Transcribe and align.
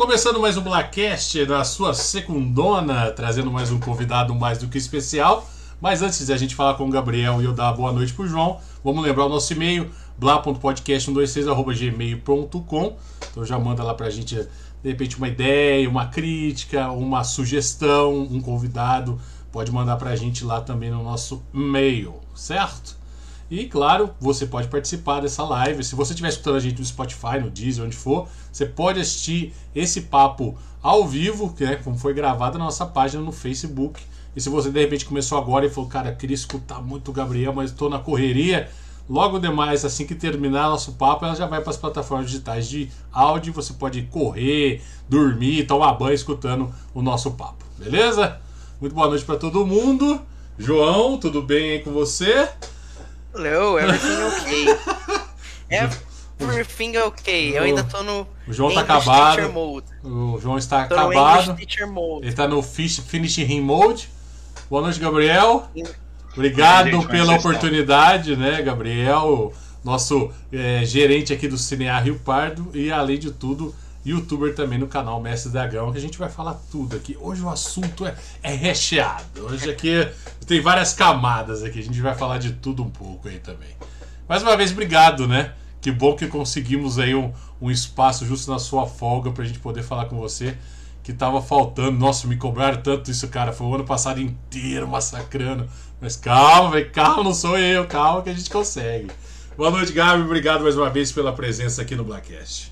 Começando 0.00 0.40
mais 0.40 0.56
um 0.56 0.62
Blackcast 0.62 1.44
na 1.44 1.62
sua 1.62 1.92
secundona, 1.92 3.10
trazendo 3.10 3.50
mais 3.50 3.70
um 3.70 3.78
convidado 3.78 4.34
mais 4.34 4.56
do 4.56 4.66
que 4.66 4.78
especial. 4.78 5.46
Mas 5.78 6.00
antes 6.00 6.24
de 6.24 6.32
a 6.32 6.38
gente 6.38 6.54
falar 6.54 6.72
com 6.72 6.86
o 6.86 6.90
Gabriel 6.90 7.42
e 7.42 7.44
eu 7.44 7.52
dar 7.52 7.70
boa 7.74 7.92
noite 7.92 8.14
pro 8.14 8.26
João, 8.26 8.58
vamos 8.82 9.04
lembrar 9.04 9.26
o 9.26 9.28
nosso 9.28 9.52
e-mail, 9.52 9.90
bla.podcast126.gmail.com. 10.16 12.96
Então 13.30 13.44
já 13.44 13.58
manda 13.58 13.84
lá 13.84 13.92
pra 13.92 14.08
gente, 14.08 14.36
de 14.36 14.88
repente, 14.88 15.18
uma 15.18 15.28
ideia, 15.28 15.86
uma 15.86 16.06
crítica, 16.06 16.90
uma 16.90 17.22
sugestão, 17.22 18.20
um 18.20 18.40
convidado. 18.40 19.20
Pode 19.52 19.70
mandar 19.70 19.96
pra 19.96 20.16
gente 20.16 20.46
lá 20.46 20.62
também 20.62 20.90
no 20.90 21.04
nosso 21.04 21.42
e-mail, 21.52 22.14
certo? 22.34 22.98
E 23.50 23.66
claro, 23.66 24.10
você 24.20 24.46
pode 24.46 24.68
participar 24.68 25.20
dessa 25.20 25.42
live. 25.42 25.82
Se 25.82 25.96
você 25.96 26.12
estiver 26.12 26.28
escutando 26.28 26.56
a 26.56 26.60
gente 26.60 26.78
no 26.78 26.84
Spotify, 26.84 27.40
no 27.40 27.50
Deezer, 27.50 27.84
onde 27.84 27.96
for, 27.96 28.28
você 28.52 28.64
pode 28.64 29.00
assistir 29.00 29.52
esse 29.74 30.02
papo 30.02 30.56
ao 30.80 31.04
vivo, 31.04 31.52
que 31.52 31.64
é 31.64 31.74
como 31.74 31.98
foi 31.98 32.14
gravado 32.14 32.58
na 32.58 32.66
nossa 32.66 32.86
página 32.86 33.20
no 33.20 33.32
Facebook. 33.32 34.00
E 34.36 34.40
se 34.40 34.48
você 34.48 34.70
de 34.70 34.78
repente 34.78 35.04
começou 35.04 35.36
agora 35.36 35.66
e 35.66 35.68
falou, 35.68 35.90
cara, 35.90 36.12
queria 36.12 36.34
escutar 36.34 36.80
muito 36.80 37.10
o 37.10 37.12
Gabriel, 37.12 37.52
mas 37.52 37.72
estou 37.72 37.90
na 37.90 37.98
correria, 37.98 38.70
logo 39.08 39.40
demais, 39.40 39.84
assim 39.84 40.06
que 40.06 40.14
terminar 40.14 40.68
nosso 40.68 40.92
papo, 40.92 41.24
ela 41.24 41.34
já 41.34 41.46
vai 41.46 41.60
para 41.60 41.70
as 41.70 41.76
plataformas 41.76 42.26
digitais 42.30 42.68
de 42.68 42.88
áudio. 43.12 43.52
Você 43.52 43.72
pode 43.72 44.02
correr, 44.02 44.80
dormir, 45.08 45.66
tomar 45.66 45.94
banho 45.94 46.14
escutando 46.14 46.72
o 46.94 47.02
nosso 47.02 47.32
papo, 47.32 47.64
beleza? 47.76 48.40
Muito 48.80 48.94
boa 48.94 49.08
noite 49.08 49.24
para 49.24 49.36
todo 49.36 49.66
mundo. 49.66 50.22
João, 50.56 51.18
tudo 51.18 51.42
bem 51.42 51.72
aí 51.72 51.78
com 51.80 51.90
você? 51.90 52.48
Hello, 53.32 53.78
everything 53.78 54.18
okay. 54.26 54.66
everything 56.40 56.96
okay. 56.96 57.56
Eu 57.56 57.62
ainda 57.62 57.84
tô 57.84 58.02
no. 58.02 58.26
O 58.46 58.52
João 58.52 58.74
tá 58.74 58.80
acabado. 58.80 59.54
O 60.02 60.38
João 60.40 60.58
está 60.58 60.86
tô 60.86 60.94
acabado. 60.94 61.56
Ele 62.22 62.32
tá 62.32 62.48
no 62.48 62.60
fish, 62.60 62.98
finishing 62.98 63.60
mode. 63.60 64.08
Boa 64.68 64.82
noite, 64.82 64.98
Gabriel. 64.98 65.70
Obrigado 66.32 66.90
gente, 66.90 67.06
pela 67.06 67.36
oportunidade, 67.36 68.34
né, 68.34 68.60
Gabriel? 68.62 69.52
Nosso 69.84 70.30
é, 70.52 70.84
gerente 70.84 71.32
aqui 71.32 71.46
do 71.46 71.56
Cinear 71.56 72.02
Rio 72.02 72.18
Pardo 72.18 72.70
e, 72.74 72.90
além 72.90 73.18
de 73.18 73.30
tudo, 73.30 73.74
youtuber 74.04 74.54
também 74.54 74.78
no 74.78 74.86
canal 74.86 75.20
Mestre 75.20 75.52
Dragão, 75.52 75.92
que 75.92 75.98
a 75.98 76.00
gente 76.00 76.18
vai 76.18 76.28
falar 76.28 76.54
tudo 76.70 76.96
aqui. 76.96 77.16
Hoje 77.20 77.42
o 77.42 77.48
assunto 77.48 78.06
é, 78.06 78.14
é 78.42 78.54
recheado. 78.54 79.46
Hoje 79.46 79.70
aqui 79.70 80.08
tem 80.46 80.60
várias 80.60 80.92
camadas 80.92 81.62
aqui. 81.62 81.78
A 81.78 81.82
gente 81.82 82.00
vai 82.00 82.14
falar 82.14 82.38
de 82.38 82.52
tudo 82.52 82.82
um 82.82 82.90
pouco 82.90 83.28
aí 83.28 83.38
também. 83.38 83.68
Mais 84.28 84.42
uma 84.42 84.56
vez, 84.56 84.72
obrigado, 84.72 85.26
né? 85.26 85.52
Que 85.80 85.90
bom 85.90 86.14
que 86.14 86.26
conseguimos 86.26 86.98
aí 86.98 87.14
um, 87.14 87.32
um 87.60 87.70
espaço 87.70 88.24
justo 88.26 88.50
na 88.50 88.58
sua 88.58 88.86
folga 88.86 89.30
pra 89.30 89.44
gente 89.44 89.58
poder 89.58 89.82
falar 89.82 90.06
com 90.06 90.16
você. 90.16 90.56
Que 91.02 91.12
tava 91.12 91.40
faltando. 91.40 91.98
Nossa, 91.98 92.26
me 92.26 92.36
cobraram 92.36 92.80
tanto 92.82 93.10
isso, 93.10 93.26
cara. 93.28 93.52
Foi 93.52 93.66
o 93.66 93.74
ano 93.74 93.84
passado 93.84 94.20
inteiro 94.20 94.86
massacrando. 94.86 95.68
Mas 96.00 96.16
calma, 96.16 96.70
velho, 96.70 96.90
calma, 96.90 97.24
não 97.24 97.34
sou 97.34 97.58
eu. 97.58 97.86
Calma 97.86 98.22
que 98.22 98.30
a 98.30 98.34
gente 98.34 98.50
consegue. 98.50 99.10
Boa 99.56 99.70
noite, 99.70 99.92
Gabi. 99.92 100.22
Obrigado 100.22 100.62
mais 100.62 100.76
uma 100.76 100.88
vez 100.88 101.10
pela 101.10 101.32
presença 101.32 101.82
aqui 101.82 101.96
no 101.96 102.04
Blackcast. 102.04 102.69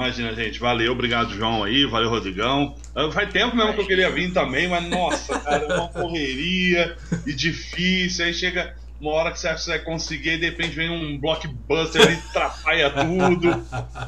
Imagina, 0.00 0.34
gente. 0.34 0.58
Valeu, 0.58 0.92
obrigado, 0.92 1.34
João 1.34 1.62
aí. 1.62 1.84
Valeu, 1.84 2.08
Rodrigão. 2.08 2.74
Ah, 2.96 3.10
faz 3.12 3.30
tempo 3.30 3.54
mesmo 3.54 3.74
que 3.74 3.82
eu 3.82 3.86
queria 3.86 4.10
vir 4.10 4.32
também, 4.32 4.66
mas 4.66 4.88
nossa, 4.88 5.38
cara, 5.38 5.66
é 5.66 5.74
uma 5.74 5.88
correria 5.92 6.96
e 7.26 7.34
difícil. 7.34 8.24
Aí 8.24 8.32
chega 8.32 8.74
uma 8.98 9.12
hora 9.12 9.30
que 9.30 9.38
você 9.38 9.48
acha 9.48 9.56
que 9.56 9.64
você 9.64 9.70
vai 9.72 9.78
conseguir, 9.80 10.30
e 10.30 10.38
de 10.38 10.46
repente 10.46 10.74
vem 10.74 10.88
um 10.88 11.20
blockbuster 11.20 12.00
e 12.10 12.14
atrapalha 12.14 12.90
tudo. 12.90 13.62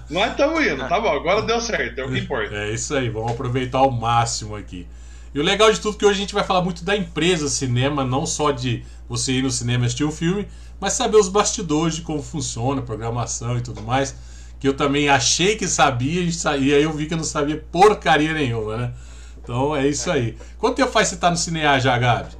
Nós 0.08 0.30
estamos 0.30 0.66
indo, 0.66 0.88
tá 0.88 0.98
bom, 0.98 1.12
agora 1.12 1.42
deu 1.42 1.60
certo, 1.60 1.98
é 1.98 2.04
o 2.04 2.10
que 2.10 2.20
importa. 2.20 2.54
É 2.54 2.72
isso 2.72 2.94
aí, 2.96 3.10
vamos 3.10 3.32
aproveitar 3.32 3.78
ao 3.78 3.90
máximo 3.90 4.56
aqui. 4.56 4.86
E 5.34 5.40
o 5.40 5.42
legal 5.42 5.70
de 5.70 5.78
tudo 5.78 5.96
é 5.96 5.98
que 5.98 6.06
hoje 6.06 6.16
a 6.16 6.20
gente 6.22 6.34
vai 6.34 6.44
falar 6.44 6.62
muito 6.62 6.84
da 6.86 6.96
empresa 6.96 7.50
cinema, 7.50 8.02
não 8.02 8.24
só 8.24 8.50
de 8.50 8.82
você 9.06 9.32
ir 9.32 9.42
no 9.42 9.50
cinema 9.50 9.84
assistir 9.84 10.04
um 10.04 10.10
filme, 10.10 10.48
mas 10.80 10.94
saber 10.94 11.18
os 11.18 11.28
bastidores 11.28 11.96
de 11.96 12.02
como 12.02 12.22
funciona, 12.22 12.80
programação 12.80 13.58
e 13.58 13.60
tudo 13.60 13.82
mais 13.82 14.31
que 14.62 14.68
eu 14.68 14.74
também 14.74 15.08
achei 15.08 15.56
que 15.56 15.66
sabia 15.66 16.22
e 16.22 16.72
aí 16.72 16.84
eu 16.84 16.92
vi 16.92 17.06
que 17.06 17.14
eu 17.14 17.18
não 17.18 17.24
sabia 17.24 17.56
porcaria 17.72 18.32
nenhuma, 18.32 18.76
né? 18.76 18.94
Então 19.42 19.74
é 19.74 19.88
isso 19.88 20.08
aí. 20.08 20.38
Quanto 20.56 20.76
tempo 20.76 20.92
faz 20.92 21.08
você 21.08 21.16
estar 21.16 21.26
tá 21.26 21.30
no 21.32 21.36
Cinear 21.36 21.80
já, 21.80 21.98
Gabi? 21.98 22.36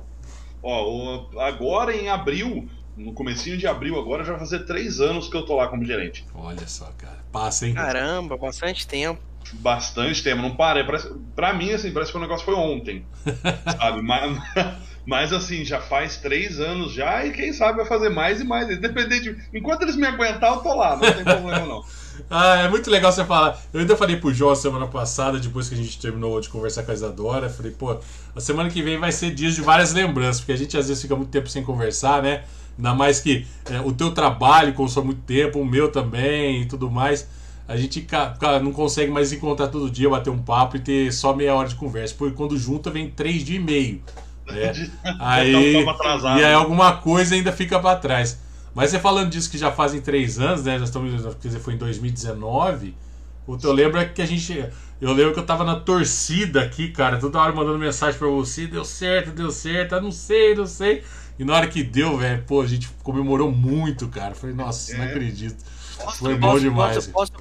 Ó, 0.62 1.26
agora 1.40 1.92
em 1.92 2.08
abril, 2.08 2.68
no 2.96 3.12
comecinho 3.12 3.58
de 3.58 3.66
abril 3.66 3.98
agora, 3.98 4.22
já 4.22 4.30
vai 4.30 4.38
fazer 4.38 4.60
três 4.60 5.00
anos 5.00 5.26
que 5.26 5.36
eu 5.36 5.44
tô 5.44 5.56
lá 5.56 5.66
como 5.66 5.84
gerente. 5.84 6.24
Olha 6.32 6.64
só, 6.68 6.92
cara. 6.96 7.18
Passa, 7.32 7.66
hein? 7.66 7.74
Caramba, 7.74 8.36
bastante 8.36 8.86
tempo. 8.86 9.20
Bastante 9.54 10.22
tempo, 10.22 10.42
não 10.42 10.54
parei. 10.54 10.84
Parece, 10.84 11.12
pra 11.34 11.52
mim, 11.52 11.72
assim, 11.72 11.92
parece 11.92 12.12
que 12.12 12.18
o 12.18 12.20
negócio 12.20 12.44
foi 12.44 12.54
ontem. 12.54 13.04
sabe? 13.76 14.00
Mas, 14.00 14.38
mas 15.04 15.32
assim, 15.32 15.64
já 15.64 15.80
faz 15.80 16.18
três 16.18 16.60
anos 16.60 16.92
já 16.92 17.26
e 17.26 17.32
quem 17.32 17.52
sabe 17.52 17.78
vai 17.78 17.86
fazer 17.86 18.10
mais 18.10 18.40
e 18.40 18.44
mais. 18.44 18.70
Independente. 18.70 19.36
Enquanto 19.52 19.82
eles 19.82 19.96
me 19.96 20.06
aguentar, 20.06 20.52
eu 20.52 20.60
tô 20.60 20.72
lá, 20.72 20.96
não 20.96 21.00
tem 21.00 21.24
problema 21.24 21.66
não. 21.66 21.82
Ah, 22.30 22.56
é 22.62 22.68
muito 22.68 22.90
legal 22.90 23.12
você 23.12 23.24
falar. 23.24 23.60
Eu 23.72 23.80
ainda 23.80 23.96
falei 23.96 24.16
pro 24.16 24.32
João 24.32 24.54
semana 24.54 24.86
passada, 24.86 25.38
depois 25.38 25.68
que 25.68 25.74
a 25.74 25.78
gente 25.78 25.98
terminou 25.98 26.40
de 26.40 26.48
conversar 26.48 26.82
com 26.82 26.90
a 26.90 26.94
Isadora. 26.94 27.48
Falei, 27.48 27.72
pô, 27.72 27.96
a 28.34 28.40
semana 28.40 28.70
que 28.70 28.82
vem 28.82 28.98
vai 28.98 29.12
ser 29.12 29.32
dias 29.32 29.54
de 29.54 29.60
várias 29.60 29.92
lembranças, 29.92 30.40
porque 30.40 30.52
a 30.52 30.56
gente 30.56 30.76
às 30.76 30.88
vezes 30.88 31.02
fica 31.02 31.14
muito 31.16 31.30
tempo 31.30 31.48
sem 31.48 31.62
conversar, 31.62 32.22
né? 32.22 32.44
Ainda 32.76 32.94
mais 32.94 33.20
que 33.20 33.46
é, 33.70 33.80
o 33.80 33.92
teu 33.92 34.12
trabalho 34.12 34.72
consome 34.72 35.06
muito 35.06 35.22
tempo, 35.22 35.60
o 35.60 35.64
meu 35.64 35.90
também 35.90 36.62
e 36.62 36.66
tudo 36.66 36.90
mais. 36.90 37.28
A 37.68 37.76
gente 37.76 38.00
cara, 38.02 38.60
não 38.60 38.72
consegue 38.72 39.10
mais 39.10 39.32
encontrar 39.32 39.68
todo 39.68 39.90
dia, 39.90 40.08
bater 40.08 40.30
um 40.30 40.38
papo 40.38 40.76
e 40.76 40.80
ter 40.80 41.12
só 41.12 41.34
meia 41.34 41.54
hora 41.54 41.68
de 41.68 41.74
conversa. 41.74 42.14
Porque 42.16 42.34
quando 42.34 42.58
junta 42.58 42.90
vem 42.90 43.10
três 43.10 43.44
dias 43.44 43.60
e 43.60 43.64
meio. 43.64 44.02
Né? 44.46 44.72
aí, 45.20 45.84
e 45.84 46.44
aí 46.44 46.54
alguma 46.54 46.96
coisa 46.96 47.34
ainda 47.34 47.52
fica 47.52 47.78
para 47.78 47.98
trás. 47.98 48.41
Mas 48.74 48.90
você 48.90 48.98
falando 48.98 49.30
disso 49.30 49.50
que 49.50 49.58
já 49.58 49.70
fazem 49.70 50.00
três 50.00 50.38
anos, 50.38 50.64
né? 50.64 50.78
Já 50.78 50.84
estamos, 50.84 51.22
quer 51.36 51.48
dizer, 51.48 51.60
foi 51.60 51.74
em 51.74 51.78
2019. 51.78 52.94
O 53.46 53.58
que 53.58 53.66
eu 53.66 53.72
lembro 53.72 53.98
é 53.98 54.04
que 54.04 54.22
a 54.22 54.26
gente. 54.26 54.66
Eu 55.00 55.12
lembro 55.12 55.34
que 55.34 55.40
eu 55.40 55.46
tava 55.46 55.64
na 55.64 55.78
torcida 55.78 56.62
aqui, 56.62 56.88
cara, 56.88 57.18
toda 57.18 57.40
hora 57.40 57.52
mandando 57.52 57.78
mensagem 57.78 58.18
pra 58.18 58.28
você, 58.28 58.66
deu 58.66 58.84
certo, 58.84 59.32
deu 59.32 59.50
certo, 59.50 59.96
eu 59.96 60.00
não 60.00 60.12
sei, 60.12 60.54
não 60.54 60.66
sei. 60.66 61.02
E 61.38 61.44
na 61.44 61.56
hora 61.56 61.66
que 61.66 61.82
deu, 61.82 62.16
velho, 62.16 62.44
pô, 62.46 62.62
a 62.62 62.66
gente 62.66 62.88
comemorou 63.02 63.50
muito, 63.50 64.06
cara. 64.08 64.34
Falei, 64.34 64.54
nossa, 64.54 64.94
é. 64.94 64.98
não 64.98 65.04
acredito. 65.06 65.62
Foi 66.18 66.36
bom 66.36 66.58
demais. 66.58 66.94
Posso, 66.94 67.10
posso, 67.10 67.32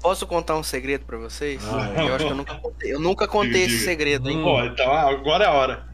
posso, 0.00 0.26
contar 0.26 0.56
um 0.56 0.62
segredo 0.62 1.04
pra 1.04 1.18
vocês? 1.18 1.60
Ah. 1.64 2.04
Eu 2.04 2.14
acho 2.14 2.24
que 2.24 2.32
eu 2.32 2.36
nunca 2.36 2.54
contei, 2.54 2.94
eu 2.94 3.00
nunca 3.00 3.28
contei 3.28 3.62
esse 3.64 3.80
segredo, 3.80 4.30
hein? 4.30 4.40
Pô, 4.42 4.64
então 4.64 4.92
agora 4.92 5.44
é 5.44 5.48
a 5.48 5.52
hora. 5.52 5.88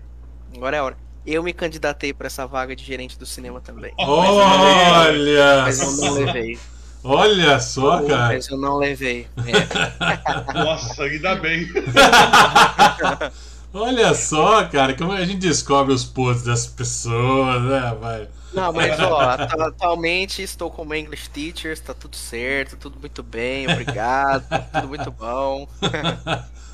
Agora 0.54 0.76
é 0.76 0.78
a 0.78 0.84
hora 0.84 1.07
eu 1.34 1.42
me 1.42 1.52
candidatei 1.52 2.12
para 2.12 2.26
essa 2.26 2.46
vaga 2.46 2.74
de 2.74 2.84
gerente 2.84 3.18
do 3.18 3.26
cinema 3.26 3.60
também. 3.60 3.92
Olha! 3.98 5.62
Mas 5.62 5.80
eu 5.80 5.92
não 5.92 6.14
levei. 6.14 6.58
Olha 7.04 7.60
só, 7.60 8.02
cara. 8.02 8.34
Mas 8.34 8.48
eu 8.48 8.58
não 8.58 8.76
levei. 8.76 9.26
É. 9.46 10.52
Nossa, 10.52 11.04
ainda 11.04 11.36
bem. 11.36 11.68
Olha 13.72 14.14
só, 14.14 14.66
cara, 14.66 14.94
como 14.94 15.12
a 15.12 15.24
gente 15.24 15.38
descobre 15.38 15.92
os 15.92 16.04
podres 16.04 16.42
das 16.42 16.66
pessoas, 16.66 17.62
né, 17.62 17.96
vai. 18.00 18.28
Não, 18.52 18.72
mas 18.72 18.98
ó, 18.98 19.20
atualmente 19.20 20.42
estou 20.42 20.70
como 20.70 20.94
English 20.94 21.28
Teacher, 21.28 21.72
está 21.72 21.92
tudo 21.92 22.16
certo, 22.16 22.76
tudo 22.76 22.98
muito 22.98 23.22
bem, 23.22 23.70
obrigado, 23.70 24.44
tudo 24.72 24.88
muito 24.88 25.10
bom. 25.10 25.68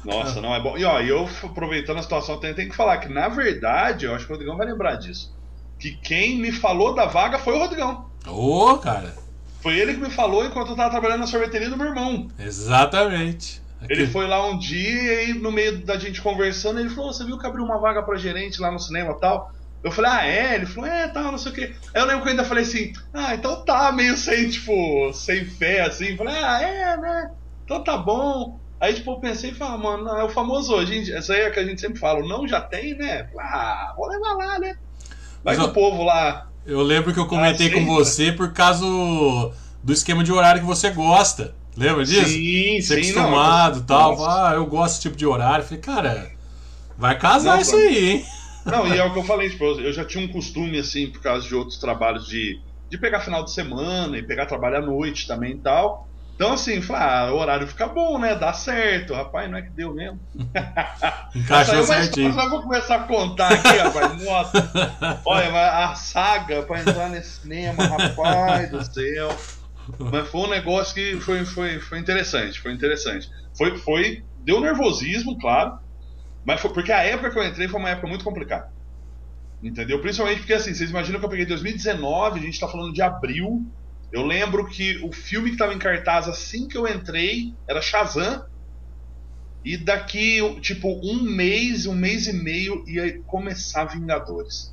Nossa, 0.05 0.41
não 0.41 0.55
é 0.55 0.61
bom. 0.61 0.77
E 0.77 0.85
ó, 0.85 1.01
eu 1.01 1.29
aproveitando 1.43 1.99
a 1.99 2.03
situação, 2.03 2.39
tem, 2.39 2.55
tem 2.55 2.69
que 2.69 2.77
falar 2.77 2.99
que, 2.99 3.09
na 3.09 3.29
verdade, 3.29 4.07
eu 4.07 4.15
acho 4.15 4.27
que 4.27 4.33
o 4.33 4.35
Rodrigão 4.35 4.57
vai 4.57 4.67
lembrar 4.67 4.97
disso. 4.97 5.35
Que 5.79 5.93
quem 5.97 6.39
me 6.39 6.53
falou 6.53 6.95
da 6.95 7.07
vaga 7.07 7.39
foi 7.39 7.55
o 7.55 7.59
Rodrigão. 7.59 8.11
Ô, 8.27 8.71
oh, 8.71 8.79
cara. 8.79 9.15
Foi 9.61 9.79
ele 9.79 9.95
que 9.95 10.01
me 10.01 10.11
falou 10.11 10.45
enquanto 10.45 10.71
eu 10.71 10.77
tava 10.77 10.91
trabalhando 10.91 11.21
na 11.21 11.27
sorveteria 11.27 11.71
do 11.71 11.77
meu 11.77 11.87
irmão. 11.87 12.29
Exatamente. 12.39 13.63
Ele 13.89 14.07
foi 14.07 14.27
lá 14.27 14.47
um 14.47 14.59
dia 14.59 15.25
e 15.25 15.35
no 15.35 15.53
meio 15.53 15.85
da 15.85 15.99
gente 15.99 16.23
conversando, 16.23 16.81
ele 16.81 16.91
falou: 16.91 17.13
Você 17.13 17.25
viu 17.25 17.39
que 17.39 17.47
abriu 17.47 17.65
uma 17.65 17.79
vaga 17.79 18.03
pra 18.03 18.17
gerente 18.17 18.61
lá 18.61 18.71
no 18.71 18.79
cinema 18.79 19.13
e 19.13 19.21
tal? 19.21 19.53
Eu 19.85 19.93
falei, 19.93 20.11
ah, 20.11 20.27
é? 20.27 20.55
Ele 20.55 20.65
falou, 20.65 20.89
é, 20.89 21.09
tal, 21.09 21.31
não 21.31 21.37
sei 21.37 21.53
o 21.53 21.55
quê. 21.55 21.75
Aí 21.93 22.01
eu 22.01 22.07
lembro 22.07 22.23
que 22.23 22.29
eu 22.29 22.31
ainda 22.31 22.45
falei 22.45 22.65
assim, 22.65 22.95
ah, 23.13 23.35
então 23.35 23.63
tá, 23.67 23.93
meio 23.93 24.17
sem, 24.17 24.49
tipo, 24.49 25.13
sem 25.13 25.45
fé, 25.45 25.83
assim. 25.83 26.17
Falei, 26.17 26.35
ah, 26.35 26.63
é, 26.63 26.97
né? 26.97 27.31
Então 27.65 27.85
tá 27.85 27.99
bom. 27.99 28.59
Aí, 28.81 28.95
tipo, 28.95 29.13
eu 29.13 29.21
pensei 29.21 29.51
e 29.51 29.55
falei, 29.55 29.83
mano, 29.83 30.09
é 30.09 30.25
o 30.25 30.29
famoso 30.29 30.75
hoje. 30.75 31.13
Essa 31.13 31.33
aí 31.33 31.43
é 31.43 31.51
que 31.51 31.61
a 31.61 31.65
gente 31.65 31.81
sempre 31.81 31.99
fala, 31.99 32.27
não 32.27 32.47
já 32.47 32.61
tem, 32.61 32.97
né? 32.97 33.29
Ah, 33.39 33.95
vou 33.97 34.09
levar 34.09 34.35
lá, 34.35 34.59
né? 34.59 34.77
Vai 35.43 35.57
com 35.57 35.63
o 35.65 35.73
povo 35.73 36.03
lá. 36.03 36.49
Eu 36.67 36.83
lembro 36.83 37.13
que 37.13 37.21
eu 37.21 37.27
comentei 37.27 37.69
ah, 37.69 37.75
com 37.75 37.87
você 37.87 38.33
por 38.33 38.53
causa 38.53 38.85
do 39.83 39.93
esquema 39.93 40.25
de 40.25 40.33
horário 40.33 40.61
que 40.61 40.67
você 40.67 40.91
gosta. 40.91 41.55
Lembra 41.77 42.05
disso? 42.05 42.29
Sim, 42.29 42.81
Você 42.81 43.03
sim. 43.03 43.11
acostumado 43.11 43.81
e 43.81 43.83
tal. 43.83 44.25
Ah, 44.25 44.53
eu 44.55 44.65
gosto 44.67 44.95
desse 44.95 45.03
tipo 45.03 45.17
de 45.17 45.27
horário. 45.27 45.65
Falei, 45.65 45.81
cara, 45.81 46.31
vai 46.97 47.19
casar 47.19 47.55
não, 47.55 47.61
isso 47.61 47.77
aí, 47.77 48.11
hein? 48.11 48.27
Não, 48.65 48.87
e 48.87 48.97
é 48.97 49.05
o 49.05 49.13
que 49.13 49.19
eu 49.19 49.25
falei, 49.25 49.51
tipo, 49.51 49.65
eu 49.65 49.93
já 49.93 50.05
tinha 50.05 50.25
um 50.25 50.29
costume, 50.29 50.79
assim, 50.79 51.11
por 51.11 51.21
causa 51.21 51.47
de 51.47 51.55
outros 51.55 51.79
trabalhos 51.79 52.27
de, 52.27 52.61
de 52.89 52.97
pegar 52.97 53.21
final 53.21 53.45
de 53.45 53.53
semana 53.53 54.17
e 54.17 54.23
pegar 54.23 54.47
trabalho 54.47 54.79
à 54.79 54.81
noite 54.81 55.27
também 55.27 55.53
e 55.53 55.59
tal. 55.59 56.09
Então, 56.35 56.55
assim, 56.55 56.83
falei, 56.83 57.03
ah, 57.03 57.33
o 57.33 57.37
horário 57.37 57.67
fica 57.69 57.87
bom, 57.87 58.19
né? 58.19 58.35
Dá 58.35 58.53
certo. 58.53 59.15
Rapaz, 59.15 59.49
não 59.49 59.57
é 59.57 59.63
que 59.63 59.71
deu 59.71 59.95
mesmo. 59.95 60.21
Encaixou 61.35 61.77
Mas, 61.77 61.87
certinho. 61.87 62.35
Mas 62.35 62.45
eu 62.45 62.51
vou 62.51 62.63
começar 62.63 62.97
a 62.97 63.03
contar 63.05 63.53
aqui, 63.53 63.77
rapaz. 63.79 64.23
Nossa. 64.23 65.23
Olha, 65.25 65.85
a 65.85 65.95
saga 65.95 66.63
pra 66.63 66.81
entrar 66.81 67.09
nesse 67.09 67.41
cinema, 67.41 67.85
rapaz 67.85 68.69
do 68.69 68.85
céu. 68.85 69.29
Mas 69.99 70.29
foi 70.29 70.41
um 70.41 70.51
negócio 70.51 70.95
que 70.95 71.21
foi, 71.21 71.45
foi, 71.45 71.79
foi 71.79 71.99
interessante, 72.01 72.61
foi 72.61 72.73
interessante. 72.73 73.31
Foi, 73.57 73.79
foi, 73.79 74.25
deu 74.39 74.61
nervosismo, 74.61 75.39
claro. 75.39 75.79
Mas 76.45 76.61
foi 76.61 76.73
porque 76.73 76.91
a 76.91 77.03
época 77.03 77.31
que 77.31 77.39
eu 77.39 77.47
entrei 77.47 77.69
foi 77.69 77.79
uma 77.79 77.91
época 77.91 78.09
muito 78.09 78.25
complicada. 78.25 78.69
Entendeu? 79.63 80.01
Principalmente 80.01 80.39
porque, 80.39 80.53
assim, 80.53 80.75
vocês 80.75 80.91
imaginam 80.91 81.21
que 81.21 81.25
eu 81.25 81.31
peguei 81.31 81.47
2019, 81.47 82.41
a 82.41 82.43
gente 82.43 82.59
tá 82.59 82.69
falando 82.69 82.93
de 82.93 83.01
abril. 83.01 83.65
Eu 84.15 84.25
lembro 84.25 84.65
que 84.69 84.97
o 85.05 85.11
filme 85.11 85.51
que 85.51 85.57
tava 85.57 85.75
em 85.75 85.79
cartaz 85.79 86.29
assim 86.29 86.69
que 86.69 86.79
eu 86.79 86.87
entrei 86.87 87.53
era 87.69 87.83
Shazam. 87.83 88.45
E 89.65 89.77
daqui, 89.77 90.39
tipo, 90.61 90.89
um 91.05 91.21
mês, 91.21 91.85
um 91.85 91.97
mês 91.97 92.29
e 92.29 92.33
meio 92.33 92.85
ia 92.87 93.21
começar 93.25 93.87
Vingadores. 93.87 94.73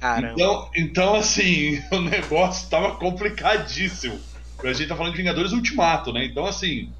Caramba. 0.00 0.32
Então, 0.32 0.70
então, 0.74 1.14
assim, 1.16 1.82
o 1.92 2.00
negócio 2.00 2.70
tava 2.70 2.96
complicadíssimo. 2.96 4.18
A 4.62 4.72
gente 4.72 4.88
tá 4.88 4.96
falando 4.96 5.12
de 5.12 5.18
Vingadores 5.18 5.52
Ultimato, 5.52 6.10
né? 6.10 6.24
Então, 6.24 6.46
assim, 6.46 6.94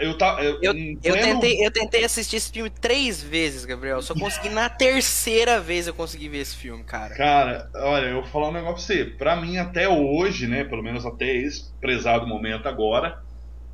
eu, 0.00 0.16
tá, 0.18 0.38
eu, 0.42 0.58
Eu, 0.62 0.72
pleno- 1.12 1.40
tentei, 1.40 1.66
eu 1.66 1.70
tentei 1.70 2.04
assistir 2.04 2.36
esse 2.36 2.50
filme 2.50 2.70
três 2.70 3.22
vezes, 3.22 3.64
Gabriel. 3.64 4.00
Só 4.02 4.14
consegui 4.14 4.48
na 4.48 4.68
terceira 4.68 5.60
vez 5.60 5.86
eu 5.86 5.94
consegui 5.94 6.28
ver 6.28 6.38
esse 6.38 6.56
filme, 6.56 6.84
cara. 6.84 7.14
Cara, 7.14 7.68
olha, 7.76 8.06
eu 8.06 8.22
vou 8.22 8.30
falar 8.30 8.48
um 8.48 8.52
negócio 8.52 8.86
pra 8.86 8.96
você. 8.96 9.04
Pra 9.04 9.36
mim, 9.36 9.58
até 9.58 9.88
hoje, 9.88 10.46
né? 10.46 10.64
Pelo 10.64 10.82
menos 10.82 11.04
até 11.04 11.26
esse 11.36 11.78
prezado 11.80 12.26
momento 12.26 12.66
agora, 12.66 13.14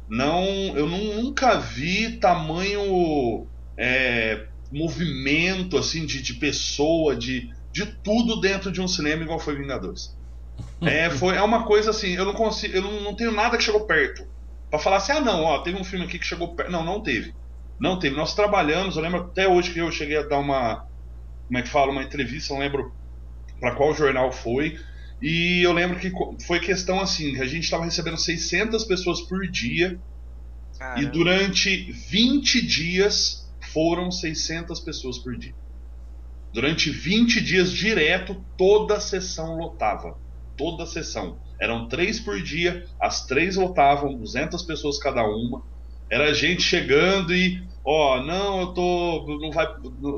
não, 0.08 0.44
eu 0.76 0.86
nu- 0.86 1.22
nunca 1.22 1.58
vi 1.58 2.18
tamanho 2.20 3.48
é, 3.78 4.46
movimento 4.70 5.78
assim 5.78 6.04
de, 6.06 6.22
de 6.22 6.34
pessoa, 6.34 7.16
de, 7.16 7.48
de 7.72 7.86
tudo 8.02 8.40
dentro 8.40 8.70
de 8.72 8.80
um 8.80 8.88
cinema 8.88 9.22
igual 9.22 9.38
foi 9.38 9.56
Vingadores. 9.56 10.16
É, 10.84 11.10
foi, 11.10 11.36
é 11.36 11.42
uma 11.42 11.66
coisa 11.66 11.90
assim, 11.90 12.10
eu 12.14 12.24
não 12.24 12.34
consigo, 12.34 12.74
eu 12.76 12.82
não, 12.82 13.00
não 13.02 13.16
tenho 13.16 13.32
nada 13.32 13.56
que 13.56 13.64
chegou 13.64 13.86
perto. 13.86 14.22
Pra 14.74 14.82
falar 14.82 14.96
assim, 14.96 15.12
ah 15.12 15.20
não, 15.20 15.44
ó, 15.44 15.60
teve 15.60 15.78
um 15.78 15.84
filme 15.84 16.04
aqui 16.04 16.18
que 16.18 16.26
chegou 16.26 16.52
perto. 16.52 16.72
Não, 16.72 16.84
não 16.84 17.00
teve. 17.00 17.32
Não 17.78 17.96
teve. 17.96 18.16
Nós 18.16 18.34
trabalhamos, 18.34 18.96
eu 18.96 19.02
lembro 19.02 19.20
até 19.20 19.46
hoje 19.46 19.72
que 19.72 19.78
eu 19.78 19.88
cheguei 19.92 20.16
a 20.16 20.22
dar 20.22 20.40
uma. 20.40 20.84
Como 21.46 21.58
é 21.58 21.62
que 21.62 21.68
fala? 21.68 21.92
Uma 21.92 22.02
entrevista, 22.02 22.52
não 22.52 22.60
lembro 22.60 22.92
para 23.60 23.76
qual 23.76 23.94
jornal 23.94 24.32
foi. 24.32 24.76
E 25.22 25.62
eu 25.62 25.72
lembro 25.72 26.00
que 26.00 26.10
foi 26.44 26.58
questão 26.58 26.98
assim, 26.98 27.34
que 27.34 27.40
a 27.40 27.46
gente 27.46 27.62
estava 27.62 27.84
recebendo 27.84 28.18
600 28.18 28.82
pessoas 28.84 29.20
por 29.20 29.46
dia 29.46 29.96
e 30.96 31.06
durante 31.06 31.92
20 31.92 32.66
dias 32.66 33.48
foram 33.72 34.10
600 34.10 34.80
pessoas 34.80 35.18
por 35.18 35.36
dia. 35.36 35.54
Durante 36.52 36.90
20 36.90 37.40
dias 37.40 37.70
direto, 37.70 38.44
toda 38.58 38.96
a 38.96 39.00
sessão 39.00 39.56
lotava. 39.56 40.18
Toda 40.56 40.82
a 40.82 40.86
sessão. 40.86 41.38
Eram 41.60 41.88
três 41.88 42.20
por 42.20 42.42
dia, 42.42 42.84
as 43.00 43.26
três 43.26 43.56
lotavam, 43.56 44.16
200 44.16 44.62
pessoas 44.62 44.98
cada 44.98 45.24
uma. 45.24 45.62
Era 46.10 46.34
gente 46.34 46.62
chegando 46.62 47.34
e, 47.34 47.62
ó, 47.84 48.22
não, 48.22 48.60
eu 48.60 48.66
tô. 48.74 49.26
Não 49.40 49.50
vai, 49.50 49.66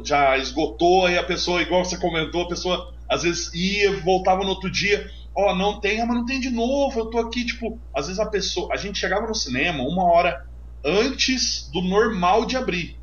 já 0.04 0.36
esgotou, 0.38 1.06
aí 1.06 1.16
a 1.16 1.24
pessoa, 1.24 1.62
igual 1.62 1.84
você 1.84 1.98
comentou, 1.98 2.42
a 2.42 2.48
pessoa 2.48 2.92
às 3.08 3.22
vezes 3.22 3.52
ia, 3.54 4.00
voltava 4.00 4.42
no 4.42 4.48
outro 4.48 4.70
dia, 4.70 5.08
ó, 5.36 5.54
não 5.54 5.80
tem, 5.80 6.00
ah, 6.00 6.06
mas 6.06 6.16
não 6.16 6.26
tem 6.26 6.40
de 6.40 6.50
novo, 6.50 6.98
eu 6.98 7.10
tô 7.10 7.18
aqui, 7.18 7.44
tipo, 7.44 7.80
às 7.94 8.06
vezes 8.06 8.18
a 8.18 8.26
pessoa. 8.28 8.72
A 8.72 8.76
gente 8.76 8.98
chegava 8.98 9.26
no 9.26 9.34
cinema 9.34 9.84
uma 9.84 10.04
hora 10.04 10.36
antes 10.84 11.70
do 11.72 11.82
normal 11.82 12.46
de 12.46 12.56
abrir. 12.56 12.96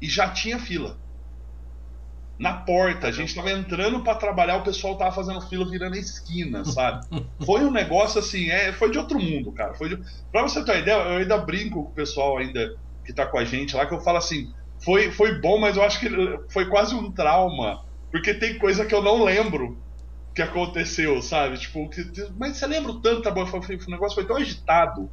E 0.00 0.08
já 0.08 0.30
tinha 0.30 0.58
fila. 0.58 0.99
Na 2.40 2.54
porta, 2.54 3.06
a 3.08 3.12
gente 3.12 3.34
tava 3.34 3.50
entrando 3.52 4.02
pra 4.02 4.14
trabalhar, 4.14 4.56
o 4.56 4.64
pessoal 4.64 4.96
tava 4.96 5.14
fazendo 5.14 5.42
fila 5.42 5.68
virando 5.70 5.94
a 5.96 5.98
esquina, 5.98 6.64
sabe? 6.64 7.06
Foi 7.44 7.62
um 7.64 7.70
negócio 7.70 8.18
assim, 8.20 8.50
é, 8.50 8.72
foi 8.72 8.90
de 8.90 8.98
outro 8.98 9.18
mundo, 9.18 9.52
cara. 9.54 9.74
Foi 9.74 9.88
de... 9.88 9.98
Pra 10.30 10.42
você 10.42 10.64
ter 10.64 10.72
uma 10.72 10.78
ideia, 10.78 10.96
eu 10.96 11.16
ainda 11.18 11.38
brinco 11.38 11.84
com 11.84 11.90
o 11.90 11.94
pessoal 11.94 12.38
ainda 12.38 12.68
que 13.04 13.14
tá 13.14 13.26
com 13.26 13.38
a 13.38 13.44
gente 13.44 13.74
lá, 13.76 13.86
que 13.86 13.94
eu 13.94 14.00
falo 14.02 14.18
assim, 14.18 14.44
foi, 14.84 15.10
foi 15.10 15.40
bom, 15.40 15.58
mas 15.58 15.76
eu 15.76 15.82
acho 15.82 15.98
que 16.00 16.08
foi 16.52 16.68
quase 16.68 16.94
um 16.94 17.12
trauma, 17.14 17.78
porque 18.12 18.34
tem 18.34 18.58
coisa 18.58 18.84
que 18.86 18.94
eu 18.94 19.02
não 19.02 19.24
lembro 19.24 19.82
que 20.34 20.42
aconteceu, 20.42 21.20
sabe? 21.22 21.58
Tipo, 21.58 21.88
que, 21.90 22.02
mas 22.38 22.56
você 22.58 22.66
lembra 22.66 22.92
o 22.92 23.00
tanto, 23.02 23.22
tá 23.22 23.30
bom? 23.30 23.46
Foi- 23.46 23.60
O 23.76 23.90
negócio 23.90 24.14
foi 24.16 24.26
tão 24.26 24.36
agitado 24.36 25.10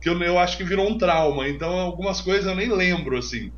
que 0.00 0.08
eu, 0.08 0.20
eu 0.22 0.38
acho 0.38 0.56
que 0.56 0.64
virou 0.64 0.88
um 0.88 0.98
trauma. 0.98 1.48
Então, 1.48 1.78
algumas 1.80 2.20
coisas 2.20 2.46
eu 2.46 2.54
nem 2.56 2.70
lembro, 2.72 3.18
assim. 3.18 3.52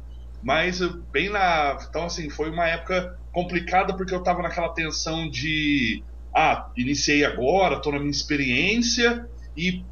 Mas 0.44 0.82
eh, 0.82 0.91
bem 1.11 1.31
na. 1.31 1.79
Então, 1.88 2.05
assim, 2.05 2.29
foi 2.29 2.50
uma 2.50 2.69
época 2.69 3.19
complicada 3.32 3.96
porque 3.96 4.14
eu 4.14 4.23
tava 4.23 4.43
naquela 4.43 4.69
tensão 4.69 5.29
de. 5.29 6.05
Ah, 6.37 6.69
iniciei 6.76 7.25
agora, 7.25 7.81
tô 7.81 7.91
na 7.91 7.99
minha 7.99 8.11
experiência 8.11 9.26
e 9.56 9.85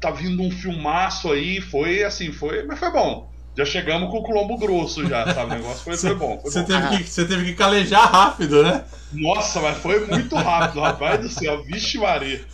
tá 0.00 0.10
vindo 0.10 0.42
um 0.42 0.50
filmaço 0.50 1.32
aí. 1.32 1.60
Foi 1.60 2.04
assim, 2.04 2.32
foi. 2.32 2.64
Mas 2.64 2.78
foi 2.78 2.92
bom. 2.92 3.28
Já 3.56 3.64
chegamos 3.64 4.08
com 4.08 4.18
o 4.18 4.22
Colombo 4.22 4.56
grosso 4.56 5.04
já, 5.04 5.34
sabe? 5.34 5.50
O 5.50 5.54
negócio 5.56 5.82
foi, 5.82 5.96
foi 5.96 6.14
bom. 6.14 6.40
Você 6.44 6.62
teve, 6.62 6.88
que, 6.96 7.02
você 7.02 7.26
teve 7.26 7.44
que 7.44 7.54
calejar 7.54 8.08
rápido, 8.08 8.62
né? 8.62 8.84
Nossa, 9.12 9.60
mas 9.60 9.78
foi 9.78 10.06
muito 10.06 10.36
rápido, 10.36 10.80
rapaz 10.80 11.20
do 11.20 11.28
céu. 11.28 11.64
Vixe 11.64 11.98
Maria. 11.98 12.46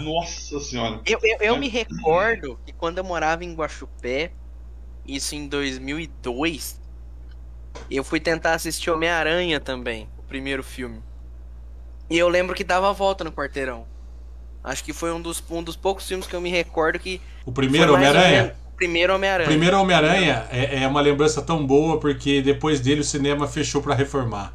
Nossa 0.00 0.60
senhora. 0.60 1.00
Eu, 1.04 1.18
eu, 1.24 1.38
eu 1.40 1.56
me 1.56 1.68
recordo 1.68 2.60
que 2.64 2.72
quando 2.72 2.98
eu 2.98 3.04
morava 3.04 3.44
em 3.44 3.52
Guaxupé, 3.54 4.30
isso 5.06 5.34
em 5.34 5.46
2002, 5.48 6.80
eu 7.90 8.04
fui 8.04 8.20
tentar 8.20 8.54
assistir 8.54 8.90
Homem-Aranha 8.90 9.58
também, 9.60 10.08
o 10.18 10.22
primeiro 10.22 10.62
filme. 10.62 11.00
E 12.08 12.18
eu 12.18 12.28
lembro 12.28 12.54
que 12.54 12.64
dava 12.64 12.88
a 12.90 12.92
volta 12.92 13.22
no 13.24 13.32
quarteirão. 13.32 13.86
Acho 14.62 14.84
que 14.84 14.92
foi 14.92 15.12
um 15.12 15.20
dos, 15.20 15.42
um 15.50 15.62
dos 15.62 15.76
poucos 15.76 16.06
filmes 16.06 16.26
que 16.26 16.34
eu 16.34 16.40
me 16.40 16.50
recordo 16.50 16.98
que. 16.98 17.20
O 17.46 17.52
primeiro 17.52 17.94
Homem-Aranha? 17.94 18.54
primeiro 18.76 19.14
Homem-Aranha. 19.14 19.46
primeiro 19.48 19.78
Homem-Aranha 19.78 20.46
é, 20.50 20.82
é 20.84 20.88
uma 20.88 21.02
lembrança 21.02 21.42
tão 21.42 21.66
boa 21.66 22.00
porque 22.00 22.40
depois 22.40 22.80
dele 22.80 23.02
o 23.02 23.04
cinema 23.04 23.46
fechou 23.46 23.82
pra 23.82 23.94
reformar. 23.94 24.54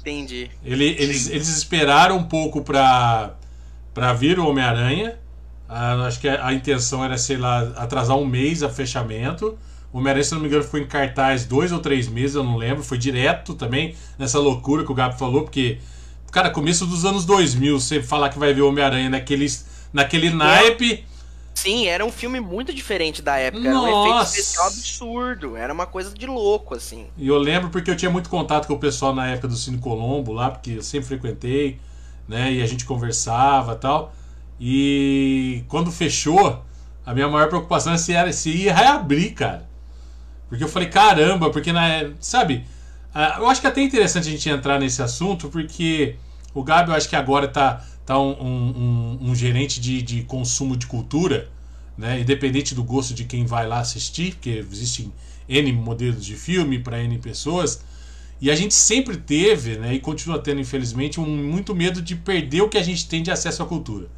Entendi. 0.00 0.50
Ele- 0.64 0.96
eles, 0.98 1.28
eles 1.28 1.48
esperaram 1.48 2.16
um 2.18 2.24
pouco 2.24 2.62
pra 2.62 3.34
vir 4.16 4.38
o 4.38 4.46
Homem-Aranha. 4.48 5.18
Ah, 5.72 6.06
acho 6.06 6.20
que 6.20 6.28
a, 6.28 6.46
a 6.46 6.52
intenção 6.52 7.02
era, 7.02 7.16
sei 7.16 7.38
lá, 7.38 7.60
atrasar 7.76 8.16
um 8.16 8.26
mês 8.26 8.62
a 8.62 8.68
fechamento. 8.68 9.58
O 9.92 9.98
Homem-Aranha, 9.98 10.24
se 10.24 10.34
não 10.34 10.40
me 10.40 10.46
engano, 10.46 10.64
foi 10.64 10.80
em 10.80 10.86
cartaz 10.86 11.44
dois 11.46 11.72
ou 11.72 11.78
três 11.78 12.08
meses, 12.08 12.36
eu 12.36 12.44
não 12.44 12.56
lembro. 12.56 12.82
Foi 12.82 12.98
direto 12.98 13.54
também 13.54 13.94
nessa 14.18 14.38
loucura 14.38 14.84
que 14.84 14.92
o 14.92 14.94
Gabi 14.94 15.18
falou, 15.18 15.42
porque, 15.42 15.78
cara, 16.30 16.50
começo 16.50 16.86
dos 16.86 17.04
anos 17.04 17.24
2000, 17.24 17.80
você 17.80 18.02
falar 18.02 18.28
que 18.28 18.38
vai 18.38 18.52
ver 18.52 18.62
o 18.62 18.68
Homem-Aranha 18.68 19.08
naqueles, 19.08 19.66
naquele 19.92 20.30
naipe. 20.30 21.04
Sim, 21.54 21.86
era 21.86 22.04
um 22.04 22.10
filme 22.10 22.40
muito 22.40 22.72
diferente 22.72 23.22
da 23.22 23.36
época. 23.36 23.66
Era 23.66 23.78
um 23.78 23.86
efeito 23.86 24.08
Nossa. 24.08 24.38
especial 24.38 24.66
absurdo. 24.66 25.56
Era 25.56 25.72
uma 25.72 25.86
coisa 25.86 26.12
de 26.12 26.26
louco, 26.26 26.74
assim. 26.74 27.06
E 27.16 27.28
eu 27.28 27.38
lembro 27.38 27.70
porque 27.70 27.90
eu 27.90 27.96
tinha 27.96 28.10
muito 28.10 28.28
contato 28.28 28.66
com 28.66 28.74
o 28.74 28.78
pessoal 28.78 29.14
na 29.14 29.28
época 29.28 29.48
do 29.48 29.56
Cine 29.56 29.78
Colombo 29.78 30.32
lá, 30.32 30.50
porque 30.50 30.72
eu 30.72 30.82
sempre 30.82 31.08
frequentei, 31.08 31.78
né? 32.26 32.52
E 32.52 32.62
a 32.62 32.66
gente 32.66 32.84
conversava 32.84 33.74
tal. 33.74 34.14
E 34.64 35.64
quando 35.66 35.90
fechou, 35.90 36.64
a 37.04 37.12
minha 37.12 37.26
maior 37.28 37.48
preocupação 37.48 37.90
era 37.92 37.98
se, 37.98 38.12
era, 38.12 38.32
se 38.32 38.48
ia 38.50 38.72
reabrir, 38.72 39.34
cara. 39.34 39.68
Porque 40.48 40.62
eu 40.62 40.68
falei, 40.68 40.88
caramba, 40.88 41.50
porque 41.50 41.72
na. 41.72 42.10
Sabe? 42.20 42.64
Eu 43.38 43.48
acho 43.48 43.60
que 43.60 43.66
é 43.66 43.70
até 43.70 43.82
interessante 43.82 44.28
a 44.28 44.30
gente 44.30 44.48
entrar 44.48 44.78
nesse 44.78 45.02
assunto, 45.02 45.48
porque 45.48 46.14
o 46.54 46.62
Gabi, 46.62 46.90
eu 46.90 46.94
acho 46.94 47.08
que 47.08 47.16
agora 47.16 47.48
tá, 47.48 47.84
tá 48.06 48.16
um, 48.20 48.30
um- 48.40 49.18
um- 49.20 49.30
um 49.30 49.34
gerente 49.34 49.80
de, 49.80 50.00
de 50.00 50.22
consumo 50.22 50.76
de 50.76 50.86
cultura, 50.86 51.50
né? 51.98 52.20
Independente 52.20 52.72
do 52.72 52.84
gosto 52.84 53.12
de 53.14 53.24
quem 53.24 53.44
vai 53.44 53.66
lá 53.66 53.80
assistir, 53.80 54.34
porque 54.34 54.64
existem 54.70 55.12
N 55.48 55.72
modelos 55.72 56.24
de 56.24 56.36
filme 56.36 56.78
para 56.78 57.02
N 57.02 57.18
pessoas. 57.18 57.84
E 58.40 58.48
a 58.48 58.54
gente 58.54 58.74
sempre 58.74 59.16
teve, 59.16 59.76
né, 59.76 59.94
e 59.94 60.00
continua 60.00 60.38
tendo, 60.38 60.60
infelizmente, 60.60 61.20
um, 61.20 61.26
muito 61.26 61.74
medo 61.74 62.00
de 62.00 62.14
perder 62.16 62.62
o 62.62 62.68
que 62.68 62.78
a 62.78 62.82
gente 62.82 63.08
tem 63.08 63.22
de 63.22 63.30
acesso 63.30 63.62
à 63.62 63.66
cultura. 63.66 64.08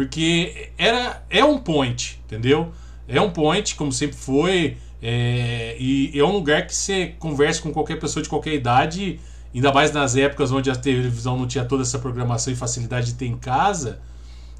Porque 0.00 0.70
era, 0.78 1.22
é 1.28 1.44
um 1.44 1.58
point, 1.58 2.18
entendeu? 2.24 2.72
É 3.06 3.20
um 3.20 3.28
point, 3.28 3.74
como 3.74 3.92
sempre 3.92 4.16
foi, 4.16 4.78
é, 5.02 5.76
e 5.78 6.18
é 6.18 6.24
um 6.24 6.32
lugar 6.32 6.66
que 6.66 6.74
você 6.74 7.08
conversa 7.18 7.60
com 7.60 7.70
qualquer 7.70 8.00
pessoa 8.00 8.22
de 8.22 8.28
qualquer 8.30 8.54
idade, 8.54 9.20
ainda 9.54 9.70
mais 9.70 9.92
nas 9.92 10.16
épocas 10.16 10.52
onde 10.52 10.70
a 10.70 10.74
televisão 10.74 11.36
não 11.36 11.46
tinha 11.46 11.66
toda 11.66 11.82
essa 11.82 11.98
programação 11.98 12.50
e 12.50 12.56
facilidade 12.56 13.08
de 13.08 13.14
ter 13.14 13.26
em 13.26 13.36
casa. 13.36 14.00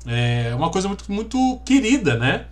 É 0.05 0.55
uma 0.55 0.69
coisa 0.69 0.89
muito, 0.89 1.11
muito 1.11 1.59
querida, 1.65 2.19
né? 2.19 2.45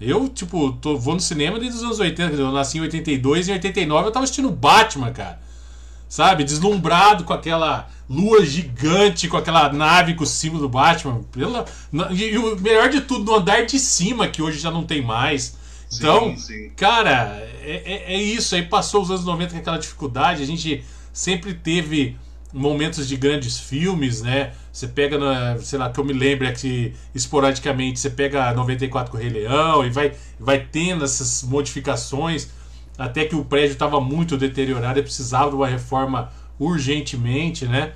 Eu, 0.00 0.28
tipo, 0.28 0.70
tô, 0.74 0.96
vou 0.96 1.14
no 1.14 1.20
cinema 1.20 1.58
desde 1.58 1.78
os 1.78 1.82
anos 1.82 1.98
80, 1.98 2.22
quer 2.22 2.30
dizer, 2.30 2.42
eu 2.44 2.52
nasci 2.52 2.78
em 2.78 2.82
82 2.82 3.48
e 3.48 3.50
em 3.50 3.54
89 3.54 4.06
eu 4.06 4.12
tava 4.12 4.22
assistindo 4.22 4.52
Batman, 4.52 5.10
cara. 5.10 5.40
sabe? 6.08 6.44
Deslumbrado 6.44 7.24
com 7.24 7.32
aquela 7.32 7.88
lua 8.08 8.44
gigante, 8.44 9.28
com 9.28 9.36
aquela 9.36 9.72
nave 9.72 10.14
com 10.14 10.24
o 10.24 10.26
símbolo 10.26 10.62
do 10.62 10.68
Batman. 10.68 11.22
Pela, 11.32 11.64
e, 12.10 12.38
o 12.38 12.58
melhor 12.60 12.88
de 12.88 13.00
tudo, 13.00 13.24
no 13.24 13.36
andar 13.36 13.66
de 13.66 13.78
cima, 13.78 14.28
que 14.28 14.40
hoje 14.40 14.58
já 14.58 14.70
não 14.70 14.84
tem 14.84 15.02
mais. 15.02 15.56
Então, 15.92 16.30
Sim, 16.30 16.36
sim. 16.36 16.70
cara, 16.76 17.48
é, 17.62 17.82
é, 17.84 18.14
é 18.14 18.22
isso. 18.22 18.54
Aí 18.54 18.62
passou 18.62 19.02
os 19.02 19.10
anos 19.10 19.24
90 19.24 19.52
com 19.52 19.58
aquela 19.58 19.78
dificuldade. 19.78 20.42
A 20.42 20.46
gente 20.46 20.84
sempre 21.12 21.54
teve 21.54 22.16
momentos 22.52 23.06
de 23.08 23.16
grandes 23.16 23.58
filmes, 23.58 24.22
né? 24.22 24.52
Você 24.72 24.86
pega, 24.86 25.18
na, 25.18 25.58
sei 25.58 25.78
lá, 25.78 25.90
que 25.90 25.98
eu 25.98 26.04
me 26.04 26.12
lembro 26.12 26.46
é 26.46 26.52
que 26.52 26.92
esporadicamente 27.14 27.98
você 27.98 28.10
pega 28.10 28.52
94 28.52 29.10
com 29.10 29.16
o 29.16 29.20
Rei 29.20 29.30
Leão 29.30 29.84
e 29.84 29.90
vai, 29.90 30.12
vai 30.38 30.60
tendo 30.60 31.04
essas 31.04 31.42
modificações 31.42 32.48
até 32.98 33.24
que 33.24 33.34
o 33.34 33.44
prédio 33.44 33.72
estava 33.72 34.00
muito 34.00 34.36
deteriorado 34.36 34.98
e 34.98 35.02
precisava 35.02 35.50
de 35.50 35.56
uma 35.56 35.66
reforma 35.66 36.30
urgentemente, 36.58 37.66
né? 37.66 37.92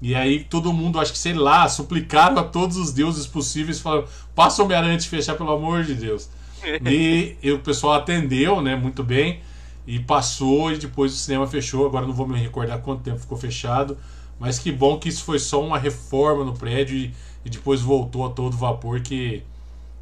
E 0.00 0.14
aí 0.14 0.44
todo 0.44 0.72
mundo, 0.72 1.00
acho 1.00 1.12
que 1.12 1.18
sei 1.18 1.32
lá, 1.32 1.68
suplicaram 1.68 2.38
a 2.38 2.44
todos 2.44 2.76
os 2.76 2.92
deuses 2.92 3.26
possíveis, 3.26 3.80
falaram: 3.80 4.06
passa 4.34 4.60
o 4.60 4.64
Homem-Aranha 4.66 4.98
de 4.98 5.08
fechar, 5.08 5.34
pelo 5.34 5.50
amor 5.50 5.84
de 5.84 5.94
Deus. 5.94 6.28
e, 6.84 7.36
e 7.42 7.52
o 7.52 7.58
pessoal 7.60 7.94
atendeu, 7.94 8.60
né? 8.60 8.76
Muito 8.76 9.02
bem. 9.02 9.40
E 9.86 9.98
passou 9.98 10.72
e 10.72 10.78
depois 10.78 11.12
o 11.12 11.16
cinema 11.16 11.46
fechou. 11.46 11.86
Agora 11.86 12.06
não 12.06 12.14
vou 12.14 12.26
me 12.26 12.38
recordar 12.38 12.80
quanto 12.80 13.02
tempo 13.02 13.18
ficou 13.18 13.36
fechado. 13.36 13.96
Mas 14.38 14.58
que 14.58 14.72
bom 14.72 14.98
que 14.98 15.08
isso 15.08 15.24
foi 15.24 15.38
só 15.38 15.64
uma 15.64 15.78
reforma 15.78 16.44
no 16.44 16.54
prédio 16.54 16.96
e, 16.96 17.14
e 17.44 17.50
depois 17.50 17.80
voltou 17.80 18.26
a 18.26 18.30
todo 18.30 18.56
vapor. 18.56 19.00
Que 19.00 19.42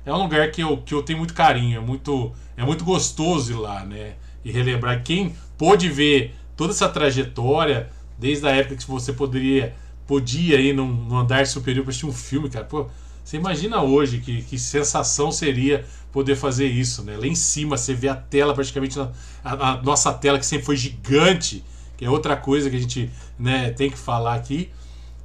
é 0.06 0.12
um 0.12 0.22
lugar 0.22 0.50
que 0.50 0.62
eu, 0.62 0.78
que 0.78 0.94
eu 0.94 1.02
tenho 1.02 1.18
muito 1.18 1.34
carinho. 1.34 1.78
É 1.78 1.80
muito, 1.80 2.32
é 2.56 2.64
muito 2.64 2.84
gostoso 2.84 3.52
ir 3.52 3.56
lá, 3.56 3.84
né? 3.84 4.14
E 4.44 4.50
relembrar 4.50 5.02
quem 5.02 5.34
pôde 5.56 5.88
ver 5.88 6.34
toda 6.56 6.72
essa 6.72 6.88
trajetória, 6.88 7.90
desde 8.18 8.46
a 8.46 8.50
época 8.50 8.76
que 8.76 8.86
você 8.86 9.12
poderia 9.12 9.74
podia 10.06 10.60
ir 10.60 10.74
num, 10.74 10.88
num 10.88 11.16
andar 11.16 11.46
superior 11.46 11.84
para 11.84 11.90
assistir 11.90 12.06
um 12.06 12.12
filme, 12.12 12.50
cara. 12.50 12.64
Pô, 12.64 12.86
você 13.24 13.36
imagina 13.36 13.82
hoje 13.82 14.18
que, 14.18 14.42
que 14.42 14.58
sensação 14.58 15.30
seria 15.30 15.84
poder 16.12 16.36
fazer 16.36 16.66
isso, 16.66 17.02
né? 17.02 17.16
Lá 17.16 17.26
em 17.26 17.34
cima 17.34 17.76
você 17.76 17.94
vê 17.94 18.08
a 18.08 18.14
tela 18.14 18.52
praticamente 18.52 18.98
na, 18.98 19.10
a, 19.42 19.70
a 19.70 19.82
nossa 19.82 20.12
tela 20.12 20.38
que 20.38 20.46
sempre 20.46 20.66
foi 20.66 20.76
gigante, 20.76 21.64
que 21.96 22.04
é 22.04 22.10
outra 22.10 22.36
coisa 22.36 22.68
que 22.68 22.76
a 22.76 22.80
gente 22.80 23.10
né, 23.38 23.70
tem 23.70 23.90
que 23.90 23.96
falar 23.96 24.34
aqui. 24.34 24.70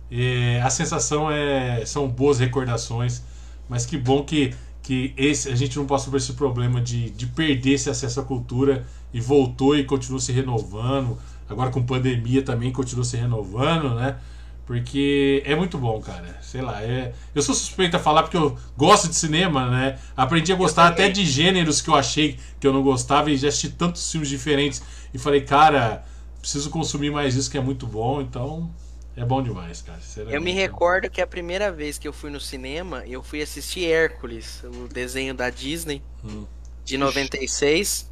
É, 0.10 0.62
a 0.62 0.69
sensação 0.69 1.29
é 1.29 1.84
são 1.86 2.07
boas 2.07 2.39
recordações, 2.39 3.24
mas 3.67 3.86
que 3.86 3.98
bom 3.98 4.24
que, 4.24 4.53
que 4.81 5.13
esse, 5.17 5.50
a 5.50 5.55
gente 5.55 5.75
não 5.77 5.86
passou 5.86 6.12
por 6.12 6.17
esse 6.17 6.34
problema 6.34 6.79
de, 6.79 7.10
de 7.10 7.25
perder 7.27 7.74
esse 7.74 7.89
acesso 7.89 8.22
à 8.22 8.24
cultura 8.24 8.86
e 9.14 9.20
voltou 9.22 9.76
e 9.76 9.84
continua 9.84 10.20
se 10.20 10.32
renovando. 10.32 11.18
Agora 11.50 11.70
com 11.70 11.84
pandemia 11.84 12.42
também 12.42 12.72
continua 12.72 13.04
se 13.04 13.18
renovando, 13.18 13.96
né? 13.96 14.18
Porque 14.66 15.42
é 15.46 15.56
muito 15.56 15.78
bom, 15.78 16.02
cara. 16.02 16.38
Sei 16.42 16.62
lá, 16.62 16.84
é... 16.84 17.14
eu 17.34 17.42
sou 17.42 17.56
suspeito 17.56 17.96
a 17.96 18.00
falar 18.00 18.24
porque 18.24 18.36
eu 18.36 18.58
gosto 18.76 19.08
de 19.08 19.16
cinema, 19.16 19.70
né? 19.70 19.98
Aprendi 20.16 20.52
a 20.52 20.56
gostar 20.56 20.88
até 20.88 21.10
de 21.10 21.26
gêneros 21.26 21.82
que 21.82 21.90
eu 21.90 21.96
achei 21.96 22.38
que 22.60 22.68
eu 22.68 22.74
não 22.74 22.84
gostava 22.84 23.32
e 23.32 23.38
já 23.38 23.48
assisti 23.48 23.70
tantos 23.70 24.12
filmes 24.12 24.28
diferentes 24.28 24.84
e 25.14 25.18
falei, 25.18 25.42
cara, 25.42 26.04
preciso 26.42 26.70
consumir 26.70 27.12
mais 27.12 27.36
isso 27.36 27.50
que 27.50 27.58
é 27.58 27.62
muito 27.62 27.88
bom, 27.88 28.22
então 28.22 28.70
é 29.16 29.26
bom 29.26 29.42
demais, 29.42 29.82
cara. 29.82 30.00
Eu 30.30 30.42
me 30.42 30.52
recordo 30.52 31.10
que 31.10 31.22
a 31.22 31.28
primeira 31.28 31.72
vez 31.72 31.98
que 31.98 32.08
eu 32.08 32.14
fui 32.14 32.30
no 32.30 32.40
cinema, 32.40 33.04
eu 33.08 33.24
fui 33.24 33.42
assistir 33.42 33.86
Hércules, 33.86 34.64
o 34.64 34.88
desenho 34.88 35.34
da 35.34 35.50
Disney, 35.50 36.04
hum. 36.24 36.46
de 36.86 36.98
96. 36.98 38.07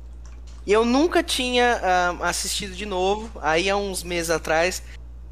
E 0.66 0.74
eu 0.74 0.84
nunca 0.84 1.22
tinha 1.22 1.80
uh, 2.20 2.24
assistido 2.24 2.76
de 2.76 2.86
novo. 2.86 3.30
Aí, 3.42 3.70
há 3.70 3.78
uns 3.78 4.04
meses 4.04 4.32
atrás, 4.32 4.82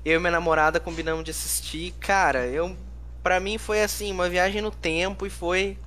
eu 0.06 0.18
e 0.18 0.20
minha 0.20 0.32
namorada 0.32 0.80
combinamos 0.80 1.24
de 1.24 1.32
assistir. 1.32 1.94
Cara, 2.00 2.46
eu 2.46 2.76
para 3.24 3.40
mim 3.40 3.58
foi 3.58 3.82
assim, 3.82 4.12
uma 4.12 4.30
viagem 4.30 4.62
no 4.62 4.70
tempo 4.70 5.26
e 5.26 5.30
foi 5.30 5.78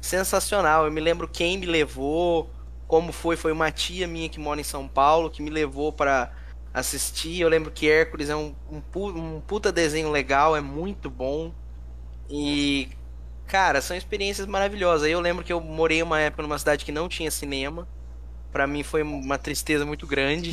sensacional. 0.00 0.84
Eu 0.84 0.90
me 0.90 1.00
lembro 1.00 1.28
quem 1.28 1.56
me 1.56 1.66
levou, 1.66 2.50
como 2.88 3.12
foi, 3.12 3.36
foi 3.36 3.52
uma 3.52 3.70
tia 3.70 4.08
minha 4.08 4.28
que 4.28 4.40
mora 4.40 4.60
em 4.60 4.64
São 4.64 4.88
Paulo 4.88 5.30
que 5.30 5.40
me 5.40 5.50
levou 5.50 5.92
para 5.92 6.32
assistir. 6.74 7.40
Eu 7.40 7.48
lembro 7.48 7.70
que 7.70 7.88
Hércules 7.88 8.28
é 8.28 8.34
um, 8.34 8.54
um, 8.68 8.82
um 9.06 9.40
puta 9.40 9.70
desenho 9.70 10.10
legal, 10.10 10.56
é 10.56 10.60
muito 10.60 11.08
bom. 11.08 11.54
E 12.28 12.88
cara, 13.46 13.80
são 13.80 13.96
experiências 13.96 14.46
maravilhosas. 14.46 15.08
Eu 15.08 15.20
lembro 15.20 15.44
que 15.44 15.52
eu 15.52 15.60
morei 15.60 16.02
uma 16.02 16.20
época 16.20 16.42
numa 16.42 16.58
cidade 16.58 16.84
que 16.84 16.92
não 16.92 17.08
tinha 17.08 17.30
cinema. 17.30 17.86
Para 18.52 18.66
mim 18.66 18.82
foi 18.82 19.02
uma 19.02 19.38
tristeza 19.38 19.86
muito 19.86 20.06
grande. 20.06 20.52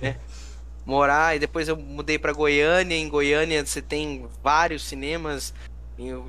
né? 0.00 0.16
morar 0.86 1.34
e 1.34 1.40
depois 1.40 1.68
eu 1.68 1.76
mudei 1.76 2.18
para 2.18 2.32
Goiânia. 2.32 2.96
Em 2.96 3.08
Goiânia 3.08 3.66
você 3.66 3.82
tem 3.82 4.26
vários 4.42 4.84
cinemas, 4.84 5.52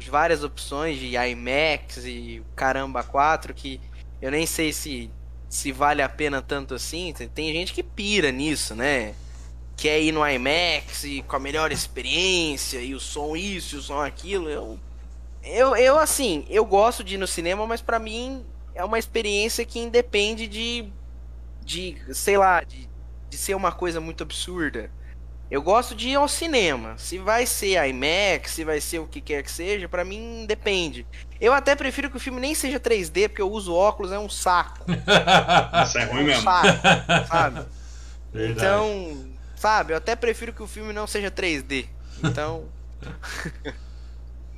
várias 0.09 0.43
opções 0.43 0.99
de 0.99 1.15
IMAX 1.15 1.97
e 1.97 2.41
caramba 2.55 3.03
4 3.03 3.53
que 3.53 3.79
eu 4.19 4.31
nem 4.31 4.47
sei 4.47 4.73
se 4.73 5.11
se 5.47 5.71
vale 5.71 6.01
a 6.01 6.09
pena 6.09 6.41
tanto 6.41 6.73
assim. 6.73 7.13
Tem 7.13 7.53
gente 7.53 7.71
que 7.71 7.81
pira 7.81 8.31
nisso, 8.31 8.75
né? 8.75 9.13
Quer 9.77 10.01
ir 10.01 10.11
no 10.11 10.27
IMAX 10.27 11.05
e 11.05 11.21
com 11.21 11.37
a 11.37 11.39
melhor 11.39 11.71
experiência 11.71 12.79
e 12.79 12.93
o 12.93 12.99
som 12.99 13.33
isso, 13.37 13.75
e 13.75 13.77
o 13.77 13.81
som 13.81 14.01
aquilo. 14.01 14.49
Eu 14.49 14.79
eu, 15.43 15.77
eu 15.77 15.97
assim, 15.97 16.45
eu 16.49 16.65
gosto 16.65 17.03
de 17.03 17.15
ir 17.15 17.17
no 17.17 17.27
cinema, 17.27 17.65
mas 17.65 17.81
para 17.81 17.99
mim 17.99 18.43
é 18.77 18.83
uma 18.83 18.99
experiência 18.99 19.65
que 19.65 19.79
independe 19.79 20.47
de 20.47 20.91
de, 21.63 21.97
sei 22.13 22.37
lá, 22.37 22.63
de 22.63 22.87
de 23.29 23.37
ser 23.37 23.55
uma 23.55 23.71
coisa 23.71 23.99
muito 23.99 24.23
absurda. 24.23 24.89
Eu 25.49 25.61
gosto 25.61 25.95
de 25.95 26.09
ir 26.09 26.15
ao 26.15 26.27
cinema. 26.27 26.97
Se 26.97 27.17
vai 27.17 27.45
ser 27.45 27.81
IMAX, 27.87 28.51
se 28.51 28.63
vai 28.65 28.81
ser 28.81 28.99
o 28.99 29.07
que 29.07 29.21
quer 29.21 29.43
que 29.43 29.51
seja, 29.51 29.87
para 29.87 30.03
mim 30.03 30.45
depende. 30.45 31.07
Eu 31.39 31.53
até 31.53 31.75
prefiro 31.75 32.09
que 32.09 32.17
o 32.17 32.19
filme 32.19 32.39
nem 32.39 32.53
seja 32.53 32.79
3D, 32.79 33.29
porque 33.29 33.41
eu 33.41 33.49
uso 33.49 33.73
óculos, 33.73 34.11
é 34.11 34.19
um 34.19 34.29
saco. 34.29 34.85
Isso 35.85 35.97
é 35.97 36.03
ruim 36.05 36.19
é 36.19 36.23
um 36.23 36.25
mesmo. 36.25 36.43
Saco, 36.43 37.27
sabe? 37.27 37.65
Então, 38.39 39.25
sabe, 39.55 39.93
eu 39.93 39.97
até 39.97 40.15
prefiro 40.15 40.53
que 40.53 40.61
o 40.61 40.67
filme 40.67 40.93
não 40.93 41.07
seja 41.07 41.31
3D. 41.31 41.87
Então. 42.23 42.65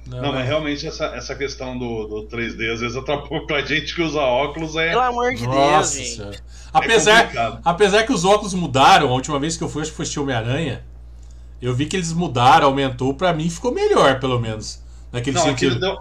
Não, 0.09 0.21
não 0.23 0.33
mas 0.33 0.47
realmente 0.47 0.87
essa, 0.87 1.05
essa 1.07 1.35
questão 1.35 1.77
do, 1.77 2.07
do 2.07 2.27
3D 2.27 2.73
às 2.73 2.81
vezes 2.81 2.97
atrapalha 2.97 3.45
pra 3.45 3.61
gente 3.61 3.93
que 3.93 4.01
usa 4.01 4.19
óculos 4.19 4.75
é. 4.75 4.89
Pelo 4.89 5.01
amor 5.01 5.35
de 5.35 5.45
Nossa, 5.45 5.95
Deus, 5.97 6.15
gente. 6.15 6.43
Apesar, 6.73 7.35
é 7.35 7.59
apesar 7.63 8.03
que 8.03 8.11
os 8.11 8.25
óculos 8.25 8.53
mudaram, 8.53 9.09
a 9.09 9.13
última 9.13 9.39
vez 9.39 9.55
que 9.55 9.63
eu 9.63 9.69
fui, 9.69 9.83
acho 9.83 9.91
que 9.91 9.97
foi 9.97 10.21
Homem-Aranha, 10.23 10.83
eu 11.61 11.73
vi 11.75 11.85
que 11.85 11.95
eles 11.95 12.11
mudaram, 12.11 12.67
aumentou, 12.67 13.13
pra 13.13 13.33
mim 13.33 13.49
ficou 13.49 13.71
melhor, 13.71 14.19
pelo 14.19 14.39
menos. 14.39 14.81
Naquele 15.11 15.37
não, 15.37 15.43
sentido. 15.43 15.79
Deu, 15.79 15.97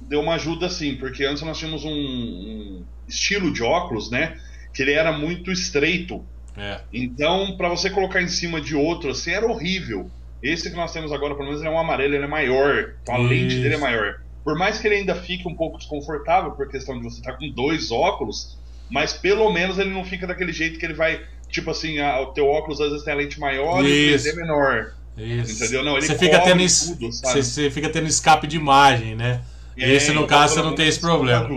deu 0.00 0.20
uma 0.20 0.34
ajuda 0.34 0.68
sim, 0.68 0.94
porque 0.96 1.24
antes 1.24 1.42
nós 1.42 1.58
tínhamos 1.58 1.84
um, 1.84 1.90
um 1.90 2.84
estilo 3.08 3.52
de 3.52 3.62
óculos, 3.62 4.10
né? 4.10 4.38
Que 4.72 4.82
ele 4.82 4.92
era 4.92 5.12
muito 5.12 5.50
estreito. 5.50 6.24
É. 6.56 6.80
Então, 6.92 7.56
para 7.56 7.68
você 7.68 7.90
colocar 7.90 8.20
em 8.20 8.28
cima 8.28 8.60
de 8.60 8.74
outro, 8.74 9.10
assim, 9.10 9.30
era 9.30 9.46
horrível. 9.46 10.10
Esse 10.42 10.70
que 10.70 10.76
nós 10.76 10.92
temos 10.92 11.12
agora, 11.12 11.34
pelo 11.34 11.46
menos, 11.46 11.60
ele 11.60 11.68
é 11.68 11.72
um 11.72 11.78
amarelo, 11.78 12.14
ele 12.14 12.24
é 12.24 12.28
maior. 12.28 12.94
A 13.08 13.18
Isso. 13.18 13.28
lente 13.28 13.56
dele 13.56 13.74
é 13.74 13.78
maior. 13.78 14.20
Por 14.42 14.56
mais 14.56 14.78
que 14.78 14.88
ele 14.88 14.96
ainda 14.96 15.14
fique 15.14 15.46
um 15.46 15.54
pouco 15.54 15.76
desconfortável, 15.76 16.52
por 16.52 16.68
questão 16.68 16.96
de 16.96 17.04
você 17.04 17.18
estar 17.18 17.32
tá 17.32 17.38
com 17.38 17.50
dois 17.50 17.90
óculos, 17.90 18.58
mas 18.90 19.12
pelo 19.12 19.52
menos 19.52 19.78
ele 19.78 19.90
não 19.90 20.04
fica 20.04 20.26
daquele 20.26 20.52
jeito 20.52 20.78
que 20.78 20.86
ele 20.86 20.94
vai. 20.94 21.20
Tipo 21.48 21.70
assim, 21.70 21.98
a, 21.98 22.20
o 22.20 22.26
teu 22.26 22.46
óculos 22.46 22.80
às 22.80 22.90
vezes 22.90 23.04
tem 23.04 23.12
a 23.12 23.16
lente 23.16 23.38
maior 23.38 23.84
Isso. 23.84 24.28
e 24.28 24.30
o 24.30 24.34
3D 24.34 24.36
menor. 24.36 24.94
Isso. 25.16 25.52
Entendeu? 25.62 25.84
Não, 25.84 25.96
ele 25.96 26.06
você 26.06 26.16
fica 26.16 26.40
tendo 26.40 26.58
tudo, 26.58 27.12
você, 27.12 27.42
você, 27.42 27.70
fica 27.70 27.90
tendo 27.90 28.06
escape 28.06 28.46
de 28.46 28.56
imagem, 28.56 29.14
né? 29.14 29.42
É, 29.76 29.92
esse, 29.92 30.12
no 30.12 30.26
caso, 30.26 30.54
você 30.54 30.62
não 30.62 30.74
tem 30.74 30.88
esse 30.88 31.00
problema. 31.00 31.48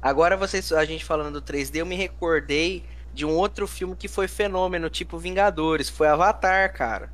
Agora, 0.00 0.36
vocês, 0.36 0.72
a 0.72 0.84
gente 0.84 1.04
falando 1.04 1.40
do 1.40 1.42
3D, 1.42 1.76
eu 1.76 1.86
me 1.86 1.96
recordei 1.96 2.84
de 3.14 3.24
um 3.24 3.30
outro 3.30 3.66
filme 3.66 3.94
que 3.96 4.08
foi 4.08 4.26
fenômeno, 4.26 4.88
tipo 4.88 5.18
Vingadores. 5.18 5.88
Foi 5.88 6.08
Avatar, 6.08 6.72
cara. 6.72 7.10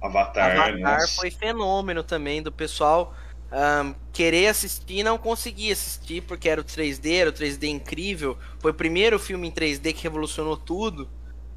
Avatar, 0.00 0.52
Avatar 0.52 0.78
nossa. 0.78 1.20
foi 1.20 1.30
fenômeno 1.30 2.02
também 2.02 2.42
do 2.42 2.52
pessoal 2.52 3.14
um, 3.52 3.94
querer 4.12 4.48
assistir 4.48 4.98
e 4.98 5.02
não 5.02 5.16
conseguir 5.16 5.72
assistir 5.72 6.22
porque 6.22 6.48
era 6.48 6.60
o 6.60 6.64
3D, 6.64 7.14
era 7.14 7.30
o 7.30 7.32
3D 7.32 7.64
incrível. 7.68 8.36
Foi 8.58 8.70
o 8.70 8.74
primeiro 8.74 9.18
filme 9.18 9.48
em 9.48 9.52
3D 9.52 9.92
que 9.92 10.02
revolucionou 10.02 10.56
tudo. 10.56 11.08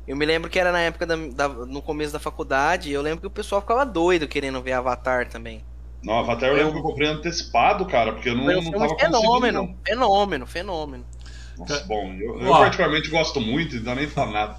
Eu 0.07 0.15
me 0.15 0.25
lembro 0.25 0.49
que 0.49 0.59
era 0.59 0.71
na 0.71 0.79
época 0.79 1.05
da, 1.05 1.15
da, 1.15 1.47
no 1.47 1.81
começo 1.81 2.11
da 2.11 2.19
faculdade. 2.19 2.91
Eu 2.91 3.01
lembro 3.01 3.21
que 3.21 3.27
o 3.27 3.31
pessoal 3.31 3.61
ficava 3.61 3.85
doido 3.85 4.27
querendo 4.27 4.61
ver 4.61 4.73
Avatar 4.73 5.27
também. 5.29 5.63
Não, 6.01 6.19
Avatar 6.19 6.49
eu 6.49 6.55
lembro 6.55 6.71
que 6.73 6.79
eu 6.79 6.83
comprei 6.83 7.09
antecipado, 7.09 7.85
cara, 7.85 8.13
porque 8.13 8.29
eu 8.29 8.35
não, 8.35 8.45
um 8.45 8.61
não 8.61 8.71
tava 8.71 8.97
fenômeno, 8.97 9.59
conseguindo. 9.59 9.79
Fenômeno, 9.85 10.47
fenômeno. 10.47 11.05
Nossa, 11.57 11.83
bom, 11.85 12.13
eu, 12.13 12.39
eu 12.39 12.51
particularmente 12.51 13.09
gosto 13.09 13.41
muito, 13.41 13.75
então 13.75 13.93
nem 13.93 14.07
falo 14.07 14.31
nada. 14.31 14.57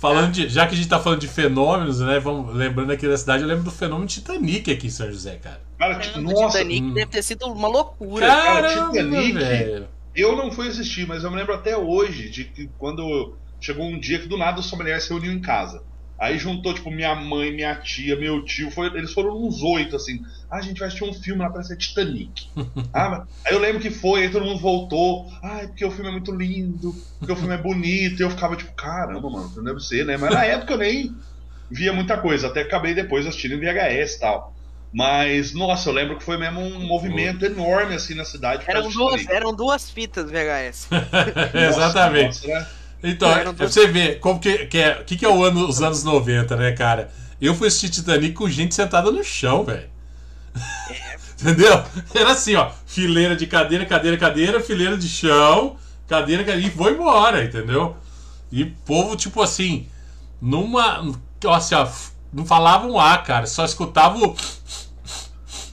Falando 0.00 0.32
de, 0.32 0.48
já 0.48 0.66
que 0.66 0.74
a 0.74 0.76
gente 0.76 0.88
tá 0.88 0.98
falando 0.98 1.20
de 1.20 1.28
fenômenos, 1.28 2.00
né? 2.00 2.18
Vamos, 2.18 2.54
lembrando 2.54 2.90
aqui 2.90 3.06
da 3.06 3.16
cidade, 3.16 3.42
eu 3.42 3.48
lembro 3.48 3.64
do 3.64 3.70
fenômeno 3.70 4.06
Titanic 4.06 4.70
aqui 4.72 4.86
em 4.86 4.90
São 4.90 5.10
José, 5.10 5.36
cara. 5.36 5.60
Cara, 5.78 5.98
tipo, 5.98 6.20
nossa. 6.20 6.58
Titanic 6.58 6.82
hum. 6.82 6.94
deve 6.94 7.10
ter 7.10 7.22
sido 7.22 7.46
uma 7.46 7.68
loucura. 7.68 8.26
Caramba, 8.26 8.68
cara, 8.68 8.90
Titanic. 8.90 9.32
velho. 9.32 9.88
Eu 10.14 10.36
não 10.36 10.50
fui 10.50 10.68
assistir, 10.68 11.06
mas 11.06 11.22
eu 11.22 11.30
me 11.30 11.36
lembro 11.36 11.54
até 11.54 11.76
hoje 11.76 12.30
de 12.30 12.44
que 12.44 12.68
quando 12.78 13.36
chegou 13.60 13.86
um 13.86 13.98
dia 13.98 14.18
que 14.18 14.26
do 14.26 14.36
nada 14.36 14.60
os 14.60 14.68
familiares 14.70 15.04
se 15.04 15.10
reuniam 15.10 15.34
em 15.34 15.40
casa. 15.40 15.82
Aí 16.20 16.36
juntou, 16.36 16.74
tipo, 16.74 16.90
minha 16.90 17.14
mãe, 17.14 17.50
minha 17.50 17.74
tia, 17.76 18.14
meu 18.14 18.44
tio, 18.44 18.70
foi, 18.70 18.88
eles 18.88 19.10
foram 19.10 19.42
uns 19.42 19.62
oito, 19.62 19.96
assim. 19.96 20.22
Ah, 20.50 20.58
a 20.58 20.60
gente 20.60 20.78
vai 20.78 20.88
assistir 20.88 21.04
um 21.04 21.14
filme 21.14 21.40
lá, 21.40 21.48
parece 21.48 21.74
Titanic. 21.78 22.46
ah, 22.92 23.24
aí 23.42 23.54
eu 23.54 23.58
lembro 23.58 23.80
que 23.80 23.88
foi, 23.88 24.24
aí 24.24 24.28
todo 24.30 24.44
mundo 24.44 24.60
voltou. 24.60 25.32
Ah, 25.42 25.60
é 25.62 25.66
porque 25.66 25.82
o 25.82 25.90
filme 25.90 26.10
é 26.10 26.12
muito 26.12 26.30
lindo, 26.30 26.94
porque 27.18 27.32
o 27.32 27.36
filme 27.36 27.54
é 27.54 27.56
bonito. 27.56 28.20
E 28.20 28.22
eu 28.22 28.28
ficava 28.28 28.54
tipo, 28.54 28.70
caramba, 28.74 29.30
mano, 29.30 29.50
não 29.56 29.64
deve 29.64 29.80
ser, 29.80 30.04
né? 30.04 30.18
Mas 30.18 30.30
na 30.30 30.44
época 30.44 30.74
eu 30.74 30.78
nem 30.78 31.16
via 31.70 31.92
muita 31.92 32.18
coisa, 32.18 32.48
até 32.48 32.62
acabei 32.62 32.92
depois 32.92 33.26
assistindo 33.26 33.54
em 33.54 33.60
VHS 33.60 34.16
e 34.16 34.20
tal. 34.20 34.54
Mas, 34.92 35.54
nossa, 35.54 35.88
eu 35.88 35.92
lembro 35.94 36.18
que 36.18 36.24
foi 36.24 36.36
mesmo 36.36 36.60
um 36.60 36.80
movimento 36.80 37.46
enorme 37.46 37.94
assim 37.94 38.14
na 38.14 38.26
cidade. 38.26 38.64
Eram 38.66 38.90
duas, 38.90 39.26
eram 39.26 39.54
duas 39.54 39.90
fitas 39.90 40.30
VHS. 40.30 40.88
Exatamente. 41.54 42.46
Nossa, 42.46 42.48
né? 42.48 42.79
Então, 43.02 43.30
é, 43.30 43.52
pra 43.52 43.66
você 43.68 43.86
ver 43.86 44.20
como 44.20 44.38
que, 44.38 44.66
que 44.66 44.78
é, 44.78 45.02
que, 45.02 45.16
que 45.16 45.24
é 45.24 45.28
o 45.28 45.42
ano, 45.42 45.66
os 45.66 45.80
anos 45.80 46.04
90, 46.04 46.56
né, 46.56 46.72
cara? 46.72 47.10
Eu 47.40 47.54
fui 47.54 47.68
assistir 47.68 47.88
Titanic 47.88 48.34
com 48.34 48.48
gente 48.48 48.74
sentada 48.74 49.10
no 49.10 49.24
chão, 49.24 49.64
velho. 49.64 49.88
É. 50.90 51.20
Entendeu? 51.40 51.82
Era 52.14 52.32
assim, 52.32 52.54
ó. 52.54 52.70
Fileira 52.86 53.34
de 53.34 53.46
cadeira, 53.46 53.86
cadeira, 53.86 54.18
cadeira, 54.18 54.60
fileira 54.60 54.96
de 54.98 55.08
chão, 55.08 55.76
cadeira, 56.06 56.44
cadeira, 56.44 56.68
e 56.68 56.70
foi 56.70 56.92
embora, 56.92 57.42
entendeu? 57.42 57.96
E 58.52 58.66
povo, 58.66 59.16
tipo 59.16 59.40
assim, 59.40 59.88
numa. 60.40 61.02
Assim, 61.48 61.74
ó, 61.74 61.88
não 62.30 62.44
falava 62.44 62.86
um 62.86 63.00
A, 63.00 63.16
cara, 63.18 63.46
só 63.46 63.64
escutava 63.64 64.18
o. 64.18 64.36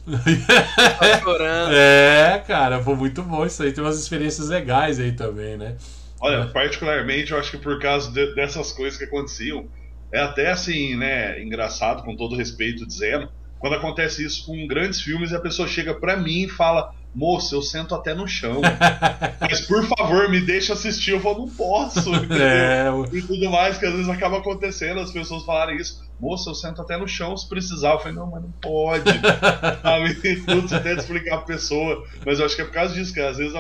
Tá 0.08 1.20
chorando. 1.20 1.74
é, 1.74 2.42
cara, 2.48 2.82
foi 2.82 2.96
muito 2.96 3.22
bom 3.22 3.46
isso 3.46 3.62
aí. 3.62 3.74
Tem 3.74 3.84
umas 3.84 4.00
experiências 4.00 4.48
legais 4.48 5.02
aí 5.02 5.12
também, 5.12 5.58
né? 5.58 5.76
Olha, 6.20 6.48
particularmente, 6.48 7.32
eu 7.32 7.40
acho 7.40 7.52
que 7.52 7.58
por 7.58 7.80
causa 7.80 8.12
de, 8.12 8.34
dessas 8.34 8.72
coisas 8.72 8.98
que 8.98 9.06
aconteciam, 9.06 9.68
é 10.12 10.20
até 10.20 10.52
assim, 10.52 10.96
né, 10.96 11.42
engraçado, 11.42 12.04
com 12.04 12.16
todo 12.16 12.36
respeito 12.36 12.86
dizendo, 12.86 13.30
quando 13.60 13.76
acontece 13.76 14.24
isso 14.24 14.46
com 14.46 14.68
grandes 14.68 15.02
filmes 15.02 15.32
e 15.32 15.36
a 15.36 15.40
pessoa 15.40 15.68
chega 15.68 15.94
para 15.94 16.16
mim 16.16 16.44
e 16.44 16.50
fala: 16.50 16.94
Moço, 17.14 17.56
eu 17.56 17.64
sento 17.64 17.96
até 17.96 18.14
no 18.14 18.28
chão. 18.28 18.62
Mas 19.42 19.62
por 19.62 19.84
favor, 19.88 20.30
me 20.30 20.40
deixa 20.40 20.74
assistir. 20.74 21.12
Eu 21.12 21.20
falo, 21.20 21.40
não 21.40 21.50
posso. 21.50 22.12
É... 22.38 22.88
E 23.12 23.22
tudo 23.22 23.50
mais, 23.50 23.78
que 23.78 23.86
às 23.86 23.94
vezes 23.94 24.10
acaba 24.10 24.38
acontecendo, 24.38 25.00
as 25.00 25.12
pessoas 25.12 25.44
falarem 25.44 25.78
isso. 25.78 26.06
Moço, 26.20 26.50
eu 26.50 26.56
sento 26.56 26.82
até 26.82 26.98
no 26.98 27.08
chão 27.08 27.36
se 27.36 27.48
precisar. 27.50 27.94
Eu 27.94 28.00
falei, 28.00 28.14
não, 28.14 28.28
mas 28.28 28.44
não 28.44 28.52
pode. 28.62 29.10
Sabe? 29.82 30.16
Tudo 30.46 30.68
você 30.68 30.80
tenta 30.80 31.02
explicar 31.02 31.38
pra 31.38 31.46
pessoa. 31.46 32.04
Mas 32.26 32.40
eu 32.40 32.46
acho 32.46 32.56
que 32.56 32.62
é 32.62 32.66
por 32.66 32.74
causa 32.74 32.94
disso, 32.94 33.14
que 33.14 33.20
às 33.20 33.38
vezes 33.38 33.56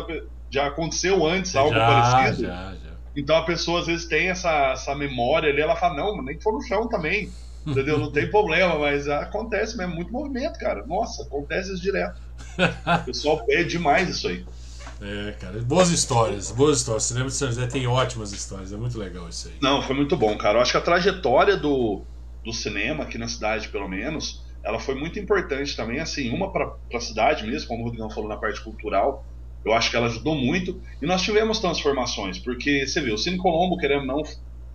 já 0.49 0.67
aconteceu 0.67 1.25
antes 1.25 1.55
algo 1.55 1.73
já, 1.73 1.87
parecido. 1.87 2.47
Já, 2.47 2.73
já. 2.73 2.91
Então 3.15 3.35
a 3.35 3.43
pessoa 3.43 3.81
às 3.81 3.87
vezes 3.87 4.05
tem 4.05 4.29
essa, 4.29 4.71
essa 4.71 4.95
memória 4.95 5.49
ali, 5.49 5.61
ela 5.61 5.75
fala, 5.75 5.95
não, 5.95 6.21
nem 6.21 6.37
que 6.37 6.43
for 6.43 6.53
no 6.53 6.61
chão 6.61 6.87
também. 6.87 7.31
Entendeu? 7.65 7.99
Não 7.99 8.09
tem 8.11 8.29
problema, 8.31 8.79
mas 8.79 9.09
acontece 9.09 9.75
mesmo, 9.75 9.93
muito 9.93 10.11
movimento, 10.11 10.57
cara. 10.57 10.85
Nossa, 10.85 11.23
acontece 11.23 11.73
isso 11.73 11.81
direto. 11.81 12.21
O 13.01 13.05
pessoal 13.05 13.43
pede 13.45 13.71
demais 13.71 14.07
isso 14.07 14.29
aí. 14.29 14.45
É, 15.01 15.33
cara, 15.33 15.59
boas 15.61 15.89
histórias, 15.89 16.49
boas 16.49 16.77
histórias. 16.77 17.03
O 17.03 17.07
cinema 17.07 17.27
de 17.27 17.33
São 17.33 17.49
José 17.49 17.67
tem 17.67 17.85
ótimas 17.85 18.31
histórias, 18.31 18.71
é 18.71 18.77
muito 18.77 18.97
legal 18.97 19.27
isso 19.27 19.49
aí. 19.49 19.55
Não, 19.61 19.81
foi 19.81 19.95
muito 19.95 20.15
bom, 20.15 20.37
cara. 20.37 20.57
Eu 20.57 20.61
acho 20.61 20.71
que 20.71 20.77
a 20.77 20.81
trajetória 20.81 21.57
do, 21.57 22.03
do 22.43 22.53
cinema 22.53 23.03
aqui 23.03 23.17
na 23.17 23.27
cidade, 23.27 23.67
pelo 23.67 23.87
menos, 23.87 24.43
ela 24.63 24.79
foi 24.79 24.95
muito 24.95 25.19
importante 25.19 25.75
também, 25.75 25.99
assim, 25.99 26.33
uma 26.33 26.51
para 26.51 26.73
a 26.93 26.99
cidade 26.99 27.45
mesmo, 27.45 27.67
como 27.67 27.81
o 27.81 27.85
Rodrigão 27.85 28.09
falou 28.09 28.29
na 28.29 28.37
parte 28.37 28.61
cultural, 28.61 29.25
eu 29.67 29.73
acho 29.73 29.91
que 29.91 29.97
ela 29.97 30.07
ajudou 30.07 30.35
muito. 30.35 30.79
E 31.01 31.05
nós 31.05 31.21
tivemos 31.21 31.59
transformações, 31.59 32.39
porque 32.39 32.85
você 32.87 33.01
vê, 33.01 33.11
o 33.11 33.17
Cine 33.17 33.37
Colombo, 33.37 33.77
querendo 33.77 34.05
não, 34.05 34.21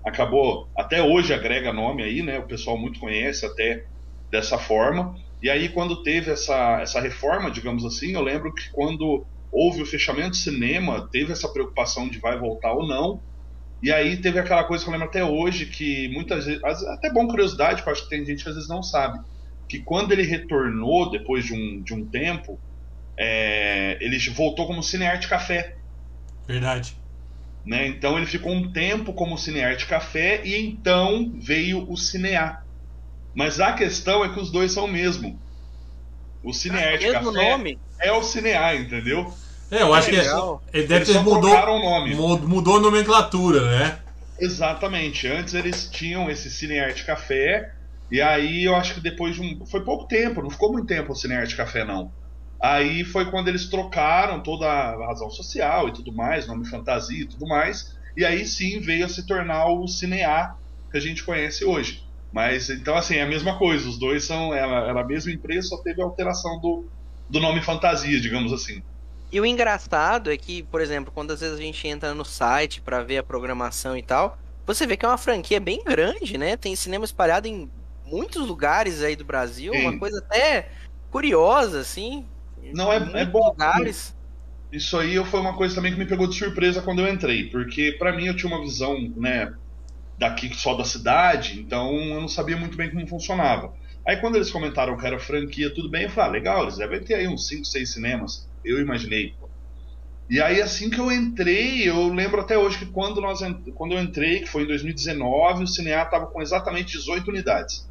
acabou, 0.04 0.68
até 0.76 1.02
hoje 1.02 1.32
agrega 1.32 1.72
nome 1.72 2.02
aí, 2.02 2.22
né? 2.22 2.38
O 2.38 2.46
pessoal 2.46 2.78
muito 2.78 3.00
conhece 3.00 3.46
até 3.46 3.82
dessa 4.30 4.58
forma. 4.58 5.14
E 5.42 5.50
aí, 5.50 5.68
quando 5.68 6.02
teve 6.02 6.30
essa, 6.30 6.80
essa 6.80 7.00
reforma, 7.00 7.50
digamos 7.50 7.84
assim, 7.84 8.12
eu 8.12 8.22
lembro 8.22 8.52
que 8.54 8.64
quando 8.72 9.26
houve 9.50 9.82
o 9.82 9.86
fechamento 9.86 10.30
do 10.30 10.36
cinema, 10.36 11.08
teve 11.10 11.32
essa 11.32 11.52
preocupação 11.52 12.08
de 12.08 12.18
vai 12.18 12.38
voltar 12.38 12.72
ou 12.72 12.86
não. 12.86 13.22
E 13.82 13.90
aí 13.92 14.20
teve 14.20 14.38
aquela 14.38 14.64
coisa 14.64 14.84
que 14.84 14.88
eu 14.88 14.92
lembro 14.92 15.08
até 15.08 15.24
hoje, 15.24 15.66
que 15.66 16.08
muitas 16.12 16.46
vezes, 16.46 16.62
até 16.62 17.12
bom 17.12 17.26
curiosidade, 17.26 17.82
porque 17.82 17.90
acho 17.90 18.04
que 18.04 18.10
tem 18.10 18.24
gente 18.24 18.42
que 18.42 18.48
às 18.48 18.54
vezes 18.54 18.68
não 18.68 18.82
sabe, 18.82 19.18
que 19.68 19.82
quando 19.82 20.12
ele 20.12 20.22
retornou 20.22 21.10
depois 21.10 21.44
de 21.44 21.52
um, 21.52 21.82
de 21.82 21.92
um 21.92 22.08
tempo, 22.08 22.60
é, 23.24 23.98
ele 24.00 24.18
voltou 24.30 24.66
como 24.66 24.82
Cinearte 24.82 25.28
Café. 25.28 25.76
Verdade. 26.44 26.96
Né? 27.64 27.86
Então 27.86 28.16
ele 28.16 28.26
ficou 28.26 28.52
um 28.52 28.72
tempo 28.72 29.12
como 29.12 29.38
Cinearte 29.38 29.86
Café 29.86 30.40
e 30.44 30.56
então 30.56 31.32
veio 31.36 31.88
o 31.88 31.96
Cinear. 31.96 32.66
Mas 33.32 33.60
a 33.60 33.74
questão 33.74 34.24
é 34.24 34.28
que 34.28 34.40
os 34.40 34.50
dois 34.50 34.72
são 34.72 34.86
o 34.86 34.88
mesmo. 34.88 35.40
O 36.42 36.52
Cinearte 36.52 37.06
ah, 37.06 37.12
Café 37.12 37.30
nome? 37.30 37.78
é 38.00 38.10
o 38.10 38.24
Cinear, 38.24 38.74
entendeu? 38.74 39.32
É, 39.70 39.82
eu 39.82 39.94
acho 39.94 40.10
é 40.10 40.10
que 40.10 40.76
ele 40.76 40.86
deve 40.88 41.04
ter 41.04 41.20
mudou, 41.20 41.54
nome. 41.78 42.14
mudou 42.14 42.76
a 42.78 42.80
nomenclatura, 42.80 43.70
né? 43.70 43.98
Exatamente. 44.40 45.28
Antes 45.28 45.54
eles 45.54 45.88
tinham 45.88 46.28
esse 46.28 46.50
Cinearte 46.50 47.04
Café 47.04 47.72
e 48.10 48.20
aí 48.20 48.64
eu 48.64 48.74
acho 48.74 48.94
que 48.94 49.00
depois 49.00 49.36
de 49.36 49.42
um. 49.42 49.64
Foi 49.64 49.84
pouco 49.84 50.08
tempo, 50.08 50.42
não 50.42 50.50
ficou 50.50 50.72
muito 50.72 50.88
tempo 50.88 51.12
o 51.12 51.16
Cinearte 51.16 51.54
Café, 51.54 51.84
não. 51.84 52.10
Aí 52.62 53.04
foi 53.04 53.28
quando 53.28 53.48
eles 53.48 53.68
trocaram 53.68 54.40
toda 54.40 54.66
a 54.66 55.06
razão 55.06 55.28
social 55.28 55.88
e 55.88 55.92
tudo 55.92 56.12
mais, 56.12 56.46
nome 56.46 56.64
fantasia 56.64 57.24
e 57.24 57.26
tudo 57.26 57.44
mais. 57.48 57.98
E 58.16 58.24
aí 58.24 58.46
sim 58.46 58.78
veio 58.78 59.04
a 59.04 59.08
se 59.08 59.26
tornar 59.26 59.66
o 59.66 59.88
Cinear 59.88 60.56
que 60.88 60.96
a 60.96 61.00
gente 61.00 61.24
conhece 61.24 61.64
hoje. 61.64 62.04
Mas 62.32 62.70
então, 62.70 62.94
assim, 62.94 63.16
é 63.16 63.22
a 63.22 63.26
mesma 63.26 63.58
coisa. 63.58 63.88
Os 63.88 63.98
dois 63.98 64.24
são. 64.24 64.54
Era, 64.54 64.88
era 64.88 65.00
a 65.00 65.04
mesma 65.04 65.32
empresa, 65.32 65.68
só 65.68 65.78
teve 65.78 66.00
a 66.00 66.04
alteração 66.04 66.60
do, 66.60 66.86
do 67.28 67.40
nome 67.40 67.60
fantasia, 67.60 68.20
digamos 68.20 68.52
assim. 68.52 68.80
E 69.32 69.40
o 69.40 69.46
engraçado 69.46 70.30
é 70.30 70.36
que, 70.36 70.62
por 70.62 70.80
exemplo, 70.80 71.10
quando 71.12 71.32
às 71.32 71.40
vezes 71.40 71.58
a 71.58 71.62
gente 71.62 71.88
entra 71.88 72.14
no 72.14 72.24
site 72.24 72.80
para 72.80 73.02
ver 73.02 73.18
a 73.18 73.22
programação 73.22 73.96
e 73.96 74.02
tal, 74.02 74.38
você 74.64 74.86
vê 74.86 74.96
que 74.96 75.04
é 75.04 75.08
uma 75.08 75.18
franquia 75.18 75.58
bem 75.58 75.82
grande, 75.82 76.38
né? 76.38 76.56
Tem 76.56 76.76
cinema 76.76 77.04
espalhado 77.04 77.48
em 77.48 77.68
muitos 78.06 78.46
lugares 78.46 79.02
aí 79.02 79.16
do 79.16 79.24
Brasil, 79.24 79.72
Sim. 79.72 79.80
uma 79.80 79.98
coisa 79.98 80.18
até 80.18 80.70
curiosa, 81.10 81.80
assim. 81.80 82.26
Não, 82.74 82.92
é, 82.92 83.22
é 83.22 83.24
bom. 83.24 83.48
Lugares. 83.48 84.14
Isso 84.70 84.96
aí 84.98 85.22
foi 85.26 85.40
uma 85.40 85.54
coisa 85.54 85.74
também 85.74 85.92
que 85.92 85.98
me 85.98 86.06
pegou 86.06 86.26
de 86.26 86.34
surpresa 86.34 86.80
quando 86.80 87.00
eu 87.00 87.12
entrei, 87.12 87.50
porque 87.50 87.92
para 87.98 88.12
mim 88.16 88.26
eu 88.26 88.34
tinha 88.34 88.50
uma 88.50 88.62
visão, 88.62 88.98
né, 89.16 89.52
daqui 90.18 90.50
só 90.54 90.74
da 90.74 90.84
cidade, 90.84 91.60
então 91.60 91.94
eu 91.94 92.20
não 92.20 92.28
sabia 92.28 92.56
muito 92.56 92.74
bem 92.76 92.90
como 92.90 93.06
funcionava. 93.06 93.74
Aí 94.06 94.16
quando 94.16 94.36
eles 94.36 94.50
comentaram 94.50 94.96
que 94.96 95.06
era 95.06 95.18
franquia, 95.18 95.72
tudo 95.74 95.90
bem, 95.90 96.04
eu 96.04 96.10
falei, 96.10 96.28
ah, 96.28 96.32
legal, 96.32 96.62
eles 96.62 96.78
devem 96.78 97.00
ter 97.02 97.14
aí 97.14 97.28
uns 97.28 97.46
5, 97.48 97.66
6 97.66 97.92
cinemas. 97.92 98.48
Eu 98.64 98.80
imaginei. 98.80 99.34
E 100.30 100.40
aí 100.40 100.62
assim 100.62 100.88
que 100.88 100.98
eu 100.98 101.12
entrei, 101.12 101.88
eu 101.88 102.08
lembro 102.08 102.40
até 102.40 102.56
hoje 102.56 102.78
que 102.78 102.86
quando, 102.86 103.20
nós, 103.20 103.40
quando 103.74 103.92
eu 103.92 104.00
entrei, 104.00 104.40
que 104.40 104.48
foi 104.48 104.62
em 104.62 104.66
2019, 104.66 105.64
o 105.64 105.66
Cinear 105.66 106.06
estava 106.06 106.26
com 106.26 106.40
exatamente 106.40 106.96
18 106.96 107.28
unidades 107.28 107.86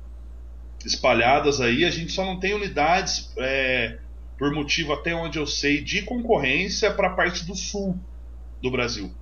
espalhadas 0.84 1.62
aí. 1.62 1.86
A 1.86 1.91
gente 1.91 2.12
só 2.12 2.25
não 2.25 2.39
tem 2.39 2.53
unidades 2.53 3.31
é, 3.38 3.99
por 4.41 4.51
motivo 4.51 4.91
até 4.91 5.13
onde 5.13 5.38
eu 5.38 5.45
sei 5.45 5.84
de 5.84 6.01
concorrência 6.01 6.91
para 6.91 7.10
a 7.10 7.13
parte 7.13 7.45
do 7.45 7.56
sul 7.56 7.95
do 8.60 8.71
Brasil. 8.71 9.13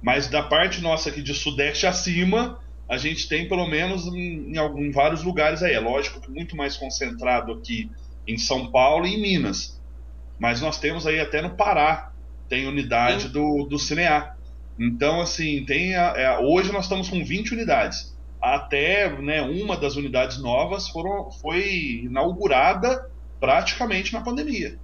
Mas 0.00 0.26
da 0.26 0.42
parte 0.42 0.80
nossa 0.80 1.10
aqui 1.10 1.20
de 1.20 1.34
sudeste 1.34 1.86
acima, 1.86 2.58
a 2.88 2.96
gente 2.96 3.28
tem 3.28 3.46
pelo 3.46 3.66
menos 3.68 4.06
em, 4.06 4.54
em, 4.54 4.56
em 4.56 4.90
vários 4.90 5.22
lugares 5.22 5.62
aí. 5.62 5.74
É 5.74 5.80
lógico 5.80 6.18
que 6.18 6.30
muito 6.30 6.56
mais 6.56 6.78
concentrado 6.78 7.52
aqui 7.52 7.90
em 8.26 8.38
São 8.38 8.70
Paulo 8.70 9.06
e 9.06 9.16
em 9.16 9.20
Minas. 9.20 9.78
Mas 10.38 10.62
nós 10.62 10.78
temos 10.78 11.06
aí 11.06 11.20
até 11.20 11.42
no 11.42 11.50
Pará, 11.50 12.10
tem 12.48 12.66
unidade 12.66 13.28
do, 13.28 13.64
do 13.64 13.78
Cinear. 13.78 14.34
Então, 14.78 15.20
assim, 15.20 15.62
tem 15.66 15.94
a, 15.94 16.14
é, 16.16 16.38
hoje 16.38 16.72
nós 16.72 16.84
estamos 16.84 17.10
com 17.10 17.22
20 17.22 17.52
unidades. 17.52 18.16
Até 18.40 19.14
né, 19.20 19.42
uma 19.42 19.76
das 19.76 19.96
unidades 19.96 20.38
novas 20.38 20.88
foram, 20.88 21.30
foi 21.32 22.00
inaugurada 22.04 23.12
praticamente 23.40 24.12
na 24.12 24.20
pandemia. 24.20 24.78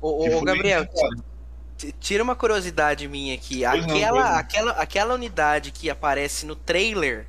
Ô, 0.00 0.38
ô 0.38 0.42
Gabriel, 0.42 0.86
tira 1.98 2.22
uma 2.22 2.36
curiosidade 2.36 3.08
minha 3.08 3.34
aqui. 3.34 3.64
aquela, 3.64 4.30
não, 4.30 4.38
aquela, 4.38 4.72
aquela 4.72 5.14
unidade 5.14 5.70
que 5.70 5.88
aparece 5.88 6.46
no 6.46 6.54
trailer 6.54 7.26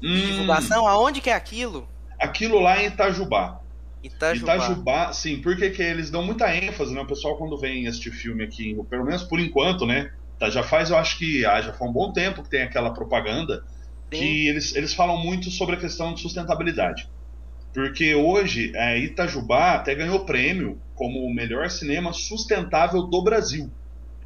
de 0.00 0.08
hum. 0.08 0.26
divulgação, 0.26 0.86
aonde 0.86 1.20
que 1.20 1.30
é 1.30 1.34
aquilo? 1.34 1.88
Aquilo 2.18 2.60
lá 2.60 2.82
em 2.82 2.86
Itajubá. 2.86 3.60
Itajubá. 4.02 4.54
Itajubá, 4.54 5.12
sim, 5.12 5.40
porque 5.40 5.70
que 5.70 5.82
eles 5.82 6.10
dão 6.10 6.22
muita 6.22 6.54
ênfase, 6.54 6.92
né? 6.94 7.00
O 7.00 7.06
pessoal 7.06 7.36
quando 7.36 7.56
vem 7.58 7.86
assistir 7.86 8.10
filme 8.10 8.44
aqui, 8.44 8.76
pelo 8.90 9.04
menos 9.04 9.22
por 9.22 9.40
enquanto, 9.40 9.86
né? 9.86 10.12
Tá, 10.38 10.50
já 10.50 10.62
faz, 10.62 10.90
eu 10.90 10.96
acho 10.96 11.16
que 11.18 11.44
ah, 11.46 11.60
já 11.60 11.72
foi 11.72 11.88
um 11.88 11.92
bom 11.92 12.12
tempo 12.12 12.42
que 12.42 12.50
tem 12.50 12.62
aquela 12.62 12.92
propaganda 12.92 13.64
sim. 14.12 14.18
que 14.18 14.48
eles, 14.48 14.74
eles 14.74 14.92
falam 14.92 15.16
muito 15.16 15.50
sobre 15.50 15.76
a 15.76 15.78
questão 15.78 16.12
de 16.12 16.20
sustentabilidade. 16.20 17.08
Porque 17.74 18.14
hoje 18.14 18.72
é, 18.74 18.98
Itajubá 19.00 19.74
até 19.74 19.94
ganhou 19.94 20.24
prêmio 20.24 20.80
como 20.94 21.18
o 21.18 21.34
melhor 21.34 21.68
cinema 21.68 22.12
sustentável 22.12 23.02
do 23.02 23.22
Brasil. 23.22 23.68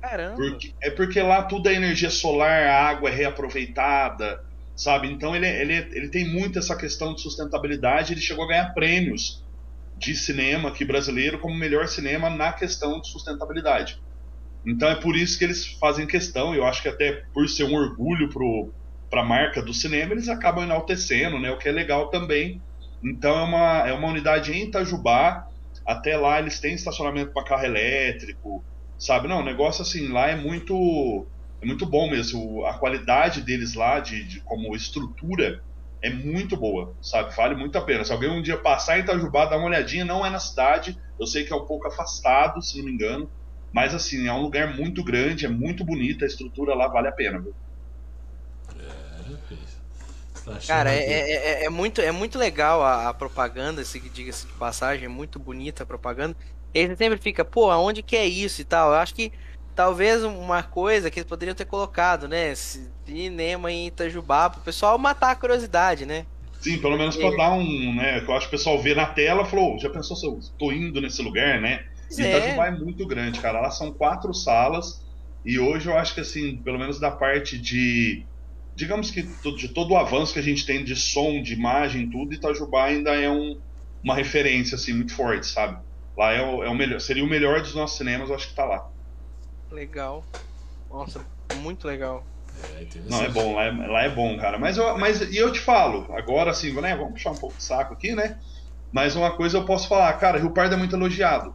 Caramba! 0.01 0.37
Porque, 0.37 0.75
é 0.83 0.91
porque 0.91 1.21
lá 1.23 1.43
tudo 1.43 1.69
é 1.69 1.75
energia 1.75 2.11
solar, 2.11 2.65
a 2.65 2.89
água 2.89 3.09
é 3.09 3.13
reaproveitada, 3.13 4.45
sabe? 4.77 5.09
Então 5.09 5.35
ele, 5.35 5.49
ele, 5.49 5.75
ele 5.93 6.09
tem 6.11 6.29
muito 6.29 6.59
essa 6.59 6.77
questão 6.77 7.15
de 7.15 7.23
sustentabilidade. 7.23 8.13
Ele 8.13 8.21
chegou 8.21 8.45
a 8.45 8.49
ganhar 8.49 8.75
prêmios 8.75 9.43
de 9.97 10.15
cinema 10.15 10.69
aqui 10.69 10.85
brasileiro 10.85 11.41
como 11.41 11.55
melhor 11.55 11.89
cinema 11.89 12.31
na 12.31 12.53
questão 12.53 13.01
de 13.01 13.11
sustentabilidade. 13.11 13.99
Então 14.65 14.89
é 14.89 14.95
por 14.95 15.17
isso 15.17 15.39
que 15.39 15.45
eles 15.45 15.67
fazem 15.81 16.07
questão, 16.07 16.55
eu 16.55 16.67
acho 16.67 16.83
que 16.83 16.89
até 16.89 17.23
por 17.33 17.49
ser 17.49 17.65
um 17.65 17.75
orgulho 17.75 18.29
para 19.09 19.23
a 19.23 19.25
marca 19.25 19.63
do 19.63 19.73
cinema, 19.73 20.13
eles 20.13 20.29
acabam 20.29 20.65
enaltecendo, 20.65 21.39
né? 21.39 21.51
O 21.51 21.59
que 21.59 21.69
é 21.69 21.73
legal 21.73 22.11
também. 22.11 22.61
Então 23.03 23.39
é 23.39 23.43
uma, 23.45 23.89
é 23.89 23.93
uma 23.93 24.09
unidade 24.09 24.53
em 24.53 24.65
Itajubá, 24.69 25.45
até 25.87 26.17
lá 26.17 26.39
eles 26.41 26.61
têm 26.61 26.75
estacionamento 26.75 27.33
para 27.33 27.45
carro 27.45 27.65
elétrico, 27.65 28.65
sabe? 28.99 29.29
Não, 29.29 29.41
o 29.41 29.45
negócio 29.45 29.83
assim, 29.83 30.09
lá 30.09 30.29
é 30.29 30.37
muito 30.37 31.31
é 31.63 31.67
muito 31.67 31.87
bom 31.87 32.11
mesmo. 32.11 32.65
A 32.67 32.79
qualidade 32.79 33.43
deles 33.43 33.75
lá, 33.75 34.01
de, 34.01 34.27
de 34.29 34.43
como 34.45 34.75
estrutura, 34.77 35.61
é 36.03 36.11
muito 36.11 36.57
boa, 36.57 36.97
sabe? 37.03 37.35
Vale 37.35 37.55
muito 37.57 37.77
a 37.79 37.85
pena. 37.85 38.05
Se 38.05 38.13
alguém 38.13 38.31
um 38.31 38.43
dia 38.43 38.57
passar 38.63 38.99
em 38.99 39.03
Itajubá, 39.03 39.47
dá 39.47 39.57
uma 39.57 39.67
olhadinha, 39.67 40.05
não 40.05 40.25
é 40.25 40.31
na 40.31 40.39
cidade, 40.41 40.95
eu 41.19 41.27
sei 41.27 41.45
que 41.45 41.53
é 41.53 41.57
um 41.57 41.67
pouco 41.67 41.89
afastado, 41.89 42.63
se 42.63 42.79
não 42.79 42.85
me 42.85 42.93
engano, 42.93 43.31
mas 43.73 43.95
assim, 43.95 44.27
é 44.29 44.33
um 44.33 44.43
lugar 44.43 44.77
muito 44.77 45.03
grande, 45.05 45.47
é 45.47 45.49
muito 45.49 45.85
bonita, 45.85 46.25
a 46.25 46.29
estrutura 46.29 46.75
lá 46.75 46.89
vale 46.89 47.09
a 47.09 47.13
pena, 47.13 47.41
viu? 47.43 47.55
É, 48.75 49.23
tá 50.49 50.59
Cara, 50.67 50.93
é, 50.93 51.03
é, 51.03 51.31
é, 51.31 51.65
é, 51.65 51.71
muito, 51.71 52.01
é 52.01 52.13
muito 52.13 52.39
legal 52.39 52.83
a, 52.83 53.09
a 53.09 53.15
propaganda, 53.15 53.85
se 53.85 54.01
diga-se 54.01 54.47
de 54.47 54.53
passagem, 54.55 55.07
é 55.07 55.09
muito 55.09 55.39
bonita 55.39 55.83
a 55.83 55.87
propaganda. 55.87 56.37
E 56.75 56.87
você 56.87 56.97
sempre 56.97 57.19
fica, 57.19 57.45
pô, 57.45 57.71
aonde 57.71 58.03
que 58.03 58.17
é 58.17 58.27
isso 58.27 58.61
e 58.61 58.65
tal? 58.65 58.91
Eu 58.91 58.97
acho 58.97 59.15
que 59.15 59.33
talvez 59.75 60.25
uma 60.25 60.63
coisa 60.63 61.11
que 61.11 61.21
eles 61.21 61.29
poderiam 61.29 61.55
ter 61.55 61.65
colocado, 61.65 62.29
né? 62.29 62.55
Cinema 62.55 63.71
em 63.71 63.87
Itajubá, 63.87 64.51
pro 64.51 64.61
pessoal 64.61 64.99
matar 64.99 65.31
a 65.31 65.37
curiosidade, 65.37 66.05
né? 66.05 66.27
Sim, 66.61 66.79
pelo 66.79 66.99
menos 66.99 67.17
para 67.17 67.37
dar 67.37 67.53
um, 67.53 67.95
né? 67.95 68.21
Que 68.21 68.31
eu 68.31 68.35
acho 68.35 68.49
que 68.49 68.55
o 68.55 68.59
pessoal 68.59 68.79
vê 68.81 68.95
na 68.95 69.07
tela 69.07 69.43
e 69.43 69.47
falou, 69.47 69.79
já 69.79 69.89
pensou 69.89 70.17
se 70.17 70.27
eu 70.27 70.41
tô 70.59 70.73
indo 70.73 71.01
nesse 71.01 71.23
lugar, 71.23 71.61
né? 71.61 71.87
E 72.11 72.23
é. 72.23 72.39
Itajubá 72.39 72.67
é 72.67 72.71
muito 72.73 73.07
grande, 73.07 73.41
cara. 73.41 73.61
Lá 73.61 73.71
são 73.71 73.93
quatro 73.93 74.35
salas. 74.35 75.07
E 75.45 75.59
hoje 75.59 75.89
eu 75.89 75.97
acho 75.97 76.15
que, 76.15 76.21
assim, 76.21 76.57
pelo 76.57 76.79
menos 76.79 76.99
da 76.99 77.11
parte 77.11 77.59
de. 77.59 78.25
Digamos 78.79 79.11
que 79.11 79.23
de 79.23 79.69
todo 79.75 79.91
o 79.91 79.97
avanço 79.97 80.33
que 80.33 80.38
a 80.38 80.43
gente 80.43 80.64
tem 80.64 80.85
de 80.85 80.95
som, 80.95 81.43
de 81.43 81.53
imagem, 81.53 82.09
tudo, 82.09 82.33
Itajubá 82.33 82.85
ainda 82.85 83.11
é 83.11 83.29
um, 83.29 83.61
uma 84.05 84.14
referência, 84.14 84.77
assim, 84.77 84.93
muito 84.93 85.12
forte, 85.17 85.47
sabe? 85.47 85.83
Lá 86.17 86.33
é 86.33 86.41
o, 86.41 86.62
é 86.62 86.69
o 86.69 86.75
melhor. 86.77 87.01
Seria 87.01 87.25
o 87.25 87.29
melhor 87.29 87.61
dos 87.61 87.75
nossos 87.75 87.99
cinemas, 87.99 88.29
eu 88.29 88.37
acho 88.37 88.49
que 88.49 88.55
tá 88.55 88.64
lá. 88.64 88.88
Legal. 89.73 90.25
Nossa, 90.88 91.27
muito 91.53 91.88
legal. 91.88 92.25
É, 92.77 92.87
não, 93.11 93.23
é 93.23 93.29
bom, 93.29 93.55
lá 93.57 93.64
é, 93.64 93.71
lá 93.73 94.03
é 94.05 94.09
bom, 94.09 94.38
cara. 94.38 94.59
Mas, 94.61 94.79
eu, 94.79 94.97
mas 94.97 95.21
e 95.23 95.37
eu 95.37 95.53
te 95.53 95.59
falo, 95.59 96.07
agora 96.12 96.53
assim, 96.53 96.73
né? 96.81 96.97
Vamos 96.97 97.14
puxar 97.14 97.33
um 97.33 97.38
pouco 97.38 97.57
de 97.57 97.64
saco 97.64 97.95
aqui, 97.95 98.14
né? 98.14 98.38
Mas 98.93 99.17
uma 99.17 99.37
coisa 99.37 99.59
eu 99.59 99.67
posso 99.67 99.88
falar, 99.88 100.12
cara, 100.14 100.38
Rio 100.38 100.55
Pardo 100.55 100.75
é 100.75 100.79
muito 100.79 100.95
elogiado. 100.95 101.53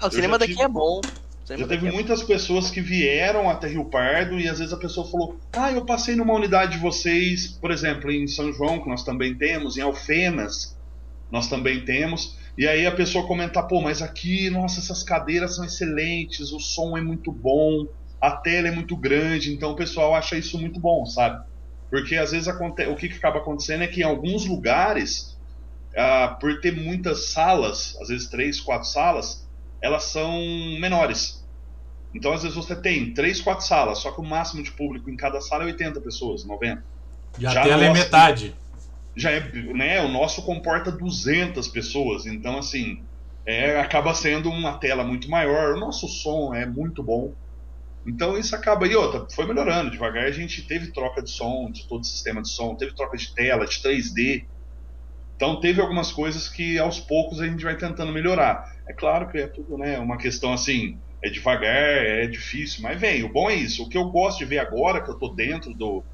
Ah, 0.00 0.08
o 0.08 0.10
cinema 0.10 0.36
daqui 0.36 0.52
tive, 0.52 0.64
é 0.64 0.68
bom. 0.68 1.00
Já 1.44 1.66
teve 1.66 1.92
muitas 1.92 2.22
pessoas 2.22 2.70
que 2.70 2.80
vieram 2.80 3.50
até 3.50 3.68
Rio 3.68 3.84
Pardo 3.84 4.40
e 4.40 4.48
às 4.48 4.58
vezes 4.58 4.72
a 4.72 4.78
pessoa 4.78 5.06
falou: 5.06 5.38
Ah, 5.52 5.70
eu 5.70 5.84
passei 5.84 6.16
numa 6.16 6.32
unidade 6.32 6.72
de 6.72 6.78
vocês, 6.78 7.48
por 7.48 7.70
exemplo, 7.70 8.10
em 8.10 8.26
São 8.26 8.50
João, 8.50 8.82
que 8.82 8.88
nós 8.88 9.04
também 9.04 9.34
temos, 9.34 9.76
em 9.76 9.82
Alfenas, 9.82 10.74
nós 11.30 11.46
também 11.46 11.84
temos. 11.84 12.38
E 12.56 12.66
aí 12.66 12.86
a 12.86 12.92
pessoa 12.92 13.26
comenta, 13.26 13.62
pô, 13.62 13.82
mas 13.82 14.00
aqui, 14.00 14.48
nossa, 14.48 14.80
essas 14.80 15.02
cadeiras 15.02 15.56
são 15.56 15.64
excelentes, 15.64 16.50
o 16.50 16.60
som 16.60 16.96
é 16.96 17.00
muito 17.02 17.30
bom, 17.30 17.86
a 18.20 18.30
tela 18.30 18.68
é 18.68 18.70
muito 18.70 18.96
grande, 18.96 19.52
então 19.52 19.72
o 19.72 19.76
pessoal 19.76 20.14
acha 20.14 20.36
isso 20.36 20.58
muito 20.58 20.80
bom, 20.80 21.04
sabe? 21.04 21.44
Porque 21.90 22.16
às 22.16 22.32
vezes 22.32 22.48
o 22.48 22.96
que, 22.96 23.08
que 23.08 23.16
acaba 23.16 23.38
acontecendo 23.38 23.82
é 23.82 23.86
que 23.86 24.00
em 24.00 24.04
alguns 24.04 24.46
lugares, 24.46 25.36
ah, 25.94 26.38
por 26.40 26.58
ter 26.60 26.74
muitas 26.74 27.26
salas, 27.26 27.96
às 28.00 28.08
vezes 28.08 28.28
três, 28.28 28.60
quatro 28.60 28.88
salas, 28.88 29.43
elas 29.84 30.04
são 30.04 30.40
menores. 30.80 31.44
Então 32.14 32.32
às 32.32 32.42
vezes 32.42 32.56
você 32.56 32.74
tem 32.74 33.12
três, 33.12 33.40
quatro 33.40 33.66
salas, 33.66 33.98
só 33.98 34.10
que 34.10 34.20
o 34.20 34.24
máximo 34.24 34.62
de 34.62 34.72
público 34.72 35.10
em 35.10 35.16
cada 35.16 35.40
sala 35.40 35.64
é 35.64 35.66
80 35.66 36.00
pessoas, 36.00 36.44
90. 36.44 36.82
E 37.38 37.46
a 37.46 37.50
Já 37.50 37.62
tela 37.62 37.84
é 37.84 37.92
metade 37.92 38.54
já 39.16 39.30
é, 39.30 39.40
né, 39.72 40.00
o 40.02 40.08
nosso 40.08 40.42
comporta 40.42 40.90
200 40.90 41.68
pessoas, 41.68 42.26
então 42.26 42.58
assim, 42.58 43.02
é, 43.46 43.78
acaba 43.78 44.14
sendo 44.14 44.50
uma 44.50 44.78
tela 44.78 45.04
muito 45.04 45.30
maior, 45.30 45.74
o 45.74 45.80
nosso 45.80 46.08
som 46.08 46.54
é 46.54 46.66
muito 46.66 47.02
bom. 47.02 47.32
Então 48.06 48.36
isso 48.36 48.54
acaba 48.54 48.86
e 48.86 48.94
outra, 48.94 49.26
foi 49.34 49.46
melhorando 49.46 49.90
devagar, 49.90 50.24
a 50.24 50.32
gente 50.32 50.62
teve 50.66 50.92
troca 50.92 51.22
de 51.22 51.30
som, 51.30 51.70
de 51.70 51.86
todo 51.86 52.02
o 52.02 52.06
sistema 52.06 52.42
de 52.42 52.50
som, 52.50 52.74
teve 52.74 52.94
troca 52.94 53.16
de 53.16 53.32
tela, 53.34 53.66
de 53.66 53.76
3D. 53.76 54.44
Então 55.36 55.60
teve 55.60 55.80
algumas 55.80 56.12
coisas 56.12 56.48
que 56.48 56.78
aos 56.78 57.00
poucos 57.00 57.40
a 57.40 57.46
gente 57.46 57.64
vai 57.64 57.76
tentando 57.76 58.12
melhorar. 58.12 58.73
É 58.86 58.92
claro 58.92 59.30
que 59.30 59.38
é 59.38 59.46
tudo, 59.46 59.78
né, 59.78 59.98
uma 59.98 60.18
questão 60.18 60.52
assim, 60.52 60.98
é 61.22 61.30
devagar, 61.30 61.72
é 61.72 62.26
difícil, 62.26 62.82
mas 62.82 63.00
vem. 63.00 63.22
O 63.24 63.32
bom 63.32 63.48
é 63.48 63.54
isso. 63.54 63.82
O 63.82 63.88
que 63.88 63.96
eu 63.96 64.10
gosto 64.10 64.38
de 64.38 64.44
ver 64.44 64.58
agora, 64.58 65.02
que 65.02 65.10
eu 65.10 65.18
tô 65.18 65.28
dentro 65.28 65.72
do, 65.72 66.04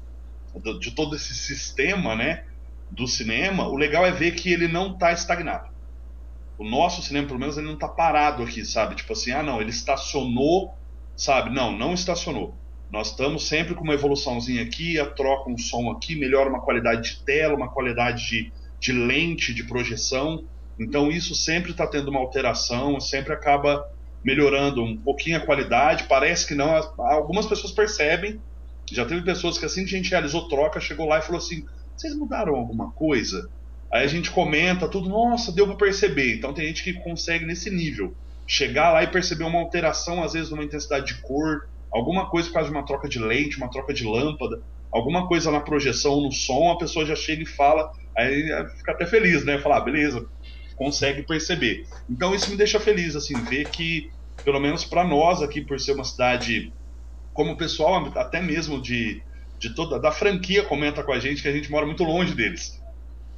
do 0.55 0.79
de 0.79 0.91
todo 0.91 1.15
esse 1.15 1.35
sistema, 1.35 2.15
né, 2.15 2.45
do 2.89 3.07
cinema, 3.07 3.67
o 3.67 3.75
legal 3.75 4.05
é 4.05 4.11
ver 4.11 4.31
que 4.31 4.51
ele 4.51 4.67
não 4.67 4.93
está 4.93 5.11
estagnado. 5.11 5.69
O 6.57 6.63
nosso 6.63 7.01
cinema, 7.01 7.27
pelo 7.27 7.39
menos, 7.39 7.57
ele 7.57 7.67
não 7.67 7.73
está 7.73 7.87
parado 7.87 8.43
aqui, 8.43 8.63
sabe? 8.63 8.95
Tipo 8.95 9.13
assim, 9.13 9.31
ah, 9.31 9.41
não, 9.41 9.59
ele 9.59 9.71
estacionou, 9.71 10.73
sabe? 11.15 11.49
Não, 11.49 11.75
não 11.75 11.93
estacionou. 11.93 12.55
Nós 12.91 13.09
estamos 13.09 13.47
sempre 13.47 13.73
com 13.73 13.83
uma 13.83 13.93
evoluçãozinha 13.93 14.61
aqui, 14.61 14.99
a 14.99 15.05
troca 15.05 15.49
um 15.49 15.57
som 15.57 15.89
aqui, 15.89 16.15
melhora 16.15 16.49
uma 16.49 16.61
qualidade 16.61 17.09
de 17.09 17.23
tela, 17.23 17.55
uma 17.55 17.71
qualidade 17.71 18.27
de, 18.27 18.53
de 18.79 18.91
lente, 18.91 19.53
de 19.53 19.63
projeção. 19.63 20.43
Então 20.81 21.11
isso 21.11 21.35
sempre 21.35 21.71
está 21.71 21.85
tendo 21.85 22.09
uma 22.09 22.19
alteração, 22.19 22.99
sempre 22.99 23.33
acaba 23.33 23.87
melhorando 24.23 24.83
um 24.83 24.97
pouquinho 24.97 25.37
a 25.37 25.45
qualidade. 25.45 26.05
Parece 26.05 26.47
que 26.47 26.55
não, 26.55 26.73
algumas 26.97 27.45
pessoas 27.45 27.71
percebem. 27.71 28.39
Já 28.91 29.05
teve 29.05 29.21
pessoas 29.21 29.57
que 29.57 29.65
assim 29.65 29.85
que 29.85 29.93
a 29.93 29.97
gente 29.97 30.09
realizou 30.09 30.47
troca, 30.47 30.79
chegou 30.79 31.07
lá 31.07 31.19
e 31.19 31.21
falou 31.21 31.37
assim: 31.37 31.65
vocês 31.95 32.15
mudaram 32.15 32.55
alguma 32.55 32.91
coisa? 32.91 33.49
Aí 33.91 34.05
a 34.05 34.07
gente 34.07 34.31
comenta 34.31 34.87
tudo, 34.87 35.09
nossa, 35.09 35.51
deu 35.51 35.67
para 35.67 35.75
perceber. 35.75 36.35
Então 36.35 36.53
tem 36.53 36.65
gente 36.67 36.83
que 36.83 36.93
consegue 36.93 37.45
nesse 37.45 37.69
nível 37.69 38.13
chegar 38.47 38.91
lá 38.91 39.03
e 39.03 39.07
perceber 39.07 39.43
uma 39.43 39.59
alteração, 39.59 40.23
às 40.23 40.33
vezes, 40.33 40.49
numa 40.49 40.63
intensidade 40.63 41.13
de 41.13 41.21
cor, 41.21 41.67
alguma 41.91 42.29
coisa 42.29 42.47
por 42.47 42.55
causa 42.55 42.69
de 42.69 42.75
uma 42.75 42.85
troca 42.85 43.07
de 43.07 43.19
lente, 43.19 43.57
uma 43.57 43.69
troca 43.69 43.93
de 43.93 44.05
lâmpada, 44.05 44.61
alguma 44.91 45.27
coisa 45.27 45.51
na 45.51 45.59
projeção, 45.59 46.21
no 46.21 46.31
som, 46.31 46.71
a 46.71 46.77
pessoa 46.77 47.05
já 47.05 47.15
chega 47.15 47.43
e 47.43 47.45
fala, 47.45 47.91
aí 48.17 48.43
fica 48.77 48.91
até 48.91 49.05
feliz, 49.05 49.45
né? 49.45 49.57
Falar, 49.59 49.77
ah, 49.77 49.81
beleza, 49.81 50.27
consegue 50.81 51.21
perceber. 51.21 51.85
Então 52.09 52.33
isso 52.33 52.49
me 52.49 52.57
deixa 52.57 52.79
feliz, 52.79 53.15
assim, 53.15 53.39
ver 53.43 53.69
que, 53.69 54.09
pelo 54.43 54.59
menos 54.59 54.83
para 54.83 55.03
nós 55.03 55.43
aqui, 55.43 55.61
por 55.61 55.79
ser 55.79 55.91
uma 55.91 56.03
cidade, 56.03 56.73
como 57.33 57.51
o 57.51 57.55
pessoal, 57.55 58.03
até 58.17 58.41
mesmo 58.41 58.81
de 58.81 59.21
de 59.59 59.75
toda 59.75 59.99
da 59.99 60.11
franquia 60.11 60.63
comenta 60.63 61.03
com 61.03 61.13
a 61.13 61.19
gente 61.19 61.43
que 61.43 61.47
a 61.47 61.51
gente 61.51 61.69
mora 61.69 61.85
muito 61.85 62.03
longe 62.03 62.33
deles. 62.33 62.81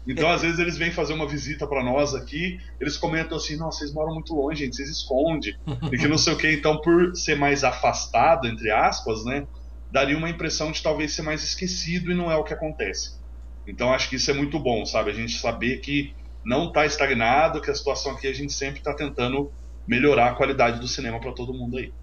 Então, 0.08 0.30
às 0.30 0.42
vezes, 0.42 0.58
eles 0.58 0.78
vêm 0.78 0.90
fazer 0.90 1.12
uma 1.12 1.28
visita 1.28 1.68
para 1.68 1.84
nós 1.84 2.16
aqui, 2.16 2.62
eles 2.80 2.96
comentam 2.96 3.38
assim: 3.38 3.58
nossa, 3.58 3.80
vocês 3.80 3.94
moram 3.94 4.14
muito 4.14 4.34
longe, 4.34 4.64
gente, 4.64 4.78
vocês 4.78 4.90
escondem, 4.90 5.54
e 5.92 5.98
que 5.98 6.08
não 6.08 6.18
sei 6.18 6.34
o 6.34 6.38
que. 6.38 6.50
Então, 6.50 6.80
por 6.80 7.14
ser 7.14 7.36
mais 7.36 7.66
afastado, 7.66 8.48
entre 8.48 8.72
aspas, 8.72 9.26
né, 9.26 9.46
daria 9.92 10.18
uma 10.18 10.30
impressão 10.30 10.72
de 10.72 10.82
talvez 10.82 11.12
ser 11.12 11.24
mais 11.24 11.44
esquecido 11.44 12.10
e 12.10 12.16
não 12.16 12.32
é 12.32 12.38
o 12.38 12.44
que 12.46 12.54
acontece. 12.54 13.22
Então, 13.68 13.94
acho 13.94 14.10
que 14.10 14.16
isso 14.16 14.32
é 14.32 14.34
muito 14.34 14.58
bom, 14.60 14.86
sabe? 14.86 15.12
A 15.12 15.14
gente 15.14 15.38
saber 15.38 15.82
que 15.82 16.14
não 16.44 16.68
está 16.68 16.86
estagnado, 16.86 17.62
que 17.62 17.72
a 17.72 17.76
situação 17.76 18.14
aqui 18.14 18.28
a 18.28 18.34
gente 18.34 18.54
sempre 18.54 18.80
está 18.80 18.94
tentando 18.94 19.52
melhorar 19.88 20.32
a 20.32 20.36
qualidade 20.36 20.80
do 20.80 20.88
cinema 20.88 21.20
para 21.20 21.32
todo 21.32 21.54
mundo 21.54 21.78
aí. 21.78 21.94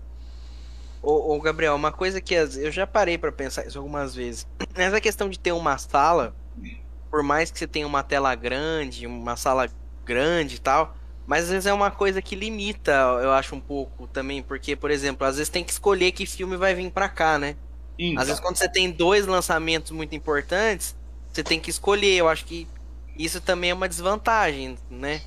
Ô, 1.03 1.35
ô, 1.35 1.41
Gabriel, 1.41 1.75
uma 1.75 1.93
coisa 1.93 2.21
que 2.21 2.35
eu 2.35 2.71
já 2.71 2.87
parei 2.87 3.17
para 3.17 3.33
pensar 3.33 3.67
isso 3.67 3.79
algumas 3.79 4.15
vezes. 4.15 4.47
Essa 4.75 5.01
questão 5.01 5.29
de 5.29 5.39
ter 5.39 5.53
uma 5.53 5.79
sala, 5.79 6.35
por 7.11 7.23
mais 7.23 7.51
que 7.51 7.59
você 7.59 7.67
tenha 7.67 7.87
uma 7.87 8.03
tela 8.03 8.35
grande, 8.35 9.07
uma 9.07 9.37
sala 9.37 9.69
grande 10.05 10.57
e 10.57 10.59
tal, 10.59 10.95
mas 11.27 11.45
às 11.45 11.51
vezes 11.51 11.67
é 11.67 11.73
uma 11.73 11.91
coisa 11.91 12.21
que 12.21 12.35
limita, 12.35 12.93
eu 13.23 13.33
acho 13.33 13.55
um 13.55 13.61
pouco 13.61 14.07
também, 14.09 14.43
porque, 14.43 14.75
por 14.77 14.91
exemplo, 14.91 15.27
às 15.27 15.37
vezes 15.37 15.49
tem 15.49 15.65
que 15.65 15.73
escolher 15.73 16.13
que 16.13 16.27
filme 16.27 16.57
vai 16.57 16.75
vir 16.75 16.91
para 16.91 17.09
cá, 17.09 17.39
né? 17.39 17.57
Então. 17.99 18.21
Às 18.21 18.29
vezes 18.29 18.41
quando 18.41 18.57
você 18.57 18.69
tem 18.69 18.91
dois 18.91 19.27
lançamentos 19.27 19.91
muito 19.91 20.15
importantes, 20.15 20.97
você 21.31 21.45
tem 21.45 21.61
que 21.61 21.71
escolher. 21.71 22.17
Eu 22.17 22.29
acho 22.29 22.45
que 22.45 22.67
isso 23.25 23.41
também 23.41 23.71
é 23.71 23.75
uma 23.75 23.89
desvantagem, 23.89 24.77
né? 24.91 25.21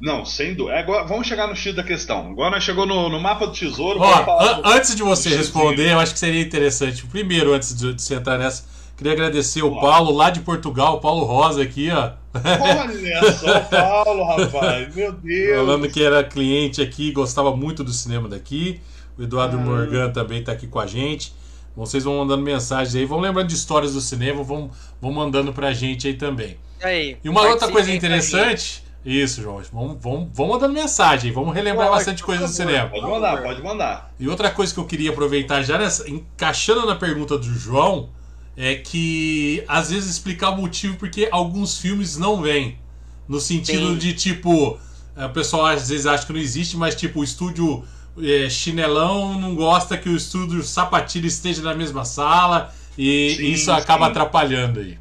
Não, 0.00 0.24
sem 0.24 0.54
dúvida. 0.54 0.76
É, 0.76 0.80
agora, 0.80 1.04
vamos 1.04 1.26
chegar 1.26 1.46
no 1.46 1.54
X 1.54 1.74
da 1.74 1.82
questão. 1.82 2.30
Agora 2.30 2.52
nós 2.52 2.64
chegou 2.64 2.86
no, 2.86 3.10
no 3.10 3.20
mapa 3.20 3.46
do 3.46 3.52
tesouro. 3.52 4.00
Ó, 4.00 4.62
antes 4.64 4.94
de 4.94 5.02
você 5.02 5.28
responder, 5.28 5.92
eu 5.92 6.00
acho 6.00 6.14
que 6.14 6.18
seria 6.18 6.40
interessante. 6.40 7.04
Primeiro, 7.06 7.52
antes 7.52 7.76
de, 7.76 7.92
de 7.92 8.00
você 8.00 8.14
entrar 8.14 8.38
nessa, 8.38 8.64
queria 8.96 9.12
agradecer 9.12 9.62
o 9.62 9.78
Paulo 9.78 10.10
lá 10.10 10.30
de 10.30 10.40
Portugal, 10.40 10.96
o 10.96 11.00
Paulo 11.00 11.24
Rosa 11.24 11.62
aqui, 11.62 11.90
ó. 11.90 12.12
Olha 12.34 13.32
só, 13.32 13.58
o 13.58 13.64
Paulo, 13.66 14.24
rapaz. 14.24 14.94
Meu 14.94 15.12
Deus. 15.12 15.58
Falando 15.58 15.90
que 15.90 16.02
era 16.02 16.24
cliente 16.24 16.80
aqui, 16.80 17.12
gostava 17.12 17.54
muito 17.54 17.84
do 17.84 17.92
cinema 17.92 18.26
daqui. 18.26 18.80
O 19.18 19.22
Eduardo 19.22 19.58
ah. 19.58 19.60
Morgan 19.60 20.10
também 20.10 20.40
está 20.40 20.52
aqui 20.52 20.66
com 20.66 20.80
a 20.80 20.86
gente. 20.86 21.34
Vocês 21.80 22.04
vão 22.04 22.18
mandando 22.18 22.42
mensagens 22.42 22.94
aí, 22.94 23.06
vão 23.06 23.20
lembrando 23.20 23.48
de 23.48 23.54
histórias 23.54 23.94
do 23.94 24.02
cinema, 24.02 24.42
vão, 24.42 24.70
vão 25.00 25.12
mandando 25.12 25.50
pra 25.50 25.72
gente 25.72 26.06
aí 26.06 26.14
também. 26.14 26.58
Aí, 26.82 27.16
E 27.24 27.28
uma 27.28 27.40
outra 27.42 27.68
coisa 27.68 27.90
interessante. 27.90 28.84
Isso, 29.02 29.40
João. 29.40 29.62
Vamos, 29.72 29.96
vamos, 29.98 30.28
vamos 30.34 30.52
mandando 30.52 30.74
mensagem, 30.74 31.32
vamos 31.32 31.54
relembrar 31.54 31.88
bastante 31.88 32.22
coisa 32.22 32.46
do 32.46 32.52
cinema. 32.52 32.90
Pode 32.90 33.06
mandar, 33.06 33.42
pode 33.42 33.62
mandar. 33.62 34.12
E 34.20 34.28
outra 34.28 34.50
coisa 34.50 34.74
que 34.74 34.78
eu 34.78 34.84
queria 34.84 35.08
aproveitar 35.08 35.62
já 35.62 35.78
nessa, 35.78 36.08
encaixando 36.10 36.84
na 36.84 36.96
pergunta 36.96 37.38
do 37.38 37.44
João, 37.44 38.10
é 38.54 38.74
que 38.74 39.64
às 39.66 39.90
vezes 39.90 40.10
explicar 40.10 40.50
o 40.50 40.58
motivo 40.58 40.98
porque 40.98 41.30
alguns 41.32 41.78
filmes 41.78 42.18
não 42.18 42.42
vêm. 42.42 42.78
No 43.26 43.40
sentido 43.40 43.92
Sim. 43.92 43.96
de 43.96 44.12
tipo, 44.12 44.78
eh, 45.16 45.24
o 45.24 45.30
pessoal 45.30 45.64
às 45.64 45.88
vezes 45.88 46.04
acha 46.04 46.26
que 46.26 46.32
não 46.34 46.40
existe, 46.40 46.76
mas 46.76 46.94
tipo, 46.94 47.20
o 47.20 47.24
estúdio 47.24 47.82
eh, 48.18 48.48
chinelão 48.50 49.38
não 49.38 49.54
gosta 49.54 49.96
que 49.98 50.08
o 50.08 50.16
estúdio 50.16 50.62
sapatilha 50.62 51.26
esteja 51.26 51.62
na 51.62 51.74
mesma 51.74 52.04
sala 52.04 52.74
e 52.98 53.36
Sim, 53.36 53.52
isso 53.52 53.70
acaba 53.72 54.06
sim. 54.06 54.10
atrapalhando 54.10 54.80
aí. 54.80 54.98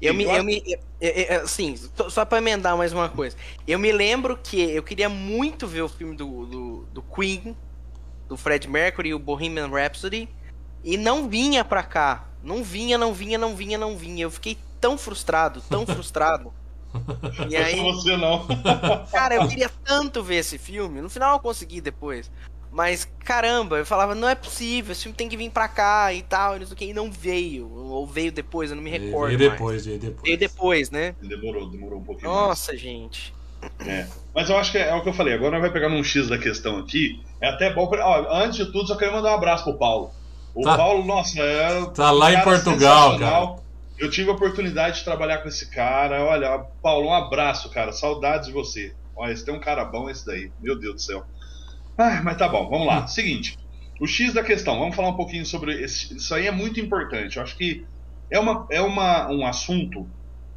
Eu 0.00 0.14
me, 0.14 0.24
Eu 0.32 0.44
me, 0.44 0.62
eu- 0.66 0.78
eu- 1.00 1.10
eu- 1.10 1.42
assim, 1.42 1.74
só- 2.08 2.24
pra 2.24 2.38
emendar 2.38 2.76
mais 2.76 2.92
uma 2.92 3.08
coisa. 3.08 3.36
Eu 3.66 3.78
me 3.78 3.90
lembro 3.90 4.36
que 4.38 4.60
eu 4.60 4.82
queria 4.82 5.08
muito 5.08 5.66
ver 5.66 5.82
o 5.82 5.88
filme 5.88 6.14
do, 6.16 6.46
do, 6.46 6.86
do 6.92 7.02
Queen, 7.02 7.56
do 8.28 8.36
Fred 8.36 8.68
Mercury, 8.68 9.12
o 9.14 9.18
Bohemian 9.18 9.68
Rhapsody, 9.68 10.28
e 10.84 10.96
não 10.96 11.28
vinha 11.28 11.64
pra 11.64 11.82
cá. 11.82 12.28
Não 12.42 12.62
vinha, 12.62 12.96
não 12.96 13.12
vinha, 13.12 13.36
não 13.38 13.56
vinha, 13.56 13.76
não 13.76 13.96
vinha. 13.96 14.22
Eu 14.24 14.30
fiquei 14.30 14.56
tão 14.80 14.96
frustrado, 14.96 15.60
tão 15.62 15.84
frustrado. 15.86 16.52
E 17.48 17.54
Não 17.54 17.64
aí, 17.64 17.80
você 17.80 18.16
não. 18.16 18.46
cara, 19.12 19.36
eu 19.36 19.48
queria 19.48 19.70
tanto 19.84 20.22
ver 20.22 20.36
esse 20.36 20.58
filme. 20.58 21.00
No 21.00 21.08
final 21.10 21.34
eu 21.34 21.40
consegui 21.40 21.80
depois. 21.80 22.30
Mas, 22.70 23.08
caramba, 23.24 23.78
eu 23.78 23.86
falava, 23.86 24.14
não 24.14 24.28
é 24.28 24.34
possível, 24.34 24.92
esse 24.92 25.02
filme 25.04 25.16
tem 25.16 25.28
que 25.28 25.36
vir 25.36 25.50
pra 25.50 25.68
cá 25.68 26.12
e 26.12 26.22
tal, 26.22 26.56
e 26.56 26.58
não 26.60 26.66
sei 26.66 26.74
o 26.74 26.76
que, 26.76 26.84
e 26.84 26.92
não 26.94 27.10
veio. 27.10 27.68
Ou 27.72 28.06
veio 28.06 28.30
depois, 28.30 28.70
eu 28.70 28.76
não 28.76 28.82
me 28.82 28.90
recordo. 28.90 29.32
Mais. 29.38 29.38
depois, 29.38 29.86
e 29.86 29.98
depois. 29.98 30.22
Veio 30.22 30.38
depois, 30.38 30.90
né? 30.90 31.14
Demorou, 31.22 31.68
demorou 31.70 31.98
um 31.98 32.04
pouquinho. 32.04 32.30
mais. 32.30 32.48
Nossa, 32.48 32.76
gente. 32.76 33.34
É. 33.80 34.06
Mas 34.34 34.50
eu 34.50 34.56
acho 34.58 34.70
que 34.70 34.78
é, 34.78 34.88
é 34.90 34.94
o 34.94 35.02
que 35.02 35.08
eu 35.08 35.14
falei. 35.14 35.34
Agora 35.34 35.52
nós 35.52 35.60
vai 35.62 35.72
pegar 35.72 35.88
num 35.88 36.04
X 36.04 36.28
da 36.28 36.38
questão 36.38 36.78
aqui. 36.78 37.20
É 37.40 37.48
até 37.48 37.72
bom. 37.72 37.86
Pra, 37.88 38.06
ó, 38.06 38.42
antes 38.44 38.56
de 38.58 38.66
tudo, 38.66 38.86
só 38.86 38.96
queria 38.96 39.12
mandar 39.14 39.32
um 39.32 39.34
abraço 39.36 39.64
pro 39.64 39.74
Paulo. 39.78 40.10
O 40.54 40.62
Tá. 40.62 40.76
Paulo, 40.76 41.04
nossa, 41.04 41.40
é. 41.40 41.86
Tá 41.86 42.10
lá 42.10 42.30
em 42.32 42.34
cara 42.34 42.44
Portugal, 42.44 43.12
sensacional. 43.12 43.64
Eu 43.98 44.10
tive 44.10 44.30
a 44.30 44.32
oportunidade 44.34 44.98
de 44.98 45.04
trabalhar 45.04 45.38
com 45.38 45.48
esse 45.48 45.70
cara. 45.70 46.24
Olha, 46.24 46.58
Paulo, 46.82 47.08
um 47.08 47.12
abraço, 47.14 47.70
cara. 47.70 47.92
Saudades 47.92 48.46
de 48.48 48.52
você. 48.52 48.92
Olha, 49.16 49.32
esse 49.32 49.44
tem 49.44 49.54
um 49.54 49.60
cara 49.60 49.84
bom 49.84 50.08
esse 50.08 50.24
daí. 50.24 50.52
Meu 50.58 50.78
Deus 50.78 50.94
do 50.94 51.00
céu. 51.00 51.24
Ah, 51.98 52.22
mas 52.24 52.36
tá 52.36 52.48
bom, 52.48 52.68
vamos 52.70 52.86
lá. 52.86 53.06
Seguinte. 53.06 53.56
O 54.00 54.06
X 54.06 54.32
da 54.32 54.44
questão, 54.44 54.78
vamos 54.78 54.96
falar 54.96 55.08
um 55.10 55.16
pouquinho 55.16 55.44
sobre 55.44 55.82
esse, 55.82 56.14
isso 56.16 56.34
aí 56.34 56.46
é 56.46 56.52
muito 56.52 56.80
importante. 56.80 57.36
Eu 57.36 57.42
acho 57.42 57.56
que 57.56 57.82
é, 58.30 58.38
uma, 58.38 58.66
é 58.70 58.80
uma, 58.80 59.30
um 59.32 59.46
assunto 59.46 60.08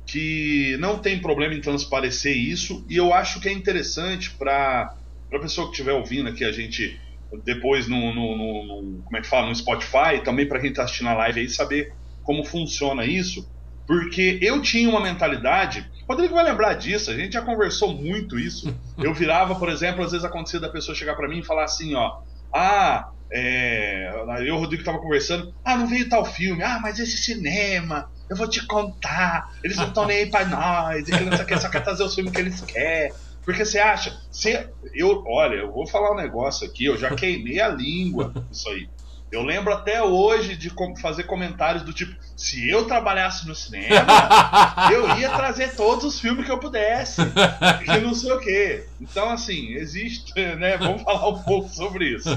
que 0.07 0.77
não 0.79 0.99
tem 0.99 1.21
problema 1.21 1.53
em 1.53 1.61
transparecer 1.61 2.35
isso 2.35 2.85
e 2.89 2.97
eu 2.97 3.13
acho 3.13 3.39
que 3.39 3.49
é 3.49 3.51
interessante 3.53 4.35
para 4.37 4.93
a 5.33 5.39
pessoa 5.39 5.67
que 5.67 5.73
estiver 5.73 5.93
ouvindo 5.93 6.29
aqui 6.29 6.43
a 6.43 6.51
gente 6.51 6.99
depois 7.45 7.87
no, 7.87 7.97
no, 8.13 8.37
no- 8.37 8.65
no- 8.97 9.03
como 9.03 9.17
é 9.17 9.21
que 9.21 9.27
fala 9.27 9.47
no 9.47 9.55
Spotify 9.55 10.21
também 10.23 10.47
para 10.47 10.59
quem 10.59 10.71
está 10.71 10.83
assistindo 10.83 11.09
a 11.09 11.13
live 11.13 11.39
aí 11.41 11.49
saber 11.49 11.87
como 12.23 12.43
funciona 12.43 13.05
isso 13.05 13.49
porque 13.87 14.39
eu 14.41 14.61
tinha 14.61 14.89
uma 14.89 15.01
mentalidade 15.01 15.89
Rodrigo 16.07 16.35
vai 16.35 16.43
lembrar 16.43 16.73
disso 16.73 17.11
a 17.11 17.15
gente 17.15 17.33
já 17.33 17.41
conversou 17.41 17.93
muito 17.93 18.39
isso 18.39 18.73
eu 18.99 19.13
virava 19.13 19.55
por 19.55 19.69
exemplo 19.69 20.03
às 20.03 20.11
vezes 20.11 20.25
acontecia 20.25 20.59
da 20.59 20.69
pessoa 20.69 20.95
chegar 20.95 21.15
para 21.15 21.27
mim 21.27 21.39
e 21.39 21.45
falar 21.45 21.65
assim 21.65 21.95
ó 21.95 22.11
ah 22.53 23.07
é, 23.33 24.11
eu 24.39 24.45
e 24.45 24.51
o 24.51 24.57
Rodrigo 24.57 24.83
tava 24.83 24.99
conversando 24.99 25.53
ah 25.63 25.77
não 25.77 25.87
veio 25.87 26.09
tal 26.09 26.25
filme 26.25 26.63
ah 26.63 26.79
mas 26.81 26.99
esse 26.99 27.17
cinema 27.17 28.09
eu 28.31 28.37
vou 28.37 28.47
te 28.47 28.65
contar, 28.65 29.51
eles 29.61 29.75
não 29.75 29.89
estão 29.89 30.07
nem 30.07 30.19
aí 30.19 30.29
pra 30.29 30.45
nós, 30.45 31.05
e 31.05 31.11
que 31.11 31.19
não 31.25 31.35
sei 31.35 31.43
o 31.43 31.45
que, 31.45 31.59
só 31.59 31.67
quer 31.67 31.83
trazer 31.83 32.03
os 32.03 32.15
filmes 32.15 32.31
que 32.31 32.39
eles 32.39 32.61
querem. 32.61 33.13
Porque 33.43 33.65
você 33.65 33.77
acha, 33.77 34.17
você, 34.31 34.69
eu, 34.93 35.21
olha, 35.27 35.55
eu 35.55 35.71
vou 35.73 35.85
falar 35.85 36.13
um 36.13 36.15
negócio 36.15 36.65
aqui, 36.65 36.85
eu 36.85 36.97
já 36.97 37.13
queimei 37.13 37.59
a 37.59 37.67
língua 37.67 38.33
isso 38.49 38.69
aí. 38.69 38.87
Eu 39.31 39.43
lembro 39.43 39.71
até 39.71 40.03
hoje 40.03 40.57
de 40.57 40.69
fazer 41.01 41.23
comentários 41.23 41.83
do 41.83 41.93
tipo, 41.93 42.13
se 42.35 42.69
eu 42.69 42.85
trabalhasse 42.85 43.47
no 43.47 43.55
cinema, 43.55 44.05
eu 44.91 45.17
ia 45.17 45.29
trazer 45.29 45.73
todos 45.75 46.03
os 46.03 46.19
filmes 46.19 46.45
que 46.45 46.51
eu 46.51 46.59
pudesse, 46.59 47.21
e 47.21 48.01
não 48.01 48.13
sei 48.13 48.31
o 48.33 48.39
que. 48.39 48.83
Então, 48.99 49.29
assim, 49.29 49.73
existe, 49.75 50.33
né? 50.57 50.75
Vamos 50.77 51.03
falar 51.03 51.29
um 51.29 51.41
pouco 51.43 51.69
sobre 51.69 52.13
isso. 52.15 52.29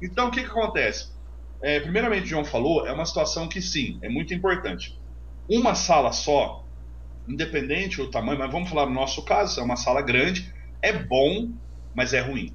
Então, 0.00 0.28
o 0.28 0.30
que, 0.30 0.42
que 0.42 0.50
acontece? 0.50 1.08
É, 1.60 1.80
primeiramente, 1.80 2.24
o 2.24 2.28
João 2.28 2.44
falou, 2.44 2.86
é 2.86 2.92
uma 2.92 3.04
situação 3.04 3.48
que 3.48 3.60
sim, 3.60 3.98
é 4.00 4.08
muito 4.08 4.32
importante 4.32 4.98
uma 5.48 5.74
sala 5.74 6.12
só, 6.12 6.64
independente 7.26 7.96
do 7.96 8.10
tamanho, 8.10 8.38
mas 8.38 8.52
vamos 8.52 8.68
falar 8.68 8.86
no 8.86 8.92
nosso 8.92 9.24
caso, 9.24 9.58
é 9.58 9.62
uma 9.62 9.76
sala 9.76 10.02
grande, 10.02 10.52
é 10.82 10.92
bom, 10.92 11.50
mas 11.94 12.12
é 12.12 12.20
ruim. 12.20 12.54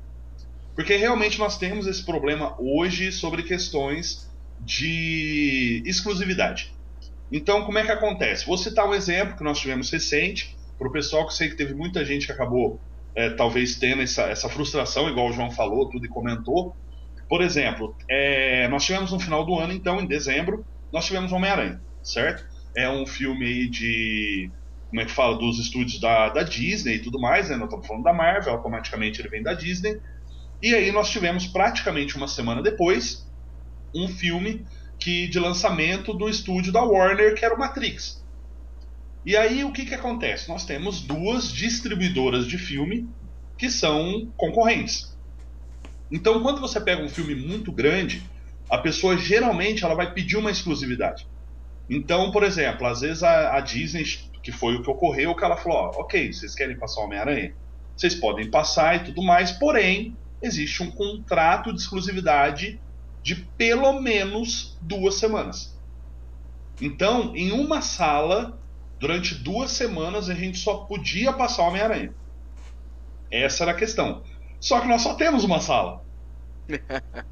Porque 0.75 0.95
realmente 0.95 1.39
nós 1.39 1.57
temos 1.57 1.88
esse 1.88 2.03
problema 2.03 2.55
hoje 2.59 3.12
sobre 3.12 3.43
questões 3.43 4.29
de 4.59 5.83
exclusividade. 5.86 6.73
Então, 7.31 7.65
como 7.65 7.77
é 7.77 7.83
que 7.83 7.91
acontece? 7.91 8.45
Vou 8.45 8.57
citar 8.57 8.88
um 8.88 8.93
exemplo 8.93 9.36
que 9.36 9.43
nós 9.43 9.59
tivemos 9.59 9.91
recente, 9.91 10.55
para 10.77 10.88
o 10.88 10.91
pessoal 10.91 11.27
que 11.27 11.33
sei 11.33 11.49
que 11.49 11.55
teve 11.55 11.73
muita 11.73 12.03
gente 12.03 12.25
que 12.25 12.31
acabou 12.31 12.79
é, 13.15 13.29
talvez 13.29 13.75
tendo 13.75 14.01
essa, 14.01 14.23
essa 14.23 14.49
frustração, 14.49 15.09
igual 15.09 15.29
o 15.29 15.33
João 15.33 15.51
falou, 15.51 15.89
tudo 15.89 16.05
e 16.05 16.09
comentou. 16.09 16.75
Por 17.29 17.41
exemplo, 17.41 17.95
é, 18.09 18.67
nós 18.67 18.83
tivemos 18.83 19.12
no 19.12 19.19
final 19.19 19.45
do 19.45 19.57
ano, 19.57 19.73
então, 19.73 20.01
em 20.01 20.05
dezembro, 20.05 20.65
nós 20.91 21.05
tivemos 21.05 21.31
Homem-Aranha, 21.31 21.81
certo? 22.03 22.45
É 22.75 22.89
um 22.89 23.05
filme 23.05 23.45
aí 23.45 23.69
de. 23.69 24.51
Como 24.89 25.01
é 25.01 25.05
que 25.05 25.12
fala? 25.12 25.38
Dos 25.38 25.59
estúdios 25.59 25.99
da, 25.99 26.29
da 26.29 26.43
Disney 26.43 26.95
e 26.95 26.99
tudo 26.99 27.19
mais, 27.19 27.49
né? 27.49 27.55
Nós 27.55 27.65
estamos 27.65 27.88
falando 27.88 28.03
da 28.03 28.13
Marvel, 28.13 28.53
automaticamente 28.53 29.21
ele 29.21 29.29
vem 29.29 29.41
da 29.41 29.53
Disney. 29.53 29.99
E 30.63 30.73
aí 30.73 30.93
nós 30.93 31.10
tivemos 31.10 31.45
praticamente 31.45 32.15
uma 32.15 32.26
semana 32.26 32.62
depois 32.62 33.28
um 33.93 34.08
filme 34.08 34.65
que 34.97 35.28
de 35.28 35.38
lançamento 35.38 36.13
do 36.13 36.30
estúdio 36.30 36.71
da 36.71 36.82
Warner, 36.82 37.36
que 37.36 37.43
era 37.43 37.54
o 37.54 37.60
Matrix. 37.60 38.23
E 39.26 39.36
aí 39.36 39.65
o 39.65 39.73
que, 39.73 39.84
que 39.86 39.93
acontece? 39.93 40.47
Nós 40.47 40.65
temos 40.65 41.02
duas 41.02 41.52
distribuidoras 41.52 42.47
de 42.47 42.58
filme 42.58 43.10
que 43.58 43.69
são 43.69 44.32
concorrentes. 44.38 45.13
Então, 46.10 46.41
quando 46.41 46.62
você 46.62 46.80
pega 46.80 47.04
um 47.04 47.10
filme 47.10 47.36
muito 47.36 47.69
grande, 47.69 48.23
a 48.69 48.78
pessoa 48.78 49.17
geralmente 49.17 49.84
ela 49.84 49.95
vai 49.95 50.13
pedir 50.13 50.38
uma 50.38 50.49
exclusividade. 50.49 51.28
Então, 51.89 52.32
por 52.32 52.41
exemplo, 52.41 52.88
às 52.88 53.02
vezes 53.02 53.21
a, 53.21 53.58
a 53.58 53.60
Disney, 53.60 54.06
que 54.41 54.54
foi 54.54 54.76
o 54.76 54.82
que 54.82 54.89
ocorreu, 54.89 55.36
que 55.36 55.43
ela 55.43 55.58
falou: 55.58 55.78
ó, 55.78 56.02
ok, 56.02 56.32
vocês 56.32 56.56
querem 56.56 56.78
passar 56.78 57.02
Homem-Aranha? 57.02 57.54
Vocês 57.97 58.15
podem 58.15 58.49
passar 58.49 58.95
e 58.95 58.99
tudo 59.06 59.21
mais, 59.21 59.52
porém, 59.52 60.15
existe 60.43 60.84
um 60.84 60.91
contrato 60.91 61.73
de 61.73 61.79
exclusividade 61.79 62.79
de 63.23 63.36
pelo 63.36 64.01
menos 64.01 64.77
duas 64.82 65.15
semanas. 65.15 65.73
Então, 66.82 67.34
em 67.36 67.51
uma 67.51 67.82
sala, 67.82 68.60
durante 68.99 69.36
duas 69.36 69.71
semanas, 69.71 70.29
a 70.29 70.34
gente 70.34 70.58
só 70.58 70.79
podia 70.79 71.32
passar 71.32 71.63
o 71.63 71.67
Homem-Aranha. 71.67 72.13
Essa 73.32 73.63
era 73.63 73.71
a 73.71 73.75
questão. 73.75 74.23
Só 74.60 74.82
que 74.82 74.88
nós 74.88 75.01
só 75.01 75.15
temos 75.15 75.43
uma 75.43 75.60
sala. 75.60 76.03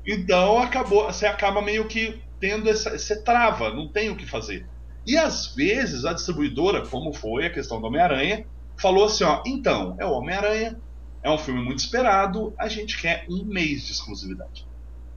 Então 0.06 0.58
acabou, 0.58 1.06
você 1.06 1.26
acaba 1.26 1.62
meio 1.62 1.88
que 1.88 2.20
tendo 2.40 2.68
essa, 2.70 2.98
você 2.98 3.22
trava, 3.22 3.70
não 3.70 3.88
tem 3.88 4.10
o 4.10 4.16
que 4.16 4.26
fazer. 4.26 4.68
E 5.06 5.16
às 5.16 5.56
vezes 5.56 6.06
a 6.06 6.14
distribuidora, 6.14 6.86
como 6.88 7.14
foi 7.14 7.46
a 7.46 7.50
questão 7.50 7.80
do 7.80 7.88
Homem-Aranha, 7.88 8.46
falou 8.78 9.06
assim, 9.06 9.24
ó, 9.24 9.42
então, 9.46 9.96
é 10.00 10.06
o 10.06 10.12
Homem-Aranha, 10.12 10.78
é 11.24 11.30
um 11.30 11.38
filme 11.38 11.64
muito 11.64 11.80
esperado, 11.80 12.54
a 12.58 12.68
gente 12.68 13.00
quer 13.00 13.26
um 13.30 13.44
mês 13.46 13.86
de 13.86 13.92
exclusividade. 13.92 14.66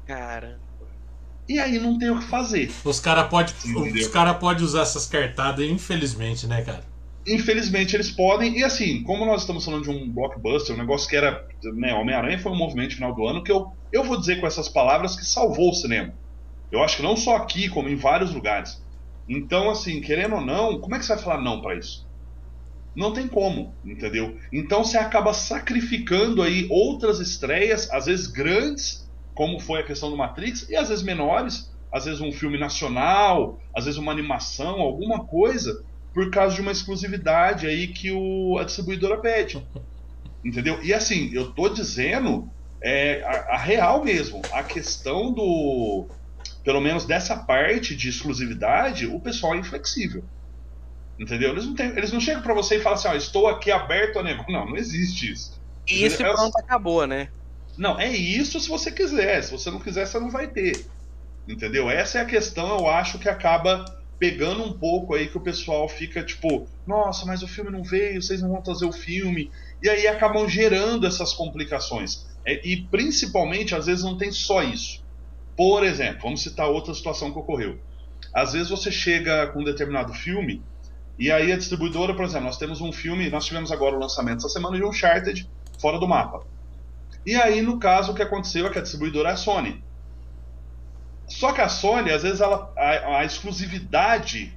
Cara. 0.06 0.58
E 1.48 1.58
aí 1.58 1.78
não 1.78 1.98
tem 1.98 2.10
o 2.10 2.18
que 2.18 2.26
fazer. 2.26 2.70
Os 2.84 3.00
caras 3.00 3.28
podem 3.28 3.52
cara 4.08 4.34
pode 4.34 4.64
usar 4.64 4.82
essas 4.82 5.06
cartadas, 5.06 5.66
infelizmente, 5.66 6.46
né, 6.46 6.62
cara? 6.62 6.82
Infelizmente 7.26 7.96
eles 7.96 8.10
podem, 8.10 8.58
e 8.58 8.64
assim, 8.64 9.02
como 9.02 9.24
nós 9.24 9.42
estamos 9.42 9.64
falando 9.64 9.84
de 9.84 9.90
um 9.90 10.10
blockbuster, 10.10 10.74
um 10.74 10.78
negócio 10.78 11.08
que 11.08 11.16
era. 11.16 11.46
Né, 11.62 11.92
Homem-Aranha 11.94 12.38
foi 12.38 12.52
um 12.52 12.56
movimento 12.56 12.94
final 12.94 13.14
do 13.14 13.26
ano 13.26 13.42
que 13.42 13.50
eu, 13.50 13.72
eu 13.92 14.04
vou 14.04 14.18
dizer 14.18 14.40
com 14.40 14.46
essas 14.46 14.68
palavras 14.68 15.16
que 15.16 15.24
salvou 15.24 15.70
o 15.70 15.74
cinema. 15.74 16.14
Eu 16.70 16.82
acho 16.82 16.96
que 16.96 17.02
não 17.02 17.16
só 17.16 17.36
aqui, 17.36 17.68
como 17.68 17.88
em 17.88 17.96
vários 17.96 18.34
lugares. 18.34 18.82
Então, 19.28 19.70
assim, 19.70 20.00
querendo 20.00 20.34
ou 20.34 20.40
não, 20.40 20.78
como 20.78 20.94
é 20.94 20.98
que 20.98 21.04
você 21.04 21.14
vai 21.14 21.24
falar 21.24 21.40
não 21.40 21.62
para 21.62 21.76
isso? 21.76 22.06
Não 22.94 23.12
tem 23.12 23.26
como, 23.26 23.74
entendeu? 23.84 24.38
Então 24.52 24.84
você 24.84 24.96
acaba 24.96 25.32
sacrificando 25.32 26.42
aí 26.42 26.66
outras 26.70 27.18
estreias, 27.18 27.90
às 27.90 28.06
vezes 28.06 28.28
grandes, 28.28 29.08
como 29.34 29.58
foi 29.58 29.80
a 29.80 29.84
questão 29.84 30.10
do 30.10 30.16
Matrix, 30.16 30.68
e 30.68 30.76
às 30.76 30.88
vezes 30.88 31.04
menores, 31.04 31.72
às 31.92 32.04
vezes 32.04 32.20
um 32.20 32.32
filme 32.32 32.58
nacional, 32.58 33.58
às 33.74 33.84
vezes 33.84 33.98
uma 33.98 34.12
animação, 34.12 34.80
alguma 34.80 35.24
coisa, 35.24 35.84
por 36.12 36.30
causa 36.30 36.54
de 36.54 36.60
uma 36.60 36.70
exclusividade 36.72 37.66
aí 37.66 37.88
que 37.88 38.12
o, 38.12 38.58
a 38.58 38.64
distribuidora 38.64 39.18
pede. 39.18 39.60
Entendeu? 40.44 40.82
E 40.84 40.94
assim, 40.94 41.30
eu 41.32 41.52
tô 41.52 41.68
dizendo 41.68 42.48
é, 42.80 43.22
a, 43.24 43.54
a 43.54 43.58
real 43.58 44.04
mesmo, 44.04 44.40
a 44.52 44.62
questão 44.62 45.32
do 45.32 46.06
pelo 46.62 46.80
menos 46.80 47.04
dessa 47.04 47.36
parte 47.36 47.94
de 47.94 48.08
exclusividade, 48.08 49.06
o 49.06 49.20
pessoal 49.20 49.54
é 49.54 49.58
inflexível. 49.58 50.24
Entendeu? 51.18 51.50
Eles 51.50 51.66
não, 51.66 51.74
eles 51.78 52.12
não 52.12 52.20
chegam 52.20 52.42
para 52.42 52.54
você 52.54 52.76
e 52.76 52.80
falam 52.80 52.98
assim, 52.98 53.08
ó, 53.08 53.14
estou 53.14 53.46
aqui 53.46 53.70
aberto 53.70 54.18
a 54.18 54.22
negócio. 54.22 54.50
Não, 54.52 54.66
não 54.66 54.76
existe 54.76 55.32
isso. 55.32 55.60
E 55.86 56.04
isso 56.04 56.20
e 56.20 56.24
pronto, 56.24 56.56
acabou, 56.58 57.06
né? 57.06 57.28
Não, 57.76 57.98
é 57.98 58.10
isso 58.10 58.58
se 58.58 58.68
você 58.68 58.90
quiser. 58.90 59.42
Se 59.42 59.52
você 59.52 59.70
não 59.70 59.80
quiser, 59.80 60.06
você 60.06 60.18
não 60.18 60.30
vai 60.30 60.48
ter. 60.48 60.86
Entendeu? 61.46 61.90
Essa 61.90 62.18
é 62.18 62.22
a 62.22 62.26
questão, 62.26 62.78
eu 62.78 62.88
acho, 62.88 63.18
que 63.18 63.28
acaba 63.28 63.84
pegando 64.18 64.62
um 64.62 64.72
pouco 64.72 65.14
aí 65.14 65.28
que 65.28 65.36
o 65.36 65.40
pessoal 65.40 65.88
fica 65.88 66.22
tipo, 66.22 66.66
nossa, 66.86 67.26
mas 67.26 67.42
o 67.42 67.48
filme 67.48 67.70
não 67.70 67.82
veio, 67.82 68.22
vocês 68.22 68.40
não 68.40 68.50
vão 68.50 68.62
trazer 68.62 68.86
o 68.86 68.92
filme. 68.92 69.50
E 69.82 69.88
aí 69.88 70.06
acabam 70.06 70.48
gerando 70.48 71.06
essas 71.06 71.34
complicações. 71.34 72.26
É, 72.46 72.66
e 72.66 72.82
principalmente, 72.82 73.74
às 73.74 73.86
vezes, 73.86 74.04
não 74.04 74.16
tem 74.16 74.30
só 74.32 74.62
isso. 74.62 75.02
Por 75.56 75.84
exemplo, 75.84 76.22
vamos 76.22 76.42
citar 76.42 76.68
outra 76.68 76.94
situação 76.94 77.32
que 77.32 77.38
ocorreu. 77.38 77.78
Às 78.32 78.52
vezes 78.52 78.68
você 78.68 78.90
chega 78.90 79.48
com 79.48 79.60
um 79.60 79.64
determinado 79.64 80.12
filme 80.12 80.62
e 81.18 81.30
aí 81.30 81.52
a 81.52 81.56
distribuidora, 81.56 82.14
por 82.14 82.24
exemplo, 82.24 82.46
nós 82.46 82.58
temos 82.58 82.80
um 82.80 82.92
filme, 82.92 83.30
nós 83.30 83.46
tivemos 83.46 83.70
agora 83.70 83.96
o 83.96 83.98
lançamento 83.98 84.38
essa 84.38 84.48
semana 84.48 84.76
de 84.76 84.84
Uncharted 84.84 85.48
fora 85.78 85.98
do 85.98 86.08
mapa. 86.08 86.44
E 87.24 87.36
aí, 87.36 87.62
no 87.62 87.78
caso, 87.78 88.12
o 88.12 88.14
que 88.14 88.22
aconteceu 88.22 88.66
é 88.66 88.70
que 88.70 88.78
a 88.78 88.82
distribuidora 88.82 89.30
é 89.30 89.32
a 89.32 89.36
Sony. 89.36 89.82
Só 91.26 91.52
que 91.52 91.60
a 91.60 91.68
Sony, 91.68 92.10
às 92.10 92.22
vezes, 92.22 92.40
ela, 92.40 92.70
a, 92.76 93.18
a 93.18 93.24
exclusividade 93.24 94.56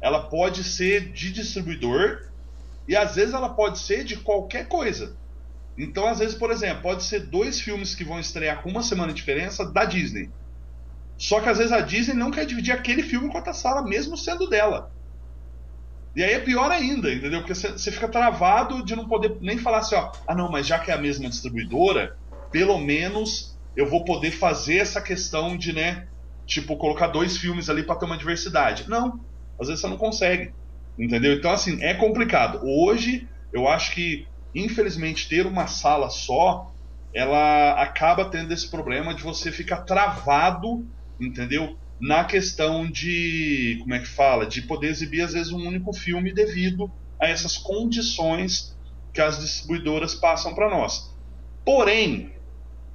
ela 0.00 0.22
pode 0.22 0.64
ser 0.64 1.12
de 1.12 1.30
distribuidor 1.30 2.22
e 2.88 2.96
às 2.96 3.14
vezes 3.14 3.34
ela 3.34 3.50
pode 3.50 3.78
ser 3.78 4.02
de 4.02 4.16
qualquer 4.16 4.66
coisa. 4.66 5.14
Então, 5.76 6.06
às 6.06 6.18
vezes, 6.18 6.34
por 6.34 6.50
exemplo, 6.50 6.82
pode 6.82 7.04
ser 7.04 7.26
dois 7.26 7.60
filmes 7.60 7.94
que 7.94 8.02
vão 8.02 8.18
estrear 8.18 8.62
com 8.62 8.70
uma 8.70 8.82
semana 8.82 9.12
de 9.12 9.18
diferença 9.18 9.64
da 9.64 9.84
Disney. 9.84 10.30
Só 11.16 11.40
que 11.40 11.48
às 11.50 11.58
vezes 11.58 11.72
a 11.72 11.80
Disney 11.80 12.14
não 12.14 12.30
quer 12.30 12.46
dividir 12.46 12.72
aquele 12.72 13.02
filme 13.02 13.28
com 13.28 13.36
outra 13.36 13.52
sala, 13.52 13.82
mesmo 13.82 14.16
sendo 14.16 14.48
dela. 14.48 14.90
E 16.14 16.22
aí 16.24 16.32
é 16.32 16.40
pior 16.40 16.70
ainda, 16.70 17.12
entendeu? 17.12 17.40
Porque 17.40 17.54
você 17.54 17.92
fica 17.92 18.08
travado 18.08 18.84
de 18.84 18.96
não 18.96 19.08
poder 19.08 19.36
nem 19.40 19.58
falar 19.58 19.78
assim, 19.78 19.94
ó, 19.94 20.10
ah 20.26 20.34
não, 20.34 20.50
mas 20.50 20.66
já 20.66 20.78
que 20.78 20.90
é 20.90 20.94
a 20.94 21.00
mesma 21.00 21.28
distribuidora, 21.28 22.12
pelo 22.50 22.78
menos 22.78 23.56
eu 23.76 23.88
vou 23.88 24.04
poder 24.04 24.32
fazer 24.32 24.78
essa 24.78 25.00
questão 25.00 25.56
de, 25.56 25.72
né, 25.72 26.08
tipo, 26.46 26.76
colocar 26.76 27.06
dois 27.06 27.36
filmes 27.36 27.70
ali 27.70 27.84
para 27.84 27.96
ter 27.96 28.06
uma 28.06 28.18
diversidade. 28.18 28.88
Não, 28.88 29.20
às 29.60 29.68
vezes 29.68 29.80
você 29.80 29.88
não 29.88 29.96
consegue, 29.96 30.52
entendeu? 30.98 31.34
Então, 31.34 31.52
assim, 31.52 31.80
é 31.82 31.94
complicado. 31.94 32.60
Hoje, 32.64 33.28
eu 33.52 33.68
acho 33.68 33.92
que, 33.94 34.26
infelizmente, 34.52 35.28
ter 35.28 35.46
uma 35.46 35.68
sala 35.68 36.10
só, 36.10 36.72
ela 37.14 37.80
acaba 37.80 38.24
tendo 38.28 38.52
esse 38.52 38.68
problema 38.68 39.14
de 39.14 39.22
você 39.22 39.52
ficar 39.52 39.82
travado, 39.82 40.84
entendeu? 41.20 41.76
Na 42.00 42.24
questão 42.24 42.90
de, 42.90 43.76
como 43.80 43.94
é 43.94 43.98
que 43.98 44.08
fala, 44.08 44.46
de 44.46 44.62
poder 44.62 44.88
exibir 44.88 45.20
às 45.20 45.34
vezes 45.34 45.52
um 45.52 45.66
único 45.66 45.92
filme 45.92 46.32
devido 46.32 46.90
a 47.20 47.28
essas 47.28 47.58
condições 47.58 48.74
que 49.12 49.20
as 49.20 49.38
distribuidoras 49.38 50.14
passam 50.14 50.54
para 50.54 50.70
nós. 50.70 51.14
Porém, 51.64 52.32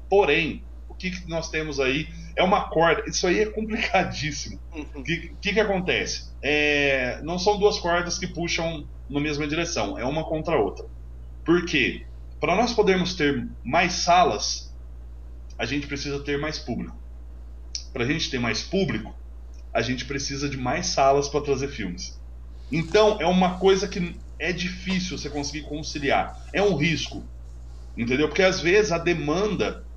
porém, 0.09 0.63
o 0.89 0.95
que, 0.95 1.11
que, 1.11 1.29
nós 1.29 1.49
temos 1.49 1.79
aí 1.79 2.09
é 2.35 2.43
uma 2.43 2.67
corda. 2.69 3.03
Isso 3.07 3.27
aí 3.27 3.41
é 3.41 3.45
complicadíssimo. 3.45 4.59
O 4.95 5.03
que, 5.03 5.33
que, 5.39 5.53
que, 5.53 5.59
acontece? 5.59 6.31
É, 6.41 7.21
não 7.21 7.37
são 7.37 7.59
duas 7.59 7.77
cordas 7.77 8.17
que 8.17 8.25
puxam 8.27 8.87
na 9.07 9.19
mesma 9.19 9.47
direção, 9.47 9.99
é 9.99 10.03
uma 10.03 10.23
contra 10.23 10.55
a 10.55 10.59
outra. 10.59 10.85
Por 11.43 11.63
quê? 11.65 12.05
Para 12.39 12.55
nós 12.55 12.73
podermos 12.73 13.13
ter 13.13 13.47
mais 13.63 13.93
salas, 13.93 14.73
a 15.59 15.65
gente 15.65 15.85
precisa 15.85 16.19
ter 16.23 16.39
mais 16.39 16.57
público 16.57 17.04
para 17.95 18.03
a 18.03 18.07
gente 18.07 18.29
ter 18.29 18.39
mais 18.39 18.61
público, 18.61 19.15
a 19.73 19.81
gente 19.81 20.03
precisa 20.03 20.49
de 20.49 20.57
mais 20.57 20.87
salas 20.87 21.29
para 21.29 21.39
trazer 21.39 21.69
filmes. 21.69 22.19
Então 22.69 23.21
é 23.21 23.25
uma 23.25 23.57
coisa 23.57 23.87
que 23.87 24.19
é 24.37 24.51
difícil 24.51 25.17
você 25.17 25.29
conseguir 25.29 25.65
conciliar. 25.65 26.45
É 26.51 26.61
um 26.61 26.75
risco, 26.75 27.23
entendeu? 27.95 28.27
Porque 28.27 28.41
às 28.41 28.59
vezes 28.59 28.91
a 28.91 28.97
demanda, 28.97 29.87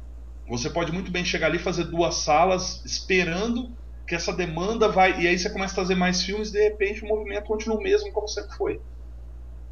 você 0.49 0.71
pode 0.71 0.93
muito 0.93 1.11
bem 1.11 1.25
chegar 1.25 1.49
ali 1.49 1.57
e 1.57 1.61
fazer 1.61 1.87
duas 1.87 2.15
salas 2.15 2.85
esperando 2.85 3.77
que 4.07 4.15
essa 4.15 4.33
demanda 4.33 4.89
vai. 4.89 5.21
E 5.21 5.27
aí 5.27 5.37
você 5.37 5.51
começa 5.51 5.73
a 5.73 5.83
trazer 5.83 5.97
mais 5.97 6.23
filmes 6.23 6.51
e 6.51 6.53
de 6.53 6.63
repente 6.63 7.03
o 7.03 7.09
movimento 7.09 7.47
continua 7.47 7.81
o 7.81 7.83
mesmo 7.83 8.13
como 8.13 8.29
sempre 8.29 8.57
foi. 8.57 8.81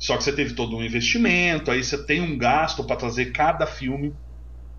Só 0.01 0.17
que 0.17 0.25
você 0.25 0.33
teve 0.33 0.55
todo 0.55 0.77
um 0.77 0.83
investimento, 0.83 1.71
aí 1.71 1.85
você 1.85 2.05
tem 2.05 2.21
um 2.21 2.37
gasto 2.37 2.83
para 2.83 2.97
trazer 2.97 3.27
cada 3.27 3.69
filme. 3.69 4.17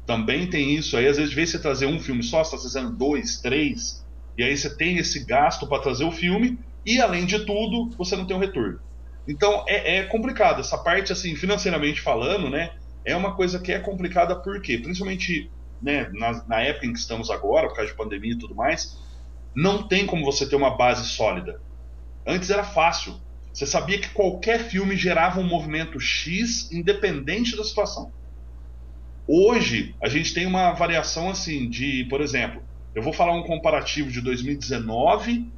Também 0.07 0.49
tem 0.49 0.73
isso 0.73 0.95
aí, 0.95 1.05
às 1.05 1.17
vezes, 1.17 1.31
de 1.31 1.35
vez 1.35 1.49
você 1.49 1.59
trazer 1.59 1.85
um 1.85 1.99
filme 1.99 2.23
só, 2.23 2.41
você 2.41 2.55
está 2.55 2.69
trazendo 2.69 2.95
dois, 2.95 3.41
três, 3.41 4.03
e 4.37 4.43
aí 4.43 4.55
você 4.55 4.73
tem 4.73 4.97
esse 4.97 5.25
gasto 5.25 5.67
para 5.67 5.81
trazer 5.81 6.05
o 6.05 6.11
filme, 6.11 6.57
e 6.85 7.01
além 7.01 7.25
de 7.25 7.45
tudo, 7.45 7.89
você 7.97 8.15
não 8.15 8.25
tem 8.25 8.37
o 8.37 8.39
retorno. 8.39 8.79
Então 9.27 9.65
é, 9.67 9.97
é, 9.97 10.03
complicado, 10.05 10.61
essa 10.61 10.77
parte, 10.77 11.11
assim, 11.11 11.35
financeiramente 11.35 11.99
falando, 11.99 12.49
né? 12.49 12.71
É 13.03 13.17
uma 13.17 13.35
coisa 13.35 13.59
que 13.59 13.73
é 13.73 13.79
complicada, 13.79 14.33
por 14.37 14.61
quê? 14.61 14.77
Principalmente 14.77 15.51
né, 15.81 16.09
na, 16.13 16.41
na 16.47 16.61
época 16.61 16.85
em 16.85 16.93
que 16.93 16.99
estamos 16.99 17.29
agora, 17.29 17.67
por 17.67 17.75
causa 17.75 17.91
de 17.91 17.97
pandemia 17.97 18.31
e 18.31 18.39
tudo 18.39 18.55
mais, 18.55 18.97
não 19.53 19.87
tem 19.87 20.05
como 20.05 20.23
você 20.23 20.47
ter 20.47 20.55
uma 20.55 20.77
base 20.77 21.05
sólida. 21.05 21.59
Antes 22.25 22.49
era 22.49 22.63
fácil. 22.63 23.19
Você 23.51 23.65
sabia 23.65 23.99
que 23.99 24.09
qualquer 24.09 24.59
filme 24.69 24.95
gerava 24.95 25.41
um 25.41 25.47
movimento 25.47 25.99
X, 25.99 26.71
independente 26.71 27.57
da 27.57 27.63
situação. 27.63 28.13
Hoje, 29.27 29.93
a 30.01 30.07
gente 30.07 30.33
tem 30.33 30.45
uma 30.45 30.71
variação 30.71 31.29
assim 31.29 31.69
de, 31.69 32.05
por 32.09 32.21
exemplo, 32.21 32.63
eu 32.95 33.03
vou 33.03 33.11
falar 33.11 33.33
um 33.33 33.43
comparativo 33.43 34.09
de 34.09 34.21
2019 34.21 35.51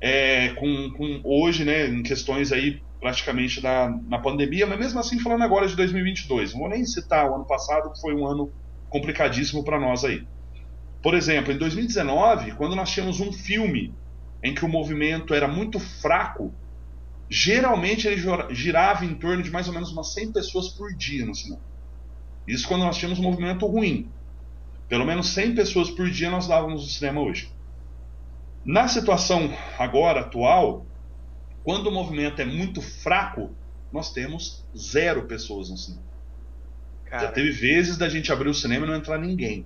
é, 0.00 0.48
com, 0.54 0.90
com, 0.90 1.20
hoje, 1.24 1.64
né, 1.64 1.86
em 1.86 2.02
questões 2.02 2.50
aí 2.50 2.82
praticamente 3.00 3.60
da, 3.60 3.88
na 4.08 4.18
pandemia, 4.18 4.66
mas 4.66 4.78
mesmo 4.78 4.98
assim 4.98 5.20
falando 5.20 5.44
agora 5.44 5.68
de 5.68 5.76
2022. 5.76 6.52
Não 6.52 6.60
vou 6.60 6.68
nem 6.68 6.84
citar 6.84 7.30
o 7.30 7.36
ano 7.36 7.46
passado, 7.46 7.92
que 7.92 8.00
foi 8.00 8.12
um 8.12 8.26
ano 8.26 8.52
complicadíssimo 8.88 9.62
para 9.62 9.78
nós 9.78 10.04
aí. 10.04 10.26
Por 11.00 11.14
exemplo, 11.14 11.52
em 11.52 11.58
2019, 11.58 12.56
quando 12.56 12.74
nós 12.74 12.90
tínhamos 12.90 13.20
um 13.20 13.32
filme 13.32 13.94
em 14.42 14.52
que 14.52 14.64
o 14.64 14.68
movimento 14.68 15.32
era 15.32 15.46
muito 15.46 15.78
fraco, 15.78 16.52
geralmente 17.30 18.08
ele 18.08 18.20
girava 18.50 19.04
em 19.04 19.14
torno 19.14 19.44
de 19.44 19.50
mais 19.50 19.68
ou 19.68 19.74
menos 19.74 19.92
umas 19.92 20.12
100 20.12 20.32
pessoas 20.32 20.70
por 20.70 20.92
dia 20.96 21.24
no 21.24 21.34
cinema. 21.34 21.62
Isso 22.46 22.68
quando 22.68 22.82
nós 22.82 22.96
tínhamos 22.96 23.18
um 23.18 23.22
movimento 23.22 23.66
ruim. 23.66 24.08
Pelo 24.88 25.04
menos 25.04 25.28
100 25.30 25.54
pessoas 25.54 25.90
por 25.90 26.08
dia 26.10 26.30
nós 26.30 26.46
dávamos 26.46 26.82
no 26.82 26.88
cinema 26.88 27.20
hoje. 27.20 27.50
Na 28.64 28.88
situação 28.88 29.52
agora, 29.78 30.20
atual, 30.20 30.86
quando 31.64 31.88
o 31.88 31.92
movimento 31.92 32.40
é 32.40 32.44
muito 32.44 32.80
fraco, 32.80 33.50
nós 33.92 34.12
temos 34.12 34.64
zero 34.76 35.24
pessoas 35.24 35.70
no 35.70 35.76
cinema. 35.76 36.04
Cara. 37.04 37.22
Já 37.22 37.32
teve 37.32 37.50
vezes 37.50 37.96
da 37.96 38.08
gente 38.08 38.32
abrir 38.32 38.48
o 38.48 38.54
cinema 38.54 38.84
e 38.84 38.88
não 38.88 38.96
entrar 38.96 39.18
ninguém. 39.18 39.64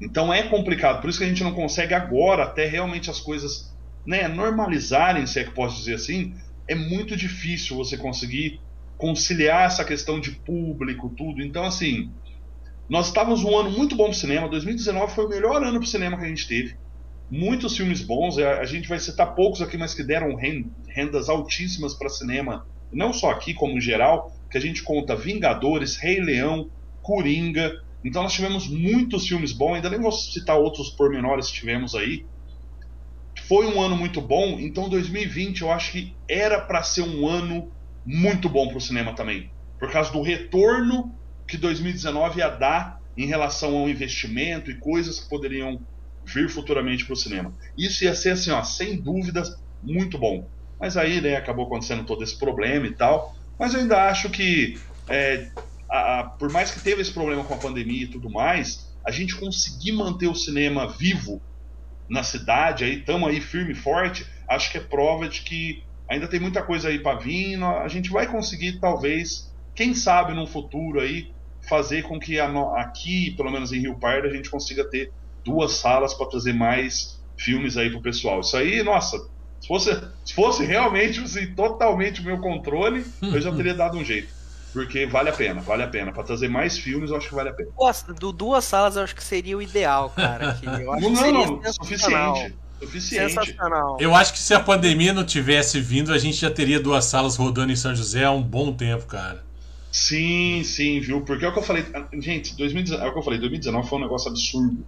Então 0.00 0.32
é 0.32 0.42
complicado. 0.42 1.00
Por 1.00 1.08
isso 1.08 1.18
que 1.18 1.24
a 1.24 1.28
gente 1.28 1.42
não 1.42 1.54
consegue 1.54 1.94
agora, 1.94 2.44
até 2.44 2.66
realmente 2.66 3.10
as 3.10 3.20
coisas 3.20 3.74
né, 4.04 4.28
normalizarem, 4.28 5.26
se 5.26 5.40
é 5.40 5.44
que 5.44 5.50
posso 5.50 5.78
dizer 5.78 5.94
assim, 5.94 6.34
é 6.68 6.74
muito 6.74 7.16
difícil 7.16 7.76
você 7.76 7.96
conseguir 7.96 8.60
conciliar 8.96 9.66
essa 9.66 9.84
questão 9.84 10.18
de 10.18 10.32
público, 10.32 11.12
tudo. 11.16 11.42
Então, 11.42 11.64
assim, 11.64 12.10
nós 12.88 13.08
estávamos 13.08 13.44
um 13.44 13.56
ano 13.56 13.70
muito 13.70 13.96
bom 13.96 14.04
para 14.04 14.12
o 14.12 14.14
cinema. 14.14 14.48
2019 14.48 15.14
foi 15.14 15.26
o 15.26 15.28
melhor 15.28 15.62
ano 15.62 15.78
para 15.78 15.86
o 15.86 15.86
cinema 15.86 16.16
que 16.16 16.24
a 16.24 16.28
gente 16.28 16.46
teve. 16.46 16.76
Muitos 17.30 17.76
filmes 17.76 18.00
bons. 18.00 18.38
A 18.38 18.64
gente 18.64 18.88
vai 18.88 18.98
citar 18.98 19.34
poucos 19.34 19.60
aqui, 19.60 19.76
mas 19.76 19.92
que 19.92 20.04
deram 20.04 20.36
rendas 20.88 21.28
altíssimas 21.28 21.94
para 21.94 22.08
cinema. 22.08 22.66
Não 22.92 23.12
só 23.12 23.30
aqui, 23.30 23.52
como 23.52 23.76
em 23.76 23.80
geral. 23.80 24.32
Que 24.50 24.58
a 24.58 24.60
gente 24.60 24.82
conta 24.82 25.16
Vingadores, 25.16 25.96
Rei 25.96 26.20
Leão, 26.20 26.70
Coringa. 27.02 27.82
Então 28.04 28.22
nós 28.22 28.32
tivemos 28.32 28.68
muitos 28.68 29.26
filmes 29.26 29.50
bons. 29.50 29.74
Ainda 29.74 29.90
nem 29.90 30.00
vou 30.00 30.12
citar 30.12 30.56
outros 30.56 30.90
pormenores 30.90 31.48
que 31.48 31.54
tivemos 31.54 31.96
aí. 31.96 32.24
Foi 33.48 33.66
um 33.66 33.80
ano 33.80 33.96
muito 33.96 34.20
bom. 34.20 34.60
Então 34.60 34.88
2020 34.88 35.62
eu 35.62 35.72
acho 35.72 35.90
que 35.90 36.14
era 36.28 36.60
para 36.60 36.84
ser 36.84 37.02
um 37.02 37.26
ano 37.26 37.72
muito 38.06 38.48
bom 38.48 38.68
para 38.68 38.78
o 38.78 38.80
cinema 38.80 39.12
também, 39.14 39.50
por 39.80 39.90
causa 39.90 40.12
do 40.12 40.22
retorno 40.22 41.12
que 41.46 41.56
2019 41.56 42.38
ia 42.38 42.48
dar 42.48 43.00
em 43.16 43.26
relação 43.26 43.76
ao 43.76 43.88
investimento 43.88 44.70
e 44.70 44.78
coisas 44.78 45.18
que 45.18 45.28
poderiam 45.28 45.80
vir 46.24 46.48
futuramente 46.48 47.04
para 47.04 47.14
o 47.14 47.16
cinema. 47.16 47.52
Isso 47.76 48.04
ia 48.04 48.14
ser 48.14 48.30
assim, 48.30 48.50
ó, 48.50 48.62
sem 48.62 48.96
dúvidas, 48.96 49.58
muito 49.82 50.18
bom. 50.18 50.48
Mas 50.78 50.96
aí, 50.96 51.20
né, 51.20 51.36
acabou 51.36 51.66
acontecendo 51.66 52.04
todo 52.04 52.22
esse 52.22 52.36
problema 52.38 52.86
e 52.86 52.92
tal. 52.92 53.34
Mas 53.58 53.74
eu 53.74 53.80
ainda 53.80 54.08
acho 54.08 54.28
que, 54.28 54.78
é, 55.08 55.50
a, 55.88 56.20
a, 56.20 56.24
por 56.24 56.50
mais 56.50 56.70
que 56.70 56.80
teve 56.80 57.00
esse 57.00 57.12
problema 57.12 57.44
com 57.44 57.54
a 57.54 57.58
pandemia 57.58 58.04
e 58.04 58.08
tudo 58.08 58.28
mais, 58.28 58.86
a 59.04 59.10
gente 59.10 59.36
conseguir 59.36 59.92
manter 59.92 60.26
o 60.26 60.34
cinema 60.34 60.86
vivo 60.88 61.40
na 62.08 62.22
cidade, 62.22 62.84
aí 62.84 62.98
estamos 62.98 63.28
aí 63.28 63.40
firme 63.40 63.72
e 63.72 63.76
forte, 63.76 64.26
acho 64.48 64.70
que 64.70 64.78
é 64.78 64.80
prova 64.80 65.28
de 65.28 65.42
que 65.42 65.84
ainda 66.08 66.28
tem 66.28 66.40
muita 66.40 66.62
coisa 66.62 66.88
aí 66.88 66.98
para 66.98 67.18
vir. 67.18 67.62
A 67.62 67.88
gente 67.88 68.10
vai 68.10 68.26
conseguir, 68.26 68.78
talvez, 68.80 69.52
quem 69.74 69.94
sabe 69.94 70.34
no 70.34 70.46
futuro 70.46 71.00
aí, 71.00 71.32
fazer 71.68 72.02
com 72.02 72.18
que 72.18 72.38
aqui, 72.38 73.32
pelo 73.36 73.50
menos 73.50 73.72
em 73.72 73.80
Rio 73.80 73.98
Pardo, 73.98 74.28
a 74.28 74.32
gente 74.32 74.50
consiga 74.50 74.84
ter 74.84 75.12
duas 75.44 75.72
salas 75.72 76.14
para 76.14 76.26
trazer 76.26 76.52
mais 76.52 77.20
filmes 77.36 77.76
aí 77.76 77.90
pro 77.90 78.00
pessoal. 78.00 78.40
Isso 78.40 78.56
aí, 78.56 78.82
nossa, 78.82 79.18
se 79.60 79.68
fosse, 79.68 79.90
se 80.24 80.34
fosse 80.34 80.64
realmente 80.64 81.20
assim, 81.20 81.54
totalmente 81.54 82.20
o 82.20 82.24
meu 82.24 82.38
controle, 82.38 83.04
eu 83.22 83.40
já 83.40 83.54
teria 83.54 83.74
dado 83.74 83.98
um 83.98 84.04
jeito. 84.04 84.34
Porque 84.72 85.06
vale 85.06 85.30
a 85.30 85.32
pena, 85.32 85.62
vale 85.62 85.82
a 85.84 85.88
pena. 85.88 86.12
Para 86.12 86.22
trazer 86.22 86.48
mais 86.48 86.76
filmes, 86.76 87.10
eu 87.10 87.16
acho 87.16 87.30
que 87.30 87.34
vale 87.34 87.48
a 87.48 87.52
pena. 87.52 87.70
Do 88.18 88.30
duas 88.30 88.62
salas 88.64 88.96
eu 88.96 89.02
acho 89.02 89.16
que 89.16 89.24
seria 89.24 89.56
o 89.56 89.62
ideal, 89.62 90.10
cara. 90.10 90.58
não, 90.62 91.32
não, 91.32 91.72
suficiente. 91.72 92.54
Suficiente. 92.80 93.32
Sensacional. 93.32 93.96
Eu 94.00 94.14
acho 94.14 94.32
que 94.32 94.38
se 94.38 94.52
a 94.52 94.60
pandemia 94.60 95.12
não 95.12 95.24
tivesse 95.24 95.80
vindo, 95.80 96.12
a 96.12 96.18
gente 96.18 96.36
já 96.36 96.50
teria 96.50 96.78
duas 96.78 97.06
salas 97.06 97.36
rodando 97.36 97.72
em 97.72 97.76
São 97.76 97.94
José 97.94 98.24
há 98.24 98.30
um 98.30 98.42
bom 98.42 98.72
tempo, 98.72 99.06
cara. 99.06 99.42
Sim, 99.90 100.62
sim, 100.62 101.00
viu? 101.00 101.22
Porque 101.22 101.44
é 101.44 101.48
o 101.48 101.52
que 101.52 101.58
eu 101.58 101.62
falei. 101.62 101.84
Gente, 102.20 102.54
2019, 102.56 103.02
é 103.02 103.08
o 103.08 103.12
que 103.12 103.18
eu 103.18 103.22
falei, 103.22 103.38
2019 103.40 103.88
foi 103.88 103.98
um 103.98 104.02
negócio 104.02 104.30
absurdo. 104.30 104.86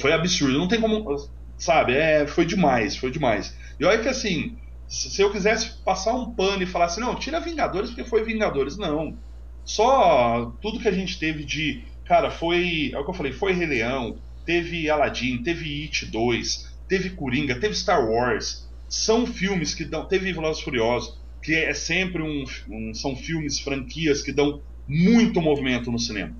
Foi 0.00 0.12
absurdo. 0.12 0.58
Não 0.58 0.68
tem 0.68 0.80
como. 0.80 1.28
Sabe, 1.58 1.94
é, 1.94 2.26
foi 2.26 2.46
demais, 2.46 2.96
foi 2.96 3.10
demais. 3.10 3.54
E 3.78 3.84
olha 3.84 4.00
que 4.00 4.08
assim, 4.08 4.56
se 4.88 5.20
eu 5.20 5.30
quisesse 5.30 5.78
passar 5.84 6.14
um 6.14 6.30
pano 6.30 6.62
e 6.62 6.66
falar 6.66 6.86
assim, 6.86 7.00
não, 7.00 7.14
tira 7.16 7.40
Vingadores 7.40 7.90
porque 7.90 8.04
foi 8.04 8.24
Vingadores. 8.24 8.76
Não. 8.76 9.16
Só 9.64 10.52
tudo 10.62 10.80
que 10.80 10.88
a 10.88 10.92
gente 10.92 11.18
teve 11.18 11.44
de. 11.44 11.82
Cara, 12.04 12.30
foi. 12.30 12.92
É 12.94 12.98
o 12.98 13.04
que 13.04 13.10
eu 13.10 13.14
falei, 13.14 13.32
foi 13.32 13.52
Rei 13.52 13.66
Leão, 13.66 14.16
teve 14.44 14.88
Aladdin, 14.88 15.42
teve 15.42 15.82
It 15.82 16.06
2, 16.06 16.65
teve 16.88 17.10
Coringa, 17.10 17.58
teve 17.58 17.74
Star 17.74 18.04
Wars. 18.04 18.66
São 18.88 19.26
filmes 19.26 19.74
que 19.74 19.84
dão. 19.84 20.04
Teve 20.06 20.32
Velozes 20.32 20.62
Furiosos, 20.62 21.18
que 21.42 21.54
é 21.54 21.74
sempre 21.74 22.22
um, 22.22 22.44
um. 22.68 22.94
São 22.94 23.16
filmes, 23.16 23.58
franquias 23.58 24.22
que 24.22 24.32
dão 24.32 24.60
muito 24.86 25.40
movimento 25.40 25.90
no 25.90 25.98
cinema. 25.98 26.34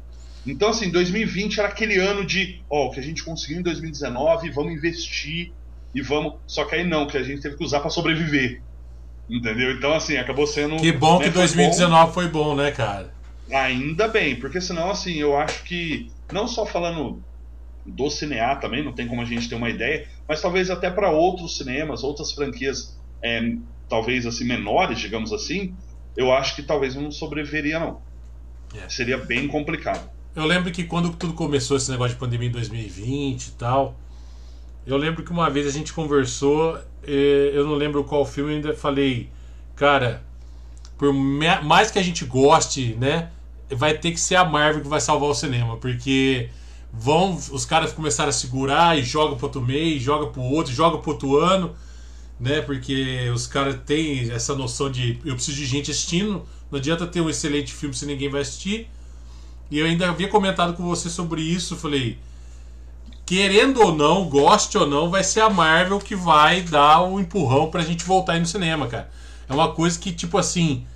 Então, 0.46 0.68
assim, 0.68 0.90
2020 0.90 1.58
era 1.58 1.68
aquele 1.68 1.98
ano 1.98 2.24
de, 2.24 2.60
ó, 2.70 2.86
o 2.86 2.90
que 2.92 3.00
a 3.00 3.02
gente 3.02 3.24
conseguiu 3.24 3.58
em 3.58 3.62
2019, 3.62 4.50
vamos 4.50 4.72
investir 4.72 5.52
e 5.92 6.00
vamos. 6.00 6.34
Só 6.46 6.64
que 6.64 6.76
aí 6.76 6.84
não, 6.84 7.06
que 7.06 7.18
a 7.18 7.22
gente 7.22 7.42
teve 7.42 7.56
que 7.56 7.64
usar 7.64 7.80
para 7.80 7.90
sobreviver. 7.90 8.62
Entendeu? 9.28 9.72
Então, 9.72 9.92
assim, 9.92 10.16
acabou 10.16 10.46
sendo. 10.46 10.76
Que 10.76 10.92
bom 10.92 11.18
né, 11.18 11.24
que 11.24 11.32
foi 11.32 11.42
2019 11.42 12.12
foi 12.14 12.28
bom, 12.28 12.54
né, 12.54 12.70
cara? 12.70 13.12
Ainda 13.50 14.06
bem, 14.06 14.36
porque 14.36 14.60
senão, 14.60 14.90
assim, 14.90 15.14
eu 15.14 15.36
acho 15.36 15.64
que, 15.64 16.10
não 16.32 16.46
só 16.46 16.64
falando 16.64 17.22
do 17.86 18.10
Cinear 18.10 18.60
também, 18.60 18.84
não 18.84 18.92
tem 18.92 19.06
como 19.06 19.22
a 19.22 19.24
gente 19.24 19.48
ter 19.48 19.54
uma 19.54 19.70
ideia, 19.70 20.08
mas 20.28 20.40
talvez 20.40 20.70
até 20.70 20.90
para 20.90 21.10
outros 21.10 21.56
cinemas, 21.56 22.02
outras 22.02 22.32
franquias, 22.32 22.96
é, 23.22 23.54
talvez 23.88 24.26
assim, 24.26 24.44
menores, 24.44 24.98
digamos 24.98 25.32
assim, 25.32 25.74
eu 26.16 26.32
acho 26.32 26.56
que 26.56 26.62
talvez 26.62 26.94
não 26.94 27.10
sobreviveria, 27.10 27.78
não. 27.78 28.00
É. 28.74 28.88
Seria 28.88 29.18
bem 29.18 29.46
complicado. 29.46 30.10
Eu 30.34 30.44
lembro 30.44 30.70
que 30.70 30.84
quando 30.84 31.10
tudo 31.10 31.32
começou, 31.32 31.76
esse 31.76 31.90
negócio 31.90 32.14
de 32.14 32.20
pandemia 32.20 32.48
em 32.48 32.52
2020 32.52 33.46
e 33.46 33.50
tal, 33.52 33.96
eu 34.86 34.96
lembro 34.96 35.24
que 35.24 35.30
uma 35.30 35.48
vez 35.48 35.66
a 35.66 35.70
gente 35.70 35.92
conversou, 35.92 36.78
eu 37.02 37.66
não 37.66 37.74
lembro 37.74 38.04
qual 38.04 38.24
filme, 38.24 38.52
eu 38.52 38.56
ainda 38.56 38.74
falei, 38.74 39.30
cara, 39.74 40.22
por 40.98 41.12
mais 41.12 41.90
que 41.90 41.98
a 41.98 42.02
gente 42.02 42.24
goste, 42.24 42.94
né, 42.98 43.30
vai 43.70 43.96
ter 43.96 44.12
que 44.12 44.20
ser 44.20 44.36
a 44.36 44.44
Marvel 44.44 44.82
que 44.82 44.88
vai 44.88 45.00
salvar 45.00 45.28
o 45.30 45.34
cinema, 45.34 45.76
porque 45.76 46.50
vão 46.98 47.34
os 47.34 47.64
caras 47.64 47.92
começaram 47.92 48.30
a 48.30 48.32
segurar 48.32 48.98
e 48.98 49.02
joga 49.02 49.36
pro 49.36 49.46
outro 49.46 49.60
mês, 49.60 50.02
joga 50.02 50.26
pro 50.26 50.42
outro, 50.42 50.72
joga 50.72 50.98
pro 50.98 51.12
outro 51.12 51.36
ano, 51.38 51.74
né, 52.38 52.60
porque 52.60 53.30
os 53.34 53.46
caras 53.46 53.76
têm 53.84 54.30
essa 54.30 54.54
noção 54.54 54.90
de 54.90 55.18
eu 55.24 55.34
preciso 55.34 55.56
de 55.56 55.66
gente 55.66 55.90
assistindo, 55.90 56.46
não 56.70 56.78
adianta 56.78 57.06
ter 57.06 57.20
um 57.20 57.30
excelente 57.30 57.72
filme 57.72 57.94
se 57.94 58.06
ninguém 58.06 58.28
vai 58.28 58.42
assistir. 58.42 58.88
E 59.70 59.78
eu 59.78 59.86
ainda 59.86 60.08
havia 60.08 60.28
comentado 60.28 60.74
com 60.74 60.84
você 60.84 61.10
sobre 61.10 61.40
isso. 61.40 61.76
Falei, 61.76 62.18
querendo 63.24 63.80
ou 63.82 63.94
não, 63.94 64.28
goste 64.28 64.78
ou 64.78 64.86
não, 64.86 65.10
vai 65.10 65.24
ser 65.24 65.40
a 65.40 65.50
Marvel 65.50 65.98
que 65.98 66.14
vai 66.14 66.62
dar 66.62 67.02
o 67.02 67.18
empurrão 67.18 67.70
pra 67.70 67.82
gente 67.82 68.04
voltar 68.04 68.34
aí 68.34 68.40
no 68.40 68.46
cinema, 68.46 68.86
cara. 68.86 69.10
É 69.48 69.52
uma 69.52 69.72
coisa 69.72 69.98
que, 69.98 70.12
tipo 70.12 70.38
assim, 70.38 70.86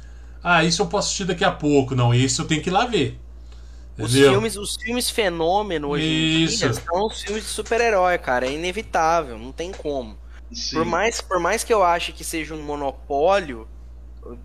ah, 0.43 0.65
isso 0.65 0.83
eu 0.83 0.87
posso 0.87 1.09
assistir 1.09 1.25
daqui 1.25 1.45
a 1.45 1.51
pouco. 1.51 1.95
Não, 1.95 2.15
esse 2.15 2.41
eu 2.41 2.47
tenho 2.47 2.63
que 2.63 2.71
ir 2.71 2.73
lá 2.73 2.87
ver. 2.87 3.19
Os 4.01 4.13
Entendeu? 4.13 4.33
filmes, 4.33 4.57
os 4.57 4.77
filmes 4.77 5.11
fenômeno 5.11 5.89
hoje 5.89 6.05
em 6.05 6.45
Isso. 6.45 6.59
dia 6.59 6.73
são 6.73 7.07
os 7.07 7.23
filmes 7.23 7.45
de 7.45 7.51
super-herói, 7.51 8.19
cara. 8.19 8.47
É 8.47 8.53
inevitável, 8.53 9.39
não 9.39 9.53
tem 9.53 9.73
como. 9.73 10.17
Sim. 10.53 10.77
Por 10.77 10.85
mais, 10.85 11.21
por 11.21 11.39
mais 11.39 11.63
que 11.63 11.73
eu 11.73 11.83
ache 11.83 12.13
que 12.13 12.25
seja 12.25 12.55
um 12.55 12.63
monopólio, 12.63 13.69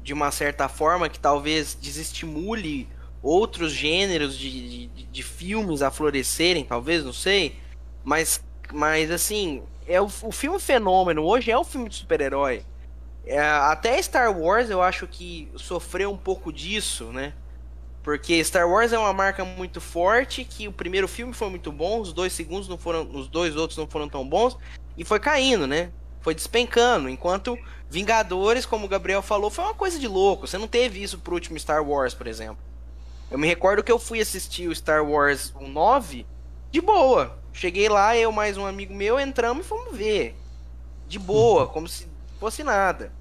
de 0.03 0.13
uma 0.13 0.31
certa 0.31 0.67
forma, 0.67 1.09
que 1.09 1.19
talvez 1.19 1.77
desestimule 1.79 2.87
outros 3.21 3.71
gêneros 3.71 4.37
de, 4.37 4.87
de, 4.87 5.03
de 5.03 5.23
filmes 5.23 5.81
a 5.81 5.89
florescerem, 5.89 6.63
talvez, 6.63 7.03
não 7.03 7.13
sei. 7.13 7.57
Mas, 8.03 8.43
mas 8.71 9.09
assim, 9.09 9.63
é 9.87 9.99
o, 9.99 10.05
o 10.05 10.31
filme 10.31 10.59
fenômeno 10.59 11.23
hoje 11.23 11.49
é 11.49 11.57
o 11.57 11.63
filme 11.63 11.89
de 11.89 11.95
super-herói. 11.95 12.63
É, 13.25 13.39
até 13.39 13.99
Star 14.01 14.37
Wars 14.37 14.69
eu 14.69 14.81
acho 14.81 15.07
que 15.07 15.49
sofreu 15.55 16.11
um 16.11 16.17
pouco 16.17 16.53
disso, 16.53 17.05
né? 17.05 17.33
Porque 18.05 18.43
Star 18.43 18.69
Wars 18.69 18.93
é 18.93 18.99
uma 18.99 19.11
marca 19.11 19.43
muito 19.43 19.81
forte, 19.81 20.45
que 20.45 20.67
o 20.67 20.71
primeiro 20.71 21.07
filme 21.07 21.33
foi 21.33 21.49
muito 21.49 21.71
bom, 21.71 21.99
os 21.99 22.13
dois 22.13 22.33
segundos 22.33 22.67
não 22.67 22.77
foram, 22.77 23.09
os 23.11 23.27
dois 23.27 23.55
outros 23.55 23.79
não 23.79 23.87
foram 23.87 24.07
tão 24.07 24.23
bons 24.23 24.55
e 24.95 25.03
foi 25.03 25.19
caindo, 25.19 25.65
né? 25.65 25.89
Foi 26.21 26.35
despencando, 26.35 27.09
enquanto 27.09 27.57
Vingadores, 27.89 28.63
como 28.63 28.85
o 28.85 28.87
Gabriel 28.87 29.23
falou, 29.23 29.49
foi 29.49 29.65
uma 29.65 29.73
coisa 29.73 29.97
de 29.97 30.07
louco. 30.07 30.45
Você 30.45 30.55
não 30.55 30.67
teve 30.67 31.01
isso 31.01 31.17
pro 31.17 31.33
último 31.33 31.57
Star 31.57 31.83
Wars, 31.83 32.13
por 32.13 32.27
exemplo. 32.27 32.63
Eu 33.31 33.39
me 33.39 33.47
recordo 33.47 33.83
que 33.83 33.91
eu 33.91 33.97
fui 33.97 34.21
assistir 34.21 34.67
o 34.67 34.75
Star 34.75 35.03
Wars 35.03 35.51
o 35.59 35.67
9 35.67 36.27
de 36.69 36.81
boa. 36.81 37.39
Cheguei 37.51 37.89
lá, 37.89 38.15
eu 38.15 38.31
mais 38.31 38.55
um 38.55 38.67
amigo 38.67 38.93
meu, 38.93 39.19
entramos 39.19 39.65
e 39.65 39.67
fomos 39.67 39.97
ver. 39.97 40.35
De 41.07 41.17
boa, 41.17 41.65
como 41.73 41.87
se 41.87 42.07
fosse 42.39 42.63
nada. 42.63 43.11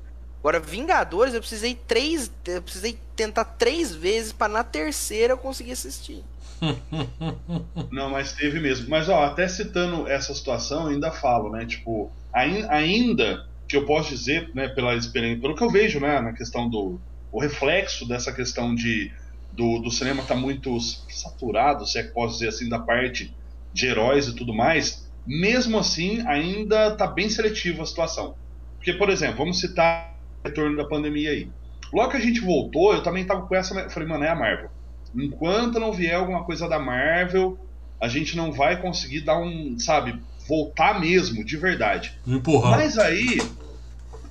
Agora, 0.44 0.60
Vingadores, 0.60 1.32
eu 1.32 1.40
precisei 1.40 1.74
três. 1.74 2.30
Eu 2.46 2.60
precisei 2.60 2.98
tentar 3.16 3.46
três 3.46 3.94
vezes 3.94 4.30
para 4.30 4.52
na 4.52 4.62
terceira 4.62 5.32
eu 5.32 5.38
conseguir 5.38 5.72
assistir. 5.72 6.22
Não, 7.90 8.10
mas 8.10 8.34
teve 8.34 8.60
mesmo. 8.60 8.90
Mas, 8.90 9.08
ó, 9.08 9.24
até 9.24 9.48
citando 9.48 10.06
essa 10.06 10.34
situação, 10.34 10.88
ainda 10.88 11.10
falo, 11.10 11.50
né? 11.50 11.64
Tipo, 11.64 12.12
ai- 12.30 12.66
ainda 12.68 13.48
que 13.66 13.74
eu 13.74 13.86
posso 13.86 14.10
dizer, 14.10 14.50
né, 14.54 14.68
pela 14.68 14.94
experiência, 14.94 15.40
pelo 15.40 15.56
que 15.56 15.64
eu 15.64 15.70
vejo, 15.70 15.98
né, 15.98 16.20
na 16.20 16.34
questão 16.34 16.68
do. 16.68 17.00
O 17.32 17.40
reflexo 17.40 18.06
dessa 18.06 18.30
questão 18.30 18.74
de. 18.74 19.10
Do, 19.50 19.78
do 19.78 19.90
cinema 19.90 20.22
tá 20.24 20.34
muito 20.34 20.78
saturado, 21.08 21.86
se 21.86 21.98
é 21.98 22.02
que 22.02 22.12
posso 22.12 22.34
dizer 22.34 22.48
assim, 22.48 22.68
da 22.68 22.80
parte 22.80 23.34
de 23.72 23.86
heróis 23.86 24.26
e 24.26 24.34
tudo 24.36 24.52
mais. 24.52 25.08
Mesmo 25.26 25.78
assim, 25.78 26.20
ainda 26.26 26.94
tá 26.96 27.06
bem 27.06 27.30
seletiva 27.30 27.82
a 27.82 27.86
situação. 27.86 28.36
Porque, 28.76 28.92
por 28.92 29.08
exemplo, 29.08 29.38
vamos 29.38 29.60
citar 29.60 30.13
retorno 30.44 30.76
da 30.76 30.84
pandemia 30.84 31.30
aí. 31.30 31.48
Logo 31.92 32.10
que 32.10 32.16
a 32.16 32.20
gente 32.20 32.40
voltou, 32.40 32.92
eu 32.92 33.02
também 33.02 33.24
tava 33.24 33.46
com 33.46 33.54
essa. 33.54 33.78
eu 33.78 33.90
Falei, 33.90 34.08
mano, 34.08 34.24
é 34.24 34.28
a 34.28 34.34
Marvel. 34.34 34.70
Enquanto 35.14 35.78
não 35.78 35.92
vier 35.92 36.16
alguma 36.16 36.44
coisa 36.44 36.68
da 36.68 36.78
Marvel, 36.78 37.58
a 38.00 38.08
gente 38.08 38.36
não 38.36 38.52
vai 38.52 38.80
conseguir 38.80 39.20
dar 39.20 39.38
um, 39.38 39.78
sabe, 39.78 40.20
voltar 40.48 41.00
mesmo, 41.00 41.44
de 41.44 41.56
verdade. 41.56 42.18
Empurrão. 42.26 42.72
Mas 42.72 42.98
aí 42.98 43.38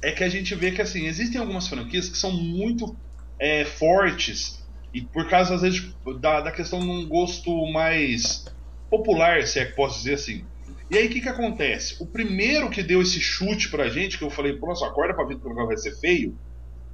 é 0.02 0.12
que 0.12 0.24
a 0.24 0.30
gente 0.30 0.54
vê 0.56 0.72
que 0.72 0.82
assim, 0.82 1.06
existem 1.06 1.40
algumas 1.40 1.68
franquias 1.68 2.10
que 2.10 2.18
são 2.18 2.32
muito 2.32 2.96
é, 3.40 3.64
fortes 3.64 4.64
e 4.94 5.02
por 5.02 5.28
causa, 5.28 5.56
às 5.56 5.62
vezes, 5.62 5.92
da, 6.20 6.42
da 6.42 6.52
questão 6.52 6.80
de 6.80 6.86
um 6.86 7.08
gosto 7.08 7.66
mais 7.72 8.46
popular, 8.90 9.46
se 9.48 9.60
é 9.60 9.66
que 9.66 9.74
posso 9.74 9.98
dizer 9.98 10.14
assim. 10.14 10.46
E 10.94 10.98
aí 11.00 11.08
o 11.08 11.10
que, 11.10 11.22
que 11.22 11.30
acontece? 11.30 11.96
O 12.00 12.06
primeiro 12.06 12.70
que 12.70 12.84
deu 12.84 13.02
esse 13.02 13.20
chute 13.20 13.68
pra 13.68 13.90
gente, 13.90 14.16
que 14.16 14.24
eu 14.24 14.30
falei, 14.30 14.54
pô, 14.54 14.68
nossa, 14.68 14.86
acorda 14.86 15.16
pra 15.16 15.26
vida 15.26 15.40
que 15.40 15.46
o 15.48 15.50
negócio 15.50 15.70
vai 15.70 15.78
ser 15.78 16.00
feio. 16.00 16.38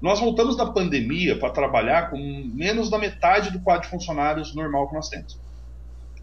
Nós 0.01 0.21
voltamos 0.21 0.55
da 0.55 0.65
pandemia 0.65 1.37
para 1.37 1.49
trabalhar 1.49 2.09
com 2.09 2.17
menos 2.55 2.89
da 2.89 2.97
metade 2.97 3.51
do 3.51 3.59
quadro 3.59 3.81
de 3.81 3.89
funcionários 3.89 4.55
normal 4.55 4.87
que 4.87 4.95
nós 4.95 5.09
temos. 5.09 5.37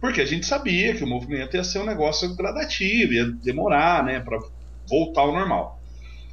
Porque 0.00 0.22
a 0.22 0.24
gente 0.24 0.46
sabia 0.46 0.94
que 0.94 1.04
o 1.04 1.06
movimento 1.06 1.54
ia 1.54 1.62
ser 1.62 1.80
um 1.80 1.84
negócio 1.84 2.34
gradativo, 2.34 3.12
ia 3.12 3.26
demorar, 3.26 4.02
né, 4.02 4.20
para 4.20 4.38
voltar 4.88 5.20
ao 5.20 5.32
normal. 5.32 5.78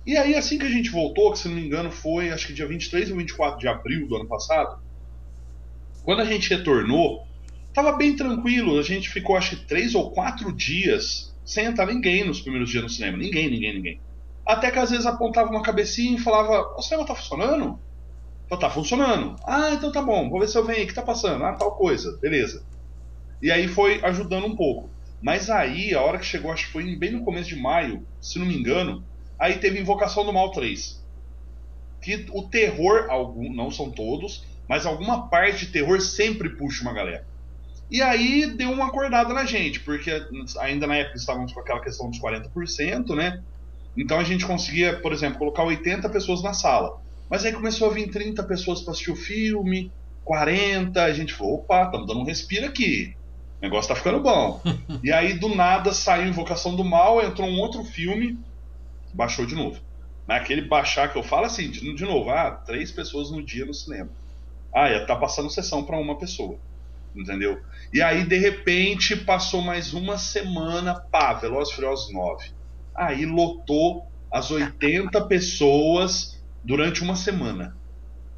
E 0.05 0.15
aí, 0.15 0.35
assim 0.35 0.57
que 0.57 0.65
a 0.65 0.71
gente 0.71 0.91
voltou, 0.91 1.33
que 1.33 1.39
se 1.39 1.49
não 1.49 1.55
me 1.55 1.65
engano 1.65 1.91
foi, 1.91 2.29
acho 2.29 2.47
que 2.47 2.53
dia 2.53 2.65
23 2.65 3.11
ou 3.11 3.17
24 3.17 3.59
de 3.59 3.67
abril 3.67 4.07
do 4.07 4.15
ano 4.15 4.29
passado, 4.29 4.81
quando 6.05 6.21
a 6.21 6.25
gente 6.25 6.49
retornou, 6.49 7.27
tava 7.73 7.91
bem 7.97 8.15
tranquilo. 8.15 8.79
A 8.79 8.81
gente 8.81 9.09
ficou, 9.09 9.35
acho 9.35 9.57
que 9.57 9.65
três 9.65 9.93
ou 9.93 10.09
quatro 10.11 10.49
dias 10.53 11.32
sem 11.45 11.65
entrar 11.65 11.85
ninguém 11.85 12.25
nos 12.25 12.41
primeiros 12.41 12.69
dias 12.69 12.83
no 12.83 12.89
cinema. 12.89 13.17
Ninguém, 13.17 13.49
ninguém, 13.49 13.73
ninguém. 13.73 13.99
Até 14.45 14.71
que 14.71 14.79
às 14.79 14.91
vezes 14.91 15.05
apontava 15.05 15.49
uma 15.49 15.61
cabecinha 15.61 16.15
e 16.15 16.19
falava: 16.21 16.73
O 16.77 16.81
cinema 16.81 17.05
tá 17.05 17.15
funcionando? 17.15 17.79
Eu, 18.49 18.57
tá 18.57 18.69
funcionando. 18.69 19.35
Ah, 19.45 19.71
então 19.71 19.91
tá 19.91 20.01
bom, 20.01 20.29
vou 20.29 20.39
ver 20.39 20.47
se 20.47 20.57
eu 20.57 20.63
venho 20.63 20.79
aí, 20.79 20.85
que 20.85 20.93
tá 20.93 21.01
passando? 21.01 21.43
Ah, 21.43 21.53
tal 21.53 21.71
coisa, 21.71 22.17
beleza. 22.21 22.63
E 23.41 23.51
aí 23.51 23.67
foi 23.67 23.99
ajudando 24.03 24.45
um 24.45 24.55
pouco. 24.55 24.89
Mas 25.21 25.49
aí, 25.49 25.93
a 25.93 26.01
hora 26.01 26.19
que 26.19 26.25
chegou, 26.25 26.51
acho 26.51 26.67
que 26.67 26.71
foi 26.73 26.95
bem 26.95 27.11
no 27.11 27.23
começo 27.23 27.49
de 27.49 27.55
maio, 27.55 28.05
se 28.21 28.37
não 28.37 28.45
me 28.45 28.55
engano, 28.55 29.03
aí 29.39 29.57
teve 29.57 29.79
Invocação 29.79 30.25
do 30.25 30.33
Mal 30.33 30.51
3. 30.51 31.01
Que 32.01 32.25
o 32.31 32.43
terror, 32.43 33.07
algum, 33.09 33.51
não 33.51 33.71
são 33.71 33.89
todos, 33.89 34.45
mas 34.67 34.85
alguma 34.85 35.29
parte 35.29 35.65
de 35.65 35.71
terror 35.71 35.99
sempre 36.01 36.49
puxa 36.49 36.83
uma 36.83 36.93
galera. 36.93 37.25
E 37.93 38.01
aí 38.01 38.47
deu 38.47 38.71
uma 38.71 38.87
acordada 38.87 39.35
na 39.35 39.45
gente, 39.45 39.79
porque 39.81 40.09
ainda 40.59 40.87
na 40.87 40.95
época 40.95 41.15
estávamos 41.15 41.53
com 41.53 41.59
aquela 41.59 41.79
questão 41.79 42.09
dos 42.09 42.19
40%, 42.19 43.15
né? 43.15 43.39
Então 43.95 44.19
a 44.19 44.23
gente 44.23 44.47
conseguia, 44.47 44.99
por 44.99 45.13
exemplo, 45.13 45.37
colocar 45.37 45.63
80 45.63 46.09
pessoas 46.09 46.41
na 46.41 46.55
sala. 46.55 46.99
Mas 47.29 47.45
aí 47.45 47.53
começou 47.53 47.91
a 47.91 47.93
vir 47.93 48.09
30 48.09 48.41
pessoas 48.45 48.81
para 48.81 48.93
assistir 48.93 49.11
o 49.11 49.15
filme, 49.15 49.91
40, 50.25 51.03
a 51.03 51.13
gente 51.13 51.35
falou, 51.35 51.59
opa, 51.59 51.83
estamos 51.83 52.07
dando 52.07 52.21
um 52.21 52.25
respiro 52.25 52.65
aqui. 52.65 53.15
O 53.61 53.63
negócio 53.63 53.89
tá 53.89 53.95
ficando 53.95 54.21
bom. 54.21 54.59
e 55.03 55.11
aí, 55.11 55.37
do 55.37 55.53
nada, 55.53 55.93
saiu 55.93 56.27
Invocação 56.27 56.75
do 56.75 56.83
Mal, 56.83 57.23
entrou 57.23 57.47
um 57.47 57.59
outro 57.59 57.83
filme, 57.83 58.39
baixou 59.13 59.45
de 59.45 59.53
novo. 59.53 59.79
Naquele 60.27 60.63
baixar 60.63 61.11
que 61.11 61.17
eu 61.19 61.23
falo 61.23 61.45
assim, 61.45 61.69
de, 61.69 61.93
de 61.93 62.03
novo, 62.05 62.31
ah, 62.31 62.49
três 62.49 62.91
pessoas 62.91 63.29
no 63.29 63.43
dia 63.43 63.67
no 63.67 63.73
cinema. 63.73 64.09
Ah, 64.73 64.89
ia 64.89 65.05
tá 65.05 65.15
passando 65.15 65.51
sessão 65.51 65.83
para 65.83 65.99
uma 65.99 66.17
pessoa. 66.17 66.57
Entendeu? 67.15 67.61
E 67.93 68.01
aí, 68.01 68.25
de 68.25 68.37
repente, 68.37 69.15
passou 69.15 69.61
mais 69.61 69.93
uma 69.93 70.17
semana, 70.17 70.95
pá, 70.95 71.33
Velozes 71.33 71.73
Furiosos 71.73 72.11
9. 72.11 72.51
Aí 72.95 73.25
lotou 73.25 74.07
as 74.31 74.49
80 74.49 75.25
pessoas 75.27 76.41
durante 76.63 77.03
uma 77.03 77.15
semana. 77.15 77.75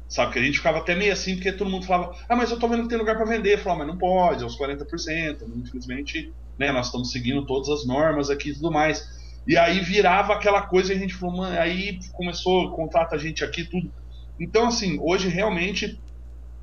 Sabe, 0.08 0.34
que 0.34 0.38
a 0.38 0.42
gente 0.42 0.58
ficava 0.58 0.78
até 0.78 0.94
meio 0.94 1.12
assim, 1.12 1.34
porque 1.34 1.50
todo 1.50 1.70
mundo 1.70 1.84
falava, 1.84 2.16
ah, 2.28 2.36
mas 2.36 2.50
eu 2.50 2.58
tô 2.58 2.68
vendo 2.68 2.82
que 2.82 2.88
tem 2.88 2.98
lugar 2.98 3.16
para 3.16 3.24
vender. 3.24 3.58
Falava, 3.58 3.84
mas 3.84 3.88
não 3.88 3.98
pode, 3.98 4.42
é 4.42 4.46
os 4.46 4.56
40%. 4.56 5.42
Infelizmente, 5.56 6.32
né, 6.58 6.70
nós 6.70 6.86
estamos 6.86 7.10
seguindo 7.10 7.44
todas 7.44 7.68
as 7.68 7.86
normas 7.86 8.30
aqui 8.30 8.50
e 8.50 8.54
tudo 8.54 8.70
mais. 8.70 9.16
E 9.46 9.56
aí 9.56 9.80
virava 9.80 10.34
aquela 10.34 10.62
coisa 10.62 10.92
e 10.92 10.96
a 10.96 10.98
gente 10.98 11.14
falou, 11.14 11.36
mano, 11.36 11.58
aí 11.58 11.98
começou, 12.12 12.70
contrata 12.72 13.16
a 13.16 13.18
gente 13.18 13.44
aqui 13.44 13.64
tudo. 13.64 13.90
Então, 14.38 14.66
assim, 14.66 14.98
hoje 15.00 15.28
realmente. 15.28 15.98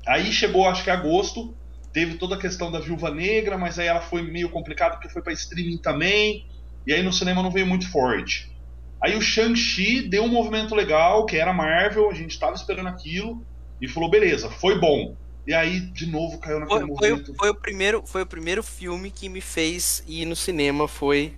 Aí 0.06 0.30
chegou, 0.32 0.68
acho 0.68 0.84
que 0.84 0.90
agosto, 0.90 1.54
teve 1.94 2.16
toda 2.16 2.34
a 2.34 2.38
questão 2.38 2.72
da 2.72 2.80
Viúva 2.80 3.08
Negra, 3.08 3.56
mas 3.56 3.78
aí 3.78 3.86
ela 3.86 4.00
foi 4.00 4.20
meio 4.20 4.50
complicada 4.50 4.96
porque 4.96 5.08
foi 5.08 5.22
para 5.22 5.32
streaming 5.32 5.78
também. 5.78 6.44
E 6.84 6.92
aí 6.92 7.02
no 7.02 7.12
cinema 7.12 7.40
não 7.40 7.52
veio 7.52 7.66
muito 7.66 7.88
forte. 7.88 8.52
Aí 9.00 9.16
o 9.16 9.22
Shang-Chi 9.22 10.08
deu 10.08 10.24
um 10.24 10.28
movimento 10.28 10.74
legal, 10.74 11.24
que 11.24 11.36
era 11.36 11.52
Marvel, 11.52 12.10
a 12.10 12.14
gente 12.14 12.32
estava 12.32 12.56
esperando 12.56 12.88
aquilo, 12.88 13.46
e 13.80 13.86
falou, 13.86 14.10
beleza, 14.10 14.50
foi 14.50 14.78
bom. 14.78 15.16
E 15.46 15.54
aí, 15.54 15.80
de 15.80 16.06
novo, 16.06 16.38
caiu 16.38 16.58
naquele 16.58 16.80
foi, 16.80 16.88
movimento. 16.88 17.26
Foi, 17.26 17.34
foi, 17.36 17.50
o 17.50 17.54
primeiro, 17.54 18.02
foi 18.06 18.22
o 18.22 18.26
primeiro 18.26 18.62
filme 18.62 19.10
que 19.10 19.28
me 19.28 19.40
fez 19.40 20.02
ir 20.08 20.24
no 20.24 20.34
cinema, 20.34 20.88
foi 20.88 21.34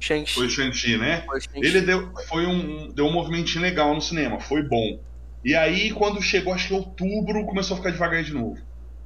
Shang-Chi. 0.00 0.34
Foi 0.34 0.48
Shang-Chi, 0.48 0.96
né? 0.96 1.24
Shang 1.40 1.66
Ele 1.66 1.82
deu, 1.82 2.10
foi 2.26 2.46
um, 2.46 2.90
deu 2.90 3.06
um 3.06 3.12
movimentinho 3.12 3.62
legal 3.62 3.94
no 3.94 4.00
cinema, 4.00 4.40
foi 4.40 4.62
bom. 4.62 4.98
E 5.44 5.54
aí, 5.54 5.92
quando 5.92 6.20
chegou, 6.20 6.52
acho 6.52 6.68
que 6.68 6.74
outubro, 6.74 7.44
começou 7.44 7.74
a 7.74 7.78
ficar 7.78 7.90
devagar 7.90 8.24
de 8.24 8.32
novo. 8.32 8.58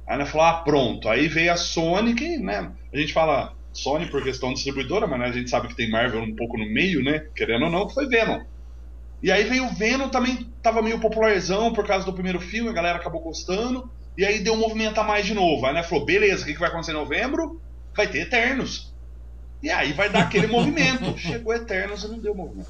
Aí 0.07 0.15
ela 0.15 0.25
falou, 0.25 0.47
ah, 0.47 0.53
pronto. 0.63 1.09
Aí 1.09 1.27
veio 1.27 1.51
a 1.51 1.57
Sony, 1.57 2.13
que, 2.13 2.37
né, 2.37 2.71
a 2.93 2.97
gente 2.97 3.13
fala, 3.13 3.53
Sony 3.73 4.07
por 4.07 4.23
questão 4.23 4.53
distribuidora, 4.53 5.07
mas 5.07 5.19
né, 5.19 5.25
a 5.25 5.31
gente 5.31 5.49
sabe 5.49 5.67
que 5.67 5.75
tem 5.75 5.89
Marvel 5.89 6.21
um 6.21 6.35
pouco 6.35 6.57
no 6.57 6.65
meio, 6.65 7.03
né? 7.03 7.25
Querendo 7.35 7.65
ou 7.65 7.71
não, 7.71 7.87
que 7.87 7.93
foi 7.93 8.07
Venom. 8.07 8.41
E 9.21 9.31
aí 9.31 9.43
veio 9.43 9.65
o 9.65 9.73
Venom, 9.73 10.07
também 10.09 10.49
tava 10.61 10.81
meio 10.81 10.99
popularzão 10.99 11.73
por 11.73 11.85
causa 11.85 12.05
do 12.05 12.13
primeiro 12.13 12.39
filme, 12.39 12.69
a 12.69 12.73
galera 12.73 12.97
acabou 12.97 13.21
gostando. 13.21 13.89
E 14.17 14.23
aí 14.23 14.39
deu 14.39 14.53
um 14.53 14.59
movimento 14.59 14.99
a 14.99 15.03
mais 15.03 15.25
de 15.25 15.33
novo. 15.33 15.65
Aí 15.65 15.73
né, 15.73 15.83
falou, 15.83 16.05
beleza, 16.05 16.43
o 16.43 16.45
que, 16.45 16.53
que 16.53 16.59
vai 16.59 16.69
acontecer 16.69 16.91
em 16.91 16.95
novembro? 16.95 17.59
Vai 17.95 18.07
ter 18.07 18.19
Eternos. 18.19 18.93
E 19.61 19.69
aí 19.69 19.93
vai 19.93 20.09
dar 20.09 20.23
aquele 20.23 20.47
movimento. 20.47 21.15
Chegou 21.19 21.53
Eternos 21.53 22.03
e 22.03 22.07
não 22.07 22.19
deu 22.19 22.35
movimento. 22.35 22.69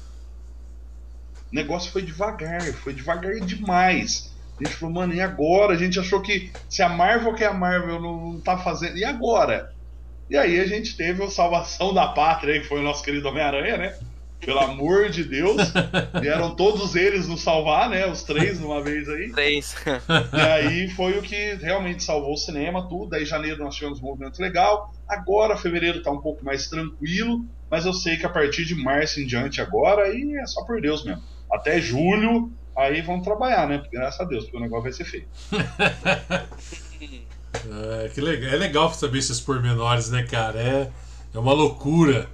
O 1.52 1.54
negócio 1.54 1.92
foi 1.92 2.02
devagar, 2.02 2.62
foi 2.72 2.92
devagar 2.92 3.38
demais. 3.40 4.34
A 4.58 4.64
gente 4.64 4.76
falou, 4.76 4.94
mano, 4.94 5.14
e 5.14 5.20
agora? 5.20 5.74
A 5.74 5.76
gente 5.76 5.98
achou 5.98 6.20
que 6.20 6.50
se 6.68 6.82
a 6.82 6.88
Marvel 6.88 7.34
que 7.34 7.44
é 7.44 7.46
a 7.46 7.52
Marvel 7.52 8.00
não, 8.00 8.32
não 8.32 8.40
tá 8.40 8.56
fazendo. 8.56 8.96
E 8.96 9.04
agora? 9.04 9.72
E 10.28 10.36
aí 10.36 10.58
a 10.58 10.66
gente 10.66 10.96
teve 10.96 11.22
o 11.22 11.30
Salvação 11.30 11.94
da 11.94 12.08
Pátria, 12.08 12.60
que 12.60 12.66
foi 12.66 12.80
o 12.80 12.82
nosso 12.82 13.02
querido 13.02 13.28
Homem-Aranha, 13.28 13.76
né? 13.76 13.96
Pelo 14.40 14.58
amor 14.58 15.08
de 15.08 15.24
Deus. 15.24 15.56
Vieram 16.20 16.54
todos 16.54 16.94
eles 16.94 17.28
nos 17.28 17.42
salvar, 17.42 17.88
né? 17.88 18.06
Os 18.06 18.22
três 18.22 18.58
numa 18.58 18.82
vez 18.82 19.08
aí. 19.08 19.30
Três. 19.30 19.74
E 20.32 20.40
aí 20.40 20.90
foi 20.90 21.18
o 21.18 21.22
que 21.22 21.54
realmente 21.54 22.02
salvou 22.02 22.32
o 22.32 22.36
cinema, 22.36 22.88
tudo. 22.88 23.10
Daí 23.10 23.24
janeiro 23.24 23.62
nós 23.62 23.74
tivemos 23.74 24.00
um 24.00 24.02
movimento 24.02 24.40
legal. 24.40 24.92
Agora 25.08 25.56
fevereiro 25.56 26.02
tá 26.02 26.10
um 26.10 26.20
pouco 26.20 26.44
mais 26.44 26.68
tranquilo. 26.68 27.44
Mas 27.70 27.84
eu 27.84 27.92
sei 27.92 28.16
que 28.16 28.26
a 28.26 28.30
partir 28.30 28.64
de 28.64 28.74
março 28.74 29.20
em 29.20 29.26
diante 29.26 29.60
agora, 29.60 30.04
aí 30.04 30.36
é 30.40 30.46
só 30.46 30.64
por 30.64 30.80
Deus 30.80 31.04
mesmo. 31.04 31.22
Até 31.50 31.80
julho, 31.80 32.52
aí 32.76 33.00
vamos 33.02 33.24
trabalhar, 33.24 33.68
né? 33.68 33.82
Graças 33.90 34.20
a 34.20 34.24
Deus, 34.24 34.44
porque 34.44 34.56
o 34.56 34.60
negócio 34.60 34.84
vai 34.84 34.92
ser 34.92 35.04
feio. 35.04 35.26
É, 38.04 38.10
que 38.10 38.20
legal. 38.20 38.50
é 38.52 38.56
legal 38.56 38.92
saber 38.92 39.18
esses 39.18 39.40
pormenores, 39.40 40.10
né, 40.10 40.22
cara? 40.24 40.60
É, 40.60 40.90
é 41.34 41.38
uma 41.38 41.52
loucura. 41.52 42.28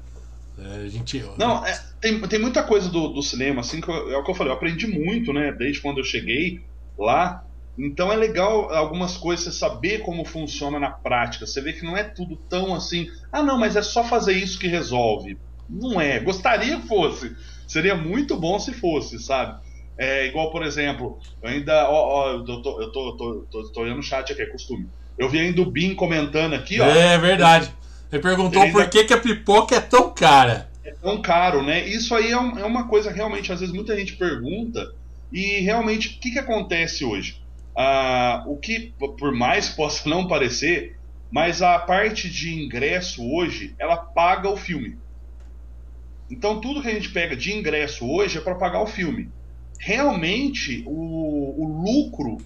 É, 0.59 0.85
a 0.85 0.89
gente... 0.89 1.25
Não, 1.39 1.65
é, 1.65 1.81
tem, 2.01 2.21
tem 2.21 2.41
muita 2.41 2.63
coisa 2.63 2.89
do, 2.89 3.09
do 3.09 3.23
cinema, 3.23 3.61
assim, 3.61 3.81
que 3.81 3.89
eu, 3.89 4.11
é 4.11 4.17
o 4.19 4.25
que 4.25 4.31
eu 4.31 4.35
falei, 4.35 4.53
eu 4.53 4.57
aprendi 4.57 4.87
muito, 4.87 5.33
né, 5.33 5.53
desde 5.53 5.81
quando 5.81 5.99
eu 5.99 6.05
cheguei 6.05 6.61
lá. 6.99 7.45
Então 7.79 8.13
é 8.13 8.17
legal 8.17 8.71
algumas 8.71 9.17
coisas 9.17 9.47
você 9.47 9.53
saber 9.53 10.01
como 10.01 10.25
funciona 10.25 10.79
na 10.79 10.91
prática. 10.91 11.47
Você 11.47 11.61
vê 11.61 11.73
que 11.73 11.85
não 11.85 11.97
é 11.97 12.05
tudo 12.05 12.37
tão 12.37 12.75
assim, 12.75 13.09
ah 13.33 13.43
não, 13.43 13.59
mas 13.59 13.77
é 13.77 13.83
só 13.83 14.05
fazer 14.05 14.35
isso 14.35 14.59
que 14.59 14.67
resolve. 14.67 15.39
Não 15.69 16.01
é. 16.01 16.21
Gostaria 16.21 16.79
que 16.79 16.87
fosse. 16.87 17.35
Seria 17.67 17.97
muito 17.97 18.37
bom 18.37 18.59
se 18.59 18.75
fosse, 18.75 19.19
sabe? 19.19 19.59
É 19.99 20.27
igual, 20.27 20.51
por 20.51 20.65
exemplo, 20.65 21.19
eu 21.43 21.51
ainda. 21.51 21.89
Ó, 21.89 21.95
ó, 21.95 22.31
eu 22.33 22.45
tô, 22.45 22.53
eu 22.53 22.63
tô, 22.63 22.83
eu 22.83 22.93
tô, 22.93 23.47
tô, 23.51 23.73
tô, 23.73 23.81
olhando 23.81 24.01
o 24.01 24.03
chat 24.03 24.33
aqui, 24.33 24.43
é 24.43 24.47
costume. 24.47 24.89
Eu 25.19 25.29
vi 25.29 25.39
ainda 25.39 25.61
o 25.61 25.71
Bin 25.71 25.95
comentando 25.95 26.55
aqui, 26.55 26.81
ó. 26.81 26.87
É 26.87 27.19
verdade. 27.19 27.73
Ele 28.11 28.23
perguntou 28.23 28.63
Ele 28.63 28.73
por 28.73 28.89
que, 28.89 29.05
que 29.05 29.15
a 29.15 29.19
pipoca 29.21 29.77
é 29.77 29.81
tão 29.81 30.11
cara. 30.13 30.71
É 30.85 30.93
tão 30.93 31.21
caro, 31.23 31.63
né? 31.63 31.87
Isso 31.87 32.15
aí 32.15 32.31
é, 32.33 32.39
um, 32.39 32.59
é, 32.59 32.65
uma 32.65 32.89
coisa 32.89 33.11
realmente, 33.11 33.53
às 33.53 33.61
vezes 33.61 33.75
muita 33.75 33.97
gente 33.97 34.15
pergunta. 34.17 34.93
E 35.31 35.61
realmente, 35.61 36.09
o 36.09 36.21
que, 36.21 36.33
que 36.33 36.39
acontece 36.39 37.05
hoje? 37.05 37.41
Ah, 37.77 38.45
o 38.47 38.57
que, 38.57 38.93
por 38.99 39.33
mais 39.33 39.69
possa 39.69 40.09
não 40.09 40.27
parecer, 40.27 40.99
mas 41.31 41.63
a 41.63 41.79
parte 41.79 42.29
de 42.29 42.53
ingresso 42.53 43.27
hoje, 43.27 43.75
ela 43.79 43.97
paga 43.97 44.51
o 44.51 44.57
filme. 44.57 44.99
Então 46.31 46.61
tudo 46.61 46.83
que 46.83 46.89
a 46.89 46.95
gente 46.95 47.11
pega 47.11 47.35
de 47.35 47.53
ingresso 47.53 48.07
hoje 48.11 48.39
é 48.39 48.41
para 48.41 48.55
pagar 48.55 48.83
o 48.83 48.87
filme. 48.87 49.31
Realmente, 49.79 50.85
o, 50.87 51.63
o 51.63 51.83
lucro 51.83 52.39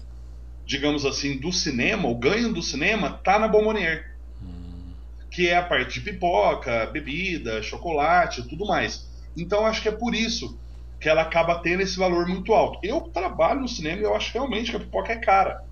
digamos 0.67 1.05
assim, 1.05 1.37
do 1.37 1.51
cinema, 1.51 2.09
o 2.09 2.15
ganho 2.15 2.53
do 2.53 2.61
cinema, 2.61 3.09
tá 3.23 3.39
na 3.39 3.47
Bombonier. 3.47 4.13
Hum. 4.43 4.91
Que 5.31 5.47
é 5.47 5.55
a 5.55 5.63
parte 5.63 5.93
de 5.93 6.01
pipoca, 6.01 6.87
bebida, 6.87 7.63
chocolate 7.63 8.47
tudo 8.47 8.67
mais. 8.67 9.07
Então 9.35 9.65
acho 9.65 9.81
que 9.81 9.87
é 9.87 9.93
por 9.93 10.13
isso 10.13 10.59
que 10.99 11.07
ela 11.07 11.21
acaba 11.21 11.61
tendo 11.61 11.81
esse 11.81 11.97
valor 11.97 12.27
muito 12.27 12.53
alto. 12.53 12.79
Eu 12.83 13.01
trabalho 13.01 13.61
no 13.61 13.67
cinema 13.67 14.01
e 14.01 14.03
eu 14.03 14.13
acho 14.13 14.33
realmente 14.33 14.71
que 14.71 14.77
a 14.77 14.79
pipoca 14.81 15.13
é 15.13 15.17
cara. 15.17 15.63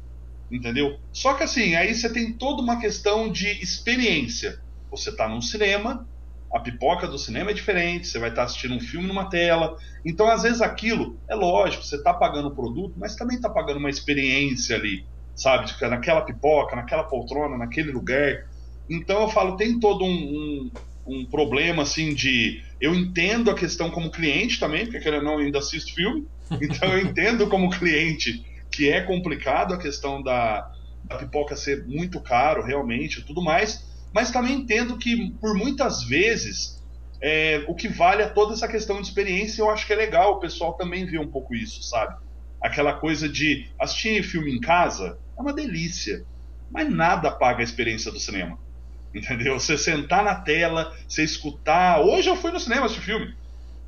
Entendeu? 0.50 0.98
Só 1.12 1.34
que 1.34 1.44
assim, 1.44 1.76
aí 1.76 1.94
você 1.94 2.12
tem 2.12 2.32
toda 2.32 2.62
uma 2.62 2.80
questão 2.80 3.30
de 3.30 3.48
experiência. 3.62 4.62
Você 4.90 5.14
tá 5.14 5.28
num 5.28 5.42
cinema, 5.42 6.08
a 6.54 6.60
pipoca 6.60 7.08
do 7.08 7.18
cinema 7.18 7.52
é 7.52 7.54
diferente, 7.54 8.08
você 8.08 8.20
vai 8.20 8.30
estar 8.30 8.44
assistindo 8.44 8.76
um 8.76 8.80
filme 8.80 9.08
numa 9.08 9.30
tela. 9.30 9.76
Então, 10.06 10.28
às 10.28 10.44
vezes, 10.44 10.62
aquilo, 10.62 11.20
é 11.30 11.36
lógico, 11.36 11.84
você 11.84 11.98
está 11.98 12.14
pagando 12.14 12.48
o 12.48 12.56
produto, 12.56 12.96
mas 12.98 13.16
também 13.16 13.36
está 13.36 13.50
pagando 13.50 13.78
uma 13.78 13.90
experiência 13.90 14.76
ali, 14.76 15.06
sabe? 15.36 15.70
Naquela 15.82 16.22
pipoca, 16.22 16.76
naquela 16.76 17.04
poltrona, 17.04 17.58
naquele 17.58 17.92
lugar. 17.92 18.46
Então, 18.90 19.24
eu 19.24 19.30
falo, 19.30 19.58
tem 19.58 19.80
todo 19.80 20.06
um, 20.06 20.08
um, 20.08 20.72
um 21.06 21.26
problema, 21.26 21.84
assim, 21.84 22.14
de. 22.14 22.64
Eu 22.80 22.94
entendo 22.94 23.52
a 23.52 23.56
questão 23.56 23.90
como 23.90 24.12
cliente 24.12 24.60
também, 24.60 24.86
porque 24.86 25.00
querendo 25.00 25.28
ou 25.28 25.38
não, 25.38 25.38
ainda 25.40 25.60
assisto 25.60 25.94
filme. 25.94 26.26
Então, 26.62 26.90
eu 26.94 27.00
entendo 27.00 27.48
como 27.48 27.70
cliente 27.70 28.46
que 28.72 28.90
é 28.90 29.02
complicado 29.02 29.74
a 29.74 29.78
questão 29.78 30.22
da, 30.22 30.70
da 31.04 31.18
pipoca 31.18 31.56
ser 31.56 31.86
muito 31.88 32.22
caro, 32.22 32.64
realmente, 32.64 33.26
tudo 33.26 33.42
mais 33.42 33.95
mas 34.16 34.32
também 34.32 34.54
entendo 34.54 34.98
que 34.98 35.32
por 35.42 35.54
muitas 35.54 36.02
vezes 36.06 36.82
é, 37.22 37.66
o 37.68 37.76
que 37.76 37.90
vale 37.90 38.22
é 38.22 38.30
toda 38.30 38.54
essa 38.54 38.66
questão 38.66 39.02
de 39.02 39.08
experiência. 39.08 39.62
Eu 39.62 39.70
acho 39.70 39.86
que 39.86 39.92
é 39.92 39.96
legal 39.98 40.32
o 40.32 40.40
pessoal 40.40 40.72
também 40.76 41.06
ver 41.06 41.20
um 41.20 41.28
pouco 41.28 41.54
isso, 41.54 41.84
sabe? 41.84 42.16
Aquela 42.62 42.94
coisa 42.94 43.28
de 43.28 43.70
assistir 43.78 44.24
filme 44.24 44.56
em 44.56 44.62
casa 44.62 45.20
é 45.38 45.42
uma 45.42 45.52
delícia, 45.52 46.26
mas 46.72 46.90
nada 46.90 47.30
paga 47.30 47.60
a 47.60 47.64
experiência 47.66 48.10
do 48.10 48.18
cinema. 48.18 48.58
Entendeu? 49.14 49.60
Você 49.60 49.78
sentar 49.78 50.24
na 50.24 50.36
tela, 50.36 50.96
você 51.06 51.22
escutar. 51.22 52.00
Hoje 52.00 52.30
eu 52.30 52.38
fui 52.38 52.52
no 52.52 52.60
cinema 52.60 52.86
assistir 52.86 53.04
filme. 53.04 53.36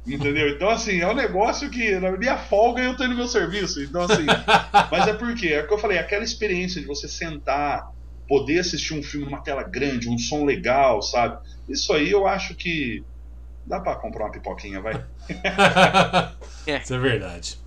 Entendeu? 0.05 0.49
Então, 0.49 0.69
assim, 0.69 0.99
é 0.99 1.07
um 1.07 1.15
negócio 1.15 1.69
que 1.69 1.97
na 1.99 2.11
minha 2.11 2.37
folga 2.37 2.81
eu 2.81 2.97
tô 2.97 3.07
no 3.07 3.15
meu 3.15 3.29
serviço. 3.29 3.81
Então, 3.81 4.01
assim. 4.01 4.25
mas 4.91 5.07
é 5.07 5.13
porque, 5.13 5.47
é 5.47 5.61
o 5.61 5.67
que 5.67 5.73
eu 5.73 5.79
falei, 5.79 5.97
aquela 5.97 6.23
experiência 6.25 6.81
de 6.81 6.87
você 6.87 7.07
sentar, 7.07 7.95
poder 8.27 8.59
assistir 8.59 8.93
um 8.93 9.03
filme 9.03 9.25
numa 9.25 9.41
tela 9.41 9.63
grande, 9.63 10.09
um 10.09 10.17
som 10.17 10.45
legal, 10.45 11.01
sabe? 11.01 11.39
Isso 11.69 11.93
aí 11.93 12.11
eu 12.11 12.27
acho 12.27 12.55
que 12.55 13.03
dá 13.65 13.79
para 13.79 13.95
comprar 13.95 14.25
uma 14.25 14.31
pipoquinha, 14.31 14.81
vai. 14.81 15.05
Isso 16.81 16.93
é 16.93 16.99
verdade. 16.99 17.57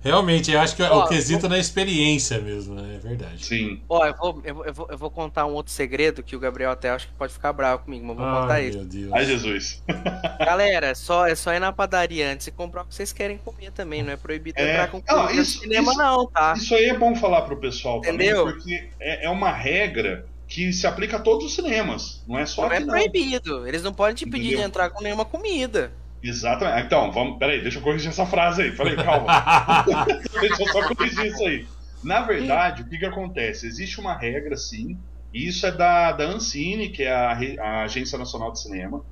Realmente, 0.00 0.52
eu 0.52 0.60
acho 0.60 0.76
que 0.76 0.82
Ó, 0.82 1.04
o 1.04 1.08
quesito 1.08 1.48
na 1.48 1.58
experiência 1.58 2.38
mesmo, 2.38 2.74
né? 2.74 2.94
É 2.94 2.98
verdade. 2.98 3.44
Sim. 3.44 3.80
Ó, 3.88 4.06
eu 4.06 4.14
vou, 4.16 4.40
eu, 4.44 4.54
vou- 4.54 4.64
eu, 4.64 4.72
vou, 4.74 4.88
eu 4.90 4.98
vou 4.98 5.10
contar 5.10 5.44
um 5.46 5.52
outro 5.54 5.72
segredo 5.72 6.22
que 6.22 6.36
o 6.36 6.38
Gabriel 6.38 6.70
até 6.70 6.90
acho 6.90 7.08
que 7.08 7.14
pode 7.14 7.32
ficar 7.32 7.52
bravo 7.52 7.84
comigo, 7.84 8.06
mas 8.06 8.16
vou 8.16 8.24
contar 8.24 8.54
Ai, 8.54 8.66
isso. 8.68 8.78
meu 8.78 8.86
Deus. 8.86 9.12
Ai, 9.12 9.24
Jesus. 9.26 9.82
Galera, 10.38 10.86
é 10.88 10.94
só, 10.94 11.26
é 11.26 11.34
só 11.34 11.52
ir 11.52 11.58
na 11.60 11.72
padaria 11.72 12.30
antes 12.32 12.46
e 12.46 12.50
comprar 12.52 12.82
o 12.82 12.84
que 12.86 12.94
vocês 12.94 13.12
querem 13.12 13.38
comer 13.38 13.72
também. 13.72 14.02
Não 14.02 14.12
é 14.12 14.16
proibido 14.16 14.58
É, 14.60 14.70
entrar 14.72 14.88
com 14.88 14.98
não, 14.98 15.16
comida 15.16 15.34
no 15.34 15.40
isso- 15.42 15.58
cinema, 15.60 15.90
isso- 15.92 16.00
não, 16.00 16.26
tá? 16.26 16.54
Isso 16.56 16.74
aí 16.74 16.84
é 16.86 16.96
bom 16.98 17.14
falar 17.16 17.42
pro 17.42 17.56
pessoal 17.56 17.98
Entendeu? 17.98 18.44
também, 18.46 18.54
porque 18.54 18.88
é, 19.00 19.26
é 19.26 19.30
uma 19.30 19.50
regra 19.52 20.26
que 20.46 20.72
se 20.72 20.86
aplica 20.86 21.16
a 21.16 21.20
todos 21.20 21.44
os 21.44 21.54
cinemas. 21.54 22.22
Não 22.26 22.38
é 22.38 22.46
só 22.46 22.62
Não 22.62 22.72
é 22.72 22.76
aqui, 22.76 22.86
não. 22.86 22.94
proibido. 22.94 23.66
Eles 23.68 23.82
não 23.82 23.92
podem 23.92 24.14
te 24.14 24.24
pedir 24.24 24.46
Entendeu? 24.46 24.58
de 24.60 24.64
entrar 24.66 24.90
com 24.90 25.02
nenhuma 25.02 25.24
comida. 25.24 25.92
Exatamente. 26.22 26.86
Então, 26.86 27.12
vamos. 27.12 27.38
Peraí, 27.38 27.60
deixa 27.60 27.78
eu 27.78 27.82
corrigir 27.82 28.08
essa 28.08 28.26
frase 28.26 28.62
aí. 28.62 28.72
Peraí, 28.72 28.96
calma. 28.96 29.26
deixa 30.40 30.62
eu 30.62 30.68
só 30.68 30.88
corrigir 30.88 31.26
isso 31.26 31.44
aí. 31.44 31.66
Na 32.02 32.22
verdade, 32.22 32.82
o 32.82 32.88
que, 32.88 32.98
que 32.98 33.06
acontece? 33.06 33.66
Existe 33.66 34.00
uma 34.00 34.16
regra, 34.16 34.56
sim, 34.56 34.96
e 35.32 35.46
isso 35.48 35.66
é 35.66 35.72
da, 35.72 36.12
da 36.12 36.24
Ancine, 36.24 36.90
que 36.90 37.02
é 37.02 37.12
a, 37.12 37.38
a 37.60 37.82
Agência 37.82 38.16
Nacional 38.16 38.52
de 38.52 38.60
Cinema. 38.60 39.04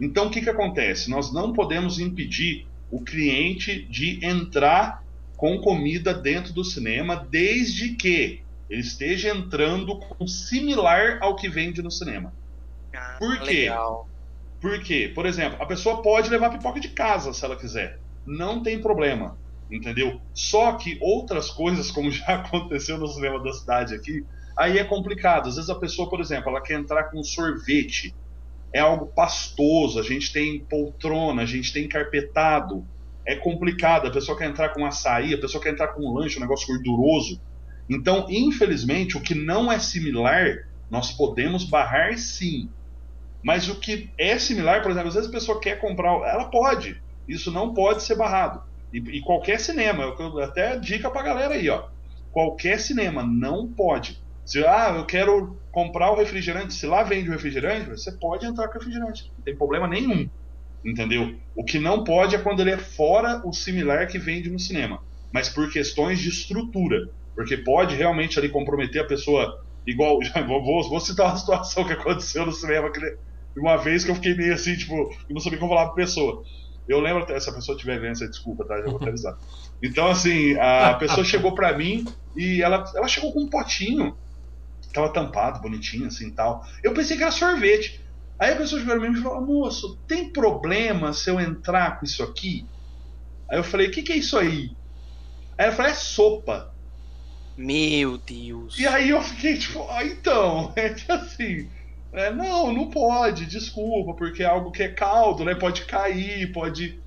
Então, 0.00 0.26
o 0.26 0.30
que, 0.30 0.40
que 0.40 0.50
acontece? 0.50 1.10
Nós 1.10 1.32
não 1.32 1.52
podemos 1.52 1.98
impedir 1.98 2.66
o 2.90 3.02
cliente 3.02 3.82
de 3.84 4.24
entrar 4.24 5.02
com 5.36 5.58
comida 5.60 6.14
dentro 6.14 6.52
do 6.52 6.64
cinema, 6.64 7.16
desde 7.16 7.94
que 7.94 8.42
ele 8.68 8.80
esteja 8.80 9.30
entrando 9.30 9.98
com 9.98 10.26
similar 10.26 11.18
ao 11.20 11.36
que 11.36 11.48
vende 11.48 11.82
no 11.82 11.90
cinema. 11.90 12.32
Ah, 12.94 13.16
Por 13.18 13.38
quê? 13.40 13.62
Legal. 13.62 14.07
Por 14.60 14.82
quê? 14.82 15.10
Por 15.14 15.26
exemplo, 15.26 15.62
a 15.62 15.66
pessoa 15.66 16.02
pode 16.02 16.28
levar 16.30 16.50
pipoca 16.50 16.80
de 16.80 16.88
casa 16.88 17.32
se 17.32 17.44
ela 17.44 17.56
quiser. 17.56 18.00
Não 18.26 18.62
tem 18.62 18.80
problema. 18.80 19.38
Entendeu? 19.70 20.20
Só 20.32 20.72
que 20.72 20.98
outras 21.00 21.50
coisas, 21.50 21.90
como 21.90 22.10
já 22.10 22.26
aconteceu 22.42 22.98
no 22.98 23.06
cinema 23.06 23.42
da 23.42 23.52
cidade 23.52 23.94
aqui, 23.94 24.24
aí 24.56 24.78
é 24.78 24.84
complicado. 24.84 25.48
Às 25.48 25.56
vezes 25.56 25.70
a 25.70 25.78
pessoa, 25.78 26.08
por 26.08 26.20
exemplo, 26.20 26.50
ela 26.50 26.60
quer 26.60 26.74
entrar 26.78 27.04
com 27.04 27.22
sorvete. 27.22 28.14
É 28.72 28.80
algo 28.80 29.06
pastoso, 29.06 29.98
a 29.98 30.02
gente 30.02 30.32
tem 30.32 30.60
poltrona, 30.60 31.42
a 31.42 31.46
gente 31.46 31.72
tem 31.72 31.88
carpetado. 31.88 32.86
É 33.26 33.36
complicado. 33.36 34.08
A 34.08 34.10
pessoa 34.10 34.36
quer 34.36 34.48
entrar 34.48 34.70
com 34.70 34.84
açaí, 34.84 35.34
a 35.34 35.38
pessoa 35.38 35.62
quer 35.62 35.70
entrar 35.70 35.88
com 35.88 36.02
um 36.02 36.14
lanche, 36.14 36.38
um 36.38 36.40
negócio 36.40 36.66
gorduroso. 36.66 37.40
Então, 37.88 38.26
infelizmente, 38.28 39.16
o 39.16 39.20
que 39.20 39.34
não 39.34 39.70
é 39.70 39.78
similar, 39.78 40.66
nós 40.90 41.12
podemos 41.12 41.64
barrar 41.64 42.18
sim. 42.18 42.68
Mas 43.44 43.68
o 43.68 43.78
que 43.80 44.12
é 44.18 44.38
similar, 44.38 44.82
por 44.82 44.90
exemplo, 44.90 45.08
às 45.08 45.14
vezes 45.14 45.28
a 45.28 45.32
pessoa 45.32 45.60
quer 45.60 45.80
comprar, 45.80 46.10
ela 46.28 46.50
pode. 46.50 46.94
Isso 47.26 47.50
não 47.52 47.72
pode 47.74 48.02
ser 48.02 48.16
barrado. 48.16 48.60
E, 48.92 48.98
e 49.18 49.20
qualquer 49.22 49.60
cinema, 49.60 50.14
até 50.42 50.78
dica 50.78 51.10
pra 51.10 51.22
galera 51.22 51.54
aí, 51.54 51.68
ó. 51.68 51.84
Qualquer 52.30 52.78
cinema 52.80 53.22
não 53.24 53.72
pode. 53.74 54.16
Se 54.44 54.64
ah, 54.64 54.94
eu 54.96 55.06
quero 55.06 55.60
comprar 55.70 56.10
o 56.10 56.16
refrigerante, 56.16 56.74
se 56.74 56.86
lá 56.86 57.02
vende 57.02 57.28
o 57.28 57.32
refrigerante, 57.32 57.90
você 57.90 58.16
pode 58.18 58.46
entrar 58.46 58.68
com 58.68 58.78
refrigerante, 58.78 59.22
não 59.36 59.44
tem 59.44 59.56
problema 59.56 59.86
nenhum. 59.86 60.28
Entendeu? 60.84 61.34
O 61.54 61.64
que 61.64 61.78
não 61.78 62.04
pode 62.04 62.34
é 62.36 62.38
quando 62.42 62.60
ele 62.60 62.70
é 62.70 62.78
fora 62.78 63.42
o 63.44 63.52
similar 63.52 64.06
que 64.08 64.18
vende 64.18 64.48
no 64.50 64.58
cinema, 64.58 65.00
mas 65.32 65.48
por 65.48 65.70
questões 65.70 66.20
de 66.20 66.28
estrutura, 66.28 66.98
porque 67.34 67.56
pode 67.58 67.94
realmente 67.96 68.38
ali 68.38 68.48
comprometer 68.48 69.02
a 69.02 69.06
pessoa 69.06 69.52
igual, 69.86 70.18
vou- 70.46 70.88
vou 70.88 71.00
citar 71.00 71.26
uma 71.26 71.36
situação 71.36 71.84
que 71.86 71.92
aconteceu 71.92 72.46
no 72.46 72.52
cinema 72.52 72.92
que 72.92 73.00
uma 73.58 73.76
vez 73.76 74.04
que 74.04 74.10
eu 74.10 74.14
fiquei 74.14 74.34
meio 74.34 74.54
assim, 74.54 74.76
tipo, 74.76 74.94
eu 74.94 75.34
não 75.34 75.40
sabia 75.40 75.58
como 75.58 75.72
falar 75.72 75.86
pra 75.86 75.94
pessoa. 75.94 76.42
Eu 76.88 77.00
lembro 77.00 77.22
até, 77.22 77.38
se 77.38 77.50
a 77.50 77.52
pessoa 77.52 77.76
estiver 77.76 78.00
vendo, 78.00 78.16
você 78.16 78.28
desculpa, 78.28 78.66
tá? 78.66 78.78
Já 78.78 78.86
vou 78.86 79.06
avisar. 79.06 79.36
Então, 79.82 80.08
assim, 80.08 80.54
a 80.58 80.94
pessoa 80.94 81.22
chegou 81.24 81.54
pra 81.54 81.76
mim 81.76 82.04
e 82.34 82.62
ela, 82.62 82.82
ela 82.96 83.06
chegou 83.06 83.32
com 83.32 83.42
um 83.42 83.50
potinho, 83.50 84.16
tava 84.94 85.12
tampado, 85.12 85.60
bonitinho, 85.60 86.06
assim 86.06 86.34
tal. 86.34 86.62
Eu 86.82 86.94
pensei 86.94 87.16
que 87.16 87.22
era 87.22 87.30
sorvete. 87.30 88.00
Aí 88.40 88.52
a 88.52 88.56
pessoa 88.56 88.80
chegou 88.80 88.98
pra 88.98 89.10
mim 89.10 89.18
e 89.18 89.22
falou: 89.22 89.44
Moço, 89.44 89.98
tem 90.06 90.32
problema 90.32 91.12
se 91.12 91.28
eu 91.28 91.38
entrar 91.38 91.98
com 91.98 92.06
isso 92.06 92.22
aqui? 92.22 92.66
Aí 93.50 93.58
eu 93.58 93.64
falei: 93.64 93.88
O 93.88 93.90
que, 93.90 94.02
que 94.02 94.12
é 94.12 94.16
isso 94.16 94.38
aí? 94.38 94.70
Aí 95.58 95.66
ela 95.66 95.72
falou: 95.72 95.90
É 95.90 95.94
sopa. 95.94 96.74
Meu 97.56 98.16
Deus. 98.16 98.78
E 98.78 98.86
aí 98.86 99.10
eu 99.10 99.20
fiquei 99.20 99.58
tipo, 99.58 99.84
ah, 99.90 100.04
então, 100.04 100.72
é 100.78 100.94
assim, 101.12 101.68
é, 102.12 102.30
não, 102.30 102.72
não 102.72 102.90
pode, 102.90 103.46
desculpa, 103.46 104.14
porque 104.14 104.42
é 104.42 104.46
algo 104.46 104.70
que 104.70 104.82
é 104.82 104.88
caldo, 104.88 105.44
né? 105.44 105.54
Pode 105.54 105.84
cair, 105.84 106.52
pode 106.52 106.98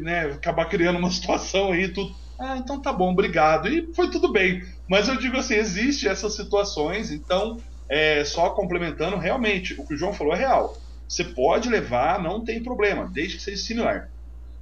né, 0.00 0.26
acabar 0.32 0.64
criando 0.66 0.98
uma 0.98 1.10
situação 1.12 1.72
aí, 1.72 1.88
tudo. 1.88 2.14
Ah, 2.38 2.56
então 2.58 2.80
tá 2.80 2.92
bom, 2.92 3.12
obrigado. 3.12 3.68
E 3.68 3.92
foi 3.94 4.10
tudo 4.10 4.30
bem. 4.32 4.62
Mas 4.88 5.08
eu 5.08 5.16
digo 5.16 5.36
assim, 5.36 5.54
existe 5.54 6.08
essas 6.08 6.34
situações, 6.34 7.10
então, 7.10 7.58
é, 7.88 8.24
só 8.24 8.50
complementando, 8.50 9.16
realmente, 9.16 9.74
o 9.78 9.86
que 9.86 9.94
o 9.94 9.96
João 9.96 10.12
falou 10.12 10.34
é 10.34 10.38
real. 10.38 10.76
Você 11.08 11.24
pode 11.24 11.68
levar, 11.68 12.22
não 12.22 12.44
tem 12.44 12.62
problema, 12.62 13.08
desde 13.12 13.36
que 13.36 13.42
seja 13.42 13.62
similar. 13.62 14.10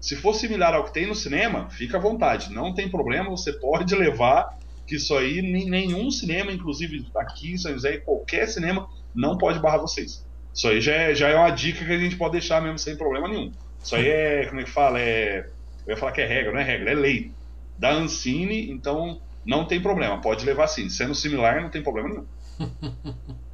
Se 0.01 0.15
for 0.17 0.35
similar 0.35 0.75
ao 0.75 0.85
que 0.85 0.93
tem 0.93 1.07
no 1.07 1.15
cinema, 1.15 1.71
fica 1.71 1.97
à 1.97 2.01
vontade, 2.01 2.53
não 2.53 2.75
tem 2.75 2.89
problema, 2.89 3.31
você 3.31 3.53
pode 3.55 3.95
levar 3.97 4.59
que 4.87 4.97
isso 4.97 5.17
aí 5.17 5.41
nenhum 5.41 6.11
cinema, 6.11 6.53
inclusive 6.53 7.07
aqui 7.17 7.53
em 7.53 7.59
São 7.59 7.73
José, 7.73 7.97
qualquer 7.99 8.47
cinema, 8.47 8.87
não 9.15 9.39
pode 9.39 9.59
barrar 9.59 9.79
vocês. 9.79 10.25
Isso 10.53 10.69
aí 10.69 10.81
já 10.81 10.93
é, 10.93 11.15
já 11.15 11.29
é 11.29 11.37
uma 11.37 11.51
dica 11.51 11.85
que 11.85 11.93
a 11.93 11.99
gente 11.99 12.17
pode 12.17 12.33
deixar 12.33 12.61
mesmo 12.63 12.79
sem 12.79 12.97
problema 12.97 13.29
nenhum. 13.29 13.53
Isso 13.83 13.97
aí 13.97 14.09
é, 14.09 14.47
como 14.47 14.61
é 14.61 14.65
que 14.65 14.71
fala? 14.71 15.01
É, 15.01 15.47
eu 15.87 15.95
ia 15.95 15.97
falar 15.97 16.13
que 16.13 16.21
é 16.21 16.27
regra, 16.27 16.53
não 16.53 16.61
é 16.61 16.65
regra, 16.65 16.93
é 16.93 16.95
lei. 16.95 17.33
Da 17.77 17.91
Ancine, 17.93 18.71
então 18.71 19.21
não 19.45 19.65
tem 19.65 19.81
problema, 19.81 20.21
pode 20.21 20.45
levar 20.45 20.69
sim. 20.69 20.89
Sendo 20.89 21.15
similar, 21.15 21.61
não 21.61 21.71
tem 21.71 21.83
problema 21.83 22.09
nenhum. 22.09 22.27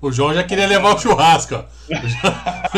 O 0.00 0.12
João 0.12 0.34
já 0.34 0.44
queria 0.44 0.66
levar 0.66 0.94
o 0.94 0.98
churrasco, 0.98 1.54
ó. 1.54 1.64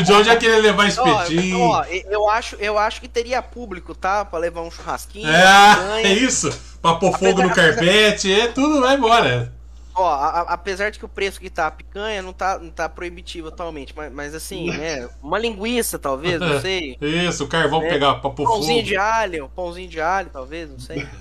O 0.01 0.05
João 0.05 0.23
já 0.23 0.37
queria 0.37 0.59
levar 0.59 0.85
Ó, 0.85 0.87
espetinho. 0.87 1.61
ó, 1.61 1.85
eu 1.85 2.31
acho, 2.31 2.57
eu 2.57 2.79
acho 2.79 3.01
que 3.01 3.09
teria 3.09 3.43
público, 3.43 3.95
tá? 3.95 4.25
Pra 4.25 4.39
levar 4.39 4.63
um 4.63 4.71
churrasquinho, 4.71 5.29
É, 5.29 6.03
é 6.07 6.13
isso. 6.13 6.49
Pra 6.81 6.95
pôr 6.95 7.19
fogo 7.19 7.43
no 7.43 7.51
carpete, 7.53 8.33
é 8.33 8.47
tudo, 8.47 8.81
vai 8.81 8.95
embora. 8.97 9.53
Ó, 9.99 10.09
a- 10.09 10.29
a- 10.29 10.53
apesar 10.55 10.91
de 10.91 10.99
que 10.99 11.05
o 11.05 11.09
preço 11.09 11.41
que 11.41 11.51
tá 11.51 11.67
a 11.67 11.71
picanha 11.71 12.23
não 12.23 12.33
tá, 12.33 12.59
não 12.59 12.71
tá 12.71 12.89
proibitivo 12.89 13.49
atualmente, 13.49 13.93
mas, 13.97 14.13
mas 14.13 14.35
assim, 14.35 14.71
né? 14.71 15.09
Uma 15.23 15.39
linguiça, 15.39 15.99
talvez, 15.99 16.39
não 16.41 16.61
sei. 16.63 16.97
Isso, 17.01 17.45
o 17.45 17.49
carvão 17.49 17.83
É, 17.83 17.89
pegar 17.89 18.15
pra 18.17 18.31
pôr 18.31 18.45
Pãozinho 18.47 18.83
de 18.85 18.97
alho, 18.97 19.51
pãozinho 19.57 19.89
de 19.89 20.01
alho, 20.01 20.31
talvez, 20.33 20.71
não 20.71 20.79
sei. 20.79 21.07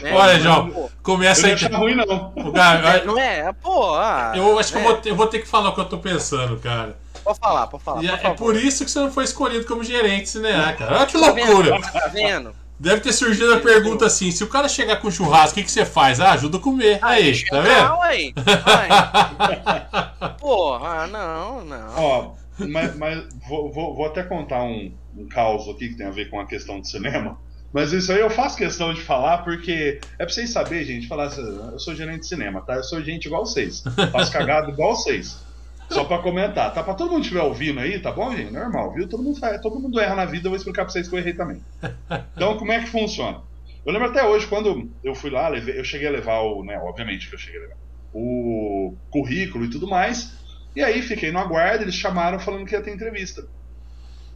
Né? 0.00 0.12
Olha, 0.14 0.40
João, 0.40 0.70
pô, 0.70 0.90
começa 1.02 1.42
não 1.42 1.48
aí. 1.48 1.54
achar 1.54 1.74
ruim, 1.76 1.94
não. 1.94 2.32
O 2.36 2.52
cara- 2.52 3.04
Não 3.04 3.18
é? 3.18 3.52
Pô, 3.52 3.94
ah, 3.94 4.32
Eu 4.34 4.58
acho 4.58 4.72
que 4.72 4.78
é. 4.78 4.80
eu 4.80 4.84
vou, 4.84 4.96
ter, 4.96 5.10
eu 5.10 5.16
vou 5.16 5.26
ter 5.26 5.38
que 5.40 5.46
falar 5.48 5.68
o 5.70 5.74
que 5.74 5.80
eu 5.80 5.84
tô 5.84 5.98
pensando, 5.98 6.56
cara. 6.58 6.96
Pode 7.22 7.38
falar, 7.38 7.66
pode 7.66 7.82
falar. 7.84 8.02
E 8.02 8.08
é, 8.08 8.16
por 8.16 8.26
é 8.26 8.34
por 8.34 8.56
isso 8.56 8.84
que 8.86 8.90
você 8.90 8.98
não 9.00 9.10
foi 9.12 9.24
escolhido 9.24 9.66
como 9.66 9.84
gerente 9.84 10.30
cinear, 10.30 10.76
cara. 10.78 10.96
Olha 10.98 11.06
que 11.06 11.18
Tá 11.20 11.30
vendo? 11.32 11.52
loucura. 11.52 11.80
Tá 11.92 12.08
vendo? 12.08 12.54
Deve 12.78 13.00
ter 13.00 13.12
surgido 13.12 13.54
a 13.54 13.60
pergunta 13.60 14.06
assim: 14.06 14.30
se 14.30 14.44
o 14.44 14.48
cara 14.48 14.68
chegar 14.68 14.96
com 14.96 15.10
churrasco, 15.10 15.52
o 15.52 15.54
que, 15.54 15.64
que 15.64 15.70
você 15.70 15.84
faz? 15.84 16.20
Ah, 16.20 16.32
ajuda 16.32 16.58
a 16.58 16.60
comer. 16.60 16.98
Aí, 17.02 17.44
tá 17.44 17.60
vendo? 17.60 17.88
Não, 17.88 18.02
aí. 18.02 18.34
Porra, 20.38 21.06
não, 21.08 21.64
não. 21.64 21.94
Ó, 21.96 22.32
mas, 22.58 22.96
mas 22.96 23.24
vou, 23.48 23.72
vou, 23.72 23.96
vou 23.96 24.06
até 24.06 24.22
contar 24.22 24.62
um, 24.62 24.92
um 25.16 25.26
caos 25.26 25.68
aqui 25.68 25.88
que 25.88 25.96
tem 25.96 26.06
a 26.06 26.10
ver 26.10 26.30
com 26.30 26.40
a 26.40 26.46
questão 26.46 26.80
de 26.80 26.88
cinema. 26.88 27.38
Mas 27.72 27.92
isso 27.92 28.12
aí 28.12 28.20
eu 28.20 28.30
faço 28.30 28.56
questão 28.56 28.94
de 28.94 29.02
falar 29.02 29.38
porque 29.38 30.00
é 30.18 30.24
pra 30.24 30.28
vocês 30.28 30.50
saberem, 30.50 30.86
gente, 30.86 31.08
falar 31.08 31.24
assim, 31.24 31.42
eu 31.42 31.78
sou 31.78 31.94
gerente 31.94 32.20
de 32.20 32.26
cinema, 32.26 32.62
tá? 32.62 32.76
Eu 32.76 32.84
sou 32.84 33.02
gente 33.02 33.26
igual 33.26 33.44
vocês. 33.44 33.84
Faço 34.10 34.32
cagada 34.32 34.70
igual 34.70 34.96
vocês. 34.96 35.36
Só 35.90 36.04
pra 36.04 36.18
comentar, 36.18 36.72
tá? 36.74 36.82
Pra 36.82 36.94
todo 36.94 37.10
mundo 37.10 37.22
estiver 37.22 37.42
ouvindo 37.42 37.80
aí, 37.80 37.98
tá 37.98 38.12
bom, 38.12 38.34
gente? 38.36 38.52
Normal, 38.52 38.92
viu? 38.92 39.08
Todo 39.08 39.22
mundo, 39.22 39.40
todo 39.62 39.80
mundo 39.80 39.98
erra 39.98 40.14
na 40.14 40.24
vida, 40.26 40.46
eu 40.46 40.50
vou 40.50 40.56
explicar 40.56 40.84
pra 40.84 40.92
vocês 40.92 41.08
que 41.08 41.14
eu 41.14 41.18
errei 41.18 41.32
também. 41.32 41.62
Então, 42.36 42.58
como 42.58 42.72
é 42.72 42.80
que 42.80 42.90
funciona? 42.90 43.42
Eu 43.84 43.92
lembro 43.92 44.08
até 44.08 44.22
hoje, 44.24 44.46
quando 44.46 44.90
eu 45.02 45.14
fui 45.14 45.30
lá, 45.30 45.50
eu 45.50 45.84
cheguei 45.84 46.08
a 46.08 46.10
levar 46.10 46.40
o, 46.40 46.62
né, 46.62 46.78
obviamente 46.78 47.28
que 47.28 47.34
eu 47.34 47.38
cheguei 47.38 47.58
a 47.58 47.62
levar, 47.62 47.76
o 48.12 48.96
currículo 49.10 49.64
e 49.64 49.70
tudo 49.70 49.88
mais, 49.88 50.36
e 50.76 50.82
aí 50.82 51.00
fiquei 51.00 51.32
no 51.32 51.38
aguardo, 51.38 51.84
eles 51.84 51.94
chamaram 51.94 52.38
falando 52.38 52.66
que 52.66 52.74
ia 52.74 52.82
ter 52.82 52.94
entrevista. 52.94 53.42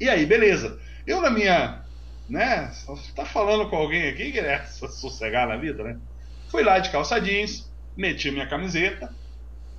E 0.01 0.09
aí, 0.09 0.25
beleza. 0.25 0.79
Eu 1.07 1.21
na 1.21 1.31
minha, 1.31 1.85
né, 2.29 2.73
tá 3.15 3.27
falando 3.27 3.69
com 3.69 3.77
alguém 3.77 4.09
aqui 4.09 4.33
que 4.33 4.41
é 4.41 4.65
sossegar 4.67 5.47
na 5.47 5.57
vida, 5.57 5.85
né? 5.85 5.99
Fui 6.51 6.63
lá 6.63 6.79
de 6.79 6.91
calça 6.91 7.21
jeans, 7.21 7.71
meti 7.97 8.31
minha 8.31 8.49
camiseta, 8.49 9.15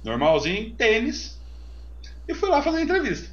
normalzinho, 0.04 0.76
tênis, 0.76 1.43
e 2.28 2.34
fui 2.34 2.50
lá 2.50 2.62
fazer 2.62 2.78
a 2.78 2.82
entrevista. 2.82 3.30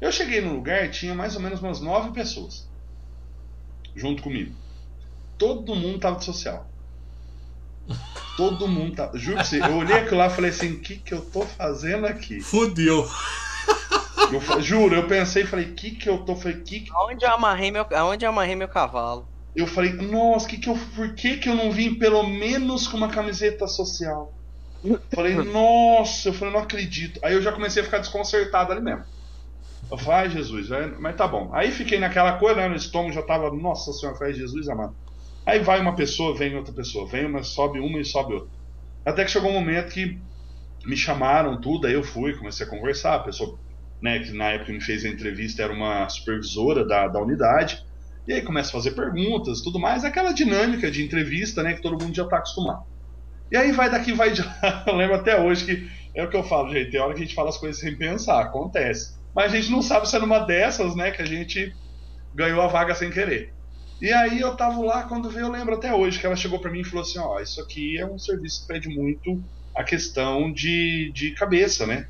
Eu 0.00 0.10
cheguei 0.10 0.40
no 0.40 0.54
lugar, 0.54 0.90
tinha 0.90 1.14
mais 1.14 1.36
ou 1.36 1.42
menos 1.42 1.60
umas 1.60 1.80
nove 1.80 2.10
pessoas 2.12 2.68
junto 3.94 4.22
comigo. 4.22 4.54
Todo 5.36 5.74
mundo 5.74 5.98
tava 5.98 6.18
de 6.18 6.24
social. 6.24 6.66
Todo 8.36 8.68
mundo 8.68 8.96
tava. 8.96 9.18
Juro 9.18 9.36
pra 9.36 9.44
você, 9.44 9.60
eu 9.60 9.76
olhei 9.76 9.96
aquilo 9.96 10.18
lá 10.18 10.26
e 10.26 10.30
falei 10.30 10.50
assim: 10.50 10.72
o 10.72 10.80
que, 10.80 10.96
que 10.96 11.12
eu 11.12 11.20
tô 11.22 11.42
fazendo 11.42 12.06
aqui? 12.06 12.40
Fudeu. 12.40 13.08
Eu 14.32 14.62
juro, 14.62 14.94
eu 14.94 15.06
pensei 15.08 15.42
e 15.42 15.46
falei: 15.46 15.66
o 15.66 15.74
que, 15.74 15.90
que 15.90 16.08
eu 16.08 16.18
tô. 16.18 16.36
Falei, 16.36 16.60
que 16.60 16.80
que... 16.80 16.92
Aonde 16.92 17.24
eu 17.24 17.30
amarrei 17.30 17.70
meu, 17.70 17.86
aonde 17.94 18.24
eu 18.24 18.30
amarrei 18.30 18.54
meu 18.54 18.68
cavalo? 18.68 19.28
eu 19.54 19.66
falei, 19.66 19.92
nossa, 19.92 20.48
que 20.48 20.58
que 20.58 20.68
eu, 20.68 20.78
por 20.94 21.14
que, 21.14 21.36
que 21.38 21.48
eu 21.48 21.54
não 21.54 21.72
vim 21.72 21.94
pelo 21.94 22.22
menos 22.22 22.86
com 22.86 22.96
uma 22.96 23.08
camiseta 23.08 23.66
social? 23.66 24.32
Falei, 25.14 25.34
nossa, 25.34 26.28
eu 26.28 26.32
falei, 26.32 26.54
não 26.54 26.60
acredito. 26.60 27.20
Aí 27.24 27.34
eu 27.34 27.42
já 27.42 27.52
comecei 27.52 27.82
a 27.82 27.84
ficar 27.84 27.98
desconcertado 27.98 28.72
ali 28.72 28.80
mesmo. 28.80 29.04
Eu 29.90 29.98
falei, 29.98 30.20
ai 30.20 30.30
Jesus, 30.30 30.68
mas 31.00 31.16
tá 31.16 31.26
bom. 31.26 31.52
Aí 31.54 31.72
fiquei 31.72 31.98
naquela 31.98 32.38
coisa, 32.38 32.60
né, 32.60 32.68
no 32.68 32.76
estômago 32.76 33.12
já 33.12 33.22
tava, 33.22 33.50
nossa 33.50 33.92
senhora, 33.92 34.16
falei, 34.18 34.34
Jesus 34.34 34.68
amado. 34.68 34.96
Aí 35.46 35.60
vai 35.60 35.80
uma 35.80 35.96
pessoa, 35.96 36.36
vem 36.36 36.56
outra 36.56 36.72
pessoa, 36.74 37.08
vem 37.08 37.26
uma, 37.26 37.42
sobe 37.42 37.80
uma 37.80 38.00
e 38.00 38.04
sobe 38.04 38.34
outra. 38.34 38.50
Até 39.04 39.24
que 39.24 39.30
chegou 39.30 39.50
um 39.50 39.54
momento 39.54 39.92
que 39.92 40.22
me 40.86 40.96
chamaram 40.96 41.60
tudo, 41.60 41.86
aí 41.86 41.94
eu 41.94 42.04
fui, 42.04 42.36
comecei 42.36 42.66
a 42.66 42.70
conversar, 42.70 43.16
a 43.16 43.24
pessoa, 43.24 43.58
né, 44.00 44.20
que 44.20 44.32
na 44.32 44.50
época 44.50 44.72
me 44.72 44.80
fez 44.80 45.04
a 45.04 45.08
entrevista 45.08 45.62
era 45.62 45.72
uma 45.72 46.08
supervisora 46.08 46.86
da, 46.86 47.08
da 47.08 47.20
unidade, 47.20 47.78
e 48.26 48.32
aí 48.32 48.42
começa 48.42 48.70
a 48.70 48.72
fazer 48.72 48.92
perguntas, 48.92 49.62
tudo 49.62 49.78
mais, 49.80 50.04
aquela 50.04 50.32
dinâmica 50.32 50.90
de 50.90 51.04
entrevista, 51.04 51.62
né, 51.62 51.74
que 51.74 51.82
todo 51.82 52.02
mundo 52.02 52.14
já 52.14 52.26
tá 52.28 52.38
acostumado. 52.38 52.89
E 53.50 53.56
aí 53.56 53.72
vai 53.72 53.90
daqui, 53.90 54.12
vai 54.12 54.32
de 54.32 54.42
lá. 54.42 54.84
Eu 54.86 54.96
lembro 54.96 55.16
até 55.16 55.40
hoje 55.40 55.64
que 55.64 55.88
é 56.14 56.24
o 56.24 56.30
que 56.30 56.36
eu 56.36 56.42
falo, 56.42 56.72
gente, 56.72 56.90
tem 56.90 57.00
hora 57.00 57.14
que 57.14 57.20
a 57.20 57.24
gente 57.24 57.34
fala 57.34 57.50
as 57.50 57.58
coisas 57.58 57.80
sem 57.80 57.96
pensar, 57.96 58.40
acontece. 58.42 59.18
Mas 59.34 59.52
a 59.52 59.56
gente 59.56 59.70
não 59.70 59.80
sabe 59.82 60.08
se 60.08 60.16
é 60.16 60.18
numa 60.18 60.40
dessas, 60.40 60.96
né, 60.96 61.10
que 61.12 61.22
a 61.22 61.26
gente 61.26 61.72
ganhou 62.34 62.60
a 62.60 62.66
vaga 62.66 62.94
sem 62.94 63.10
querer. 63.10 63.54
E 64.00 64.12
aí 64.12 64.40
eu 64.40 64.56
tava 64.56 64.80
lá 64.84 65.04
quando 65.04 65.30
veio, 65.30 65.46
eu 65.46 65.50
lembro 65.52 65.74
até 65.74 65.94
hoje 65.94 66.18
que 66.18 66.26
ela 66.26 66.36
chegou 66.36 66.60
para 66.60 66.70
mim 66.70 66.80
e 66.80 66.84
falou 66.84 67.02
assim, 67.02 67.18
ó, 67.18 67.36
oh, 67.36 67.40
isso 67.40 67.60
aqui 67.60 67.98
é 67.98 68.06
um 68.06 68.18
serviço 68.18 68.62
que 68.62 68.72
pede 68.72 68.88
muito 68.88 69.44
a 69.76 69.84
questão 69.84 70.52
de, 70.52 71.12
de 71.14 71.34
cabeça, 71.34 71.86
né? 71.86 72.06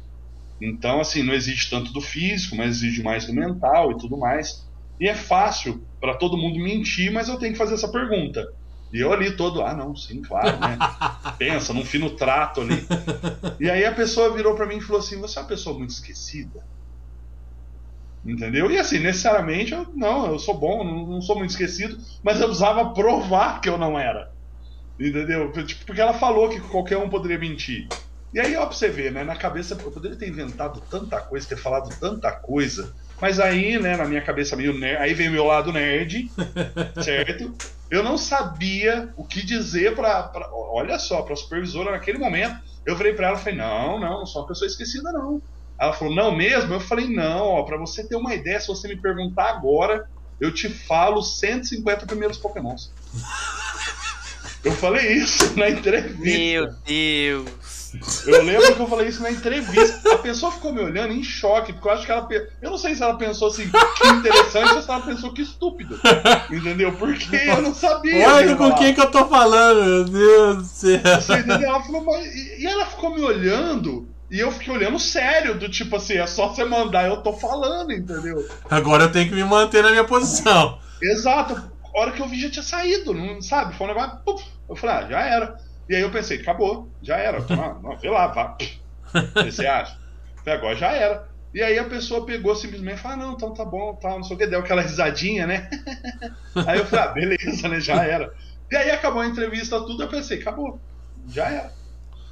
Então, 0.60 1.00
assim, 1.00 1.22
não 1.22 1.34
exige 1.34 1.70
tanto 1.70 1.92
do 1.92 2.00
físico, 2.00 2.56
mas 2.56 2.76
exige 2.76 3.02
mais 3.02 3.26
do 3.26 3.34
mental 3.34 3.92
e 3.92 3.98
tudo 3.98 4.18
mais. 4.18 4.68
E 5.00 5.08
é 5.08 5.14
fácil 5.14 5.86
para 6.00 6.16
todo 6.16 6.36
mundo 6.36 6.58
mentir, 6.62 7.10
mas 7.12 7.28
eu 7.28 7.38
tenho 7.38 7.52
que 7.52 7.58
fazer 7.58 7.74
essa 7.74 7.90
pergunta. 7.90 8.46
E 8.92 9.00
eu 9.00 9.12
ali 9.12 9.36
todo, 9.36 9.62
ah, 9.62 9.74
não, 9.74 9.94
sim, 9.94 10.20
claro, 10.20 10.58
né? 10.58 10.76
Pensa, 11.38 11.72
num 11.72 11.84
fino 11.84 12.16
trato 12.16 12.60
ali. 12.60 12.84
E 13.60 13.70
aí 13.70 13.84
a 13.84 13.94
pessoa 13.94 14.34
virou 14.34 14.54
para 14.54 14.66
mim 14.66 14.78
e 14.78 14.80
falou 14.80 15.00
assim: 15.00 15.20
Você 15.20 15.38
é 15.38 15.42
uma 15.42 15.48
pessoa 15.48 15.78
muito 15.78 15.90
esquecida? 15.90 16.58
Entendeu? 18.24 18.70
E 18.70 18.78
assim, 18.78 18.98
necessariamente, 18.98 19.72
eu, 19.72 19.86
não, 19.94 20.26
eu 20.26 20.38
sou 20.38 20.58
bom, 20.58 20.84
não, 20.84 21.06
não 21.06 21.22
sou 21.22 21.38
muito 21.38 21.50
esquecido, 21.50 21.96
mas 22.22 22.38
eu 22.38 22.48
precisava 22.48 22.92
provar 22.92 23.60
que 23.60 23.68
eu 23.68 23.78
não 23.78 23.98
era. 23.98 24.28
Entendeu? 24.98 25.50
Tipo, 25.64 25.86
porque 25.86 26.00
ela 26.00 26.12
falou 26.12 26.50
que 26.50 26.60
qualquer 26.60 26.98
um 26.98 27.08
poderia 27.08 27.38
mentir. 27.38 27.88
E 28.32 28.38
aí, 28.38 28.54
ó, 28.56 28.66
pra 28.66 28.76
você 28.76 28.88
ver, 28.88 29.10
né? 29.10 29.24
Na 29.24 29.34
cabeça, 29.34 29.74
eu 29.74 29.90
poderia 29.90 30.18
ter 30.18 30.28
inventado 30.28 30.80
tanta 30.90 31.20
coisa, 31.20 31.48
ter 31.48 31.56
falado 31.56 31.88
tanta 31.98 32.30
coisa. 32.30 32.92
Mas 33.20 33.40
aí, 33.40 33.78
né, 33.78 33.96
na 33.96 34.04
minha 34.04 34.22
cabeça 34.22 34.54
meio 34.54 34.78
nerd, 34.78 34.98
aí 34.98 35.14
veio 35.14 35.30
o 35.30 35.32
meu 35.32 35.44
lado 35.44 35.72
nerd, 35.72 36.30
certo? 37.02 37.52
Eu 37.90 38.02
não 38.02 38.16
sabia 38.16 39.12
o 39.16 39.24
que 39.24 39.44
dizer 39.44 39.96
pra 39.96 40.30
olha 40.52 40.98
só, 40.98 41.22
pra 41.22 41.34
supervisora 41.34 41.90
naquele 41.90 42.18
momento. 42.18 42.56
Eu 42.86 42.96
virei 42.96 43.12
pra 43.12 43.28
ela 43.28 43.38
falei: 43.38 43.58
não, 43.58 43.98
não, 43.98 44.20
não 44.20 44.26
sou 44.26 44.42
uma 44.42 44.48
pessoa 44.48 44.66
esquecida, 44.66 45.10
não. 45.12 45.42
Ela 45.80 45.94
falou, 45.94 46.14
não 46.14 46.36
mesmo? 46.36 46.74
Eu 46.74 46.80
falei, 46.80 47.08
não, 47.08 47.46
ó, 47.46 47.62
pra 47.62 47.78
você 47.78 48.06
ter 48.06 48.14
uma 48.14 48.34
ideia, 48.34 48.60
se 48.60 48.68
você 48.68 48.86
me 48.86 48.96
perguntar 48.96 49.48
agora, 49.48 50.06
eu 50.38 50.52
te 50.52 50.68
falo 50.68 51.22
150 51.22 52.04
primeiros 52.04 52.36
pokémons. 52.36 52.92
Eu 54.62 54.72
falei 54.72 55.14
isso 55.14 55.52
na 55.58 55.70
entrevista. 55.70 56.38
Meu 56.38 56.70
Deus. 56.84 57.69
Eu 58.26 58.42
lembro 58.42 58.74
que 58.74 58.80
eu 58.80 58.86
falei 58.86 59.08
isso 59.08 59.22
na 59.22 59.30
entrevista. 59.30 60.14
A 60.14 60.18
pessoa 60.18 60.52
ficou 60.52 60.72
me 60.72 60.80
olhando 60.80 61.12
em 61.12 61.22
choque, 61.22 61.72
porque 61.72 61.88
eu 61.88 61.92
acho 61.92 62.06
que 62.06 62.12
ela. 62.12 62.28
Eu 62.62 62.70
não 62.70 62.78
sei 62.78 62.94
se 62.94 63.02
ela 63.02 63.16
pensou 63.16 63.48
assim, 63.48 63.68
que 63.68 64.06
interessante, 64.06 64.74
ou 64.74 64.82
se 64.82 64.90
ela 64.90 65.00
pensou 65.00 65.32
que 65.32 65.42
estúpido. 65.42 65.98
Entendeu? 66.50 66.92
Porque 66.92 67.36
eu 67.36 67.62
não 67.62 67.74
sabia. 67.74 68.28
Olha 68.28 68.56
com 68.56 68.74
quem 68.74 68.94
que 68.94 69.00
eu 69.00 69.10
tô 69.10 69.26
falando, 69.26 69.82
meu 69.82 70.04
Deus 70.04 70.56
do 70.56 70.64
céu. 70.64 71.00
Você 71.20 71.34
entendeu? 71.34 71.68
Ela 71.68 71.82
falou, 71.82 72.04
e 72.18 72.66
ela 72.66 72.86
ficou 72.86 73.14
me 73.14 73.22
olhando. 73.22 74.08
E 74.30 74.38
eu 74.38 74.52
fiquei 74.52 74.72
olhando 74.72 74.98
sério, 74.98 75.58
do 75.58 75.68
tipo 75.68 75.96
assim, 75.96 76.16
é 76.16 76.26
só 76.26 76.48
você 76.48 76.64
mandar, 76.64 77.08
eu 77.08 77.16
tô 77.16 77.32
falando, 77.32 77.90
entendeu? 77.92 78.48
Agora 78.70 79.04
eu 79.04 79.12
tenho 79.12 79.28
que 79.28 79.34
me 79.34 79.42
manter 79.42 79.82
na 79.82 79.90
minha 79.90 80.04
posição. 80.04 80.78
Exato. 81.02 81.60
A 81.92 82.00
hora 82.00 82.12
que 82.12 82.22
eu 82.22 82.28
vi 82.28 82.40
já 82.40 82.48
tinha 82.48 82.62
saído, 82.62 83.12
não 83.12 83.42
sabe? 83.42 83.76
Foi 83.76 83.88
um 83.88 83.94
negócio. 83.94 84.20
Eu 84.68 84.76
falei, 84.76 84.96
ah, 84.96 85.08
já 85.10 85.20
era. 85.20 85.58
E 85.90 85.96
aí 85.96 86.02
eu 86.02 86.10
pensei, 86.12 86.38
acabou, 86.38 86.88
já 87.02 87.16
era. 87.16 87.38
Ah, 87.50 87.76
não, 87.82 87.96
vê 87.96 88.08
lá, 88.08 88.28
vá. 88.28 88.56
Você 89.44 89.66
acha? 89.66 89.98
Falei, 90.44 90.58
agora 90.60 90.76
já 90.76 90.92
era. 90.92 91.28
E 91.52 91.60
aí 91.60 91.76
a 91.80 91.84
pessoa 91.84 92.24
pegou 92.24 92.54
simplesmente 92.54 92.98
e 92.98 93.02
falou, 93.02 93.16
ah, 93.16 93.20
não, 93.20 93.32
então 93.32 93.52
tá 93.52 93.64
bom, 93.64 93.96
tá, 93.96 94.10
não 94.10 94.22
sei 94.22 94.36
o 94.36 94.38
que, 94.38 94.46
deu 94.46 94.60
aquela 94.60 94.82
risadinha, 94.82 95.48
né? 95.48 95.68
aí 96.64 96.78
eu 96.78 96.86
falei, 96.86 97.04
ah, 97.04 97.08
beleza, 97.08 97.68
né? 97.68 97.80
Já 97.80 98.04
era. 98.04 98.32
E 98.70 98.76
aí 98.76 98.88
acabou 98.92 99.20
a 99.20 99.26
entrevista, 99.26 99.80
tudo, 99.80 100.04
eu 100.04 100.08
pensei, 100.08 100.40
acabou, 100.40 100.80
já 101.28 101.50
era. 101.50 101.72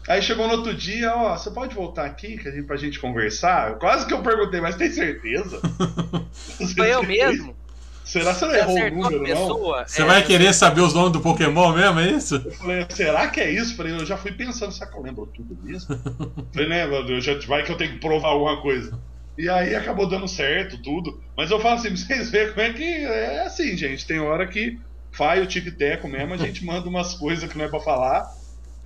Aí 0.09 0.23
chegou 0.23 0.47
no 0.47 0.55
outro 0.55 0.73
dia, 0.73 1.13
ó, 1.13 1.37
você 1.37 1.51
pode 1.51 1.75
voltar 1.75 2.05
aqui 2.05 2.39
que 2.39 2.47
a 2.47 2.53
gente, 2.53 2.65
pra 2.65 2.77
gente 2.77 3.01
conversar? 3.01 3.77
Quase 3.81 4.07
que 4.07 4.15
eu 4.15 4.23
perguntei, 4.23 4.61
mas 4.61 4.77
tem 4.77 4.93
certeza? 4.93 5.61
Foi 6.77 6.95
eu 6.95 7.03
mesmo? 7.03 7.58
Será 8.09 8.33
que 8.33 8.41
você 8.41 8.47
não 8.47 8.55
errou 8.55 8.75
o 8.75 8.91
número, 8.91 9.35
não? 9.35 9.85
Você 9.87 10.01
é, 10.01 10.05
vai 10.07 10.25
querer 10.25 10.55
saber 10.55 10.81
os 10.81 10.95
nomes 10.95 11.13
do 11.13 11.21
Pokémon 11.21 11.75
mesmo, 11.75 12.01
é 12.01 12.09
isso? 12.09 12.37
Eu 12.43 12.53
falei, 12.53 12.87
será 12.89 13.29
que 13.29 13.39
é 13.39 13.51
isso? 13.51 13.77
Falei, 13.77 13.93
eu 13.93 14.07
já 14.07 14.17
fui 14.17 14.33
pensando, 14.33 14.73
será 14.73 14.91
que 14.91 14.97
eu 14.97 15.03
lembro 15.03 15.27
tudo 15.27 15.55
mesmo? 15.63 15.95
falei, 16.51 16.69
né, 16.71 16.87
eu 16.87 17.21
já, 17.21 17.39
vai 17.47 17.63
que 17.63 17.71
eu 17.71 17.77
tenho 17.77 17.93
que 17.93 17.99
provar 17.99 18.29
alguma 18.29 18.63
coisa. 18.63 18.99
E 19.37 19.47
aí 19.47 19.75
acabou 19.75 20.09
dando 20.09 20.27
certo, 20.27 20.83
tudo. 20.83 21.21
Mas 21.37 21.51
eu 21.51 21.61
falo 21.61 21.75
assim, 21.75 21.91
pra 21.95 21.99
vocês 21.99 22.31
verem 22.31 22.49
como 22.49 22.63
é 22.63 22.73
que 22.73 22.83
é 22.83 23.43
assim, 23.45 23.77
gente. 23.77 24.07
Tem 24.07 24.19
hora 24.19 24.47
que 24.47 24.79
faz 25.13 25.45
o 25.45 25.47
tic-teco 25.47 26.09
mesmo, 26.09 26.33
a 26.33 26.39
gente 26.39 26.65
manda 26.65 26.89
umas 26.89 27.13
coisas 27.13 27.47
que 27.47 27.59
não 27.59 27.67
é 27.67 27.69
pra 27.69 27.79
falar. 27.79 28.27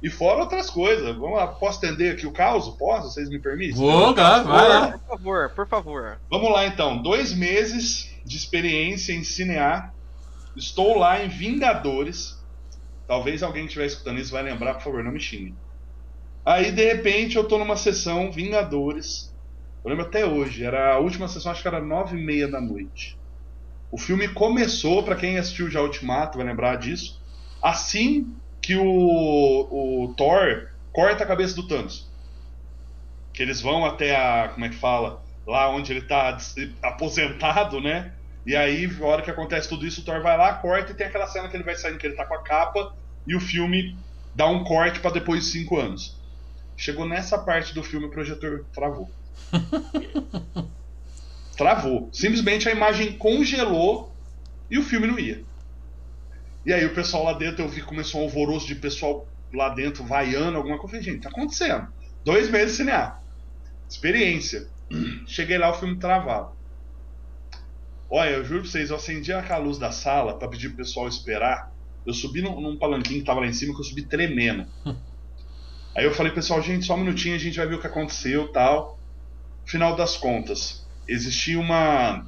E 0.03 0.11
fora 0.11 0.41
outras 0.41 0.69
coisas. 0.69 1.17
Vamos 1.17 1.37
lá, 1.37 1.47
posso 1.47 1.79
atender 1.79 2.11
aqui 2.11 2.27
o 2.27 2.33
caos? 2.33 2.69
Posso? 2.71 3.13
Vocês 3.13 3.29
me 3.29 3.39
permitem? 3.39 3.77
Vou, 3.77 4.13
claro, 4.15 4.49
vai 4.49 4.69
lá. 4.69 4.99
Por 4.99 5.07
favor, 5.07 5.51
por 5.51 5.69
favor. 5.69 6.19
Vamos 6.29 6.51
lá 6.51 6.67
então. 6.67 7.01
Dois 7.01 7.33
meses 7.33 8.12
de 8.25 8.37
experiência 8.37 9.13
em 9.13 9.25
cinear. 9.25 9.95
Estou 10.57 10.99
lá 10.99 11.25
em 11.25 11.29
Vingadores. 11.29 12.41
Talvez 13.07 13.43
alguém 13.43 13.63
que 13.63 13.69
estiver 13.69 13.87
escutando 13.87 14.19
isso 14.21 14.33
vai 14.33 14.43
lembrar, 14.43 14.75
por 14.75 14.83
favor, 14.83 15.05
não 15.05 15.13
me 15.13 15.21
xingue. 15.21 15.55
Aí, 16.45 16.73
de 16.73 16.85
repente, 16.85 17.37
eu 17.37 17.45
tô 17.45 17.59
numa 17.59 17.77
sessão 17.77 18.31
Vingadores. 18.31 19.33
Eu 19.85 19.91
lembro 19.91 20.07
até 20.07 20.25
hoje. 20.25 20.65
Era 20.65 20.95
a 20.95 20.99
última 20.99 21.29
sessão, 21.29 21.53
acho 21.53 21.63
que 21.63 21.69
era 21.69 21.81
nove 21.81 22.19
e 22.19 22.25
meia 22.25 22.49
da 22.49 22.61
noite. 22.61 23.19
O 23.91 23.99
filme 23.99 24.29
começou, 24.29 25.03
para 25.03 25.17
quem 25.17 25.39
assistiu 25.39 25.71
já 25.71 25.83
Ultimato 25.83 26.39
vai 26.39 26.47
lembrar 26.47 26.77
disso, 26.77 27.21
assim 27.63 28.35
que 28.63 28.75
o, 28.75 28.85
o 28.85 30.15
Thor 30.17 30.69
corta 30.93 31.25
a 31.25 31.27
cabeça 31.27 31.55
do 31.55 31.67
Thanos. 31.67 32.11
Que 33.35 33.43
eles 33.43 33.61
vão 33.61 33.85
até 33.85 34.17
a. 34.17 34.49
Como 34.49 34.65
é 34.65 34.69
que 34.69 34.77
fala? 34.77 35.22
Lá 35.47 35.69
onde 35.69 35.93
ele 35.93 36.03
tá 36.03 36.39
aposentado, 36.83 37.81
né? 37.81 38.13
E 38.45 38.57
aí, 38.57 38.91
a 39.01 39.05
hora 39.05 39.23
que 39.23 39.31
acontece 39.31 39.69
tudo 39.69 39.87
isso, 39.87 40.01
o 40.01 40.05
Thor 40.05 40.21
vai 40.21 40.37
lá, 40.37 40.55
corta 40.55 40.93
e 40.93 40.95
tem 40.95 41.07
aquela 41.07 41.27
cena 41.27 41.49
que 41.49 41.57
ele 41.57 41.65
vai 41.65 41.77
saindo, 41.77 41.99
que 41.99 42.07
ele 42.07 42.17
tá 42.17 42.25
com 42.25 42.35
a 42.35 42.43
capa 42.43 42.95
e 43.27 43.37
o 43.37 43.41
filme 43.41 43.97
dá 44.35 44.47
um 44.47 44.65
corte 44.65 45.01
para 45.01 45.13
depois 45.13 45.45
de 45.45 45.51
cinco 45.51 45.79
anos. 45.79 46.17
Chegou 46.77 47.07
nessa 47.07 47.39
parte 47.39 47.75
do 47.75 47.83
filme, 47.83 48.07
o 48.07 48.11
projetor 48.11 48.65
travou. 48.73 49.11
travou. 51.57 52.09
Simplesmente 52.13 52.69
a 52.69 52.73
imagem 52.73 53.17
congelou 53.17 54.13
e 54.71 54.79
o 54.79 54.83
filme 54.83 55.07
não 55.07 55.19
ia. 55.19 55.45
E 56.65 56.73
aí 56.73 56.85
o 56.85 56.95
pessoal 56.95 57.25
lá 57.25 57.33
dentro, 57.33 57.63
eu 57.63 57.69
vi 57.69 57.83
começou 57.83 58.21
um 58.21 58.25
alvoroço 58.25 58.67
de 58.67 58.75
pessoal 58.75 59.27
lá 59.53 59.69
dentro 59.69 60.05
vaiando 60.05 60.57
alguma 60.57 60.79
coisa. 60.79 60.97
Eu 60.97 61.03
falei, 61.03 61.15
gente, 61.15 61.23
tá 61.23 61.29
acontecendo. 61.29 61.89
Dois 62.25 62.51
meses 62.51 62.77
sem 62.77 62.87
cinear. 62.87 63.23
Experiência. 63.89 64.69
Cheguei 65.27 65.59
lá, 65.59 65.71
o 65.71 65.75
filme 65.75 65.97
travado. 65.97 66.53
Olha, 68.11 68.31
eu 68.31 68.45
juro 68.45 68.61
pra 68.61 68.71
vocês, 68.71 68.91
eu 68.91 68.97
acendi 68.97 69.33
aquela 69.33 69.65
luz 69.65 69.79
da 69.79 69.91
sala 69.91 70.39
para 70.39 70.49
pedir 70.49 70.69
pro 70.69 70.79
pessoal 70.79 71.09
esperar. 71.09 71.73
Eu 72.05 72.13
subi 72.13 72.43
num, 72.43 72.61
num, 72.61 72.77
palanquinho 72.77 73.21
que 73.21 73.27
tava 73.27 73.41
lá 73.41 73.47
em 73.47 73.53
cima, 73.53 73.75
que 73.75 73.81
eu 73.81 73.85
subi 73.85 74.03
tremendo. 74.03 74.67
Aí 75.97 76.05
eu 76.05 76.13
falei, 76.13 76.33
pessoal, 76.33 76.61
gente, 76.61 76.85
só 76.85 76.95
um 76.95 76.99
minutinho, 76.99 77.35
a 77.35 77.39
gente 77.39 77.57
vai 77.57 77.67
ver 77.67 77.77
o 77.77 77.81
que 77.81 77.87
aconteceu 77.87 78.49
tal. 78.53 78.99
Final 79.65 79.95
das 79.95 80.17
contas, 80.17 80.87
existia 81.07 81.59
uma, 81.59 82.27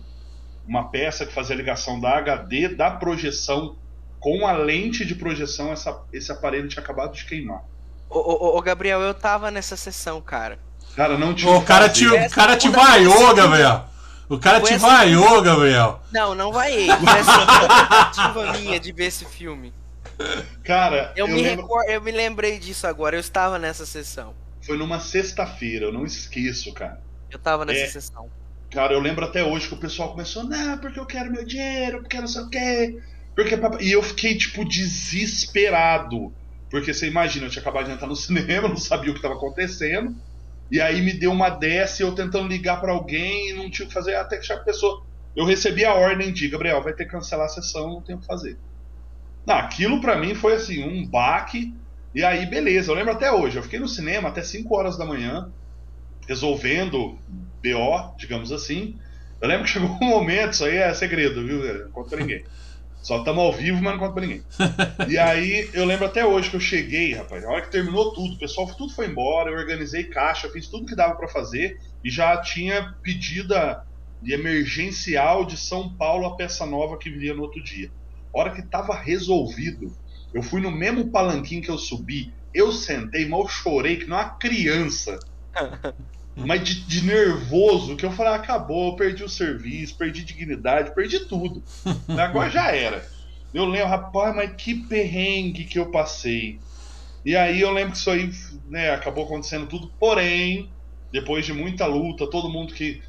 uma 0.66 0.88
peça 0.90 1.26
que 1.26 1.32
fazia 1.32 1.56
ligação 1.56 2.00
da 2.00 2.18
HD 2.18 2.68
da 2.68 2.90
projeção 2.90 3.76
com 4.20 4.46
a 4.46 4.52
lente 4.52 5.04
de 5.04 5.14
projeção, 5.14 5.70
essa, 5.70 6.02
esse 6.10 6.32
aparelho 6.32 6.66
tinha 6.66 6.82
acabado 6.82 7.12
de 7.12 7.26
queimar. 7.26 7.62
Ô, 8.08 8.18
ô, 8.18 8.56
ô, 8.56 8.62
Gabriel, 8.62 9.02
eu 9.02 9.12
tava 9.12 9.50
nessa 9.50 9.76
sessão, 9.76 10.18
cara. 10.22 10.58
Cara, 10.96 11.18
não 11.18 11.34
tinha. 11.34 11.52
O 11.52 11.62
cara 11.62 11.88
te, 11.88 12.06
o 12.06 12.30
cara 12.30 12.56
te 12.56 12.68
vaiou, 12.68 13.34
Gabriel. 13.34 13.88
O 14.28 14.38
cara 14.38 14.60
te 14.60 14.76
vaiou, 14.76 15.42
Gabriel. 15.42 16.00
Não, 16.12 16.34
não 16.34 16.52
vaiei. 16.52 16.88
Foi 16.88 16.98
tentativa 16.98 18.52
minha 18.58 18.80
de 18.80 18.92
ver 18.92 19.06
esse 19.06 19.24
filme. 19.24 19.72
Cara, 20.62 21.12
eu, 21.16 21.26
eu, 21.26 21.34
me 21.34 21.42
lembro... 21.42 21.62
Recor... 21.62 21.84
eu 21.88 22.00
me 22.00 22.12
lembrei 22.12 22.58
disso 22.58 22.86
agora, 22.86 23.16
eu 23.16 23.20
estava 23.20 23.58
nessa 23.58 23.84
sessão. 23.84 24.32
Foi 24.62 24.78
numa 24.78 25.00
sexta-feira, 25.00 25.86
eu 25.86 25.92
não 25.92 26.06
esqueço, 26.06 26.72
cara. 26.72 27.00
Eu 27.30 27.38
tava 27.38 27.64
nessa 27.64 27.80
é... 27.80 27.88
sessão. 27.88 28.30
Cara, 28.70 28.92
eu 28.92 29.00
lembro 29.00 29.24
até 29.24 29.44
hoje 29.44 29.68
que 29.68 29.74
o 29.74 29.78
pessoal 29.78 30.10
começou, 30.10 30.44
não, 30.44 30.78
porque 30.78 30.98
eu 30.98 31.06
quero 31.06 31.30
meu 31.30 31.44
dinheiro, 31.44 32.00
porque 32.00 32.20
não 32.20 32.26
sei 32.26 32.42
o 32.42 32.48
quê. 32.48 32.98
Porque, 33.34 33.56
e 33.80 33.92
eu 33.92 34.02
fiquei, 34.02 34.36
tipo, 34.36 34.64
desesperado. 34.64 36.32
Porque 36.70 36.94
você 36.94 37.06
imagina, 37.06 37.46
eu 37.46 37.50
tinha 37.50 37.62
acabado 37.62 37.86
de 37.86 37.92
entrar 37.92 38.06
no 38.06 38.16
cinema, 38.16 38.68
não 38.68 38.76
sabia 38.76 39.10
o 39.10 39.14
que 39.14 39.18
estava 39.18 39.34
acontecendo. 39.34 40.14
E 40.74 40.80
aí 40.80 41.00
me 41.00 41.12
deu 41.12 41.30
uma 41.30 41.50
dessa 41.50 42.02
eu 42.02 42.16
tentando 42.16 42.48
ligar 42.48 42.80
para 42.80 42.90
alguém 42.90 43.50
e 43.50 43.52
não 43.52 43.70
tinha 43.70 43.86
o 43.86 43.88
que 43.88 43.94
fazer, 43.94 44.16
até 44.16 44.38
que 44.38 44.52
a 44.52 44.58
pessoa. 44.58 45.04
Eu 45.36 45.44
recebi 45.44 45.84
a 45.84 45.94
ordem 45.94 46.32
de 46.32 46.48
Gabriel, 46.48 46.82
vai 46.82 46.92
ter 46.92 47.04
que 47.04 47.12
cancelar 47.12 47.46
a 47.46 47.48
sessão, 47.48 47.86
não 47.86 48.02
tem 48.02 48.16
o 48.16 48.18
que 48.18 48.26
fazer. 48.26 48.58
Não, 49.46 49.54
aquilo 49.54 50.00
para 50.00 50.16
mim 50.16 50.34
foi 50.34 50.54
assim, 50.54 50.82
um 50.82 51.06
baque. 51.06 51.72
E 52.12 52.24
aí, 52.24 52.44
beleza, 52.46 52.90
eu 52.90 52.96
lembro 52.96 53.12
até 53.12 53.30
hoje, 53.30 53.56
eu 53.56 53.62
fiquei 53.62 53.78
no 53.78 53.86
cinema 53.86 54.30
até 54.30 54.42
5 54.42 54.76
horas 54.76 54.98
da 54.98 55.04
manhã, 55.04 55.48
resolvendo 56.26 57.20
BO, 57.62 58.16
digamos 58.18 58.50
assim. 58.50 58.98
Eu 59.40 59.46
lembro 59.46 59.66
que 59.66 59.70
chegou 59.78 59.90
um 60.02 60.08
momento, 60.08 60.54
isso 60.54 60.64
aí 60.64 60.78
é 60.78 60.92
segredo, 60.92 61.46
viu? 61.46 61.84
Não 61.84 61.92
conta 61.92 62.10
pra 62.10 62.18
ninguém. 62.18 62.44
Só 63.04 63.18
estamos 63.18 63.44
ao 63.44 63.52
vivo, 63.52 63.82
mas 63.82 63.92
não 63.92 64.00
conta 64.00 64.14
pra 64.14 64.22
ninguém. 64.22 64.42
E 65.08 65.18
aí, 65.18 65.68
eu 65.74 65.84
lembro 65.84 66.06
até 66.06 66.24
hoje 66.24 66.48
que 66.48 66.56
eu 66.56 66.60
cheguei, 66.60 67.12
rapaz. 67.12 67.42
Na 67.42 67.50
hora 67.50 67.60
que 67.60 67.70
terminou 67.70 68.14
tudo, 68.14 68.34
o 68.34 68.38
pessoal 68.38 68.66
tudo 68.74 68.94
foi 68.94 69.06
embora, 69.06 69.50
eu 69.50 69.58
organizei 69.58 70.04
caixa, 70.04 70.48
fiz 70.48 70.68
tudo 70.68 70.86
que 70.86 70.96
dava 70.96 71.14
para 71.14 71.28
fazer 71.28 71.76
e 72.02 72.10
já 72.10 72.40
tinha 72.40 72.94
pedida 73.02 73.84
de 74.22 74.32
emergencial 74.32 75.44
de 75.44 75.58
São 75.58 75.94
Paulo 75.94 76.24
a 76.24 76.34
peça 76.34 76.64
nova 76.64 76.96
que 76.96 77.10
viria 77.10 77.34
no 77.34 77.42
outro 77.42 77.62
dia. 77.62 77.92
A 78.34 78.40
hora 78.40 78.50
que 78.54 78.62
tava 78.62 78.94
resolvido, 78.94 79.94
eu 80.32 80.42
fui 80.42 80.62
no 80.62 80.70
mesmo 80.70 81.10
palanquim 81.10 81.60
que 81.60 81.70
eu 81.70 81.76
subi, 81.76 82.32
eu 82.54 82.72
sentei, 82.72 83.28
mal 83.28 83.46
chorei 83.46 83.98
que 83.98 84.06
não 84.06 84.16
uma 84.16 84.30
criança. 84.30 85.18
mas 86.36 86.64
de, 86.64 86.80
de, 86.80 87.04
nervoso, 87.04 87.96
que 87.96 88.04
eu 88.04 88.10
falei, 88.10 88.34
acabou, 88.34 88.88
eu 88.88 88.96
perdi 88.96 89.22
o 89.22 89.28
serviço, 89.28 89.96
perdi 89.96 90.24
dignidade, 90.24 90.94
perdi 90.94 91.20
tudo. 91.20 91.62
Agora 92.18 92.50
já 92.50 92.74
era. 92.74 93.06
Eu 93.52 93.64
lembro, 93.66 93.88
rapaz, 93.88 94.34
mas 94.34 94.52
que 94.56 94.74
perrengue 94.74 95.64
que 95.64 95.78
eu 95.78 95.90
passei. 95.90 96.58
E 97.24 97.36
aí 97.36 97.60
eu 97.60 97.70
lembro 97.70 97.92
que 97.92 97.98
isso 97.98 98.10
aí 98.10 98.30
né, 98.68 98.90
acabou 98.90 99.24
acontecendo 99.24 99.66
tudo, 99.66 99.90
porém, 99.98 100.68
depois 101.12 101.46
de 101.46 101.52
muita 101.52 101.86
luta, 101.86 102.28
todo 102.28 102.48
mundo 102.48 102.74
que. 102.74 103.00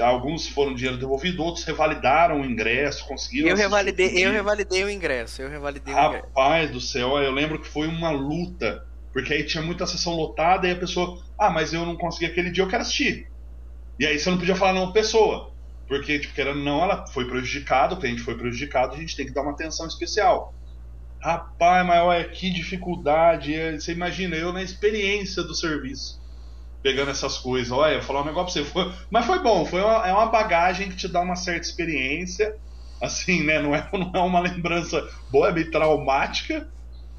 Alguns 0.00 0.48
foram 0.48 0.74
dinheiro 0.74 0.96
devolvido, 0.96 1.44
outros 1.44 1.64
revalidaram 1.64 2.40
o 2.40 2.44
ingresso, 2.44 3.06
conseguiram. 3.06 3.50
Eu 3.50 3.56
revalidei, 3.56 4.26
eu 4.26 4.32
revalidei 4.32 4.82
o 4.82 4.90
ingresso, 4.90 5.42
eu 5.42 5.50
revalidei 5.50 5.92
rapaz 5.92 6.06
o 6.06 6.16
ingresso. 6.16 6.28
Rapaz 6.34 6.70
do 6.70 6.80
céu, 6.80 7.18
eu 7.18 7.30
lembro 7.30 7.60
que 7.60 7.68
foi 7.68 7.86
uma 7.86 8.10
luta 8.10 8.84
porque 9.12 9.34
aí 9.34 9.44
tinha 9.44 9.62
muita 9.62 9.86
sessão 9.86 10.14
lotada 10.14 10.66
e 10.66 10.70
a 10.70 10.76
pessoa, 10.76 11.22
ah, 11.46 11.50
mas 11.50 11.72
eu 11.72 11.84
não 11.84 11.96
consegui 11.96 12.26
aquele 12.26 12.50
dia, 12.50 12.62
eu 12.62 12.68
quero 12.68 12.82
assistir. 12.82 13.30
E 13.98 14.06
aí 14.06 14.18
você 14.18 14.30
não 14.30 14.38
podia 14.38 14.56
falar 14.56 14.72
não 14.72 14.92
pessoa. 14.92 15.52
Porque, 15.88 16.18
tipo, 16.18 16.34
querendo 16.34 16.60
não, 16.60 16.82
ela 16.82 17.06
foi 17.06 17.26
prejudicada, 17.26 17.94
o 17.94 17.98
cliente 17.98 18.22
foi 18.22 18.36
prejudicado, 18.36 18.94
a 18.94 18.98
gente 18.98 19.16
tem 19.16 19.26
que 19.26 19.32
dar 19.32 19.42
uma 19.42 19.52
atenção 19.52 19.86
especial. 19.86 20.54
Rapaz, 21.20 21.86
mas 21.86 22.02
olha 22.02 22.24
que 22.24 22.50
dificuldade. 22.50 23.54
Você 23.78 23.92
imagina, 23.92 24.34
eu 24.36 24.52
na 24.52 24.62
experiência 24.62 25.42
do 25.42 25.54
serviço, 25.54 26.20
pegando 26.82 27.10
essas 27.10 27.38
coisas. 27.38 27.70
Olha, 27.70 27.94
eu 27.94 28.02
falar 28.02 28.22
um 28.22 28.24
negócio 28.24 28.62
pra 28.62 28.64
você. 28.64 28.70
Foi... 28.70 29.06
Mas 29.10 29.26
foi 29.26 29.40
bom, 29.40 29.64
foi 29.66 29.82
uma, 29.82 30.06
é 30.06 30.12
uma 30.12 30.26
bagagem 30.26 30.88
que 30.88 30.96
te 30.96 31.08
dá 31.08 31.20
uma 31.20 31.36
certa 31.36 31.66
experiência. 31.66 32.56
Assim, 33.00 33.44
né? 33.44 33.60
Não 33.60 33.74
é, 33.74 33.88
não 33.92 34.12
é 34.14 34.20
uma 34.20 34.40
lembrança 34.40 35.06
boa, 35.30 35.48
é 35.48 35.52
meio 35.52 35.70
traumática 35.70 36.68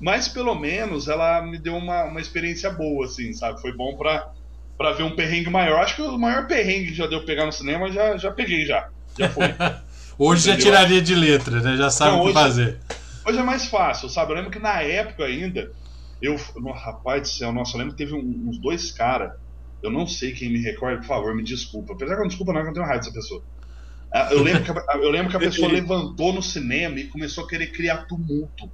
mas 0.03 0.27
pelo 0.27 0.53
menos 0.53 1.07
ela 1.07 1.41
me 1.41 1.57
deu 1.57 1.77
uma, 1.77 2.03
uma 2.03 2.19
experiência 2.19 2.69
boa, 2.69 3.05
assim, 3.05 3.31
sabe? 3.31 3.61
Foi 3.61 3.71
bom 3.71 3.95
pra, 3.95 4.33
pra 4.77 4.91
ver 4.91 5.03
um 5.03 5.15
perrengue 5.15 5.49
maior. 5.49 5.79
Acho 5.79 5.95
que 5.95 6.01
o 6.01 6.17
maior 6.17 6.45
perrengue 6.45 6.89
que 6.89 6.93
já 6.93 7.07
deu 7.07 7.23
pegar 7.23 7.45
no 7.45 7.53
cinema, 7.53 7.89
já, 7.89 8.17
já 8.17 8.29
peguei 8.29 8.65
já. 8.65 8.89
Já 9.17 9.29
foi. 9.29 9.45
hoje 10.19 10.49
Entendeu? 10.49 10.65
já 10.65 10.71
tiraria 10.71 11.01
de 11.01 11.15
letra, 11.15 11.61
né? 11.61 11.77
Já 11.77 11.89
sabe 11.89 12.11
Não, 12.11 12.19
o 12.19 12.21
que 12.23 12.29
hoje, 12.31 12.33
fazer. 12.33 12.79
Hoje 13.25 13.39
é 13.39 13.43
mais 13.43 13.65
fácil, 13.67 14.09
sabe? 14.09 14.33
Eu 14.33 14.35
lembro 14.35 14.51
que 14.51 14.59
na 14.59 14.81
época 14.81 15.23
ainda, 15.23 15.71
eu. 16.21 16.35
No, 16.57 16.73
rapaz 16.73 17.21
do 17.21 17.27
céu, 17.29 17.53
nossa, 17.53 17.75
eu 17.75 17.79
lembro 17.79 17.95
que 17.95 18.03
teve 18.03 18.13
um, 18.13 18.49
uns 18.49 18.57
dois 18.57 18.91
caras. 18.91 19.31
Eu 19.81 19.89
não 19.89 20.05
sei 20.05 20.33
quem 20.33 20.51
me 20.51 20.61
recorda, 20.61 20.97
por 20.97 21.07
favor, 21.07 21.33
me 21.33 21.43
desculpa. 21.43 21.93
Apesar 21.93 22.15
que 22.15 22.19
eu 22.19 22.23
não 22.23 22.27
desculpa, 22.27 22.51
não, 22.51 22.61
que 22.61 22.67
eu 22.67 22.73
tenho 22.73 22.85
raiva 22.85 22.99
dessa 22.99 23.13
pessoa. 23.13 23.41
Ah, 24.13 24.27
eu 24.31 24.43
lembro 24.43 24.65
que 24.65 24.71
a, 24.71 24.97
eu 24.97 25.09
lembro 25.09 25.29
que 25.29 25.37
a 25.37 25.39
pessoa 25.47 25.71
levantou 25.71 26.33
no 26.33 26.43
cinema 26.43 26.99
e 26.99 27.07
começou 27.07 27.45
a 27.45 27.47
querer 27.47 27.67
criar 27.67 27.99
tumulto. 28.05 28.69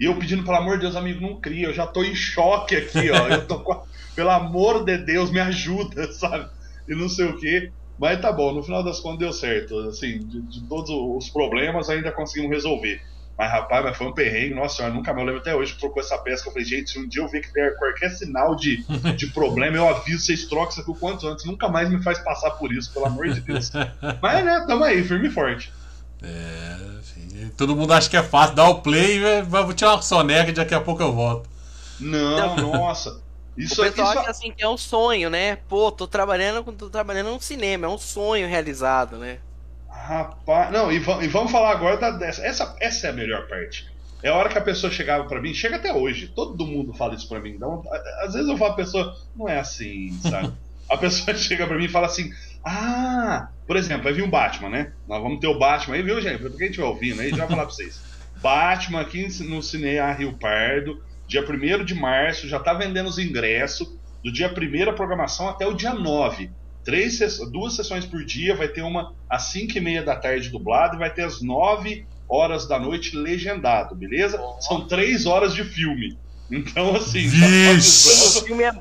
E 0.00 0.06
eu 0.06 0.18
pedindo, 0.18 0.42
pelo 0.42 0.56
amor 0.56 0.76
de 0.76 0.84
Deus, 0.84 0.96
amigo, 0.96 1.20
não 1.20 1.38
cria, 1.38 1.66
eu 1.66 1.74
já 1.74 1.86
tô 1.86 2.02
em 2.02 2.14
choque 2.14 2.74
aqui, 2.74 3.10
ó. 3.10 3.28
Eu 3.28 3.46
tô. 3.46 3.60
Pelo 4.16 4.30
amor 4.30 4.84
de 4.84 4.98
Deus, 4.98 5.30
me 5.30 5.38
ajuda, 5.38 6.10
sabe? 6.12 6.48
E 6.88 6.94
não 6.94 7.08
sei 7.08 7.26
o 7.26 7.38
quê. 7.38 7.70
Mas 7.98 8.20
tá 8.20 8.32
bom, 8.32 8.52
no 8.52 8.62
final 8.62 8.82
das 8.82 8.98
contas 8.98 9.18
deu 9.18 9.32
certo. 9.32 9.78
Assim, 9.88 10.18
de, 10.18 10.42
de 10.42 10.66
todos 10.66 10.90
os 10.90 11.30
problemas 11.30 11.90
ainda 11.90 12.10
conseguimos 12.10 12.50
resolver. 12.50 13.00
Mas 13.38 13.52
rapaz, 13.52 13.84
mas 13.84 13.96
foi 13.96 14.06
um 14.06 14.12
perrengue, 14.12 14.54
nossa 14.54 14.76
senhora, 14.76 14.94
nunca 14.94 15.12
eu 15.12 15.16
lembro 15.16 15.38
até 15.38 15.54
hoje 15.54 15.74
que 15.74 15.80
trocou 15.80 16.02
essa 16.02 16.18
peça. 16.18 16.46
Eu 16.46 16.52
falei, 16.52 16.66
gente, 16.66 16.90
se 16.90 16.98
um 16.98 17.06
dia 17.06 17.22
eu 17.22 17.28
ver 17.28 17.40
que 17.40 17.52
der 17.52 17.76
qualquer 17.76 18.10
sinal 18.10 18.56
de, 18.56 18.84
de 19.16 19.26
problema, 19.32 19.76
eu 19.76 19.88
aviso, 19.88 20.24
vocês 20.24 20.46
trocam 20.46 20.70
isso 20.70 20.80
aqui 20.80 20.90
o 20.90 20.94
quanto 20.94 21.26
antes. 21.28 21.44
Nunca 21.44 21.68
mais 21.68 21.88
me 21.88 22.02
faz 22.02 22.18
passar 22.18 22.50
por 22.52 22.72
isso, 22.72 22.92
pelo 22.92 23.06
amor 23.06 23.28
de 23.28 23.40
Deus. 23.40 23.70
mas 24.20 24.44
né, 24.44 24.64
tamo 24.66 24.84
aí, 24.84 25.02
firme 25.04 25.28
e 25.28 25.30
forte. 25.30 25.72
É, 26.22 26.76
Todo 27.56 27.76
mundo 27.76 27.92
acha 27.92 28.08
que 28.08 28.16
é 28.16 28.22
fácil, 28.22 28.54
dá 28.54 28.68
o 28.68 28.80
play, 28.80 29.20
vou 29.42 29.72
tirar 29.72 29.92
uma 29.92 30.02
soneca 30.02 30.50
e 30.50 30.54
daqui 30.54 30.74
a 30.74 30.80
pouco 30.80 31.02
eu 31.02 31.12
volto. 31.12 31.48
Não, 31.98 32.56
nossa. 32.56 33.20
Isso, 33.56 33.82
o 33.82 33.84
pessoal 33.84 34.10
isso... 34.10 34.20
acha 34.20 34.30
assim 34.30 34.52
que 34.52 34.62
é 34.62 34.68
um 34.68 34.76
sonho, 34.76 35.28
né? 35.28 35.56
Pô, 35.68 35.90
tô 35.90 36.06
trabalhando, 36.06 36.62
tô 36.72 36.88
trabalhando 36.88 37.30
no 37.30 37.42
cinema, 37.42 37.84
é 37.84 37.88
um 37.90 37.98
sonho 37.98 38.48
realizado, 38.48 39.18
né? 39.18 39.38
Rapaz, 39.88 40.72
não, 40.72 40.90
e, 40.90 40.96
e 40.96 41.28
vamos 41.28 41.52
falar 41.52 41.72
agora 41.72 41.98
da, 41.98 42.10
dessa. 42.12 42.42
Essa, 42.42 42.74
essa 42.80 43.08
é 43.08 43.10
a 43.10 43.12
melhor 43.12 43.48
parte. 43.48 43.90
É 44.22 44.30
a 44.30 44.34
hora 44.34 44.48
que 44.48 44.56
a 44.56 44.62
pessoa 44.62 44.90
chegava 44.90 45.24
para 45.24 45.42
mim, 45.42 45.52
chega 45.52 45.76
até 45.76 45.92
hoje, 45.92 46.28
todo 46.28 46.66
mundo 46.66 46.94
fala 46.94 47.14
isso 47.14 47.28
pra 47.28 47.40
mim. 47.40 47.50
Então, 47.50 47.82
às 48.22 48.32
vezes 48.32 48.48
eu 48.48 48.56
falo 48.56 48.72
a 48.72 48.76
pessoa, 48.76 49.16
não 49.36 49.48
é 49.48 49.58
assim, 49.58 50.18
sabe? 50.22 50.52
a 50.88 50.96
pessoa 50.96 51.36
chega 51.38 51.66
para 51.66 51.76
mim 51.76 51.84
e 51.84 51.88
fala 51.88 52.06
assim: 52.06 52.30
Ah, 52.64 53.48
por 53.66 53.76
exemplo, 53.76 54.04
vai 54.04 54.12
vir 54.12 54.22
um 54.22 54.30
Batman, 54.30 54.68
né? 54.68 54.92
Nós 55.08 55.22
vamos 55.22 55.40
ter 55.40 55.46
o 55.46 55.58
Batman 55.58 55.96
aí, 55.96 56.02
viu, 56.02 56.20
gente? 56.20 56.38
Pra 56.38 56.50
quem 56.50 56.66
estiver 56.66 56.86
ouvindo 56.86 57.20
aí, 57.20 57.30
já 57.30 57.38
vou 57.38 57.48
falar 57.48 57.66
pra 57.66 57.74
vocês. 57.74 58.00
Batman 58.42 59.00
aqui 59.00 59.26
no 59.44 59.62
Cinema 59.62 60.12
Rio 60.12 60.32
Pardo, 60.34 61.02
dia 61.26 61.42
1 61.42 61.84
de 61.84 61.94
março, 61.94 62.48
já 62.48 62.58
tá 62.58 62.72
vendendo 62.74 63.08
os 63.08 63.18
ingressos. 63.18 63.98
Do 64.22 64.30
dia 64.30 64.52
1 64.52 64.90
a 64.90 64.92
programação 64.92 65.48
até 65.48 65.66
o 65.66 65.72
dia 65.72 65.94
9. 65.94 66.50
Três, 66.84 67.38
duas 67.50 67.74
sessões 67.74 68.04
por 68.04 68.24
dia, 68.24 68.54
vai 68.54 68.68
ter 68.68 68.82
uma 68.82 69.14
às 69.28 69.44
5 69.44 69.76
e 69.76 69.80
meia 69.80 70.02
da 70.02 70.16
tarde 70.16 70.50
dublado 70.50 70.96
e 70.96 70.98
vai 70.98 71.12
ter 71.12 71.22
às 71.22 71.40
9 71.40 72.06
horas 72.28 72.66
da 72.66 72.78
noite 72.78 73.16
legendado, 73.16 73.94
beleza? 73.94 74.40
São 74.60 74.86
três 74.86 75.26
horas 75.26 75.54
de 75.54 75.64
filme. 75.64 76.16
Então, 76.50 76.94
assim. 76.96 77.28
Vixe. 77.28 78.38
O 78.38 78.42
filme 78.42 78.62
é 78.64 78.72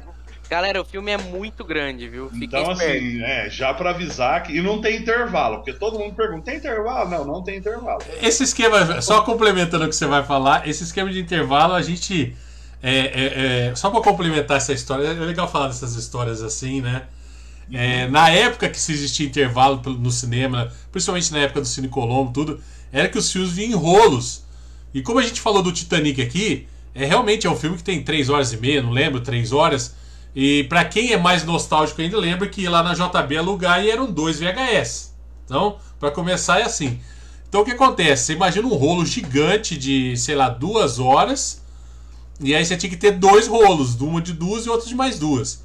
Galera, 0.49 0.81
o 0.81 0.85
filme 0.85 1.11
é 1.11 1.17
muito 1.17 1.63
grande, 1.63 2.09
viu? 2.09 2.31
Então, 2.33 2.71
esperto. 2.71 2.81
assim, 2.81 3.21
é, 3.21 3.49
já 3.51 3.71
para 3.71 3.91
avisar 3.91 4.41
que. 4.41 4.57
E 4.57 4.61
não 4.61 4.81
tem 4.81 4.97
intervalo, 4.97 5.57
porque 5.57 5.73
todo 5.73 5.99
mundo 5.99 6.15
pergunta: 6.15 6.45
tem 6.45 6.57
intervalo? 6.57 7.07
Não, 7.07 7.23
não 7.23 7.43
tem 7.43 7.59
intervalo. 7.59 7.99
Esse 8.19 8.43
esquema, 8.43 8.99
só 8.99 9.21
complementando 9.21 9.85
o 9.85 9.87
que 9.87 9.95
você 9.95 10.07
vai 10.07 10.23
falar, 10.23 10.67
esse 10.67 10.83
esquema 10.83 11.11
de 11.11 11.19
intervalo, 11.19 11.73
a 11.73 11.81
gente. 11.83 12.35
É, 12.81 12.97
é, 12.97 13.67
é, 13.67 13.75
só 13.75 13.91
para 13.91 14.01
complementar 14.01 14.57
essa 14.57 14.73
história, 14.73 15.05
é 15.05 15.13
legal 15.13 15.47
falar 15.47 15.67
dessas 15.67 15.95
histórias 15.95 16.41
assim, 16.41 16.81
né? 16.81 17.03
É, 17.71 18.07
na 18.07 18.29
época 18.29 18.69
que 18.69 18.79
se 18.79 18.91
existia 18.91 19.27
intervalo 19.27 19.79
no 19.85 20.09
cinema, 20.09 20.71
principalmente 20.91 21.31
na 21.31 21.39
época 21.39 21.61
do 21.61 21.67
Cine 21.67 21.87
Colombo, 21.87 22.33
tudo, 22.33 22.59
era 22.91 23.07
que 23.07 23.17
os 23.17 23.31
filmes 23.31 23.51
vinham 23.51 23.73
em 23.73 23.75
rolos. 23.75 24.43
E 24.93 25.03
como 25.03 25.19
a 25.19 25.21
gente 25.21 25.39
falou 25.39 25.61
do 25.61 25.71
Titanic 25.71 26.19
aqui, 26.19 26.67
é 26.95 27.05
realmente 27.05 27.45
é 27.45 27.49
um 27.49 27.55
filme 27.55 27.77
que 27.77 27.83
tem 27.83 28.01
3 28.01 28.29
horas 28.29 28.51
e 28.51 28.57
meia, 28.57 28.81
não 28.81 28.89
lembro, 28.89 29.21
3 29.21 29.51
horas. 29.51 29.95
E 30.35 30.63
para 30.65 30.85
quem 30.85 31.11
é 31.11 31.17
mais 31.17 31.43
nostálgico 31.43 32.01
ainda, 32.01 32.17
lembra 32.17 32.47
que 32.47 32.67
lá 32.67 32.83
na 32.83 32.93
JB 32.93 33.37
alugar 33.37 33.83
e 33.83 33.89
eram 33.89 34.11
dois 34.11 34.39
VHS. 34.39 35.13
Então, 35.45 35.77
para 35.99 36.11
começar 36.11 36.59
é 36.59 36.63
assim. 36.63 36.99
Então 37.47 37.61
o 37.61 37.65
que 37.65 37.71
acontece? 37.71 38.25
Você 38.25 38.33
imagina 38.33 38.67
um 38.67 38.75
rolo 38.75 39.05
gigante 39.05 39.75
de, 39.75 40.15
sei 40.15 40.35
lá, 40.35 40.49
duas 40.49 40.99
horas. 40.99 41.63
E 42.39 42.53
aí 42.53 42.63
você 42.63 42.77
tinha 42.77 42.89
que 42.89 42.95
ter 42.95 43.11
dois 43.11 43.47
rolos, 43.47 43.99
uma 43.99 44.21
de 44.21 44.33
duas 44.33 44.65
e 44.65 44.69
outra 44.69 44.87
de 44.87 44.95
mais 44.95 45.17
duas. 45.17 45.63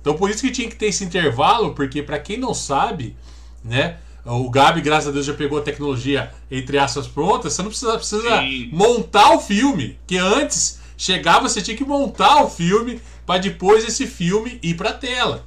Então 0.00 0.14
por 0.14 0.30
isso 0.30 0.42
que 0.42 0.52
tinha 0.52 0.68
que 0.68 0.76
ter 0.76 0.86
esse 0.86 1.04
intervalo, 1.04 1.74
porque 1.74 2.02
para 2.02 2.18
quem 2.18 2.38
não 2.38 2.54
sabe, 2.54 3.16
né? 3.64 3.98
O 4.24 4.48
Gabi, 4.48 4.80
graças 4.80 5.08
a 5.08 5.10
Deus, 5.10 5.26
já 5.26 5.34
pegou 5.34 5.58
a 5.58 5.62
tecnologia 5.62 6.32
entre 6.50 6.78
aspas 6.78 7.06
prontas. 7.06 7.52
Você 7.52 7.62
não 7.62 7.68
precisa, 7.68 7.96
precisa 7.98 8.42
montar 8.72 9.34
o 9.34 9.40
filme. 9.40 9.98
Que 10.06 10.16
antes 10.16 10.80
chegava, 10.96 11.46
você 11.46 11.60
tinha 11.60 11.76
que 11.76 11.84
montar 11.84 12.42
o 12.42 12.48
filme 12.48 13.00
para 13.26 13.40
depois 13.40 13.84
esse 13.84 14.06
filme 14.06 14.58
ir 14.62 14.74
pra 14.74 14.92
tela. 14.92 15.46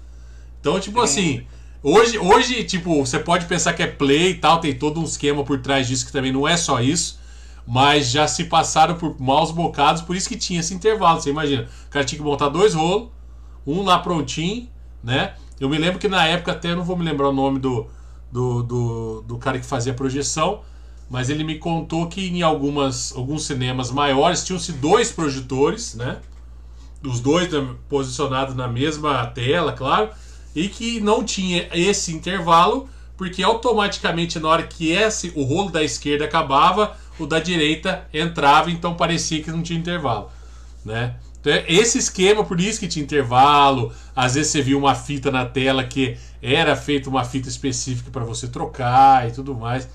Então, 0.60 0.80
tipo 0.80 1.00
assim, 1.02 1.46
hoje, 1.82 2.18
hoje, 2.18 2.64
tipo, 2.64 3.06
você 3.06 3.20
pode 3.20 3.46
pensar 3.46 3.74
que 3.74 3.84
é 3.84 3.88
play 3.88 4.32
e 4.32 4.36
tal, 4.36 4.60
tem 4.60 4.74
todo 4.74 5.00
um 5.00 5.04
esquema 5.04 5.44
por 5.44 5.60
trás 5.60 5.88
disso 5.88 6.06
que 6.06 6.12
também 6.12 6.32
não 6.32 6.48
é 6.48 6.58
só 6.58 6.82
isso. 6.82 7.20
Mas 7.66 8.10
já 8.10 8.28
se 8.28 8.46
passaram 8.46 8.96
por 8.96 9.20
maus 9.20 9.52
bocados, 9.52 10.02
por 10.02 10.16
isso 10.16 10.30
que 10.30 10.38
tinha 10.38 10.62
esse 10.62 10.74
intervalo. 10.74 11.20
Você 11.20 11.30
imagina, 11.30 11.68
o 11.88 11.90
cara 11.90 12.06
tinha 12.06 12.18
que 12.18 12.24
montar 12.24 12.48
dois 12.48 12.74
rolos, 12.74 13.10
um 13.66 13.84
lá 13.84 14.00
prontinho, 14.00 14.70
né? 15.04 15.34
Eu 15.60 15.68
me 15.68 15.78
lembro 15.78 16.00
que 16.00 16.08
na 16.08 16.26
época, 16.26 16.54
até 16.54 16.74
não 16.74 16.84
vou 16.84 16.96
me 16.96 17.04
lembrar 17.04 17.30
o 17.30 17.34
nome 17.34 17.60
do, 17.60 17.88
do, 18.32 18.64
do, 18.64 19.22
do 19.24 19.38
cara 19.38 19.60
que 19.60 19.66
fazia 19.66 19.92
a 19.92 19.96
projeção, 19.96 20.62
mas 21.10 21.30
ele 21.30 21.44
me 21.44 21.58
contou 21.58 22.08
que 22.08 22.28
em 22.28 22.42
algumas, 22.42 23.14
alguns 23.16 23.46
cinemas 23.46 23.92
maiores 23.92 24.46
tinham-se 24.46 24.72
dois 24.74 25.12
projetores, 25.12 25.96
né? 25.96 26.20
Os 27.04 27.20
dois 27.20 27.50
posicionados 27.88 28.56
na 28.56 28.68
mesma 28.68 29.26
tela, 29.28 29.72
claro, 29.74 30.10
e 30.56 30.68
que 30.68 31.00
não 31.00 31.24
tinha 31.24 31.70
esse 31.74 32.12
intervalo, 32.12 32.90
porque 33.16 33.44
automaticamente 33.44 34.40
na 34.40 34.48
hora 34.48 34.64
que 34.64 34.92
esse, 34.92 35.32
o 35.36 35.44
rolo 35.44 35.72
da 35.72 35.84
esquerda 35.84 36.26
acabava, 36.26 36.96
o 37.20 37.26
da 37.26 37.40
direita 37.40 38.08
entrava, 38.14 38.72
então 38.72 38.96
parecia 38.96 39.42
que 39.42 39.52
não 39.52 39.62
tinha 39.62 39.80
intervalo, 39.80 40.30
né? 40.86 41.16
Então, 41.40 41.54
é 41.54 41.66
esse 41.68 41.98
esquema, 41.98 42.44
por 42.44 42.60
isso 42.60 42.80
que 42.80 42.88
tinha 42.88 43.04
intervalo, 43.04 43.94
às 44.16 44.36
vezes 44.36 44.52
você 44.52 44.62
viu 44.62 44.78
uma 44.78 44.96
fita 44.96 45.32
na 45.32 45.46
tela 45.46 45.84
que 45.84 46.18
era 46.42 46.76
feita 46.76 47.10
uma 47.10 47.24
fita 47.24 47.48
específica 47.48 48.12
para 48.12 48.24
você 48.24 48.48
trocar 48.48 49.28
e 49.28 49.32
tudo 49.32 49.56
mais. 49.56 49.88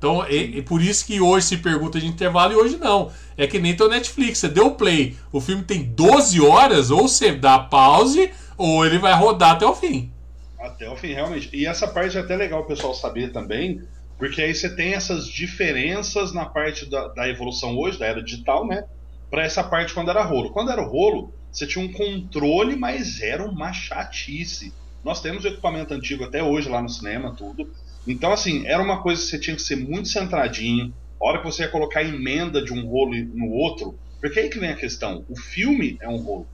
Então, 0.00 0.24
é, 0.24 0.58
é, 0.58 0.62
por 0.62 0.80
isso 0.80 1.04
que 1.04 1.20
hoje 1.20 1.44
se 1.44 1.56
pergunta 1.58 2.00
de 2.00 2.06
intervalo 2.06 2.54
e 2.54 2.56
hoje 2.56 2.78
não. 2.78 3.12
É 3.36 3.46
que 3.46 3.58
nem 3.58 3.76
teu 3.76 3.86
Netflix, 3.86 4.38
você 4.38 4.48
deu 4.48 4.70
play, 4.70 5.14
o 5.30 5.42
filme 5.42 5.62
tem 5.62 5.84
12 5.84 6.40
horas, 6.40 6.90
ou 6.90 7.06
você 7.06 7.32
dá 7.32 7.58
pause, 7.58 8.32
ou 8.56 8.86
ele 8.86 8.96
vai 8.96 9.12
rodar 9.12 9.50
até 9.50 9.66
o 9.66 9.74
fim. 9.74 10.10
Até 10.58 10.88
o 10.88 10.96
fim, 10.96 11.12
realmente. 11.12 11.50
E 11.52 11.66
essa 11.66 11.86
parte 11.86 12.16
é 12.16 12.20
até 12.22 12.34
legal 12.34 12.62
o 12.62 12.66
pessoal 12.66 12.94
saber 12.94 13.30
também, 13.30 13.82
porque 14.18 14.40
aí 14.40 14.54
você 14.54 14.74
tem 14.74 14.94
essas 14.94 15.28
diferenças 15.28 16.32
na 16.32 16.46
parte 16.46 16.88
da, 16.88 17.08
da 17.08 17.28
evolução 17.28 17.76
hoje, 17.76 17.98
da 17.98 18.06
era 18.06 18.22
digital, 18.22 18.66
né? 18.66 18.84
Para 19.30 19.44
essa 19.44 19.62
parte 19.62 19.92
quando 19.92 20.10
era 20.10 20.22
rolo. 20.22 20.50
Quando 20.50 20.72
era 20.72 20.82
rolo, 20.82 21.30
você 21.52 21.66
tinha 21.66 21.84
um 21.84 21.92
controle, 21.92 22.74
mas 22.74 23.20
era 23.20 23.44
uma 23.44 23.70
chatice. 23.74 24.72
Nós 25.04 25.20
temos 25.20 25.44
equipamento 25.44 25.92
antigo 25.92 26.24
até 26.24 26.42
hoje 26.42 26.70
lá 26.70 26.80
no 26.80 26.88
cinema, 26.88 27.34
tudo. 27.36 27.70
Então, 28.06 28.32
assim, 28.32 28.66
era 28.66 28.82
uma 28.82 29.02
coisa 29.02 29.20
que 29.20 29.28
você 29.28 29.38
tinha 29.38 29.56
que 29.56 29.62
ser 29.62 29.76
muito 29.76 30.08
centradinho. 30.08 30.94
A 31.20 31.26
hora 31.26 31.38
que 31.38 31.44
você 31.44 31.62
ia 31.62 31.68
colocar 31.68 32.02
emenda 32.02 32.62
de 32.62 32.72
um 32.72 32.86
rolo 32.86 33.14
no 33.34 33.50
outro. 33.50 33.98
Porque 34.20 34.40
aí 34.40 34.48
que 34.48 34.58
vem 34.58 34.70
a 34.70 34.76
questão. 34.76 35.24
O 35.28 35.36
filme 35.38 35.98
é 36.00 36.08
um 36.08 36.16
rolo. 36.16 36.46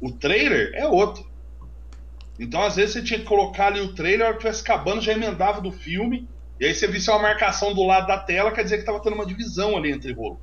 O 0.00 0.10
trailer 0.12 0.72
é 0.74 0.86
outro. 0.86 1.24
Então, 2.38 2.62
às 2.62 2.76
vezes, 2.76 2.94
você 2.94 3.02
tinha 3.02 3.18
que 3.18 3.24
colocar 3.24 3.68
ali 3.68 3.80
o 3.80 3.94
trailer, 3.94 4.22
a 4.22 4.28
hora 4.28 4.38
que 4.38 4.46
estivesse 4.46 4.62
acabando, 4.62 5.02
já 5.02 5.12
emendava 5.12 5.60
do 5.60 5.72
filme. 5.72 6.28
E 6.58 6.66
aí 6.66 6.74
você 6.74 6.86
visse 6.86 7.10
uma 7.10 7.18
marcação 7.18 7.74
do 7.74 7.84
lado 7.84 8.06
da 8.06 8.18
tela, 8.18 8.50
quer 8.50 8.62
dizer 8.62 8.76
que 8.76 8.82
estava 8.82 9.00
tendo 9.00 9.14
uma 9.14 9.26
divisão 9.26 9.76
ali 9.76 9.90
entre 9.90 10.12
rolo. 10.12 10.40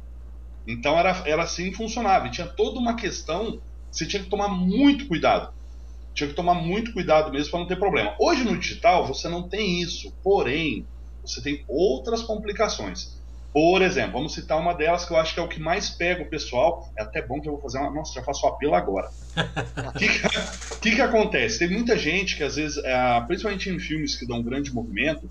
Então 0.68 0.98
era, 0.98 1.24
era 1.26 1.44
assim 1.44 1.72
que 1.72 1.78
funcionava. 1.78 2.28
E 2.28 2.32
tinha 2.32 2.48
toda 2.48 2.80
uma 2.80 2.96
questão, 2.96 3.60
você 3.92 4.06
tinha 4.06 4.24
que 4.24 4.30
tomar 4.30 4.48
muito 4.48 5.08
cuidado 5.08 5.52
tinha 6.14 6.30
que 6.30 6.36
tomar 6.36 6.56
muito 6.56 6.94
cuidado 6.94 7.32
mesmo 7.32 7.52
para 7.52 7.60
não 7.60 7.68
ter 7.68 7.78
problema. 7.78 8.16
Hoje 8.20 8.44
no 8.44 8.58
digital 8.58 9.06
você 9.08 9.28
não 9.28 9.48
tem 9.48 9.82
isso, 9.82 10.14
porém 10.24 10.86
você 11.22 11.42
tem 11.42 11.64
outras 11.68 12.22
complicações. 12.22 13.22
Por 13.54 13.84
exemplo, 13.84 14.14
vamos 14.14 14.34
citar 14.34 14.60
uma 14.60 14.74
delas 14.74 15.06
que 15.06 15.14
eu 15.14 15.18
acho 15.18 15.36
que 15.36 15.40
é 15.40 15.44
o 15.44 15.48
que 15.48 15.60
mais 15.60 15.88
pega 15.88 16.24
o 16.24 16.30
pessoal. 16.30 16.92
É 16.98 17.04
até 17.04 17.22
bom 17.22 17.40
que 17.40 17.48
eu 17.48 17.54
vou 17.54 17.62
fazer 17.62 17.78
uma. 17.78 17.92
Nossa, 17.92 18.14
já 18.14 18.24
faço 18.24 18.46
o 18.48 18.50
apelo 18.50 18.74
agora. 18.74 19.10
O 19.94 20.00
que, 20.00 20.08
que, 20.82 20.96
que, 20.96 21.02
acontece? 21.02 21.60
Tem 21.60 21.70
muita 21.70 21.96
gente 21.96 22.36
que 22.36 22.44
às 22.44 22.56
vezes, 22.56 22.84
é, 22.84 23.22
principalmente 23.28 23.70
em 23.70 23.80
filmes 23.80 24.16
que 24.16 24.26
dão 24.26 24.40
um 24.40 24.44
grande 24.44 24.74
movimento, 24.74 25.30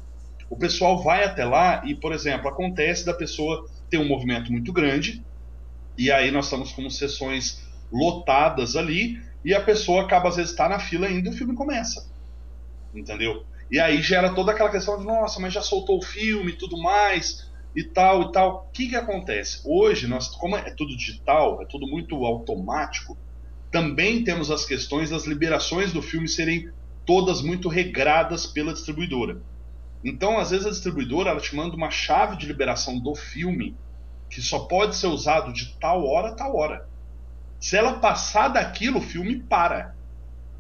o 0.49 0.57
pessoal 0.57 1.03
vai 1.03 1.25
até 1.25 1.45
lá 1.45 1.83
e, 1.85 1.95
por 1.95 2.13
exemplo, 2.13 2.49
acontece 2.49 3.05
da 3.05 3.13
pessoa 3.13 3.69
ter 3.91 3.99
um 3.99 4.07
movimento 4.07 4.53
muito 4.53 4.73
grande, 4.73 5.23
e 5.99 6.11
aí 6.11 6.31
nós 6.31 6.45
estamos 6.45 6.73
com 6.73 6.89
sessões 6.89 7.61
lotadas 7.93 8.77
ali, 8.77 9.21
e 9.45 9.55
a 9.55 9.63
pessoa 9.63 10.03
acaba, 10.03 10.29
às 10.29 10.37
vezes, 10.37 10.55
tá 10.55 10.69
na 10.69 10.79
fila 10.79 11.07
ainda 11.07 11.29
e 11.29 11.33
o 11.33 11.37
filme 11.37 11.55
começa. 11.55 12.09
Entendeu? 12.95 13.45
E 13.71 13.81
aí 13.81 14.03
gera 14.03 14.35
toda 14.35 14.53
aquela 14.53 14.71
questão 14.71 14.99
de, 14.99 15.05
nossa, 15.05 15.41
mas 15.41 15.53
já 15.53 15.63
soltou 15.63 15.99
o 15.99 16.03
filme 16.03 16.53
e 16.53 16.57
tudo 16.57 16.81
mais, 16.81 17.51
e 17.75 17.83
tal 17.83 18.23
e 18.23 18.33
tal. 18.33 18.67
O 18.69 18.73
que, 18.73 18.89
que 18.89 18.97
acontece? 18.97 19.61
Hoje, 19.65 20.07
nós, 20.07 20.29
como 20.29 20.57
é 20.57 20.71
tudo 20.71 20.97
digital, 20.97 21.63
é 21.63 21.67
tudo 21.67 21.87
muito 21.87 22.25
automático, 22.25 23.17
também 23.71 24.23
temos 24.23 24.51
as 24.51 24.67
questões 24.67 25.11
das 25.11 25.25
liberações 25.25 25.93
do 25.93 26.03
filme 26.03 26.29
serem 26.29 26.71
todas 27.07 27.41
muito 27.41 27.69
regradas 27.69 28.47
pela 28.47 28.73
distribuidora. 28.73 29.43
Então, 30.05 30.39
às 30.39 30.51
vezes, 30.51 30.67
a 30.67 30.71
distribuidora 30.71 31.31
ela 31.31 31.41
te 31.41 31.55
manda 31.57 31.75
uma 31.75 31.91
chave 31.91 32.37
de 32.37 32.47
liberação 32.47 32.99
do 32.99 33.15
filme 33.15 33.75
que 34.29 34.41
só 34.43 34.61
pode 34.61 34.97
ser 34.97 35.07
usado 35.07 35.53
de 35.53 35.79
tal 35.79 36.05
hora 36.05 36.29
a 36.29 36.35
tal 36.35 36.57
hora. 36.57 36.87
Se 37.63 37.77
ela 37.77 38.01
passar 38.01 38.49
daquilo, 38.49 38.99
o 38.99 39.03
filme 39.03 39.39
para. 39.39 39.95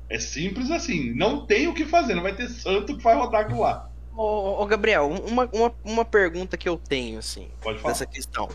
É 0.09 0.20
simples 0.20 0.70
assim. 0.70 1.12
Não 1.12 1.44
tem 1.44 1.66
o 1.66 1.74
que 1.74 1.84
fazer, 1.84 2.14
não 2.14 2.22
vai 2.22 2.34
ter 2.34 2.48
santo 2.48 2.96
que 2.96 3.03
vai 3.03 3.16
rodar 3.16 3.40
aquilo 3.40 3.61
lá. 3.61 3.90
Ô, 4.16 4.62
ô 4.62 4.66
Gabriel, 4.66 5.09
uma, 5.11 5.48
uma, 5.53 5.74
uma 5.82 6.05
pergunta 6.05 6.57
que 6.57 6.68
eu 6.68 6.76
tenho, 6.76 7.18
assim, 7.18 7.50
Pode 7.61 7.80
falar. 7.80 7.92
dessa 7.92 8.07
questão. 8.07 8.48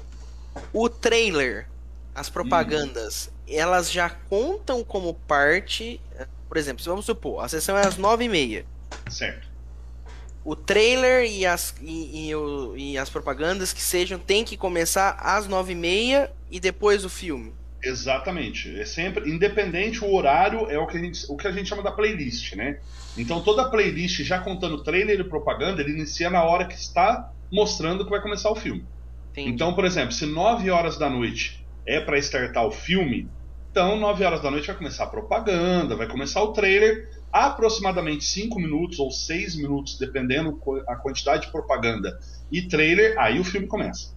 O 0.72 0.88
trailer, 0.88 1.68
as 2.16 2.30
propagandas, 2.30 3.30
hum. 3.30 3.44
elas 3.50 3.92
já 3.92 4.10
contam 4.10 4.82
como 4.82 5.14
parte. 5.14 6.00
Por 6.48 6.56
exemplo, 6.56 6.82
se 6.82 6.88
vamos 6.88 7.06
supor, 7.06 7.44
a 7.44 7.50
sessão 7.50 7.78
é 7.78 7.86
às 7.86 7.98
nove 7.98 8.24
e 8.24 8.30
meia. 8.30 8.66
Certo. 9.10 9.46
O 10.46 10.56
trailer 10.56 11.30
e 11.30 11.46
as, 11.46 11.76
e, 11.82 12.32
e, 12.32 12.94
e 12.94 12.98
as 12.98 13.10
propagandas 13.10 13.74
que 13.74 13.82
sejam 13.82 14.18
tem 14.18 14.46
que 14.46 14.56
começar 14.56 15.18
às 15.20 15.48
nove 15.48 15.74
e 15.74 15.76
meia 15.76 16.32
e 16.50 16.62
depois 16.62 17.04
o 17.04 17.10
filme. 17.10 17.54
Exatamente. 17.84 18.80
É 18.80 18.86
sempre 18.86 19.30
independente 19.30 20.04
o 20.04 20.14
horário 20.14 20.70
é 20.70 20.78
o 20.80 20.88
que 20.88 20.98
a 20.98 21.00
gente, 21.00 21.26
o 21.30 21.38
que 21.38 21.48
a 21.48 21.52
gente 21.52 21.70
chama 21.70 21.84
da 21.84 21.92
playlist, 21.92 22.56
né? 22.56 22.80
Então 23.18 23.42
toda 23.42 23.70
playlist 23.70 24.22
já 24.24 24.40
contando 24.40 24.84
trailer 24.84 25.20
e 25.20 25.24
propaganda, 25.24 25.82
ele 25.82 25.92
inicia 25.92 26.30
na 26.30 26.44
hora 26.44 26.66
que 26.66 26.76
está 26.76 27.32
mostrando 27.52 28.04
que 28.04 28.10
vai 28.10 28.22
começar 28.22 28.50
o 28.50 28.56
filme. 28.56 28.86
Entendi. 29.32 29.50
Então, 29.52 29.74
por 29.74 29.86
exemplo, 29.86 30.12
se 30.12 30.26
9 30.26 30.70
horas 30.72 30.98
da 30.98 31.10
noite 31.10 31.64
é 31.86 32.00
para 32.00 32.18
startar 32.18 32.66
o 32.66 32.72
filme, 32.72 33.30
então 33.72 33.98
9 33.98 34.24
horas 34.24 34.42
da 34.42 34.50
noite 34.50 34.68
vai 34.68 34.76
começar 34.76 35.04
a 35.04 35.08
propaganda, 35.08 35.96
vai 35.96 36.08
começar 36.08 36.42
o 36.42 36.54
trailer, 36.54 37.10
aproximadamente 37.32 38.26
5 38.26 38.60
minutos 38.60 38.98
ou 38.98 39.12
6 39.12 39.56
minutos, 39.56 39.98
dependendo 40.00 40.60
a 40.88 40.96
quantidade 40.96 41.46
de 41.46 41.52
propaganda 41.52 42.20
e 42.52 42.64
trailer, 42.64 43.18
aí 43.20 43.40
o 43.40 43.44
filme 43.44 43.68
começa. 43.68 44.16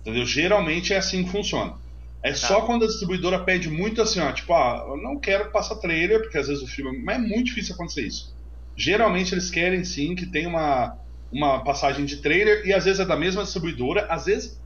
Entendeu? 0.00 0.24
Geralmente 0.24 0.94
é 0.94 0.96
assim 0.96 1.24
que 1.24 1.30
funciona. 1.30 1.74
É 2.22 2.32
tá. 2.32 2.36
só 2.36 2.62
quando 2.62 2.84
a 2.84 2.86
distribuidora 2.86 3.44
pede 3.44 3.70
muito 3.70 4.02
assim, 4.02 4.20
ó, 4.20 4.30
tipo, 4.32 4.52
ah, 4.52 4.84
eu 4.88 4.96
não 4.98 5.18
quero 5.18 5.50
passar 5.50 5.76
trailer, 5.76 6.20
porque 6.20 6.36
às 6.36 6.48
vezes 6.48 6.62
o 6.62 6.66
filme. 6.66 7.02
Mas 7.02 7.16
é 7.16 7.18
muito 7.18 7.44
difícil 7.46 7.74
acontecer 7.74 8.06
isso. 8.06 8.34
Geralmente 8.76 9.34
eles 9.34 9.50
querem 9.50 9.84
sim 9.84 10.14
que 10.14 10.26
tenha 10.26 10.48
uma, 10.48 10.98
uma 11.32 11.64
passagem 11.64 12.04
de 12.04 12.18
trailer, 12.18 12.66
e 12.66 12.72
às 12.72 12.84
vezes 12.84 13.00
é 13.00 13.06
da 13.06 13.16
mesma 13.16 13.42
distribuidora, 13.42 14.06
às 14.06 14.26
vezes. 14.26 14.60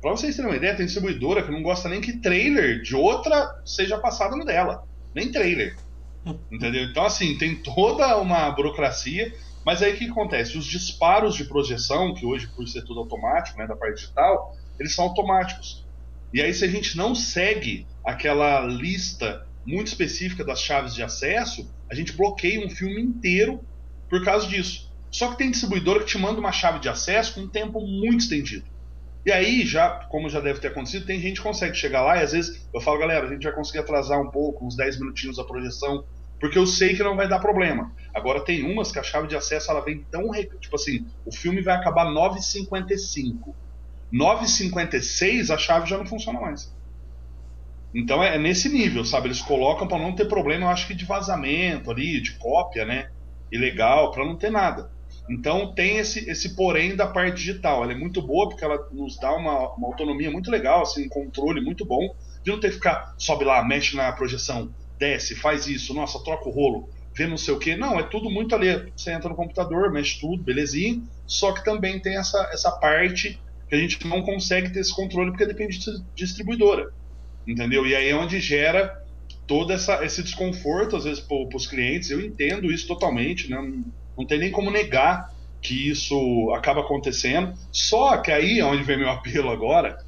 Pra 0.00 0.12
vocês 0.12 0.34
terem 0.34 0.50
uma 0.50 0.56
ideia, 0.56 0.74
tem 0.74 0.86
distribuidora 0.86 1.42
que 1.42 1.50
não 1.50 1.62
gosta 1.62 1.88
nem 1.88 2.00
que 2.00 2.16
trailer 2.20 2.80
de 2.80 2.96
outra 2.96 3.60
seja 3.66 3.98
passado 3.98 4.34
no 4.34 4.46
dela. 4.46 4.84
Nem 5.14 5.30
trailer. 5.30 5.76
Entendeu? 6.50 6.84
Então, 6.84 7.04
assim, 7.04 7.36
tem 7.36 7.56
toda 7.56 8.16
uma 8.18 8.50
burocracia. 8.50 9.32
Mas 9.64 9.82
aí 9.82 9.92
o 9.92 9.96
que 9.98 10.08
acontece? 10.08 10.56
Os 10.56 10.64
disparos 10.64 11.34
de 11.34 11.44
projeção, 11.44 12.14
que 12.14 12.24
hoje, 12.24 12.48
por 12.48 12.66
ser 12.66 12.82
tudo 12.82 13.00
automático, 13.00 13.58
né, 13.58 13.66
da 13.66 13.76
parte 13.76 13.96
digital, 13.96 14.56
eles 14.78 14.94
são 14.94 15.04
automáticos. 15.04 15.84
E 16.32 16.40
aí, 16.40 16.52
se 16.54 16.64
a 16.64 16.68
gente 16.68 16.96
não 16.96 17.14
segue 17.14 17.86
aquela 18.04 18.64
lista 18.66 19.46
muito 19.66 19.88
específica 19.88 20.44
das 20.44 20.60
chaves 20.60 20.94
de 20.94 21.02
acesso, 21.02 21.72
a 21.90 21.94
gente 21.94 22.12
bloqueia 22.12 22.64
um 22.64 22.70
filme 22.70 23.00
inteiro 23.00 23.60
por 24.08 24.24
causa 24.24 24.46
disso. 24.46 24.90
Só 25.10 25.30
que 25.30 25.38
tem 25.38 25.50
distribuidora 25.50 26.00
que 26.00 26.06
te 26.06 26.18
manda 26.18 26.38
uma 26.38 26.52
chave 26.52 26.78
de 26.78 26.88
acesso 26.88 27.34
com 27.34 27.40
um 27.42 27.48
tempo 27.48 27.80
muito 27.80 28.20
estendido. 28.20 28.64
E 29.26 29.30
aí, 29.30 29.66
já, 29.66 29.90
como 30.08 30.30
já 30.30 30.40
deve 30.40 30.60
ter 30.60 30.68
acontecido, 30.68 31.04
tem 31.04 31.20
gente 31.20 31.36
que 31.36 31.42
consegue 31.42 31.76
chegar 31.76 32.02
lá 32.02 32.16
e 32.16 32.22
às 32.22 32.32
vezes 32.32 32.66
eu 32.72 32.80
falo, 32.80 32.98
galera, 32.98 33.26
a 33.26 33.30
gente 33.30 33.42
vai 33.42 33.52
conseguir 33.52 33.80
atrasar 33.80 34.20
um 34.20 34.30
pouco, 34.30 34.64
uns 34.64 34.76
10 34.76 34.98
minutinhos 34.98 35.38
a 35.38 35.44
projeção, 35.44 36.04
porque 36.38 36.56
eu 36.56 36.66
sei 36.66 36.96
que 36.96 37.02
não 37.02 37.16
vai 37.16 37.28
dar 37.28 37.38
problema. 37.38 37.92
Agora 38.14 38.42
tem 38.42 38.64
umas 38.64 38.90
que 38.90 38.98
a 38.98 39.02
chave 39.02 39.28
de 39.28 39.36
acesso 39.36 39.70
ela 39.70 39.84
vem 39.84 40.04
tão. 40.10 40.30
Tipo 40.58 40.76
assim, 40.76 41.06
o 41.26 41.32
filme 41.32 41.60
vai 41.60 41.76
acabar 41.76 42.06
9h55. 42.06 43.54
9,56 44.12 45.54
a 45.54 45.58
chave 45.58 45.88
já 45.88 45.96
não 45.96 46.06
funciona 46.06 46.40
mais. 46.40 46.74
Então 47.94 48.22
é, 48.22 48.36
é 48.36 48.38
nesse 48.38 48.68
nível, 48.68 49.04
sabe? 49.04 49.28
Eles 49.28 49.40
colocam 49.40 49.86
para 49.86 49.98
não 49.98 50.14
ter 50.14 50.26
problema, 50.26 50.66
eu 50.66 50.70
acho 50.70 50.86
que 50.86 50.94
de 50.94 51.04
vazamento 51.04 51.90
ali, 51.90 52.20
de 52.20 52.32
cópia, 52.32 52.84
né? 52.84 53.10
Ilegal, 53.50 54.12
para 54.12 54.24
não 54.24 54.36
ter 54.36 54.50
nada. 54.50 54.90
Então 55.28 55.72
tem 55.74 55.98
esse, 55.98 56.28
esse 56.28 56.54
porém 56.56 56.96
da 56.96 57.06
parte 57.06 57.36
digital. 57.36 57.82
Ela 57.82 57.92
é 57.92 57.96
muito 57.96 58.22
boa 58.22 58.48
porque 58.48 58.64
ela 58.64 58.88
nos 58.92 59.18
dá 59.18 59.32
uma, 59.32 59.74
uma 59.74 59.88
autonomia 59.88 60.30
muito 60.30 60.50
legal, 60.50 60.82
assim, 60.82 61.06
um 61.06 61.08
controle 61.08 61.60
muito 61.60 61.84
bom, 61.84 62.14
de 62.44 62.50
não 62.50 62.60
ter 62.60 62.68
que 62.68 62.74
ficar, 62.74 63.14
sobe 63.18 63.44
lá, 63.44 63.62
mexe 63.64 63.96
na 63.96 64.10
projeção, 64.12 64.72
desce, 64.98 65.36
faz 65.36 65.66
isso, 65.66 65.94
nossa, 65.94 66.22
troca 66.24 66.48
o 66.48 66.52
rolo, 66.52 66.88
vê 67.14 67.26
não 67.26 67.36
sei 67.36 67.54
o 67.54 67.58
que. 67.58 67.76
Não, 67.76 67.98
é 67.98 68.02
tudo 68.02 68.30
muito 68.30 68.54
ali. 68.54 68.92
Você 68.96 69.12
entra 69.12 69.28
no 69.28 69.36
computador, 69.36 69.90
mexe 69.92 70.20
tudo, 70.20 70.42
belezinha. 70.42 71.02
Só 71.26 71.52
que 71.52 71.64
também 71.64 72.00
tem 72.00 72.16
essa, 72.16 72.48
essa 72.52 72.70
parte 72.72 73.40
que 73.70 73.76
a 73.76 73.78
gente 73.78 74.04
não 74.06 74.20
consegue 74.22 74.70
ter 74.70 74.80
esse 74.80 74.94
controle 74.94 75.30
porque 75.30 75.46
depende 75.46 75.78
de 75.78 76.02
distribuidora. 76.14 76.92
Entendeu? 77.46 77.86
E 77.86 77.94
aí 77.94 78.08
é 78.08 78.16
onde 78.16 78.40
gera 78.40 79.00
todo 79.46 79.72
essa, 79.72 80.04
esse 80.04 80.22
desconforto, 80.24 80.96
às 80.96 81.04
vezes, 81.04 81.20
para 81.20 81.56
os 81.56 81.68
clientes. 81.68 82.10
Eu 82.10 82.20
entendo 82.20 82.70
isso 82.70 82.88
totalmente, 82.88 83.48
né? 83.48 83.56
não, 83.56 83.84
não 84.18 84.26
tem 84.26 84.40
nem 84.40 84.50
como 84.50 84.72
negar 84.72 85.32
que 85.62 85.88
isso 85.88 86.52
acaba 86.52 86.80
acontecendo. 86.80 87.54
Só 87.70 88.16
que 88.18 88.32
aí 88.32 88.58
é 88.58 88.64
onde 88.64 88.82
vem 88.82 88.98
meu 88.98 89.08
apelo 89.08 89.50
agora, 89.50 90.04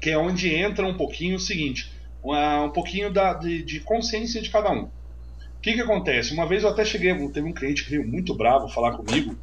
que 0.00 0.10
é 0.10 0.18
onde 0.18 0.52
entra 0.52 0.84
um 0.84 0.96
pouquinho 0.96 1.36
o 1.36 1.40
seguinte, 1.40 1.92
um 2.22 2.70
pouquinho 2.70 3.12
da, 3.12 3.32
de, 3.32 3.62
de, 3.62 3.78
consciência 3.80 4.42
de 4.42 4.50
cada 4.50 4.72
um. 4.72 4.82
O 4.84 5.60
que, 5.62 5.72
que 5.72 5.80
acontece? 5.80 6.32
Uma 6.32 6.46
vez 6.46 6.64
eu 6.64 6.70
até 6.70 6.84
cheguei, 6.84 7.14
teve 7.28 7.46
um 7.46 7.52
cliente 7.52 7.84
que 7.84 7.90
veio 7.90 8.06
muito 8.06 8.34
bravo 8.34 8.68
falar 8.68 8.96
comigo, 8.96 9.36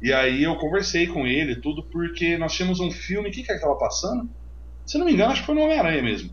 e 0.00 0.12
aí 0.12 0.44
eu 0.44 0.56
conversei 0.56 1.06
com 1.06 1.26
ele 1.26 1.56
tudo, 1.56 1.82
porque 1.82 2.38
nós 2.38 2.54
tínhamos 2.54 2.80
um 2.80 2.90
filme, 2.90 3.28
o 3.28 3.32
que, 3.32 3.40
é 3.40 3.44
que 3.44 3.52
estava 3.52 3.76
passando? 3.76 4.28
Se 4.86 4.96
não 4.96 5.04
me 5.04 5.12
engano, 5.12 5.32
acho 5.32 5.40
que 5.40 5.46
foi 5.46 5.54
no 5.54 5.62
Homem-Aranha 5.62 6.02
mesmo. 6.02 6.30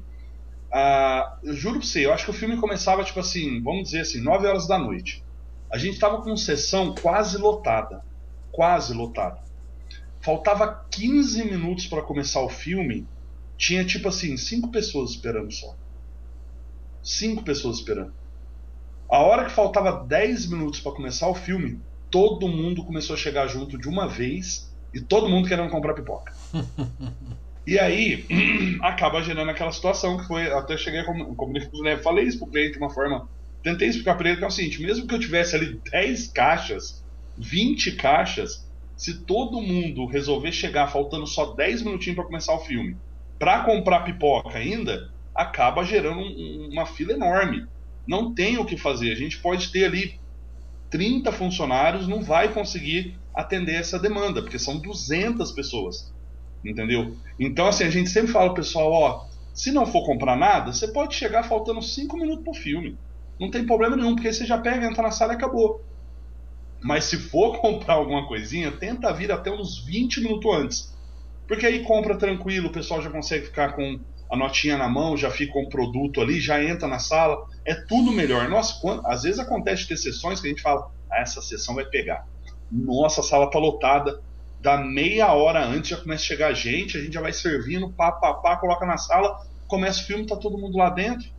Ah, 0.72 1.38
eu 1.44 1.54
juro 1.54 1.80
pra 1.80 1.88
você, 1.88 2.06
eu 2.06 2.14
acho 2.14 2.26
que 2.26 2.32
o 2.32 2.34
filme 2.34 2.58
começava, 2.58 3.04
tipo 3.04 3.20
assim, 3.20 3.62
vamos 3.62 3.86
dizer 3.86 4.02
assim, 4.02 4.22
9 4.22 4.48
horas 4.48 4.68
da 4.68 4.78
noite. 4.78 5.24
A 5.72 5.78
gente 5.78 6.00
tava 6.00 6.22
com 6.22 6.38
sessão 6.38 6.94
quase 6.96 7.38
lotada. 7.38 8.04
Quase 8.52 8.94
lotada. 8.94 9.40
Faltava 10.22 10.86
15 10.92 11.44
minutos 11.46 11.88
para 11.88 12.02
começar 12.02 12.42
o 12.42 12.50
filme. 12.50 13.06
Tinha, 13.58 13.84
tipo 13.84 14.08
assim, 14.08 14.38
cinco 14.38 14.70
pessoas 14.70 15.12
esperando 15.12 15.52
só. 15.52 15.76
Cinco 17.04 17.44
pessoas 17.44 17.78
esperando. 17.78 18.14
A 19.10 19.20
hora 19.20 19.46
que 19.46 19.52
faltava 19.52 20.04
10 20.04 20.48
minutos 20.48 20.80
para 20.80 20.94
começar 20.94 21.28
o 21.28 21.36
filme, 21.36 21.80
todo 22.10 22.48
mundo 22.48 22.84
começou 22.84 23.16
a 23.16 23.20
chegar 23.20 23.48
junto 23.48 23.78
de 23.78 23.88
uma 23.88 24.08
vez 24.08 24.72
e 24.94 25.02
todo 25.02 25.30
mundo 25.30 25.48
querendo 25.48 25.70
comprar 25.70 25.94
pipoca. 25.94 26.34
e 27.68 27.78
aí 27.78 28.26
acaba 28.82 29.22
gerando 29.22 29.52
aquela 29.52 29.72
situação 29.72 30.18
que 30.18 30.28
foi. 30.28 30.52
Até 30.52 30.78
cheguei 30.78 31.02
a 31.02 31.06
comunicar 31.06 31.70
né, 31.84 31.98
falei 31.98 32.26
isso 32.26 32.40
pro 32.40 32.48
cliente 32.48 32.74
de 32.74 32.78
uma 32.78 32.90
forma. 32.90 33.28
Tentei 33.62 33.88
explicar 33.88 34.16
para 34.16 34.30
ele 34.30 34.38
que 34.38 34.44
é 34.44 34.48
o 34.48 34.52
seguinte: 34.52 34.82
mesmo 34.82 35.08
que 35.08 35.14
eu 35.14 35.20
tivesse 35.20 35.56
ali 35.56 35.80
10 35.92 36.28
caixas, 36.28 37.04
20 37.38 37.94
caixas, 37.94 38.66
se 38.96 39.22
todo 39.26 39.62
mundo 39.62 40.06
resolver 40.06 40.52
chegar 40.52 40.88
faltando 40.88 41.28
só 41.28 41.54
10 41.54 41.84
minutinhos 41.84 42.16
para 42.16 42.26
começar 42.26 42.54
o 42.54 42.60
filme, 42.60 42.96
para 43.38 43.64
comprar 43.64 44.02
pipoca 44.02 44.58
ainda, 44.58 45.12
acaba 45.34 45.84
gerando 45.84 46.22
um, 46.22 46.70
uma 46.72 46.86
fila 46.86 47.14
enorme. 47.14 47.66
Não 48.08 48.34
tem 48.34 48.58
o 48.58 48.66
que 48.66 48.78
fazer. 48.78 49.12
A 49.12 49.16
gente 49.16 49.40
pode 49.40 49.72
ter 49.72 49.86
ali 49.86 50.20
30 50.90 51.32
funcionários, 51.32 52.08
não 52.08 52.22
vai 52.22 52.54
conseguir 52.54 53.20
atender 53.34 53.76
essa 53.76 54.00
demanda, 54.00 54.42
porque 54.42 54.60
são 54.60 54.80
200 54.80 55.52
pessoas. 55.52 56.14
Entendeu? 56.64 57.16
Então, 57.40 57.68
assim, 57.68 57.84
a 57.84 57.90
gente 57.90 58.10
sempre 58.10 58.32
fala 58.32 58.54
pessoal: 58.54 58.92
ó, 58.92 59.26
se 59.54 59.72
não 59.72 59.86
for 59.86 60.06
comprar 60.06 60.36
nada, 60.36 60.74
você 60.74 60.88
pode 60.88 61.16
chegar 61.16 61.44
faltando 61.44 61.82
5 61.82 62.18
minutos 62.18 62.44
pro 62.44 62.54
filme. 62.54 62.98
Não 63.40 63.52
tem 63.52 63.66
problema 63.66 63.96
nenhum, 63.96 64.16
porque 64.16 64.32
você 64.32 64.46
já 64.46 64.58
pega, 64.58 64.86
entra 64.86 65.04
na 65.04 65.12
sala 65.12 65.34
e 65.34 65.36
acabou. 65.36 65.84
Mas 66.82 67.06
se 67.06 67.18
for 67.18 67.60
comprar 67.62 67.96
alguma 67.96 68.28
coisinha, 68.28 68.72
tenta 68.72 69.14
vir 69.14 69.32
até 69.32 69.52
uns 69.52 69.86
20 69.86 70.22
minutos 70.22 70.54
antes. 70.54 70.96
Porque 71.48 71.66
aí 71.66 71.84
compra 71.84 72.18
tranquilo, 72.18 72.70
o 72.70 72.72
pessoal 72.72 73.02
já 73.02 73.10
consegue 73.10 73.46
ficar 73.46 73.74
com 73.74 74.00
a 74.32 74.36
notinha 74.36 74.78
na 74.78 74.88
mão, 74.88 75.16
já 75.16 75.30
fica 75.30 75.58
um 75.58 75.70
produto 75.70 76.22
ali, 76.22 76.40
já 76.40 76.64
entra 76.64 76.88
na 76.88 77.00
sala, 77.00 77.46
é 77.64 77.74
tudo 77.74 78.12
melhor. 78.12 78.50
Nossa, 78.50 78.80
quando, 78.82 79.06
às 79.06 79.24
vezes 79.24 79.40
acontece 79.40 79.88
ter 79.88 79.98
sessões 79.98 80.40
que 80.40 80.48
a 80.48 80.50
gente 80.50 80.62
fala, 80.62 80.90
ah, 81.12 81.22
essa 81.22 81.42
sessão 81.42 81.76
vai 81.76 81.86
pegar. 81.86 82.28
Nossa, 82.72 83.22
a 83.22 83.24
sala 83.24 83.50
tá 83.50 83.60
lotada, 83.60 84.22
da 84.60 84.78
meia 84.78 85.32
hora 85.34 85.64
antes 85.64 85.92
já 85.92 85.98
começa 85.98 86.24
a 86.24 86.26
chegar 86.26 86.54
gente, 86.54 86.98
a 86.98 87.02
gente 87.02 87.14
já 87.14 87.22
vai 87.22 87.32
servindo, 87.32 87.92
pá, 87.94 88.12
pá, 88.12 88.34
pá, 88.34 88.58
coloca 88.58 88.86
na 88.86 88.98
sala, 88.98 89.46
começa 89.68 90.02
o 90.02 90.06
filme, 90.06 90.26
tá 90.26 90.36
todo 90.36 90.58
mundo 90.58 90.78
lá 90.78 90.90
dentro, 90.90 91.30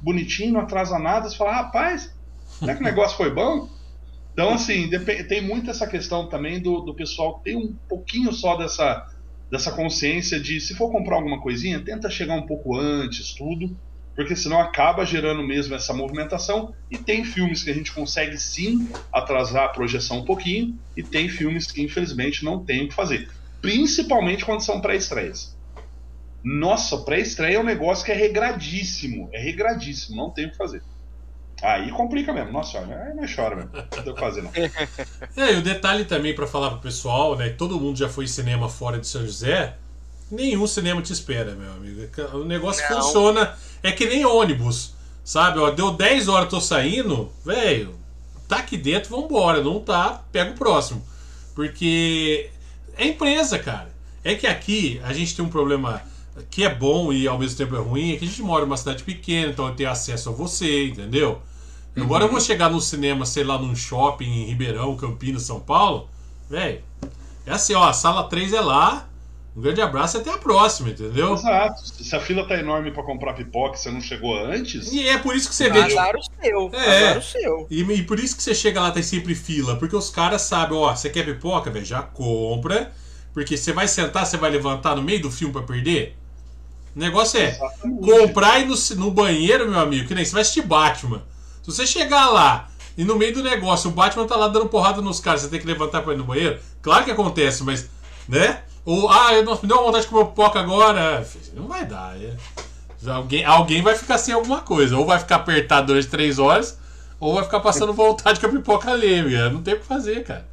bonitinho, 0.00 0.54
não 0.54 0.60
atrasa 0.60 0.98
nada, 0.98 1.28
você 1.28 1.36
fala, 1.36 1.52
rapaz, 1.52 2.14
é 2.66 2.74
que 2.74 2.80
o 2.80 2.84
negócio 2.84 3.16
foi 3.16 3.30
bom? 3.30 3.68
Então, 4.32 4.54
assim, 4.54 4.88
tem 5.28 5.42
muito 5.42 5.70
essa 5.70 5.86
questão 5.86 6.28
também 6.28 6.60
do, 6.60 6.80
do 6.80 6.94
pessoal 6.94 7.40
ter 7.44 7.56
um 7.56 7.74
pouquinho 7.88 8.32
só 8.32 8.56
dessa 8.56 9.06
dessa 9.50 9.72
consciência 9.72 10.38
de 10.38 10.60
se 10.60 10.74
for 10.74 10.90
comprar 10.90 11.16
alguma 11.16 11.40
coisinha, 11.40 11.84
tenta 11.84 12.08
chegar 12.08 12.34
um 12.34 12.46
pouco 12.46 12.78
antes, 12.78 13.34
tudo, 13.34 13.76
porque 14.14 14.36
senão 14.36 14.60
acaba 14.60 15.04
gerando 15.04 15.42
mesmo 15.42 15.74
essa 15.74 15.92
movimentação. 15.92 16.74
E 16.90 16.98
tem 16.98 17.24
filmes 17.24 17.62
que 17.62 17.70
a 17.70 17.74
gente 17.74 17.92
consegue 17.92 18.38
sim 18.38 18.88
atrasar 19.12 19.64
a 19.64 19.68
projeção 19.68 20.18
um 20.18 20.24
pouquinho, 20.24 20.78
e 20.96 21.02
tem 21.02 21.28
filmes 21.28 21.70
que 21.70 21.82
infelizmente 21.82 22.44
não 22.44 22.64
tem 22.64 22.84
o 22.84 22.88
que 22.88 22.94
fazer, 22.94 23.28
principalmente 23.60 24.44
quando 24.44 24.62
são 24.62 24.80
pré-estreias. 24.80 25.58
Nossa, 26.42 26.98
pré-estreia 26.98 27.56
é 27.56 27.60
um 27.60 27.64
negócio 27.64 28.04
que 28.04 28.12
é 28.12 28.14
regradíssimo, 28.14 29.28
é 29.32 29.38
regradíssimo, 29.38 30.16
não 30.16 30.30
tem 30.30 30.46
o 30.46 30.50
que 30.50 30.56
fazer. 30.56 30.82
Aí 31.62 31.90
complica 31.90 32.32
mesmo. 32.32 32.52
Nossa, 32.52 32.78
aí 32.78 33.14
não 33.14 33.24
chora 33.26 33.56
mesmo. 33.56 33.70
Não 33.72 33.82
tem 34.02 34.12
o 34.12 34.14
que 34.14 34.20
fazer, 34.20 34.42
não. 34.42 34.50
É, 35.36 35.52
e 35.52 35.56
o 35.56 35.62
detalhe 35.62 36.04
também 36.04 36.34
para 36.34 36.46
falar 36.46 36.70
pro 36.70 36.80
pessoal, 36.80 37.36
né? 37.36 37.50
Todo 37.50 37.78
mundo 37.78 37.98
já 37.98 38.08
foi 38.08 38.26
cinema 38.26 38.68
fora 38.68 38.98
de 38.98 39.06
São 39.06 39.22
José. 39.22 39.76
Nenhum 40.30 40.66
cinema 40.66 41.02
te 41.02 41.12
espera, 41.12 41.54
meu 41.54 41.72
amigo. 41.72 42.08
O 42.34 42.44
negócio 42.44 42.82
não. 42.88 43.02
funciona. 43.02 43.56
É 43.82 43.92
que 43.92 44.06
nem 44.06 44.24
ônibus. 44.24 44.94
Sabe? 45.24 45.58
Ó, 45.58 45.70
deu 45.70 45.92
10 45.92 46.28
horas, 46.28 46.48
tô 46.48 46.60
saindo. 46.60 47.30
Velho, 47.44 47.94
tá 48.48 48.58
aqui 48.58 48.76
dentro, 48.76 49.10
vambora. 49.10 49.62
Não 49.62 49.80
tá, 49.80 50.22
pega 50.32 50.52
o 50.52 50.54
próximo. 50.54 51.04
Porque 51.54 52.50
é 52.96 53.06
empresa, 53.06 53.58
cara. 53.58 53.90
É 54.22 54.34
que 54.34 54.46
aqui 54.46 55.00
a 55.04 55.12
gente 55.12 55.34
tem 55.34 55.44
um 55.44 55.48
problema 55.48 56.02
que 56.50 56.64
é 56.64 56.74
bom 56.74 57.12
e 57.12 57.26
ao 57.26 57.38
mesmo 57.38 57.56
tempo 57.56 57.74
é 57.74 57.78
ruim, 57.78 58.12
é 58.12 58.16
que 58.16 58.24
a 58.24 58.28
gente 58.28 58.42
mora 58.42 58.64
numa 58.64 58.76
cidade 58.76 59.02
pequena, 59.02 59.50
então 59.50 59.66
eu 59.66 59.74
tenho 59.74 59.90
acesso 59.90 60.28
a 60.28 60.32
você, 60.32 60.86
entendeu? 60.88 61.40
Uhum. 61.96 62.04
Agora 62.04 62.24
eu 62.24 62.30
vou 62.30 62.40
chegar 62.40 62.70
no 62.70 62.80
cinema, 62.80 63.26
sei 63.26 63.44
lá, 63.44 63.58
num 63.58 63.74
shopping 63.74 64.24
em 64.24 64.44
Ribeirão, 64.46 64.96
Campinas, 64.96 65.42
São 65.42 65.60
Paulo, 65.60 66.08
velho. 66.48 66.80
É 67.46 67.52
assim, 67.52 67.74
ó, 67.74 67.88
a 67.88 67.92
sala 67.92 68.24
3 68.24 68.52
é 68.52 68.60
lá. 68.60 69.06
Um 69.56 69.60
grande 69.60 69.82
abraço 69.82 70.16
e 70.16 70.20
até 70.20 70.30
a 70.30 70.38
próxima, 70.38 70.90
entendeu? 70.90 71.34
Exato. 71.34 71.82
Se 71.84 72.14
a 72.14 72.20
fila 72.20 72.46
tá 72.46 72.56
enorme 72.56 72.92
para 72.92 73.02
comprar 73.02 73.34
pipoca 73.34 73.76
e 73.76 73.80
você 73.80 73.90
não 73.90 74.00
chegou 74.00 74.38
antes. 74.38 74.92
E 74.92 75.08
é 75.08 75.18
por 75.18 75.34
isso 75.34 75.48
que 75.48 75.54
você 75.54 75.68
vê. 75.68 75.80
Azar 75.80 76.14
o 76.14 76.22
seu. 76.22 76.70
É. 76.72 77.08
Azar 77.08 77.18
o 77.18 77.22
seu. 77.22 77.66
E, 77.68 77.82
e, 77.82 78.02
por 78.04 78.20
isso 78.20 78.36
que 78.36 78.42
você 78.44 78.54
chega 78.54 78.80
lá, 78.80 78.92
tem 78.92 79.02
sempre 79.02 79.34
fila. 79.34 79.76
Porque 79.76 79.96
os 79.96 80.08
caras 80.08 80.42
sabem, 80.42 80.78
ó, 80.78 80.94
você 80.94 81.10
quer 81.10 81.24
pipoca, 81.24 81.68
velho? 81.68 81.84
Já 81.84 82.00
compra. 82.00 82.92
Porque 83.34 83.56
você 83.56 83.72
vai 83.72 83.88
sentar, 83.88 84.24
você 84.24 84.36
vai 84.36 84.50
levantar 84.50 84.94
no 84.94 85.02
meio 85.02 85.20
do 85.20 85.30
filme 85.30 85.52
para 85.52 85.62
perder. 85.62 86.16
O 86.94 86.98
negócio 86.98 87.38
é 87.40 87.50
Exatamente. 87.50 88.00
comprar 88.00 88.60
e 88.60 88.64
no, 88.66 88.74
no 88.96 89.10
banheiro, 89.10 89.68
meu 89.68 89.80
amigo, 89.80 90.06
que 90.06 90.14
nem 90.14 90.24
você 90.24 90.32
vai 90.32 90.42
assistir 90.42 90.62
Batman. 90.62 91.22
Se 91.70 91.76
você 91.76 91.86
chegar 91.86 92.28
lá 92.30 92.68
e 92.96 93.04
no 93.04 93.16
meio 93.16 93.32
do 93.32 93.42
negócio 93.42 93.90
o 93.90 93.92
Batman 93.92 94.26
tá 94.26 94.36
lá 94.36 94.48
dando 94.48 94.66
porrada 94.66 95.00
nos 95.00 95.20
caras, 95.20 95.42
você 95.42 95.48
tem 95.48 95.60
que 95.60 95.66
levantar 95.66 96.02
pra 96.02 96.12
ir 96.12 96.16
no 96.16 96.24
banheiro, 96.24 96.58
claro 96.82 97.04
que 97.04 97.10
acontece, 97.10 97.62
mas, 97.62 97.88
né? 98.28 98.62
Ou, 98.84 99.10
ah, 99.10 99.32
eu 99.34 99.44
não 99.44 99.58
me 99.60 99.68
deu 99.68 99.76
vontade 99.76 100.04
de 100.04 100.10
comer 100.10 100.26
pipoca 100.26 100.58
agora. 100.58 101.26
Não 101.54 101.68
vai 101.68 101.84
dar, 101.84 102.20
é. 102.20 102.36
Alguém, 103.06 103.44
alguém 103.44 103.82
vai 103.82 103.94
ficar 103.94 104.18
sem 104.18 104.34
alguma 104.34 104.60
coisa. 104.60 104.96
Ou 104.96 105.06
vai 105.06 105.18
ficar 105.18 105.36
apertado 105.36 105.88
durante 105.88 106.08
três 106.08 106.38
horas, 106.38 106.78
ou 107.18 107.34
vai 107.34 107.44
ficar 107.44 107.60
passando 107.60 107.92
vontade 107.92 108.40
com 108.40 108.46
a 108.46 108.50
pipoca 108.50 108.92
leve. 108.92 109.36
Não 109.50 109.62
tem 109.62 109.74
o 109.74 109.80
que 109.80 109.86
fazer, 109.86 110.24
cara. 110.24 110.48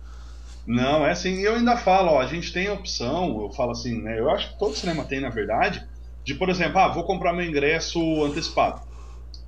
Não, 0.66 1.06
é 1.06 1.12
assim, 1.12 1.40
eu 1.40 1.56
ainda 1.56 1.78
falo, 1.78 2.12
ó, 2.12 2.22
a 2.22 2.28
gente 2.28 2.52
tem 2.52 2.70
opção, 2.70 3.42
eu 3.42 3.50
falo 3.52 3.72
assim, 3.72 4.02
né? 4.02 4.20
Eu 4.20 4.30
acho 4.30 4.52
que 4.52 4.60
todo 4.60 4.76
cinema 4.76 5.06
tem, 5.06 5.22
na 5.22 5.30
verdade, 5.30 5.82
de, 6.26 6.36
por 6.36 6.50
exemplo, 6.50 6.78
ah, 6.78 6.90
vou 6.90 7.06
comprar 7.06 7.32
meu 7.32 7.46
ingresso 7.46 8.00
antecipado. 8.26 8.82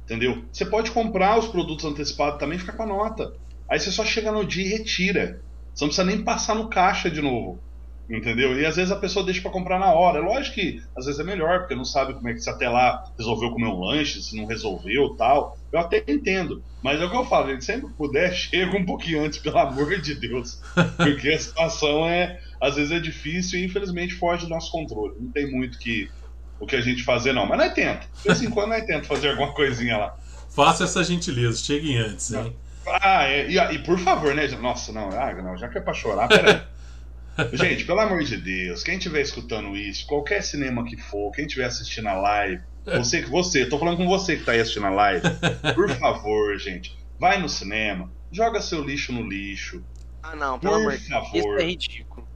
Entendeu? 0.10 0.44
Você 0.52 0.66
pode 0.66 0.90
comprar 0.90 1.38
os 1.38 1.48
produtos 1.48 1.86
antecipados 1.86 2.40
também 2.40 2.58
e 2.58 2.60
ficar 2.60 2.74
com 2.74 2.82
a 2.82 2.88
nota. 2.88 3.32
Aí 3.70 3.80
você 3.80 3.92
só 3.92 4.04
chega 4.04 4.32
no 4.32 4.44
dia 4.44 4.66
e 4.66 4.70
retira. 4.70 5.40
Você 5.72 5.84
não 5.84 5.90
precisa 5.90 6.04
nem 6.04 6.24
passar 6.24 6.56
no 6.56 6.68
caixa 6.68 7.12
de 7.12 7.22
novo. 7.22 7.62
Entendeu? 8.10 8.60
E 8.60 8.66
às 8.66 8.76
vezes 8.76 8.92
a 8.92 8.96
pessoa 8.96 9.24
deixa 9.24 9.40
para 9.40 9.52
comprar 9.52 9.78
na 9.78 9.94
hora. 9.94 10.18
É 10.18 10.22
lógico 10.22 10.56
que 10.56 10.82
às 10.98 11.06
vezes 11.06 11.20
é 11.20 11.24
melhor, 11.24 11.60
porque 11.60 11.76
não 11.76 11.86
sabe 11.86 12.16
como 12.16 12.28
é 12.28 12.34
que 12.34 12.40
se 12.40 12.50
até 12.50 12.68
lá 12.68 13.04
resolveu 13.16 13.52
comer 13.52 13.68
um 13.68 13.80
lanche, 13.80 14.20
se 14.20 14.36
não 14.36 14.48
resolveu 14.48 15.16
tal. 15.16 15.56
Eu 15.72 15.80
até 15.80 16.04
entendo. 16.08 16.64
Mas 16.82 17.00
é 17.00 17.06
o 17.06 17.12
que 17.12 17.16
eu 17.16 17.26
falo, 17.26 17.52
gente, 17.52 17.64
sempre 17.64 17.88
que 17.88 17.94
puder, 17.94 18.34
chega 18.34 18.76
um 18.76 18.86
pouquinho 18.86 19.24
antes, 19.24 19.38
pelo 19.38 19.60
amor 19.60 19.96
de 20.02 20.16
Deus. 20.16 20.60
Porque 20.98 21.30
a 21.30 21.40
situação 21.40 22.04
é, 22.08 22.40
às 22.60 22.78
vezes 22.78 22.92
é 22.92 23.00
difícil 23.00 23.60
e 23.60 23.66
infelizmente 23.66 24.16
foge 24.16 24.46
do 24.46 24.50
nosso 24.50 24.72
controle. 24.72 25.14
Não 25.20 25.32
tem 25.32 25.52
muito 25.52 25.78
que, 25.78 26.10
o 26.60 26.66
que 26.66 26.76
a 26.76 26.82
gente 26.82 27.04
fazer, 27.04 27.34
não. 27.34 27.46
Mas 27.46 27.58
nós 27.58 27.74
tenta. 27.74 28.06
De 28.18 28.24
vez 28.24 28.42
em 28.42 28.50
quando 28.50 28.70
nós 28.70 28.86
tenta 28.86 29.04
fazer 29.04 29.30
alguma 29.30 29.54
coisinha 29.54 29.98
lá. 29.98 30.18
Faça 30.50 30.84
essa 30.84 31.04
gentileza, 31.04 31.58
cheguem 31.58 31.98
antes, 31.98 32.34
hein? 32.34 32.56
Ah, 32.86 33.26
é, 33.26 33.50
e, 33.50 33.58
e, 33.58 33.80
por 33.80 34.00
favor, 34.00 34.34
né? 34.34 34.48
Nossa, 34.48 34.92
não, 34.92 35.10
ah, 35.10 35.34
não, 35.34 35.56
já 35.58 35.68
que 35.68 35.78
é 35.78 35.82
pra 35.82 35.94
chorar, 35.94 36.28
peraí. 36.28 36.62
gente, 37.54 37.86
pelo 37.86 38.00
amor 38.00 38.24
de 38.24 38.38
Deus, 38.38 38.84
quem 38.84 38.98
estiver 38.98 39.22
escutando 39.22 39.78
isso, 39.78 40.08
qualquer 40.08 40.42
cinema 40.42 40.84
que 40.84 40.98
for, 40.98 41.32
quem 41.32 41.46
estiver 41.46 41.66
assistindo 41.66 42.08
a 42.08 42.14
live, 42.14 42.62
você 42.86 43.22
que 43.22 43.30
você, 43.30 43.66
tô 43.66 43.78
falando 43.78 43.98
com 43.98 44.08
você 44.08 44.36
que 44.36 44.44
tá 44.44 44.54
aí 44.54 44.60
assistindo 44.60 44.88
a 44.88 44.90
live, 44.90 45.22
por 45.76 45.90
favor, 45.98 46.58
gente, 46.58 46.98
vai 47.20 47.40
no 47.40 47.48
cinema, 47.48 48.12
joga 48.32 48.62
seu 48.62 48.84
lixo 48.84 49.14
no 49.14 49.22
lixo. 49.22 49.84
Ah, 50.24 50.36
não, 50.36 50.60
pelo 50.60 50.76
amor 50.76 50.98
de 50.98 51.08
Deus, 51.08 51.28
isso 51.34 51.58
é 51.58 51.64
ridículo 51.64 52.29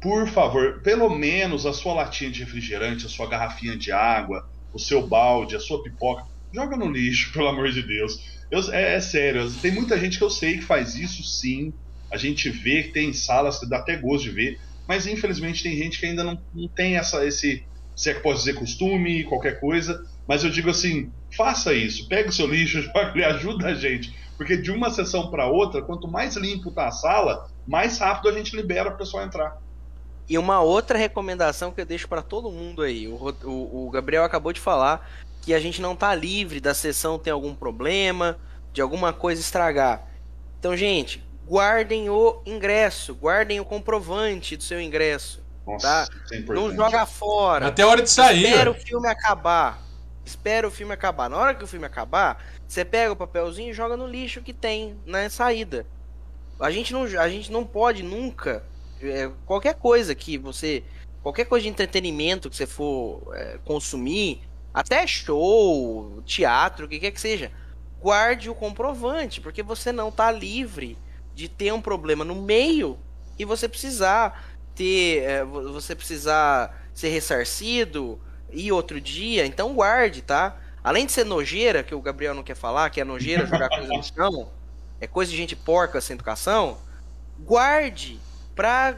por 0.00 0.26
favor, 0.28 0.80
pelo 0.82 1.10
menos 1.10 1.66
a 1.66 1.72
sua 1.72 1.94
latinha 1.94 2.30
de 2.30 2.40
refrigerante, 2.42 3.06
a 3.06 3.08
sua 3.08 3.28
garrafinha 3.28 3.76
de 3.76 3.92
água, 3.92 4.48
o 4.72 4.78
seu 4.78 5.06
balde, 5.06 5.56
a 5.56 5.60
sua 5.60 5.82
pipoca, 5.82 6.24
joga 6.52 6.76
no 6.76 6.90
lixo, 6.90 7.32
pelo 7.34 7.48
amor 7.48 7.70
de 7.70 7.82
Deus. 7.82 8.18
Eu, 8.50 8.60
é, 8.72 8.94
é, 8.94 9.00
sério, 9.00 9.52
tem 9.60 9.70
muita 9.70 9.98
gente 9.98 10.18
que 10.18 10.24
eu 10.24 10.30
sei 10.30 10.58
que 10.58 10.64
faz 10.64 10.94
isso 10.96 11.22
sim, 11.22 11.72
a 12.10 12.16
gente 12.16 12.50
vê 12.50 12.84
tem 12.84 13.12
salas 13.12 13.60
que 13.60 13.68
dá 13.68 13.78
até 13.78 13.96
gosto 13.96 14.24
de 14.24 14.30
ver, 14.30 14.60
mas 14.88 15.06
infelizmente 15.06 15.62
tem 15.62 15.76
gente 15.76 16.00
que 16.00 16.06
ainda 16.06 16.24
não, 16.24 16.42
não 16.52 16.66
tem 16.66 16.96
essa, 16.96 17.24
esse, 17.24 17.64
se 17.94 18.10
é 18.10 18.14
que 18.14 18.20
posso 18.20 18.40
dizer, 18.40 18.54
costume, 18.54 19.24
qualquer 19.24 19.60
coisa. 19.60 20.04
Mas 20.26 20.42
eu 20.42 20.50
digo 20.50 20.70
assim, 20.70 21.12
faça 21.36 21.72
isso, 21.72 22.08
pega 22.08 22.28
o 22.28 22.32
seu 22.32 22.46
lixo, 22.46 22.82
joga 22.94 23.26
ajuda 23.28 23.68
a 23.68 23.74
gente. 23.74 24.12
Porque 24.36 24.56
de 24.56 24.70
uma 24.70 24.90
sessão 24.90 25.30
para 25.30 25.46
outra, 25.46 25.82
quanto 25.82 26.08
mais 26.08 26.34
limpo 26.34 26.72
tá 26.72 26.88
a 26.88 26.92
sala, 26.92 27.46
mais 27.68 27.98
rápido 27.98 28.30
a 28.30 28.32
gente 28.32 28.56
libera 28.56 28.88
o 28.88 28.96
pessoal 28.96 29.24
entrar. 29.24 29.56
E 30.30 30.38
uma 30.38 30.60
outra 30.60 30.96
recomendação 30.96 31.72
que 31.72 31.80
eu 31.80 31.84
deixo 31.84 32.06
para 32.06 32.22
todo 32.22 32.52
mundo 32.52 32.82
aí, 32.82 33.08
o, 33.08 33.14
o, 33.42 33.86
o, 33.86 33.90
Gabriel 33.90 34.22
acabou 34.22 34.52
de 34.52 34.60
falar 34.60 35.10
que 35.42 35.52
a 35.52 35.58
gente 35.58 35.82
não 35.82 35.96
tá 35.96 36.14
livre 36.14 36.60
da 36.60 36.72
sessão 36.72 37.18
ter 37.18 37.30
algum 37.30 37.52
problema, 37.52 38.38
de 38.72 38.80
alguma 38.80 39.12
coisa 39.12 39.40
estragar. 39.40 40.06
Então, 40.56 40.76
gente, 40.76 41.20
guardem 41.44 42.08
o 42.08 42.40
ingresso, 42.46 43.12
guardem 43.12 43.58
o 43.58 43.64
comprovante 43.64 44.56
do 44.56 44.62
seu 44.62 44.80
ingresso. 44.80 45.42
Nossa, 45.66 46.06
tá? 46.06 46.08
É 46.32 46.38
não 46.38 46.72
joga 46.72 47.04
fora. 47.06 47.66
Até 47.66 47.82
a 47.82 47.88
hora 47.88 48.02
de 48.02 48.10
sair. 48.10 48.44
Espera 48.44 48.70
o 48.70 48.74
filme 48.74 49.08
acabar. 49.08 49.82
Espera 50.24 50.68
o 50.68 50.70
filme 50.70 50.94
acabar. 50.94 51.28
Na 51.28 51.38
hora 51.38 51.54
que 51.56 51.64
o 51.64 51.66
filme 51.66 51.86
acabar, 51.86 52.40
você 52.68 52.84
pega 52.84 53.12
o 53.12 53.16
papelzinho 53.16 53.70
e 53.70 53.74
joga 53.74 53.96
no 53.96 54.06
lixo 54.06 54.42
que 54.42 54.52
tem 54.52 54.96
na 55.04 55.28
saída. 55.28 55.84
A 56.60 56.70
gente 56.70 56.92
não, 56.92 57.02
a 57.02 57.28
gente 57.28 57.50
não 57.50 57.64
pode 57.64 58.04
nunca. 58.04 58.62
É, 59.02 59.30
qualquer 59.46 59.74
coisa 59.74 60.14
que 60.14 60.36
você. 60.36 60.82
Qualquer 61.22 61.44
coisa 61.44 61.64
de 61.64 61.68
entretenimento 61.68 62.48
que 62.48 62.56
você 62.56 62.66
for 62.66 63.22
é, 63.34 63.58
consumir, 63.64 64.40
até 64.72 65.06
show, 65.06 66.22
teatro, 66.24 66.86
o 66.86 66.88
que 66.88 66.98
quer 66.98 67.10
que 67.10 67.20
seja, 67.20 67.52
guarde 68.00 68.48
o 68.48 68.54
comprovante, 68.54 69.38
porque 69.38 69.62
você 69.62 69.92
não 69.92 70.08
está 70.08 70.32
livre 70.32 70.96
de 71.34 71.46
ter 71.46 71.72
um 71.74 71.80
problema 71.80 72.24
no 72.24 72.34
meio 72.34 72.98
e 73.38 73.44
você 73.44 73.68
precisar 73.68 74.50
ter. 74.74 75.22
É, 75.24 75.44
você 75.44 75.94
precisar 75.94 76.88
ser 76.94 77.10
ressarcido 77.10 78.18
e 78.50 78.72
outro 78.72 79.00
dia, 79.00 79.46
então 79.46 79.74
guarde, 79.74 80.22
tá? 80.22 80.56
Além 80.82 81.06
de 81.06 81.12
ser 81.12 81.24
nojeira, 81.24 81.82
que 81.82 81.94
o 81.94 82.00
Gabriel 82.00 82.34
não 82.34 82.42
quer 82.42 82.56
falar, 82.56 82.90
que 82.90 83.00
é 83.00 83.04
nojeira 83.04 83.46
jogar 83.46 83.68
coisa 83.68 83.88
no 83.88 84.02
chão, 84.02 84.50
é 85.00 85.06
coisa 85.06 85.30
de 85.30 85.36
gente 85.36 85.54
porca 85.54 86.00
sem 86.00 86.14
educação, 86.14 86.78
guarde 87.38 88.18
pra 88.60 88.94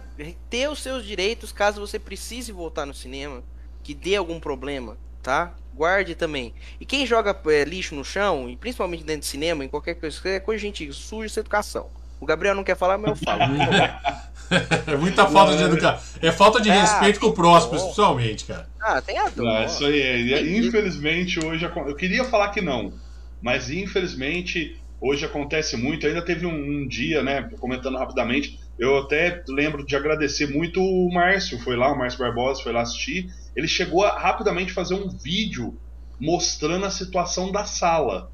ter 0.50 0.68
os 0.68 0.82
seus 0.82 1.06
direitos 1.06 1.52
caso 1.52 1.80
você 1.80 1.96
precise 1.96 2.50
voltar 2.50 2.84
no 2.84 2.92
cinema, 2.92 3.44
que 3.84 3.94
dê 3.94 4.16
algum 4.16 4.40
problema, 4.40 4.96
tá? 5.22 5.54
Guarde 5.72 6.16
também. 6.16 6.52
E 6.80 6.84
quem 6.84 7.06
joga 7.06 7.38
é, 7.46 7.62
lixo 7.62 7.94
no 7.94 8.04
chão, 8.04 8.50
e 8.50 8.56
principalmente 8.56 9.04
dentro 9.04 9.20
de 9.20 9.26
cinema, 9.26 9.64
em 9.64 9.68
qualquer 9.68 9.94
coisa, 9.94 10.20
é 10.24 10.40
coisa 10.40 10.58
de 10.58 10.66
gente 10.66 10.92
suja 10.92 11.28
sem 11.28 11.42
educação. 11.42 11.90
O 12.18 12.26
Gabriel 12.26 12.56
não 12.56 12.64
quer 12.64 12.76
falar, 12.76 12.98
mas 12.98 13.10
eu 13.10 13.16
falo. 13.24 13.40
é 14.92 14.96
muita 14.96 15.28
falta 15.28 15.56
de 15.56 15.62
educação. 15.62 16.18
É 16.20 16.32
falta 16.32 16.60
de 16.60 16.68
é, 16.68 16.80
respeito 16.80 17.20
com 17.20 17.28
o 17.28 17.32
próximo, 17.32 17.78
principalmente, 17.78 18.44
cara. 18.44 18.68
Ah, 18.80 19.00
tem 19.00 19.16
a 19.16 19.28
dor. 19.28 19.44
Não, 19.44 19.64
isso 19.64 19.86
aí 19.86 20.32
é. 20.32 20.58
Infelizmente, 20.58 21.38
hoje. 21.38 21.64
Eu 21.64 21.94
queria 21.94 22.24
falar 22.24 22.48
que 22.48 22.60
não. 22.60 22.92
Mas 23.40 23.70
infelizmente, 23.70 24.76
hoje 25.00 25.24
acontece 25.24 25.76
muito. 25.76 26.04
Ainda 26.04 26.24
teve 26.24 26.46
um, 26.46 26.52
um 26.52 26.88
dia, 26.88 27.22
né? 27.22 27.48
Comentando 27.60 27.96
rapidamente. 27.96 28.58
Eu 28.78 28.98
até 28.98 29.42
lembro 29.48 29.84
de 29.84 29.94
agradecer 29.94 30.46
muito 30.46 30.80
o 30.80 31.12
Márcio. 31.12 31.58
Foi 31.60 31.76
lá, 31.76 31.92
o 31.92 31.98
Márcio 31.98 32.18
Barbosa, 32.18 32.62
foi 32.62 32.72
lá 32.72 32.82
assistir. 32.82 33.28
Ele 33.54 33.68
chegou 33.68 34.04
a 34.04 34.18
rapidamente 34.18 34.72
fazer 34.72 34.94
um 34.94 35.08
vídeo 35.08 35.78
mostrando 36.18 36.86
a 36.86 36.90
situação 36.90 37.50
da 37.52 37.64
sala 37.64 38.30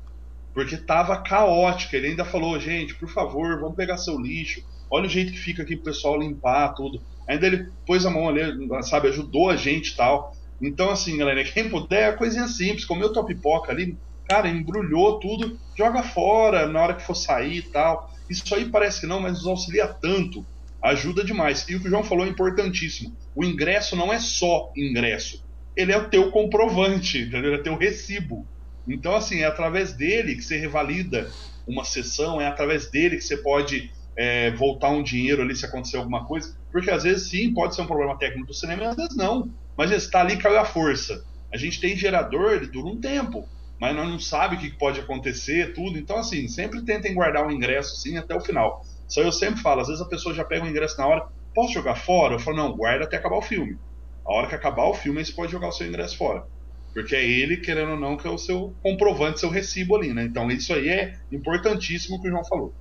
porque 0.59 0.77
tava 0.77 1.17
caótica. 1.19 1.97
Ele 1.97 2.09
ainda 2.09 2.25
falou, 2.25 2.59
gente, 2.59 2.93
por 2.97 3.09
favor, 3.09 3.61
vamos 3.61 3.77
pegar 3.77 3.97
seu 3.97 4.19
lixo. 4.19 4.61
Olha 4.91 5.07
o 5.07 5.09
jeito 5.09 5.31
que 5.31 5.39
fica 5.39 5.63
aqui 5.63 5.77
pro 5.77 5.85
pessoal 5.85 6.19
limpar 6.19 6.75
tudo. 6.75 7.01
Ainda 7.29 7.47
ele 7.47 7.71
pôs 7.87 8.05
a 8.05 8.11
mão 8.11 8.29
ali, 8.29 8.43
sabe, 8.83 9.07
ajudou 9.07 9.51
a 9.51 9.57
gente 9.57 9.93
e 9.93 9.97
tal. 9.97 10.35
Então, 10.61 10.91
assim, 10.91 11.17
galera, 11.17 11.45
quem 11.45 11.69
puder, 11.69 12.09
é 12.09 12.17
coisinha 12.17 12.49
simples. 12.49 12.85
Comeu 12.85 13.13
tua 13.13 13.25
pipoca 13.25 13.71
ali, 13.71 13.97
cara, 14.29 14.49
embrulhou 14.49 15.21
tudo, 15.21 15.57
joga 15.77 16.03
fora 16.03 16.67
na 16.67 16.83
hora 16.83 16.95
que 16.95 17.05
for 17.05 17.15
sair 17.15 17.59
e 17.59 17.63
tal. 17.63 18.13
Isso 18.29 18.55
aí 18.55 18.67
parece 18.67 19.01
que 19.01 19.07
não, 19.07 19.21
mas 19.21 19.35
nos 19.35 19.47
auxilia 19.47 19.87
tanto. 19.87 20.45
Ajuda 20.83 21.25
demais. 21.25 21.69
E 21.69 21.75
o 21.75 21.81
que 21.81 21.89
o 21.89 21.91
João 21.91 22.05
falou 22.05 22.25
é 22.27 22.29
importantíssimo. 22.29 23.15
O 23.35 23.45
ingresso 23.45 23.97
não 23.97 24.13
é 24.13 24.19
só 24.19 24.73
ingresso. 24.77 25.45
Ele 25.77 25.93
é 25.93 25.97
o 25.97 26.09
teu 26.09 26.31
comprovante, 26.31 27.19
entendeu? 27.19 27.55
É 27.55 27.59
teu 27.59 27.77
recibo. 27.77 28.47
Então, 28.87 29.15
assim, 29.15 29.41
é 29.41 29.47
através 29.47 29.93
dele 29.93 30.35
que 30.35 30.43
você 30.43 30.57
revalida 30.57 31.31
uma 31.67 31.85
sessão, 31.85 32.41
é 32.41 32.47
através 32.47 32.91
dele 32.91 33.17
que 33.17 33.25
você 33.25 33.37
pode 33.37 33.93
é, 34.17 34.51
voltar 34.53 34.91
um 34.91 35.03
dinheiro 35.03 35.43
ali 35.43 35.55
se 35.55 35.67
acontecer 35.67 35.97
alguma 35.97 36.25
coisa. 36.25 36.57
Porque 36.73 36.91
às 36.91 37.05
vezes 37.05 37.29
sim, 37.29 37.53
pode 37.53 37.75
ser 37.75 37.83
um 37.83 37.87
problema 37.87 38.19
técnico 38.19 38.49
do 38.49 38.55
cinema, 38.55 38.89
às 38.89 38.97
vezes 38.97 39.17
não. 39.17 39.51
Mas 39.77 39.91
está 39.91 40.21
ali, 40.21 40.37
caiu 40.37 40.59
a 40.59 40.65
força. 40.65 41.25
A 41.53 41.57
gente 41.57 41.81
tem 41.81 41.97
gerador, 41.97 42.53
ele 42.53 42.67
dura 42.67 42.89
um 42.89 43.01
tempo, 43.01 43.49
mas 43.81 43.95
nós 43.95 44.09
não 44.09 44.19
sabe 44.19 44.57
o 44.57 44.59
que 44.59 44.71
pode 44.71 45.01
acontecer, 45.01 45.73
tudo. 45.73 45.99
Então, 45.99 46.17
assim, 46.19 46.49
sempre 46.49 46.83
tentem 46.83 47.15
guardar 47.15 47.47
o 47.47 47.51
ingresso 47.51 47.95
assim 47.95 48.17
até 48.17 48.35
o 48.35 48.41
final. 48.41 48.85
Só 49.07 49.23
eu 49.23 49.33
sempre 49.33 49.61
falo, 49.61 49.81
às 49.81 49.89
vezes 49.89 50.03
a 50.03 50.09
pessoa 50.09 50.35
já 50.35 50.45
pega 50.45 50.65
o 50.65 50.69
ingresso 50.69 50.99
na 50.99 51.07
hora, 51.07 51.27
posso 51.55 51.73
jogar 51.73 51.97
fora? 51.97 52.35
Eu 52.35 52.39
falo, 52.39 52.57
não, 52.57 52.77
guarda 52.77 53.05
até 53.05 53.17
acabar 53.17 53.37
o 53.37 53.43
filme. 53.43 53.79
A 54.27 54.33
hora 54.33 54.47
que 54.47 54.55
acabar 54.55 54.85
o 54.85 54.95
filme, 54.95 55.21
aí 55.21 55.25
você 55.25 55.33
pode 55.33 55.53
jogar 55.53 55.69
o 55.69 55.73
seu 55.73 55.87
ingresso 55.87 56.19
fora. 56.19 56.45
Porque 56.93 57.15
é 57.15 57.25
ele, 57.25 57.59
querendo 57.59 57.93
ou 57.93 58.01
não, 58.01 58.17
que 58.17 58.27
é 58.27 58.31
o 58.31 58.39
seu 58.39 58.75
comprovante, 58.83 59.41
seu 59.41 59.49
recibo 59.49 59.97
ali, 59.97 60.13
né? 60.13 60.25
Então 60.25 60.51
isso 60.51 60.73
aí 60.73 60.89
é 60.89 61.19
importantíssimo 61.31 62.17
o 62.17 62.21
que 62.21 62.29
o 62.29 62.31
João 62.31 62.45
falou. 62.45 62.75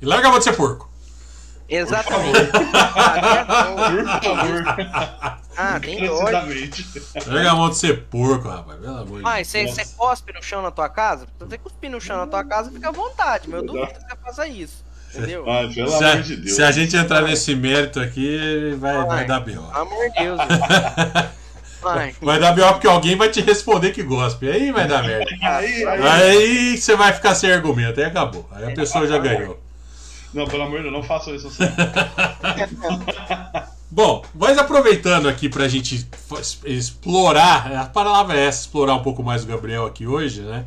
E 0.00 0.06
larga 0.06 0.28
a 0.28 0.38
de 0.38 0.44
ser 0.44 0.56
porco. 0.56 0.90
Exatamente. 1.70 2.50
Por 2.50 2.66
favor. 4.22 4.64
Ah, 5.56 5.78
tem 5.78 6.04
dor. 6.04 6.32
Larga 7.26 7.50
a 7.50 7.54
mão 7.54 7.70
de 7.70 7.76
ser 7.76 8.04
porco, 8.04 8.48
rapaz. 8.48 8.80
Pelo 8.80 8.98
amor 8.98 9.20
Mas 9.20 9.48
você, 9.48 9.66
você 9.66 9.84
cospe 9.96 10.32
no 10.32 10.42
chão 10.42 10.62
na 10.62 10.70
tua 10.70 10.88
casa? 10.88 11.26
Se 11.26 11.44
você 11.44 11.58
cuspir 11.58 11.90
no 11.90 12.00
chão 12.00 12.16
na 12.16 12.26
tua 12.26 12.44
casa, 12.44 12.70
fica 12.70 12.88
à 12.88 12.92
vontade. 12.92 13.48
Meu 13.48 13.62
duvido 13.62 13.86
que 13.86 14.00
você 14.00 14.16
faça 14.24 14.48
isso. 14.48 14.84
Entendeu? 15.14 15.44
Ah, 15.48 15.68
pelo 15.72 15.90
se, 15.90 16.04
amor 16.04 16.22
de 16.22 16.36
Deus. 16.36 16.56
Se 16.56 16.62
a 16.62 16.70
gente 16.70 16.96
entrar 16.96 17.22
nesse 17.22 17.54
mérito 17.54 18.00
aqui, 18.00 18.76
vai, 18.78 19.04
vai 19.06 19.26
dar 19.26 19.40
B.O. 19.40 19.62
Pelo 19.62 19.76
amor 19.76 20.10
de 20.10 20.18
Deus. 20.18 20.40
Vai. 21.80 22.14
Vai 22.20 22.38
dar 22.38 22.54
pior 22.54 22.72
porque 22.74 22.86
alguém 22.86 23.16
vai 23.16 23.30
te 23.30 23.40
responder 23.40 23.92
que 23.92 24.02
gosta. 24.02 24.44
Aí 24.44 24.70
vai 24.70 24.86
dar 24.86 25.02
merda. 25.02 25.24
Aí, 25.42 25.86
aí, 25.86 26.02
aí, 26.02 26.76
você 26.76 26.94
vai 26.94 27.10
ficar 27.10 27.34
sem 27.34 27.50
argumento. 27.50 27.98
Aí 27.98 28.04
acabou. 28.04 28.46
Aí 28.52 28.70
a 28.70 28.74
pessoa 28.74 29.06
já 29.06 29.16
ganhou. 29.16 29.58
Não, 30.32 30.46
pelo 30.46 30.62
amor 30.62 30.78
de 30.78 30.82
Deus, 30.84 30.94
não 30.94 31.02
façam 31.02 31.34
isso 31.34 31.48
assim. 31.48 31.64
Bom, 33.90 34.24
mas 34.34 34.56
aproveitando 34.56 35.28
aqui 35.28 35.48
pra 35.48 35.66
gente 35.66 36.08
explorar, 36.64 37.72
a 37.72 37.84
palavra 37.86 38.38
é 38.38 38.46
essa, 38.46 38.60
explorar 38.60 38.94
um 38.94 39.02
pouco 39.02 39.22
mais 39.22 39.42
o 39.42 39.46
Gabriel 39.46 39.84
aqui 39.84 40.06
hoje, 40.06 40.42
né? 40.42 40.64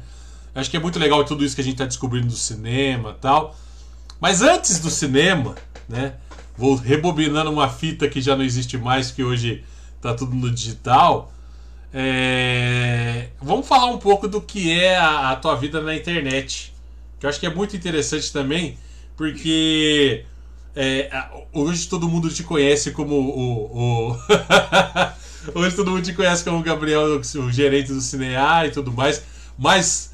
Acho 0.53 0.69
que 0.69 0.77
é 0.77 0.79
muito 0.79 0.99
legal 0.99 1.23
tudo 1.23 1.43
isso 1.43 1.55
que 1.55 1.61
a 1.61 1.63
gente 1.63 1.77
tá 1.77 1.85
descobrindo 1.85 2.27
do 2.27 2.35
cinema 2.35 3.17
tal. 3.19 3.55
Mas 4.19 4.41
antes 4.41 4.79
do 4.79 4.89
cinema, 4.89 5.55
né? 5.87 6.15
Vou 6.55 6.75
rebobinando 6.75 7.51
uma 7.51 7.67
fita 7.67 8.07
que 8.07 8.21
já 8.21 8.35
não 8.35 8.43
existe 8.43 8.77
mais, 8.77 9.09
que 9.09 9.23
hoje 9.23 9.63
tá 10.01 10.13
tudo 10.13 10.35
no 10.35 10.51
digital. 10.51 11.31
É... 11.93 13.29
Vamos 13.41 13.67
falar 13.67 13.87
um 13.87 13.97
pouco 13.97 14.27
do 14.27 14.41
que 14.41 14.71
é 14.71 14.97
a, 14.97 15.31
a, 15.31 15.35
tua 15.35 15.55
vida 15.55 15.81
na 15.81 15.95
internet. 15.95 16.73
Que 17.19 17.25
eu 17.25 17.29
acho 17.29 17.39
que 17.39 17.45
é 17.45 17.53
muito 17.53 17.75
interessante 17.75 18.31
também, 18.31 18.77
porque 19.15 20.25
é, 20.75 21.09
hoje 21.51 21.87
todo 21.87 22.09
mundo 22.09 22.29
te 22.29 22.43
conhece 22.43 22.91
como 22.91 23.15
o. 23.15 24.11
o... 24.11 24.17
hoje 25.53 25.75
todo 25.75 25.91
mundo 25.91 26.03
te 26.03 26.13
conhece 26.13 26.43
como 26.43 26.59
o 26.59 26.63
Gabriel, 26.63 27.19
o 27.19 27.51
gerente 27.51 27.93
do 27.93 28.01
Cinear 28.01 28.65
e 28.65 28.71
tudo 28.71 28.91
mais. 28.91 29.23
Mas 29.57 30.13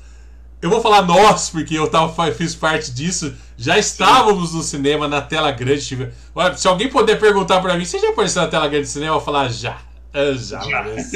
eu 0.62 0.70
vou 0.70 0.82
falar 0.82 1.04
nós, 1.04 1.50
porque 1.50 1.78
eu 1.78 1.90
tava, 1.90 2.32
fiz 2.34 2.54
parte 2.54 2.92
disso. 2.92 3.34
Já 3.58 3.78
estávamos 3.78 4.54
no 4.54 4.62
cinema, 4.62 5.08
na 5.08 5.22
tela 5.22 5.52
grande. 5.52 6.10
Olha, 6.36 6.56
se 6.58 6.68
alguém 6.68 6.90
puder 6.90 7.18
perguntar 7.18 7.62
para 7.62 7.78
mim, 7.78 7.86
você 7.86 8.00
já 8.00 8.10
apareceu 8.10 8.42
na 8.42 8.48
tela 8.50 8.68
grande 8.68 8.86
do 8.86 8.90
cinema? 8.90 9.12
Eu 9.12 9.20
vou 9.20 9.26
falar 9.26 9.50
já. 9.50 9.78
Eu 10.14 10.38
já 10.38 10.60
apareci. 10.60 11.16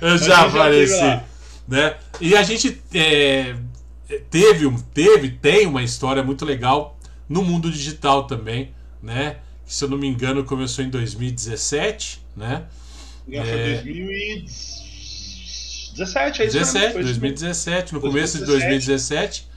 Eu 0.00 0.18
já 0.18 0.40
apareci. 0.42 1.20
Né? 1.66 1.96
E 2.20 2.36
a 2.36 2.42
gente 2.44 2.80
é, 2.94 3.56
teve, 4.30 4.72
teve, 4.94 5.30
tem 5.30 5.66
uma 5.66 5.82
história 5.82 6.22
muito 6.22 6.44
legal 6.44 6.95
no 7.28 7.42
mundo 7.42 7.70
digital 7.70 8.24
também, 8.24 8.70
né? 9.02 9.38
Que, 9.64 9.74
se 9.74 9.84
eu 9.84 9.88
não 9.88 9.98
me 9.98 10.06
engano, 10.06 10.44
começou 10.44 10.84
em 10.84 10.90
2017, 10.90 12.22
né? 12.36 12.64
Já 13.28 13.42
foi 13.44 13.52
é... 13.52 13.74
2017. 13.82 14.86
17, 15.96 16.42
é 16.42 16.46
isso 16.46 16.58
17, 16.58 16.92
2017, 17.02 17.94
no 17.94 18.00
2017. 18.00 18.00
começo 18.00 18.38
de 18.38 18.44
2017, 18.44 19.48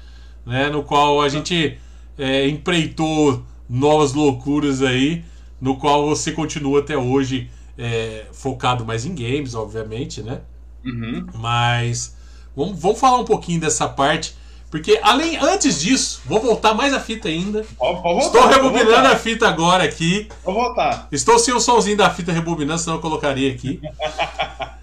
né, 0.45 0.69
no 0.69 0.83
qual 0.83 1.21
a 1.21 1.27
gente 1.27 1.77
é, 2.17 2.47
empreitou 2.47 3.43
novas 3.69 4.13
loucuras 4.13 4.81
aí, 4.81 5.23
no 5.59 5.77
qual 5.77 6.07
você 6.07 6.31
continua 6.31 6.79
até 6.79 6.97
hoje 6.97 7.49
é, 7.77 8.25
focado 8.31 8.85
mais 8.85 9.05
em 9.05 9.13
games, 9.13 9.53
obviamente, 9.53 10.21
né? 10.21 10.39
Uhum. 10.83 11.27
Mas 11.35 12.15
vamos, 12.55 12.79
vamos 12.79 12.99
falar 12.99 13.19
um 13.19 13.25
pouquinho 13.25 13.59
dessa 13.59 13.87
parte, 13.87 14.33
Porque 14.69 14.99
além 15.01 15.35
antes 15.37 15.81
disso, 15.81 16.21
vou 16.25 16.39
voltar 16.39 16.73
mais 16.75 16.93
a 16.93 16.99
fita 16.99 17.27
ainda. 17.27 17.65
Pode, 17.77 18.01
pode 18.03 18.19
Estou 18.19 18.41
voltar, 18.41 18.55
rebobinando 18.55 19.07
a 19.07 19.15
fita 19.15 19.47
agora 19.47 19.83
aqui. 19.83 20.29
Vou 20.43 20.53
voltar. 20.53 21.07
Estou 21.11 21.39
sem 21.39 21.53
o 21.53 21.59
somzinho 21.59 21.97
da 21.97 22.09
fita 22.09 22.31
rebobinando, 22.31 22.79
senão 22.79 22.97
eu 22.97 23.01
colocaria 23.01 23.51
aqui. 23.51 23.81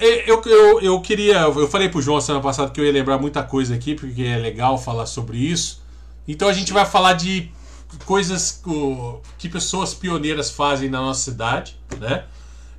Eu, 0.00 0.40
eu, 0.46 0.80
eu 0.80 1.00
queria. 1.02 1.40
Eu 1.40 1.68
falei 1.68 1.90
pro 1.90 2.00
João 2.00 2.18
semana 2.22 2.42
passada 2.42 2.70
que 2.70 2.80
eu 2.80 2.86
ia 2.86 2.90
lembrar 2.90 3.18
muita 3.18 3.42
coisa 3.42 3.74
aqui, 3.74 3.94
porque 3.94 4.22
é 4.22 4.38
legal 4.38 4.78
falar 4.78 5.04
sobre 5.04 5.36
isso. 5.36 5.82
Então 6.26 6.48
a 6.48 6.54
gente 6.54 6.72
vai 6.72 6.86
falar 6.86 7.12
de 7.12 7.50
coisas 8.06 8.62
que 9.36 9.46
pessoas 9.46 9.92
pioneiras 9.92 10.50
fazem 10.50 10.88
na 10.88 11.02
nossa 11.02 11.30
cidade, 11.30 11.76
né? 11.98 12.24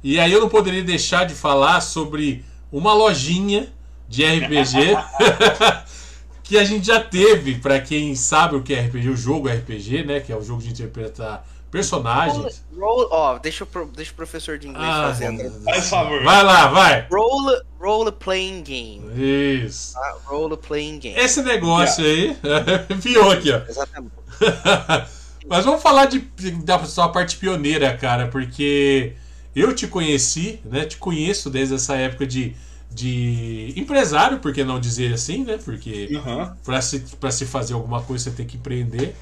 E 0.03 0.19
aí 0.19 0.31
eu 0.31 0.41
não 0.41 0.49
poderia 0.49 0.83
deixar 0.83 1.25
de 1.25 1.35
falar 1.35 1.81
sobre 1.81 2.43
uma 2.71 2.91
lojinha 2.91 3.71
de 4.09 4.25
RPG 4.25 4.97
que 6.51 6.57
a 6.57 6.65
gente 6.65 6.85
já 6.85 6.99
teve, 6.99 7.55
para 7.59 7.79
quem 7.79 8.13
sabe 8.13 8.57
o 8.57 8.61
que 8.61 8.73
é 8.73 8.81
RPG, 8.81 9.07
o 9.07 9.15
jogo 9.15 9.47
RPG, 9.47 10.03
né? 10.03 10.19
Que 10.19 10.33
é 10.33 10.35
o 10.35 10.43
jogo 10.43 10.61
de 10.61 10.69
interpretar 10.69 11.47
personagens. 11.71 12.61
Roll, 12.77 13.07
ó, 13.09 13.39
deixa 13.39 13.63
o, 13.63 13.85
deixa 13.85 14.11
o 14.11 14.15
professor 14.15 14.57
de 14.57 14.67
inglês 14.67 14.85
Ah, 14.85 15.03
fazendo. 15.07 15.63
Faz 15.63 15.89
favor. 15.89 16.21
Vai 16.25 16.43
lá, 16.43 16.67
vai. 16.67 17.07
Role, 17.09 17.61
role 17.79 18.11
playing 18.11 18.63
game. 18.63 19.63
Isso. 19.65 19.93
Tá? 19.93 20.17
Role 20.25 20.57
playing 20.57 20.99
game. 20.99 21.17
Esse 21.17 21.41
negócio 21.41 22.03
aí, 22.03 22.35
pior 23.01 23.37
aqui, 23.37 23.49
ó. 23.53 23.61
Exatamente. 23.69 24.13
Mas 25.47 25.63
vamos 25.63 25.81
falar 25.81 26.07
de, 26.07 26.19
da 26.65 26.83
sua 26.83 27.07
parte 27.07 27.37
pioneira, 27.37 27.95
cara, 27.95 28.27
porque 28.27 29.13
eu 29.55 29.73
te 29.73 29.87
conheci, 29.87 30.59
né? 30.65 30.83
Te 30.83 30.97
conheço 30.97 31.49
desde 31.49 31.75
essa 31.75 31.95
época 31.95 32.27
de, 32.27 32.57
de 32.93 33.73
empresário, 33.75 34.39
por 34.39 34.53
que 34.53 34.63
não 34.63 34.79
dizer 34.79 35.13
assim, 35.13 35.43
né? 35.43 35.57
Porque 35.63 36.09
Aham. 36.15 36.55
para 36.63 36.81
se, 36.81 36.99
pra 37.19 37.31
se 37.31 37.45
fazer 37.45 37.73
alguma 37.73 38.01
coisa 38.01 38.25
você 38.25 38.31
tem 38.31 38.45
que 38.45 38.57
empreender. 38.57 39.15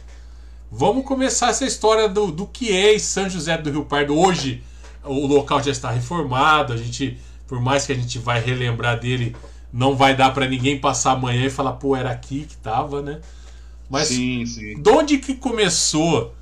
Vamos 0.71 1.05
começar 1.05 1.49
essa 1.49 1.65
história 1.65 2.07
do, 2.07 2.31
do 2.31 2.45
que 2.47 2.75
é 2.75 2.97
São 2.99 3.29
José 3.29 3.57
do 3.57 3.71
Rio 3.71 3.85
Pardo. 3.85 4.15
Hoje 4.17 4.63
o 5.03 5.25
local 5.27 5.61
já 5.63 5.71
está 5.71 5.91
reformado, 5.91 6.73
a 6.73 6.77
gente, 6.77 7.17
por 7.47 7.59
mais 7.61 7.85
que 7.85 7.91
a 7.91 7.95
gente 7.95 8.19
vai 8.19 8.39
relembrar 8.39 8.99
dele, 8.99 9.35
não 9.71 9.95
vai 9.95 10.15
dar 10.15 10.31
para 10.31 10.47
ninguém 10.47 10.79
passar 10.79 11.11
amanhã 11.13 11.45
e 11.45 11.49
falar, 11.49 11.73
pô, 11.73 11.95
era 11.95 12.11
aqui 12.11 12.45
que 12.45 12.57
tava, 12.57 13.01
né? 13.01 13.19
Mas 13.89 14.09
Sim, 14.09 14.45
sim. 14.45 14.81
de 14.81 14.89
onde 14.89 15.17
que 15.17 15.35
começou 15.35 16.33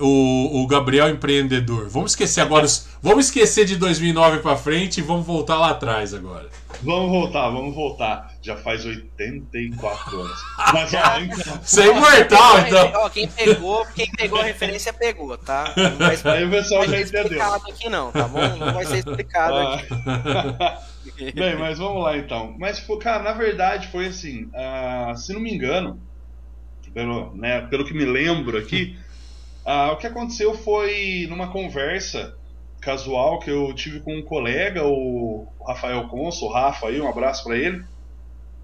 o, 0.00 0.62
o 0.62 0.66
Gabriel 0.66 1.08
empreendedor? 1.08 1.88
Vamos 1.88 2.12
esquecer 2.12 2.40
agora, 2.40 2.64
os- 2.64 2.88
vamos 3.02 3.26
esquecer 3.26 3.64
de 3.64 3.76
2009 3.76 4.38
para 4.38 4.56
frente 4.56 4.98
e 4.98 5.02
vamos 5.02 5.26
voltar 5.26 5.56
lá 5.56 5.70
atrás 5.70 6.12
agora. 6.14 6.48
Vamos 6.82 7.10
voltar, 7.10 7.48
vamos 7.50 7.74
voltar. 7.74 8.30
Já 8.42 8.56
faz 8.56 8.84
84 8.86 10.20
anos. 10.20 10.38
Mas 10.72 10.94
ó, 10.94 11.18
então, 11.20 11.58
Você 11.62 11.82
é 11.82 11.86
imortal, 11.88 12.52
Quem- 12.56 12.66
então. 12.66 12.92
Ó, 12.94 13.08
quem 13.10 13.28
pegou, 13.28 13.86
quem 13.94 14.10
pegou 14.12 14.40
a 14.40 14.44
referência 14.44 14.92
pegou, 14.92 15.36
tá? 15.36 15.72
Não 15.76 15.96
vai 15.98 16.16
ser, 16.16 16.28
aí 16.28 16.44
o 16.46 16.50
pessoal 16.50 16.80
vai 16.80 16.88
já 16.88 16.96
ser 16.96 17.02
entendeu. 17.02 17.22
explicado 17.38 17.70
aqui 17.70 17.88
não, 17.90 18.10
tá 18.12 18.26
bom? 18.28 18.56
Não 18.56 18.72
vai 18.72 18.86
ser 18.86 18.98
explicado 18.98 19.56
aqui. 19.56 19.86
Ah. 20.16 20.82
Bem, 21.34 21.56
mas 21.58 21.78
vamos 21.78 22.02
lá 22.02 22.16
então. 22.16 22.54
Mas, 22.58 22.82
cara, 23.02 23.22
na 23.22 23.32
verdade 23.32 23.88
foi 23.88 24.06
assim, 24.06 24.48
ah, 24.54 25.12
se 25.16 25.32
não 25.34 25.40
me 25.40 25.52
engano, 25.52 26.00
pelo, 26.94 27.34
né, 27.36 27.60
pelo 27.62 27.84
que 27.84 27.92
me 27.94 28.04
lembro 28.04 28.56
aqui, 28.58 28.98
ah, 29.70 29.92
o 29.92 29.96
que 29.98 30.06
aconteceu 30.08 30.52
foi 30.52 31.28
numa 31.30 31.52
conversa 31.52 32.36
casual 32.80 33.38
que 33.38 33.48
eu 33.48 33.72
tive 33.72 34.00
com 34.00 34.16
um 34.16 34.22
colega, 34.22 34.82
o 34.84 35.46
Rafael 35.64 36.08
Conso, 36.08 36.46
o 36.46 36.52
Rafa 36.52 36.88
aí, 36.88 37.00
um 37.00 37.08
abraço 37.08 37.44
pra 37.44 37.56
ele. 37.56 37.84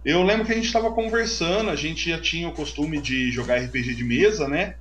Eu 0.05 0.25
lembro 0.25 0.45
que 0.45 0.51
a 0.51 0.57
gente 0.57 0.67
estava 0.67 0.91
conversando, 0.91 1.71
a 1.71 1.77
gente 1.77 2.11
já 2.11 2.21
tinha 2.21 2.49
o 2.49 2.53
costume 2.53 3.01
de 3.01 3.31
jogar 3.31 3.63
RPG 3.63 3.95
de 3.95 4.03
mesa, 4.03 4.49
né? 4.49 4.75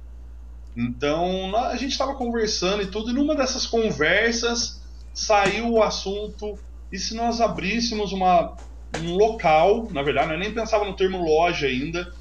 Então 0.76 1.56
a 1.56 1.76
gente 1.76 1.92
estava 1.92 2.16
conversando 2.16 2.82
e 2.82 2.88
tudo, 2.88 3.12
e 3.12 3.14
numa 3.14 3.36
dessas 3.36 3.68
conversas 3.68 4.82
saiu 5.14 5.74
o 5.74 5.84
assunto 5.84 6.58
e 6.92 6.98
se 6.98 7.14
nós 7.14 7.40
abríssemos 7.40 8.12
uma, 8.12 8.58
um 9.00 9.14
local, 9.16 9.90
na 9.92 10.02
verdade, 10.02 10.34
eu 10.34 10.40
nem 10.40 10.52
pensava 10.52 10.86
no 10.86 10.96
termo 10.96 11.24
loja 11.24 11.68
ainda, 11.68 12.12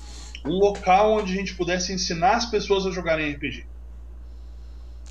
um 0.44 0.58
local 0.58 1.14
onde 1.14 1.32
a 1.32 1.36
gente 1.36 1.54
pudesse 1.54 1.90
ensinar 1.90 2.32
as 2.32 2.44
pessoas 2.44 2.84
a 2.86 2.90
jogarem 2.90 3.32
RPG. 3.32 3.72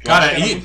Cara, 0.04 0.38
e-. 0.40 0.62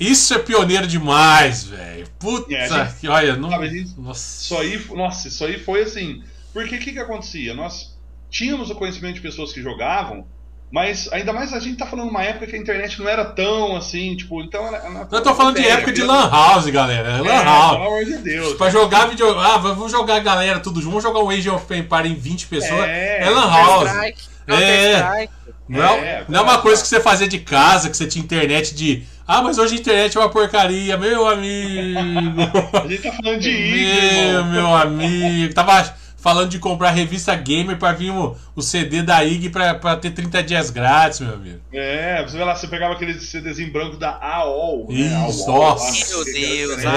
Isso 0.00 0.34
é 0.34 0.38
pioneiro 0.38 0.86
demais, 0.86 1.64
velho. 1.64 2.06
Puta 2.18 2.54
É, 2.54 2.68
gente- 2.68 2.94
que 3.00 3.08
olha, 3.08 3.36
não. 3.36 3.50
sabe, 3.50 3.68
gente- 3.70 3.98
Nossa. 3.98 4.42
Isso 4.42 4.58
aí, 4.58 4.86
nossa, 4.96 5.28
isso 5.28 5.44
aí 5.44 5.58
foi 5.58 5.82
assim. 5.82 6.22
Porque 6.52 6.76
o 6.76 6.78
que, 6.78 6.92
que 6.92 6.98
acontecia? 6.98 7.54
Nós 7.54 7.96
tínhamos 8.30 8.70
o 8.70 8.74
conhecimento 8.74 9.14
de 9.16 9.20
pessoas 9.20 9.52
que 9.52 9.60
jogavam, 9.62 10.26
mas 10.72 11.08
ainda 11.12 11.32
mais 11.32 11.52
a 11.52 11.58
gente 11.60 11.76
tá 11.78 11.86
falando 11.86 12.08
uma 12.10 12.22
época 12.22 12.46
que 12.46 12.56
a 12.56 12.58
internet 12.58 12.98
não 13.00 13.08
era 13.08 13.24
tão 13.24 13.76
assim, 13.76 14.16
tipo, 14.16 14.40
então 14.42 14.66
era. 14.66 14.76
era 14.78 15.08
Eu 15.10 15.22
tô 15.22 15.34
falando 15.34 15.56
de 15.56 15.66
época 15.66 15.92
de. 15.92 16.02
Lan 16.02 16.28
House, 16.30 16.66
galera. 16.66 17.20
Lan 17.22 17.30
É, 17.30 17.42
House. 17.44 17.72
Pelo 17.76 17.86
amor 17.86 18.04
de 18.04 18.18
Deus. 18.18 18.54
Pra 18.56 18.70
jogar 18.70 19.06
vídeo. 19.08 19.38
Ah, 19.38 19.56
vamos 19.58 19.90
jogar 19.92 20.16
a 20.16 20.20
galera 20.20 20.60
tudo 20.60 20.80
junto. 20.80 20.90
Vamos 20.90 21.02
jogar 21.04 21.20
um 21.20 21.30
Age 21.30 21.50
of 21.50 21.74
Empire 21.74 22.08
em 22.08 22.14
20 22.14 22.46
pessoas. 22.46 22.84
É, 22.88 23.24
É, 23.24 23.30
Lan 23.30 23.48
House. 23.50 23.84
Counter-Strike, 23.90 24.22
É. 24.46 24.52
Counter-Strike. 25.00 25.32
Não, 25.68 25.94
É, 25.94 26.24
não 26.28 26.40
é 26.40 26.42
uma 26.42 26.58
coisa 26.58 26.82
que 26.82 26.88
você 26.88 27.00
fazia 27.00 27.26
de 27.28 27.38
casa, 27.38 27.88
que 27.88 27.96
você 27.96 28.06
tinha 28.06 28.22
internet 28.24 28.74
de. 28.74 29.02
Ah, 29.26 29.40
mas 29.42 29.56
hoje 29.56 29.76
a 29.76 29.78
internet 29.78 30.16
é 30.16 30.20
uma 30.20 30.28
porcaria, 30.28 30.96
meu 30.98 31.26
amigo. 31.26 32.40
A 32.84 32.86
gente 32.86 33.02
tá 33.02 33.12
falando 33.12 33.40
de 33.40 33.48
IG, 33.50 33.84
meu, 33.84 34.38
irmão. 34.40 34.52
meu 34.52 34.76
amigo. 34.76 35.54
Tava 35.54 35.94
falando 36.18 36.48
de 36.50 36.58
comprar 36.58 36.90
revista 36.90 37.34
gamer 37.34 37.78
pra 37.78 37.92
vir 37.92 38.10
o, 38.10 38.36
o 38.56 38.60
CD 38.62 39.02
da 39.02 39.22
IG 39.24 39.48
pra, 39.50 39.74
pra 39.74 39.96
ter 39.96 40.10
30 40.10 40.42
dias 40.42 40.68
grátis, 40.70 41.20
meu 41.20 41.34
amigo. 41.34 41.60
É, 41.72 42.22
você 42.22 42.36
vê 42.36 42.44
lá, 42.44 42.54
você 42.54 42.66
pegava 42.66 42.94
aquele 42.94 43.14
CDzinho 43.18 43.72
branco 43.72 43.96
da 43.96 44.10
AOL. 44.20 44.86
né? 44.90 44.94
Isso, 45.28 45.50
AOL, 45.50 45.70
nossa. 45.70 46.14
Meu 46.16 46.24
Deus, 46.24 46.84
a 46.86 46.90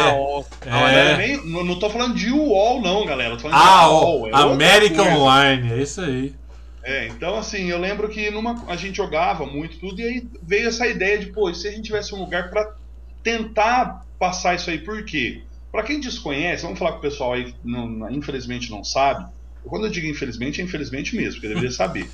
É. 0.65 0.69
não 0.69 0.88
era 0.88 1.10
É. 1.11 1.18
nem- 1.18 1.45
não, 1.45 1.64
não 1.64 1.80
tô 1.80 1.89
falando 1.89 2.15
de 2.15 2.30
UOL, 2.31 2.81
não, 2.81 3.06
galera. 3.06 3.35
Tô 3.35 3.44
falando 3.44 3.57
de 3.57 3.64
Ah, 3.64 3.80
AOL. 3.84 4.27
é 4.27 4.31
American. 4.34 5.07
Online, 5.22 5.73
é 5.73 5.81
isso 5.81 6.02
aí. 6.02 6.34
É, 6.88 7.05
então 7.09 7.38
assim, 7.38 7.69
eu 7.69 7.77
lembro 7.77 8.07
que 8.07 8.31
numa, 8.31 8.64
a 8.72 8.77
gente 8.77 8.95
jogava 8.95 9.45
muito 9.45 9.77
tudo, 9.77 9.99
e 9.99 10.03
aí 10.05 10.30
veio 10.41 10.69
essa 10.69 10.88
ideia 10.88 11.19
de, 11.19 11.34
pô, 11.34 11.53
se 11.53 11.68
a 11.68 11.72
gente 11.72 11.84
tivesse 11.84 12.15
um 12.15 12.19
lugar 12.19 12.49
pra 12.49 12.65
tentar 13.22 14.03
passar 14.18 14.55
isso 14.55 14.69
aí, 14.69 14.80
por 14.80 15.03
quê? 15.03 15.41
Pra 15.69 15.84
quem 15.84 15.99
desconhece, 15.99 16.64
vamos 16.64 16.80
falar 16.80 16.93
com 16.93 16.99
o 16.99 17.01
pessoal 17.01 17.34
aí 17.34 17.51
que 17.51 17.59
não- 17.61 18.09
infelizmente 18.09 18.72
não 18.72 18.85
sabe. 18.85 19.26
Quando 19.65 19.85
eu 19.85 19.91
digo 19.91 20.07
infelizmente, 20.07 20.61
é 20.61 20.64
infelizmente 20.64 21.14
mesmo, 21.14 21.34
porque 21.34 21.49
deveria 21.49 21.72
saber. 21.72 22.09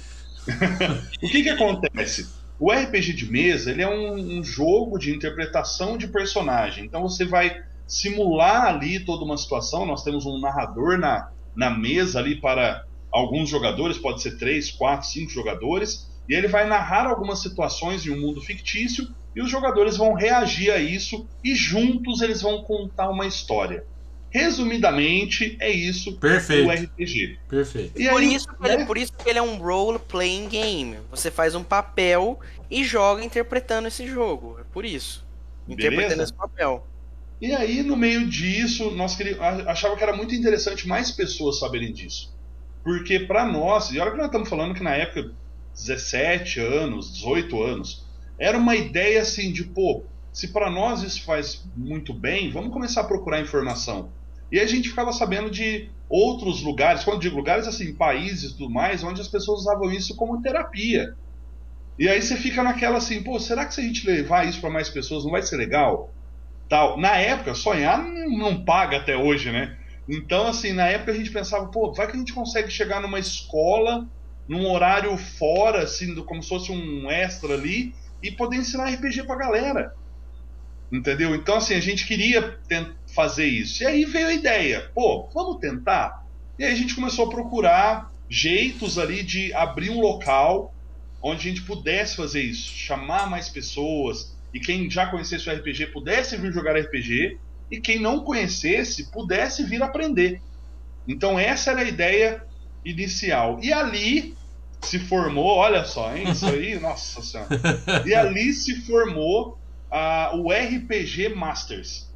o 1.21 1.29
que 1.29 1.43
que 1.43 1.49
acontece? 1.49 2.25
O 2.57 2.71
RPG 2.71 3.13
de 3.13 3.31
mesa, 3.31 3.69
ele 3.69 3.83
é 3.83 3.87
um, 3.87 4.39
um 4.39 4.43
jogo 4.43 4.97
de 4.97 5.13
interpretação 5.15 5.99
de 5.99 6.07
personagem. 6.07 6.83
Então 6.83 7.03
você 7.03 7.25
vai 7.25 7.55
simular 7.87 8.65
ali 8.65 9.05
toda 9.05 9.23
uma 9.23 9.37
situação. 9.37 9.85
Nós 9.85 10.03
temos 10.03 10.25
um 10.25 10.39
narrador 10.39 10.97
na, 10.97 11.29
na 11.55 11.69
mesa 11.69 12.17
ali 12.19 12.41
para 12.41 12.81
alguns 13.13 13.47
jogadores, 13.49 13.97
pode 13.97 14.21
ser 14.21 14.37
três, 14.37 14.71
quatro, 14.71 15.07
cinco 15.07 15.31
jogadores, 15.31 16.09
e 16.27 16.33
ele 16.33 16.47
vai 16.47 16.67
narrar 16.67 17.05
algumas 17.05 17.41
situações 17.41 18.05
em 18.05 18.09
um 18.09 18.19
mundo 18.19 18.41
fictício 18.41 19.07
e 19.35 19.41
os 19.41 19.49
jogadores 19.49 19.97
vão 19.97 20.13
reagir 20.13 20.71
a 20.71 20.79
isso 20.79 21.27
e 21.43 21.53
juntos 21.55 22.21
eles 22.21 22.41
vão 22.41 22.63
contar 22.63 23.09
uma 23.09 23.27
história. 23.27 23.85
Resumidamente, 24.29 25.55
é 25.59 25.69
isso 25.69 26.17
Perfeito. 26.17 26.67
o 26.67 26.71
RPG. 26.71 27.39
Perfeito. 27.47 28.01
E 28.01 28.09
Por 28.09 28.21
aí, 28.21 28.33
isso, 28.33 28.47
que 28.47 28.67
ele, 28.67 28.77
né? 28.77 28.85
por 28.85 28.97
isso 28.97 29.13
que 29.13 29.29
ele 29.29 29.37
é 29.37 29.41
um 29.41 29.57
role 29.57 29.99
playing 29.99 30.47
game. 30.47 30.97
Você 31.11 31.29
faz 31.29 31.53
um 31.53 31.63
papel 31.63 32.39
e 32.71 32.83
joga 32.83 33.23
interpretando 33.23 33.87
esse 33.87 34.07
jogo. 34.07 34.57
É 34.59 34.63
por 34.73 34.85
isso. 34.85 35.23
Interpretando 35.67 36.09
Beleza? 36.09 36.23
esse 36.23 36.33
papel. 36.33 36.87
E 37.39 37.53
aí, 37.53 37.83
no 37.83 37.95
meio 37.95 38.27
disso, 38.27 38.89
nós 38.91 39.15
queríamos, 39.15 39.67
achava 39.67 39.95
que 39.95 40.01
era 40.01 40.15
muito 40.15 40.33
interessante 40.33 40.87
mais 40.87 41.11
pessoas 41.11 41.59
saberem 41.59 41.93
disso. 41.93 42.33
Porque 42.83 43.19
pra 43.19 43.45
nós, 43.45 43.91
e 43.91 43.99
olha 43.99 44.11
que 44.11 44.17
nós 44.17 44.25
estamos 44.27 44.49
falando 44.49 44.75
que 44.75 44.83
na 44.83 44.93
época, 44.95 45.31
17 45.73 46.59
anos, 46.59 47.13
18 47.13 47.63
anos, 47.63 48.05
era 48.37 48.57
uma 48.57 48.75
ideia 48.75 49.21
assim 49.21 49.51
de, 49.51 49.63
pô, 49.63 50.03
se 50.31 50.49
pra 50.49 50.69
nós 50.69 51.01
isso 51.01 51.23
faz 51.23 51.63
muito 51.75 52.13
bem, 52.13 52.51
vamos 52.51 52.73
começar 52.73 53.01
a 53.01 53.05
procurar 53.05 53.39
informação. 53.39 54.09
E 54.51 54.59
a 54.59 54.67
gente 54.67 54.89
ficava 54.89 55.13
sabendo 55.13 55.49
de 55.49 55.89
outros 56.09 56.61
lugares, 56.61 57.03
quando 57.03 57.21
digo 57.21 57.37
lugares 57.37 57.67
assim, 57.67 57.95
países 57.95 58.51
e 58.51 58.57
tudo 58.57 58.69
mais, 58.69 59.03
onde 59.03 59.21
as 59.21 59.27
pessoas 59.27 59.61
usavam 59.61 59.91
isso 59.91 60.15
como 60.15 60.41
terapia. 60.41 61.15
E 61.97 62.09
aí 62.09 62.21
você 62.21 62.35
fica 62.35 62.61
naquela 62.63 62.97
assim, 62.97 63.23
pô, 63.23 63.39
será 63.39 63.65
que 63.65 63.73
se 63.73 63.81
a 63.81 63.83
gente 63.83 64.05
levar 64.05 64.47
isso 64.47 64.59
pra 64.59 64.69
mais 64.69 64.89
pessoas 64.89 65.23
não 65.23 65.31
vai 65.31 65.41
ser 65.41 65.57
legal? 65.57 66.13
tal. 66.73 66.97
Na 66.99 67.15
época, 67.17 67.53
sonhar 67.53 68.03
não 68.03 68.63
paga 68.63 68.97
até 68.97 69.15
hoje, 69.15 69.51
né? 69.51 69.77
Então, 70.07 70.47
assim, 70.47 70.73
na 70.73 70.87
época 70.87 71.11
a 71.11 71.15
gente 71.15 71.31
pensava, 71.31 71.67
pô, 71.67 71.93
vai 71.93 72.07
que 72.07 72.13
a 72.15 72.19
gente 72.19 72.33
consegue 72.33 72.69
chegar 72.69 73.01
numa 73.01 73.19
escola, 73.19 74.07
num 74.47 74.69
horário 74.69 75.15
fora, 75.17 75.83
assim, 75.83 76.13
como 76.23 76.43
se 76.43 76.49
fosse 76.49 76.71
um 76.71 77.09
extra 77.09 77.53
ali, 77.53 77.93
e 78.21 78.31
poder 78.31 78.57
ensinar 78.57 78.89
RPG 78.89 79.23
pra 79.23 79.35
galera. 79.35 79.93
Entendeu? 80.91 81.33
Então, 81.33 81.55
assim, 81.55 81.73
a 81.73 81.79
gente 81.79 82.05
queria 82.05 82.59
fazer 83.15 83.45
isso. 83.45 83.83
E 83.83 83.85
aí 83.85 84.05
veio 84.05 84.27
a 84.27 84.33
ideia, 84.33 84.91
pô, 84.93 85.27
vamos 85.33 85.59
tentar? 85.59 86.23
E 86.59 86.63
aí 86.63 86.71
a 86.71 86.75
gente 86.75 86.95
começou 86.95 87.25
a 87.25 87.29
procurar 87.29 88.11
jeitos 88.29 88.97
ali 88.97 89.23
de 89.23 89.53
abrir 89.53 89.89
um 89.89 89.99
local 89.99 90.73
onde 91.21 91.47
a 91.47 91.51
gente 91.51 91.63
pudesse 91.63 92.15
fazer 92.15 92.41
isso, 92.41 92.69
chamar 92.69 93.29
mais 93.29 93.49
pessoas 93.49 94.35
e 94.53 94.59
quem 94.59 94.89
já 94.89 95.07
conhecesse 95.07 95.49
o 95.49 95.53
RPG 95.53 95.87
pudesse 95.87 96.37
vir 96.37 96.51
jogar 96.51 96.77
RPG 96.77 97.39
e 97.73 97.81
quem 97.81 97.99
não 97.99 98.19
conhecesse 98.19 99.09
pudesse 99.09 99.63
vir 99.63 99.81
aprender. 99.81 100.39
Então 101.07 101.39
essa 101.39 101.71
era 101.71 101.81
a 101.81 101.87
ideia 101.87 102.43
inicial. 102.85 103.57
E 103.63 103.73
ali 103.73 104.37
se 104.79 104.99
formou, 104.99 105.57
olha 105.57 105.83
só, 105.83 106.15
hein, 106.15 106.29
isso 106.29 106.45
aí, 106.45 106.77
nossa 106.79 107.23
senhora. 107.23 107.49
E 108.05 108.13
ali 108.13 108.53
se 108.53 108.81
formou 108.81 109.57
uh, 109.91 110.37
o 110.37 110.51
RPG 110.51 111.29
Masters, 111.29 112.13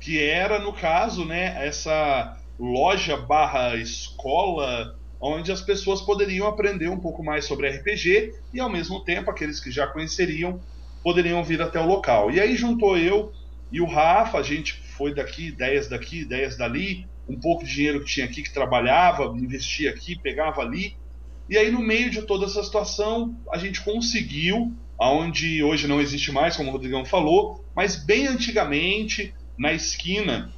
que 0.00 0.18
era 0.18 0.58
no 0.58 0.72
caso, 0.72 1.26
né, 1.26 1.66
essa 1.66 2.38
loja 2.58 3.18
barra 3.18 3.76
escola 3.76 4.98
onde 5.20 5.52
as 5.52 5.60
pessoas 5.60 6.00
poderiam 6.00 6.46
aprender 6.46 6.88
um 6.88 6.98
pouco 6.98 7.22
mais 7.22 7.44
sobre 7.44 7.68
RPG 7.68 8.32
e 8.54 8.60
ao 8.60 8.70
mesmo 8.70 9.04
tempo 9.04 9.30
aqueles 9.30 9.60
que 9.60 9.70
já 9.70 9.86
conheceriam 9.86 10.58
poderiam 11.02 11.44
vir 11.44 11.60
até 11.60 11.78
o 11.78 11.86
local. 11.86 12.30
E 12.30 12.40
aí 12.40 12.56
juntou 12.56 12.96
eu 12.96 13.30
e 13.72 13.80
o 13.80 13.86
Rafa, 13.86 14.38
a 14.38 14.42
gente 14.42 14.74
foi 14.96 15.14
daqui, 15.14 15.48
ideias 15.48 15.88
daqui, 15.88 16.20
ideias 16.20 16.56
dali, 16.56 17.06
um 17.28 17.38
pouco 17.38 17.64
de 17.64 17.72
dinheiro 17.72 18.00
que 18.00 18.10
tinha 18.10 18.26
aqui 18.26 18.42
que 18.42 18.52
trabalhava, 18.52 19.24
investia 19.36 19.90
aqui, 19.90 20.18
pegava 20.18 20.60
ali. 20.60 20.96
E 21.48 21.56
aí 21.56 21.70
no 21.70 21.80
meio 21.80 22.10
de 22.10 22.22
toda 22.22 22.46
essa 22.46 22.62
situação, 22.62 23.36
a 23.52 23.58
gente 23.58 23.80
conseguiu, 23.82 24.72
aonde 24.98 25.62
hoje 25.62 25.86
não 25.86 26.00
existe 26.00 26.32
mais, 26.32 26.56
como 26.56 26.68
o 26.68 26.72
Rodrigão 26.72 27.04
falou, 27.04 27.64
mas 27.74 27.96
bem 27.96 28.26
antigamente, 28.26 29.32
na 29.56 29.72
esquina, 29.72 30.52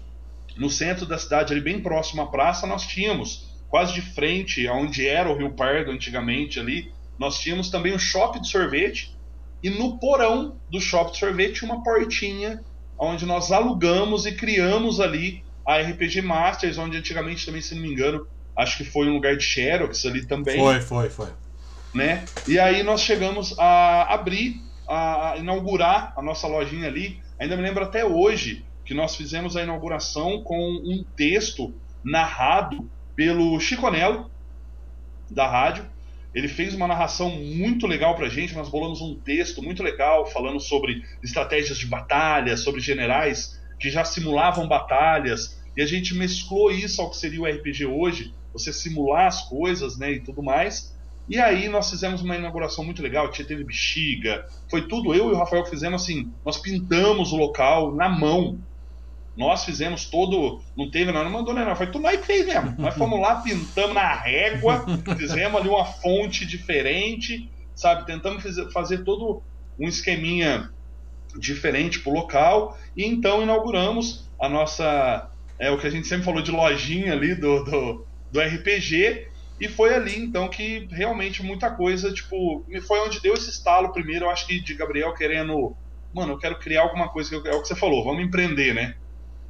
no 0.57 0.71
centro 0.71 1.07
da 1.07 1.19
cidade, 1.19 1.53
ali 1.53 1.61
bem 1.61 1.81
próximo 1.81 2.23
à 2.23 2.27
praça, 2.27 2.67
nós 2.67 2.87
tínhamos, 2.87 3.51
quase 3.69 3.93
de 3.93 4.03
frente 4.03 4.67
aonde 4.67 5.07
era 5.07 5.31
o 5.31 5.37
Rio 5.37 5.53
Pardo 5.53 5.91
antigamente 5.91 6.59
ali, 6.59 6.93
nós 7.19 7.39
tínhamos 7.39 7.71
também 7.71 7.95
um 7.95 7.99
shopping 7.99 8.41
de 8.41 8.49
sorvete, 8.49 9.15
e 9.63 9.71
no 9.71 9.99
porão 9.99 10.57
do 10.71 10.81
shopping 10.81 11.13
de 11.13 11.19
sorvete 11.19 11.65
uma 11.65 11.83
portinha 11.83 12.63
onde 13.03 13.27
nós 13.27 13.51
alugamos 13.51 14.27
e 14.27 14.33
criamos 14.33 15.01
ali 15.01 15.45
a 15.66 15.79
RPG 15.79 16.23
Masters, 16.23 16.79
onde 16.79 16.97
antigamente 16.97 17.45
também, 17.45 17.61
se 17.61 17.74
não 17.74 17.83
me 17.83 17.93
engano, 17.93 18.27
acho 18.57 18.77
que 18.77 18.85
foi 18.85 19.09
um 19.09 19.15
lugar 19.15 19.37
de 19.37 19.45
Xerox 19.45 20.07
ali 20.07 20.24
também. 20.24 20.59
Foi, 20.59 20.81
foi, 20.81 21.11
foi. 21.11 21.29
Né? 21.93 22.24
E 22.47 22.59
aí 22.59 22.83
nós 22.83 23.01
chegamos 23.01 23.59
a 23.59 24.15
abrir, 24.15 24.61
a 24.89 25.35
inaugurar 25.37 26.12
a 26.16 26.23
nossa 26.23 26.47
lojinha 26.47 26.87
ali. 26.87 27.20
Ainda 27.39 27.57
me 27.57 27.62
lembro 27.62 27.83
até 27.83 28.05
hoje 28.05 28.65
que 28.85 28.95
nós 28.95 29.16
fizemos 29.16 29.57
a 29.57 29.62
inauguração 29.62 30.43
com 30.43 30.57
um 30.57 31.05
texto 31.16 31.74
narrado 32.05 32.89
pelo 33.16 33.59
Chiconello, 33.59 34.31
da 35.31 35.49
rádio, 35.49 35.85
ele 36.35 36.49
fez 36.49 36.75
uma 36.75 36.87
narração 36.87 37.31
muito 37.31 37.87
legal 37.87 38.15
pra 38.15 38.29
gente. 38.29 38.55
Nós 38.55 38.69
bolamos 38.69 39.01
um 39.01 39.15
texto 39.15 39.63
muito 39.63 39.83
legal 39.83 40.27
falando 40.27 40.61
sobre 40.61 41.03
estratégias 41.23 41.79
de 41.79 41.87
batalha, 41.87 42.57
sobre 42.57 42.81
generais 42.81 43.61
que 43.79 43.91
já 43.91 44.05
simulavam 44.05 44.69
batalhas. 44.69 45.61
E 45.77 45.83
a 45.83 45.87
gente 45.87 46.15
mesclou 46.15 46.71
isso 46.71 47.01
ao 47.03 47.11
que 47.11 47.17
seria 47.17 47.41
o 47.41 47.47
RPG 47.47 47.87
hoje, 47.87 48.33
você 48.53 48.73
simular 48.73 49.27
as 49.27 49.49
coisas 49.49 49.99
né, 49.99 50.13
e 50.13 50.21
tudo 50.21 50.43
mais. 50.43 50.95
E 51.29 51.39
aí 51.39 51.69
nós 51.69 51.91
fizemos 51.91 52.23
uma 52.23 52.37
inauguração 52.37 52.85
muito 52.85 53.03
legal, 53.03 53.31
tinha 53.31 53.47
teve 53.47 53.65
bexiga, 53.65 54.45
foi 54.69 54.89
tudo 54.89 55.15
eu 55.15 55.31
e 55.31 55.33
o 55.33 55.39
Rafael 55.39 55.65
fizemos 55.65 56.03
assim, 56.03 56.31
nós 56.45 56.59
pintamos 56.59 57.33
o 57.33 57.37
local 57.37 57.95
na 57.95 58.09
mão, 58.09 58.59
nós 59.37 59.65
fizemos 59.65 60.05
todo. 60.07 60.61
Não 60.77 60.91
teve, 60.91 61.11
não, 61.11 61.25
não 61.25 61.31
mandou, 61.31 61.55
né? 61.55 61.65
Não. 61.65 61.75
Foi 61.75 61.87
tudo 61.87 62.03
nós 62.03 62.21
que 62.21 62.27
fez 62.27 62.47
mesmo. 62.47 62.75
Nós 62.79 62.95
fomos 62.95 63.21
lá, 63.21 63.37
pintamos 63.37 63.95
na 63.95 64.15
régua, 64.15 64.85
fizemos 65.17 65.61
ali 65.61 65.69
uma 65.69 65.85
fonte 65.85 66.47
diferente, 66.47 67.49
sabe? 67.75 68.07
Tentamos 68.07 68.43
fazer 68.73 69.05
todo 69.05 69.43
um 69.79 69.89
esqueminha 69.89 70.71
diferente 71.39 72.01
pro 72.01 72.13
local. 72.13 72.79
E 72.97 73.05
então 73.05 73.43
inauguramos 73.43 74.29
a 74.39 74.49
nossa. 74.49 75.31
É 75.59 75.71
o 75.71 75.79
que 75.79 75.87
a 75.87 75.91
gente 75.91 76.09
sempre 76.09 76.25
falou 76.25 76.43
de 76.43 76.51
lojinha 76.51 77.13
ali 77.13 77.35
do, 77.35 77.65
do, 77.65 78.07
do 78.31 78.41
RPG. 78.41 79.29
E 79.61 79.69
foi 79.69 79.95
ali 79.95 80.19
então 80.19 80.49
que 80.49 80.89
realmente 80.91 81.43
muita 81.43 81.71
coisa, 81.71 82.13
tipo, 82.13 82.67
foi 82.87 82.99
onde 82.99 83.21
deu 83.21 83.35
esse 83.35 83.49
estalo 83.49 83.93
primeiro, 83.93 84.25
eu 84.25 84.31
acho 84.31 84.45
que 84.45 84.59
de 84.59 84.75
Gabriel 84.75 85.15
querendo, 85.15 85.77
mano, 86.13 86.33
eu 86.33 86.39
quero 86.39 86.59
criar 86.59 86.83
alguma 86.83 87.09
coisa, 87.09 87.41
que 87.41 87.49
é 87.49 87.55
o 87.55 87.63
que 87.63 87.69
você 87.69 87.77
falou, 87.77 88.03
vamos 88.03 88.25
empreender, 88.25 88.75
né? 88.75 88.97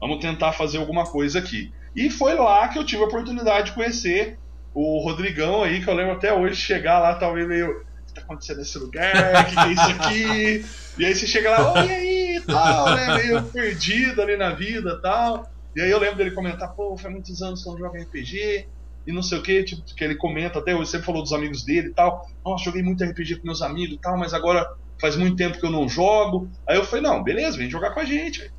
Vamos 0.03 0.19
tentar 0.19 0.51
fazer 0.51 0.79
alguma 0.79 1.05
coisa 1.05 1.39
aqui. 1.39 1.73
E 1.95 2.11
foi 2.11 2.35
lá 2.35 2.66
que 2.66 2.77
eu 2.77 2.85
tive 2.85 3.05
a 3.05 3.07
oportunidade 3.07 3.66
de 3.66 3.73
conhecer 3.73 4.37
o 4.74 4.99
Rodrigão 4.99 5.62
aí, 5.62 5.81
que 5.81 5.89
eu 5.89 5.95
lembro 5.95 6.15
até 6.15 6.35
hoje, 6.35 6.57
chegar 6.57 6.99
lá, 6.99 7.15
talvez 7.15 7.47
meio. 7.47 7.70
O 7.70 8.07
que 8.07 8.15
tá 8.15 8.20
acontecendo 8.20 8.57
nesse 8.57 8.77
lugar? 8.79 9.45
O 9.45 9.47
que, 9.47 9.55
que, 9.55 9.61
é 9.61 9.73
isso 9.73 9.91
aqui? 9.91 10.65
E 10.99 11.07
aí 11.07 11.15
você 11.15 11.27
chega 11.27 11.59
lá, 11.59 11.87
e 11.87 11.91
aí, 11.91 12.43
tal, 12.47 12.95
né? 12.95 13.16
Meio 13.16 13.43
perdido 13.45 14.20
ali 14.20 14.37
na 14.37 14.51
vida 14.51 15.01
tal. 15.01 15.51
E 15.74 15.81
aí 15.81 15.91
eu 15.91 15.99
lembro 15.99 16.16
dele 16.16 16.33
comentar, 16.33 16.74
pô, 16.74 16.95
faz 16.99 17.11
muitos 17.11 17.41
anos 17.41 17.62
que 17.62 17.69
eu 17.69 17.73
não 17.73 17.79
jogo 17.79 17.97
RPG, 17.97 18.69
e 19.07 19.12
não 19.12 19.23
sei 19.23 19.39
o 19.39 19.43
que, 19.43 19.65
tipo, 19.65 19.83
que 19.83 20.05
ele 20.05 20.16
comenta 20.16 20.59
até 20.59 20.74
hoje, 20.74 20.91
sempre 20.91 21.07
falou 21.07 21.23
dos 21.23 21.33
amigos 21.33 21.65
dele 21.65 21.89
e 21.89 21.95
tal. 21.95 22.27
Nossa, 22.45 22.65
joguei 22.65 22.83
muito 22.83 23.03
RPG 23.03 23.37
com 23.37 23.47
meus 23.47 23.62
amigos 23.62 23.95
e 23.95 23.99
tal, 23.99 24.19
mas 24.19 24.35
agora 24.35 24.69
faz 25.01 25.16
muito 25.16 25.35
tempo 25.37 25.59
que 25.59 25.65
eu 25.65 25.70
não 25.70 25.89
jogo. 25.89 26.51
Aí 26.69 26.77
eu 26.77 26.85
falei, 26.85 27.03
não, 27.03 27.23
beleza, 27.23 27.57
vem 27.57 27.70
jogar 27.70 27.93
com 27.93 28.01
a 28.01 28.05
gente. 28.05 28.53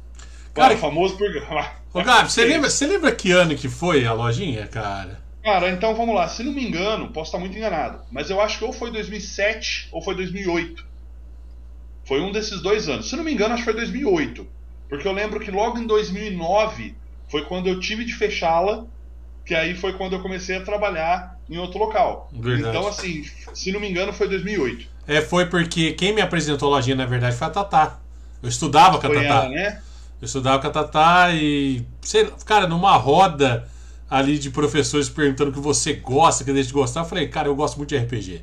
Cara, 0.54 0.78
famoso 0.78 1.18
por. 1.18 1.28
Ô, 1.94 2.04
Gabi, 2.04 2.32
você 2.32 2.46
lembra, 2.46 2.70
você 2.70 2.88
lembra 2.88 3.12
que 3.12 3.32
ano 3.32 3.56
que 3.56 3.70
foi 3.70 4.06
a 4.06 4.14
lojinha, 4.14 4.68
cara? 4.68 5.22
Cara, 5.44 5.70
então 5.70 5.94
vamos 5.94 6.16
lá. 6.16 6.28
Se 6.28 6.42
não 6.42 6.54
me 6.54 6.66
engano, 6.66 7.10
posso 7.10 7.30
estar 7.30 7.40
muito 7.40 7.58
enganado, 7.58 8.00
mas 8.12 8.30
eu 8.30 8.40
acho 8.40 8.60
que 8.60 8.66
ou 8.66 8.72
foi 8.72 8.92
2007 8.92 9.90
ou 9.92 10.02
foi 10.02 10.16
2008. 10.16 10.86
Foi 12.06 12.22
um 12.22 12.32
desses 12.32 12.62
dois 12.62 12.88
anos. 12.90 13.10
Se 13.10 13.16
não 13.16 13.24
me 13.24 13.34
engano, 13.34 13.54
acho 13.54 13.64
que 13.64 13.72
foi 13.72 13.80
2008. 13.80 14.48
Porque 14.90 15.08
eu 15.08 15.12
lembro 15.12 15.40
que 15.40 15.52
logo 15.52 15.78
em 15.78 15.88
2009 15.88 16.96
foi 17.28 17.44
quando 17.46 17.68
eu 17.68 17.80
tive 17.80 18.06
de 18.06 18.14
fechá-la, 18.14 18.86
que 19.46 19.56
aí 19.56 19.76
foi 19.76 19.94
quando 19.94 20.14
eu 20.14 20.22
comecei 20.22 20.58
a 20.58 20.62
trabalhar 20.62 21.40
em 21.50 21.58
outro 21.58 21.80
local. 21.80 22.30
Verdade. 22.32 22.78
Então, 22.78 22.88
assim, 22.88 23.24
se 23.54 23.72
não 23.72 23.80
me 23.80 23.90
engano, 23.90 24.14
foi 24.14 24.28
2008. 24.30 24.88
É, 25.08 25.22
foi 25.22 25.46
porque 25.46 25.94
quem 25.94 26.14
me 26.14 26.22
apresentou 26.22 26.70
a 26.70 26.78
lojinha, 26.78 26.96
na 26.96 27.06
verdade, 27.06 27.36
foi 27.36 27.48
a 27.48 27.50
Tatá. 27.50 28.00
Eu 28.42 28.50
estudava 28.50 29.00
com 29.00 29.08
a 29.08 29.10
Tatá. 29.10 29.22
Ela, 29.22 29.50
né? 29.50 29.82
Eu 30.24 30.26
estudava 30.26 30.58
com 30.62 30.68
a 30.68 30.72
Tatá 30.72 31.32
e, 31.34 31.86
sei, 32.02 32.32
cara, 32.46 32.66
numa 32.66 32.96
roda 32.96 33.70
ali 34.10 34.40
de 34.40 34.50
professores 34.52 35.10
perguntando 35.10 35.52
o 35.52 35.54
que 35.54 35.60
você 35.60 35.96
gosta, 35.96 36.46
que 36.46 36.54
deixa 36.54 36.68
de 36.68 36.74
gostar, 36.74 37.02
eu 37.02 37.06
falei, 37.06 37.28
cara, 37.28 37.50
eu 37.50 37.56
gosto 37.58 37.76
muito 37.76 37.90
de 37.90 37.98
RPG. 37.98 38.42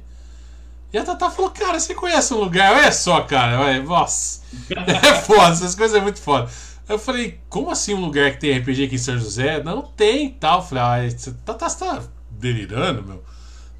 E 0.93 0.99
a 0.99 1.03
Tatá 1.03 1.31
falou, 1.31 1.51
cara, 1.51 1.81
você 1.81 1.95
conhece 1.95 2.35
um 2.35 2.37
lugar? 2.37 2.75
Olha 2.75 2.93
só, 2.93 3.23
cara, 3.23 3.59
olha, 3.59 3.83
nossa, 3.83 4.43
é 4.69 5.15
foda, 5.23 5.53
essas 5.53 5.75
coisas 5.75 5.97
é 5.97 6.03
muito 6.03 6.21
foda. 6.21 6.51
Eu 6.87 6.99
falei, 6.99 7.41
como 7.49 7.71
assim 7.71 7.95
um 7.95 8.01
lugar 8.03 8.31
que 8.33 8.41
tem 8.41 8.59
RPG 8.59 8.85
aqui 8.85 8.97
em 8.97 8.99
São 8.99 9.19
José? 9.19 9.63
Não 9.63 9.81
tem 9.81 10.29
tal. 10.29 10.59
Eu 10.59 10.65
falei, 10.67 11.07
ah, 11.07 11.11
você 11.11 11.33
tá, 11.47 11.55
tá, 11.55 11.71
tá 11.71 12.03
delirando, 12.31 13.03
meu? 13.03 13.25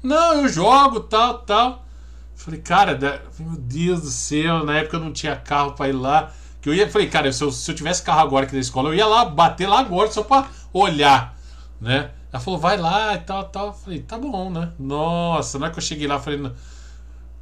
Não, 0.01 0.41
eu 0.41 0.49
jogo, 0.49 1.01
tal, 1.01 1.37
tal. 1.39 1.69
Eu 1.69 2.43
falei, 2.45 2.61
cara, 2.61 2.97
meu 3.37 3.57
Deus 3.57 4.01
do 4.01 4.09
céu, 4.09 4.65
na 4.65 4.79
época 4.79 4.97
eu 4.97 5.01
não 5.01 5.13
tinha 5.13 5.35
carro 5.35 5.73
para 5.73 5.89
ir 5.89 5.93
lá. 5.93 6.33
Que 6.61 6.69
eu 6.69 6.73
ia, 6.73 6.89
falei, 6.89 7.09
cara, 7.09 7.31
se 7.33 7.43
eu, 7.43 7.51
se 7.51 7.69
eu 7.69 7.75
tivesse 7.75 8.03
carro 8.03 8.19
agora 8.19 8.45
aqui 8.45 8.53
na 8.53 8.61
escola, 8.61 8.89
eu 8.89 8.93
ia 8.93 9.07
lá 9.07 9.25
bater 9.25 9.67
lá 9.67 9.79
agora 9.79 10.11
só 10.11 10.23
pra 10.23 10.47
olhar, 10.71 11.35
né? 11.79 12.11
Ela 12.31 12.41
falou, 12.41 12.59
vai 12.59 12.77
lá 12.77 13.15
e 13.15 13.17
tal, 13.19 13.43
tal. 13.45 13.67
Eu 13.67 13.73
falei, 13.73 13.99
tá 13.99 14.17
bom, 14.17 14.49
né? 14.49 14.71
Nossa, 14.79 15.57
na 15.57 15.65
hora 15.65 15.73
que 15.73 15.79
eu 15.79 15.83
cheguei 15.83 16.07
lá, 16.07 16.15
eu 16.15 16.19
falei, 16.21 16.39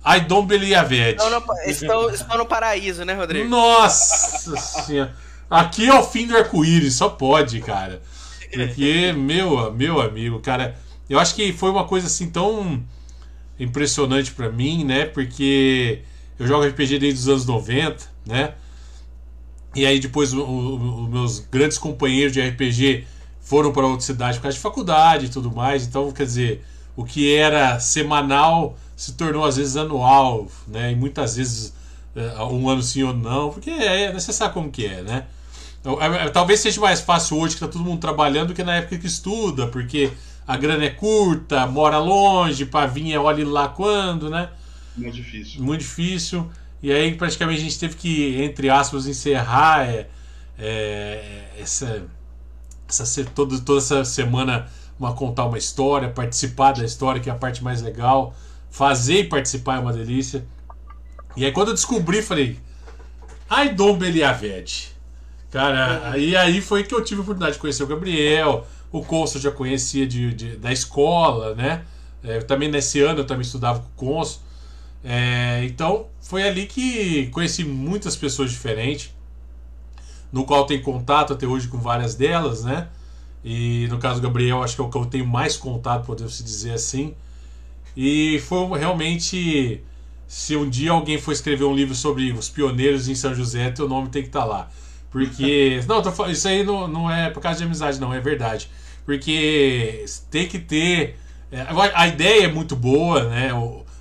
I 0.05 0.21
don't 0.21 0.47
believe 0.47 0.99
it. 0.99 1.21
Estão, 1.65 2.09
estão 2.09 2.37
no 2.37 2.45
paraíso, 2.45 3.03
né, 3.03 3.13
Rodrigo? 3.13 3.47
Nossa 3.49 4.55
senhora. 4.57 5.13
Aqui 5.49 5.87
é 5.87 5.93
o 5.93 6.03
fim 6.03 6.25
do 6.25 6.37
arco-íris, 6.37 6.95
só 6.95 7.09
pode, 7.09 7.59
cara. 7.59 8.01
Porque, 8.51 9.13
meu, 9.13 9.71
meu 9.73 10.01
amigo, 10.01 10.39
cara, 10.39 10.75
eu 11.09 11.19
acho 11.19 11.35
que 11.35 11.51
foi 11.51 11.69
uma 11.69 11.85
coisa 11.85 12.07
assim 12.07 12.29
tão 12.29 12.81
impressionante 13.59 14.31
para 14.31 14.49
mim, 14.49 14.83
né? 14.83 15.05
Porque 15.05 16.01
eu 16.37 16.47
jogo 16.47 16.65
RPG 16.65 16.99
desde 16.99 17.19
os 17.19 17.27
anos 17.27 17.45
90, 17.45 18.05
né? 18.25 18.53
E 19.75 19.85
aí 19.85 19.99
depois 19.99 20.33
os 20.33 21.09
meus 21.09 21.39
grandes 21.39 21.77
companheiros 21.77 22.33
de 22.33 22.41
RPG 22.41 23.05
foram 23.39 23.71
para 23.71 23.85
outra 23.85 24.05
cidade 24.05 24.37
por 24.37 24.43
causa 24.43 24.57
de 24.57 24.61
faculdade 24.61 25.25
e 25.27 25.29
tudo 25.29 25.51
mais. 25.51 25.85
Então, 25.85 26.11
quer 26.11 26.25
dizer, 26.25 26.65
o 26.95 27.03
que 27.03 27.35
era 27.35 27.79
semanal 27.79 28.77
se 28.95 29.13
tornou 29.13 29.45
às 29.45 29.57
vezes 29.57 29.77
anual, 29.77 30.47
né? 30.67 30.91
E 30.91 30.95
muitas 30.95 31.35
vezes 31.35 31.73
é, 32.15 32.43
um 32.43 32.67
ano 32.67 32.83
sim 32.83 33.03
ou 33.03 33.13
não, 33.13 33.49
porque 33.49 33.69
é, 33.69 34.11
você 34.11 34.33
sabe 34.33 34.53
como 34.53 34.69
que 34.69 34.85
é, 34.85 35.01
né? 35.01 35.25
Então, 35.79 36.01
é, 36.01 36.25
é, 36.25 36.29
talvez 36.29 36.59
seja 36.59 36.81
mais 36.81 36.99
fácil 36.99 37.37
hoje 37.37 37.55
que 37.55 37.61
tá 37.61 37.67
todo 37.67 37.83
mundo 37.83 37.99
trabalhando 37.99 38.49
do 38.49 38.53
que 38.53 38.63
na 38.63 38.75
época 38.75 38.97
que 38.97 39.07
estuda, 39.07 39.67
porque 39.67 40.11
a 40.45 40.57
grana 40.57 40.85
é 40.85 40.89
curta, 40.89 41.65
mora 41.65 41.97
longe, 41.99 42.65
para 42.65 42.87
vir 42.87 43.13
é 43.13 43.19
olhe 43.19 43.45
lá 43.45 43.69
quando, 43.69 44.29
né? 44.29 44.49
Muito 44.97 45.15
difícil. 45.15 45.61
Muito 45.63 45.81
difícil. 45.81 46.51
E 46.81 46.91
aí 46.91 47.15
praticamente 47.15 47.60
a 47.60 47.64
gente 47.64 47.80
teve 47.80 47.95
que, 47.95 48.41
entre 48.41 48.69
aspas, 48.69 49.06
encerrar 49.06 49.88
é, 49.88 50.07
é, 50.57 51.45
essa, 51.60 52.06
essa 52.88 53.23
toda, 53.26 53.60
toda 53.60 53.80
essa 53.80 54.06
semana 54.06 54.68
uma 54.99 55.14
contar 55.14 55.45
uma 55.45 55.57
história, 55.57 56.10
participar 56.10 56.73
da 56.73 56.84
história, 56.84 57.22
que 57.22 57.30
é 57.30 57.34
a 57.34 57.35
parte 57.35 57.64
mais 57.64 57.81
legal. 57.81 58.35
Fazer 58.69 59.19
e 59.19 59.23
participar 59.23 59.77
é 59.77 59.80
uma 59.80 59.93
delícia. 59.93 60.45
E 61.35 61.45
aí 61.45 61.51
quando 61.51 61.69
eu 61.69 61.73
descobri, 61.73 62.22
falei, 62.22 62.60
ai 63.49 63.73
Dom 63.73 63.97
Beliavede. 63.97 64.95
Cara, 65.51 66.11
aí, 66.11 66.35
aí 66.35 66.61
foi 66.61 66.84
que 66.84 66.93
eu 66.93 67.03
tive 67.03 67.22
a 67.22 67.23
oportunidade 67.23 67.53
de 67.53 67.60
conhecer 67.60 67.81
o 67.81 67.88
Gabriel, 67.88 68.68
o 68.91 69.03
Consul 69.03 69.38
eu 69.38 69.43
já 69.43 69.51
conhecia 69.51 70.06
de, 70.06 70.34
de, 70.34 70.56
da 70.57 70.72
escola, 70.72 71.56
né? 71.56 71.84
É, 72.23 72.39
também 72.39 72.69
nesse 72.69 73.01
ano 73.01 73.22
eu 73.22 73.26
também 73.26 73.41
estudava 73.41 73.80
com 73.80 73.88
o 73.88 74.10
Consul. 74.10 74.41
É, 75.03 75.64
então 75.64 76.07
foi 76.30 76.43
ali 76.43 76.68
que 76.68 77.26
conheci 77.31 77.64
muitas 77.65 78.15
pessoas 78.15 78.51
diferentes, 78.51 79.11
no 80.31 80.45
qual 80.45 80.64
tenho 80.64 80.84
contato 80.84 81.34
até 81.34 81.47
hoje 81.47 81.68
com 81.68 81.80
várias 81.80 82.14
delas, 82.14 82.64
né? 82.64 82.88
E 83.43 83.88
no 83.89 83.97
caso 83.97 84.22
do 84.22 84.27
Gabriel, 84.27 84.61
acho 84.61 84.76
que 84.76 84.81
é 84.81 84.84
o 84.84 84.89
que 84.91 84.97
eu 84.97 85.07
tenho 85.07 85.26
mais 85.26 85.57
contato, 85.57 86.06
podemos 86.06 86.38
dizer 86.38 86.73
assim. 86.73 87.15
E 87.97 88.39
foi 88.47 88.77
realmente. 88.77 89.81
Se 90.27 90.56
um 90.56 90.69
dia 90.69 90.91
alguém 90.91 91.18
for 91.18 91.31
escrever 91.31 91.64
um 91.64 91.73
livro 91.73 91.95
sobre 91.95 92.31
os 92.31 92.47
pioneiros 92.47 93.10
em 93.10 93.15
São 93.15 93.34
José, 93.34 93.72
teu 93.72 93.89
nome 93.89 94.10
tem 94.10 94.22
que 94.22 94.30
estar 94.30 94.41
tá 94.41 94.45
lá. 94.45 94.69
Porque. 95.10 95.81
não, 95.89 96.30
isso 96.30 96.47
aí 96.47 96.64
não, 96.64 96.88
não 96.88 97.10
é 97.10 97.31
por 97.31 97.41
causa 97.41 97.57
de 97.57 97.65
amizade, 97.65 97.99
não, 97.99 98.14
é 98.14 98.19
verdade. 98.19 98.69
Porque 99.03 100.06
tem 100.30 100.47
que 100.47 100.60
ter. 100.60 101.18
É, 101.51 101.65
a 101.95 102.07
ideia 102.07 102.43
é 102.43 102.47
muito 102.47 102.76
boa, 102.76 103.23
né? 103.23 103.51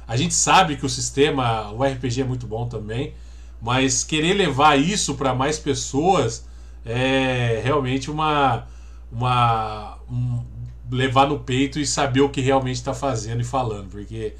A 0.08 0.16
gente 0.16 0.32
sabe 0.32 0.76
que 0.76 0.86
o 0.86 0.88
sistema, 0.88 1.70
o 1.70 1.84
RPG 1.84 2.22
é 2.22 2.24
muito 2.24 2.46
bom 2.46 2.66
também, 2.66 3.12
mas 3.60 4.02
querer 4.02 4.32
levar 4.32 4.76
isso 4.76 5.14
para 5.14 5.34
mais 5.34 5.58
pessoas 5.58 6.48
é 6.82 7.60
realmente 7.62 8.10
uma, 8.10 8.66
uma 9.12 9.98
um, 10.10 10.42
levar 10.90 11.28
no 11.28 11.40
peito 11.40 11.78
e 11.78 11.86
saber 11.86 12.22
o 12.22 12.30
que 12.30 12.40
realmente 12.40 12.76
está 12.76 12.94
fazendo 12.94 13.42
e 13.42 13.44
falando, 13.44 13.90
porque 13.90 14.32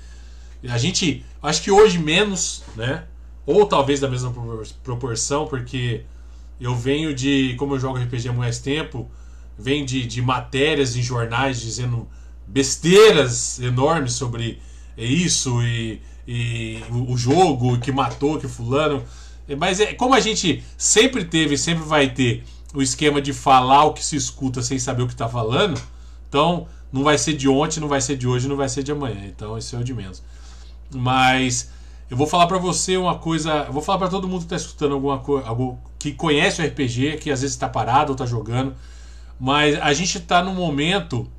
a 0.66 0.78
gente 0.78 1.23
acho 1.43 1.62
que 1.62 1.70
hoje 1.70 1.99
menos, 1.99 2.65
né? 2.74 3.05
Ou 3.45 3.66
talvez 3.66 4.01
da 4.01 4.09
mesma 4.09 4.32
proporção, 4.82 5.47
porque 5.47 6.05
eu 6.59 6.74
venho 6.74 7.15
de, 7.15 7.55
como 7.59 7.74
eu 7.74 7.78
jogo 7.78 7.99
RPG 7.99 8.31
há 8.31 8.32
mais 8.32 8.59
tempo, 8.59 9.11
venho 9.59 9.85
de, 9.85 10.07
de 10.07 10.23
matérias 10.23 10.97
em 10.97 11.03
jornais 11.03 11.61
dizendo 11.61 12.09
besteiras 12.47 13.61
enormes 13.61 14.15
sobre 14.15 14.61
é 14.99 15.05
isso 15.05 15.62
e, 15.62 16.03
e 16.27 16.83
o 16.91 17.16
jogo 17.16 17.79
que 17.79 17.93
matou, 17.93 18.37
que 18.39 18.49
fulano. 18.49 19.05
Mas 19.57 19.79
é, 19.79 19.95
como 19.95 20.12
a 20.12 20.20
gente 20.20 20.62
sempre 20.77 21.25
teve 21.25 21.55
e 21.55 21.59
sempre 21.59 21.85
vai 21.85 22.11
ter 22.11 22.43
o 22.75 22.83
esquema 22.83 23.23
de 23.23 23.33
falar 23.33 23.85
o 23.85 23.95
que 23.95 24.05
se 24.05 24.16
escuta 24.16 24.61
sem 24.61 24.79
saber 24.79 25.03
o 25.05 25.07
que 25.07 25.15
está 25.15 25.29
falando, 25.29 25.81
então 26.29 26.66
não 26.93 27.05
vai 27.05 27.16
ser 27.16 27.35
de 27.35 27.49
ontem, 27.49 27.81
não 27.81 27.89
vai 27.89 28.01
ser 28.01 28.16
de 28.16 28.27
hoje, 28.27 28.49
não 28.49 28.57
vai 28.57 28.69
ser 28.69 28.83
de 28.83 28.91
amanhã. 28.91 29.25
Então 29.27 29.57
isso 29.57 29.77
é 29.77 29.79
o 29.79 29.85
de 29.85 29.95
menos. 29.95 30.20
Mas 30.93 31.70
eu 32.11 32.16
vou 32.16 32.27
falar 32.27 32.49
para 32.49 32.59
você 32.59 32.97
uma 32.97 33.19
coisa, 33.19 33.65
vou 33.70 33.81
falar 33.81 33.99
para 33.99 34.09
todo 34.09 34.27
mundo 34.27 34.41
que 34.41 34.47
está 34.47 34.57
escutando 34.57 34.95
alguma 34.95 35.20
coisa, 35.20 35.47
que 35.97 36.12
conhece 36.12 36.61
o 36.61 36.66
RPG, 36.66 37.19
que 37.19 37.31
às 37.31 37.41
vezes 37.41 37.55
está 37.55 37.69
parado 37.69 38.11
ou 38.11 38.15
está 38.15 38.27
jogando, 38.27 38.75
mas 39.39 39.79
a 39.81 39.93
gente 39.93 40.19
está 40.19 40.43
num 40.43 40.55
momento 40.55 41.31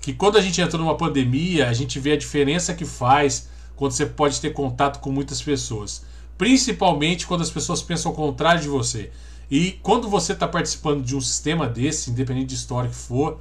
que 0.00 0.12
quando 0.12 0.38
a 0.38 0.40
gente 0.40 0.60
entra 0.60 0.78
numa 0.78 0.96
pandemia, 0.96 1.68
a 1.68 1.72
gente 1.72 1.98
vê 1.98 2.12
a 2.12 2.16
diferença 2.16 2.74
que 2.74 2.84
faz 2.84 3.48
quando 3.76 3.92
você 3.92 4.06
pode 4.06 4.40
ter 4.40 4.50
contato 4.50 4.98
com 5.00 5.10
muitas 5.10 5.42
pessoas. 5.42 6.04
Principalmente 6.38 7.26
quando 7.26 7.42
as 7.42 7.50
pessoas 7.50 7.82
pensam 7.82 8.10
ao 8.10 8.16
contrário 8.16 8.62
de 8.62 8.68
você. 8.68 9.10
E 9.50 9.72
quando 9.82 10.08
você 10.08 10.32
está 10.32 10.46
participando 10.46 11.02
de 11.02 11.14
um 11.14 11.20
sistema 11.20 11.66
desse, 11.66 12.10
independente 12.10 12.46
de 12.46 12.54
história 12.54 12.88
que 12.88 12.96
for, 12.96 13.40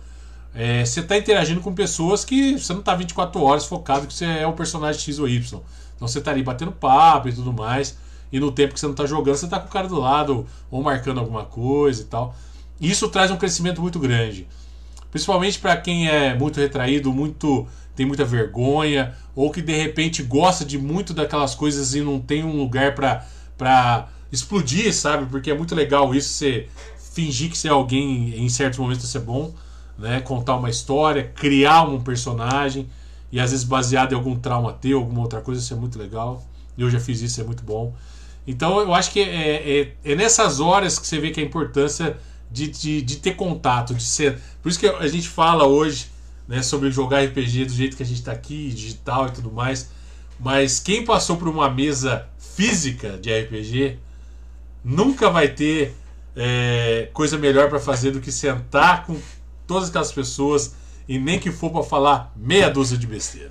é, 0.53 0.83
você 0.83 0.99
está 0.99 1.17
interagindo 1.17 1.61
com 1.61 1.73
pessoas 1.73 2.25
que 2.25 2.57
você 2.57 2.73
não 2.73 2.79
está 2.79 2.95
24 2.95 3.41
horas 3.41 3.65
focado 3.65 4.07
que 4.07 4.13
você 4.13 4.25
é 4.25 4.47
o 4.47 4.53
personagem 4.53 4.99
X 4.99 5.19
ou 5.19 5.29
Y. 5.29 5.61
Então 5.95 6.07
você 6.07 6.19
está 6.19 6.31
ali 6.31 6.41
batendo 6.41 6.71
papo 6.71 7.29
e 7.29 7.33
tudo 7.33 7.53
mais. 7.53 7.97
E 8.31 8.39
no 8.39 8.51
tempo 8.51 8.73
que 8.73 8.79
você 8.79 8.85
não 8.85 8.93
está 8.93 9.05
jogando, 9.05 9.35
você 9.35 9.45
está 9.45 9.59
com 9.59 9.67
o 9.67 9.71
cara 9.71 9.87
do 9.87 9.99
lado 9.99 10.45
ou 10.69 10.81
marcando 10.81 11.19
alguma 11.19 11.45
coisa 11.45 12.01
e 12.01 12.05
tal. 12.05 12.35
Isso 12.79 13.09
traz 13.09 13.31
um 13.31 13.37
crescimento 13.37 13.81
muito 13.81 13.99
grande. 13.99 14.47
Principalmente 15.11 15.59
para 15.59 15.75
quem 15.77 16.07
é 16.07 16.35
muito 16.35 16.59
retraído, 16.59 17.11
muito 17.11 17.67
tem 17.95 18.05
muita 18.05 18.23
vergonha, 18.23 19.13
ou 19.35 19.51
que 19.51 19.61
de 19.61 19.75
repente 19.75 20.23
gosta 20.23 20.63
de 20.63 20.77
muito 20.77 21.13
daquelas 21.13 21.53
coisas 21.53 21.93
e 21.95 22.01
não 22.01 22.17
tem 22.17 22.45
um 22.45 22.55
lugar 22.55 22.95
para 22.95 24.07
explodir, 24.31 24.93
sabe? 24.93 25.25
Porque 25.25 25.51
é 25.51 25.53
muito 25.53 25.75
legal 25.75 26.15
isso, 26.15 26.29
você 26.29 26.67
fingir 27.13 27.49
que 27.49 27.57
você 27.57 27.67
é 27.67 27.71
alguém 27.71 28.39
em 28.39 28.47
certos 28.47 28.79
momentos 28.79 29.09
ser 29.09 29.19
bom, 29.19 29.53
né? 29.97 30.21
Contar 30.21 30.55
uma 30.55 30.69
história, 30.69 31.29
criar 31.35 31.83
um 31.83 31.99
personagem 31.99 32.87
e 33.31 33.39
às 33.39 33.51
vezes 33.51 33.65
baseado 33.65 34.13
em 34.13 34.15
algum 34.15 34.35
trauma 34.35 34.71
teu, 34.71 34.99
alguma 34.99 35.21
outra 35.21 35.41
coisa, 35.41 35.59
isso 35.59 35.73
é 35.73 35.77
muito 35.77 35.99
legal. 35.99 36.41
Eu 36.77 36.89
já 36.89 36.99
fiz 36.99 37.21
isso, 37.21 37.41
é 37.41 37.43
muito 37.43 37.63
bom. 37.63 37.93
Então 38.47 38.79
eu 38.79 38.93
acho 38.93 39.11
que 39.11 39.19
é, 39.19 39.81
é, 39.81 39.93
é 40.05 40.15
nessas 40.15 40.59
horas 40.59 40.97
que 40.97 41.05
você 41.05 41.19
vê 41.19 41.31
que 41.31 41.41
a 41.41 41.43
importância 41.43 42.17
de, 42.51 42.67
de, 42.67 43.01
de, 43.01 43.17
ter 43.17 43.35
contato, 43.35 43.93
de 43.93 44.03
ser. 44.03 44.39
Por 44.61 44.69
isso 44.69 44.79
que 44.79 44.87
a 44.87 45.07
gente 45.07 45.29
fala 45.29 45.65
hoje 45.65 46.07
né, 46.47 46.61
sobre 46.61 46.91
jogar 46.91 47.23
RPG 47.23 47.65
do 47.65 47.73
jeito 47.73 47.95
que 47.95 48.03
a 48.03 48.05
gente 48.05 48.19
está 48.19 48.31
aqui, 48.31 48.69
digital 48.69 49.27
e 49.27 49.31
tudo 49.31 49.51
mais. 49.51 49.89
Mas 50.39 50.79
quem 50.79 51.05
passou 51.05 51.37
por 51.37 51.47
uma 51.47 51.69
mesa 51.69 52.27
física 52.37 53.17
de 53.17 53.29
RPG 53.31 53.99
nunca 54.83 55.29
vai 55.29 55.49
ter 55.49 55.95
é, 56.35 57.09
coisa 57.13 57.37
melhor 57.37 57.69
para 57.69 57.79
fazer 57.79 58.11
do 58.11 58.21
que 58.21 58.31
sentar 58.31 59.05
com 59.05 59.19
todas 59.67 59.89
aquelas 59.89 60.11
pessoas 60.11 60.75
e 61.07 61.19
nem 61.19 61.39
que 61.39 61.51
for 61.51 61.69
para 61.71 61.83
falar 61.83 62.33
meia 62.35 62.69
dúzia 62.69 62.97
de 62.97 63.05
besteira. 63.05 63.49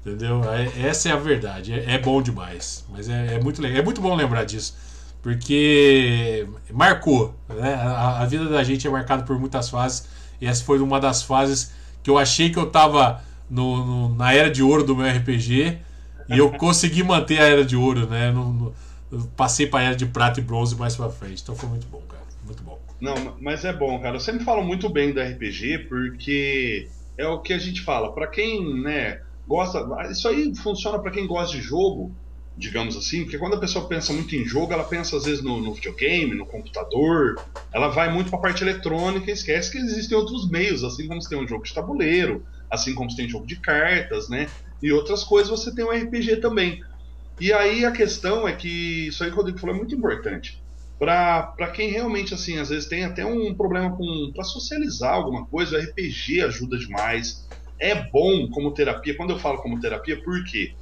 Entendeu? 0.00 0.42
É, 0.50 0.88
essa 0.88 1.10
é 1.10 1.12
a 1.12 1.16
verdade. 1.16 1.72
É, 1.72 1.94
é 1.94 1.98
bom 1.98 2.22
demais. 2.22 2.84
Mas 2.88 3.08
é, 3.08 3.34
é, 3.34 3.40
muito. 3.40 3.64
É 3.64 3.82
muito 3.82 4.00
bom 4.00 4.14
lembrar 4.14 4.44
disso 4.44 4.74
porque 5.22 6.46
marcou. 6.72 7.34
Né? 7.48 7.74
A, 7.74 8.22
a, 8.22 8.26
vida 8.26 8.48
da 8.48 8.62
gente 8.62 8.86
é 8.86 8.90
marcada 8.90 9.22
por 9.22 9.38
muitas 9.38 9.68
fases, 9.68 10.08
e 10.40 10.46
essa 10.46 10.64
foi 10.64 10.78
uma 10.80 11.00
das 11.00 11.22
fases 11.22 11.72
que 12.02 12.10
eu 12.10 12.18
achei 12.18 12.50
que 12.50 12.58
eu 12.58 12.66
estava 12.66 13.22
na 14.16 14.32
era 14.32 14.50
de 14.50 14.62
ouro 14.62 14.84
do 14.84 14.96
meu 14.96 15.06
RPG, 15.06 15.78
e 16.28 16.38
eu 16.38 16.50
consegui 16.58 17.02
manter 17.02 17.40
a 17.40 17.44
era 17.44 17.64
de 17.64 17.76
ouro, 17.76 18.06
né? 18.06 18.30
No, 18.30 18.74
no, 19.10 19.26
passei 19.36 19.66
para 19.66 19.80
a 19.80 19.82
era 19.84 19.96
de 19.96 20.06
prata 20.06 20.40
e 20.40 20.42
bronze 20.42 20.76
mais 20.76 20.94
para 20.94 21.08
frente, 21.08 21.42
então 21.42 21.54
foi 21.54 21.68
muito 21.68 21.86
bom, 21.86 22.00
cara. 22.08 22.22
Muito 22.44 22.62
bom. 22.62 22.78
Não, 23.00 23.36
mas 23.40 23.64
é 23.64 23.72
bom, 23.72 23.98
cara. 24.00 24.16
Eu 24.16 24.20
sempre 24.20 24.44
falo 24.44 24.62
muito 24.62 24.88
bem 24.88 25.12
do 25.12 25.20
RPG, 25.20 25.86
porque 25.88 26.88
é 27.16 27.26
o 27.26 27.40
que 27.40 27.52
a 27.52 27.58
gente 27.58 27.82
fala. 27.82 28.12
Para 28.12 28.26
quem, 28.26 28.82
né, 28.82 29.20
gosta. 29.46 29.86
Isso 30.10 30.28
aí 30.28 30.54
funciona 30.56 30.98
para 30.98 31.10
quem 31.10 31.26
gosta 31.26 31.56
de 31.56 31.62
jogo 31.62 32.12
digamos 32.58 32.96
assim, 32.96 33.22
porque 33.22 33.38
quando 33.38 33.54
a 33.54 33.60
pessoa 33.60 33.86
pensa 33.86 34.12
muito 34.12 34.34
em 34.34 34.44
jogo, 34.44 34.72
ela 34.72 34.82
pensa 34.82 35.16
às 35.16 35.24
vezes 35.24 35.42
no, 35.42 35.60
no 35.60 35.72
videogame, 35.72 36.34
no 36.34 36.44
computador, 36.44 37.40
ela 37.72 37.88
vai 37.88 38.12
muito 38.12 38.30
para 38.30 38.38
a 38.38 38.42
parte 38.42 38.64
eletrônica 38.64 39.30
e 39.30 39.32
esquece 39.32 39.70
que 39.70 39.78
existem 39.78 40.16
outros 40.16 40.50
meios, 40.50 40.82
assim 40.82 41.06
como 41.06 41.22
você 41.22 41.28
tem 41.28 41.38
um 41.38 41.46
jogo 41.46 41.62
de 41.62 41.72
tabuleiro, 41.72 42.44
assim 42.68 42.94
como 42.94 43.08
você 43.08 43.18
tem 43.18 43.28
jogo 43.28 43.46
de 43.46 43.60
cartas, 43.60 44.28
né? 44.28 44.48
E 44.82 44.92
outras 44.92 45.22
coisas 45.22 45.48
você 45.48 45.72
tem 45.72 45.84
um 45.84 45.90
RPG 45.90 46.38
também. 46.38 46.80
E 47.40 47.52
aí 47.52 47.84
a 47.84 47.92
questão 47.92 48.48
é 48.48 48.52
que 48.52 49.06
isso 49.06 49.22
aí 49.22 49.30
que 49.30 49.34
o 49.34 49.38
Rodrigo 49.38 49.60
falou 49.60 49.76
é 49.76 49.78
muito 49.78 49.94
importante. 49.94 50.60
Para 50.98 51.70
quem 51.72 51.90
realmente, 51.90 52.34
assim, 52.34 52.58
às 52.58 52.70
vezes 52.70 52.88
tem 52.88 53.04
até 53.04 53.24
um 53.24 53.54
problema 53.54 53.96
com 53.96 54.32
para 54.34 54.42
socializar 54.42 55.14
alguma 55.14 55.46
coisa, 55.46 55.76
o 55.76 55.80
RPG 55.80 56.42
ajuda 56.42 56.76
demais. 56.76 57.46
É 57.80 57.94
bom 58.10 58.48
como 58.50 58.74
terapia. 58.74 59.16
Quando 59.16 59.30
eu 59.30 59.38
falo 59.38 59.58
como 59.58 59.80
terapia, 59.80 60.20
por 60.20 60.42
quê? 60.44 60.72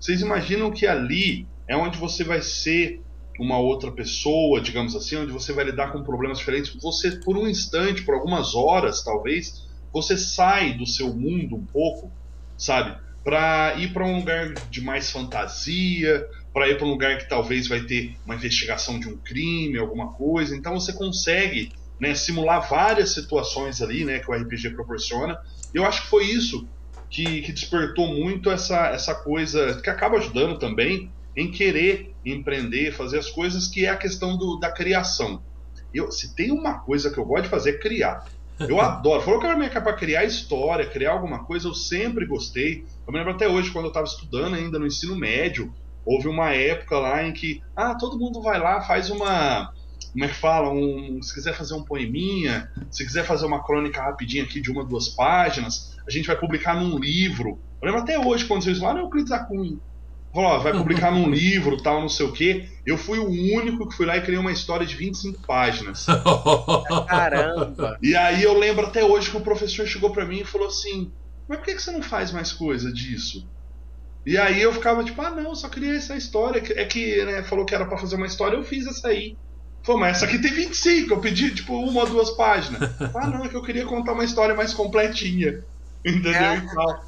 Vocês 0.00 0.20
imaginam 0.20 0.70
que 0.70 0.86
ali 0.86 1.46
é 1.66 1.76
onde 1.76 1.98
você 1.98 2.22
vai 2.24 2.42
ser 2.42 3.02
uma 3.38 3.58
outra 3.58 3.90
pessoa, 3.90 4.60
digamos 4.60 4.94
assim, 4.94 5.16
onde 5.16 5.32
você 5.32 5.52
vai 5.52 5.64
lidar 5.64 5.92
com 5.92 6.02
problemas 6.02 6.38
diferentes. 6.38 6.74
Você, 6.80 7.12
por 7.12 7.36
um 7.36 7.48
instante, 7.48 8.02
por 8.02 8.14
algumas 8.14 8.54
horas, 8.54 9.02
talvez, 9.02 9.66
você 9.92 10.16
sai 10.16 10.74
do 10.74 10.86
seu 10.86 11.12
mundo 11.12 11.56
um 11.56 11.64
pouco, 11.64 12.12
sabe? 12.56 12.96
Para 13.24 13.74
ir 13.78 13.92
para 13.92 14.06
um 14.06 14.18
lugar 14.18 14.52
de 14.70 14.80
mais 14.80 15.10
fantasia, 15.10 16.28
para 16.52 16.68
ir 16.68 16.76
para 16.76 16.86
um 16.86 16.90
lugar 16.90 17.18
que 17.18 17.28
talvez 17.28 17.66
vai 17.66 17.80
ter 17.80 18.16
uma 18.24 18.36
investigação 18.36 19.00
de 19.00 19.08
um 19.08 19.16
crime, 19.16 19.78
alguma 19.78 20.12
coisa. 20.12 20.54
Então 20.54 20.78
você 20.78 20.92
consegue 20.92 21.72
né, 21.98 22.14
simular 22.14 22.68
várias 22.68 23.10
situações 23.10 23.80
ali, 23.80 24.04
né, 24.04 24.18
que 24.18 24.30
o 24.30 24.34
RPG 24.34 24.70
proporciona. 24.70 25.38
Eu 25.72 25.84
acho 25.84 26.02
que 26.02 26.08
foi 26.08 26.26
isso 26.26 26.68
que, 27.14 27.42
que 27.42 27.52
despertou 27.52 28.08
muito 28.08 28.50
essa, 28.50 28.88
essa 28.88 29.14
coisa, 29.14 29.80
que 29.80 29.88
acaba 29.88 30.16
ajudando 30.16 30.58
também 30.58 31.12
em 31.36 31.48
querer 31.48 32.12
empreender, 32.26 32.92
fazer 32.92 33.20
as 33.20 33.30
coisas, 33.30 33.68
que 33.68 33.86
é 33.86 33.88
a 33.88 33.96
questão 33.96 34.36
do, 34.36 34.56
da 34.56 34.72
criação. 34.72 35.40
Eu, 35.94 36.10
se 36.10 36.34
tem 36.34 36.50
uma 36.50 36.80
coisa 36.80 37.12
que 37.12 37.18
eu 37.18 37.24
gosto 37.24 37.44
de 37.44 37.50
fazer 37.50 37.70
é 37.70 37.78
criar. 37.78 38.26
Eu 38.58 38.80
adoro. 38.82 39.22
Falou 39.22 39.38
que 39.38 39.46
era 39.46 39.80
para 39.80 39.92
criar 39.92 40.24
história, 40.24 40.90
criar 40.90 41.12
alguma 41.12 41.44
coisa, 41.44 41.68
eu 41.68 41.74
sempre 41.74 42.26
gostei. 42.26 42.84
Eu 43.06 43.12
me 43.12 43.18
lembro 43.20 43.34
até 43.34 43.46
hoje, 43.46 43.70
quando 43.70 43.84
eu 43.84 43.90
estava 43.90 44.06
estudando 44.06 44.56
ainda 44.56 44.76
no 44.76 44.86
ensino 44.86 45.14
médio, 45.14 45.72
houve 46.04 46.26
uma 46.26 46.50
época 46.50 46.98
lá 46.98 47.22
em 47.22 47.32
que, 47.32 47.62
ah, 47.76 47.94
todo 47.94 48.18
mundo 48.18 48.42
vai 48.42 48.58
lá, 48.58 48.82
faz 48.82 49.08
uma 49.08 49.72
como 50.12 50.24
é 50.24 50.28
que 50.28 50.34
fala? 50.34 50.70
Um, 50.70 51.20
se 51.20 51.34
quiser 51.34 51.54
fazer 51.54 51.74
um 51.74 51.82
poeminha, 51.82 52.70
se 52.88 53.04
quiser 53.04 53.24
fazer 53.24 53.46
uma 53.46 53.64
crônica 53.64 54.00
rapidinha 54.00 54.44
aqui 54.44 54.60
de 54.60 54.70
uma, 54.70 54.84
duas 54.84 55.08
páginas, 55.08 55.93
a 56.06 56.10
gente 56.10 56.26
vai 56.26 56.36
publicar 56.36 56.74
num 56.74 56.98
livro. 56.98 57.58
Eu 57.80 57.86
lembro 57.86 58.02
até 58.02 58.18
hoje 58.18 58.44
quando 58.44 58.62
vocês 58.62 58.80
lá 58.80 58.92
no 58.94 59.00
Euclides 59.00 59.30
da 59.30 59.38
Cunha. 59.38 59.78
Falou, 60.34 60.60
vai 60.60 60.72
publicar 60.72 61.12
num 61.12 61.30
livro, 61.32 61.80
tal, 61.80 62.00
não 62.00 62.08
sei 62.08 62.26
o 62.26 62.32
quê. 62.32 62.68
Eu 62.84 62.98
fui 62.98 63.18
o 63.18 63.28
único 63.28 63.88
que 63.88 63.96
fui 63.96 64.04
lá 64.04 64.16
e 64.16 64.22
criei 64.22 64.38
uma 64.38 64.50
história 64.50 64.84
de 64.84 64.96
25 64.96 65.46
páginas. 65.46 66.06
Caramba! 67.08 67.98
E 68.02 68.16
aí 68.16 68.42
eu 68.42 68.58
lembro 68.58 68.86
até 68.86 69.04
hoje 69.04 69.30
que 69.30 69.36
o 69.36 69.40
professor 69.40 69.86
chegou 69.86 70.10
para 70.10 70.26
mim 70.26 70.40
e 70.40 70.44
falou 70.44 70.66
assim: 70.66 71.12
Mas 71.48 71.58
por 71.58 71.66
que 71.66 71.78
você 71.78 71.92
não 71.92 72.02
faz 72.02 72.32
mais 72.32 72.52
coisa 72.52 72.92
disso? 72.92 73.46
E 74.26 74.38
aí 74.38 74.60
eu 74.60 74.72
ficava 74.72 75.04
tipo, 75.04 75.20
ah 75.20 75.30
não, 75.30 75.54
só 75.54 75.68
queria 75.68 75.94
essa 75.94 76.16
história. 76.16 76.62
É 76.74 76.84
que 76.84 77.24
né, 77.24 77.42
falou 77.42 77.64
que 77.64 77.74
era 77.74 77.84
para 77.84 77.98
fazer 77.98 78.16
uma 78.16 78.26
história, 78.26 78.56
eu 78.56 78.64
fiz 78.64 78.86
essa 78.86 79.08
aí. 79.08 79.36
Falou, 79.84 80.00
mas 80.00 80.16
essa 80.16 80.24
aqui 80.24 80.38
tem 80.38 80.50
25, 80.50 81.12
eu 81.12 81.20
pedi 81.20 81.54
tipo 81.54 81.76
uma 81.76 82.00
ou 82.00 82.06
duas 82.08 82.30
páginas. 82.30 82.80
ah 83.14 83.26
não, 83.28 83.44
é 83.44 83.48
que 83.48 83.54
eu 83.54 83.62
queria 83.62 83.84
contar 83.84 84.14
uma 84.14 84.24
história 84.24 84.54
mais 84.54 84.72
completinha. 84.72 85.62
Entendeu? 86.16 86.34
É. 86.34 86.56
E, 86.56 86.74
tal. 86.74 87.04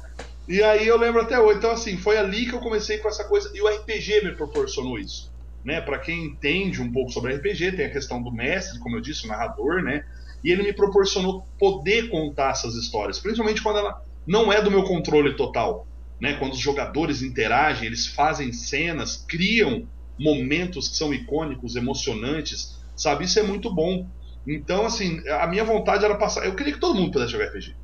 e 0.47 0.63
aí 0.63 0.87
eu 0.87 0.97
lembro 0.97 1.21
até 1.21 1.39
hoje. 1.39 1.59
Então, 1.59 1.71
assim, 1.71 1.97
foi 1.97 2.17
ali 2.17 2.45
que 2.45 2.53
eu 2.53 2.59
comecei 2.59 2.97
com 2.97 3.07
essa 3.07 3.23
coisa. 3.23 3.51
E 3.53 3.61
o 3.61 3.67
RPG 3.67 4.25
me 4.25 4.35
proporcionou 4.35 4.97
isso. 4.97 5.31
Né? 5.63 5.81
Para 5.81 5.99
quem 5.99 6.25
entende 6.25 6.81
um 6.81 6.91
pouco 6.91 7.11
sobre 7.11 7.35
RPG, 7.35 7.73
tem 7.73 7.85
a 7.85 7.91
questão 7.91 8.21
do 8.21 8.31
mestre, 8.31 8.79
como 8.79 8.95
eu 8.95 9.01
disse, 9.01 9.25
o 9.25 9.27
narrador, 9.27 9.81
né? 9.83 10.05
E 10.43 10.51
ele 10.51 10.63
me 10.63 10.71
proporcionou 10.71 11.45
poder 11.59 12.09
contar 12.09 12.51
essas 12.51 12.75
histórias, 12.75 13.19
principalmente 13.19 13.61
quando 13.61 13.79
ela 13.79 14.01
não 14.25 14.53
é 14.53 14.61
do 14.61 14.71
meu 14.71 14.83
controle 14.83 15.35
total 15.35 15.87
né? 16.19 16.33
Quando 16.33 16.53
os 16.53 16.59
jogadores 16.59 17.21
interagem, 17.21 17.85
eles 17.85 18.07
fazem 18.07 18.51
cenas, 18.51 19.25
criam 19.27 19.87
momentos 20.19 20.89
que 20.89 20.95
são 20.95 21.13
icônicos, 21.13 21.75
emocionantes, 21.75 22.75
sabe? 22.95 23.25
Isso 23.25 23.39
é 23.39 23.43
muito 23.43 23.73
bom. 23.73 24.07
Então, 24.45 24.85
assim, 24.85 25.21
a 25.29 25.45
minha 25.45 25.63
vontade 25.63 26.03
era 26.03 26.15
passar. 26.15 26.45
Eu 26.45 26.55
queria 26.55 26.73
que 26.73 26.79
todo 26.79 26.95
mundo 26.95 27.11
pudesse 27.11 27.33
jogar 27.33 27.45
RPG. 27.45 27.75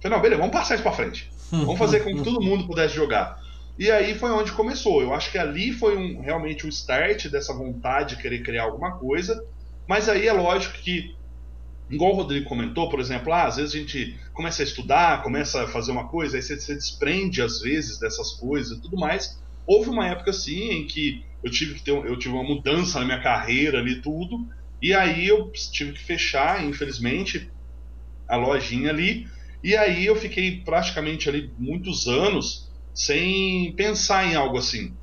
Falei, 0.00 0.16
não, 0.16 0.22
beleza, 0.22 0.40
vamos 0.40 0.56
passar 0.56 0.74
isso 0.74 0.82
pra 0.82 0.92
frente. 0.92 1.30
Vamos 1.50 1.78
fazer 1.78 2.00
com 2.00 2.14
que 2.14 2.22
todo 2.22 2.40
mundo 2.40 2.66
pudesse 2.66 2.94
jogar. 2.94 3.40
E 3.78 3.90
aí 3.90 4.14
foi 4.14 4.30
onde 4.30 4.52
começou. 4.52 5.00
Eu 5.00 5.14
acho 5.14 5.30
que 5.30 5.38
ali 5.38 5.72
foi 5.72 5.96
um, 5.96 6.20
realmente 6.20 6.66
o 6.66 6.68
start 6.68 7.28
dessa 7.28 7.54
vontade 7.54 8.16
de 8.16 8.22
querer 8.22 8.42
criar 8.42 8.64
alguma 8.64 8.98
coisa. 8.98 9.42
Mas 9.86 10.08
aí 10.08 10.26
é 10.26 10.32
lógico 10.32 10.76
que 10.78 11.16
igual 11.90 12.12
o 12.12 12.16
Rodrigo 12.16 12.48
comentou, 12.48 12.90
por 12.90 13.00
exemplo, 13.00 13.32
ah, 13.32 13.44
às 13.44 13.56
vezes 13.56 13.74
a 13.74 13.78
gente 13.78 14.18
começa 14.34 14.62
a 14.62 14.64
estudar, 14.64 15.22
começa 15.22 15.62
a 15.62 15.66
fazer 15.66 15.90
uma 15.90 16.08
coisa, 16.08 16.36
aí 16.36 16.42
você 16.42 16.58
se 16.60 16.74
desprende 16.74 17.40
às 17.40 17.60
vezes 17.60 17.98
dessas 17.98 18.32
coisas 18.32 18.76
e 18.76 18.82
tudo 18.82 18.96
mais. 18.96 19.40
Houve 19.66 19.88
uma 19.88 20.06
época 20.06 20.30
assim 20.30 20.70
em 20.70 20.86
que 20.86 21.24
eu 21.42 21.50
tive 21.50 21.74
que 21.74 21.82
ter 21.82 21.92
eu 21.92 22.18
tive 22.18 22.34
uma 22.34 22.44
mudança 22.44 22.98
na 22.98 23.06
minha 23.06 23.22
carreira 23.22 23.78
ali 23.78 24.02
tudo, 24.02 24.46
e 24.82 24.92
aí 24.92 25.26
eu 25.26 25.50
tive 25.50 25.92
que 25.92 26.02
fechar, 26.02 26.64
infelizmente, 26.64 27.50
a 28.28 28.36
lojinha 28.36 28.90
ali, 28.90 29.26
e 29.62 29.76
aí 29.76 30.06
eu 30.06 30.16
fiquei 30.16 30.60
praticamente 30.62 31.28
ali 31.28 31.52
muitos 31.58 32.06
anos 32.06 32.68
sem 32.94 33.72
pensar 33.76 34.26
em 34.26 34.34
algo 34.34 34.58
assim. 34.58 34.96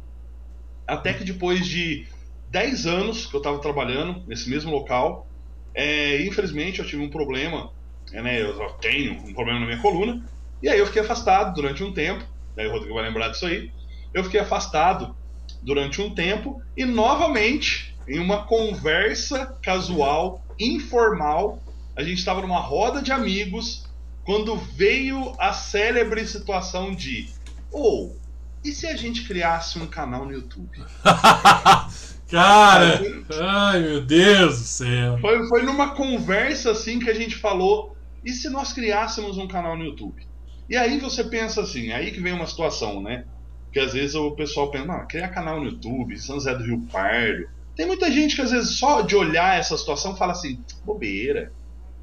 Até 0.88 1.14
que 1.14 1.24
depois 1.24 1.68
de 1.68 2.08
10 2.50 2.86
anos 2.86 3.26
que 3.26 3.36
eu 3.36 3.40
estava 3.40 3.60
trabalhando 3.60 4.24
nesse 4.28 4.50
mesmo 4.50 4.72
local, 4.72 5.28
é, 5.74 6.22
infelizmente 6.22 6.80
eu 6.80 6.86
tive 6.86 7.04
um 7.04 7.10
problema, 7.10 7.72
é, 8.14 8.22
né, 8.22 8.42
eu 8.42 8.70
tenho 8.80 9.14
um 9.14 9.34
problema 9.34 9.60
na 9.60 9.66
minha 9.66 9.82
coluna, 9.82 10.24
e 10.62 10.70
aí 10.70 10.80
eu 10.80 10.86
fiquei 10.86 11.02
afastado 11.02 11.54
durante 11.54 11.84
um 11.84 11.94
tempo, 11.94 12.24
daí 12.56 12.68
o 12.68 12.72
Rodrigo 12.72 12.94
vai 12.94 13.04
lembrar 13.04 13.30
disso 13.30 13.46
aí, 13.46 13.72
eu 14.14 14.24
fiquei 14.24 14.40
afastado 14.40 15.16
durante 15.62 16.02
um 16.02 16.14
tempo, 16.14 16.62
e 16.78 16.86
novamente, 16.86 17.96
em 18.08 18.20
uma 18.20 18.44
conversa 18.44 19.58
casual, 19.62 20.46
informal, 20.60 21.62
a 21.96 22.04
gente 22.04 22.20
estava 22.20 22.42
numa 22.42 22.60
roda 22.60 23.02
de 23.02 23.12
amigos, 23.12 23.85
quando 24.26 24.58
veio 24.58 25.34
a 25.40 25.54
célebre 25.54 26.28
situação 26.28 26.94
de, 26.94 27.30
ou, 27.72 28.12
oh, 28.12 28.26
e 28.68 28.72
se 28.72 28.88
a 28.88 28.98
gente 28.98 29.28
criasse 29.28 29.78
um 29.78 29.86
canal 29.86 30.26
no 30.26 30.34
YouTube? 30.34 30.84
Cara, 32.28 33.00
ai 33.40 33.80
meu 33.80 34.02
Deus 34.02 34.60
do 34.60 34.66
céu. 34.66 35.20
Foi, 35.20 35.48
foi 35.48 35.62
numa 35.62 35.92
conversa 35.92 36.72
assim 36.72 36.98
que 36.98 37.10
a 37.10 37.14
gente 37.14 37.36
falou: 37.36 37.96
e 38.26 38.32
se 38.32 38.50
nós 38.50 38.74
criássemos 38.74 39.38
um 39.38 39.48
canal 39.48 39.78
no 39.78 39.86
YouTube? 39.86 40.26
E 40.68 40.76
aí 40.76 41.00
você 41.00 41.24
pensa 41.24 41.62
assim, 41.62 41.92
aí 41.92 42.10
que 42.10 42.20
vem 42.20 42.34
uma 42.34 42.48
situação, 42.48 43.04
né? 43.04 43.26
Que 43.72 43.80
às 43.80 43.94
vezes 43.94 44.16
o 44.16 44.32
pessoal 44.32 44.72
pensa, 44.72 44.86
não, 44.86 45.06
criar 45.06 45.28
canal 45.28 45.60
no 45.60 45.68
YouTube, 45.68 46.18
São 46.18 46.38
José 46.38 46.56
do 46.56 46.64
Rio 46.64 46.82
Pardo. 46.92 47.48
Tem 47.76 47.86
muita 47.86 48.12
gente 48.12 48.36
que 48.36 48.42
às 48.42 48.50
vezes 48.50 48.80
só 48.80 49.02
de 49.02 49.16
olhar 49.16 49.60
essa 49.60 49.78
situação 49.78 50.16
fala 50.16 50.32
assim, 50.32 50.60
bobeira. 50.84 51.52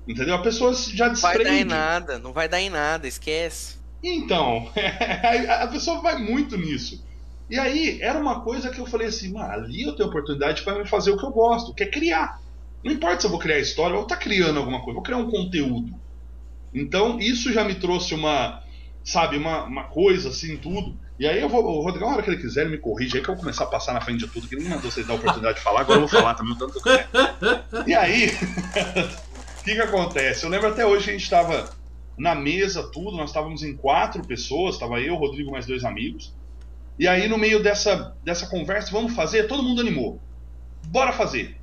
Entendeu? 0.06 0.34
A 0.34 0.42
pessoa 0.42 0.74
já 0.74 1.08
desprende. 1.08 1.38
Não 1.38 1.44
vai 1.44 1.54
dar 1.54 1.60
em 1.60 1.64
nada, 1.64 2.18
não 2.18 2.32
vai 2.32 2.48
dar 2.48 2.60
em 2.60 2.70
nada, 2.70 3.06
esquece. 3.06 3.76
Então, 4.02 4.68
a 5.60 5.66
pessoa 5.68 6.00
vai 6.00 6.18
muito 6.18 6.56
nisso. 6.56 7.04
E 7.48 7.58
aí, 7.58 8.00
era 8.00 8.18
uma 8.18 8.40
coisa 8.40 8.70
que 8.70 8.80
eu 8.80 8.86
falei 8.86 9.08
assim, 9.08 9.32
mano, 9.32 9.52
ali 9.52 9.82
eu 9.82 9.94
tenho 9.94 10.08
oportunidade 10.08 10.62
para 10.62 10.84
fazer 10.86 11.10
o 11.10 11.18
que 11.18 11.24
eu 11.24 11.30
gosto, 11.30 11.74
que 11.74 11.84
é 11.84 11.86
criar. 11.86 12.40
Não 12.82 12.92
importa 12.92 13.20
se 13.20 13.26
eu 13.26 13.30
vou 13.30 13.38
criar 13.38 13.58
história 13.58 13.94
ou 13.94 14.02
estar 14.02 14.16
tá 14.16 14.20
criando 14.22 14.58
alguma 14.58 14.80
coisa, 14.80 14.94
vou 14.94 15.02
criar 15.02 15.18
um 15.18 15.30
conteúdo. 15.30 15.94
Então, 16.74 17.20
isso 17.20 17.52
já 17.52 17.62
me 17.62 17.74
trouxe 17.74 18.14
uma, 18.14 18.62
sabe, 19.04 19.36
uma, 19.36 19.64
uma 19.64 19.84
coisa 19.84 20.30
assim, 20.30 20.56
tudo. 20.56 20.96
E 21.18 21.26
aí 21.26 21.40
eu 21.40 21.48
vou, 21.48 21.62
o 21.62 21.82
Rodrigo, 21.82 22.06
na 22.06 22.14
hora 22.14 22.22
que 22.22 22.30
ele 22.30 22.40
quiser, 22.40 22.62
ele 22.62 22.70
me 22.70 22.78
corrige 22.78 23.16
aí 23.16 23.22
que 23.22 23.28
eu 23.28 23.34
vou 23.34 23.42
começar 23.42 23.64
a 23.64 23.68
passar 23.68 23.92
na 23.92 24.00
frente 24.00 24.20
de 24.20 24.28
tudo, 24.28 24.48
que 24.48 24.56
ele 24.56 24.68
mandou 24.68 24.90
vocês 24.90 25.06
dar 25.06 25.12
a 25.12 25.16
oportunidade 25.16 25.58
de 25.58 25.62
falar, 25.62 25.82
agora 25.82 26.00
eu 26.00 26.08
vou 26.08 26.20
falar 26.20 26.34
também 26.34 26.54
o 26.54 26.56
tanto 26.56 26.72
que 26.72 26.78
eu 26.78 26.82
quero. 26.82 27.86
E 27.86 27.94
aí, 27.94 28.30
o 29.62 29.64
que 29.64 29.76
que 29.76 29.80
acontece? 29.80 30.42
Eu 30.42 30.50
lembro 30.50 30.68
até 30.68 30.84
hoje 30.84 31.08
a 31.08 31.12
gente 31.12 31.22
estava 31.22 31.70
na 32.18 32.34
mesa, 32.34 32.90
tudo, 32.90 33.16
nós 33.16 33.30
estávamos 33.30 33.62
em 33.62 33.76
quatro 33.76 34.26
pessoas, 34.26 34.74
estava 34.74 35.00
eu, 35.00 35.14
Rodrigo, 35.14 35.52
mais 35.52 35.66
dois 35.66 35.84
amigos. 35.84 36.34
E 36.98 37.06
aí, 37.06 37.28
no 37.28 37.38
meio 37.38 37.62
dessa, 37.62 38.16
dessa 38.24 38.48
conversa, 38.48 38.90
vamos 38.90 39.14
fazer? 39.14 39.46
Todo 39.46 39.62
mundo 39.62 39.80
animou. 39.80 40.20
Bora 40.88 41.12
fazer. 41.12 41.56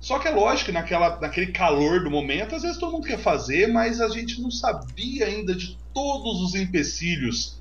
Só 0.00 0.18
que 0.18 0.28
é 0.28 0.30
lógico 0.30 0.66
que 0.66 0.72
naquela, 0.72 1.20
naquele 1.20 1.52
calor 1.52 2.02
do 2.02 2.10
momento, 2.10 2.56
às 2.56 2.62
vezes 2.62 2.78
todo 2.78 2.92
mundo 2.92 3.06
quer 3.06 3.18
fazer, 3.18 3.68
mas 3.68 4.00
a 4.00 4.08
gente 4.08 4.40
não 4.40 4.50
sabia 4.50 5.26
ainda 5.26 5.54
de 5.54 5.76
todos 5.92 6.40
os 6.40 6.54
empecilhos 6.54 7.60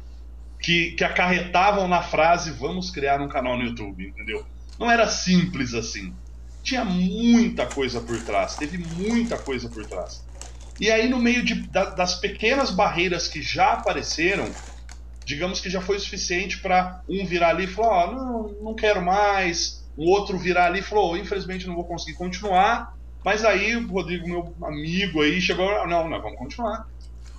que, 0.58 0.92
que 0.92 1.04
acarretavam 1.04 1.88
na 1.90 2.02
frase 2.02 2.52
vamos 2.52 2.92
criar 2.92 3.20
um 3.20 3.28
canal 3.28 3.58
no 3.58 3.66
YouTube, 3.66 4.08
entendeu? 4.08 4.46
Não 4.80 4.90
era 4.90 5.06
simples 5.08 5.74
assim. 5.74 6.14
Tinha 6.64 6.86
muita 6.86 7.66
coisa 7.66 8.00
por 8.00 8.22
trás, 8.24 8.56
teve 8.56 8.78
muita 8.78 9.38
coisa 9.38 9.68
por 9.68 9.86
trás. 9.86 10.24
E 10.80 10.90
aí, 10.90 11.10
no 11.10 11.20
meio 11.20 11.44
de, 11.44 11.56
da, 11.70 11.86
das 11.86 12.16
pequenas 12.16 12.72
barreiras 12.72 13.28
que 13.28 13.42
já 13.42 13.74
apareceram, 13.74 14.50
digamos 15.26 15.60
que 15.60 15.70
já 15.70 15.82
foi 15.82 16.00
suficiente 16.00 16.60
para 16.60 17.02
um 17.08 17.26
virar 17.26 17.50
ali 17.50 17.66
e 17.66 17.68
falar: 17.68 18.10
oh, 18.10 18.14
não, 18.14 18.56
não 18.64 18.74
quero 18.74 19.02
mais. 19.02 19.82
O 19.96 20.10
outro 20.10 20.38
virar 20.38 20.68
ali 20.68 20.80
e 20.80 20.84
falou: 20.84 21.12
oh, 21.12 21.18
infelizmente 21.18 21.68
não 21.68 21.76
vou 21.76 21.84
conseguir 21.84 22.18
continuar. 22.18 22.96
Mas 23.24 23.46
aí 23.46 23.76
o 23.76 23.88
Rodrigo, 23.88 24.28
meu 24.28 24.56
amigo 24.64 25.22
aí, 25.22 25.40
chegou: 25.40 25.68
não, 25.88 26.10
nós 26.10 26.22
vamos 26.22 26.38
continuar. 26.40 26.88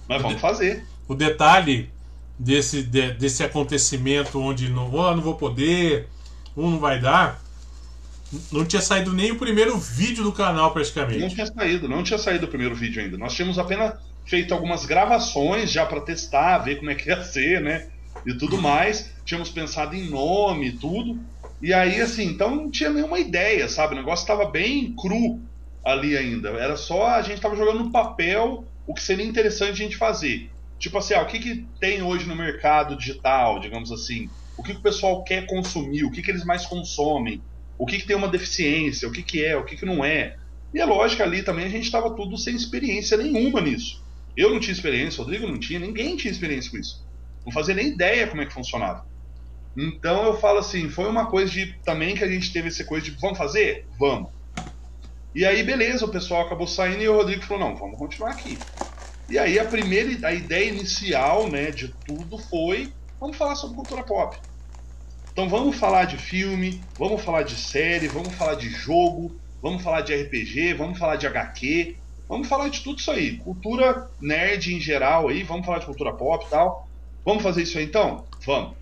Nós 0.09 0.23
vamos 0.23 0.41
fazer. 0.41 0.85
O 1.09 1.15
detalhe 1.15 1.91
desse, 2.39 2.83
de, 2.83 3.13
desse 3.13 3.43
acontecimento 3.43 4.41
onde 4.41 4.69
não, 4.69 4.93
oh, 4.93 5.15
não 5.15 5.23
vou 5.23 5.35
poder, 5.35 6.09
um 6.57 6.71
não 6.71 6.79
vai 6.79 7.01
dar. 7.01 7.41
Não 8.51 8.65
tinha 8.65 8.81
saído 8.81 9.13
nem 9.13 9.31
o 9.31 9.39
primeiro 9.39 9.77
vídeo 9.79 10.25
do 10.25 10.33
canal, 10.33 10.73
praticamente. 10.73 11.21
Não 11.21 11.29
tinha 11.29 11.47
saído, 11.47 11.89
não 11.89 12.03
tinha 12.03 12.19
saído 12.19 12.47
o 12.47 12.49
primeiro 12.49 12.75
vídeo 12.75 13.03
ainda. 13.03 13.19
Nós 13.19 13.35
tínhamos 13.35 13.59
apenas 13.59 13.95
feito 14.25 14.55
algumas 14.55 14.87
gravações 14.87 15.71
já 15.71 15.85
para 15.85 16.01
testar, 16.01 16.59
ver 16.59 16.77
como 16.77 16.91
é 16.91 16.95
que 16.95 17.09
ia 17.09 17.23
ser, 17.23 17.61
né? 17.61 17.89
E 18.25 18.33
tudo 18.35 18.61
mais. 18.61 19.13
Tínhamos 19.25 19.51
pensado 19.51 19.95
em 19.95 20.09
nome 20.09 20.69
e 20.69 20.73
tudo. 20.73 21.19
E 21.61 21.73
aí, 21.73 22.01
assim, 22.01 22.25
então 22.25 22.55
não 22.55 22.71
tinha 22.71 22.91
nenhuma 22.91 23.21
ideia, 23.21 23.69
sabe? 23.69 23.95
O 23.95 23.97
negócio 23.97 24.23
estava 24.23 24.51
bem 24.51 24.95
cru 24.97 25.41
ali 25.85 26.17
ainda. 26.17 26.51
Era 26.51 26.77
só 26.77 27.09
a 27.09 27.23
gente 27.23 27.37
estava 27.37 27.57
jogando 27.57 27.85
no 27.85 27.93
papel 27.93 28.65
o 28.87 28.95
que 28.95 29.03
seria 29.03 29.27
interessante 29.27 29.73
a 29.73 29.85
gente 29.85 29.97
fazer. 29.97 30.51
Tipo 30.79 30.99
assim, 30.99 31.15
ah, 31.15 31.23
o 31.23 31.27
que, 31.27 31.39
que 31.39 31.67
tem 31.79 32.03
hoje 32.03 32.27
no 32.27 32.35
mercado 32.35 32.97
digital, 32.97 33.61
digamos 33.61 33.93
assim? 33.93 34.29
O 34.57 34.63
que, 34.63 34.73
que 34.73 34.81
o 34.81 34.83
pessoal 34.83 35.23
quer 35.23 35.47
consumir? 35.47 36.05
O 36.05 36.11
que, 36.11 36.23
que 36.23 36.31
eles 36.31 36.45
mais 36.45 36.67
consomem? 36.67 37.41
O 37.83 37.87
que, 37.87 37.99
que 37.99 38.07
tem 38.07 38.17
uma 38.17 38.29
deficiência? 38.29 39.09
O 39.09 39.13
que, 39.13 39.23
que 39.25 39.45
é? 39.45 39.57
O 39.57 39.65
que, 39.65 39.77
que 39.77 39.87
não 39.87 40.05
é? 40.05 40.37
E 40.75 40.81
é 40.81 40.85
lógico, 40.87 41.23
ali 41.23 41.45
também 41.45 41.67
a 41.67 41.71
gente 41.71 41.85
estava 41.85 42.15
tudo 42.17 42.39
sem 42.39 42.55
experiência 42.57 43.17
nenhuma 43.19 43.61
nisso. 43.61 43.97
Eu 44.37 44.51
não 44.51 44.61
tinha 44.61 44.73
experiência, 44.73 45.21
o 45.21 45.25
Rodrigo 45.25 45.49
não 45.49 45.59
tinha, 45.61 45.81
ninguém 45.81 46.17
tinha 46.17 46.33
experiência 46.33 46.71
com 46.71 46.79
isso. 46.79 46.97
Não 47.47 47.53
fazia 47.53 47.75
nem 47.75 47.89
ideia 47.89 48.29
como 48.29 48.43
é 48.43 48.47
que 48.47 48.55
funcionava. 48.55 49.05
Então 49.77 50.25
eu 50.25 50.39
falo 50.41 50.59
assim, 50.61 50.91
foi 50.91 51.09
uma 51.09 51.31
coisa 51.31 51.53
de 51.53 51.83
também 51.85 52.17
que 52.17 52.25
a 52.25 52.29
gente 52.31 52.53
teve 52.53 52.69
essa 52.69 52.85
coisa 52.87 53.05
de 53.05 53.17
vamos 53.21 53.39
fazer? 53.39 53.89
Vamos. 53.99 54.33
E 55.35 55.45
aí 55.45 55.63
beleza, 55.63 56.05
o 56.05 56.11
pessoal 56.11 56.47
acabou 56.47 56.67
saindo 56.67 57.03
e 57.03 57.09
o 57.09 57.15
Rodrigo 57.17 57.43
falou, 57.45 57.69
não, 57.71 57.77
vamos 57.77 57.99
continuar 57.99 58.33
aqui. 58.33 58.69
E 59.29 59.39
aí 59.39 59.59
a 59.59 59.69
primeira, 59.69 60.29
a 60.29 60.35
ideia 60.35 60.69
inicial, 60.71 61.51
né, 61.51 61.73
de 61.73 61.97
tudo 62.05 62.39
foi, 62.39 62.97
vamos 63.21 63.37
falar 63.39 63.57
sobre 63.57 63.77
cultura 63.77 64.05
pop. 64.05 64.37
Então 65.33 65.49
vamos 65.49 65.77
falar 65.77 66.05
de 66.05 66.19
filme, 66.19 66.83
vamos 66.99 67.23
falar 67.23 67.43
de 67.43 67.57
série, 67.57 68.07
vamos 68.07 68.35
falar 68.35 68.55
de 68.55 68.69
jogo, 68.69 69.35
vamos 69.63 69.83
falar 69.83 70.03
de 70.03 70.15
RPG, 70.15 70.75
vamos 70.75 70.99
falar 70.99 71.17
de 71.17 71.27
HQ, 71.27 71.97
vamos 72.29 72.49
falar 72.49 72.69
de 72.69 72.83
tudo 72.83 72.99
isso 72.99 73.11
aí. 73.11 73.39
Cultura 73.39 74.11
nerd 74.21 74.75
em 74.75 74.79
geral 74.79 75.29
aí, 75.29 75.43
vamos 75.43 75.65
falar 75.65 75.79
de 75.79 75.87
cultura 75.87 76.13
pop 76.13 76.45
e 76.45 76.51
tal. 76.51 76.87
Vamos 77.25 77.43
fazer 77.43 77.63
isso 77.63 77.79
aí 77.79 77.85
então? 77.85 78.27
Vamos. 78.45 78.77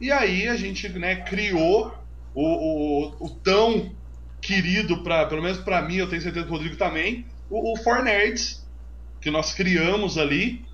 E 0.00 0.10
aí 0.10 0.48
a 0.48 0.56
gente 0.56 0.88
né, 0.88 1.16
criou 1.16 1.94
o, 2.34 2.42
o, 2.42 3.26
o 3.26 3.30
tão 3.30 3.94
querido, 4.40 5.04
pra, 5.04 5.26
pelo 5.26 5.42
menos 5.42 5.58
para 5.58 5.82
mim, 5.82 5.96
eu 5.96 6.08
tenho 6.08 6.20
certeza 6.20 6.46
que 6.46 6.50
o 6.50 6.54
Rodrigo 6.54 6.76
também, 6.76 7.26
o, 7.48 7.72
o 7.72 7.76
For 7.76 8.02
Nerds, 8.02 8.66
que 9.20 9.30
nós 9.30 9.52
criamos 9.52 10.18
ali 10.18 10.64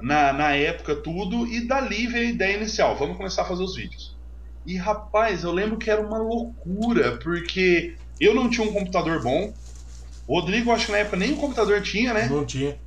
na, 0.00 0.32
na 0.32 0.54
época 0.54 0.94
tudo, 0.94 1.46
e 1.46 1.66
dali 1.66 2.06
veio 2.06 2.28
a 2.28 2.30
ideia 2.30 2.56
inicial, 2.56 2.96
vamos 2.96 3.16
começar 3.16 3.42
a 3.42 3.46
fazer 3.46 3.64
os 3.64 3.74
vídeos. 3.74 4.17
E 4.68 4.76
rapaz, 4.76 5.44
eu 5.44 5.50
lembro 5.50 5.78
que 5.78 5.90
era 5.90 6.06
uma 6.06 6.18
loucura, 6.18 7.16
porque 7.16 7.96
eu 8.20 8.34
não 8.34 8.50
tinha 8.50 8.68
um 8.68 8.70
computador 8.70 9.22
bom, 9.22 9.54
o 10.26 10.38
Rodrigo, 10.38 10.70
acho 10.70 10.84
que 10.84 10.92
na 10.92 10.98
época 10.98 11.16
nem 11.16 11.32
um 11.32 11.38
computador 11.38 11.80
tinha, 11.80 12.12
né? 12.12 12.28
Não 12.28 12.44
tinha. 12.44 12.78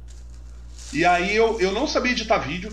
E 0.94 1.04
aí 1.04 1.36
eu, 1.36 1.60
eu 1.60 1.72
não 1.72 1.88
sabia 1.88 2.12
editar 2.12 2.38
vídeo, 2.38 2.72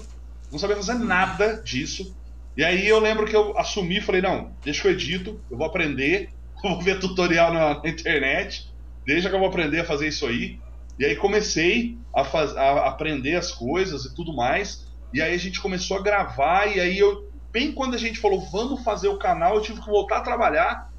não 0.52 0.58
sabia 0.58 0.76
fazer 0.76 0.92
nada 0.92 1.54
disso. 1.62 2.14
E 2.54 2.62
aí 2.62 2.86
eu 2.86 3.00
lembro 3.00 3.24
que 3.24 3.34
eu 3.34 3.56
assumi, 3.56 3.98
falei, 4.02 4.20
não, 4.20 4.52
deixa 4.62 4.82
que 4.82 4.88
eu 4.88 4.92
edito, 4.92 5.40
eu 5.50 5.56
vou 5.56 5.66
aprender, 5.66 6.28
eu 6.62 6.68
vou 6.76 6.82
ver 6.82 7.00
tutorial 7.00 7.50
na, 7.50 7.82
na 7.82 7.88
internet, 7.88 8.70
deixa 9.06 9.30
que 9.30 9.34
eu 9.34 9.40
vou 9.40 9.48
aprender 9.48 9.80
a 9.80 9.86
fazer 9.86 10.08
isso 10.08 10.26
aí. 10.26 10.58
E 10.98 11.06
aí 11.06 11.16
comecei 11.16 11.96
a, 12.14 12.24
faz, 12.26 12.54
a 12.54 12.86
aprender 12.86 13.36
as 13.36 13.50
coisas 13.52 14.04
e 14.04 14.14
tudo 14.14 14.36
mais. 14.36 14.86
E 15.14 15.22
aí 15.22 15.34
a 15.34 15.38
gente 15.38 15.62
começou 15.62 15.96
a 15.96 16.02
gravar, 16.02 16.66
e 16.66 16.78
aí 16.78 16.98
eu, 16.98 17.27
bem 17.52 17.72
quando 17.72 17.94
a 17.94 17.98
gente 17.98 18.18
falou, 18.18 18.40
vamos 18.50 18.82
fazer 18.82 19.08
o 19.08 19.18
canal, 19.18 19.56
eu 19.56 19.62
tive 19.62 19.80
que 19.80 19.86
voltar 19.86 20.18
a 20.18 20.22
trabalhar. 20.22 20.90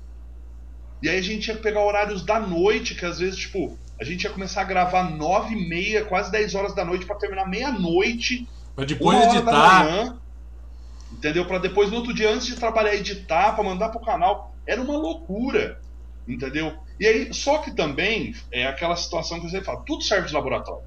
E 1.01 1.09
aí 1.09 1.17
a 1.17 1.21
gente 1.21 1.47
ia 1.47 1.55
pegar 1.55 1.83
horários 1.83 2.23
da 2.23 2.39
noite, 2.39 2.95
que 2.95 3.05
às 3.05 3.19
vezes, 3.19 3.37
tipo, 3.37 3.77
a 3.99 4.03
gente 4.03 4.23
ia 4.23 4.29
começar 4.29 4.61
a 4.61 4.65
gravar 4.65 5.09
nove 5.09 5.55
e 5.55 5.69
meia, 5.69 6.05
quase 6.05 6.31
10 6.31 6.55
horas 6.55 6.75
da 6.75 6.83
noite 6.83 7.05
para 7.05 7.15
terminar 7.15 7.47
meia-noite. 7.47 8.47
Pra 8.75 8.85
depois 8.85 9.17
editar. 9.23 9.83
Manhã, 9.83 10.17
entendeu? 11.11 11.45
Para 11.45 11.59
depois, 11.59 11.89
no 11.89 11.97
outro 11.97 12.13
dia, 12.13 12.29
antes 12.29 12.47
de 12.47 12.55
trabalhar, 12.55 12.95
editar, 12.95 13.53
para 13.53 13.63
mandar 13.63 13.89
pro 13.89 13.99
canal. 13.99 14.53
Era 14.65 14.81
uma 14.81 14.97
loucura, 14.97 15.79
entendeu? 16.27 16.73
E 16.99 17.07
aí, 17.07 17.33
só 17.33 17.59
que 17.59 17.71
também 17.71 18.35
é 18.51 18.67
aquela 18.67 18.95
situação 18.95 19.39
que 19.39 19.49
você 19.49 19.61
fala, 19.61 19.83
tudo 19.85 20.03
serve 20.03 20.27
de 20.27 20.33
laboratório. 20.33 20.83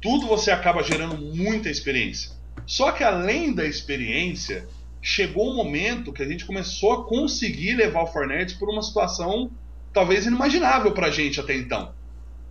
Tudo 0.00 0.26
você 0.26 0.50
acaba 0.50 0.82
gerando 0.82 1.16
muita 1.16 1.70
experiência. 1.70 2.30
Só 2.66 2.92
que 2.92 3.02
além 3.02 3.52
da 3.54 3.64
experiência, 3.64 4.68
chegou 5.00 5.52
um 5.52 5.56
momento 5.56 6.12
que 6.12 6.22
a 6.22 6.28
gente 6.28 6.44
começou 6.44 6.92
a 6.92 7.04
conseguir 7.04 7.74
levar 7.74 8.02
o 8.02 8.06
Fortnite 8.06 8.56
por 8.56 8.68
uma 8.68 8.82
situação 8.82 9.50
talvez 9.92 10.26
inimaginável 10.26 10.92
pra 10.92 11.10
gente 11.10 11.40
até 11.40 11.56
então. 11.56 11.94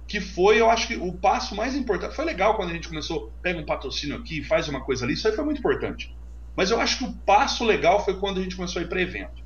Que 0.08 0.20
foi, 0.20 0.60
eu 0.60 0.70
acho 0.70 0.88
que 0.88 0.96
o 0.96 1.14
passo 1.14 1.56
mais 1.56 1.76
importante. 1.76 2.16
Foi 2.16 2.26
legal 2.26 2.56
quando 2.56 2.70
a 2.70 2.74
gente 2.74 2.88
começou, 2.88 3.32
pega 3.42 3.60
um 3.60 3.66
patrocínio 3.66 4.16
aqui, 4.16 4.44
faz 4.44 4.68
uma 4.68 4.82
coisa 4.82 5.06
ali, 5.06 5.14
isso 5.14 5.28
aí 5.28 5.36
foi 5.36 5.46
muito 5.46 5.60
importante. 5.60 6.16
Mas 6.56 6.72
eu 6.72 6.80
acho 6.80 7.00
que 7.00 7.04
o 7.06 7.14
passo 7.14 7.64
legal 7.64 8.04
foi 8.04 8.20
quando 8.20 8.40
a 8.40 8.44
gente 8.44 8.56
começou 8.56 8.82
a 8.82 8.86
ir 8.86 8.88
para 8.88 9.02
evento. 9.02 9.44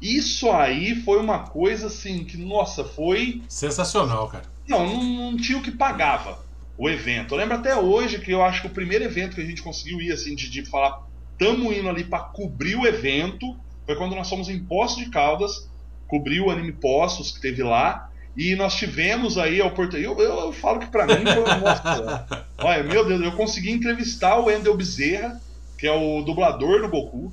Isso 0.00 0.50
aí 0.50 0.94
foi 1.02 1.18
uma 1.18 1.40
coisa 1.40 1.88
assim 1.88 2.24
que, 2.24 2.36
nossa, 2.36 2.84
foi. 2.84 3.42
Sensacional, 3.48 4.28
cara. 4.28 4.44
Não, 4.66 4.86
não, 4.86 5.30
não 5.32 5.36
tinha 5.36 5.58
o 5.58 5.62
que 5.62 5.72
pagava 5.72 6.44
o 6.76 6.88
evento. 6.88 7.34
Eu 7.34 7.38
lembro 7.38 7.56
até 7.56 7.74
hoje 7.74 8.20
que 8.20 8.30
eu 8.30 8.42
acho 8.42 8.60
que 8.62 8.66
o 8.68 8.70
primeiro 8.70 9.04
evento 9.04 9.34
que 9.34 9.40
a 9.40 9.44
gente 9.44 9.62
conseguiu 9.62 10.00
ir, 10.00 10.12
assim, 10.12 10.36
de, 10.36 10.48
de 10.48 10.64
falar, 10.64 11.02
tamo 11.38 11.72
indo 11.72 11.88
ali 11.88 12.04
para 12.04 12.20
cobrir 12.20 12.76
o 12.76 12.86
evento, 12.86 13.56
foi 13.86 13.96
quando 13.96 14.14
nós 14.14 14.28
fomos 14.28 14.48
em 14.48 14.62
Poços 14.62 14.98
de 14.98 15.10
Caldas, 15.10 15.68
cobrir 16.06 16.40
o 16.40 16.50
Anime 16.50 16.72
Poços 16.72 17.30
que 17.30 17.40
teve 17.40 17.62
lá, 17.62 18.10
e 18.36 18.54
nós 18.54 18.74
tivemos 18.74 19.36
aí 19.38 19.60
a 19.60 19.66
oportunidade. 19.66 20.04
Eu, 20.04 20.18
eu, 20.18 20.40
eu 20.40 20.52
falo 20.52 20.78
que 20.78 20.86
para 20.86 21.06
mim 21.06 21.24
foi. 21.24 21.60
Nossa, 21.60 22.46
olha, 22.58 22.82
meu 22.84 23.04
Deus, 23.06 23.20
eu 23.20 23.32
consegui 23.32 23.70
entrevistar 23.70 24.38
o 24.38 24.50
Endel 24.50 24.76
Bezerra, 24.76 25.40
que 25.76 25.86
é 25.86 25.92
o 25.92 26.22
dublador 26.22 26.82
do 26.82 26.88
Goku. 26.88 27.32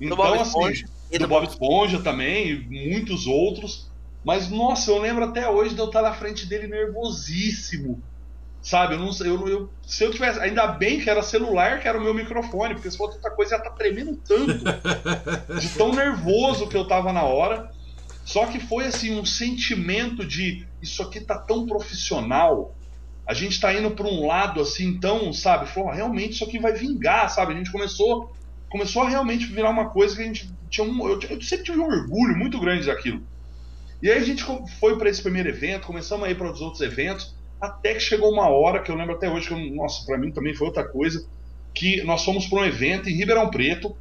Então, 0.00 0.40
assim 0.40 0.84
e 1.10 1.18
do 1.18 1.28
Bob 1.28 1.46
Esponja 1.46 2.00
também, 2.00 2.50
e 2.50 2.90
muitos 2.90 3.26
outros. 3.26 3.88
Mas, 4.24 4.50
nossa, 4.50 4.90
eu 4.90 4.98
lembro 4.98 5.24
até 5.24 5.48
hoje 5.48 5.74
de 5.74 5.80
eu 5.80 5.86
estar 5.86 6.02
na 6.02 6.12
frente 6.12 6.46
dele 6.46 6.66
nervosíssimo. 6.66 8.02
Sabe, 8.66 8.94
eu 8.94 8.98
não 8.98 9.12
eu, 9.20 9.48
eu, 9.48 9.70
se 9.86 10.02
eu 10.02 10.10
tivesse. 10.10 10.40
Ainda 10.40 10.66
bem 10.66 11.00
que 11.00 11.08
era 11.08 11.22
celular, 11.22 11.78
que 11.78 11.86
era 11.86 11.96
o 11.96 12.02
meu 12.02 12.12
microfone, 12.12 12.74
porque 12.74 12.90
se 12.90 12.96
fosse 12.96 13.14
outra 13.14 13.30
coisa 13.30 13.54
ia 13.54 13.58
estar 13.58 13.70
tá 13.70 13.76
tremendo 13.76 14.20
tanto. 14.26 14.64
de 15.60 15.68
tão 15.68 15.94
nervoso 15.94 16.66
que 16.66 16.76
eu 16.76 16.84
tava 16.84 17.12
na 17.12 17.22
hora. 17.22 17.70
Só 18.24 18.44
que 18.46 18.58
foi 18.58 18.86
assim, 18.86 19.16
um 19.16 19.24
sentimento 19.24 20.26
de 20.26 20.66
isso 20.82 21.00
aqui 21.00 21.20
tá 21.20 21.38
tão 21.38 21.64
profissional. 21.64 22.74
A 23.24 23.32
gente 23.32 23.60
tá 23.60 23.72
indo 23.72 23.92
para 23.92 24.08
um 24.08 24.26
lado 24.26 24.60
assim, 24.60 24.88
então, 24.88 25.32
sabe? 25.32 25.68
Falou, 25.68 25.92
realmente 25.92 26.32
isso 26.32 26.42
aqui 26.42 26.58
vai 26.58 26.72
vingar, 26.72 27.30
sabe? 27.30 27.52
A 27.52 27.56
gente 27.56 27.70
começou 27.70 28.34
começou 28.68 29.02
a 29.02 29.08
realmente 29.08 29.46
virar 29.46 29.70
uma 29.70 29.90
coisa 29.90 30.16
que 30.16 30.22
a 30.22 30.26
gente 30.26 30.50
tinha 30.68 30.84
um, 30.84 31.08
eu, 31.08 31.20
eu 31.30 31.40
sempre 31.40 31.66
tive 31.66 31.78
um 31.78 31.86
orgulho 31.86 32.36
muito 32.36 32.58
grande 32.58 32.86
daquilo. 32.86 33.22
E 34.02 34.10
aí 34.10 34.18
a 34.18 34.24
gente 34.24 34.44
foi 34.80 34.98
para 34.98 35.08
esse 35.08 35.22
primeiro 35.22 35.50
evento, 35.50 35.86
começamos 35.86 36.26
a 36.26 36.30
ir 36.32 36.36
para 36.36 36.50
os 36.50 36.60
outros 36.60 36.82
eventos, 36.82 37.35
até 37.60 37.94
que 37.94 38.00
chegou 38.00 38.32
uma 38.32 38.48
hora 38.48 38.82
que 38.82 38.90
eu 38.90 38.96
lembro 38.96 39.14
até 39.14 39.28
hoje 39.28 39.48
que, 39.48 39.70
nossa, 39.70 40.04
para 40.04 40.18
mim 40.18 40.30
também 40.30 40.54
foi 40.54 40.66
outra 40.66 40.86
coisa, 40.86 41.26
que 41.74 42.02
nós 42.04 42.24
fomos 42.24 42.46
para 42.46 42.60
um 42.60 42.64
evento 42.64 43.08
em 43.08 43.14
Ribeirão 43.14 43.50
Preto 43.50 43.96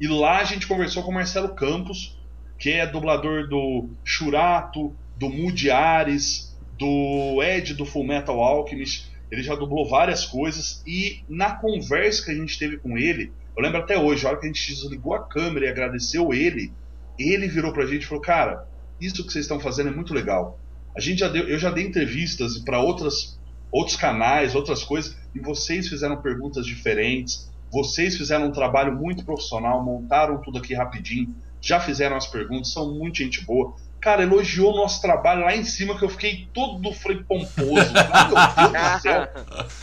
e 0.00 0.06
lá 0.06 0.38
a 0.38 0.44
gente 0.44 0.66
conversou 0.66 1.02
com 1.02 1.10
o 1.10 1.14
Marcelo 1.14 1.54
Campos, 1.54 2.18
que 2.58 2.70
é 2.70 2.86
dublador 2.86 3.48
do 3.48 3.88
Churato, 4.04 4.94
do 5.16 5.28
Moody 5.28 5.70
Ares, 5.70 6.56
do 6.78 7.42
Ed 7.42 7.74
do 7.74 7.84
Full 7.84 8.06
Metal 8.06 8.42
Alchemist. 8.42 9.10
Ele 9.30 9.42
já 9.42 9.54
dublou 9.54 9.88
várias 9.88 10.24
coisas 10.24 10.82
e 10.86 11.22
na 11.28 11.54
conversa 11.54 12.24
que 12.24 12.30
a 12.30 12.34
gente 12.34 12.58
teve 12.58 12.78
com 12.78 12.96
ele, 12.96 13.32
eu 13.56 13.62
lembro 13.62 13.78
até 13.78 13.98
hoje, 13.98 14.24
a 14.24 14.30
hora 14.30 14.38
que 14.38 14.46
a 14.46 14.48
gente 14.48 14.74
desligou 14.74 15.14
a 15.14 15.22
câmera 15.22 15.66
e 15.66 15.68
agradeceu 15.68 16.32
ele, 16.32 16.72
ele 17.18 17.46
virou 17.46 17.72
pra 17.72 17.86
gente 17.86 18.02
e 18.02 18.06
falou: 18.06 18.22
Cara, 18.22 18.66
isso 19.00 19.24
que 19.24 19.30
vocês 19.32 19.44
estão 19.44 19.60
fazendo 19.60 19.90
é 19.90 19.92
muito 19.92 20.14
legal. 20.14 20.58
A 20.96 21.00
gente 21.00 21.20
já 21.20 21.28
deu, 21.28 21.48
eu 21.48 21.58
já 21.58 21.70
dei 21.70 21.86
entrevistas 21.86 22.58
para 22.58 22.80
outras 22.80 23.38
outros 23.70 23.96
canais, 23.96 24.54
outras 24.54 24.82
coisas, 24.82 25.16
e 25.34 25.38
vocês 25.38 25.88
fizeram 25.88 26.20
perguntas 26.20 26.66
diferentes. 26.66 27.48
Vocês 27.70 28.16
fizeram 28.16 28.46
um 28.46 28.52
trabalho 28.52 28.96
muito 28.96 29.24
profissional, 29.24 29.82
montaram 29.84 30.38
tudo 30.42 30.58
aqui 30.58 30.74
rapidinho, 30.74 31.32
já 31.60 31.78
fizeram 31.78 32.16
as 32.16 32.26
perguntas, 32.26 32.72
são 32.72 32.92
muito 32.92 33.18
gente 33.18 33.44
boa. 33.44 33.74
Cara, 34.00 34.22
elogiou 34.22 34.72
o 34.72 34.76
nosso 34.76 35.00
trabalho 35.00 35.42
lá 35.42 35.54
em 35.54 35.62
cima, 35.62 35.96
que 35.96 36.04
eu 36.04 36.08
fiquei 36.08 36.48
todo 36.52 36.92
falei, 36.94 37.22
pomposo. 37.22 37.74
Meu 37.74 37.82
Deus 37.82 38.92
do 38.92 39.00
céu. 39.02 39.28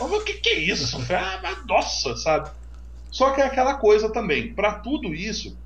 o 0.00 0.24
que, 0.24 0.34
que 0.34 0.48
é 0.50 0.58
isso? 0.58 1.00
Falei, 1.00 1.22
ah, 1.24 1.56
nossa, 1.66 2.16
sabe? 2.16 2.50
Só 3.10 3.30
que 3.30 3.40
é 3.40 3.46
aquela 3.46 3.74
coisa 3.74 4.12
também, 4.12 4.52
para 4.52 4.74
tudo 4.74 5.14
isso, 5.14 5.56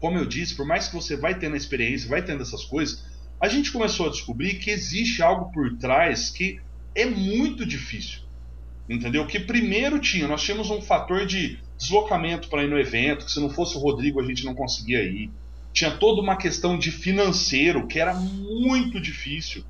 como 0.00 0.18
eu 0.18 0.26
disse, 0.26 0.56
por 0.56 0.66
mais 0.66 0.88
que 0.88 0.94
você 0.94 1.16
vai 1.16 1.38
tendo 1.38 1.54
a 1.54 1.58
experiência, 1.58 2.08
vai 2.08 2.22
tendo 2.22 2.42
essas 2.42 2.64
coisas, 2.64 3.04
a 3.44 3.48
gente 3.48 3.70
começou 3.70 4.06
a 4.06 4.10
descobrir 4.10 4.54
que 4.54 4.70
existe 4.70 5.22
algo 5.22 5.52
por 5.52 5.76
trás 5.76 6.30
que 6.30 6.58
é 6.94 7.04
muito 7.04 7.66
difícil. 7.66 8.20
Entendeu? 8.88 9.26
Que 9.26 9.38
primeiro 9.38 9.98
tinha, 9.98 10.26
nós 10.26 10.42
tínhamos 10.42 10.70
um 10.70 10.80
fator 10.80 11.26
de 11.26 11.58
deslocamento 11.76 12.48
para 12.48 12.64
ir 12.64 12.70
no 12.70 12.78
evento, 12.78 13.26
que 13.26 13.30
se 13.30 13.40
não 13.40 13.50
fosse 13.50 13.76
o 13.76 13.80
Rodrigo 13.80 14.18
a 14.18 14.24
gente 14.24 14.46
não 14.46 14.54
conseguia 14.54 15.02
ir. 15.02 15.30
Tinha 15.74 15.90
toda 15.90 16.22
uma 16.22 16.36
questão 16.36 16.78
de 16.78 16.90
financeiro 16.90 17.86
que 17.86 18.00
era 18.00 18.14
muito 18.14 18.98
difícil. 18.98 19.62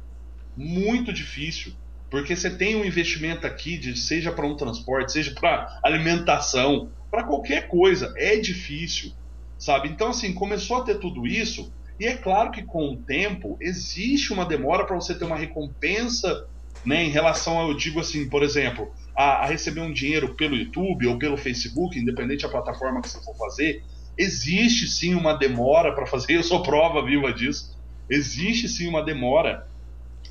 Muito 0.56 1.12
difícil. 1.12 1.72
Porque 2.08 2.36
você 2.36 2.50
tem 2.50 2.76
um 2.76 2.84
investimento 2.84 3.44
aqui, 3.44 3.76
de, 3.76 3.98
seja 3.98 4.30
para 4.30 4.46
um 4.46 4.54
transporte, 4.54 5.10
seja 5.10 5.34
para 5.34 5.80
alimentação, 5.82 6.90
para 7.10 7.24
qualquer 7.24 7.66
coisa. 7.66 8.14
É 8.16 8.36
difícil, 8.36 9.12
sabe? 9.58 9.88
Então, 9.88 10.10
assim, 10.10 10.32
começou 10.32 10.76
a 10.76 10.84
ter 10.84 11.00
tudo 11.00 11.26
isso. 11.26 11.72
E 11.98 12.06
é 12.06 12.16
claro 12.16 12.50
que 12.50 12.62
com 12.62 12.92
o 12.92 12.96
tempo 12.96 13.56
existe 13.60 14.32
uma 14.32 14.44
demora 14.44 14.84
para 14.84 14.96
você 14.96 15.14
ter 15.14 15.24
uma 15.24 15.36
recompensa 15.36 16.46
né, 16.84 17.04
em 17.04 17.08
relação 17.08 17.60
a, 17.60 17.68
eu 17.68 17.74
digo 17.74 18.00
assim, 18.00 18.28
por 18.28 18.42
exemplo, 18.42 18.92
a, 19.16 19.44
a, 19.44 19.46
receber 19.46 19.80
um 19.80 19.92
dinheiro 19.92 20.34
pelo 20.34 20.56
YouTube 20.56 21.06
ou 21.06 21.18
pelo 21.18 21.36
Facebook, 21.36 21.98
independente 21.98 22.42
da 22.42 22.48
plataforma 22.48 23.00
que 23.00 23.08
você 23.08 23.22
for 23.22 23.36
fazer. 23.36 23.82
Existe 24.18 24.86
sim 24.86 25.14
uma 25.14 25.34
demora 25.34 25.94
para 25.94 26.06
fazer, 26.06 26.34
eu 26.36 26.42
sou 26.42 26.62
prova 26.62 27.04
viva 27.04 27.32
disso. 27.32 27.78
Existe 28.10 28.68
sim 28.68 28.86
uma 28.86 29.02
demora 29.02 29.66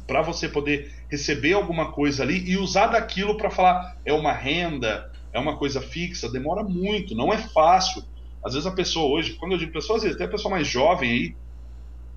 para 0.06 0.22
você 0.22 0.50
poder 0.50 0.92
receber 1.10 1.54
alguma 1.54 1.92
coisa 1.92 2.24
ali 2.24 2.44
e 2.50 2.58
usar 2.58 2.88
daquilo 2.88 3.38
para 3.38 3.50
falar 3.50 3.98
é 4.06 4.12
uma 4.12 4.34
renda, 4.34 5.12
é 5.32 5.40
uma 5.40 5.58
coisa 5.58 5.82
fixa, 5.82 6.30
demora 6.30 6.62
muito, 6.64 7.16
não 7.16 7.34
é 7.34 7.38
fácil. 7.38 8.04
Às 8.44 8.54
vezes 8.54 8.68
a 8.68 8.72
pessoa 8.72 9.08
hoje, 9.18 9.34
quando 9.34 9.54
eu 9.54 9.58
digo 9.58 9.72
pessoa, 9.72 9.98
às 9.98 10.04
vezes 10.04 10.16
até 10.16 10.26
a 10.26 10.32
pessoa 10.32 10.52
mais 10.52 10.68
jovem 10.68 11.10
aí, 11.10 11.36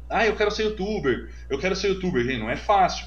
ah, 0.08 0.26
eu 0.26 0.36
quero 0.36 0.50
ser 0.50 0.64
youtuber, 0.64 1.30
eu 1.50 1.58
quero 1.58 1.74
ser 1.74 1.88
youtuber, 1.88 2.38
não 2.38 2.50
é 2.50 2.56
fácil. 2.56 3.06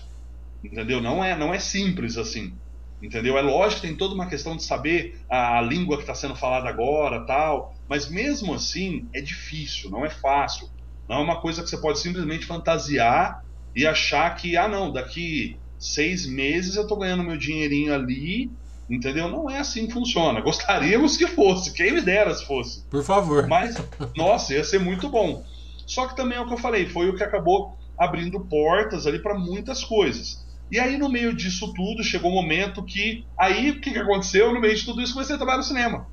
Entendeu? 0.64 1.02
Não 1.02 1.24
é, 1.24 1.38
não 1.38 1.54
é 1.54 1.60
simples 1.60 2.18
assim. 2.18 2.54
Entendeu? 3.02 3.38
É 3.38 3.42
lógico 3.42 3.82
que 3.82 3.88
tem 3.88 3.96
toda 3.96 4.14
uma 4.14 4.28
questão 4.28 4.58
de 4.58 4.64
saber 4.64 5.22
a, 5.30 5.62
língua 5.62 5.96
que 5.96 6.04
está 6.04 6.14
sendo 6.14 6.36
falada 6.36 6.68
agora, 6.68 7.26
tal, 7.26 7.74
mas 7.88 8.10
mesmo 8.10 8.54
assim 8.54 9.08
é 9.14 9.22
difícil, 9.22 9.90
não 9.90 10.06
é 10.06 10.10
fácil. 10.10 10.70
Não 11.08 11.18
é 11.18 11.20
uma 11.20 11.40
coisa 11.40 11.64
que 11.64 11.70
você 11.70 11.78
pode 11.78 12.00
simplesmente 12.00 12.46
fantasiar 12.46 13.44
e 13.74 13.88
achar 13.88 14.36
que, 14.36 14.58
ah, 14.58 14.68
não, 14.68 14.92
daqui 14.92 15.58
seis 15.78 16.26
meses 16.26 16.76
eu 16.76 16.86
tô 16.86 16.98
ganhando 16.98 17.24
meu 17.24 17.38
dinheirinho 17.38 17.94
ali, 17.94 18.52
entendeu? 18.90 19.30
Não 19.30 19.50
é 19.50 19.60
assim 19.60 19.88
que 19.88 19.94
funciona. 19.94 20.42
Gostaríamos 20.42 21.16
que 21.16 21.26
fosse, 21.26 21.74
quem 21.74 21.94
me 21.94 22.02
dera 22.02 22.36
se 22.36 22.46
fosse. 22.46 22.84
Por 22.90 23.04
favor. 23.04 23.48
Mas, 23.48 23.76
nossa, 24.16 24.54
ia 24.54 24.64
ser 24.64 24.80
muito 24.80 25.08
bom. 25.08 25.44
Só 25.90 26.08
que 26.08 26.16
também 26.16 26.38
é 26.38 26.42
o 26.42 26.46
que 26.46 26.54
eu 26.54 26.58
falei, 26.60 26.88
foi 26.88 27.10
o 27.10 27.16
que 27.16 27.24
acabou 27.24 27.76
abrindo 27.98 28.40
portas 28.42 29.08
ali 29.08 29.18
para 29.18 29.34
muitas 29.34 29.84
coisas. 29.84 30.46
E 30.72 30.80
aí, 30.80 31.00
no 31.00 31.10
meio 31.10 31.36
disso 31.36 31.74
tudo, 31.74 32.04
chegou 32.04 32.30
um 32.30 32.36
momento 32.36 32.86
que. 32.86 33.26
Aí, 33.36 33.72
o 33.72 33.82
que, 33.82 33.92
que 33.92 33.98
aconteceu? 33.98 34.54
No 34.54 34.62
meio 34.62 34.76
de 34.76 34.86
tudo 34.86 35.02
isso, 35.02 35.14
comecei 35.14 35.34
a 35.34 35.38
trabalhar 35.38 35.58
no 35.58 35.64
cinema. 35.64 36.08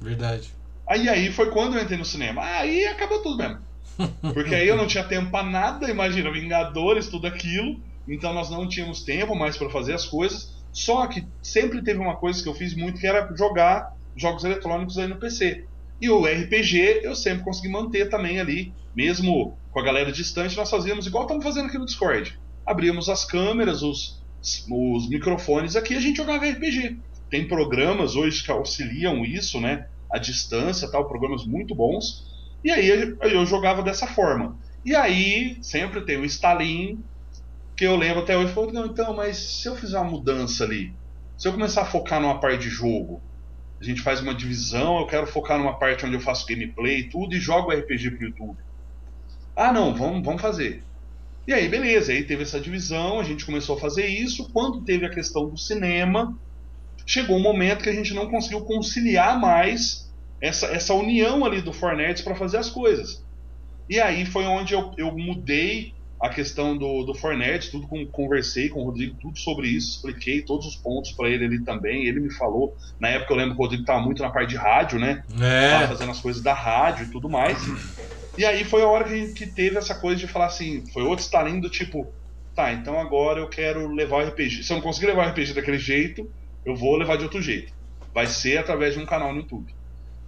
Verdade. 0.00 0.54
Aí, 0.88 1.06
aí 1.06 1.30
foi 1.30 1.50
quando 1.50 1.76
eu 1.76 1.82
entrei 1.82 1.98
no 1.98 2.04
cinema. 2.04 2.42
Aí 2.42 2.86
acabou 2.86 3.22
tudo 3.22 3.36
mesmo. 3.36 3.58
Porque 4.32 4.54
aí 4.54 4.66
eu 4.66 4.76
não 4.76 4.86
tinha 4.86 5.04
tempo 5.04 5.30
pra 5.30 5.42
nada, 5.42 5.90
imagina, 5.90 6.32
Vingadores, 6.32 7.08
tudo 7.08 7.26
aquilo. 7.26 7.78
Então 8.08 8.32
nós 8.32 8.48
não 8.48 8.66
tínhamos 8.66 9.02
tempo 9.02 9.36
mais 9.36 9.58
para 9.58 9.68
fazer 9.68 9.92
as 9.92 10.06
coisas. 10.06 10.54
Só 10.72 11.06
que 11.06 11.26
sempre 11.42 11.84
teve 11.84 12.00
uma 12.00 12.16
coisa 12.16 12.42
que 12.42 12.48
eu 12.48 12.54
fiz 12.54 12.74
muito 12.74 12.98
que 12.98 13.06
era 13.06 13.30
jogar 13.36 13.92
jogos 14.16 14.44
eletrônicos 14.44 14.96
aí 14.96 15.06
no 15.06 15.16
PC. 15.16 15.66
E 16.00 16.10
o 16.10 16.24
RPG 16.24 17.00
eu 17.02 17.14
sempre 17.14 17.44
consegui 17.44 17.68
manter 17.68 18.08
também 18.08 18.40
ali, 18.40 18.72
mesmo 18.94 19.56
com 19.70 19.80
a 19.80 19.84
galera 19.84 20.12
distante, 20.12 20.56
nós 20.56 20.70
fazíamos 20.70 21.06
igual 21.06 21.24
estamos 21.24 21.44
fazendo 21.44 21.66
aqui 21.66 21.78
no 21.78 21.86
Discord. 21.86 22.38
Abríamos 22.66 23.08
as 23.08 23.24
câmeras, 23.24 23.82
os, 23.82 24.22
os 24.70 25.08
microfones 25.08 25.76
aqui 25.76 25.94
a 25.94 26.00
gente 26.00 26.16
jogava 26.16 26.46
RPG. 26.46 26.98
Tem 27.30 27.48
programas 27.48 28.14
hoje 28.14 28.44
que 28.44 28.50
auxiliam 28.50 29.24
isso, 29.24 29.60
né? 29.60 29.88
A 30.10 30.18
distância, 30.18 30.90
tal, 30.90 31.08
programas 31.08 31.44
muito 31.44 31.74
bons. 31.74 32.24
E 32.62 32.70
aí 32.70 32.88
eu 33.22 33.44
jogava 33.44 33.82
dessa 33.82 34.06
forma. 34.06 34.56
E 34.84 34.94
aí 34.94 35.58
sempre 35.62 36.02
tem 36.02 36.18
o 36.18 36.24
estalinho 36.24 37.02
que 37.76 37.84
eu 37.84 37.96
lembro 37.96 38.22
até 38.22 38.36
hoje, 38.36 38.52
falou, 38.52 38.72
não, 38.72 38.86
então, 38.86 39.14
mas 39.14 39.36
se 39.36 39.68
eu 39.68 39.74
fizer 39.74 39.98
uma 39.98 40.10
mudança 40.10 40.64
ali, 40.64 40.94
se 41.36 41.48
eu 41.48 41.52
começar 41.52 41.82
a 41.82 41.86
focar 41.86 42.20
numa 42.20 42.38
parte 42.38 42.62
de 42.62 42.68
jogo, 42.68 43.20
a 43.84 43.88
gente 43.88 44.02
faz 44.02 44.20
uma 44.20 44.34
divisão, 44.34 44.98
eu 44.98 45.06
quero 45.06 45.26
focar 45.26 45.58
numa 45.58 45.78
parte 45.78 46.04
onde 46.06 46.14
eu 46.16 46.20
faço 46.20 46.46
gameplay 46.46 47.00
e 47.00 47.04
tudo, 47.04 47.34
e 47.34 47.40
jogo 47.40 47.70
RPG 47.70 48.12
pro 48.12 48.24
YouTube. 48.24 48.58
Ah, 49.54 49.72
não, 49.72 49.94
vamos, 49.94 50.24
vamos 50.24 50.42
fazer. 50.42 50.82
E 51.46 51.52
aí, 51.52 51.68
beleza, 51.68 52.10
aí 52.10 52.24
teve 52.24 52.42
essa 52.42 52.58
divisão, 52.58 53.20
a 53.20 53.22
gente 53.22 53.44
começou 53.44 53.76
a 53.76 53.80
fazer 53.80 54.06
isso. 54.06 54.50
Quando 54.50 54.82
teve 54.82 55.04
a 55.04 55.10
questão 55.10 55.48
do 55.48 55.58
cinema, 55.58 56.36
chegou 57.06 57.36
um 57.36 57.42
momento 57.42 57.82
que 57.82 57.90
a 57.90 57.94
gente 57.94 58.14
não 58.14 58.30
conseguiu 58.30 58.62
conciliar 58.62 59.38
mais 59.38 60.10
essa, 60.40 60.66
essa 60.66 60.94
união 60.94 61.44
ali 61.44 61.60
do 61.60 61.72
Fornettes 61.72 62.22
para 62.22 62.34
fazer 62.34 62.56
as 62.56 62.70
coisas. 62.70 63.22
E 63.88 64.00
aí 64.00 64.24
foi 64.24 64.44
onde 64.46 64.72
eu, 64.72 64.92
eu 64.96 65.16
mudei 65.16 65.92
a 66.24 66.30
questão 66.30 66.74
do, 66.74 67.04
do 67.04 67.14
Fornet, 67.14 67.70
tudo 67.70 67.86
com, 67.86 68.06
conversei 68.06 68.70
com 68.70 68.80
o 68.80 68.84
Rodrigo, 68.84 69.14
tudo 69.20 69.38
sobre 69.38 69.68
isso, 69.68 69.96
expliquei 69.96 70.40
todos 70.40 70.66
os 70.66 70.74
pontos 70.74 71.12
para 71.12 71.28
ele 71.28 71.44
ali 71.44 71.60
também. 71.60 72.06
Ele 72.06 72.18
me 72.18 72.32
falou, 72.32 72.74
na 72.98 73.08
época 73.08 73.34
eu 73.34 73.36
lembro 73.36 73.54
que 73.54 73.60
o 73.60 73.62
Rodrigo 73.62 73.82
estava 73.82 74.00
muito 74.00 74.22
na 74.22 74.30
parte 74.30 74.48
de 74.48 74.56
rádio, 74.56 74.98
né? 74.98 75.22
É. 75.38 75.86
Fazendo 75.86 76.10
as 76.10 76.20
coisas 76.20 76.42
da 76.42 76.54
rádio 76.54 77.04
e 77.04 77.08
tudo 77.10 77.28
mais. 77.28 77.58
E 78.38 78.44
aí 78.46 78.64
foi 78.64 78.80
a 78.80 78.86
hora 78.86 79.04
que, 79.04 79.34
que 79.34 79.46
teve 79.46 79.76
essa 79.76 79.94
coisa 79.94 80.18
de 80.18 80.26
falar 80.26 80.46
assim, 80.46 80.82
foi 80.94 81.02
outro 81.02 81.22
estalinho 81.22 81.60
do 81.60 81.68
tipo, 81.68 82.10
tá, 82.56 82.72
então 82.72 82.98
agora 82.98 83.40
eu 83.40 83.48
quero 83.48 83.86
levar 83.92 84.24
o 84.24 84.28
RPG. 84.28 84.62
Se 84.62 84.72
eu 84.72 84.76
não 84.76 84.82
conseguir 84.82 85.08
levar 85.08 85.26
o 85.26 85.30
RPG 85.30 85.52
daquele 85.52 85.78
jeito, 85.78 86.30
eu 86.64 86.74
vou 86.74 86.96
levar 86.96 87.18
de 87.18 87.24
outro 87.24 87.42
jeito. 87.42 87.70
Vai 88.14 88.26
ser 88.26 88.56
através 88.56 88.94
de 88.94 89.00
um 89.00 89.04
canal 89.04 89.34
no 89.34 89.40
YouTube. 89.40 89.74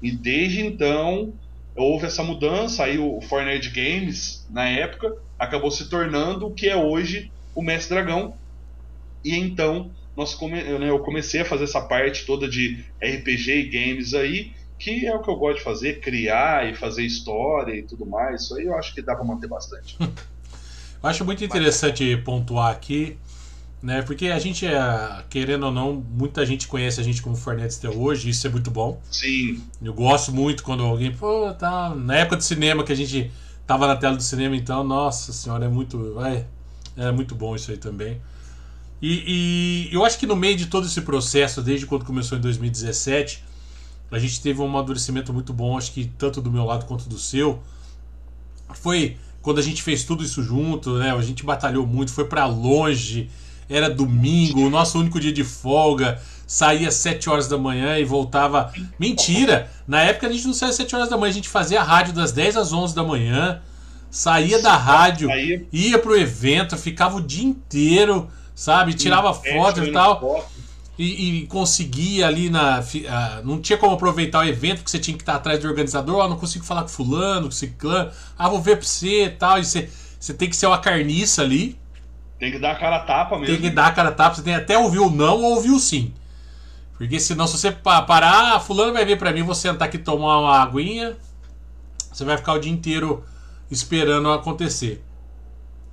E 0.02 0.10
desde 0.10 0.60
então 0.60 1.32
houve 1.74 2.04
essa 2.04 2.22
mudança, 2.22 2.84
aí 2.84 2.98
o 2.98 3.18
Fortnite 3.22 3.70
Games, 3.70 4.46
na 4.50 4.68
época, 4.68 5.16
acabou 5.38 5.70
se 5.70 5.88
tornando 5.88 6.46
o 6.46 6.54
que 6.54 6.68
é 6.68 6.76
hoje 6.76 7.30
o 7.54 7.62
Mestre 7.62 7.94
Dragão. 7.94 8.34
E 9.24 9.34
então 9.34 9.90
nós 10.16 10.34
come, 10.34 10.62
né, 10.62 10.88
eu 10.88 10.98
comecei 11.00 11.42
a 11.42 11.44
fazer 11.44 11.64
essa 11.64 11.80
parte 11.80 12.24
toda 12.24 12.48
de 12.48 12.84
RPG 13.02 13.50
e 13.50 13.68
games 13.68 14.14
aí, 14.14 14.52
que 14.78 15.06
é 15.06 15.14
o 15.14 15.20
que 15.20 15.28
eu 15.28 15.36
gosto 15.36 15.58
de 15.58 15.64
fazer, 15.64 16.00
criar 16.00 16.70
e 16.70 16.74
fazer 16.74 17.02
história 17.02 17.74
e 17.74 17.82
tudo 17.82 18.06
mais. 18.06 18.42
Isso 18.42 18.56
aí 18.56 18.64
eu 18.64 18.76
acho 18.76 18.94
que 18.94 19.02
dá 19.02 19.14
para 19.14 19.24
manter 19.24 19.46
bastante. 19.46 19.96
eu 20.00 20.08
acho 21.02 21.24
muito 21.24 21.44
interessante 21.44 22.16
pontuar 22.18 22.72
aqui, 22.72 23.18
né? 23.82 24.00
Porque 24.02 24.28
a 24.28 24.38
gente, 24.38 24.66
é, 24.66 25.24
querendo 25.28 25.66
ou 25.66 25.72
não, 25.72 25.92
muita 25.92 26.46
gente 26.46 26.66
conhece 26.66 26.98
a 26.98 27.04
gente 27.04 27.20
como 27.20 27.36
Fornetes 27.36 27.78
até 27.78 27.90
hoje, 27.90 28.30
isso 28.30 28.46
é 28.46 28.50
muito 28.50 28.70
bom. 28.70 29.00
Sim. 29.10 29.62
Eu 29.82 29.92
gosto 29.92 30.32
muito 30.32 30.62
quando 30.62 30.82
alguém, 30.82 31.12
pô, 31.12 31.52
tá. 31.52 31.94
Na 31.94 32.16
época 32.16 32.36
do 32.36 32.42
cinema 32.42 32.84
que 32.84 32.92
a 32.92 32.96
gente 32.96 33.30
tava 33.66 33.86
na 33.86 33.96
tela 33.96 34.16
do 34.16 34.22
cinema, 34.22 34.54
então, 34.56 34.84
nossa 34.84 35.32
senhora, 35.32 35.64
é 35.64 35.68
muito. 35.68 36.14
É, 36.20 36.44
é 36.96 37.12
muito 37.12 37.34
bom 37.34 37.54
isso 37.56 37.70
aí 37.70 37.76
também. 37.76 38.20
E, 39.02 39.88
e, 39.90 39.94
eu 39.94 40.04
acho 40.04 40.18
que 40.18 40.26
no 40.26 40.36
meio 40.36 40.56
de 40.56 40.66
todo 40.66 40.86
esse 40.86 41.02
processo, 41.02 41.60
desde 41.60 41.84
quando 41.84 42.04
começou 42.04 42.38
em 42.38 42.40
2017, 42.40 43.44
a 44.10 44.18
gente 44.18 44.40
teve 44.40 44.60
um 44.60 44.64
amadurecimento 44.66 45.32
muito 45.32 45.52
bom, 45.52 45.76
acho 45.76 45.92
que 45.92 46.06
tanto 46.16 46.40
do 46.40 46.50
meu 46.50 46.64
lado 46.64 46.86
quanto 46.86 47.08
do 47.08 47.18
seu. 47.18 47.62
Foi 48.74 49.16
quando 49.42 49.58
a 49.58 49.62
gente 49.62 49.82
fez 49.82 50.04
tudo 50.04 50.24
isso 50.24 50.42
junto, 50.42 50.98
né? 50.98 51.12
A 51.12 51.22
gente 51.22 51.44
batalhou 51.44 51.86
muito, 51.86 52.12
foi 52.12 52.24
para 52.24 52.46
longe, 52.46 53.28
era 53.68 53.90
domingo, 53.90 54.60
o 54.60 54.70
nosso 54.70 54.98
único 54.98 55.20
dia 55.20 55.32
de 55.32 55.44
folga 55.44 56.20
saía 56.46 56.88
às 56.88 56.94
7 56.94 57.28
horas 57.28 57.48
da 57.48 57.58
manhã 57.58 57.98
e 57.98 58.04
voltava. 58.04 58.72
Mentira! 58.98 59.70
Na 59.86 60.02
época 60.02 60.28
a 60.28 60.32
gente 60.32 60.46
não 60.46 60.54
saía 60.54 60.70
às 60.70 60.76
7 60.76 60.94
horas 60.94 61.08
da 61.08 61.16
manhã, 61.16 61.30
a 61.30 61.34
gente 61.34 61.48
fazia 61.48 61.80
a 61.80 61.84
rádio 61.84 62.12
das 62.12 62.32
10 62.32 62.56
às 62.56 62.72
11 62.72 62.94
da 62.94 63.02
manhã, 63.02 63.60
saía 64.10 64.62
da 64.62 64.76
rádio, 64.76 65.28
ia 65.72 65.98
pro 65.98 66.16
evento, 66.16 66.76
ficava 66.76 67.16
o 67.16 67.20
dia 67.20 67.44
inteiro, 67.44 68.28
sabe? 68.54 68.94
Tirava 68.94 69.34
foto 69.34 69.84
e 69.84 69.92
tal. 69.92 70.48
E, 70.98 71.42
e, 71.42 71.46
conseguia 71.48 72.26
ali 72.26 72.48
na. 72.48 72.80
Uh, 72.80 73.46
não 73.46 73.60
tinha 73.60 73.76
como 73.76 73.94
aproveitar 73.94 74.38
o 74.38 74.48
evento, 74.48 74.78
porque 74.78 74.90
você 74.90 74.98
tinha 74.98 75.14
que 75.14 75.22
estar 75.22 75.34
atrás 75.34 75.60
do 75.60 75.68
organizador. 75.68 76.24
oh, 76.24 76.28
não 76.28 76.38
consigo 76.38 76.64
falar 76.64 76.82
com 76.82 76.88
fulano, 76.88 77.46
com 77.46 77.50
ciclano. 77.50 78.10
Ah, 78.38 78.48
vou 78.48 78.62
ver 78.62 78.78
pra 78.78 78.86
você 78.86 79.24
e 79.26 79.30
tal. 79.30 79.58
E 79.58 79.64
você, 79.66 79.90
você 80.18 80.32
tem 80.32 80.48
que 80.48 80.56
ser 80.56 80.66
uma 80.66 80.78
carniça 80.78 81.42
ali. 81.42 81.78
Tem 82.38 82.50
que 82.50 82.58
dar 82.58 82.72
a 82.72 82.74
cara 82.76 82.96
a 82.96 83.00
tapa 83.00 83.38
mesmo. 83.38 83.54
Tem 83.54 83.60
que 83.60 83.68
dar 83.68 83.88
a 83.88 83.92
cara 83.92 84.08
a 84.08 84.12
tapa. 84.12 84.36
Você 84.36 84.42
tem 84.42 84.54
até 84.54 84.78
ouvir 84.78 85.00
o 85.00 85.10
não 85.10 85.42
ou 85.42 85.56
ouvir 85.56 85.70
o 85.70 85.78
sim. 85.78 86.14
Porque 86.96 87.20
senão, 87.20 87.46
se 87.46 87.58
você 87.58 87.70
parar, 87.70 88.58
fulano 88.60 88.92
vai 88.92 89.04
vir 89.04 89.18
para 89.18 89.32
mim, 89.32 89.42
vou 89.42 89.54
sentar 89.54 89.88
aqui 89.88 89.98
tomar 89.98 90.40
uma 90.40 90.62
aguinha, 90.62 91.16
você 92.10 92.24
vai 92.24 92.36
ficar 92.36 92.54
o 92.54 92.58
dia 92.58 92.72
inteiro 92.72 93.24
esperando 93.70 94.30
acontecer. 94.30 95.04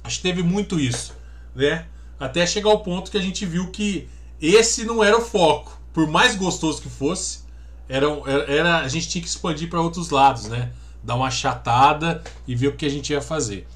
Acho 0.04 0.18
que 0.18 0.24
teve 0.24 0.42
muito 0.44 0.80
isso, 0.80 1.14
né? 1.54 1.86
Até 2.20 2.46
chegar 2.46 2.70
ao 2.70 2.80
ponto 2.80 3.12
que 3.12 3.18
a 3.18 3.22
gente 3.22 3.46
viu 3.46 3.70
que 3.70 4.08
esse 4.42 4.86
não 4.86 5.04
era 5.04 5.18
o 5.18 5.22
foco. 5.22 5.78
Por 5.92 6.08
mais 6.08 6.36
gostoso 6.36 6.82
que 6.82 6.90
fosse, 6.90 7.40
era, 7.88 8.08
era 8.48 8.78
a 8.80 8.88
gente 8.88 9.10
tinha 9.10 9.22
que 9.22 9.28
expandir 9.28 9.70
para 9.70 9.82
outros 9.82 10.10
lados, 10.10 10.48
né? 10.48 10.72
Dar 11.04 11.16
uma 11.16 11.30
chatada 11.30 12.24
e 12.48 12.56
ver 12.56 12.70
o 12.70 12.76
que 12.76 12.86
a 12.86 12.90
gente 12.90 13.12
ia 13.12 13.22
fazer. 13.22 13.68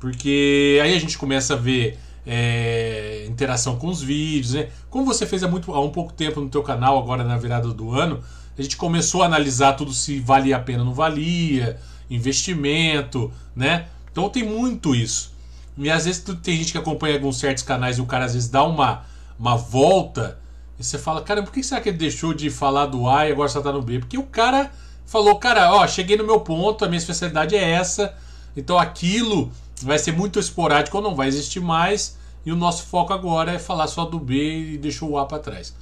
Porque 0.00 0.80
aí 0.82 0.94
a 0.94 0.98
gente 0.98 1.18
começa 1.18 1.52
a 1.54 1.56
ver 1.56 1.98
é, 2.26 3.26
interação 3.28 3.76
com 3.76 3.88
os 3.88 4.02
vídeos, 4.02 4.54
né? 4.54 4.68
Como 4.90 5.04
você 5.04 5.26
fez 5.26 5.42
há, 5.42 5.48
muito, 5.48 5.72
há 5.72 5.80
um 5.80 5.90
pouco 5.90 6.12
tempo 6.12 6.40
no 6.40 6.48
teu 6.48 6.62
canal, 6.62 6.98
agora 6.98 7.24
na 7.24 7.36
virada 7.36 7.68
do 7.68 7.92
ano, 7.92 8.22
a 8.56 8.62
gente 8.62 8.76
começou 8.76 9.22
a 9.22 9.26
analisar 9.26 9.74
tudo 9.74 9.92
se 9.92 10.20
valia 10.20 10.56
a 10.56 10.60
pena 10.60 10.80
ou 10.80 10.86
não 10.86 10.94
valia, 10.94 11.78
investimento, 12.10 13.32
né? 13.56 13.86
Então 14.10 14.28
tem 14.28 14.44
muito 14.44 14.94
isso. 14.94 15.32
E 15.76 15.90
às 15.90 16.04
vezes 16.04 16.22
tem 16.42 16.56
gente 16.56 16.72
que 16.72 16.78
acompanha 16.78 17.14
alguns 17.14 17.38
certos 17.38 17.62
canais 17.62 17.98
e 17.98 18.00
o 18.00 18.06
cara 18.06 18.26
às 18.26 18.34
vezes 18.34 18.48
dá 18.48 18.62
uma, 18.62 19.04
uma 19.38 19.56
volta 19.56 20.38
e 20.78 20.84
você 20.84 20.98
fala, 20.98 21.22
cara, 21.22 21.42
por 21.42 21.52
que 21.52 21.62
será 21.62 21.80
que 21.80 21.88
ele 21.88 21.98
deixou 21.98 22.34
de 22.34 22.50
falar 22.50 22.86
do 22.86 23.08
A 23.08 23.28
e 23.28 23.32
agora 23.32 23.48
só 23.48 23.60
tá 23.60 23.72
no 23.72 23.80
B? 23.80 24.00
Porque 24.00 24.18
o 24.18 24.24
cara 24.24 24.70
falou, 25.06 25.36
cara, 25.36 25.72
ó, 25.72 25.86
cheguei 25.86 26.16
no 26.16 26.24
meu 26.24 26.40
ponto, 26.40 26.84
a 26.84 26.88
minha 26.88 26.98
especialidade 26.98 27.54
é 27.54 27.70
essa, 27.70 28.14
então 28.56 28.78
aquilo 28.78 29.50
vai 29.84 29.98
ser 29.98 30.12
muito 30.12 30.38
esporádico 30.38 30.96
ou 30.96 31.02
não 31.02 31.14
vai 31.14 31.28
existir 31.28 31.60
mais. 31.60 32.18
E 32.44 32.50
o 32.50 32.56
nosso 32.56 32.84
foco 32.86 33.12
agora 33.12 33.52
é 33.52 33.58
falar 33.58 33.86
só 33.86 34.04
do 34.04 34.18
B 34.18 34.74
e 34.74 34.78
deixou 34.78 35.10
o 35.10 35.18
A 35.18 35.26
para 35.26 35.38
trás. 35.38 35.74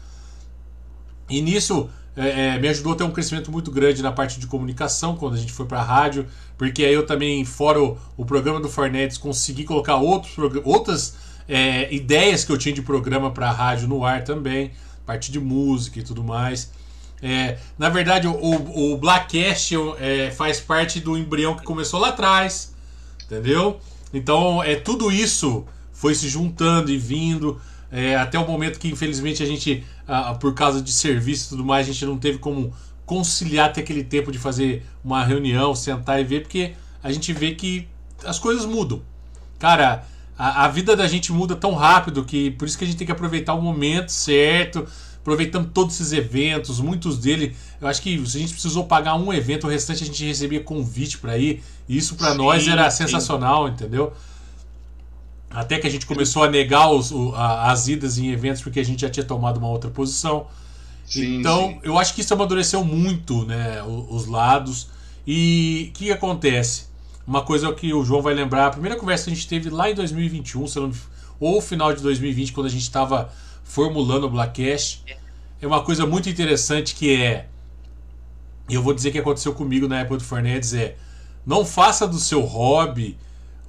E 1.28 1.40
nisso 1.40 1.88
é, 2.16 2.54
é, 2.54 2.58
me 2.58 2.68
ajudou 2.68 2.92
a 2.92 2.96
ter 2.96 3.04
um 3.04 3.10
crescimento 3.10 3.50
muito 3.50 3.70
grande 3.70 4.02
na 4.02 4.12
parte 4.12 4.38
de 4.38 4.46
comunicação 4.46 5.16
quando 5.16 5.34
a 5.34 5.36
gente 5.38 5.52
foi 5.52 5.64
para 5.64 5.80
a 5.80 5.82
rádio, 5.82 6.26
porque 6.58 6.84
aí 6.84 6.92
eu 6.92 7.06
também, 7.06 7.44
fora 7.44 7.80
o, 7.82 7.96
o 8.16 8.24
programa 8.24 8.60
do 8.60 8.68
Fornetes, 8.68 9.16
consegui 9.16 9.64
colocar 9.64 9.96
outros, 9.96 10.36
outras 10.64 11.16
é, 11.48 11.92
ideias 11.94 12.44
que 12.44 12.52
eu 12.52 12.58
tinha 12.58 12.74
de 12.74 12.82
programa 12.82 13.30
para 13.30 13.48
a 13.48 13.52
rádio 13.52 13.88
no 13.88 14.04
ar 14.04 14.24
também, 14.24 14.72
parte 15.06 15.32
de 15.32 15.40
música 15.40 15.98
e 15.98 16.02
tudo 16.02 16.22
mais. 16.22 16.70
É, 17.22 17.58
na 17.78 17.88
verdade, 17.88 18.26
o, 18.26 18.32
o, 18.32 18.92
o 18.92 18.96
Blackcast 18.98 19.74
é, 19.98 20.30
faz 20.30 20.60
parte 20.60 21.00
do 21.00 21.16
embrião 21.16 21.54
que 21.54 21.62
começou 21.62 22.00
lá 22.00 22.08
atrás, 22.08 22.69
entendeu? 23.30 23.78
Então, 24.12 24.62
é 24.62 24.74
tudo 24.74 25.12
isso 25.12 25.64
foi 25.92 26.14
se 26.14 26.28
juntando 26.28 26.90
e 26.90 26.98
vindo 26.98 27.60
é, 27.92 28.16
até 28.16 28.38
o 28.38 28.46
momento 28.46 28.78
que, 28.78 28.88
infelizmente, 28.88 29.42
a 29.42 29.46
gente, 29.46 29.84
ah, 30.06 30.34
por 30.34 30.54
causa 30.54 30.80
de 30.80 30.92
serviço 30.92 31.46
e 31.46 31.48
tudo 31.50 31.64
mais, 31.64 31.88
a 31.88 31.92
gente 31.92 32.04
não 32.06 32.18
teve 32.18 32.38
como 32.38 32.72
conciliar 33.06 33.70
até 33.70 33.80
aquele 33.80 34.04
tempo 34.04 34.30
de 34.30 34.38
fazer 34.38 34.84
uma 35.04 35.24
reunião, 35.24 35.74
sentar 35.74 36.20
e 36.20 36.24
ver, 36.24 36.42
porque 36.42 36.72
a 37.02 37.10
gente 37.12 37.32
vê 37.32 37.54
que 37.54 37.88
as 38.24 38.38
coisas 38.38 38.64
mudam. 38.64 39.02
Cara, 39.58 40.04
a, 40.38 40.64
a 40.64 40.68
vida 40.68 40.96
da 40.96 41.06
gente 41.06 41.32
muda 41.32 41.56
tão 41.56 41.74
rápido 41.74 42.24
que 42.24 42.52
por 42.52 42.66
isso 42.66 42.78
que 42.78 42.84
a 42.84 42.86
gente 42.86 42.96
tem 42.96 43.06
que 43.06 43.12
aproveitar 43.12 43.54
o 43.54 43.60
momento 43.60 44.10
certo, 44.10 44.86
aproveitando 45.20 45.70
todos 45.70 45.94
esses 45.94 46.12
eventos, 46.12 46.80
muitos 46.80 47.18
dele. 47.18 47.54
Eu 47.80 47.86
acho 47.86 48.00
que 48.00 48.26
se 48.26 48.36
a 48.36 48.40
gente 48.40 48.52
precisou 48.52 48.84
pagar 48.84 49.14
um 49.14 49.32
evento, 49.32 49.66
o 49.66 49.70
restante 49.70 50.02
a 50.02 50.06
gente 50.06 50.24
recebia 50.24 50.60
convite 50.60 51.18
para 51.18 51.36
ir. 51.36 51.62
E 51.88 51.96
isso 51.96 52.14
para 52.14 52.34
nós 52.34 52.66
era 52.66 52.90
sim. 52.90 53.04
sensacional, 53.04 53.68
entendeu? 53.68 54.12
Até 55.50 55.78
que 55.78 55.86
a 55.86 55.90
gente 55.90 56.06
começou 56.06 56.42
a 56.44 56.48
negar 56.48 56.90
os, 56.90 57.10
o, 57.10 57.34
a, 57.34 57.70
as 57.70 57.88
idas 57.88 58.18
em 58.18 58.30
eventos 58.30 58.62
porque 58.62 58.80
a 58.80 58.84
gente 58.84 59.00
já 59.00 59.10
tinha 59.10 59.24
tomado 59.24 59.58
uma 59.58 59.68
outra 59.68 59.90
posição. 59.90 60.46
Sim, 61.04 61.40
então, 61.40 61.68
sim. 61.68 61.80
eu 61.82 61.98
acho 61.98 62.14
que 62.14 62.20
isso 62.20 62.32
amadureceu 62.32 62.84
muito 62.84 63.44
né, 63.44 63.82
os, 63.82 64.22
os 64.22 64.26
lados. 64.26 64.88
E 65.26 65.90
o 65.90 65.98
que 65.98 66.10
acontece? 66.10 66.84
Uma 67.26 67.42
coisa 67.42 67.72
que 67.72 67.92
o 67.92 68.04
João 68.04 68.22
vai 68.22 68.32
lembrar, 68.32 68.66
a 68.66 68.70
primeira 68.70 68.96
conversa 68.96 69.24
que 69.24 69.30
a 69.30 69.34
gente 69.34 69.46
teve 69.46 69.68
lá 69.68 69.90
em 69.90 69.94
2021, 69.94 70.64
ou 71.38 71.60
final 71.60 71.92
de 71.92 72.02
2020, 72.02 72.52
quando 72.52 72.66
a 72.66 72.70
gente 72.70 72.82
estava 72.82 73.30
formulando 73.70 74.24
o 74.24 74.30
Blackcast, 74.30 75.04
é 75.62 75.66
uma 75.66 75.82
coisa 75.82 76.04
muito 76.04 76.28
interessante 76.28 76.92
que 76.92 77.14
é. 77.14 77.46
E 78.68 78.74
eu 78.74 78.82
vou 78.82 78.92
dizer 78.92 79.12
que 79.12 79.18
aconteceu 79.18 79.54
comigo 79.54 79.86
na 79.86 80.00
época 80.00 80.18
do 80.18 80.24
Fornedes 80.24 80.74
é. 80.74 80.96
Não 81.46 81.64
faça 81.64 82.06
do 82.06 82.18
seu 82.18 82.40
hobby 82.40 83.16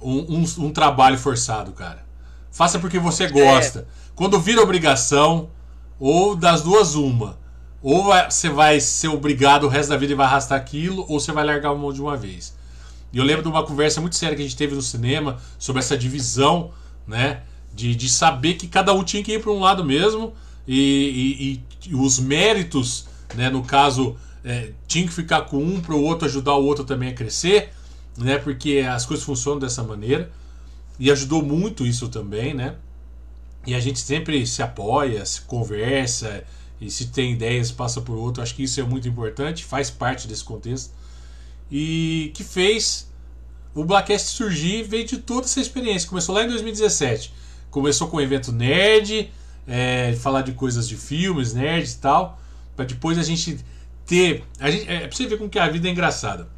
um, 0.00 0.38
um, 0.38 0.66
um 0.66 0.72
trabalho 0.72 1.16
forçado, 1.16 1.72
cara. 1.72 2.04
Faça 2.50 2.80
porque 2.80 2.98
você 2.98 3.28
gosta. 3.28 3.80
É. 3.80 3.84
Quando 4.14 4.40
vira 4.40 4.60
obrigação, 4.60 5.48
ou 6.00 6.34
das 6.34 6.62
duas, 6.62 6.96
uma. 6.96 7.38
Ou 7.80 8.12
você 8.28 8.48
vai 8.50 8.80
ser 8.80 9.08
obrigado 9.08 9.64
o 9.64 9.68
resto 9.68 9.90
da 9.90 9.96
vida 9.96 10.12
e 10.12 10.16
vai 10.16 10.26
arrastar 10.26 10.58
aquilo, 10.58 11.06
ou 11.08 11.20
você 11.20 11.30
vai 11.30 11.44
largar 11.44 11.72
uma 11.72 11.92
de 11.92 12.02
uma 12.02 12.16
vez. 12.16 12.54
E 13.12 13.18
eu 13.18 13.24
lembro 13.24 13.42
de 13.42 13.48
uma 13.48 13.64
conversa 13.64 14.00
muito 14.00 14.16
séria 14.16 14.34
que 14.34 14.42
a 14.42 14.44
gente 14.44 14.56
teve 14.56 14.74
no 14.74 14.82
cinema 14.82 15.38
sobre 15.58 15.80
essa 15.80 15.96
divisão, 15.96 16.72
né? 17.06 17.42
De, 17.74 17.94
de 17.94 18.08
saber 18.08 18.54
que 18.54 18.68
cada 18.68 18.92
um 18.92 19.02
tinha 19.02 19.22
que 19.22 19.32
ir 19.32 19.40
para 19.40 19.50
um 19.50 19.60
lado 19.60 19.84
mesmo 19.84 20.34
e, 20.68 21.60
e, 21.84 21.88
e, 21.90 21.94
os 21.94 22.18
méritos, 22.18 23.06
né? 23.34 23.48
No 23.48 23.62
caso, 23.62 24.16
é, 24.44 24.72
tinha 24.86 25.06
que 25.06 25.12
ficar 25.12 25.42
com 25.42 25.58
um 25.58 25.80
para 25.80 25.94
o 25.94 26.02
outro 26.02 26.26
ajudar 26.26 26.54
o 26.54 26.64
outro 26.64 26.84
também 26.84 27.10
a 27.10 27.14
crescer, 27.14 27.70
né? 28.16 28.38
Porque 28.38 28.84
as 28.86 29.06
coisas 29.06 29.24
funcionam 29.24 29.58
dessa 29.58 29.82
maneira. 29.82 30.30
E 30.98 31.10
ajudou 31.10 31.42
muito 31.42 31.86
isso 31.86 32.08
também, 32.08 32.54
né? 32.54 32.76
E 33.66 33.74
a 33.74 33.80
gente 33.80 34.00
sempre 34.00 34.46
se 34.46 34.62
apoia, 34.62 35.24
se 35.24 35.40
conversa 35.42 36.44
e 36.80 36.90
se 36.90 37.06
tem 37.06 37.32
ideias 37.32 37.70
passa 37.70 38.00
por 38.00 38.16
outro. 38.16 38.42
Acho 38.42 38.54
que 38.54 38.64
isso 38.64 38.80
é 38.80 38.82
muito 38.82 39.08
importante, 39.08 39.64
faz 39.64 39.90
parte 39.90 40.28
desse 40.28 40.44
contexto. 40.44 40.92
E 41.70 42.30
que 42.34 42.44
fez 42.44 43.10
o 43.74 43.84
Blackcast 43.84 44.28
surgir 44.28 44.82
veio 44.82 45.06
de 45.06 45.18
toda 45.18 45.46
essa 45.46 45.60
experiência. 45.60 46.08
Começou 46.08 46.34
lá 46.34 46.44
em 46.44 46.48
2017. 46.48 47.32
Começou 47.72 48.06
com 48.06 48.18
o 48.18 48.20
evento 48.20 48.52
nerd, 48.52 49.32
é, 49.66 50.14
falar 50.20 50.42
de 50.42 50.52
coisas 50.52 50.88
de 50.88 50.96
filmes, 50.96 51.54
nerds 51.54 51.94
e 51.94 51.98
tal. 51.98 52.38
para 52.76 52.84
depois 52.84 53.18
a 53.18 53.22
gente 53.24 53.58
ter. 54.06 54.44
A 54.60 54.70
gente, 54.70 54.88
é, 54.88 55.00
pra 55.00 55.16
você 55.16 55.26
ver 55.26 55.38
como 55.38 55.50
que 55.50 55.58
a 55.58 55.68
vida 55.68 55.88
é 55.88 55.90
engraçada. 55.90 56.48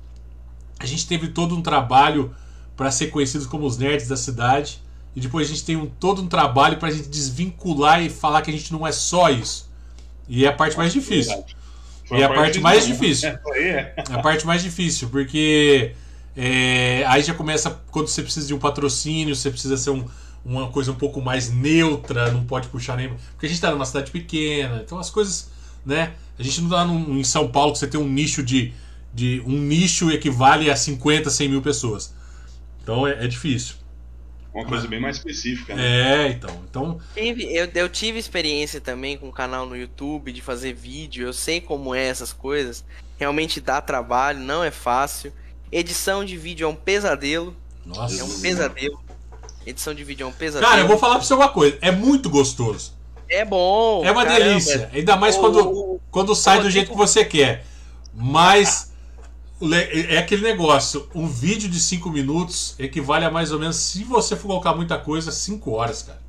A 0.79 0.85
gente 0.85 1.07
teve 1.07 1.29
todo 1.29 1.57
um 1.57 1.63
trabalho 1.63 2.35
para 2.77 2.91
ser 2.91 3.07
conhecidos 3.07 3.47
como 3.47 3.65
os 3.65 3.79
nerds 3.79 4.09
da 4.09 4.17
cidade. 4.17 4.83
E 5.17 5.21
depois 5.21 5.47
a 5.47 5.51
gente 5.51 5.65
tem 5.65 5.77
um, 5.77 5.87
todo 5.87 6.21
um 6.21 6.27
trabalho 6.27 6.77
para 6.77 6.89
a 6.89 6.91
gente 6.91 7.09
desvincular 7.09 8.03
e 8.03 8.11
falar 8.11 8.43
que 8.43 8.51
a 8.51 8.53
gente 8.53 8.73
não 8.73 8.85
é 8.85 8.91
só 8.91 9.31
isso. 9.31 9.71
E 10.29 10.45
é 10.45 10.49
a 10.49 10.53
parte 10.53 10.77
mais 10.77 10.93
difícil. 10.93 11.45
Foi 12.05 12.19
e 12.19 12.23
a, 12.25 12.27
a 12.27 12.35
parte, 12.35 12.61
mais 12.61 12.87
difícil. 12.87 13.33
É. 13.57 13.95
A 14.11 14.19
parte 14.19 14.45
mais 14.45 14.63
difícil, 14.63 15.09
porque 15.09 15.93
é, 16.37 17.05
aí 17.07 17.23
já 17.23 17.33
começa 17.33 17.81
quando 17.91 18.09
você 18.09 18.23
precisa 18.23 18.47
de 18.47 18.53
um 18.53 18.59
patrocínio, 18.59 19.35
você 19.35 19.51
precisa 19.51 19.77
ser 19.77 19.91
um, 19.91 20.05
uma 20.45 20.71
coisa 20.71 20.93
um 20.93 20.95
pouco 20.95 21.21
mais 21.21 21.51
neutra, 21.51 22.31
não 22.31 22.45
pode 22.45 22.69
puxar 22.69 22.97
nem. 22.97 23.09
Porque 23.09 23.47
a 23.47 23.49
gente 23.49 23.57
está 23.57 23.71
numa 23.71 23.87
cidade 23.87 24.11
pequena, 24.11 24.83
então 24.85 24.99
as 24.99 25.11
coisas. 25.11 25.51
né? 25.85 26.15
A 26.39 26.43
gente 26.43 26.61
não 26.61 26.69
está 26.69 26.85
em 26.85 27.25
São 27.25 27.49
Paulo 27.49 27.73
que 27.73 27.79
você 27.79 27.87
tem 27.87 28.01
um 28.01 28.09
nicho 28.09 28.43
de, 28.43 28.73
de. 29.13 29.43
Um 29.47 29.59
nicho 29.59 30.11
equivale 30.11 30.71
a 30.71 30.77
50, 30.77 31.31
100 31.31 31.49
mil 31.49 31.63
pessoas. 31.63 32.15
Então 32.83 33.07
é, 33.07 33.25
é 33.25 33.27
difícil. 33.27 33.77
Uma 34.53 34.67
coisa 34.67 34.87
bem 34.87 35.01
mais 35.01 35.17
específica, 35.17 35.75
né? 35.75 36.27
É, 36.27 36.29
então. 36.29 36.63
então... 36.71 37.01
Eu, 37.17 37.69
eu 37.75 37.89
tive 37.89 38.21
experiência 38.21 38.81
também 38.81 39.19
com 39.19 39.29
o 39.29 39.33
canal 39.33 39.67
no 39.67 39.77
YouTube 39.77 40.31
de 40.31 40.41
fazer 40.41 40.73
vídeo, 40.73 41.27
eu 41.27 41.33
sei 41.33 41.61
como 41.61 41.93
é 41.93 42.05
essas 42.05 42.33
coisas. 42.33 42.85
Realmente 43.19 43.61
dá 43.61 43.81
trabalho, 43.81 44.39
não 44.39 44.63
é 44.63 44.71
fácil. 44.71 45.33
Edição 45.73 46.25
de 46.25 46.37
vídeo 46.37 46.67
é 46.67 46.69
um 46.69 46.75
pesadelo. 46.77 47.57
Nossa. 47.85 48.21
É 48.21 48.23
um 48.23 48.41
pesadelo. 48.41 49.04
Edição 49.67 49.95
de 49.95 50.05
vídeo 50.05 50.25
é 50.25 50.27
um 50.27 50.33
pesadelo. 50.33 50.71
Cara, 50.71 50.83
eu 50.83 50.89
vou 50.89 50.99
falar 50.99 51.17
pra 51.17 51.25
você 51.25 51.35
uma 51.35 51.49
coisa. 51.49 51.79
É 51.81 51.91
muito 51.91 52.29
gostoso. 52.29 52.93
É 53.29 53.45
bom. 53.45 54.05
É 54.05 54.11
uma 54.11 54.25
caramba. 54.25 54.45
delícia. 54.45 54.91
Ainda 54.93 55.17
mais 55.17 55.37
quando, 55.37 56.01
quando 56.11 56.35
sai 56.35 56.61
do 56.61 56.71
jeito 56.71 56.91
que 56.91 56.97
você 56.97 57.25
quer. 57.25 57.65
Mas 58.15 58.93
é 60.09 60.19
aquele 60.19 60.43
negócio, 60.43 61.09
um 61.15 61.27
vídeo 61.27 61.69
de 61.69 61.81
5 61.81 62.11
minutos 62.11 62.75
equivale 62.79 63.25
a 63.25 63.31
mais 63.31 63.53
ou 63.53 63.59
menos, 63.59 63.77
se 63.77 64.05
você 64.05 64.37
for 64.37 64.49
colocar 64.49 64.75
muita 64.75 64.99
coisa, 64.99 65.33
5 65.33 65.71
horas, 65.71 66.03
cara. 66.03 66.23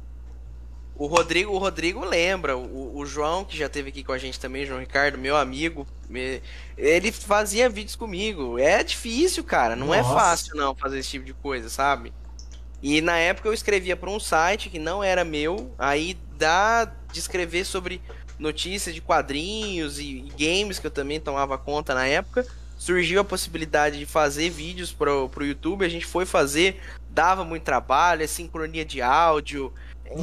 O 0.98 1.08
Rodrigo, 1.08 1.52
o 1.52 1.58
Rodrigo 1.58 2.06
lembra, 2.06 2.56
o, 2.56 2.98
o, 2.98 3.06
João, 3.06 3.44
que 3.44 3.58
já 3.58 3.66
esteve 3.66 3.90
aqui 3.90 4.02
com 4.02 4.14
a 4.14 4.18
gente 4.18 4.40
também, 4.40 4.66
João 4.66 4.80
Ricardo, 4.80 5.18
meu 5.18 5.36
amigo, 5.36 5.86
me, 6.10 6.42
ele 6.78 7.12
fazia 7.12 7.70
vídeos 7.70 7.98
comigo. 7.98 8.58
É 8.58 8.82
difícil, 8.82 9.44
cara, 9.44 9.76
não 9.76 9.94
é 9.94 10.02
Nossa. 10.02 10.12
é 10.12 10.14
fácil 10.14 10.56
não 10.56 10.74
fazer 10.74 11.00
esse 11.00 11.10
tipo 11.10 11.26
de 11.26 11.34
coisa, 11.34 11.70
sabe? 11.70 12.14
E 12.88 13.02
na 13.02 13.18
época 13.18 13.50
eu 13.50 13.54
escrevia 13.54 13.96
para 13.96 14.12
um 14.12 14.20
site 14.20 14.70
que 14.70 14.78
não 14.78 15.04
era 15.04 15.26
meu, 15.26 15.74
aí 15.76 16.16
dá 16.38 16.86
de 17.12 17.18
escrever 17.18 17.66
sobre 17.66 18.00
notícias 18.38 18.94
de 18.94 19.02
quadrinhos 19.02 19.98
e, 19.98 20.32
games 20.38 20.78
que 20.78 20.86
eu 20.86 20.92
também 20.92 21.20
tomava 21.20 21.58
conta 21.58 21.96
na 21.96 22.06
época 22.06 22.46
surgiu 22.78 23.20
a 23.20 23.24
possibilidade 23.24 23.98
de 23.98 24.06
fazer 24.06 24.52
vídeos 24.52 24.92
pro, 24.92 25.28
pro 25.30 25.44
YouTube, 25.44 25.84
a 25.84 25.90
gente 25.90 26.06
foi 26.06 26.28
fazer, 26.28 26.80
dava 27.10 27.44
muito 27.44 27.64
trabalho, 27.64 28.22
é 28.22 28.28
sincronia 28.28 28.86
de 28.86 29.02
áudio, 29.02 29.74
é, 30.06 30.14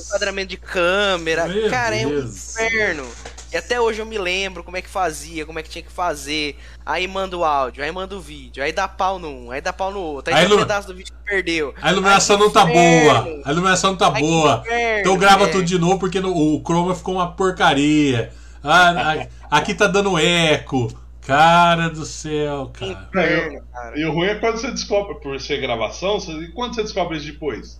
enquadramento 0.00 0.48
de 0.48 0.56
câmera, 0.56 1.46
Meu 1.46 1.70
cara, 1.70 1.94
Deus. 1.94 2.56
é 2.56 2.62
um 2.62 2.66
inferno. 2.66 3.08
E 3.52 3.56
até 3.56 3.80
hoje 3.80 4.00
eu 4.00 4.06
me 4.06 4.18
lembro 4.18 4.62
como 4.62 4.76
é 4.76 4.82
que 4.82 4.88
fazia, 4.88 5.46
como 5.46 5.58
é 5.58 5.62
que 5.62 5.70
tinha 5.70 5.82
que 5.82 5.90
fazer. 5.90 6.56
Aí 6.84 7.08
manda 7.08 7.36
o 7.36 7.44
áudio, 7.44 7.82
aí 7.82 7.90
manda 7.90 8.14
o 8.14 8.20
vídeo, 8.20 8.62
aí 8.62 8.72
dá 8.72 8.86
pau 8.86 9.18
num, 9.18 9.50
aí 9.50 9.60
dá 9.60 9.72
pau 9.72 9.90
no 9.90 10.00
outro, 10.00 10.34
aí, 10.34 10.40
aí 10.40 10.46
tem 10.46 10.56
um 10.56 10.60
pedaço 10.60 10.88
do 10.88 10.94
vídeo 10.94 11.14
que 11.14 11.30
perdeu. 11.30 11.74
A 11.80 11.90
iluminação 11.90 12.38
não 12.38 12.50
tá 12.50 12.64
boa, 12.66 13.42
a 13.44 13.50
iluminação 13.50 13.90
não 13.92 13.98
tá 13.98 14.10
boa. 14.10 14.62
Inferno, 14.66 15.00
então 15.00 15.16
grava 15.16 15.48
tudo 15.48 15.64
de 15.64 15.78
novo 15.78 15.98
porque 15.98 16.20
no, 16.20 16.30
o 16.34 16.62
Chroma 16.62 16.94
ficou 16.94 17.14
uma 17.14 17.32
porcaria. 17.32 18.32
Ah, 18.62 19.26
aqui 19.50 19.74
tá 19.74 19.86
dando 19.86 20.18
eco. 20.18 20.92
Cara 21.22 21.90
do 21.90 22.06
céu, 22.06 22.70
cara. 22.72 23.06
Inferno, 23.10 23.60
cara. 23.70 24.00
E 24.00 24.04
o 24.06 24.12
ruim 24.12 24.28
é 24.28 24.36
quando 24.36 24.56
você 24.56 24.70
descobre, 24.70 25.20
por 25.20 25.38
ser 25.38 25.60
gravação, 25.60 26.18
você, 26.18 26.32
e 26.32 26.52
quando 26.52 26.74
você 26.74 26.82
descobre 26.82 27.18
isso 27.18 27.26
depois? 27.26 27.78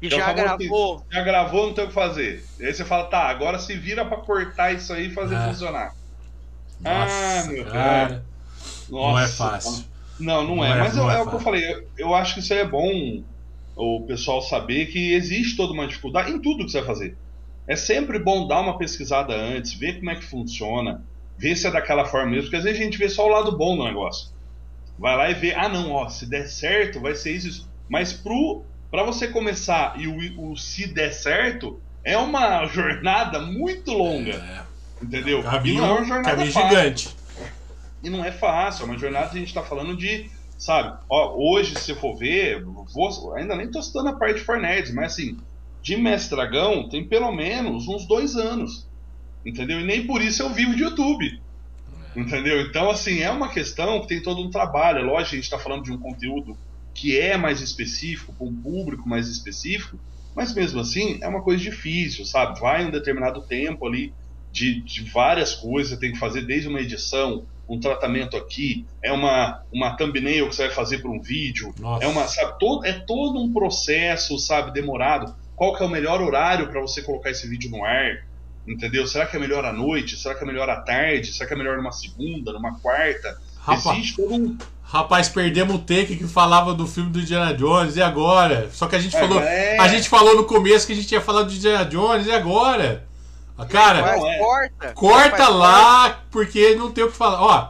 E 0.00 0.08
já 0.08 0.32
gravou. 0.32 1.04
já 1.10 1.22
gravou, 1.22 1.66
não 1.66 1.74
tem 1.74 1.84
o 1.84 1.88
que 1.88 1.94
fazer. 1.94 2.44
E 2.58 2.66
aí 2.66 2.72
você 2.72 2.84
fala, 2.84 3.04
tá, 3.04 3.28
agora 3.28 3.58
se 3.58 3.74
vira 3.76 4.04
pra 4.04 4.18
cortar 4.18 4.72
isso 4.72 4.92
aí 4.92 5.08
e 5.08 5.10
fazer 5.10 5.34
ah. 5.34 5.48
funcionar. 5.48 5.94
Nossa, 6.80 7.40
ah, 7.40 7.44
meu 7.50 7.64
cara. 7.64 8.24
Nossa, 8.88 9.12
não 9.12 9.18
é 9.18 9.28
fácil. 9.28 9.84
Não, 10.20 10.44
não, 10.44 10.56
não 10.56 10.64
é. 10.64 10.70
é. 10.70 10.78
Mas 10.78 10.94
não 10.94 11.10
é, 11.10 11.16
é, 11.16 11.20
o 11.20 11.28
que 11.28 11.34
eu 11.34 11.40
falei. 11.40 11.72
Eu, 11.72 11.88
eu 11.98 12.14
acho 12.14 12.34
que 12.34 12.40
isso 12.40 12.54
é 12.54 12.64
bom 12.64 13.22
o 13.76 14.00
pessoal 14.06 14.40
saber 14.42 14.86
que 14.86 15.14
existe 15.14 15.56
toda 15.56 15.72
uma 15.72 15.86
dificuldade 15.86 16.30
em 16.30 16.40
tudo 16.40 16.64
que 16.64 16.70
você 16.70 16.78
vai 16.78 16.86
fazer. 16.86 17.16
É 17.66 17.76
sempre 17.76 18.18
bom 18.18 18.46
dar 18.46 18.60
uma 18.60 18.78
pesquisada 18.78 19.34
antes, 19.34 19.74
ver 19.74 19.98
como 19.98 20.10
é 20.10 20.16
que 20.16 20.24
funciona 20.24 21.02
ver 21.38 21.54
se 21.54 21.66
é 21.68 21.70
daquela 21.70 22.04
forma 22.04 22.32
mesmo, 22.32 22.44
porque 22.44 22.56
às 22.56 22.64
vezes 22.64 22.80
a 22.80 22.82
gente 22.82 22.98
vê 22.98 23.08
só 23.08 23.24
o 23.24 23.28
lado 23.28 23.56
bom 23.56 23.76
do 23.76 23.84
negócio. 23.84 24.30
Vai 24.98 25.16
lá 25.16 25.30
e 25.30 25.34
vê, 25.34 25.54
ah 25.54 25.68
não, 25.68 25.92
ó, 25.92 26.08
se 26.08 26.26
der 26.26 26.48
certo, 26.48 27.00
vai 27.00 27.14
ser 27.14 27.36
isso. 27.36 27.48
isso. 27.48 27.70
Mas 27.88 28.12
pro, 28.12 28.64
pra 28.90 29.02
você 29.02 29.28
começar 29.28 29.98
e 30.00 30.06
o, 30.06 30.50
o 30.50 30.56
se 30.56 30.86
der 30.86 31.12
certo, 31.12 31.80
é 32.04 32.16
uma 32.16 32.66
jornada 32.68 33.40
muito 33.40 33.92
longa. 33.92 34.32
É. 34.32 35.04
Entendeu? 35.04 35.42
Caminho, 35.42 35.74
e 35.74 35.78
não 35.78 35.86
é 35.86 35.92
uma 35.92 36.04
jornada 36.04 36.46
fácil. 36.46 36.68
gigante. 36.68 37.16
E 38.02 38.10
não 38.10 38.24
é 38.24 38.32
fácil, 38.32 38.82
é 38.82 38.86
uma 38.86 38.98
jornada 38.98 39.28
que 39.28 39.36
a 39.36 39.40
gente 39.40 39.54
tá 39.54 39.62
falando 39.62 39.96
de, 39.96 40.30
sabe, 40.56 40.98
ó, 41.08 41.34
hoje, 41.36 41.76
se 41.78 41.94
for 41.94 42.16
ver, 42.16 42.64
vou, 42.64 43.34
ainda 43.34 43.56
nem 43.56 43.70
tô 43.70 43.82
citando 43.82 44.08
a 44.08 44.12
parte 44.12 44.38
de 44.38 44.44
Fornerds, 44.44 44.92
mas 44.92 45.12
assim, 45.12 45.36
de 45.82 45.96
Mestragão 45.96 46.88
tem 46.88 47.04
pelo 47.04 47.32
menos 47.32 47.88
uns 47.88 48.06
dois 48.06 48.36
anos 48.36 48.88
entendeu? 49.44 49.80
E 49.80 49.84
nem 49.84 50.06
por 50.06 50.22
isso 50.22 50.42
eu 50.42 50.50
vivo 50.50 50.74
de 50.74 50.82
YouTube. 50.82 51.40
Entendeu? 52.16 52.60
Então, 52.62 52.90
assim, 52.90 53.20
é 53.20 53.30
uma 53.30 53.48
questão 53.48 54.00
que 54.00 54.08
tem 54.08 54.22
todo 54.22 54.40
um 54.42 54.50
trabalho. 54.50 54.98
É 54.98 55.02
lógico, 55.02 55.34
a 55.34 55.36
gente 55.36 55.44
está 55.44 55.58
falando 55.58 55.84
de 55.84 55.92
um 55.92 55.98
conteúdo 55.98 56.56
que 56.98 57.18
é 57.18 57.36
mais 57.36 57.60
específico, 57.60 58.34
com 58.36 58.46
um 58.46 58.56
público 58.56 59.08
mais 59.08 59.28
específico, 59.28 59.98
mas 60.34 60.52
mesmo 60.52 60.80
assim 60.80 61.18
é 61.22 61.28
uma 61.28 61.42
coisa 61.42 61.62
difícil, 61.62 62.24
sabe? 62.24 62.58
Vai 62.60 62.84
um 62.84 62.90
determinado 62.90 63.40
tempo 63.42 63.86
ali 63.86 64.12
de, 64.50 64.80
de 64.82 65.04
várias 65.04 65.54
coisas, 65.54 65.92
você 65.92 65.96
tem 65.96 66.12
que 66.12 66.18
fazer 66.18 66.42
desde 66.42 66.68
uma 66.68 66.80
edição 66.80 67.44
um 67.68 67.78
tratamento 67.78 68.36
aqui, 68.36 68.84
é 69.02 69.12
uma, 69.12 69.62
uma 69.70 69.94
thumbnail 69.96 70.48
que 70.48 70.56
você 70.56 70.66
vai 70.66 70.74
fazer 70.74 70.98
para 70.98 71.10
um 71.10 71.20
vídeo, 71.20 71.72
Nossa. 71.78 72.04
é 72.04 72.08
uma, 72.08 72.26
sabe, 72.26 72.58
todo, 72.58 72.84
é 72.84 72.92
todo 72.92 73.38
um 73.38 73.52
processo, 73.52 74.38
sabe, 74.38 74.72
demorado. 74.72 75.34
Qual 75.54 75.76
que 75.76 75.82
é 75.82 75.86
o 75.86 75.90
melhor 75.90 76.20
horário 76.20 76.68
para 76.68 76.80
você 76.80 77.02
colocar 77.02 77.30
esse 77.30 77.46
vídeo 77.46 77.70
no 77.70 77.84
ar? 77.84 78.26
Entendeu? 78.66 79.06
Será 79.06 79.26
que 79.26 79.36
é 79.36 79.38
melhor 79.38 79.64
à 79.64 79.72
noite? 79.72 80.16
Será 80.16 80.34
que 80.34 80.42
é 80.42 80.46
melhor 80.46 80.68
à 80.68 80.80
tarde? 80.80 81.32
Será 81.32 81.46
que 81.46 81.54
é 81.54 81.56
melhor 81.56 81.76
numa 81.76 81.92
segunda, 81.92 82.52
numa 82.52 82.78
quarta? 82.80 83.38
Rapaz, 83.58 83.98
Existe 83.98 84.16
todo 84.16 84.34
um. 84.34 84.58
Rapaz, 84.90 85.28
perdemos 85.28 85.74
o 85.74 85.78
take 85.78 86.16
que 86.16 86.26
falava 86.26 86.72
do 86.74 86.86
filme 86.86 87.10
do 87.10 87.20
Indiana 87.20 87.52
Jones, 87.54 87.96
e 87.96 88.02
agora? 88.02 88.70
Só 88.72 88.86
que 88.86 88.96
a 88.96 88.98
gente 88.98 89.14
É, 89.16 89.20
falou. 89.20 89.40
é. 89.40 89.76
A 89.78 89.86
gente 89.88 90.08
falou 90.08 90.34
no 90.36 90.44
começo 90.44 90.86
que 90.86 90.92
a 90.92 90.96
gente 90.96 91.12
ia 91.12 91.20
falar 91.20 91.42
do 91.42 91.52
Indiana 91.52 91.84
Jones, 91.84 92.26
e 92.26 92.32
agora? 92.32 93.04
Ah, 93.56 93.66
Cara, 93.66 94.16
Não, 94.16 94.26
é. 94.30 94.38
corta. 94.38 94.92
corta 94.94 95.36
Faz 95.36 95.54
lá, 95.54 96.18
porque 96.30 96.74
não 96.76 96.90
tem 96.92 97.04
o 97.04 97.10
que 97.10 97.16
falar. 97.16 97.42
Ó, 97.42 97.68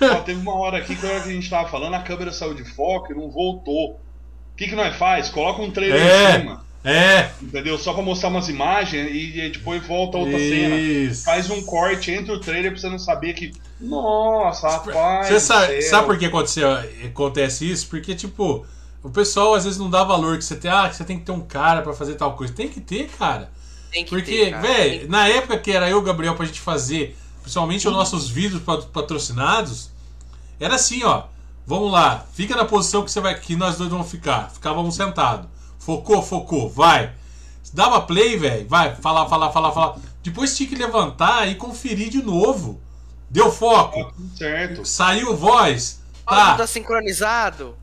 Ó, 0.00 0.14
teve 0.22 0.40
uma 0.40 0.54
hora 0.56 0.78
aqui 0.78 0.96
que 0.96 1.06
a 1.06 1.10
hora 1.10 1.20
que 1.20 1.28
a 1.28 1.32
gente 1.32 1.48
tava 1.48 1.68
falando, 1.68 1.94
a 1.94 2.00
câmera 2.00 2.32
saiu 2.32 2.54
de 2.54 2.64
foco 2.64 3.12
e 3.12 3.14
não 3.14 3.30
voltou. 3.30 3.90
O 3.92 4.56
que, 4.56 4.66
que 4.68 4.74
nós 4.74 4.96
faz? 4.96 5.28
Coloca 5.28 5.62
um 5.62 5.70
trailer 5.70 6.00
É. 6.00 6.30
em 6.36 6.40
cima, 6.40 6.64
é. 6.84 7.30
entendeu? 7.40 7.78
Só 7.78 7.92
pra 7.94 8.02
mostrar 8.02 8.28
umas 8.28 8.48
imagens 8.48 9.10
e, 9.10 9.38
e 9.40 9.50
depois 9.50 9.84
volta 9.86 10.18
outra 10.18 10.38
cena. 10.38 10.76
Isso. 10.76 11.24
Faz 11.24 11.48
um 11.50 11.62
corte 11.62 12.10
entre 12.10 12.30
o 12.32 12.38
trailer 12.38 12.70
pra 12.72 12.80
você 12.80 12.88
não 12.88 12.98
saber 12.98 13.32
que. 13.32 13.52
Nossa, 13.80 14.68
rapaz. 14.68 15.26
Você 15.28 15.40
sabe, 15.40 15.82
sabe 15.82 16.06
por 16.06 16.18
que 16.18 16.26
aconteceu, 16.26 16.68
acontece 17.04 17.70
isso? 17.70 17.88
Porque, 17.88 18.14
tipo, 18.14 18.64
o 19.02 19.10
pessoal 19.10 19.54
às 19.54 19.64
vezes 19.64 19.78
não 19.78 19.90
dá 19.90 20.04
valor 20.04 20.36
que 20.38 20.44
você 20.44 20.56
tem, 20.56 20.70
ah, 20.70 20.88
que 20.88 20.96
você 20.96 21.04
tem 21.04 21.18
que 21.18 21.24
ter 21.24 21.32
um 21.32 21.40
cara 21.40 21.82
pra 21.82 21.92
fazer 21.92 22.14
tal 22.14 22.34
coisa. 22.36 22.52
Tem 22.52 22.68
que 22.68 22.80
ter, 22.80 23.08
cara. 23.18 23.50
Tem 23.90 24.04
que 24.04 24.10
Porque, 24.10 24.50
velho, 24.50 25.00
que- 25.00 25.06
na 25.08 25.28
época 25.28 25.58
que 25.58 25.70
era 25.70 25.88
eu 25.88 25.98
e 25.98 26.00
o 26.00 26.02
Gabriel 26.02 26.34
pra 26.34 26.44
gente 26.46 26.60
fazer, 26.60 27.16
principalmente 27.42 27.86
os 27.86 27.92
nossos 27.94 28.28
vídeos 28.28 28.60
pat- 28.62 28.86
patrocinados, 28.86 29.90
era 30.60 30.74
assim, 30.74 31.02
ó. 31.04 31.24
Vamos 31.66 31.90
lá, 31.92 32.26
fica 32.34 32.54
na 32.56 32.64
posição 32.66 33.02
que 33.02 33.10
você 33.10 33.20
vai 33.20 33.34
que 33.38 33.56
nós 33.56 33.76
dois 33.78 33.88
vamos 33.90 34.10
ficar. 34.10 34.50
Ficávamos 34.50 34.94
sentados. 34.96 35.46
Focou, 35.84 36.22
focou, 36.22 36.68
vai. 36.70 37.12
Dava 37.72 38.00
play, 38.00 38.38
velho, 38.38 38.66
vai, 38.68 38.94
falar, 38.94 39.28
falar, 39.28 39.50
falar, 39.50 39.72
falar. 39.72 39.96
Depois 40.22 40.56
tinha 40.56 40.68
que 40.68 40.76
levantar 40.76 41.46
e 41.48 41.56
conferir 41.56 42.08
de 42.08 42.22
novo. 42.22 42.80
Deu 43.28 43.52
foco. 43.52 44.14
Certo. 44.34 44.84
Saiu 44.86 45.36
voz. 45.36 46.00
Tá, 46.26 46.56
tá 46.56 46.66
sincronizado. 46.66 47.76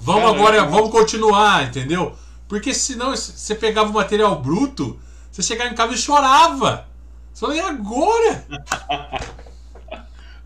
vamos 0.00 0.32
agora, 0.32 0.64
vamos 0.64 0.90
continuar, 0.90 1.68
entendeu? 1.68 2.16
Porque 2.48 2.74
senão 2.74 3.10
você 3.10 3.54
pegava 3.54 3.90
o 3.90 3.94
material 3.94 4.40
bruto, 4.40 4.98
você 5.30 5.42
chegava 5.42 5.70
em 5.70 5.74
casa 5.74 5.94
e 5.94 5.98
chorava. 5.98 6.88
Você 7.32 7.40
falou, 7.40 7.54
e 7.54 7.60
agora? 7.60 8.44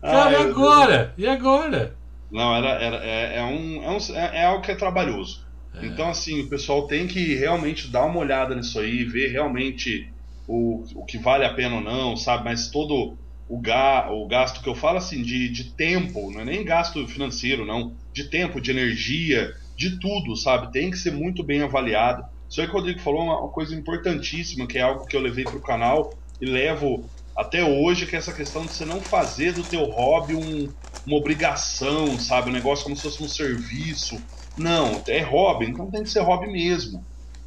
Cara, 0.01 0.29
Ah, 0.29 0.31
e 0.31 0.35
agora? 0.35 1.13
E 1.17 1.27
agora? 1.27 1.95
Não, 2.31 2.55
era, 2.55 2.69
era, 2.69 2.97
é, 2.97 3.37
é 3.39 3.43
um, 3.43 3.83
é, 3.83 3.89
um, 3.89 4.15
é, 4.15 4.41
é 4.41 4.45
algo 4.45 4.61
que 4.63 4.71
é 4.71 4.75
trabalhoso. 4.75 5.45
Então, 5.81 6.09
assim, 6.09 6.41
o 6.41 6.49
pessoal 6.49 6.87
tem 6.87 7.07
que 7.07 7.35
realmente 7.35 7.89
dar 7.91 8.05
uma 8.05 8.19
olhada 8.19 8.55
nisso 8.55 8.79
aí, 8.79 9.03
ver 9.05 9.29
realmente 9.31 10.13
o, 10.47 10.83
o 11.01 11.05
que 11.05 11.17
vale 11.17 11.45
a 11.45 11.53
pena 11.53 11.75
ou 11.75 11.81
não, 11.81 12.17
sabe? 12.17 12.43
Mas 12.43 12.69
todo 12.69 13.17
o, 13.47 13.59
ga, 13.61 14.09
o 14.11 14.27
gasto 14.27 14.61
que 14.61 14.69
eu 14.69 14.75
falo, 14.75 14.97
assim, 14.97 15.21
de, 15.23 15.49
de 15.51 15.75
tempo, 15.75 16.31
não 16.31 16.41
é 16.41 16.45
nem 16.45 16.65
gasto 16.65 17.07
financeiro, 17.07 17.65
não. 17.65 17.95
De 18.13 18.29
tempo, 18.29 18.59
de 18.61 18.71
energia, 18.71 19.51
de 19.77 19.99
tudo, 19.99 20.35
sabe? 20.35 20.71
Tem 20.71 20.91
que 20.91 20.97
ser 20.97 21.11
muito 21.11 21.43
bem 21.43 21.61
avaliado. 21.61 22.23
Isso 22.49 22.59
aí 22.61 22.67
que 22.67 22.73
o 22.73 22.75
Rodrigo 22.77 22.99
falou 22.99 23.21
é 23.21 23.23
uma, 23.25 23.39
uma 23.41 23.51
coisa 23.51 23.73
importantíssima, 23.75 24.67
que 24.67 24.77
é 24.77 24.81
algo 24.81 25.05
que 25.05 25.15
eu 25.15 25.21
levei 25.21 25.45
para 25.47 25.59
o 25.59 25.63
canal 25.63 26.17
e 26.41 26.45
levo 26.45 27.09
até 27.37 27.63
hoje, 27.63 28.05
que 28.05 28.15
é 28.15 28.19
essa 28.19 28.33
questão 28.33 28.67
de 28.67 28.73
você 28.75 28.85
não 28.85 29.01
fazer 29.03 29.53
do 29.53 29.69
teu 29.69 29.85
hobby 29.85 30.35
um, 30.35 30.73
uma 31.05 31.17
obrigação, 31.17 32.19
sabe? 32.19 32.49
Um 32.49 32.53
negócio 32.53 32.83
como 32.83 32.95
se 32.95 33.01
fosse 33.03 33.23
um 33.23 33.27
serviço. 33.27 34.15
Não, 34.59 35.03
é 35.07 35.21
hobby, 35.21 35.65
então 35.65 35.89
tem 35.89 36.03
que 36.03 36.09
ser 36.09 36.19
hobby 36.21 36.51
mesmo. 36.51 37.05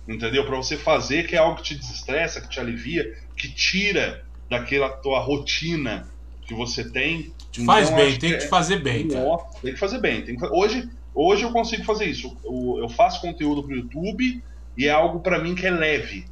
Entendeu? 0.08 0.44
Para 0.44 0.56
você 0.56 0.76
fazer 0.76 1.26
que 1.28 1.36
é 1.36 1.38
algo 1.38 1.56
que 1.56 1.62
te 1.62 1.74
desestressa, 1.76 2.40
que 2.40 2.48
te 2.48 2.58
alivia, 2.58 3.06
que 3.36 3.54
tira 3.54 4.20
daquela 4.50 4.90
tua 4.90 5.20
rotina 5.20 6.10
que 6.46 6.54
você 6.54 6.90
tem. 6.90 7.32
Te 7.52 7.64
faz 7.64 7.86
Então, 7.86 7.96
bem, 7.96 8.08
acho 8.08 8.20
tem 8.20 8.30
que 8.30 8.36
é- 8.36 8.38
te 8.38 8.48
fazer 8.48 8.82
bem, 8.82 9.08
cara. 9.08 9.38
Tem 9.62 9.72
que 9.72 9.78
fazer 9.78 10.00
bem. 10.00 10.24
tem 10.24 10.36
que 10.36 10.46
Hoje, 10.46 10.82
hoje 11.14 11.44
eu 11.44 11.52
consigo 11.52 11.84
fazer 11.84 12.06
isso. 12.06 12.28
Eu, 12.44 12.82
eu 12.82 12.88
faço 12.88 13.20
conteúdo 13.20 13.62
pro 13.62 13.76
YouTube 13.76 14.42
e 14.76 14.86
é 14.86 14.90
algo 14.90 15.20
pra 15.20 15.38
mim 15.38 15.54
que 15.54 15.66
é 15.66 15.70
leve. 15.70 16.24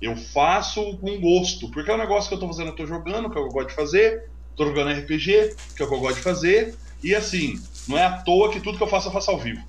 Eu 0.00 0.16
faço 0.16 0.98
com 0.98 1.18
gosto, 1.20 1.70
porque 1.70 1.90
é 1.90 1.94
um 1.94 1.98
negócio 1.98 2.28
que 2.28 2.34
eu 2.34 2.40
tô 2.40 2.46
fazendo, 2.46 2.68
eu 2.68 2.76
tô 2.76 2.86
jogando, 2.86 3.30
que 3.30 3.38
é 3.38 3.40
o 3.40 3.44
que 3.44 3.48
eu 3.48 3.52
gosto 3.52 3.68
de 3.68 3.74
fazer, 3.74 4.20
tô 4.54 4.66
jogando 4.66 4.90
RPG, 4.90 5.56
que 5.74 5.82
é 5.82 5.86
o 5.86 5.88
que 5.88 5.94
eu 5.94 6.00
gosto 6.00 6.16
de 6.16 6.22
fazer, 6.22 6.76
e 7.02 7.14
assim, 7.14 7.66
não 7.86 7.96
é 7.96 8.04
à 8.04 8.22
toa 8.22 8.50
que 8.50 8.60
tudo 8.60 8.76
que 8.76 8.84
eu 8.84 8.88
faço 8.88 9.08
eu 9.08 9.12
faço 9.12 9.30
ao 9.30 9.38
vivo. 9.38 9.60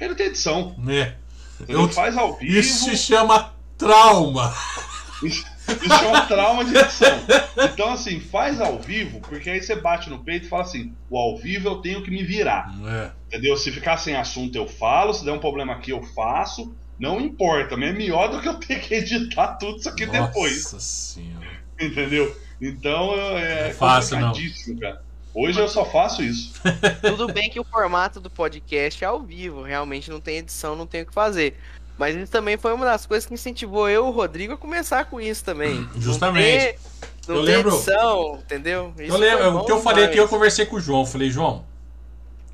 Ele 0.00 0.14
tem 0.14 0.26
edição. 0.26 0.74
Né? 0.78 1.14
Eu- 1.68 1.88
faz 1.88 2.16
ao 2.16 2.36
vivo. 2.36 2.58
Isso 2.58 2.84
se 2.84 2.96
chama 2.96 3.52
trauma. 3.78 4.52
Isso 5.22 5.44
isso 5.66 5.88
chama 5.98 6.20
trauma 6.26 6.64
de 6.64 6.76
edição. 6.76 7.18
Então, 7.72 7.92
assim, 7.92 8.20
faz 8.20 8.60
ao 8.60 8.78
vivo, 8.78 9.20
porque 9.20 9.48
aí 9.48 9.62
você 9.62 9.74
bate 9.76 10.10
no 10.10 10.18
peito 10.22 10.46
e 10.46 10.48
fala 10.48 10.62
assim: 10.62 10.92
o 11.08 11.16
ao 11.18 11.38
vivo 11.38 11.68
eu 11.68 11.76
tenho 11.76 12.02
que 12.02 12.10
me 12.10 12.22
virar. 12.22 12.70
É. 12.86 13.10
Entendeu? 13.28 13.56
Se 13.56 13.70
ficar 13.72 13.96
sem 13.96 14.14
assunto, 14.14 14.54
eu 14.56 14.68
falo. 14.68 15.14
Se 15.14 15.24
der 15.24 15.32
um 15.32 15.38
problema 15.38 15.72
aqui, 15.72 15.90
eu 15.90 16.02
faço. 16.02 16.74
Não 16.98 17.20
importa, 17.20 17.76
mas 17.76 17.88
é 17.90 17.92
melhor 17.92 18.28
do 18.30 18.40
que 18.40 18.48
eu 18.48 18.54
ter 18.54 18.80
que 18.80 18.94
editar 18.94 19.54
tudo 19.54 19.78
isso 19.78 19.88
aqui 19.88 20.06
depois. 20.06 20.64
Nossa 20.64 20.80
senhora. 20.80 21.46
Entendeu? 21.80 22.36
Então 22.60 23.14
é, 23.38 23.70
É 23.70 23.72
fácil, 23.72 24.20
não. 24.20 24.28
complicadíssimo, 24.28 24.78
cara. 24.78 25.02
Hoje 25.34 25.58
eu 25.58 25.68
só 25.68 25.84
faço 25.84 26.22
isso. 26.22 26.52
Tudo 27.02 27.32
bem 27.32 27.50
que 27.50 27.58
o 27.58 27.64
formato 27.64 28.20
do 28.20 28.30
podcast 28.30 29.02
é 29.02 29.06
ao 29.06 29.20
vivo, 29.20 29.62
realmente 29.62 30.10
não 30.10 30.20
tem 30.20 30.36
edição, 30.38 30.76
não 30.76 30.86
tem 30.86 31.02
o 31.02 31.06
que 31.06 31.12
fazer. 31.14 31.56
Mas 31.98 32.14
isso 32.16 32.30
também 32.30 32.56
foi 32.56 32.72
uma 32.72 32.84
das 32.84 33.04
coisas 33.06 33.26
que 33.26 33.34
incentivou 33.34 33.88
eu 33.88 34.06
e 34.06 34.08
o 34.08 34.10
Rodrigo 34.10 34.52
a 34.54 34.56
começar 34.56 35.04
com 35.06 35.20
isso 35.20 35.44
também. 35.44 35.74
Não 35.94 36.00
Justamente. 36.00 36.58
ter- 36.74 36.78
Não 37.26 37.36
Eu 37.36 37.44
ter 37.44 37.56
lembro- 37.56 37.74
edição, 37.74 38.38
entendeu? 38.44 38.92
Isso 38.98 39.14
Eu 39.14 39.18
lembro, 39.18 39.38
foi 39.38 39.48
o 39.48 39.52
bom 39.58 39.64
que 39.64 39.72
eu 39.72 39.80
falei 39.82 40.04
aqui, 40.04 40.18
eu 40.18 40.28
conversei 40.28 40.66
com 40.66 40.76
o 40.76 40.80
João. 40.80 41.06
Falei, 41.06 41.30
João, 41.30 41.64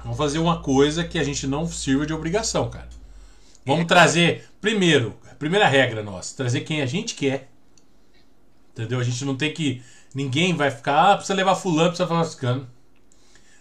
vamos 0.02 0.16
fazer 0.16 0.39
uma 0.39 0.62
coisa 0.62 1.02
que 1.05 1.19
a 1.19 1.24
gente 1.24 1.47
não 1.47 1.66
sirva 1.66 2.07
de 2.07 2.12
obrigação, 2.15 2.70
cara. 2.70 2.89
Vamos 3.66 3.82
É, 3.82 3.86
trazer, 3.89 4.48
primeiro, 4.61 5.16
primeira 5.39 5.66
regra 5.66 6.02
nossa, 6.02 6.36
trazer 6.36 6.61
quem 6.61 6.81
a 6.82 6.86
gente 6.86 7.15
quer. 7.15 7.48
Entendeu? 8.73 9.01
A 9.01 9.02
gente 9.05 9.24
não 9.24 9.36
tem 9.36 9.52
que. 9.52 9.82
Ninguém 10.15 10.55
vai 10.55 10.70
ficar, 10.70 11.12
ah, 11.12 11.16
precisa 11.16 11.35
levar 11.35 11.55
fulano, 11.55 11.91
precisa 11.91 12.09
falar 12.09 12.24
ficando. 12.24 12.69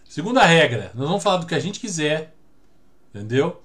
Segunda 0.08 0.44
regra, 0.44 0.92
nós 0.96 1.08
vamos 1.08 1.24
falar 1.24 1.38
do 1.38 1.46
que 1.46 1.56
a 1.56 1.60
gente 1.60 1.80
quiser. 1.80 2.36
Entendeu? 3.14 3.62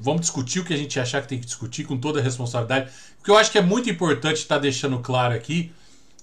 Vamos 0.00 0.22
discutir 0.22 0.60
o 0.60 0.64
que 0.64 0.72
a 0.72 0.76
gente 0.76 0.98
achar 1.00 1.22
que 1.22 1.28
tem 1.28 1.40
que 1.40 1.46
discutir 1.46 1.84
com 1.84 1.96
toda 1.98 2.20
a 2.20 2.22
responsabilidade. 2.22 2.90
O 3.20 3.24
que 3.24 3.30
eu 3.30 3.36
acho 3.36 3.50
que 3.50 3.58
é 3.58 3.62
muito 3.62 3.90
importante 3.90 4.36
estar 4.36 4.58
deixando 4.58 4.98
claro 5.00 5.34
aqui, 5.34 5.72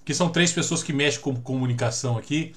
que 0.05 0.13
são 0.13 0.29
três 0.29 0.51
pessoas 0.51 0.81
que 0.81 0.93
mexem 0.93 1.21
com 1.21 1.35
comunicação 1.35 2.17
aqui, 2.17 2.55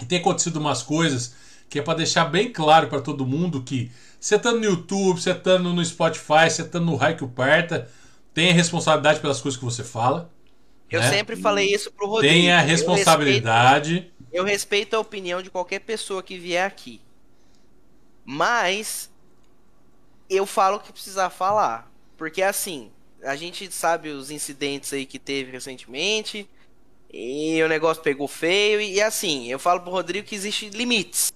e 0.00 0.04
tem 0.04 0.18
acontecido 0.18 0.56
umas 0.56 0.82
coisas 0.82 1.34
que 1.68 1.78
é 1.78 1.82
para 1.82 1.98
deixar 1.98 2.26
bem 2.26 2.52
claro 2.52 2.88
para 2.88 3.00
todo 3.00 3.26
mundo 3.26 3.62
que 3.62 3.90
você 4.20 4.36
estando 4.36 4.58
no 4.58 4.64
YouTube, 4.64 5.20
você 5.20 5.32
estando 5.32 5.72
no 5.72 5.84
Spotify, 5.84 6.48
você 6.48 6.62
estando 6.62 6.86
no 6.86 6.96
Raio 6.96 7.16
que 7.16 7.26
Parta, 7.26 7.88
tem 8.32 8.50
a 8.50 8.54
responsabilidade 8.54 9.20
pelas 9.20 9.40
coisas 9.40 9.58
que 9.58 9.64
você 9.64 9.84
fala. 9.84 10.30
Eu 10.90 11.00
né? 11.00 11.10
sempre 11.10 11.36
falei 11.36 11.72
isso 11.72 11.90
pro 11.92 12.06
Rodrigo. 12.06 12.32
Tem 12.32 12.52
a 12.52 12.60
Eu 12.62 12.66
responsabilidade. 12.66 13.92
respeito- 13.94 14.16
Eu 14.32 14.44
respeito 14.44 14.94
a 14.96 15.00
opinião 15.00 15.42
de 15.42 15.50
qualquer 15.50 15.80
pessoa 15.80 16.22
que 16.22 16.38
vier 16.38 16.64
aqui. 16.66 17.00
Mas 18.24 19.10
eu 20.28 20.46
falo 20.46 20.76
o 20.76 20.80
que 20.80 20.92
precisar 20.92 21.30
falar. 21.30 21.90
Porque 22.16 22.42
assim, 22.42 22.90
a 23.22 23.36
gente 23.36 23.70
sabe 23.72 24.08
os 24.10 24.30
incidentes 24.30 24.92
aí 24.92 25.06
que 25.06 25.18
teve 25.18 25.50
recentemente. 25.52 26.48
E 27.12 27.62
o 27.62 27.68
negócio 27.68 28.02
pegou 28.02 28.26
feio. 28.28 28.80
E 28.80 29.00
assim, 29.00 29.48
eu 29.50 29.58
falo 29.58 29.80
pro 29.80 29.90
Rodrigo 29.90 30.26
que 30.26 30.34
existe 30.34 30.68
limites. 30.70 31.32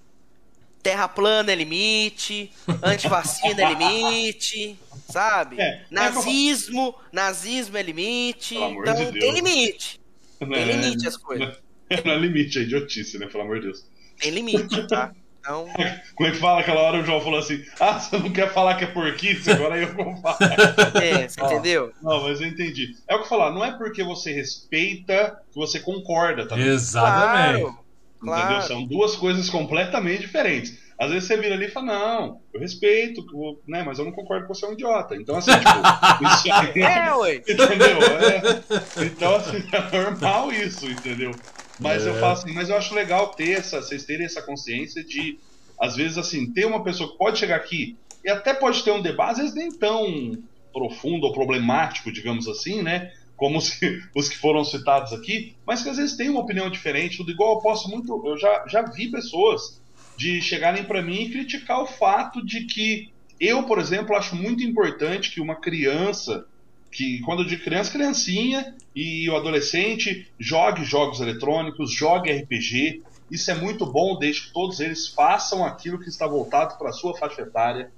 Terra 0.81 1.07
plana 1.07 1.51
é 1.51 1.55
limite, 1.55 2.51
antivacina 2.81 3.61
é 3.61 3.73
limite, 3.73 4.77
sabe? 5.09 5.61
É, 5.61 5.85
nazismo, 5.91 6.95
nazismo 7.11 7.77
é 7.77 7.83
limite. 7.83 8.55
Pelo 8.55 8.65
amor 8.65 8.87
Então 8.87 9.11
de 9.11 9.19
tem 9.19 9.31
limite. 9.31 10.01
Tem 10.39 10.63
limite 10.65 11.07
as 11.07 11.17
coisas. 11.17 11.57
Não 12.05 12.13
é 12.13 12.17
limite, 12.17 12.57
é 12.57 12.61
idiotice, 12.61 13.19
né? 13.19 13.27
Pelo 13.27 13.43
amor 13.43 13.59
de 13.59 13.67
Deus. 13.67 13.85
Tem 14.17 14.31
limite, 14.31 14.87
tá? 14.87 15.11
Então, 15.41 15.67
Como 16.15 16.29
é 16.29 16.31
que 16.31 16.37
fala 16.37 16.61
aquela 16.61 16.81
hora 16.81 16.99
o 16.99 17.05
João 17.05 17.19
falou 17.19 17.39
assim: 17.39 17.63
Ah, 17.79 17.99
você 17.99 18.17
não 18.17 18.31
quer 18.31 18.53
falar 18.53 18.75
que 18.75 18.83
é 18.83 18.87
porquice? 18.87 19.51
Agora 19.51 19.77
eu 19.77 19.93
vou 19.93 20.15
falar. 20.17 20.37
é, 21.01 21.27
você 21.27 21.41
Ó. 21.41 21.45
entendeu? 21.47 21.91
Não, 22.01 22.23
mas 22.23 22.39
eu 22.39 22.47
entendi. 22.47 22.95
É 23.07 23.15
o 23.15 23.17
que 23.19 23.25
eu 23.25 23.29
falar, 23.29 23.51
não 23.51 23.65
é 23.65 23.71
porque 23.75 24.03
você 24.03 24.31
respeita 24.31 25.41
que 25.51 25.57
você 25.57 25.79
concorda 25.79 26.47
também. 26.47 26.67
Exatamente. 26.67 27.61
Claro, 27.61 27.79
Entendeu? 28.21 28.45
claro. 28.47 28.67
São 28.67 28.85
duas 28.85 29.15
coisas 29.15 29.49
completamente 29.49 30.21
diferentes. 30.21 30.79
Às 30.99 31.09
vezes 31.09 31.27
você 31.27 31.35
vira 31.37 31.55
ali 31.55 31.65
e 31.65 31.69
fala, 31.71 31.85
não, 31.87 32.41
eu 32.53 32.59
respeito, 32.61 33.25
né, 33.67 33.81
mas 33.83 33.97
eu 33.97 34.05
não 34.05 34.11
concordo 34.11 34.43
que 34.43 34.49
você 34.53 34.65
é 34.65 34.69
um 34.69 34.73
idiota. 34.73 35.15
Então, 35.15 35.35
assim, 35.35 35.51
tipo, 35.51 35.65
isso 36.29 36.53
aí, 36.53 36.81
É, 36.83 37.15
ué. 37.15 37.35
entendeu? 37.41 37.97
É, 38.19 39.05
então, 39.05 39.35
assim, 39.35 39.63
é 39.73 39.97
normal 39.97 40.51
isso, 40.51 40.85
entendeu? 40.87 41.31
Mas 41.79 42.05
É. 42.05 42.09
eu 42.09 42.15
falo 42.19 42.33
assim, 42.33 42.53
mas 42.53 42.69
eu 42.69 42.77
acho 42.77 42.93
legal 42.93 43.29
ter 43.33 43.53
essa, 43.57 43.81
vocês 43.81 44.05
terem 44.05 44.27
essa 44.27 44.43
consciência 44.43 45.03
de, 45.03 45.39
às 45.79 45.95
vezes, 45.95 46.19
assim, 46.19 46.53
ter 46.53 46.65
uma 46.65 46.83
pessoa 46.83 47.11
que 47.11 47.17
pode 47.17 47.39
chegar 47.39 47.55
aqui 47.55 47.97
e 48.23 48.29
até 48.29 48.53
pode 48.53 48.83
ter 48.83 48.91
um 48.91 49.01
debate, 49.01 49.31
às 49.31 49.37
vezes 49.39 49.55
nem 49.55 49.71
tão 49.71 50.37
profundo 50.71 51.25
ou 51.25 51.33
problemático, 51.33 52.11
digamos 52.11 52.47
assim, 52.47 52.83
né? 52.83 53.11
Como 53.41 53.57
os 53.57 53.71
que, 53.71 53.99
os 54.15 54.29
que 54.29 54.37
foram 54.37 54.63
citados 54.63 55.11
aqui, 55.13 55.55
mas 55.65 55.81
que 55.81 55.89
às 55.89 55.97
vezes 55.97 56.15
tem 56.15 56.29
uma 56.29 56.41
opinião 56.41 56.69
diferente, 56.69 57.17
tudo 57.17 57.31
igual 57.31 57.55
eu 57.55 57.59
posso 57.59 57.89
muito. 57.89 58.21
Eu 58.23 58.37
já, 58.37 58.67
já 58.67 58.83
vi 58.83 59.09
pessoas 59.09 59.81
de 60.15 60.39
chegarem 60.43 60.83
para 60.83 61.01
mim 61.01 61.23
e 61.23 61.29
criticar 61.31 61.81
o 61.81 61.87
fato 61.87 62.45
de 62.45 62.65
que 62.67 63.09
eu, 63.39 63.63
por 63.63 63.79
exemplo, 63.79 64.15
acho 64.15 64.35
muito 64.35 64.61
importante 64.61 65.31
que 65.31 65.41
uma 65.41 65.55
criança, 65.55 66.45
que 66.91 67.19
quando 67.21 67.41
eu 67.41 67.47
digo 67.47 67.63
criança, 67.63 67.91
criancinha 67.91 68.75
e 68.95 69.27
o 69.27 69.35
adolescente 69.35 70.31
jogue 70.39 70.85
jogos 70.85 71.19
eletrônicos, 71.19 71.91
jogue 71.91 72.31
RPG. 72.31 73.01
Isso 73.31 73.49
é 73.49 73.55
muito 73.55 73.87
bom, 73.87 74.19
desde 74.19 74.43
que 74.43 74.53
todos 74.53 74.79
eles 74.79 75.07
façam 75.07 75.65
aquilo 75.65 75.97
que 75.97 76.09
está 76.09 76.27
voltado 76.27 76.77
para 76.77 76.89
a 76.89 76.93
sua 76.93 77.17
faixa 77.17 77.41
etária. 77.41 77.91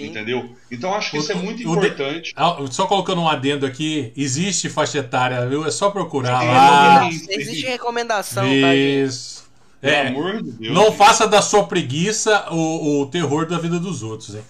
Sim. 0.00 0.06
Entendeu? 0.08 0.50
Então 0.70 0.94
acho 0.94 1.10
que 1.10 1.18
O- 1.18 1.20
isso 1.20 1.32
é 1.32 1.34
muito 1.34 1.58
de- 1.58 1.64
importante. 1.68 2.32
Ah, 2.36 2.56
Só 2.70 2.86
colocando 2.86 3.20
um 3.20 3.28
adendo 3.28 3.66
aqui, 3.66 4.12
existe 4.16 4.68
faixa 4.68 4.98
etária, 4.98 5.46
viu? 5.46 5.64
É 5.66 5.70
só 5.70 5.90
procurar 5.90 6.40
Sim, 6.40 6.46
lá. 6.48 7.08
Existe 7.08 7.66
recomendação, 7.66 8.42
tá, 8.44 8.48
gente? 8.50 9.04
Isso. 9.06 9.40
Pelo 9.80 9.94
É, 9.94 10.06
amor 10.08 10.42
de 10.42 10.50
Deus. 10.52 10.74
não 10.74 10.92
faça 10.92 11.26
da 11.26 11.40
sua 11.40 11.64
preguiça 11.66 12.46
o, 12.50 13.00
o 13.02 13.06
terror 13.06 13.46
da 13.46 13.58
vida 13.58 13.78
dos 13.80 14.02
outros, 14.02 14.34
hein? 14.34 14.42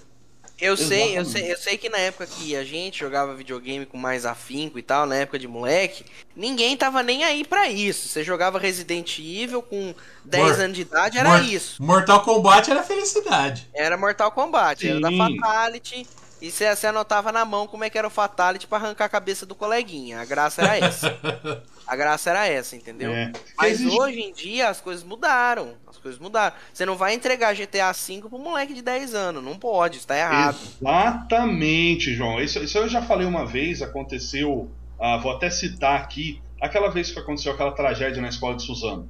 Eu 0.61 0.77
sei, 0.77 1.17
eu 1.19 1.25
sei, 1.25 1.53
eu 1.53 1.57
sei 1.57 1.79
que 1.79 1.89
na 1.89 1.97
época 1.99 2.27
que 2.27 2.55
a 2.55 2.63
gente 2.63 2.99
jogava 3.01 3.35
videogame 3.35 3.87
com 3.87 3.97
mais 3.97 4.27
afinco 4.27 4.79
e 4.79 4.83
tal, 4.83 5.07
na 5.07 5.15
época 5.17 5.39
de 5.39 5.49
moleque, 5.49 6.05
ninguém 6.37 6.77
tava 6.77 7.03
nem 7.03 7.25
aí 7.25 7.45
pra 7.45 7.69
isso. 7.69 8.09
Você 8.09 8.23
jogava 8.23 8.59
Resident 8.59 9.19
Evil 9.19 9.63
com 9.63 9.95
10 10.25 10.45
Mor- 10.57 10.61
anos 10.65 10.77
de 10.77 10.83
idade, 10.83 11.19
era 11.19 11.31
Mor- 11.31 11.45
isso. 11.45 11.83
Mortal 11.83 12.23
Kombat 12.23 12.71
era 12.71 12.83
felicidade. 12.83 13.67
Era 13.73 13.97
Mortal 13.97 14.31
Kombat, 14.33 14.87
era 14.87 15.01
da 15.01 15.09
Sim. 15.09 15.17
Fatality. 15.19 16.07
E 16.41 16.51
você, 16.51 16.87
anotava 16.87 17.31
na 17.31 17.45
mão 17.45 17.67
como 17.67 17.85
é 17.85 17.91
que 17.91 17.99
era 17.99 18.07
o 18.07 18.11
Fatality 18.11 18.67
pra 18.67 18.79
arrancar 18.79 19.05
a 19.05 19.09
cabeça 19.09 19.45
do 19.45 19.55
coleguinha. 19.55 20.21
A 20.21 20.25
graça 20.25 20.63
era 20.63 20.79
essa. 20.79 21.63
A 21.87 21.97
graça 21.97 22.31
era 22.31 22.47
essa, 22.47 22.77
entendeu? 22.77 23.11
É. 23.13 23.33
Mas 23.59 23.73
Existe- 23.81 23.99
hoje 24.01 24.21
em 24.21 24.33
dia 24.33 24.69
as 24.69 24.81
coisas 24.81 25.03
mudaram. 25.05 25.75
As 25.87 25.99
coisas 25.99 26.21
mudaram. 26.21 26.55
Você 26.73 26.87
não 26.87 26.97
vai 26.97 27.15
entregar 27.15 27.55
GTA 27.55 27.93
V 27.93 28.23
pro 28.29 28.39
moleque 28.39 28.73
de 28.73 28.81
10 28.81 29.15
anos. 29.15 29.43
Não 29.45 29.59
pode, 29.59 29.99
isso 29.99 30.07
tá 30.07 30.17
errado. 30.17 30.57
Exatamente, 30.81 32.15
João. 32.15 32.41
Isso, 32.41 32.59
isso 32.61 32.79
eu 32.79 32.89
já 32.89 33.03
falei 33.03 33.27
uma 33.27 33.45
vez, 33.45 33.83
aconteceu. 33.83 34.71
ah, 34.99 35.17
vou 35.19 35.33
até 35.33 35.51
citar 35.51 36.01
aqui. 36.01 36.41
Aquela 36.61 36.91
vez 36.91 37.11
que 37.11 37.19
aconteceu 37.19 37.53
aquela 37.53 37.73
tragédia 37.73 38.21
na 38.23 38.29
escola 38.29 38.55
de 38.55 38.63
Suzano. 38.63 39.09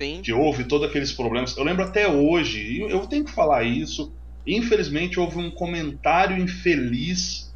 Sim. 0.00 0.20
que 0.20 0.32
houve 0.32 0.64
todos 0.64 0.88
aqueles 0.88 1.12
problemas. 1.12 1.56
Eu 1.56 1.62
lembro 1.62 1.84
até 1.84 2.08
hoje, 2.08 2.58
e 2.60 2.80
eu 2.80 3.06
tenho 3.06 3.24
que 3.24 3.30
falar 3.30 3.62
isso. 3.62 4.12
Infelizmente, 4.46 5.20
houve 5.20 5.38
um 5.38 5.50
comentário 5.50 6.36
infeliz 6.36 7.54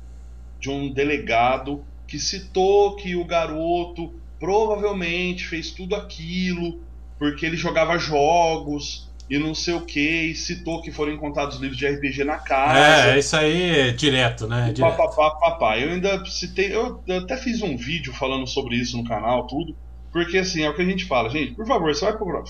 de 0.61 0.71
um 0.71 0.93
delegado 0.93 1.85
que 2.07 2.19
citou 2.19 2.97
que 2.97 3.17
o 3.17 3.25
garoto 3.25 4.15
provavelmente 4.39 5.47
fez 5.47 5.71
tudo 5.71 5.97
aquilo 5.97 6.81
porque 7.19 7.47
ele 7.47 7.57
jogava 7.57 7.99
jogos 7.99 9.07
e 9.29 9.39
não 9.39 9.55
sei 9.55 9.75
o 9.75 9.81
que, 9.81 10.31
e 10.31 10.35
citou 10.35 10.81
que 10.81 10.93
foram 10.93 11.13
encontrados 11.13 11.59
livros 11.59 11.77
de 11.77 11.87
RPG 11.87 12.23
na 12.23 12.39
casa. 12.39 13.11
É, 13.11 13.19
isso 13.19 13.37
aí 13.37 13.63
é 13.81 13.91
direto, 13.91 14.47
né? 14.47 14.71
Direto. 14.73 14.97
Papapá, 14.97 15.31
papá. 15.31 15.79
Eu 15.79 15.91
ainda 15.91 16.25
citei, 16.27 16.73
eu, 16.73 17.03
eu 17.07 17.19
até 17.19 17.37
fiz 17.37 17.61
um 17.61 17.77
vídeo 17.77 18.13
falando 18.13 18.47
sobre 18.47 18.77
isso 18.77 18.97
no 18.97 19.05
canal, 19.05 19.47
tudo. 19.47 19.75
Porque 20.13 20.39
assim, 20.39 20.63
é 20.63 20.71
o 20.71 20.75
que 20.75 20.83
a 20.83 20.85
gente 20.85 21.07
fala, 21.07 21.29
gente, 21.29 21.55
por 21.55 21.67
favor, 21.67 21.93
você 21.93 22.05
vai 22.05 22.17
procurar. 22.17 22.45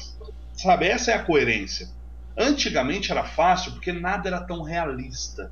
Sabe, 0.53 0.87
essa 0.87 1.13
é 1.13 1.15
a 1.15 1.23
coerência. 1.23 1.89
Antigamente 2.37 3.11
era 3.11 3.25
fácil 3.25 3.73
porque 3.73 3.93
nada 3.93 4.29
era 4.29 4.41
tão 4.41 4.63
realista. 4.63 5.51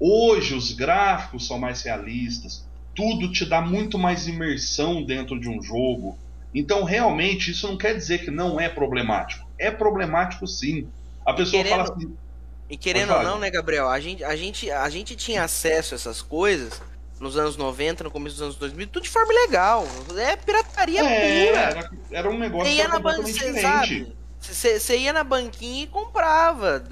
Hoje 0.00 0.54
os 0.54 0.72
gráficos 0.72 1.46
são 1.46 1.58
mais 1.58 1.82
realistas, 1.82 2.66
tudo 2.94 3.30
te 3.30 3.44
dá 3.44 3.60
muito 3.60 3.98
mais 3.98 4.26
imersão 4.26 5.02
dentro 5.02 5.38
de 5.38 5.48
um 5.48 5.62
jogo. 5.62 6.18
Então, 6.54 6.84
realmente, 6.84 7.50
isso 7.50 7.68
não 7.68 7.76
quer 7.76 7.94
dizer 7.94 8.24
que 8.24 8.30
não 8.30 8.58
é 8.58 8.68
problemático. 8.68 9.46
É 9.58 9.70
problemático 9.70 10.46
sim. 10.46 10.88
A 11.24 11.34
pessoa 11.34 11.62
Querendo- 11.62 11.84
fala 11.86 11.96
assim, 11.96 12.16
E 12.68 12.76
querendo 12.76 13.12
ou 13.12 13.22
não, 13.22 13.38
né, 13.38 13.50
Gabriel? 13.50 13.88
A 13.88 14.00
gente, 14.00 14.24
a, 14.24 14.34
gente, 14.34 14.70
a 14.70 14.88
gente 14.88 15.14
tinha 15.16 15.44
acesso 15.44 15.94
a 15.94 15.96
essas 15.96 16.22
coisas 16.22 16.80
nos 17.20 17.36
anos 17.36 17.56
90, 17.56 18.04
no 18.04 18.10
começo 18.10 18.36
dos 18.36 18.42
anos 18.42 18.56
2000, 18.56 18.86
tudo 18.88 19.02
de 19.02 19.10
forma 19.10 19.32
ilegal. 19.32 19.86
É 20.16 20.36
pirataria 20.36 21.00
é, 21.02 21.46
pura. 21.46 21.60
era, 21.60 21.90
era 22.10 22.30
um 22.30 22.38
negócio 22.38 22.64
banquinha, 22.66 22.88
completamente 22.90 23.34
diferente. 23.34 23.60
sabe? 23.62 24.16
Você 24.54 24.98
ia 24.98 25.12
na 25.12 25.24
banquinha 25.24 25.84
e 25.84 25.86
comprava 25.86 26.82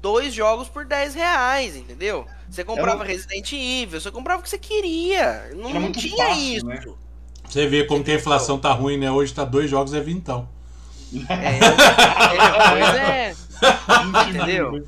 dois 0.00 0.32
jogos 0.32 0.68
por 0.68 0.84
10 0.84 1.14
reais, 1.14 1.76
entendeu? 1.76 2.26
Você 2.48 2.64
comprava 2.64 3.04
Era 3.04 3.12
Resident 3.12 3.52
Evil, 3.52 4.00
você 4.00 4.10
comprava 4.10 4.40
o 4.40 4.42
que 4.42 4.50
você 4.50 4.58
queria. 4.58 5.50
Não, 5.54 5.70
Era 5.70 5.80
não 5.80 5.92
tinha 5.92 6.16
fácil, 6.26 6.56
isso. 6.56 6.66
né? 6.66 6.80
Você 7.48 7.66
vê 7.66 7.84
como 7.84 8.04
que 8.04 8.10
a 8.10 8.14
inflação 8.14 8.58
tá 8.58 8.72
ruim, 8.72 8.98
né? 8.98 9.10
Hoje 9.10 9.34
tá 9.34 9.44
dois 9.44 9.70
jogos 9.70 9.94
é 9.94 10.00
vintão. 10.00 10.48
É, 11.28 11.70
é, 12.36 12.56
pois 12.68 12.94
é. 12.94 13.36
Entendeu? 13.96 14.78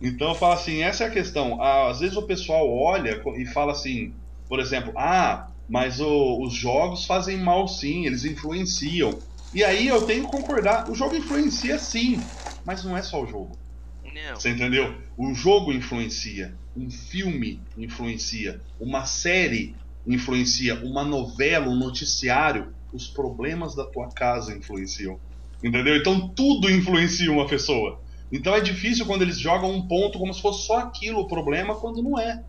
Então 0.00 0.28
eu 0.28 0.34
falo 0.34 0.52
assim, 0.54 0.82
essa 0.82 1.04
é 1.04 1.06
a 1.08 1.10
questão. 1.10 1.60
Às 1.62 2.00
vezes 2.00 2.16
o 2.16 2.22
pessoal 2.22 2.68
olha 2.70 3.20
e 3.36 3.46
fala 3.46 3.72
assim, 3.72 4.14
por 4.48 4.60
exemplo, 4.60 4.92
ah, 4.96 5.48
mas 5.68 6.00
o- 6.00 6.42
os 6.42 6.54
jogos 6.54 7.04
fazem 7.04 7.36
mal 7.38 7.66
sim, 7.68 8.06
eles 8.06 8.24
influenciam. 8.24 9.18
E 9.52 9.64
aí 9.64 9.88
eu 9.88 10.02
tenho 10.02 10.24
que 10.24 10.30
concordar, 10.30 10.90
o 10.90 10.94
jogo 10.94 11.16
influencia 11.16 11.78
sim, 11.78 12.22
mas 12.64 12.84
não 12.84 12.96
é 12.96 13.02
só 13.02 13.22
o 13.22 13.26
jogo. 13.26 13.56
Não. 14.04 14.36
Você 14.36 14.50
entendeu? 14.50 14.94
O 15.16 15.32
jogo 15.34 15.72
influencia, 15.72 16.54
um 16.76 16.90
filme 16.90 17.60
influencia, 17.76 18.60
uma 18.78 19.06
série 19.06 19.74
influencia, 20.06 20.74
uma 20.84 21.04
novela, 21.04 21.68
um 21.68 21.76
noticiário, 21.76 22.72
os 22.92 23.06
problemas 23.06 23.74
da 23.74 23.84
tua 23.84 24.08
casa 24.08 24.56
influenciam. 24.56 25.18
Entendeu? 25.62 25.96
Então 25.96 26.28
tudo 26.28 26.70
influencia 26.70 27.30
uma 27.32 27.46
pessoa. 27.46 28.00
Então 28.30 28.54
é 28.54 28.60
difícil 28.60 29.06
quando 29.06 29.22
eles 29.22 29.38
jogam 29.38 29.70
um 29.70 29.86
ponto 29.86 30.18
como 30.18 30.32
se 30.32 30.42
fosse 30.42 30.66
só 30.66 30.78
aquilo 30.78 31.20
o 31.20 31.28
problema, 31.28 31.74
quando 31.74 32.02
não 32.02 32.18
é. 32.18 32.42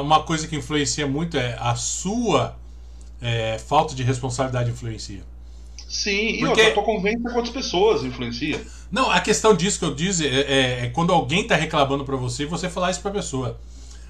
Uma 0.00 0.22
coisa 0.22 0.46
que 0.46 0.56
influencia 0.56 1.06
muito 1.06 1.36
é 1.36 1.56
a 1.58 1.74
sua 1.74 2.56
é, 3.20 3.58
falta 3.58 3.94
de 3.94 4.02
responsabilidade 4.02 4.70
influencia. 4.70 5.22
Sim, 5.92 6.10
e 6.12 6.38
Porque- 6.38 6.46
outra, 6.50 6.68
a 6.68 6.74
tua 6.74 6.82
convivência 6.84 7.20
com 7.28 7.34
outras 7.36 7.52
pessoas 7.52 8.04
influencia. 8.04 8.64
Não, 8.92 9.10
a 9.10 9.20
questão 9.20 9.52
disso 9.54 9.80
que 9.80 9.84
eu 9.84 9.92
disse 9.92 10.24
é, 10.24 10.40
é- 10.40 10.84
é 10.86 10.88
quando 10.90 11.12
alguém 11.12 11.44
tá 11.44 11.56
reclamando 11.56 12.04
pra 12.04 12.14
você, 12.16 12.46
você 12.46 12.68
falar 12.70 12.92
isso 12.92 13.00
pra 13.00 13.10
pessoa. 13.10 13.58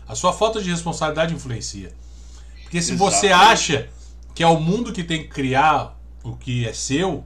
A 0.07 0.15
sua 0.15 0.31
falta 0.33 0.61
de 0.61 0.69
responsabilidade 0.71 1.35
influencia. 1.35 1.95
Porque 2.65 2.83
se 2.83 2.95
você 2.95 3.29
acha 3.29 3.89
que 4.35 4.43
é 4.43 4.47
o 4.47 4.61
mundo 4.61 4.93
que 4.93 5.03
tem 5.03 5.23
que 5.23 5.29
criar 5.29 5.99
o 6.23 6.37
que 6.37 6.67
é 6.69 6.73
seu, 6.75 7.25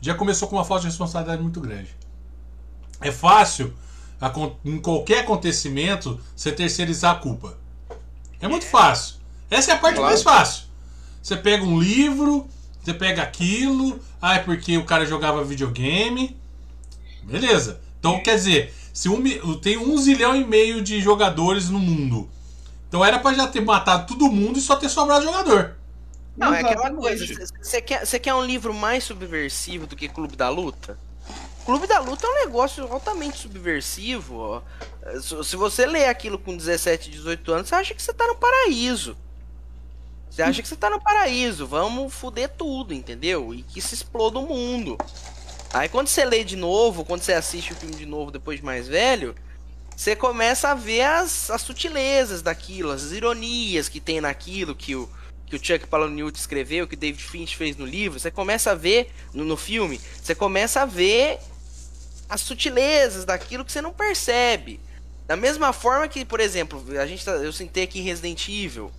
já 0.00 0.14
começou 0.14 0.48
com 0.48 0.56
uma 0.56 0.64
falta 0.64 0.80
de 0.82 0.88
responsabilidade 0.88 1.40
muito 1.40 1.60
grande. 1.60 1.90
É 3.00 3.12
fácil, 3.12 3.72
em 4.64 4.78
qualquer 4.80 5.20
acontecimento, 5.20 6.18
você 6.34 6.50
terceirizar 6.50 7.12
a 7.12 7.18
culpa. 7.20 7.56
É 8.40 8.48
muito 8.48 8.66
fácil. 8.66 9.16
Essa 9.48 9.70
é 9.70 9.74
a 9.74 9.78
parte 9.78 9.94
Claro. 9.96 10.10
mais 10.10 10.22
fácil. 10.24 10.64
Você 11.22 11.36
pega 11.36 11.62
um 11.64 11.78
livro, 11.80 12.48
você 12.82 12.92
pega 12.92 13.22
aquilo, 13.22 14.00
ah, 14.20 14.34
é 14.34 14.38
porque 14.40 14.76
o 14.76 14.84
cara 14.84 15.06
jogava 15.06 15.44
videogame. 15.44 16.36
Beleza. 17.22 17.80
Então, 17.98 18.20
quer 18.20 18.34
dizer, 18.34 18.74
se 18.92 19.08
um, 19.08 19.22
tem 19.60 19.78
um 19.78 19.96
zilhão 19.96 20.34
e 20.34 20.44
meio 20.44 20.82
de 20.82 21.00
jogadores 21.00 21.68
no 21.70 21.78
mundo. 21.78 22.28
Então 22.88 23.04
era 23.04 23.18
pra 23.18 23.32
já 23.32 23.46
ter 23.46 23.60
matado 23.60 24.06
todo 24.06 24.30
mundo 24.30 24.58
e 24.58 24.62
só 24.62 24.76
ter 24.76 24.88
sobrado 24.88 25.24
jogador. 25.24 25.76
Não, 26.36 26.52
é 26.52 26.60
aquela 26.60 26.88
Exatamente. 26.88 27.00
coisa. 27.00 27.46
Você 27.62 27.80
quer, 27.80 28.04
você 28.04 28.18
quer 28.18 28.34
um 28.34 28.44
livro 28.44 28.74
mais 28.74 29.04
subversivo 29.04 29.86
do 29.86 29.96
que 29.96 30.08
Clube 30.08 30.36
da 30.36 30.48
Luta? 30.48 30.98
Clube 31.64 31.86
da 31.86 32.00
Luta 32.00 32.26
é 32.26 32.30
um 32.30 32.44
negócio 32.46 32.84
altamente 32.92 33.38
subversivo. 33.38 34.36
ó. 34.36 34.62
Se 35.20 35.42
se 35.44 35.56
você 35.56 35.86
lê 35.86 36.06
aquilo 36.06 36.38
com 36.38 36.56
17, 36.56 37.10
18 37.10 37.52
anos, 37.52 37.68
você 37.68 37.74
acha 37.76 37.94
que 37.94 38.02
você 38.02 38.12
tá 38.12 38.26
no 38.26 38.34
paraíso. 38.34 39.16
Você 40.32 40.42
acha 40.42 40.62
que 40.62 40.68
você 40.68 40.76
tá 40.76 40.88
no 40.88 40.98
paraíso. 40.98 41.66
Vamos 41.66 42.12
foder 42.14 42.48
tudo, 42.48 42.94
entendeu? 42.94 43.52
E 43.52 43.62
que 43.62 43.82
se 43.82 43.94
exploda 43.94 44.38
o 44.38 44.46
mundo. 44.46 44.96
Aí 45.74 45.90
quando 45.90 46.08
você 46.08 46.24
lê 46.24 46.42
de 46.42 46.56
novo, 46.56 47.04
quando 47.04 47.20
você 47.20 47.34
assiste 47.34 47.72
o 47.72 47.76
filme 47.76 47.94
de 47.94 48.06
novo 48.06 48.30
depois 48.30 48.58
de 48.58 48.64
mais 48.64 48.88
velho, 48.88 49.34
você 49.94 50.16
começa 50.16 50.70
a 50.70 50.74
ver 50.74 51.02
as, 51.02 51.50
as 51.50 51.60
sutilezas 51.60 52.40
daquilo, 52.40 52.90
as 52.90 53.12
ironias 53.12 53.90
que 53.90 54.00
tem 54.00 54.20
naquilo 54.22 54.74
que 54.74 54.96
o, 54.96 55.08
que 55.46 55.54
o 55.54 55.62
Chuck 55.62 55.86
Palahniuk 55.86 56.38
escreveu, 56.38 56.86
que 56.88 56.94
o 56.94 56.98
David 56.98 57.22
Finch 57.22 57.56
fez 57.56 57.76
no 57.76 57.84
livro, 57.84 58.18
você 58.18 58.30
começa 58.30 58.70
a 58.70 58.74
ver 58.74 59.12
no, 59.34 59.44
no 59.44 59.56
filme, 59.56 60.00
você 60.22 60.34
começa 60.34 60.80
a 60.80 60.86
ver 60.86 61.38
as 62.28 62.40
sutilezas 62.40 63.26
daquilo 63.26 63.64
que 63.64 63.72
você 63.72 63.82
não 63.82 63.92
percebe. 63.92 64.80
Da 65.26 65.36
mesma 65.36 65.72
forma 65.74 66.08
que, 66.08 66.24
por 66.24 66.40
exemplo, 66.40 66.82
a 66.98 67.06
gente 67.06 67.24
tá- 67.24 67.32
eu 67.32 67.52
sentei 67.52 67.84
aqui 67.84 68.00
Resident 68.00 68.48
Evil. 68.48 68.90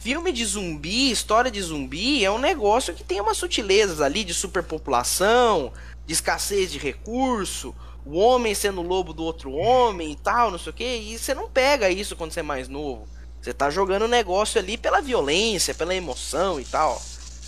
Filme 0.00 0.32
de 0.32 0.42
zumbi, 0.46 1.10
história 1.10 1.50
de 1.50 1.60
zumbi, 1.60 2.24
é 2.24 2.30
um 2.30 2.38
negócio 2.38 2.94
que 2.94 3.04
tem 3.04 3.20
umas 3.20 3.36
sutilezas 3.36 4.00
ali 4.00 4.24
de 4.24 4.32
superpopulação, 4.32 5.74
de 6.06 6.14
escassez 6.14 6.72
de 6.72 6.78
recurso, 6.78 7.74
o 8.06 8.16
homem 8.16 8.54
sendo 8.54 8.80
lobo 8.80 9.12
do 9.12 9.22
outro 9.22 9.52
homem 9.52 10.12
e 10.12 10.16
tal, 10.16 10.50
não 10.50 10.58
sei 10.58 10.70
o 10.70 10.74
que, 10.74 10.84
e 10.84 11.18
você 11.18 11.34
não 11.34 11.50
pega 11.50 11.90
isso 11.90 12.16
quando 12.16 12.32
você 12.32 12.40
é 12.40 12.42
mais 12.42 12.66
novo. 12.66 13.06
Você 13.42 13.52
tá 13.52 13.68
jogando 13.68 14.04
o 14.04 14.08
negócio 14.08 14.58
ali 14.58 14.78
pela 14.78 15.02
violência, 15.02 15.74
pela 15.74 15.94
emoção 15.94 16.58
e 16.58 16.64
tal. 16.64 17.00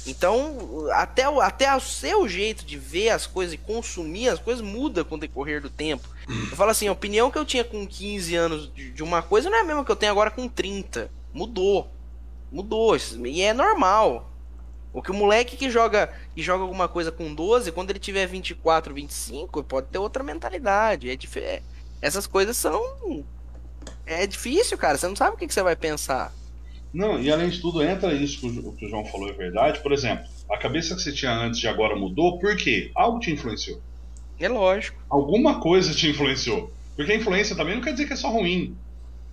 Então, 0.07 0.89
até 0.93 1.27
o, 1.31 1.41
até 1.41 1.75
o 1.75 1.81
seu 1.81 2.29
jeito 2.29 2.67
de 2.67 2.77
ver 2.77 3.11
as 3.11 3.27
coisas 3.27 3.55
e 3.55 3.59
consumir 3.59 4.29
as 4.29 4.39
coisas 4.39 4.63
muda 4.63 5.03
com 5.05 5.15
o 5.15 5.19
decorrer 5.19 5.63
do 5.63 5.71
tempo. 5.71 6.07
Eu 6.29 6.57
falo 6.57 6.71
assim, 6.71 6.87
a 6.87 6.93
opinião 6.93 7.31
que 7.31 7.39
eu 7.39 7.47
tinha 7.47 7.65
com 7.65 7.87
15 7.87 8.37
anos 8.37 8.75
de, 8.75 8.91
de 8.91 9.03
uma 9.03 9.23
coisa 9.23 9.49
não 9.49 9.57
é 9.57 9.61
a 9.63 9.65
mesma 9.65 9.85
que 9.85 9.91
eu 9.91 9.97
tenho 9.97 10.13
agora 10.13 10.31
com 10.31 10.47
30. 10.47 11.11
Mudou. 11.33 11.91
Mudou. 12.53 12.95
E 12.97 13.41
é 13.41 13.55
normal. 13.55 14.31
O 14.93 15.01
que 15.01 15.11
o 15.11 15.15
moleque 15.15 15.57
que 15.57 15.71
joga 15.71 16.13
e 16.37 16.43
joga 16.43 16.63
alguma 16.63 16.87
coisa 16.87 17.11
com 17.11 17.35
12, 17.35 17.73
quando 17.73 17.91
ele 17.91 17.99
tiver 17.99 18.27
24, 18.27 18.93
25, 18.93 19.65
pode 19.65 19.87
ter 19.89 19.99
outra 19.99 20.23
mentalidade. 20.23 21.09
É 21.09 21.17
dif... 21.17 21.39
É, 21.39 21.63
essas 22.03 22.27
coisas 22.27 22.57
são. 22.57 23.25
É 24.05 24.27
difícil, 24.27 24.77
cara. 24.77 24.99
Você 24.99 25.09
não 25.09 25.17
sabe 25.17 25.35
o 25.35 25.39
que, 25.39 25.47
que 25.47 25.55
você 25.55 25.63
vai 25.63 25.75
pensar. 25.75 26.31
Não, 26.93 27.19
e 27.19 27.33
além 27.33 27.49
de 27.49 27.61
tudo, 27.61 27.83
entra 27.83 28.13
isso 28.13 28.39
que 28.39 28.47
o, 28.47 28.73
que 28.73 28.85
o 28.85 28.89
João 28.91 29.05
falou 29.07 29.31
é 29.31 29.33
verdade. 29.33 29.81
Por 29.81 29.93
exemplo, 29.93 30.27
a 30.51 30.59
cabeça 30.59 30.95
que 30.95 31.01
você 31.01 31.11
tinha 31.11 31.33
antes 31.33 31.59
de 31.59 31.67
agora 31.67 31.97
mudou, 31.97 32.39
por 32.39 32.55
quê? 32.57 32.91
Algo 32.95 33.19
te 33.19 33.31
influenciou. 33.31 33.81
É 34.39 34.49
lógico. 34.49 35.03
Alguma 35.09 35.59
coisa 35.61 35.95
te 35.95 36.09
influenciou. 36.09 36.71
Porque 36.95 37.13
a 37.13 37.17
influência 37.17 37.57
também 37.57 37.77
não 37.77 37.83
quer 37.83 37.93
dizer 37.93 38.07
que 38.07 38.13
é 38.13 38.17
só 38.17 38.31
ruim. 38.31 38.77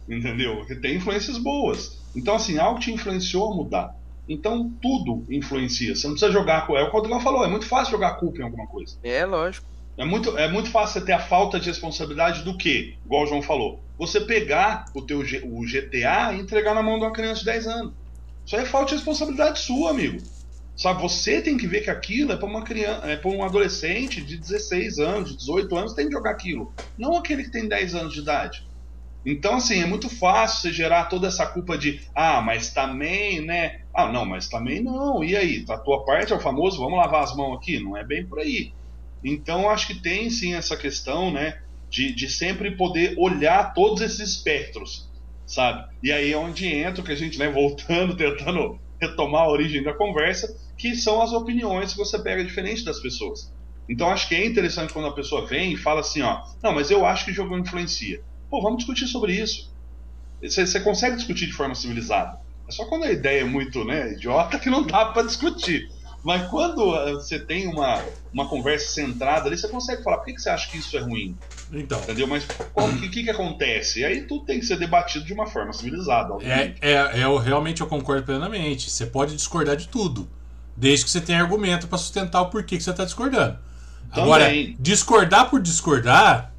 Entendeu? 0.08 0.58
Porque 0.58 0.76
tem 0.76 0.96
influências 0.96 1.38
boas. 1.38 1.99
Então, 2.16 2.36
assim, 2.36 2.58
algo 2.58 2.80
te 2.80 2.92
influenciou 2.92 3.52
a 3.52 3.56
mudar. 3.56 3.96
Então, 4.28 4.72
tudo 4.82 5.26
influencia. 5.30 5.96
Você 5.96 6.06
não 6.08 6.14
precisa 6.14 6.32
jogar. 6.32 6.68
É 6.70 6.84
o 6.84 6.86
que 6.86 6.92
o 6.92 7.00
Rodrigo 7.00 7.20
falou, 7.20 7.44
é 7.44 7.48
muito 7.48 7.66
fácil 7.66 7.92
jogar 7.92 8.16
culpa 8.16 8.40
em 8.40 8.44
alguma 8.44 8.68
coisa. 8.68 8.96
É, 9.04 9.26
lógico. 9.26 9.68
É 9.98 10.06
muito, 10.06 10.38
é 10.38 10.48
muito 10.50 10.72
fácil 10.72 11.00
você 11.00 11.06
ter 11.06 11.12
a 11.12 11.20
falta 11.20 11.60
de 11.60 11.68
responsabilidade 11.68 12.44
do 12.44 12.56
que, 12.56 12.96
igual 13.06 13.24
o 13.24 13.26
João 13.26 13.42
falou, 13.42 13.84
você 13.98 14.22
pegar 14.22 14.86
o 14.96 15.02
teu 15.02 15.20
o 15.20 15.62
GTA 15.66 16.34
e 16.34 16.40
entregar 16.40 16.74
na 16.74 16.82
mão 16.82 16.98
de 16.98 17.04
uma 17.04 17.12
criança 17.12 17.40
de 17.42 17.48
10 17.48 17.68
anos. 17.68 17.94
Isso 18.46 18.56
aí 18.56 18.62
é 18.62 18.66
falta 18.66 18.90
de 18.90 18.96
responsabilidade 18.96 19.60
sua, 19.60 19.92
amigo. 19.92 20.24
Sabe, 20.74 21.02
você 21.02 21.42
tem 21.42 21.58
que 21.58 21.68
ver 21.68 21.82
que 21.82 21.90
aquilo 21.90 22.32
é 22.32 22.38
para 22.38 22.48
uma 22.48 22.64
criança, 22.64 23.06
é 23.06 23.18
para 23.18 23.30
um 23.30 23.44
adolescente 23.44 24.22
de 24.22 24.38
16 24.38 25.00
anos, 25.00 25.32
de 25.32 25.38
18 25.38 25.76
anos, 25.76 25.94
tem 25.94 26.08
que 26.08 26.14
jogar 26.14 26.32
aquilo. 26.32 26.74
Não 26.98 27.18
aquele 27.18 27.44
que 27.44 27.52
tem 27.52 27.68
10 27.68 27.96
anos 27.96 28.14
de 28.14 28.22
idade. 28.22 28.66
Então, 29.26 29.56
assim, 29.56 29.82
é 29.82 29.86
muito 29.86 30.10
fácil 30.10 30.62
você 30.62 30.74
gerar 30.74 31.06
toda 31.06 31.28
essa 31.28 31.46
culpa 31.46 31.78
de, 31.78 32.00
ah, 32.16 32.42
mas 32.42 32.72
também, 32.74 33.42
né? 33.42 33.82
Ah, 33.94 34.12
não, 34.12 34.26
mas 34.26 34.48
também 34.48 34.82
não. 34.82 35.24
E 35.24 35.36
aí? 35.36 35.66
A 35.70 35.78
tua 35.78 36.06
parte 36.06 36.32
é 36.32 36.36
o 36.36 36.40
famoso, 36.40 36.80
vamos 36.80 36.98
lavar 36.98 37.24
as 37.24 37.36
mãos 37.36 37.58
aqui? 37.58 37.80
Não 37.80 37.98
é 37.98 38.06
bem 38.06 38.26
por 38.28 38.40
aí. 38.40 38.74
Então, 39.24 39.70
acho 39.70 39.88
que 39.88 40.02
tem 40.02 40.30
sim 40.30 40.54
essa 40.56 40.78
questão, 40.78 41.32
né? 41.32 41.56
De, 41.90 42.16
de 42.16 42.30
sempre 42.30 42.78
poder 42.78 43.16
olhar 43.18 43.74
todos 43.74 44.02
esses 44.02 44.20
espectros, 44.36 45.10
sabe? 45.46 45.84
E 46.02 46.12
aí 46.12 46.32
é 46.32 46.38
onde 46.38 46.68
entra 46.68 47.02
o 47.02 47.04
que 47.06 47.12
a 47.12 47.16
gente, 47.16 47.38
né, 47.38 47.50
voltando, 47.50 48.16
tentando 48.18 48.80
retomar 49.02 49.44
a 49.44 49.52
origem 49.52 49.84
da 49.84 49.94
conversa, 49.94 50.48
que 50.78 50.96
são 50.96 51.22
as 51.22 51.34
opiniões 51.34 51.92
que 51.92 51.98
você 51.98 52.22
pega 52.22 52.44
diferente 52.44 52.84
das 52.84 53.00
pessoas. 53.02 53.52
Então, 53.90 54.10
acho 54.10 54.28
que 54.28 54.36
é 54.36 54.46
interessante 54.46 54.94
quando 54.94 55.08
a 55.08 55.16
pessoa 55.16 55.48
vem 55.48 55.74
e 55.74 55.78
fala 55.78 56.02
assim, 56.02 56.22
ó, 56.22 56.42
não, 56.62 56.74
mas 56.74 56.92
eu 56.92 57.06
acho 57.06 57.26
que 57.26 57.32
o 57.32 57.34
jogo 57.34 57.58
influencia. 57.58 58.20
Pô, 58.50 58.62
vamos 58.62 58.80
discutir 58.80 59.08
sobre 59.08 59.34
isso. 59.34 59.70
Você, 60.42 60.66
você 60.66 60.80
consegue 60.80 61.16
discutir 61.16 61.48
de 61.48 61.54
forma 61.54 61.76
civilizada. 61.76 62.40
É 62.68 62.72
só 62.72 62.86
quando 62.86 63.04
a 63.04 63.12
ideia 63.12 63.42
é 63.42 63.46
muito 63.46 63.84
né, 63.84 64.14
idiota 64.14 64.60
que 64.60 64.70
não 64.70 64.84
dá 64.84 65.06
para 65.06 65.24
discutir. 65.24 65.90
Mas 66.24 66.48
quando 66.50 66.96
eh, 66.96 67.14
você 67.14 67.40
tem 67.40 67.68
uma, 67.68 68.04
uma 68.34 68.48
conversa 68.48 68.90
centrada 68.92 69.48
ali, 69.48 69.58
você 69.58 69.68
consegue 69.68 70.04
falar 70.04 70.18
por 70.18 70.26
que, 70.26 70.34
que 70.34 70.42
você 70.42 70.50
acha 70.50 70.70
que 70.70 70.78
isso 70.78 70.98
é 70.98 71.00
ruim. 71.00 71.38
Então. 71.72 72.00
Entendeu? 72.02 72.28
Mas 72.28 72.46
o 72.76 73.00
que, 73.00 73.10
que, 73.10 73.24
que, 73.24 73.30
acontece? 73.30 74.02
E 74.02 74.06
aí 74.06 74.22
tudo 74.24 74.46
tem 74.46 74.60
que 74.60 74.66
ser 74.66 74.78
debatido 74.78 75.26
de 75.26 75.34
uma 75.34 75.48
forma 75.48 75.72
civilizada. 75.72 76.34
É, 76.42 76.76
é, 76.82 77.20
é, 77.22 77.24
eu 77.24 77.38
realmente 77.38 77.82
eu 77.82 77.88
concordo 77.88 78.24
plenamente. 78.24 78.90
Você 78.90 79.06
pode 79.06 79.36
discordar 79.36 79.78
de 79.78 79.88
tudo. 79.88 80.30
Desde 80.76 81.06
que 81.06 81.12
você 81.12 81.22
tenha 81.22 81.40
argumento 81.40 81.88
para 81.88 81.98
sustentar 81.98 82.42
o 82.42 82.50
porquê 82.50 82.78
que 82.78 82.84
você 82.84 82.92
está 82.92 83.06
discordando. 83.06 83.58
Também. 84.10 84.24
Agora, 84.24 84.52
discordar 84.78 85.50
por 85.50 85.62
discordar 85.62 86.54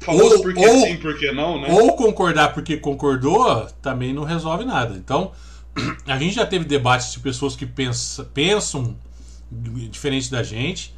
Famoso 0.00 0.36
ou, 0.36 0.42
porque 0.42 0.66
ou, 0.66 0.80
sim, 0.80 0.96
porque 0.96 1.30
não, 1.30 1.60
né? 1.60 1.68
Ou 1.70 1.94
concordar 1.94 2.54
porque 2.54 2.78
concordou 2.78 3.66
também 3.82 4.12
não 4.12 4.24
resolve 4.24 4.64
nada. 4.64 4.96
Então, 4.96 5.32
a 6.06 6.18
gente 6.18 6.34
já 6.34 6.46
teve 6.46 6.64
debates 6.64 7.12
de 7.12 7.20
pessoas 7.20 7.54
que 7.54 7.66
pensa, 7.66 8.24
pensam 8.24 8.96
diferente 9.90 10.30
da 10.30 10.42
gente. 10.42 10.94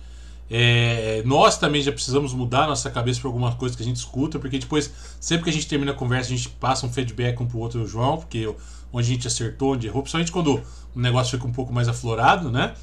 É, 0.54 1.22
nós 1.24 1.56
também 1.56 1.80
já 1.80 1.90
precisamos 1.90 2.34
mudar 2.34 2.66
nossa 2.66 2.90
cabeça 2.90 3.20
para 3.20 3.28
alguma 3.28 3.54
coisa 3.54 3.74
que 3.74 3.82
a 3.82 3.86
gente 3.86 3.96
escuta, 3.96 4.38
porque 4.38 4.58
depois, 4.58 4.92
sempre 5.18 5.44
que 5.44 5.50
a 5.50 5.52
gente 5.52 5.66
termina 5.66 5.92
a 5.92 5.94
conversa, 5.94 6.32
a 6.32 6.36
gente 6.36 6.50
passa 6.50 6.86
um 6.86 6.92
feedback 6.92 7.40
um 7.40 7.46
pro 7.46 7.58
outro, 7.58 7.86
João, 7.86 8.18
porque 8.18 8.46
onde 8.92 9.06
a 9.06 9.14
gente 9.14 9.26
acertou, 9.26 9.72
onde 9.72 9.86
errou, 9.86 10.02
principalmente 10.02 10.30
quando 10.30 10.62
o 10.94 11.00
negócio 11.00 11.38
fica 11.38 11.48
um 11.48 11.52
pouco 11.52 11.72
mais 11.72 11.88
aflorado, 11.88 12.50
né? 12.50 12.74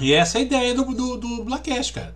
E 0.00 0.12
essa 0.12 0.38
é 0.38 0.40
a 0.40 0.44
ideia 0.44 0.74
do, 0.74 0.84
do, 0.84 1.16
do 1.16 1.44
Blackcast, 1.44 1.92
cara. 1.92 2.14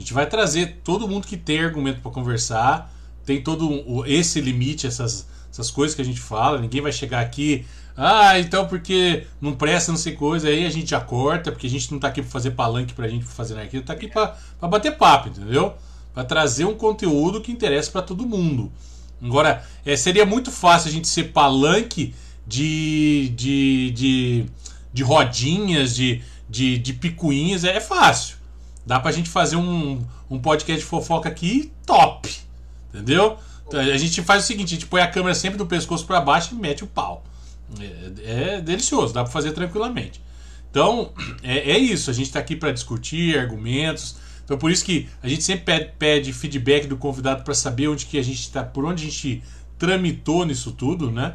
A 0.00 0.02
gente 0.02 0.14
vai 0.14 0.26
trazer 0.26 0.80
todo 0.82 1.06
mundo 1.06 1.26
que 1.26 1.36
tem 1.36 1.60
argumento 1.60 2.00
para 2.00 2.10
conversar, 2.10 2.90
tem 3.26 3.42
todo 3.42 4.02
esse 4.06 4.40
limite, 4.40 4.86
essas, 4.86 5.28
essas 5.52 5.70
coisas 5.70 5.94
que 5.94 6.00
a 6.00 6.04
gente 6.04 6.18
fala. 6.18 6.58
Ninguém 6.58 6.80
vai 6.80 6.90
chegar 6.90 7.20
aqui, 7.20 7.66
ah, 7.94 8.38
então 8.40 8.66
porque 8.66 9.26
não 9.42 9.54
presta, 9.54 9.92
não 9.92 9.98
sei 9.98 10.14
coisa, 10.14 10.48
aí 10.48 10.64
a 10.64 10.70
gente 10.70 10.88
já 10.88 11.02
corta, 11.02 11.52
porque 11.52 11.66
a 11.66 11.70
gente 11.70 11.92
não 11.92 11.98
tá 11.98 12.08
aqui 12.08 12.22
para 12.22 12.30
fazer 12.30 12.52
palanque 12.52 12.94
pra 12.94 13.08
gente 13.08 13.26
pra 13.26 13.34
fazer 13.34 13.58
aquilo, 13.58 13.82
tá 13.82 13.92
aqui 13.92 14.08
para 14.08 14.38
bater 14.62 14.96
papo, 14.96 15.28
entendeu? 15.28 15.74
Para 16.14 16.24
trazer 16.24 16.64
um 16.64 16.74
conteúdo 16.74 17.42
que 17.42 17.52
interessa 17.52 17.90
para 17.90 18.00
todo 18.00 18.26
mundo. 18.26 18.72
Agora, 19.22 19.62
é, 19.84 19.94
seria 19.96 20.24
muito 20.24 20.50
fácil 20.50 20.88
a 20.88 20.92
gente 20.92 21.08
ser 21.08 21.24
palanque 21.24 22.14
de, 22.46 23.34
de, 23.36 23.90
de, 23.90 24.46
de 24.94 25.02
rodinhas, 25.02 25.94
de, 25.94 26.22
de, 26.48 26.78
de 26.78 26.94
picuinhas, 26.94 27.64
é, 27.64 27.76
é 27.76 27.80
fácil. 27.80 28.39
Dá 28.84 28.98
pra 28.98 29.12
gente 29.12 29.28
fazer 29.28 29.56
um, 29.56 30.04
um 30.28 30.38
podcast 30.38 30.82
de 30.82 30.88
fofoca 30.88 31.28
aqui 31.28 31.72
top. 31.86 32.30
Entendeu? 32.92 33.38
Então, 33.66 33.80
a 33.80 33.96
gente 33.96 34.22
faz 34.22 34.44
o 34.44 34.46
seguinte: 34.46 34.74
a 34.74 34.78
gente 34.78 34.86
põe 34.86 35.00
a 35.00 35.08
câmera 35.08 35.34
sempre 35.34 35.58
do 35.58 35.66
pescoço 35.66 36.04
para 36.06 36.20
baixo 36.20 36.54
e 36.54 36.58
mete 36.58 36.82
o 36.82 36.86
pau. 36.86 37.24
É, 37.78 38.56
é, 38.56 38.60
delicioso, 38.60 39.14
dá 39.14 39.22
pra 39.22 39.32
fazer 39.32 39.52
tranquilamente. 39.52 40.20
Então, 40.70 41.12
é, 41.42 41.72
é 41.72 41.78
isso. 41.78 42.10
A 42.10 42.14
gente 42.14 42.32
tá 42.32 42.38
aqui 42.38 42.56
para 42.56 42.72
discutir 42.72 43.38
argumentos. 43.38 44.16
Então, 44.44 44.58
por 44.58 44.70
isso 44.70 44.84
que 44.84 45.08
a 45.22 45.28
gente 45.28 45.44
sempre 45.44 45.64
pede, 45.64 45.92
pede 45.96 46.32
feedback 46.32 46.86
do 46.88 46.96
convidado 46.96 47.44
para 47.44 47.54
saber 47.54 47.86
onde 47.88 48.06
que 48.06 48.18
a 48.18 48.22
gente 48.22 48.50
tá, 48.50 48.64
por 48.64 48.84
onde 48.84 49.04
a 49.04 49.08
gente 49.08 49.42
tramitou 49.78 50.44
nisso 50.44 50.72
tudo, 50.72 51.10
né? 51.10 51.34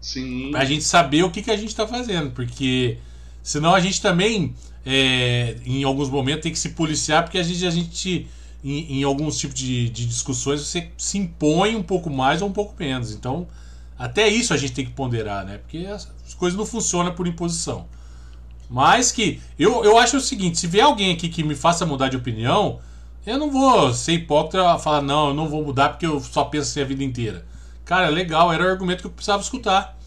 Sim. 0.00 0.50
Pra 0.50 0.64
gente 0.64 0.84
saber 0.84 1.24
o 1.24 1.30
que, 1.30 1.42
que 1.42 1.50
a 1.50 1.56
gente 1.56 1.74
tá 1.74 1.86
fazendo, 1.86 2.30
porque 2.30 2.98
senão 3.42 3.74
a 3.74 3.80
gente 3.80 4.00
também 4.00 4.54
é, 4.90 5.56
em 5.66 5.84
alguns 5.84 6.08
momentos 6.08 6.42
tem 6.42 6.50
que 6.50 6.58
se 6.58 6.70
policiar, 6.70 7.22
porque 7.22 7.36
às 7.36 7.46
vezes 7.46 7.62
a 7.62 7.70
gente, 7.70 8.26
em, 8.64 9.00
em 9.00 9.04
alguns 9.04 9.36
tipos 9.36 9.54
de, 9.54 9.90
de, 9.90 10.06
discussões, 10.06 10.62
você 10.62 10.90
se 10.96 11.18
impõe 11.18 11.76
um 11.76 11.82
pouco 11.82 12.08
mais 12.08 12.40
ou 12.40 12.48
um 12.48 12.52
pouco 12.52 12.74
menos. 12.78 13.12
Então, 13.12 13.46
até 13.98 14.26
isso 14.28 14.54
a 14.54 14.56
gente 14.56 14.72
tem 14.72 14.86
que 14.86 14.92
ponderar, 14.92 15.44
né? 15.44 15.58
Porque 15.58 15.84
as, 15.84 16.10
as 16.26 16.32
coisas 16.32 16.58
não 16.58 16.64
funcionam 16.64 17.12
por 17.12 17.26
imposição. 17.26 17.86
Mas 18.70 19.12
que 19.12 19.42
eu, 19.58 19.84
eu 19.84 19.98
acho 19.98 20.16
o 20.16 20.20
seguinte: 20.22 20.58
se 20.58 20.66
vier 20.66 20.86
alguém 20.86 21.12
aqui 21.12 21.28
que 21.28 21.42
me 21.42 21.54
faça 21.54 21.84
mudar 21.84 22.08
de 22.08 22.16
opinião, 22.16 22.80
eu 23.26 23.38
não 23.38 23.50
vou 23.50 23.92
ser 23.92 24.12
hipócrita 24.12 24.78
falar, 24.78 25.02
não, 25.02 25.28
eu 25.28 25.34
não 25.34 25.50
vou 25.50 25.62
mudar 25.62 25.90
porque 25.90 26.06
eu 26.06 26.18
só 26.18 26.44
penso 26.44 26.70
assim 26.70 26.80
a 26.80 26.86
vida 26.86 27.04
inteira. 27.04 27.44
Cara, 27.84 28.08
legal, 28.08 28.50
era 28.50 28.64
o 28.64 28.68
argumento 28.68 29.02
que 29.02 29.06
eu 29.06 29.10
precisava 29.10 29.42
escutar. 29.42 29.98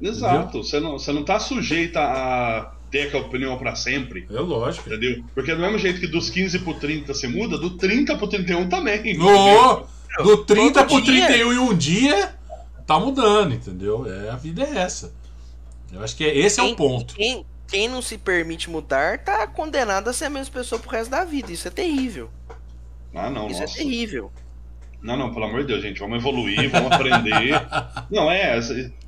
Exato, 0.00 0.62
você 0.62 0.78
não, 0.78 0.92
você 0.92 1.12
não 1.12 1.24
tá 1.24 1.40
sujeita 1.40 1.98
a 1.98 2.72
ter 2.90 3.08
aquela 3.08 3.24
opinião 3.24 3.56
para 3.56 3.74
sempre. 3.74 4.26
É 4.30 4.40
lógico. 4.40 4.88
Entendeu? 4.88 5.24
Porque 5.34 5.54
do 5.54 5.60
mesmo 5.60 5.78
jeito 5.78 6.00
que 6.00 6.06
dos 6.06 6.28
15 6.30 6.58
pro 6.60 6.74
30 6.74 7.14
você 7.14 7.28
muda, 7.28 7.56
do 7.56 7.76
30 7.76 8.16
pro 8.16 8.28
31 8.28 8.68
também. 8.68 9.16
No, 9.16 9.86
do 10.22 10.44
30 10.44 10.84
pro 10.84 11.02
31 11.02 11.52
em 11.52 11.58
um 11.58 11.76
dia, 11.76 12.34
tá 12.86 12.98
mudando, 12.98 13.54
entendeu? 13.54 14.04
É, 14.10 14.30
a 14.30 14.36
vida 14.36 14.62
é 14.62 14.78
essa. 14.78 15.12
Eu 15.92 16.02
acho 16.02 16.16
que 16.16 16.24
é, 16.24 16.36
esse 16.36 16.60
quem, 16.60 16.70
é 16.70 16.72
o 16.72 16.76
ponto. 16.76 17.14
Quem, 17.14 17.46
quem 17.66 17.88
não 17.88 18.02
se 18.02 18.18
permite 18.18 18.68
mudar 18.68 19.18
tá 19.18 19.46
condenado 19.46 20.08
a 20.08 20.12
ser 20.12 20.26
a 20.26 20.30
mesma 20.30 20.52
pessoa 20.52 20.80
pro 20.80 20.90
resto 20.90 21.10
da 21.10 21.24
vida. 21.24 21.52
Isso 21.52 21.68
é 21.68 21.70
terrível. 21.70 22.30
Ah, 23.14 23.30
não, 23.30 23.48
Isso 23.48 23.60
nossa. 23.60 23.74
é 23.74 23.82
terrível. 23.82 24.30
Não, 25.02 25.16
não, 25.16 25.32
pelo 25.32 25.46
amor 25.46 25.62
de 25.62 25.68
Deus, 25.68 25.82
gente, 25.82 25.98
vamos 25.98 26.18
evoluir, 26.18 26.70
vamos 26.70 26.92
aprender. 26.92 27.52
não, 28.10 28.30
é, 28.30 28.60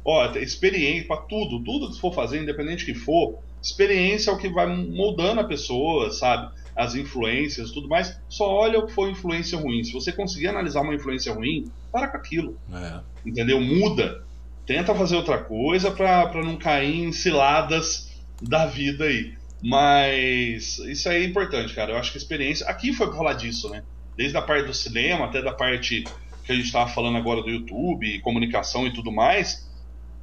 ó, 0.05 0.31
experiência 0.37 1.07
para 1.07 1.19
tudo, 1.19 1.63
tudo 1.63 1.93
que 1.93 2.01
for 2.01 2.15
fazer, 2.15 2.41
independente 2.41 2.85
que 2.85 2.95
for, 2.95 3.39
experiência 3.63 4.31
é 4.31 4.35
o 4.35 4.39
que 4.39 4.49
vai 4.49 4.67
moldando 4.67 5.41
a 5.41 5.45
pessoa, 5.45 6.11
sabe? 6.11 6.53
As 6.75 6.95
influências 6.95 7.71
tudo 7.71 7.89
mais. 7.89 8.19
Só 8.29 8.49
olha 8.49 8.79
o 8.79 8.87
que 8.87 8.93
foi 8.93 9.11
influência 9.11 9.59
ruim. 9.59 9.85
Se 9.85 9.93
você 9.93 10.11
conseguir 10.11 10.49
analisar 10.49 10.81
uma 10.81 10.95
influência 10.95 11.33
ruim, 11.33 11.71
para 11.93 12.09
com 12.09 12.17
aquilo. 12.17 12.59
É. 12.73 13.01
Entendeu? 13.25 13.61
Muda. 13.61 14.25
tenta 14.67 14.95
fazer 14.95 15.17
outra 15.17 15.39
coisa 15.39 15.91
pra, 15.91 16.27
pra 16.27 16.43
não 16.43 16.57
cair 16.57 17.05
em 17.05 17.13
ciladas 17.13 18.11
da 18.41 18.67
vida 18.67 19.05
aí. 19.05 19.35
Mas 19.63 20.79
isso 20.79 21.09
aí 21.09 21.23
é 21.23 21.27
importante, 21.27 21.73
cara. 21.75 21.93
Eu 21.93 21.99
acho 21.99 22.11
que 22.11 22.19
a 22.19 22.21
experiência. 22.21 22.67
Aqui 22.67 22.93
foi 22.93 23.07
pra 23.07 23.17
falar 23.17 23.35
disso, 23.35 23.69
né? 23.69 23.85
Desde 24.17 24.37
a 24.37 24.43
parte 24.43 24.67
do 24.67 24.75
cinema 24.75 25.27
até 25.27 25.41
da 25.41 25.53
parte 25.53 26.05
que 26.45 26.53
a 26.53 26.55
gente 26.55 26.67
estava 26.67 26.91
falando 26.91 27.17
agora 27.17 27.43
do 27.43 27.51
YouTube, 27.51 28.21
comunicação 28.21 28.87
e 28.87 28.93
tudo 28.93 29.13
mais. 29.13 29.71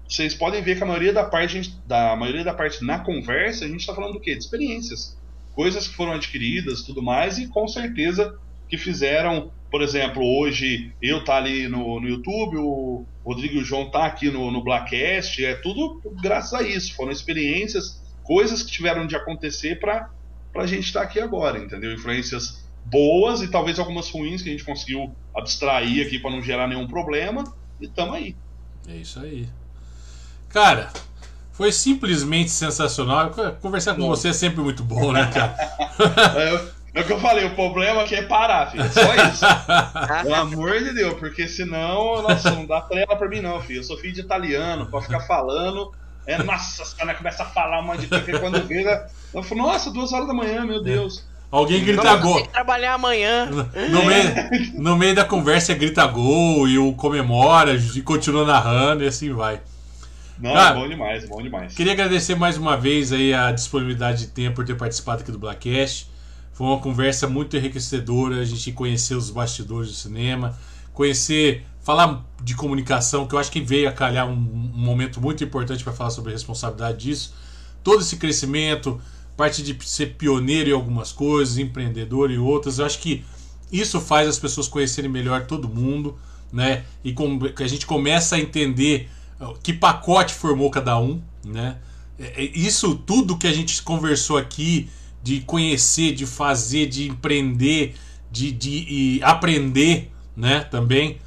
Vocês 0.10 0.34
podem 0.34 0.64
ver 0.64 0.76
que 0.76 0.84
a 0.84 0.88
maioria 0.88 1.14
da 1.14 1.24
parte, 1.24 1.72
da 1.86 2.16
maioria 2.16 2.44
da 2.44 2.54
parte 2.54 2.84
na 2.84 2.98
conversa, 2.98 3.64
a 3.64 3.68
gente 3.68 3.82
está 3.82 3.94
falando 3.94 4.14
do 4.14 4.20
quê? 4.20 4.34
De 4.34 4.44
experiências. 4.44 5.16
Coisas 5.54 5.88
que 5.88 5.94
foram 5.94 6.14
adquiridas 6.14 6.82
tudo 6.82 7.04
mais, 7.04 7.38
e 7.38 7.48
com 7.48 7.68
certeza 7.68 8.36
que 8.68 8.76
fizeram, 8.76 9.52
por 9.70 9.84
exemplo, 9.84 10.24
hoje 10.24 10.92
eu 11.00 11.24
tá 11.24 11.38
ali 11.38 11.68
no, 11.68 12.00
no 12.00 12.10
YouTube, 12.10 12.58
o 12.58 13.06
Rodrigo 13.24 13.56
e 13.56 13.60
o 13.60 13.64
João 13.64 13.92
tá 13.92 14.08
aqui 14.08 14.32
no, 14.32 14.50
no 14.50 14.64
Blackcast, 14.64 15.46
é 15.46 15.54
tudo 15.54 16.02
graças 16.24 16.54
a 16.54 16.64
isso. 16.64 16.96
Foram 16.96 17.12
experiências, 17.12 18.02
coisas 18.24 18.64
que 18.64 18.72
tiveram 18.72 19.06
de 19.06 19.16
acontecer 19.16 19.80
para 19.80 20.10
a 20.56 20.66
gente 20.66 20.86
estar 20.86 21.02
tá 21.02 21.06
aqui 21.06 21.20
agora, 21.20 21.60
entendeu? 21.60 21.94
Influências 21.94 22.68
boas 22.84 23.44
e 23.44 23.48
talvez 23.48 23.78
algumas 23.78 24.10
ruins 24.10 24.42
que 24.42 24.50
a 24.50 24.52
gente 24.52 24.64
conseguiu 24.64 25.16
abstrair 25.36 26.08
aqui 26.08 26.18
para 26.18 26.32
não 26.32 26.42
gerar 26.42 26.68
nenhum 26.68 26.88
problema, 26.88 27.44
e 27.80 27.88
tamo 27.88 28.14
aí. 28.14 28.36
É 28.88 28.96
isso 28.96 29.20
aí. 29.20 29.48
Cara, 30.50 30.90
foi 31.52 31.72
simplesmente 31.72 32.50
sensacional. 32.52 33.32
Conversar 33.62 33.94
com 33.94 34.02
bom. 34.02 34.08
você 34.10 34.30
é 34.30 34.34
sempre 34.34 34.62
muito 34.62 34.84
bom, 34.84 35.12
né, 35.12 35.30
cara? 35.34 35.56
É, 36.94 37.00
é 37.00 37.02
o 37.02 37.06
que 37.06 37.12
eu 37.12 37.20
falei, 37.20 37.46
o 37.46 37.56
problema 37.56 38.04
aqui 38.04 38.16
é 38.16 38.22
parar, 38.22 38.72
filho. 38.72 38.90
Só 38.92 39.14
isso. 39.16 39.46
Pelo 40.24 40.36
amor 40.36 40.80
de 40.80 40.94
Deus, 40.94 41.14
porque 41.20 41.46
senão, 41.46 42.22
nossa, 42.22 42.52
não 42.52 42.66
dá 42.66 42.80
trela 42.80 43.18
pra 43.18 43.28
mim, 43.28 43.42
não, 43.42 43.62
filho. 43.62 43.80
Eu 43.80 43.84
sou 43.84 43.98
filho 43.98 44.14
de 44.14 44.22
italiano, 44.22 44.86
pode 44.86 45.06
ficar 45.06 45.20
falando. 45.22 45.92
É, 46.26 46.42
nossa, 46.42 46.84
os 46.84 46.94
caras 46.94 47.18
começam 47.18 47.46
a 47.46 47.50
falar 47.50 47.82
um 47.82 47.84
monte 47.84 48.02
de 48.02 48.08
coisa. 48.08 48.40
Quando 48.40 48.66
vira, 48.66 49.10
eu 49.34 49.44
falo, 49.44 49.64
nossa, 49.64 49.92
duas 49.92 50.14
horas 50.14 50.28
da 50.28 50.34
manhã, 50.34 50.66
meu 50.66 50.82
Deus. 50.82 51.28
Alguém 51.52 51.84
grita 51.84 52.16
gol. 52.16 52.36
Tem 52.36 52.46
que 52.46 52.54
trabalhar 52.54 52.94
amanhã. 52.94 53.46
No, 53.46 54.06
meio, 54.06 54.24
no 54.76 54.96
meio 54.96 55.16
da 55.16 55.26
conversa 55.26 55.74
grita 55.74 56.06
gol 56.06 56.68
e 56.68 56.78
o 56.78 56.94
comemora 56.94 57.74
e 57.74 58.02
continua 58.02 58.46
narrando 58.46 59.04
e 59.04 59.08
assim 59.08 59.34
vai. 59.34 59.60
Não, 60.40 60.54
Cara, 60.54 60.76
bom 60.76 60.88
demais, 60.88 61.28
bom 61.28 61.42
demais. 61.42 61.74
Queria 61.74 61.92
agradecer 61.92 62.34
mais 62.36 62.58
uma 62.58 62.78
vez 62.78 63.12
aí 63.12 63.34
a 63.34 63.52
disponibilidade 63.52 64.26
de 64.26 64.28
tempo 64.28 64.58
por 64.58 64.66
ter 64.66 64.76
participado 64.76 65.22
aqui 65.22 65.32
do 65.32 65.38
Blackcast. 65.38 66.10
Foi 66.54 66.66
uma 66.66 66.80
conversa 66.80 67.28
muito 67.28 67.58
enriquecedora, 67.58 68.40
a 68.40 68.46
gente 68.46 68.72
conhecer 68.72 69.16
os 69.16 69.30
bastidores 69.30 69.90
do 69.90 69.96
cinema, 69.96 70.58
conhecer, 70.94 71.66
falar 71.82 72.26
de 72.42 72.56
comunicação, 72.56 73.28
que 73.28 73.36
eu 73.36 73.40
acho 73.40 73.52
que 73.52 73.60
veio 73.60 73.90
a 73.90 73.92
calhar 73.92 74.28
um, 74.28 74.34
um 74.34 74.72
momento 74.78 75.20
muito 75.20 75.44
importante 75.44 75.84
para 75.84 75.92
falar 75.92 76.10
sobre 76.10 76.32
a 76.32 76.34
responsabilidade 76.34 76.98
disso. 77.00 77.36
Todo 77.84 78.02
esse 78.02 78.16
crescimento, 78.16 79.00
parte 79.36 79.62
de 79.62 79.78
ser 79.86 80.16
pioneiro 80.16 80.70
em 80.70 80.74
algumas 80.74 81.12
coisas, 81.12 81.58
empreendedor 81.58 82.32
em 82.32 82.38
outras, 82.38 82.80
eu 82.80 82.86
acho 82.86 83.00
que 83.00 83.26
isso 83.72 84.00
faz 84.00 84.28
as 84.28 84.40
pessoas 84.40 84.68
conhecerem 84.68 85.10
melhor 85.10 85.46
todo 85.46 85.68
mundo, 85.68 86.18
né? 86.52 86.84
E 87.04 87.14
com, 87.14 87.40
que 87.40 87.64
a 87.64 87.68
gente 87.68 87.86
começa 87.86 88.36
a 88.36 88.40
entender 88.40 89.10
que 89.64 89.74
pacote 89.74 90.34
formou 90.34 90.70
cada 90.70 91.00
um, 91.00 91.22
né? 91.46 91.78
É, 92.20 92.44
é, 92.44 92.52
isso 92.54 92.96
tudo 92.96 93.38
que 93.38 93.48
a 93.48 93.54
gente 93.54 93.82
conversou 93.82 94.38
aqui, 94.38 94.90
de 95.24 95.42
conhecer, 95.42 96.14
de 96.14 96.26
fazer, 96.26 96.88
de 96.88 97.08
empreender, 97.08 97.96
de, 98.32 98.52
de 98.52 99.20
aprender, 99.24 100.12
né? 100.36 100.62
Também. 100.62 101.20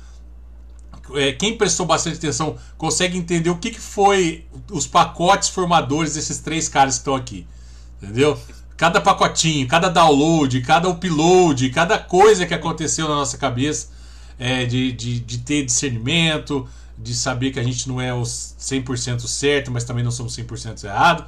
É, 1.14 1.32
quem 1.32 1.56
prestou 1.56 1.84
bastante 1.84 2.16
atenção 2.16 2.56
consegue 2.78 3.18
entender 3.18 3.51
o 3.51 3.59
que, 3.59 3.70
que 3.70 3.80
foi 3.80 4.47
os 4.70 4.86
pacotes 4.86 5.48
formadores 5.48 6.14
desses 6.14 6.39
três 6.39 6.68
caras 6.68 6.94
que 6.94 7.01
estão 7.01 7.14
aqui. 7.14 7.47
Entendeu? 8.01 8.39
Cada 8.76 9.01
pacotinho, 9.01 9.66
cada 9.68 9.89
download, 9.89 10.60
cada 10.62 10.89
upload, 10.89 11.70
cada 11.70 11.98
coisa 11.98 12.47
que 12.47 12.55
aconteceu 12.55 13.09
na 13.09 13.16
nossa 13.16 13.36
cabeça 13.36 13.89
é, 14.39 14.64
de, 14.64 14.93
de, 14.93 15.20
de 15.20 15.39
ter 15.39 15.64
discernimento, 15.64 16.66
de 17.02 17.14
saber 17.14 17.50
que 17.50 17.58
a 17.58 17.62
gente 17.62 17.88
não 17.88 18.00
é 18.00 18.14
o 18.14 18.22
100% 18.22 19.20
certo, 19.26 19.70
mas 19.70 19.84
também 19.84 20.04
não 20.04 20.10
somos 20.10 20.36
100% 20.36 20.84
errado. 20.84 21.26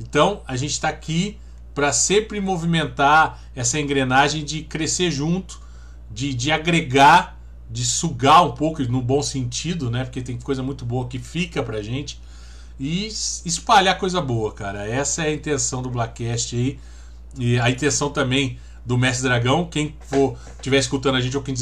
Então, 0.00 0.42
a 0.46 0.56
gente 0.56 0.72
está 0.72 0.88
aqui 0.88 1.38
para 1.74 1.92
sempre 1.92 2.40
movimentar 2.40 3.42
essa 3.54 3.78
engrenagem 3.80 4.44
de 4.44 4.62
crescer 4.62 5.10
junto, 5.10 5.60
de, 6.10 6.32
de 6.32 6.52
agregar, 6.52 7.38
de 7.70 7.84
sugar 7.84 8.44
um 8.44 8.52
pouco 8.52 8.82
no 8.84 9.02
bom 9.02 9.22
sentido, 9.22 9.90
né? 9.90 10.04
Porque 10.04 10.22
tem 10.22 10.38
coisa 10.38 10.62
muito 10.62 10.84
boa 10.84 11.08
que 11.08 11.18
fica 11.18 11.62
pra 11.62 11.82
gente 11.82 12.20
e 12.78 13.06
espalhar 13.06 13.98
coisa 13.98 14.20
boa, 14.20 14.52
cara. 14.52 14.86
Essa 14.86 15.24
é 15.24 15.28
a 15.28 15.32
intenção 15.32 15.82
do 15.82 15.90
Blackcast 15.90 16.54
aí. 16.54 16.78
E 17.38 17.58
a 17.58 17.70
intenção 17.70 18.10
também 18.10 18.58
do 18.84 18.96
Mestre 18.96 19.28
Dragão. 19.28 19.66
Quem 19.66 19.94
for 20.00 20.38
estiver 20.54 20.78
escutando 20.78 21.16
a 21.16 21.20
gente 21.20 21.36
ou 21.36 21.42
quem 21.42 21.54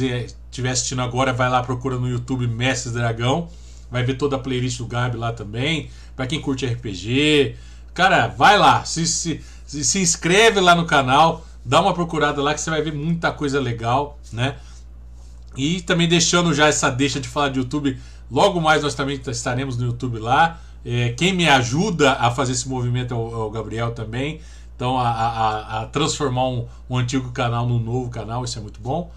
estiver 0.55 0.70
assistindo 0.70 1.02
agora, 1.02 1.32
vai 1.32 1.51
lá 1.51 1.62
procura 1.62 1.97
no 1.97 2.09
YouTube 2.09 2.47
Mestre 2.47 2.93
Dragão. 2.93 3.48
Vai 3.90 4.05
ver 4.05 4.14
toda 4.14 4.36
a 4.36 4.39
playlist 4.39 4.78
do 4.78 4.86
Gabi 4.86 5.16
lá 5.16 5.32
também. 5.32 5.90
Para 6.14 6.26
quem 6.26 6.40
curte 6.40 6.64
RPG. 6.64 7.56
Cara, 7.93 8.28
vai 8.28 8.59
lá, 8.59 8.85
se, 8.85 9.06
se, 9.06 9.40
se 9.66 9.98
inscreve 10.01 10.60
lá 10.60 10.74
no 10.74 10.85
canal, 10.85 11.47
dá 11.64 11.81
uma 11.81 11.94
procurada 11.94 12.43
lá 12.43 12.52
que 12.55 12.60
você 12.60 12.70
vai 12.70 12.82
ver 12.82 12.93
muita 12.93 13.31
coisa 13.31 13.60
legal, 13.60 14.18
né? 14.32 14.56
E 15.56 15.81
também 15.81 16.09
deixando 16.09 16.52
já 16.52 16.66
essa 16.66 16.90
deixa 16.90 17.20
de 17.20 17.28
falar 17.28 17.51
de 17.51 17.60
YouTube, 17.60 17.97
logo 18.28 18.60
mais 18.60 18.82
nós 18.82 18.94
também 18.94 19.20
estaremos 19.28 19.76
no 19.76 19.86
YouTube 19.86 20.18
lá. 20.18 20.60
É, 20.85 21.10
quem 21.10 21.32
me 21.32 21.48
ajuda 21.48 22.14
a 22.14 22.31
fazer 22.32 22.52
esse 22.52 22.68
movimento 22.68 23.14
é 23.14 23.16
o, 23.16 23.32
é 23.32 23.36
o 23.47 23.51
Gabriel 23.51 23.93
também. 23.93 24.40
Então, 24.74 24.98
a, 24.98 25.09
a, 25.09 25.82
a 25.82 25.86
transformar 25.86 26.48
um, 26.48 26.66
um, 26.90 26.98
antigo 26.98 27.31
canal 27.31 27.66
num 27.66 27.78
novo 27.78 28.10
canal, 28.10 28.44
isso 28.44 28.59
é 28.59 28.62
muito 28.62 28.81
bom. 28.81 29.12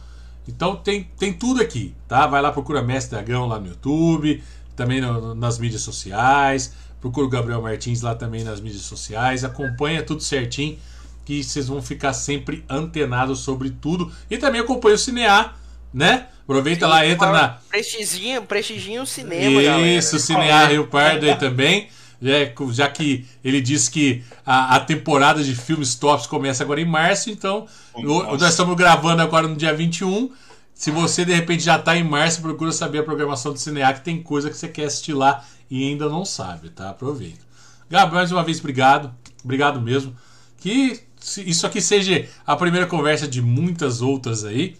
Então, 0.47 0.75
tem, 0.75 1.03
tem 1.17 1.33
tudo 1.33 1.61
aqui, 1.61 1.93
tá? 2.07 2.25
Vai 2.25 2.41
lá, 2.41 2.51
procura 2.51 2.81
Mestre 2.81 3.17
Dragão 3.17 3.47
lá 3.47 3.59
no 3.59 3.67
YouTube, 3.67 4.41
também 4.75 5.01
no, 5.01 5.35
nas 5.35 5.59
mídias 5.59 5.81
sociais. 5.81 6.73
Procura 7.01 7.25
o 7.25 7.29
Gabriel 7.29 7.61
Martins 7.61 8.01
lá 8.01 8.15
também 8.15 8.43
nas 8.43 8.59
mídias 8.59 8.83
sociais. 8.83 9.43
Acompanha 9.43 10.01
tudo 10.01 10.21
certinho, 10.23 10.77
que 11.25 11.43
vocês 11.43 11.67
vão 11.67 11.81
ficar 11.81 12.13
sempre 12.13 12.63
antenados 12.69 13.39
sobre 13.39 13.69
tudo. 13.69 14.11
E 14.29 14.37
também 14.37 14.61
acompanha 14.61 14.95
o 14.95 14.97
Cinear, 14.97 15.57
né? 15.93 16.27
Aproveita 16.43 16.85
Sim, 16.85 16.91
lá, 16.91 17.05
entra 17.05 17.31
na. 17.31 17.49
Prestiginho, 17.69 18.41
prestiginho 18.43 19.05
cinema, 19.05 19.61
Isso, 19.61 19.63
galera. 19.63 20.01
Cinear 20.01 20.69
Rio 20.71 20.87
Pardo 20.87 21.25
aí 21.25 21.35
também. 21.35 21.89
É, 22.23 22.51
já 22.71 22.89
que 22.89 23.25
ele 23.43 23.61
disse 23.61 23.91
que 23.91 24.23
a, 24.45 24.75
a, 24.75 24.79
temporada 24.79 25.43
de 25.43 25.53
filmes 25.55 25.93
tops 25.93 26.25
começa 26.25 26.63
agora 26.63 26.81
em 26.81 26.85
março, 26.85 27.29
então 27.29 27.67
o, 27.93 28.23
nós 28.23 28.41
estamos 28.41 28.75
gravando 28.75 29.21
agora 29.21 29.47
no 29.47 29.55
dia 29.55 29.73
21. 29.73 30.31
Se 30.73 30.89
você 30.89 31.23
de 31.23 31.33
repente 31.33 31.63
já 31.63 31.75
está 31.75 31.95
em 31.95 32.03
março, 32.03 32.41
procura 32.41 32.71
saber 32.71 32.99
a 32.99 33.03
programação 33.03 33.53
do 33.53 33.59
Cinear, 33.59 33.95
que 33.95 34.03
tem 34.03 34.21
coisa 34.21 34.49
que 34.49 34.57
você 34.57 34.67
quer 34.67 34.85
assistir 34.85 35.13
lá 35.13 35.43
e 35.69 35.89
ainda 35.89 36.09
não 36.09 36.25
sabe, 36.25 36.69
tá? 36.69 36.89
Aproveita. 36.89 37.45
Gabi, 37.89 38.13
mais 38.15 38.31
uma 38.31 38.43
vez, 38.43 38.59
obrigado. 38.59 39.13
Obrigado 39.43 39.79
mesmo. 39.79 40.15
Que 40.57 40.99
isso 41.45 41.65
aqui 41.65 41.81
seja 41.81 42.27
a 42.45 42.55
primeira 42.55 42.87
conversa 42.87 43.27
de 43.27 43.41
muitas 43.41 44.01
outras 44.01 44.43
aí, 44.43 44.75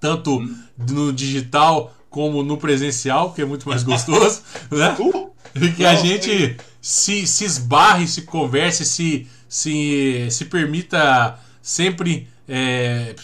tanto 0.00 0.40
no 0.76 1.12
digital 1.12 1.94
como 2.08 2.42
no 2.42 2.56
presencial, 2.56 3.32
que 3.32 3.42
é 3.42 3.44
muito 3.44 3.68
mais 3.68 3.82
gostoso, 3.82 4.42
né? 4.70 4.96
Uh! 4.98 5.25
E 5.60 5.72
que 5.72 5.84
a 5.84 5.94
gente 5.94 6.56
se, 6.80 7.26
se 7.26 7.44
esbarre, 7.44 8.06
se 8.06 8.22
converse, 8.22 8.84
se, 8.84 9.26
se, 9.48 10.28
se 10.30 10.44
permita 10.44 11.38
sempre 11.60 12.28
é, 12.48 13.14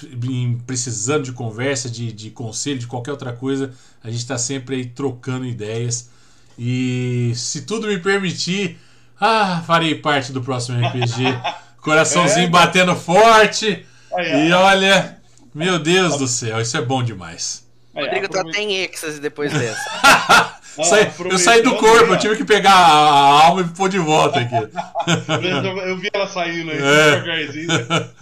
precisando 0.67 1.25
de 1.25 1.33
conversa, 1.33 1.89
de, 1.89 2.13
de 2.13 2.31
conselho, 2.31 2.79
de 2.79 2.87
qualquer 2.87 3.13
outra 3.13 3.33
coisa, 3.33 3.73
a 4.03 4.11
gente 4.11 4.21
está 4.21 4.37
sempre 4.37 4.77
aí 4.77 4.87
trocando 4.87 5.47
ideias. 5.47 6.11
E 6.59 7.33
se 7.35 7.63
tudo 7.63 7.87
me 7.87 7.99
permitir, 7.99 8.79
ah, 9.21 9.63
farei 9.67 9.95
parte 9.95 10.33
do 10.33 10.43
próximo 10.43 10.79
RPG. 10.85 11.25
Coraçãozinho 11.81 12.47
é, 12.47 12.51
batendo 12.51 12.95
forte. 12.95 13.87
e 14.19 14.53
olha, 14.53 15.19
meu 15.55 15.79
Deus 15.79 16.17
do 16.17 16.27
céu, 16.27 16.61
isso 16.61 16.77
é 16.77 16.83
bom 16.83 17.03
demais. 17.03 17.67
Rodrigo 17.95 18.29
tá 18.29 18.41
até 18.41 18.61
em 18.61 18.77
êxtase 18.83 19.21
depois 19.21 19.53
dessa. 19.57 20.57
Ah, 20.78 21.24
eu 21.31 21.39
saí 21.39 21.62
do 21.62 21.77
corpo, 21.77 22.12
eu 22.12 22.19
tive 22.19 22.36
que 22.36 22.44
pegar 22.44 22.73
a 22.73 23.47
alma 23.47 23.61
e 23.61 23.77
pôr 23.77 23.89
de 23.89 23.99
volta 23.99 24.40
aqui. 24.40 24.55
eu 25.86 25.99
vi 25.99 26.09
ela 26.12 26.27
saindo 26.27 26.70
aí, 26.70 26.78
é. 26.78 27.11
devagarzinho, 27.11 27.69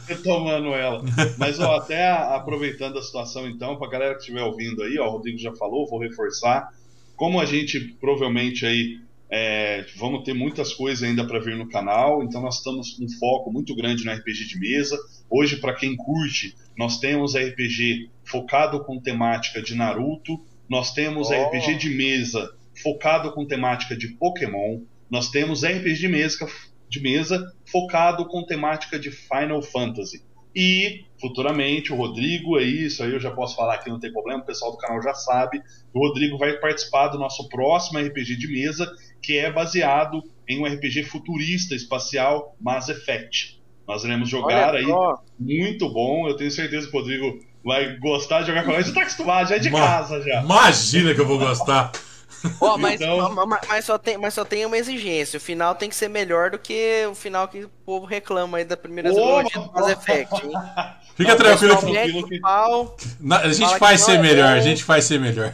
retomando 0.09 0.75
ela. 0.75 1.03
Mas 1.39 1.61
ó, 1.61 1.77
até 1.77 2.11
aproveitando 2.11 2.99
a 2.99 3.03
situação 3.03 3.49
então, 3.49 3.77
pra 3.77 3.89
galera 3.89 4.15
que 4.15 4.21
estiver 4.21 4.43
ouvindo 4.43 4.83
aí, 4.83 4.99
ó, 4.99 5.07
o 5.07 5.11
Rodrigo 5.11 5.39
já 5.39 5.53
falou, 5.55 5.89
vou 5.89 6.01
reforçar. 6.01 6.69
Como 7.15 7.41
a 7.41 7.45
gente 7.45 7.79
provavelmente 8.01 8.67
aí 8.67 8.99
é, 9.31 9.87
vamos 9.97 10.25
ter 10.25 10.35
muitas 10.35 10.75
coisas 10.75 11.09
ainda 11.09 11.25
para 11.25 11.39
ver 11.39 11.57
no 11.57 11.69
canal, 11.69 12.23
então 12.23 12.41
nós 12.41 12.57
estamos 12.57 12.95
com 12.95 13.05
um 13.05 13.09
foco 13.11 13.53
muito 13.53 13.77
grande 13.77 14.05
no 14.05 14.13
RPG 14.13 14.47
de 14.49 14.59
mesa. 14.59 14.99
Hoje, 15.31 15.57
para 15.57 15.75
quem 15.75 15.97
curte, 15.97 16.57
nós 16.77 16.99
temos 16.99 17.37
RPG 17.37 18.11
focado 18.25 18.81
com 18.81 19.01
temática 19.01 19.63
de 19.63 19.77
Naruto, 19.77 20.41
nós 20.71 20.93
temos 20.95 21.31
oh. 21.31 21.35
RPG 21.35 21.75
de 21.75 21.91
mesa 21.91 22.55
focado 22.81 23.33
com 23.33 23.45
temática 23.45 23.97
de 23.97 24.09
Pokémon. 24.15 24.81
Nós 25.11 25.29
temos 25.29 25.65
RPG 25.65 25.95
de 25.95 26.09
mesa, 26.09 26.47
de 26.89 27.03
mesa 27.03 27.53
focado 27.67 28.25
com 28.27 28.47
temática 28.47 28.97
de 28.97 29.11
Final 29.11 29.61
Fantasy. 29.61 30.23
E 30.55 31.05
futuramente 31.21 31.93
o 31.93 31.97
Rodrigo, 31.97 32.59
é 32.59 32.63
isso 32.63 33.03
aí 33.03 33.13
eu 33.13 33.21
já 33.21 33.31
posso 33.31 33.55
falar 33.55 33.75
aqui, 33.75 33.91
não 33.91 34.01
tem 34.01 34.13
problema, 34.13 34.43
o 34.43 34.47
pessoal 34.47 34.73
do 34.73 34.79
canal 34.79 35.03
já 35.03 35.15
sabe. 35.15 35.61
O 35.93 35.99
Rodrigo 35.99 36.39
vai 36.39 36.53
participar 36.55 37.09
do 37.09 37.19
nosso 37.19 37.49
próximo 37.49 37.99
RPG 37.99 38.37
de 38.37 38.49
mesa, 38.49 38.91
que 39.21 39.37
é 39.37 39.51
baseado 39.51 40.23
em 40.49 40.61
um 40.61 40.67
RPG 40.67 41.05
futurista 41.05 41.75
espacial 41.75 42.57
Mass 42.61 42.89
Effect. 42.89 43.61
Nós 43.87 44.05
iremos 44.05 44.29
jogar 44.29 44.75
aí, 44.75 44.87
muito 45.39 45.89
bom. 45.93 46.29
Eu 46.29 46.37
tenho 46.37 46.51
certeza 46.51 46.89
que 46.89 46.97
o 46.97 47.01
Rodrigo 47.01 47.41
vai 47.65 47.97
gostar 47.97 48.41
de 48.41 48.49
jogar 48.49 48.65
com 48.65 48.73
nós. 48.73 48.87
Já 48.87 48.95
tá 48.95 49.01
acostumado, 49.03 49.49
já 49.49 49.57
é 49.57 49.59
de 49.59 49.71
Ma 49.71 49.81
casa 49.81 50.23
já. 50.23 50.43
Imagina 50.43 51.15
que 51.15 51.21
eu 51.21 51.27
vou 51.27 51.39
gostar. 51.39 51.93
Oh, 52.59 52.79
mas, 52.79 53.01
então... 53.01 53.35
mas, 53.47 53.61
mas, 53.69 53.85
só 53.85 53.99
tem, 53.99 54.17
mas 54.17 54.33
só 54.33 54.45
tem 54.45 54.65
uma 54.65 54.79
exigência. 54.79 55.37
O 55.37 55.41
final 55.41 55.75
tem 55.75 55.89
que 55.89 55.95
ser 55.95 56.09
melhor 56.09 56.51
do 56.51 56.59
que 56.59 57.07
o 57.11 57.15
final 57.15 57.47
que 57.49 57.65
o 57.65 57.69
povo 57.85 58.07
reclama 58.07 58.59
aí 58.59 58.65
da 58.65 58.77
primeira 58.77 59.13
trilogia 59.13 59.61
do 59.61 59.73
Mass 59.73 59.89
Effect, 59.89 60.47
hein? 60.47 60.53
Fica 61.15 61.37
tranquilo 61.37 62.27
que... 62.27 62.41
Pau, 62.41 62.97
a 63.43 63.53
gente 63.53 63.79
faz 63.79 64.01
ser 64.01 64.13
é 64.13 64.19
melhor, 64.19 64.57
a 64.57 64.61
gente 64.61 64.83
faz 64.83 65.05
ser 65.05 65.21
melhor. 65.21 65.53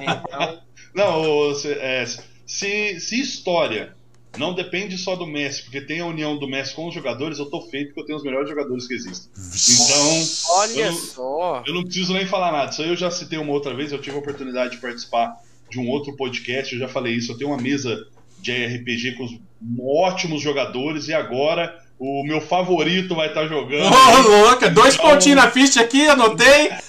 Então... 0.00 0.62
Não, 0.94 1.52
é, 1.80 2.04
se, 2.46 3.00
se 3.00 3.20
história 3.20 3.94
não 4.38 4.54
depende 4.54 4.96
só 4.96 5.14
do 5.14 5.26
Messi, 5.26 5.62
porque 5.62 5.80
tem 5.80 6.00
a 6.00 6.06
união 6.06 6.38
do 6.38 6.48
Messi 6.48 6.74
com 6.74 6.88
os 6.88 6.94
jogadores, 6.94 7.38
eu 7.38 7.46
tô 7.46 7.60
feito 7.62 7.88
porque 7.88 8.00
eu 8.00 8.06
tenho 8.06 8.18
os 8.18 8.24
melhores 8.24 8.48
jogadores 8.48 8.86
que 8.86 8.94
existem. 8.94 9.30
Então, 9.36 10.56
olha 10.56 10.80
eu 10.80 10.92
não, 10.92 10.98
só. 10.98 11.62
Eu 11.66 11.74
não 11.74 11.84
preciso 11.84 12.12
nem 12.12 12.26
falar 12.26 12.50
nada. 12.52 12.70
Isso 12.70 12.82
aí 12.82 12.88
eu 12.88 12.96
já 12.96 13.10
citei 13.10 13.38
uma 13.38 13.52
outra 13.52 13.74
vez, 13.74 13.92
eu 13.92 14.00
tive 14.00 14.16
a 14.16 14.20
oportunidade 14.20 14.72
de 14.72 14.80
participar 14.80 15.36
de 15.70 15.78
um 15.78 15.88
outro 15.88 16.14
podcast, 16.16 16.74
eu 16.74 16.80
já 16.80 16.88
falei 16.88 17.14
isso, 17.14 17.32
eu 17.32 17.38
tenho 17.38 17.50
uma 17.50 17.60
mesa 17.60 18.06
de 18.38 18.52
RPG 18.52 19.12
com 19.16 19.24
os 19.24 19.38
ótimos 19.80 20.42
jogadores 20.42 21.08
e 21.08 21.14
agora 21.14 21.80
o 21.98 22.24
meu 22.24 22.40
favorito 22.40 23.14
vai 23.14 23.28
estar 23.28 23.42
tá 23.42 23.46
jogando. 23.46 23.84
Ô, 23.84 23.94
oh, 23.94 24.28
louca, 24.28 24.68
dois 24.68 24.94
então... 24.94 25.08
pontinhos 25.08 25.40
na 25.40 25.48
ficha 25.48 25.80
aqui, 25.80 26.08
anotei. 26.08 26.70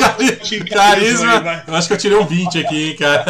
carisma. 0.00 0.64
carisma. 0.68 1.62
Eu 1.68 1.74
acho 1.76 1.86
que 1.86 1.94
eu 1.94 1.98
tirei 1.98 2.18
um 2.18 2.26
20 2.26 2.58
aqui, 2.58 2.90
hein, 2.90 2.96
cara. 2.96 3.24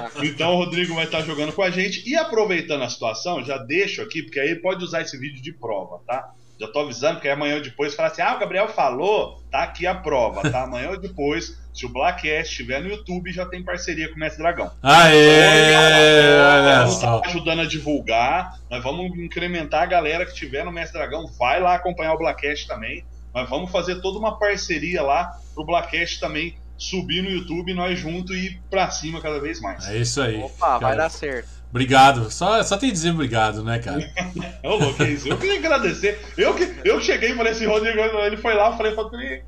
então 0.23 0.53
o 0.53 0.57
Rodrigo 0.57 0.95
vai 0.95 1.05
estar 1.05 1.21
jogando 1.21 1.53
com 1.53 1.61
a 1.61 1.69
gente. 1.69 2.07
E 2.09 2.15
aproveitando 2.15 2.83
a 2.83 2.89
situação, 2.89 3.43
já 3.43 3.57
deixo 3.57 4.01
aqui, 4.01 4.23
porque 4.23 4.39
aí 4.39 4.55
pode 4.55 4.83
usar 4.83 5.01
esse 5.01 5.17
vídeo 5.17 5.41
de 5.41 5.53
prova, 5.53 6.01
tá? 6.05 6.33
Já 6.59 6.67
tô 6.67 6.81
avisando, 6.81 7.15
porque 7.15 7.27
amanhã 7.27 7.55
ou 7.55 7.61
depois 7.61 7.95
fala 7.95 8.09
assim: 8.09 8.21
ah, 8.21 8.35
o 8.35 8.39
Gabriel 8.39 8.67
falou, 8.67 9.41
tá 9.49 9.63
aqui 9.63 9.87
a 9.87 9.95
prova, 9.95 10.47
tá? 10.47 10.61
Amanhã 10.61 10.91
ou 10.91 10.99
depois, 10.99 11.59
se 11.73 11.87
o 11.87 11.89
Blackcast 11.89 12.51
estiver 12.51 12.81
no 12.81 12.89
YouTube, 12.89 13.31
já 13.31 13.47
tem 13.47 13.63
parceria 13.63 14.09
com 14.09 14.15
o 14.15 14.19
Mestre 14.19 14.43
Dragão. 14.43 14.71
Aê! 14.83 16.35
Olha 16.35 16.87
só. 16.87 17.19
Tá 17.19 17.29
ajudando 17.29 17.61
a 17.61 17.65
divulgar. 17.65 18.59
Nós 18.69 18.83
vamos 18.83 19.17
incrementar 19.17 19.81
a 19.81 19.87
galera 19.87 20.23
que 20.23 20.33
estiver 20.33 20.63
no 20.63 20.71
Mestre 20.71 20.99
Dragão. 20.99 21.25
Vai 21.39 21.59
lá 21.59 21.73
acompanhar 21.73 22.13
o 22.13 22.17
Blackcast 22.19 22.67
também. 22.67 23.03
Mas 23.33 23.49
vamos 23.49 23.71
fazer 23.71 24.01
toda 24.01 24.19
uma 24.19 24.37
parceria 24.37 25.01
lá 25.01 25.31
pro 25.55 25.65
Blackcast 25.65 26.19
também 26.19 26.55
subir 26.81 27.21
no 27.21 27.29
YouTube, 27.29 27.75
nós 27.75 27.99
juntos 27.99 28.35
e 28.35 28.47
ir 28.47 28.61
pra 28.67 28.89
cima 28.89 29.21
cada 29.21 29.39
vez 29.39 29.61
mais. 29.61 29.87
É 29.87 29.97
isso 29.97 30.19
aí. 30.19 30.41
Opa, 30.41 30.65
cara. 30.65 30.79
vai 30.79 30.97
dar 30.97 31.09
certo. 31.09 31.47
Obrigado. 31.69 32.31
Só, 32.31 32.61
só 32.63 32.75
tem 32.75 32.89
que 32.89 32.95
dizer 32.95 33.11
obrigado, 33.11 33.63
né, 33.63 33.77
cara? 33.77 34.03
Ô, 34.63 34.77
louco, 34.77 35.03
é 35.03 35.11
isso. 35.11 35.27
Eu 35.27 35.37
queria 35.37 35.59
agradecer. 35.59 36.19
Eu, 36.35 36.55
que, 36.55 36.73
eu 36.83 36.99
cheguei 36.99 37.31
e 37.31 37.35
falei 37.35 37.51
assim, 37.51 37.67
Rodrigo, 37.67 37.99
ele 37.99 38.35
foi 38.35 38.55
lá, 38.55 38.71
eu 38.71 38.77
falei, 38.77 38.95
Rodrigo, 38.95 39.45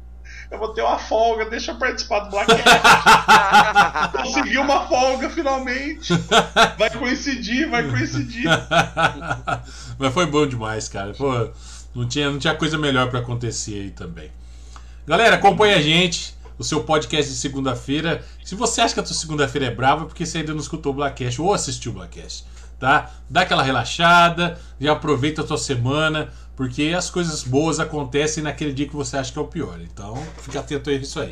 eu 0.51 0.59
vou 0.59 0.75
ter 0.75 0.83
uma 0.83 0.99
folga, 0.99 1.49
deixa 1.49 1.71
eu 1.71 1.75
participar 1.75 2.19
do 2.19 2.29
Blackcast. 2.29 2.63
Consegui 4.13 4.59
uma 4.59 4.87
folga 4.87 5.27
finalmente. 5.31 6.13
Vai 6.77 6.91
coincidir, 6.91 7.67
vai 7.67 7.89
coincidir. 7.89 8.45
Mas 9.97 10.13
foi 10.13 10.27
bom 10.27 10.45
demais, 10.45 10.87
cara. 10.87 11.13
Pô, 11.13 11.49
não 11.95 12.07
tinha, 12.07 12.29
não 12.29 12.37
tinha 12.37 12.53
coisa 12.53 12.77
melhor 12.77 13.09
para 13.09 13.19
acontecer 13.19 13.73
aí 13.73 13.89
também. 13.89 14.29
Galera, 15.07 15.35
acompanha 15.35 15.77
a 15.77 15.81
gente 15.81 16.35
o 16.63 16.65
seu 16.65 16.83
podcast 16.83 17.31
de 17.31 17.37
segunda-feira. 17.37 18.25
Se 18.43 18.55
você 18.55 18.81
acha 18.81 18.93
que 18.93 18.99
a 19.01 19.03
tua 19.03 19.13
segunda-feira 19.13 19.67
é 19.67 19.71
brava, 19.71 20.03
é 20.03 20.07
porque 20.07 20.25
você 20.25 20.39
ainda 20.39 20.53
não 20.53 20.61
escutou 20.61 20.93
o 20.93 20.95
Blackcast 20.95 21.39
ou 21.41 21.53
assistiu 21.53 21.91
o 21.91 21.95
Blackcast, 21.95 22.45
tá? 22.79 23.11
Dá 23.29 23.41
aquela 23.41 23.61
relaxada, 23.61 24.57
e 24.79 24.87
aproveita 24.87 25.41
a 25.41 25.43
tua 25.43 25.57
semana, 25.57 26.31
porque 26.55 26.93
as 26.95 27.09
coisas 27.09 27.43
boas 27.43 27.81
acontecem 27.81 28.41
naquele 28.41 28.71
dia 28.71 28.87
que 28.87 28.95
você 28.95 29.17
acha 29.17 29.29
que 29.31 29.37
é 29.37 29.41
o 29.41 29.47
pior. 29.47 29.77
Então, 29.81 30.15
fica 30.41 30.61
atento 30.61 30.89
a 30.89 30.93
isso 30.93 31.19
aí. 31.19 31.31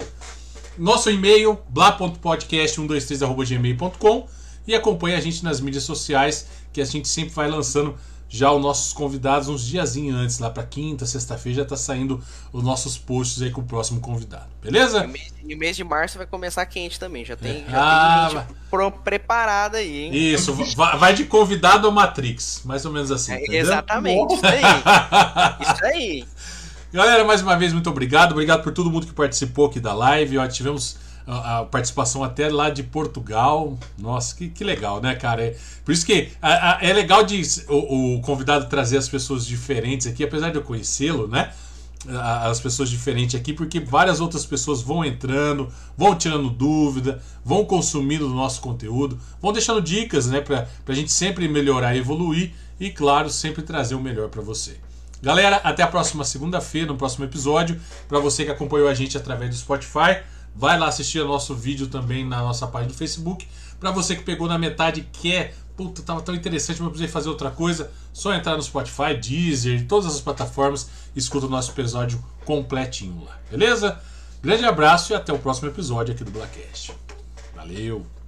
Nosso 0.77 1.09
e-mail, 1.09 1.57
bla.podcast123.gmail.com 1.69 4.27
e 4.67 4.75
acompanhe 4.75 5.15
a 5.15 5.21
gente 5.21 5.43
nas 5.43 5.61
mídias 5.61 5.83
sociais, 5.83 6.47
que 6.71 6.79
a 6.81 6.85
gente 6.85 7.07
sempre 7.07 7.33
vai 7.33 7.49
lançando 7.49 7.95
já 8.33 8.49
os 8.49 8.61
nossos 8.61 8.93
convidados 8.93 9.49
uns 9.49 9.67
diazinhos 9.67 10.17
antes, 10.17 10.39
lá 10.39 10.49
para 10.49 10.63
quinta, 10.63 11.05
sexta-feira, 11.05 11.57
já 11.57 11.65
tá 11.65 11.75
saindo 11.75 12.23
os 12.53 12.63
nossos 12.63 12.97
posts 12.97 13.41
aí 13.41 13.51
com 13.51 13.59
o 13.59 13.63
próximo 13.65 13.99
convidado, 13.99 14.47
beleza? 14.63 15.05
E 15.45 15.53
o 15.53 15.57
mês 15.57 15.75
de 15.75 15.83
março 15.83 16.17
vai 16.17 16.25
começar 16.25 16.65
quente 16.65 16.97
também, 16.97 17.25
já 17.25 17.35
tem, 17.35 17.65
é. 17.67 17.69
já 17.69 17.77
ah, 17.77 18.29
tem 18.29 18.39
gente 18.39 18.47
pro, 18.69 18.89
preparada 18.89 19.79
aí, 19.79 20.05
hein? 20.05 20.15
Isso, 20.33 20.53
vai 20.97 21.13
de 21.13 21.25
convidado 21.25 21.87
ao 21.87 21.91
Matrix, 21.91 22.61
mais 22.63 22.85
ou 22.85 22.93
menos 22.93 23.11
assim. 23.11 23.33
É, 23.33 23.43
exatamente, 23.53 24.33
isso 24.33 24.45
aí. 24.45 24.61
isso 25.61 25.85
aí. 25.85 26.25
Galera, 26.93 27.25
mais 27.25 27.41
uma 27.41 27.57
vez, 27.57 27.73
muito 27.73 27.89
obrigado. 27.89 28.31
Obrigado 28.31 28.63
por 28.63 28.71
todo 28.71 28.89
mundo 28.89 29.07
que 29.07 29.13
participou 29.13 29.65
aqui 29.65 29.79
da 29.79 29.93
live. 29.93 30.37
Ó, 30.37 30.47
tivemos 30.47 30.97
a, 31.27 31.65
participação 31.65 32.23
até 32.23 32.49
lá 32.49 32.69
de 32.69 32.83
Portugal. 32.83 33.77
Nossa, 33.97 34.35
que, 34.35 34.49
que 34.49 34.63
legal, 34.63 35.01
né, 35.01 35.15
cara? 35.15 35.43
É, 35.43 35.57
por 35.85 35.91
isso 35.91 36.05
que 36.05 36.29
a, 36.41 36.77
a, 36.77 36.83
é 36.83 36.93
legal 36.93 37.23
de, 37.23 37.41
o, 37.67 38.17
o, 38.17 38.21
convidado 38.21 38.67
trazer 38.67 38.97
as 38.97 39.07
pessoas 39.07 39.45
diferentes 39.45 40.07
aqui, 40.07 40.23
apesar 40.23 40.49
de 40.49 40.57
eu 40.57 40.63
conhecê-lo, 40.63 41.27
né? 41.27 41.51
As 42.07 42.59
pessoas 42.59 42.89
diferentes 42.89 43.39
aqui, 43.39 43.53
porque 43.53 43.79
várias 43.79 44.19
outras 44.19 44.43
pessoas 44.43 44.81
vão 44.81 45.05
entrando, 45.05 45.71
vão 45.95 46.15
tirando 46.15 46.49
dúvida, 46.49 47.21
vão 47.45 47.63
consumindo 47.63 48.25
o 48.25 48.33
nosso 48.33 48.59
conteúdo, 48.59 49.19
vão 49.39 49.53
deixando 49.53 49.79
dicas, 49.79 50.25
né, 50.25 50.41
pra, 50.41 50.67
pra 50.83 50.95
gente 50.95 51.11
sempre 51.11 51.47
melhorar 51.47 51.95
evoluir 51.95 52.53
e, 52.79 52.89
claro, 52.89 53.29
sempre 53.29 53.61
trazer 53.61 53.93
o 53.93 53.99
melhor 53.99 54.29
para 54.29 54.41
você. 54.41 54.77
Galera, 55.21 55.57
até 55.57 55.83
a 55.83 55.87
próxima 55.87 56.23
segunda-feira, 56.23 56.87
no 56.87 56.97
próximo 56.97 57.23
episódio. 57.23 57.79
Para 58.09 58.17
você 58.17 58.43
que 58.43 58.49
acompanhou 58.49 58.87
a 58.87 58.93
gente 58.95 59.15
através 59.15 59.51
do 59.51 59.55
Spotify, 59.55 60.23
Vai 60.55 60.77
lá 60.77 60.87
assistir 60.87 61.19
o 61.19 61.27
nosso 61.27 61.55
vídeo 61.55 61.87
também 61.87 62.27
na 62.27 62.39
nossa 62.39 62.67
página 62.67 62.91
do 62.91 62.97
Facebook. 62.97 63.47
Para 63.79 63.91
você 63.91 64.15
que 64.15 64.23
pegou 64.23 64.47
na 64.47 64.57
metade 64.57 65.01
e 65.01 65.03
quer, 65.03 65.55
puta, 65.75 66.01
tava 66.01 66.21
tão 66.21 66.35
interessante, 66.35 66.81
mas 66.81 66.89
precisei 66.89 67.11
fazer 67.11 67.29
outra 67.29 67.49
coisa, 67.49 67.91
só 68.13 68.33
entrar 68.33 68.55
no 68.55 68.61
Spotify, 68.61 69.15
Deezer, 69.19 69.87
todas 69.87 70.13
as 70.13 70.21
plataformas, 70.21 70.89
escuta 71.15 71.47
o 71.47 71.49
nosso 71.49 71.71
episódio 71.71 72.23
completinho 72.45 73.23
lá, 73.25 73.39
beleza? 73.49 73.99
Grande 74.41 74.65
abraço 74.65 75.13
e 75.13 75.15
até 75.15 75.31
o 75.33 75.39
próximo 75.39 75.69
episódio 75.69 76.13
aqui 76.13 76.23
do 76.23 76.31
Blackcast. 76.31 76.93
Valeu! 77.55 78.20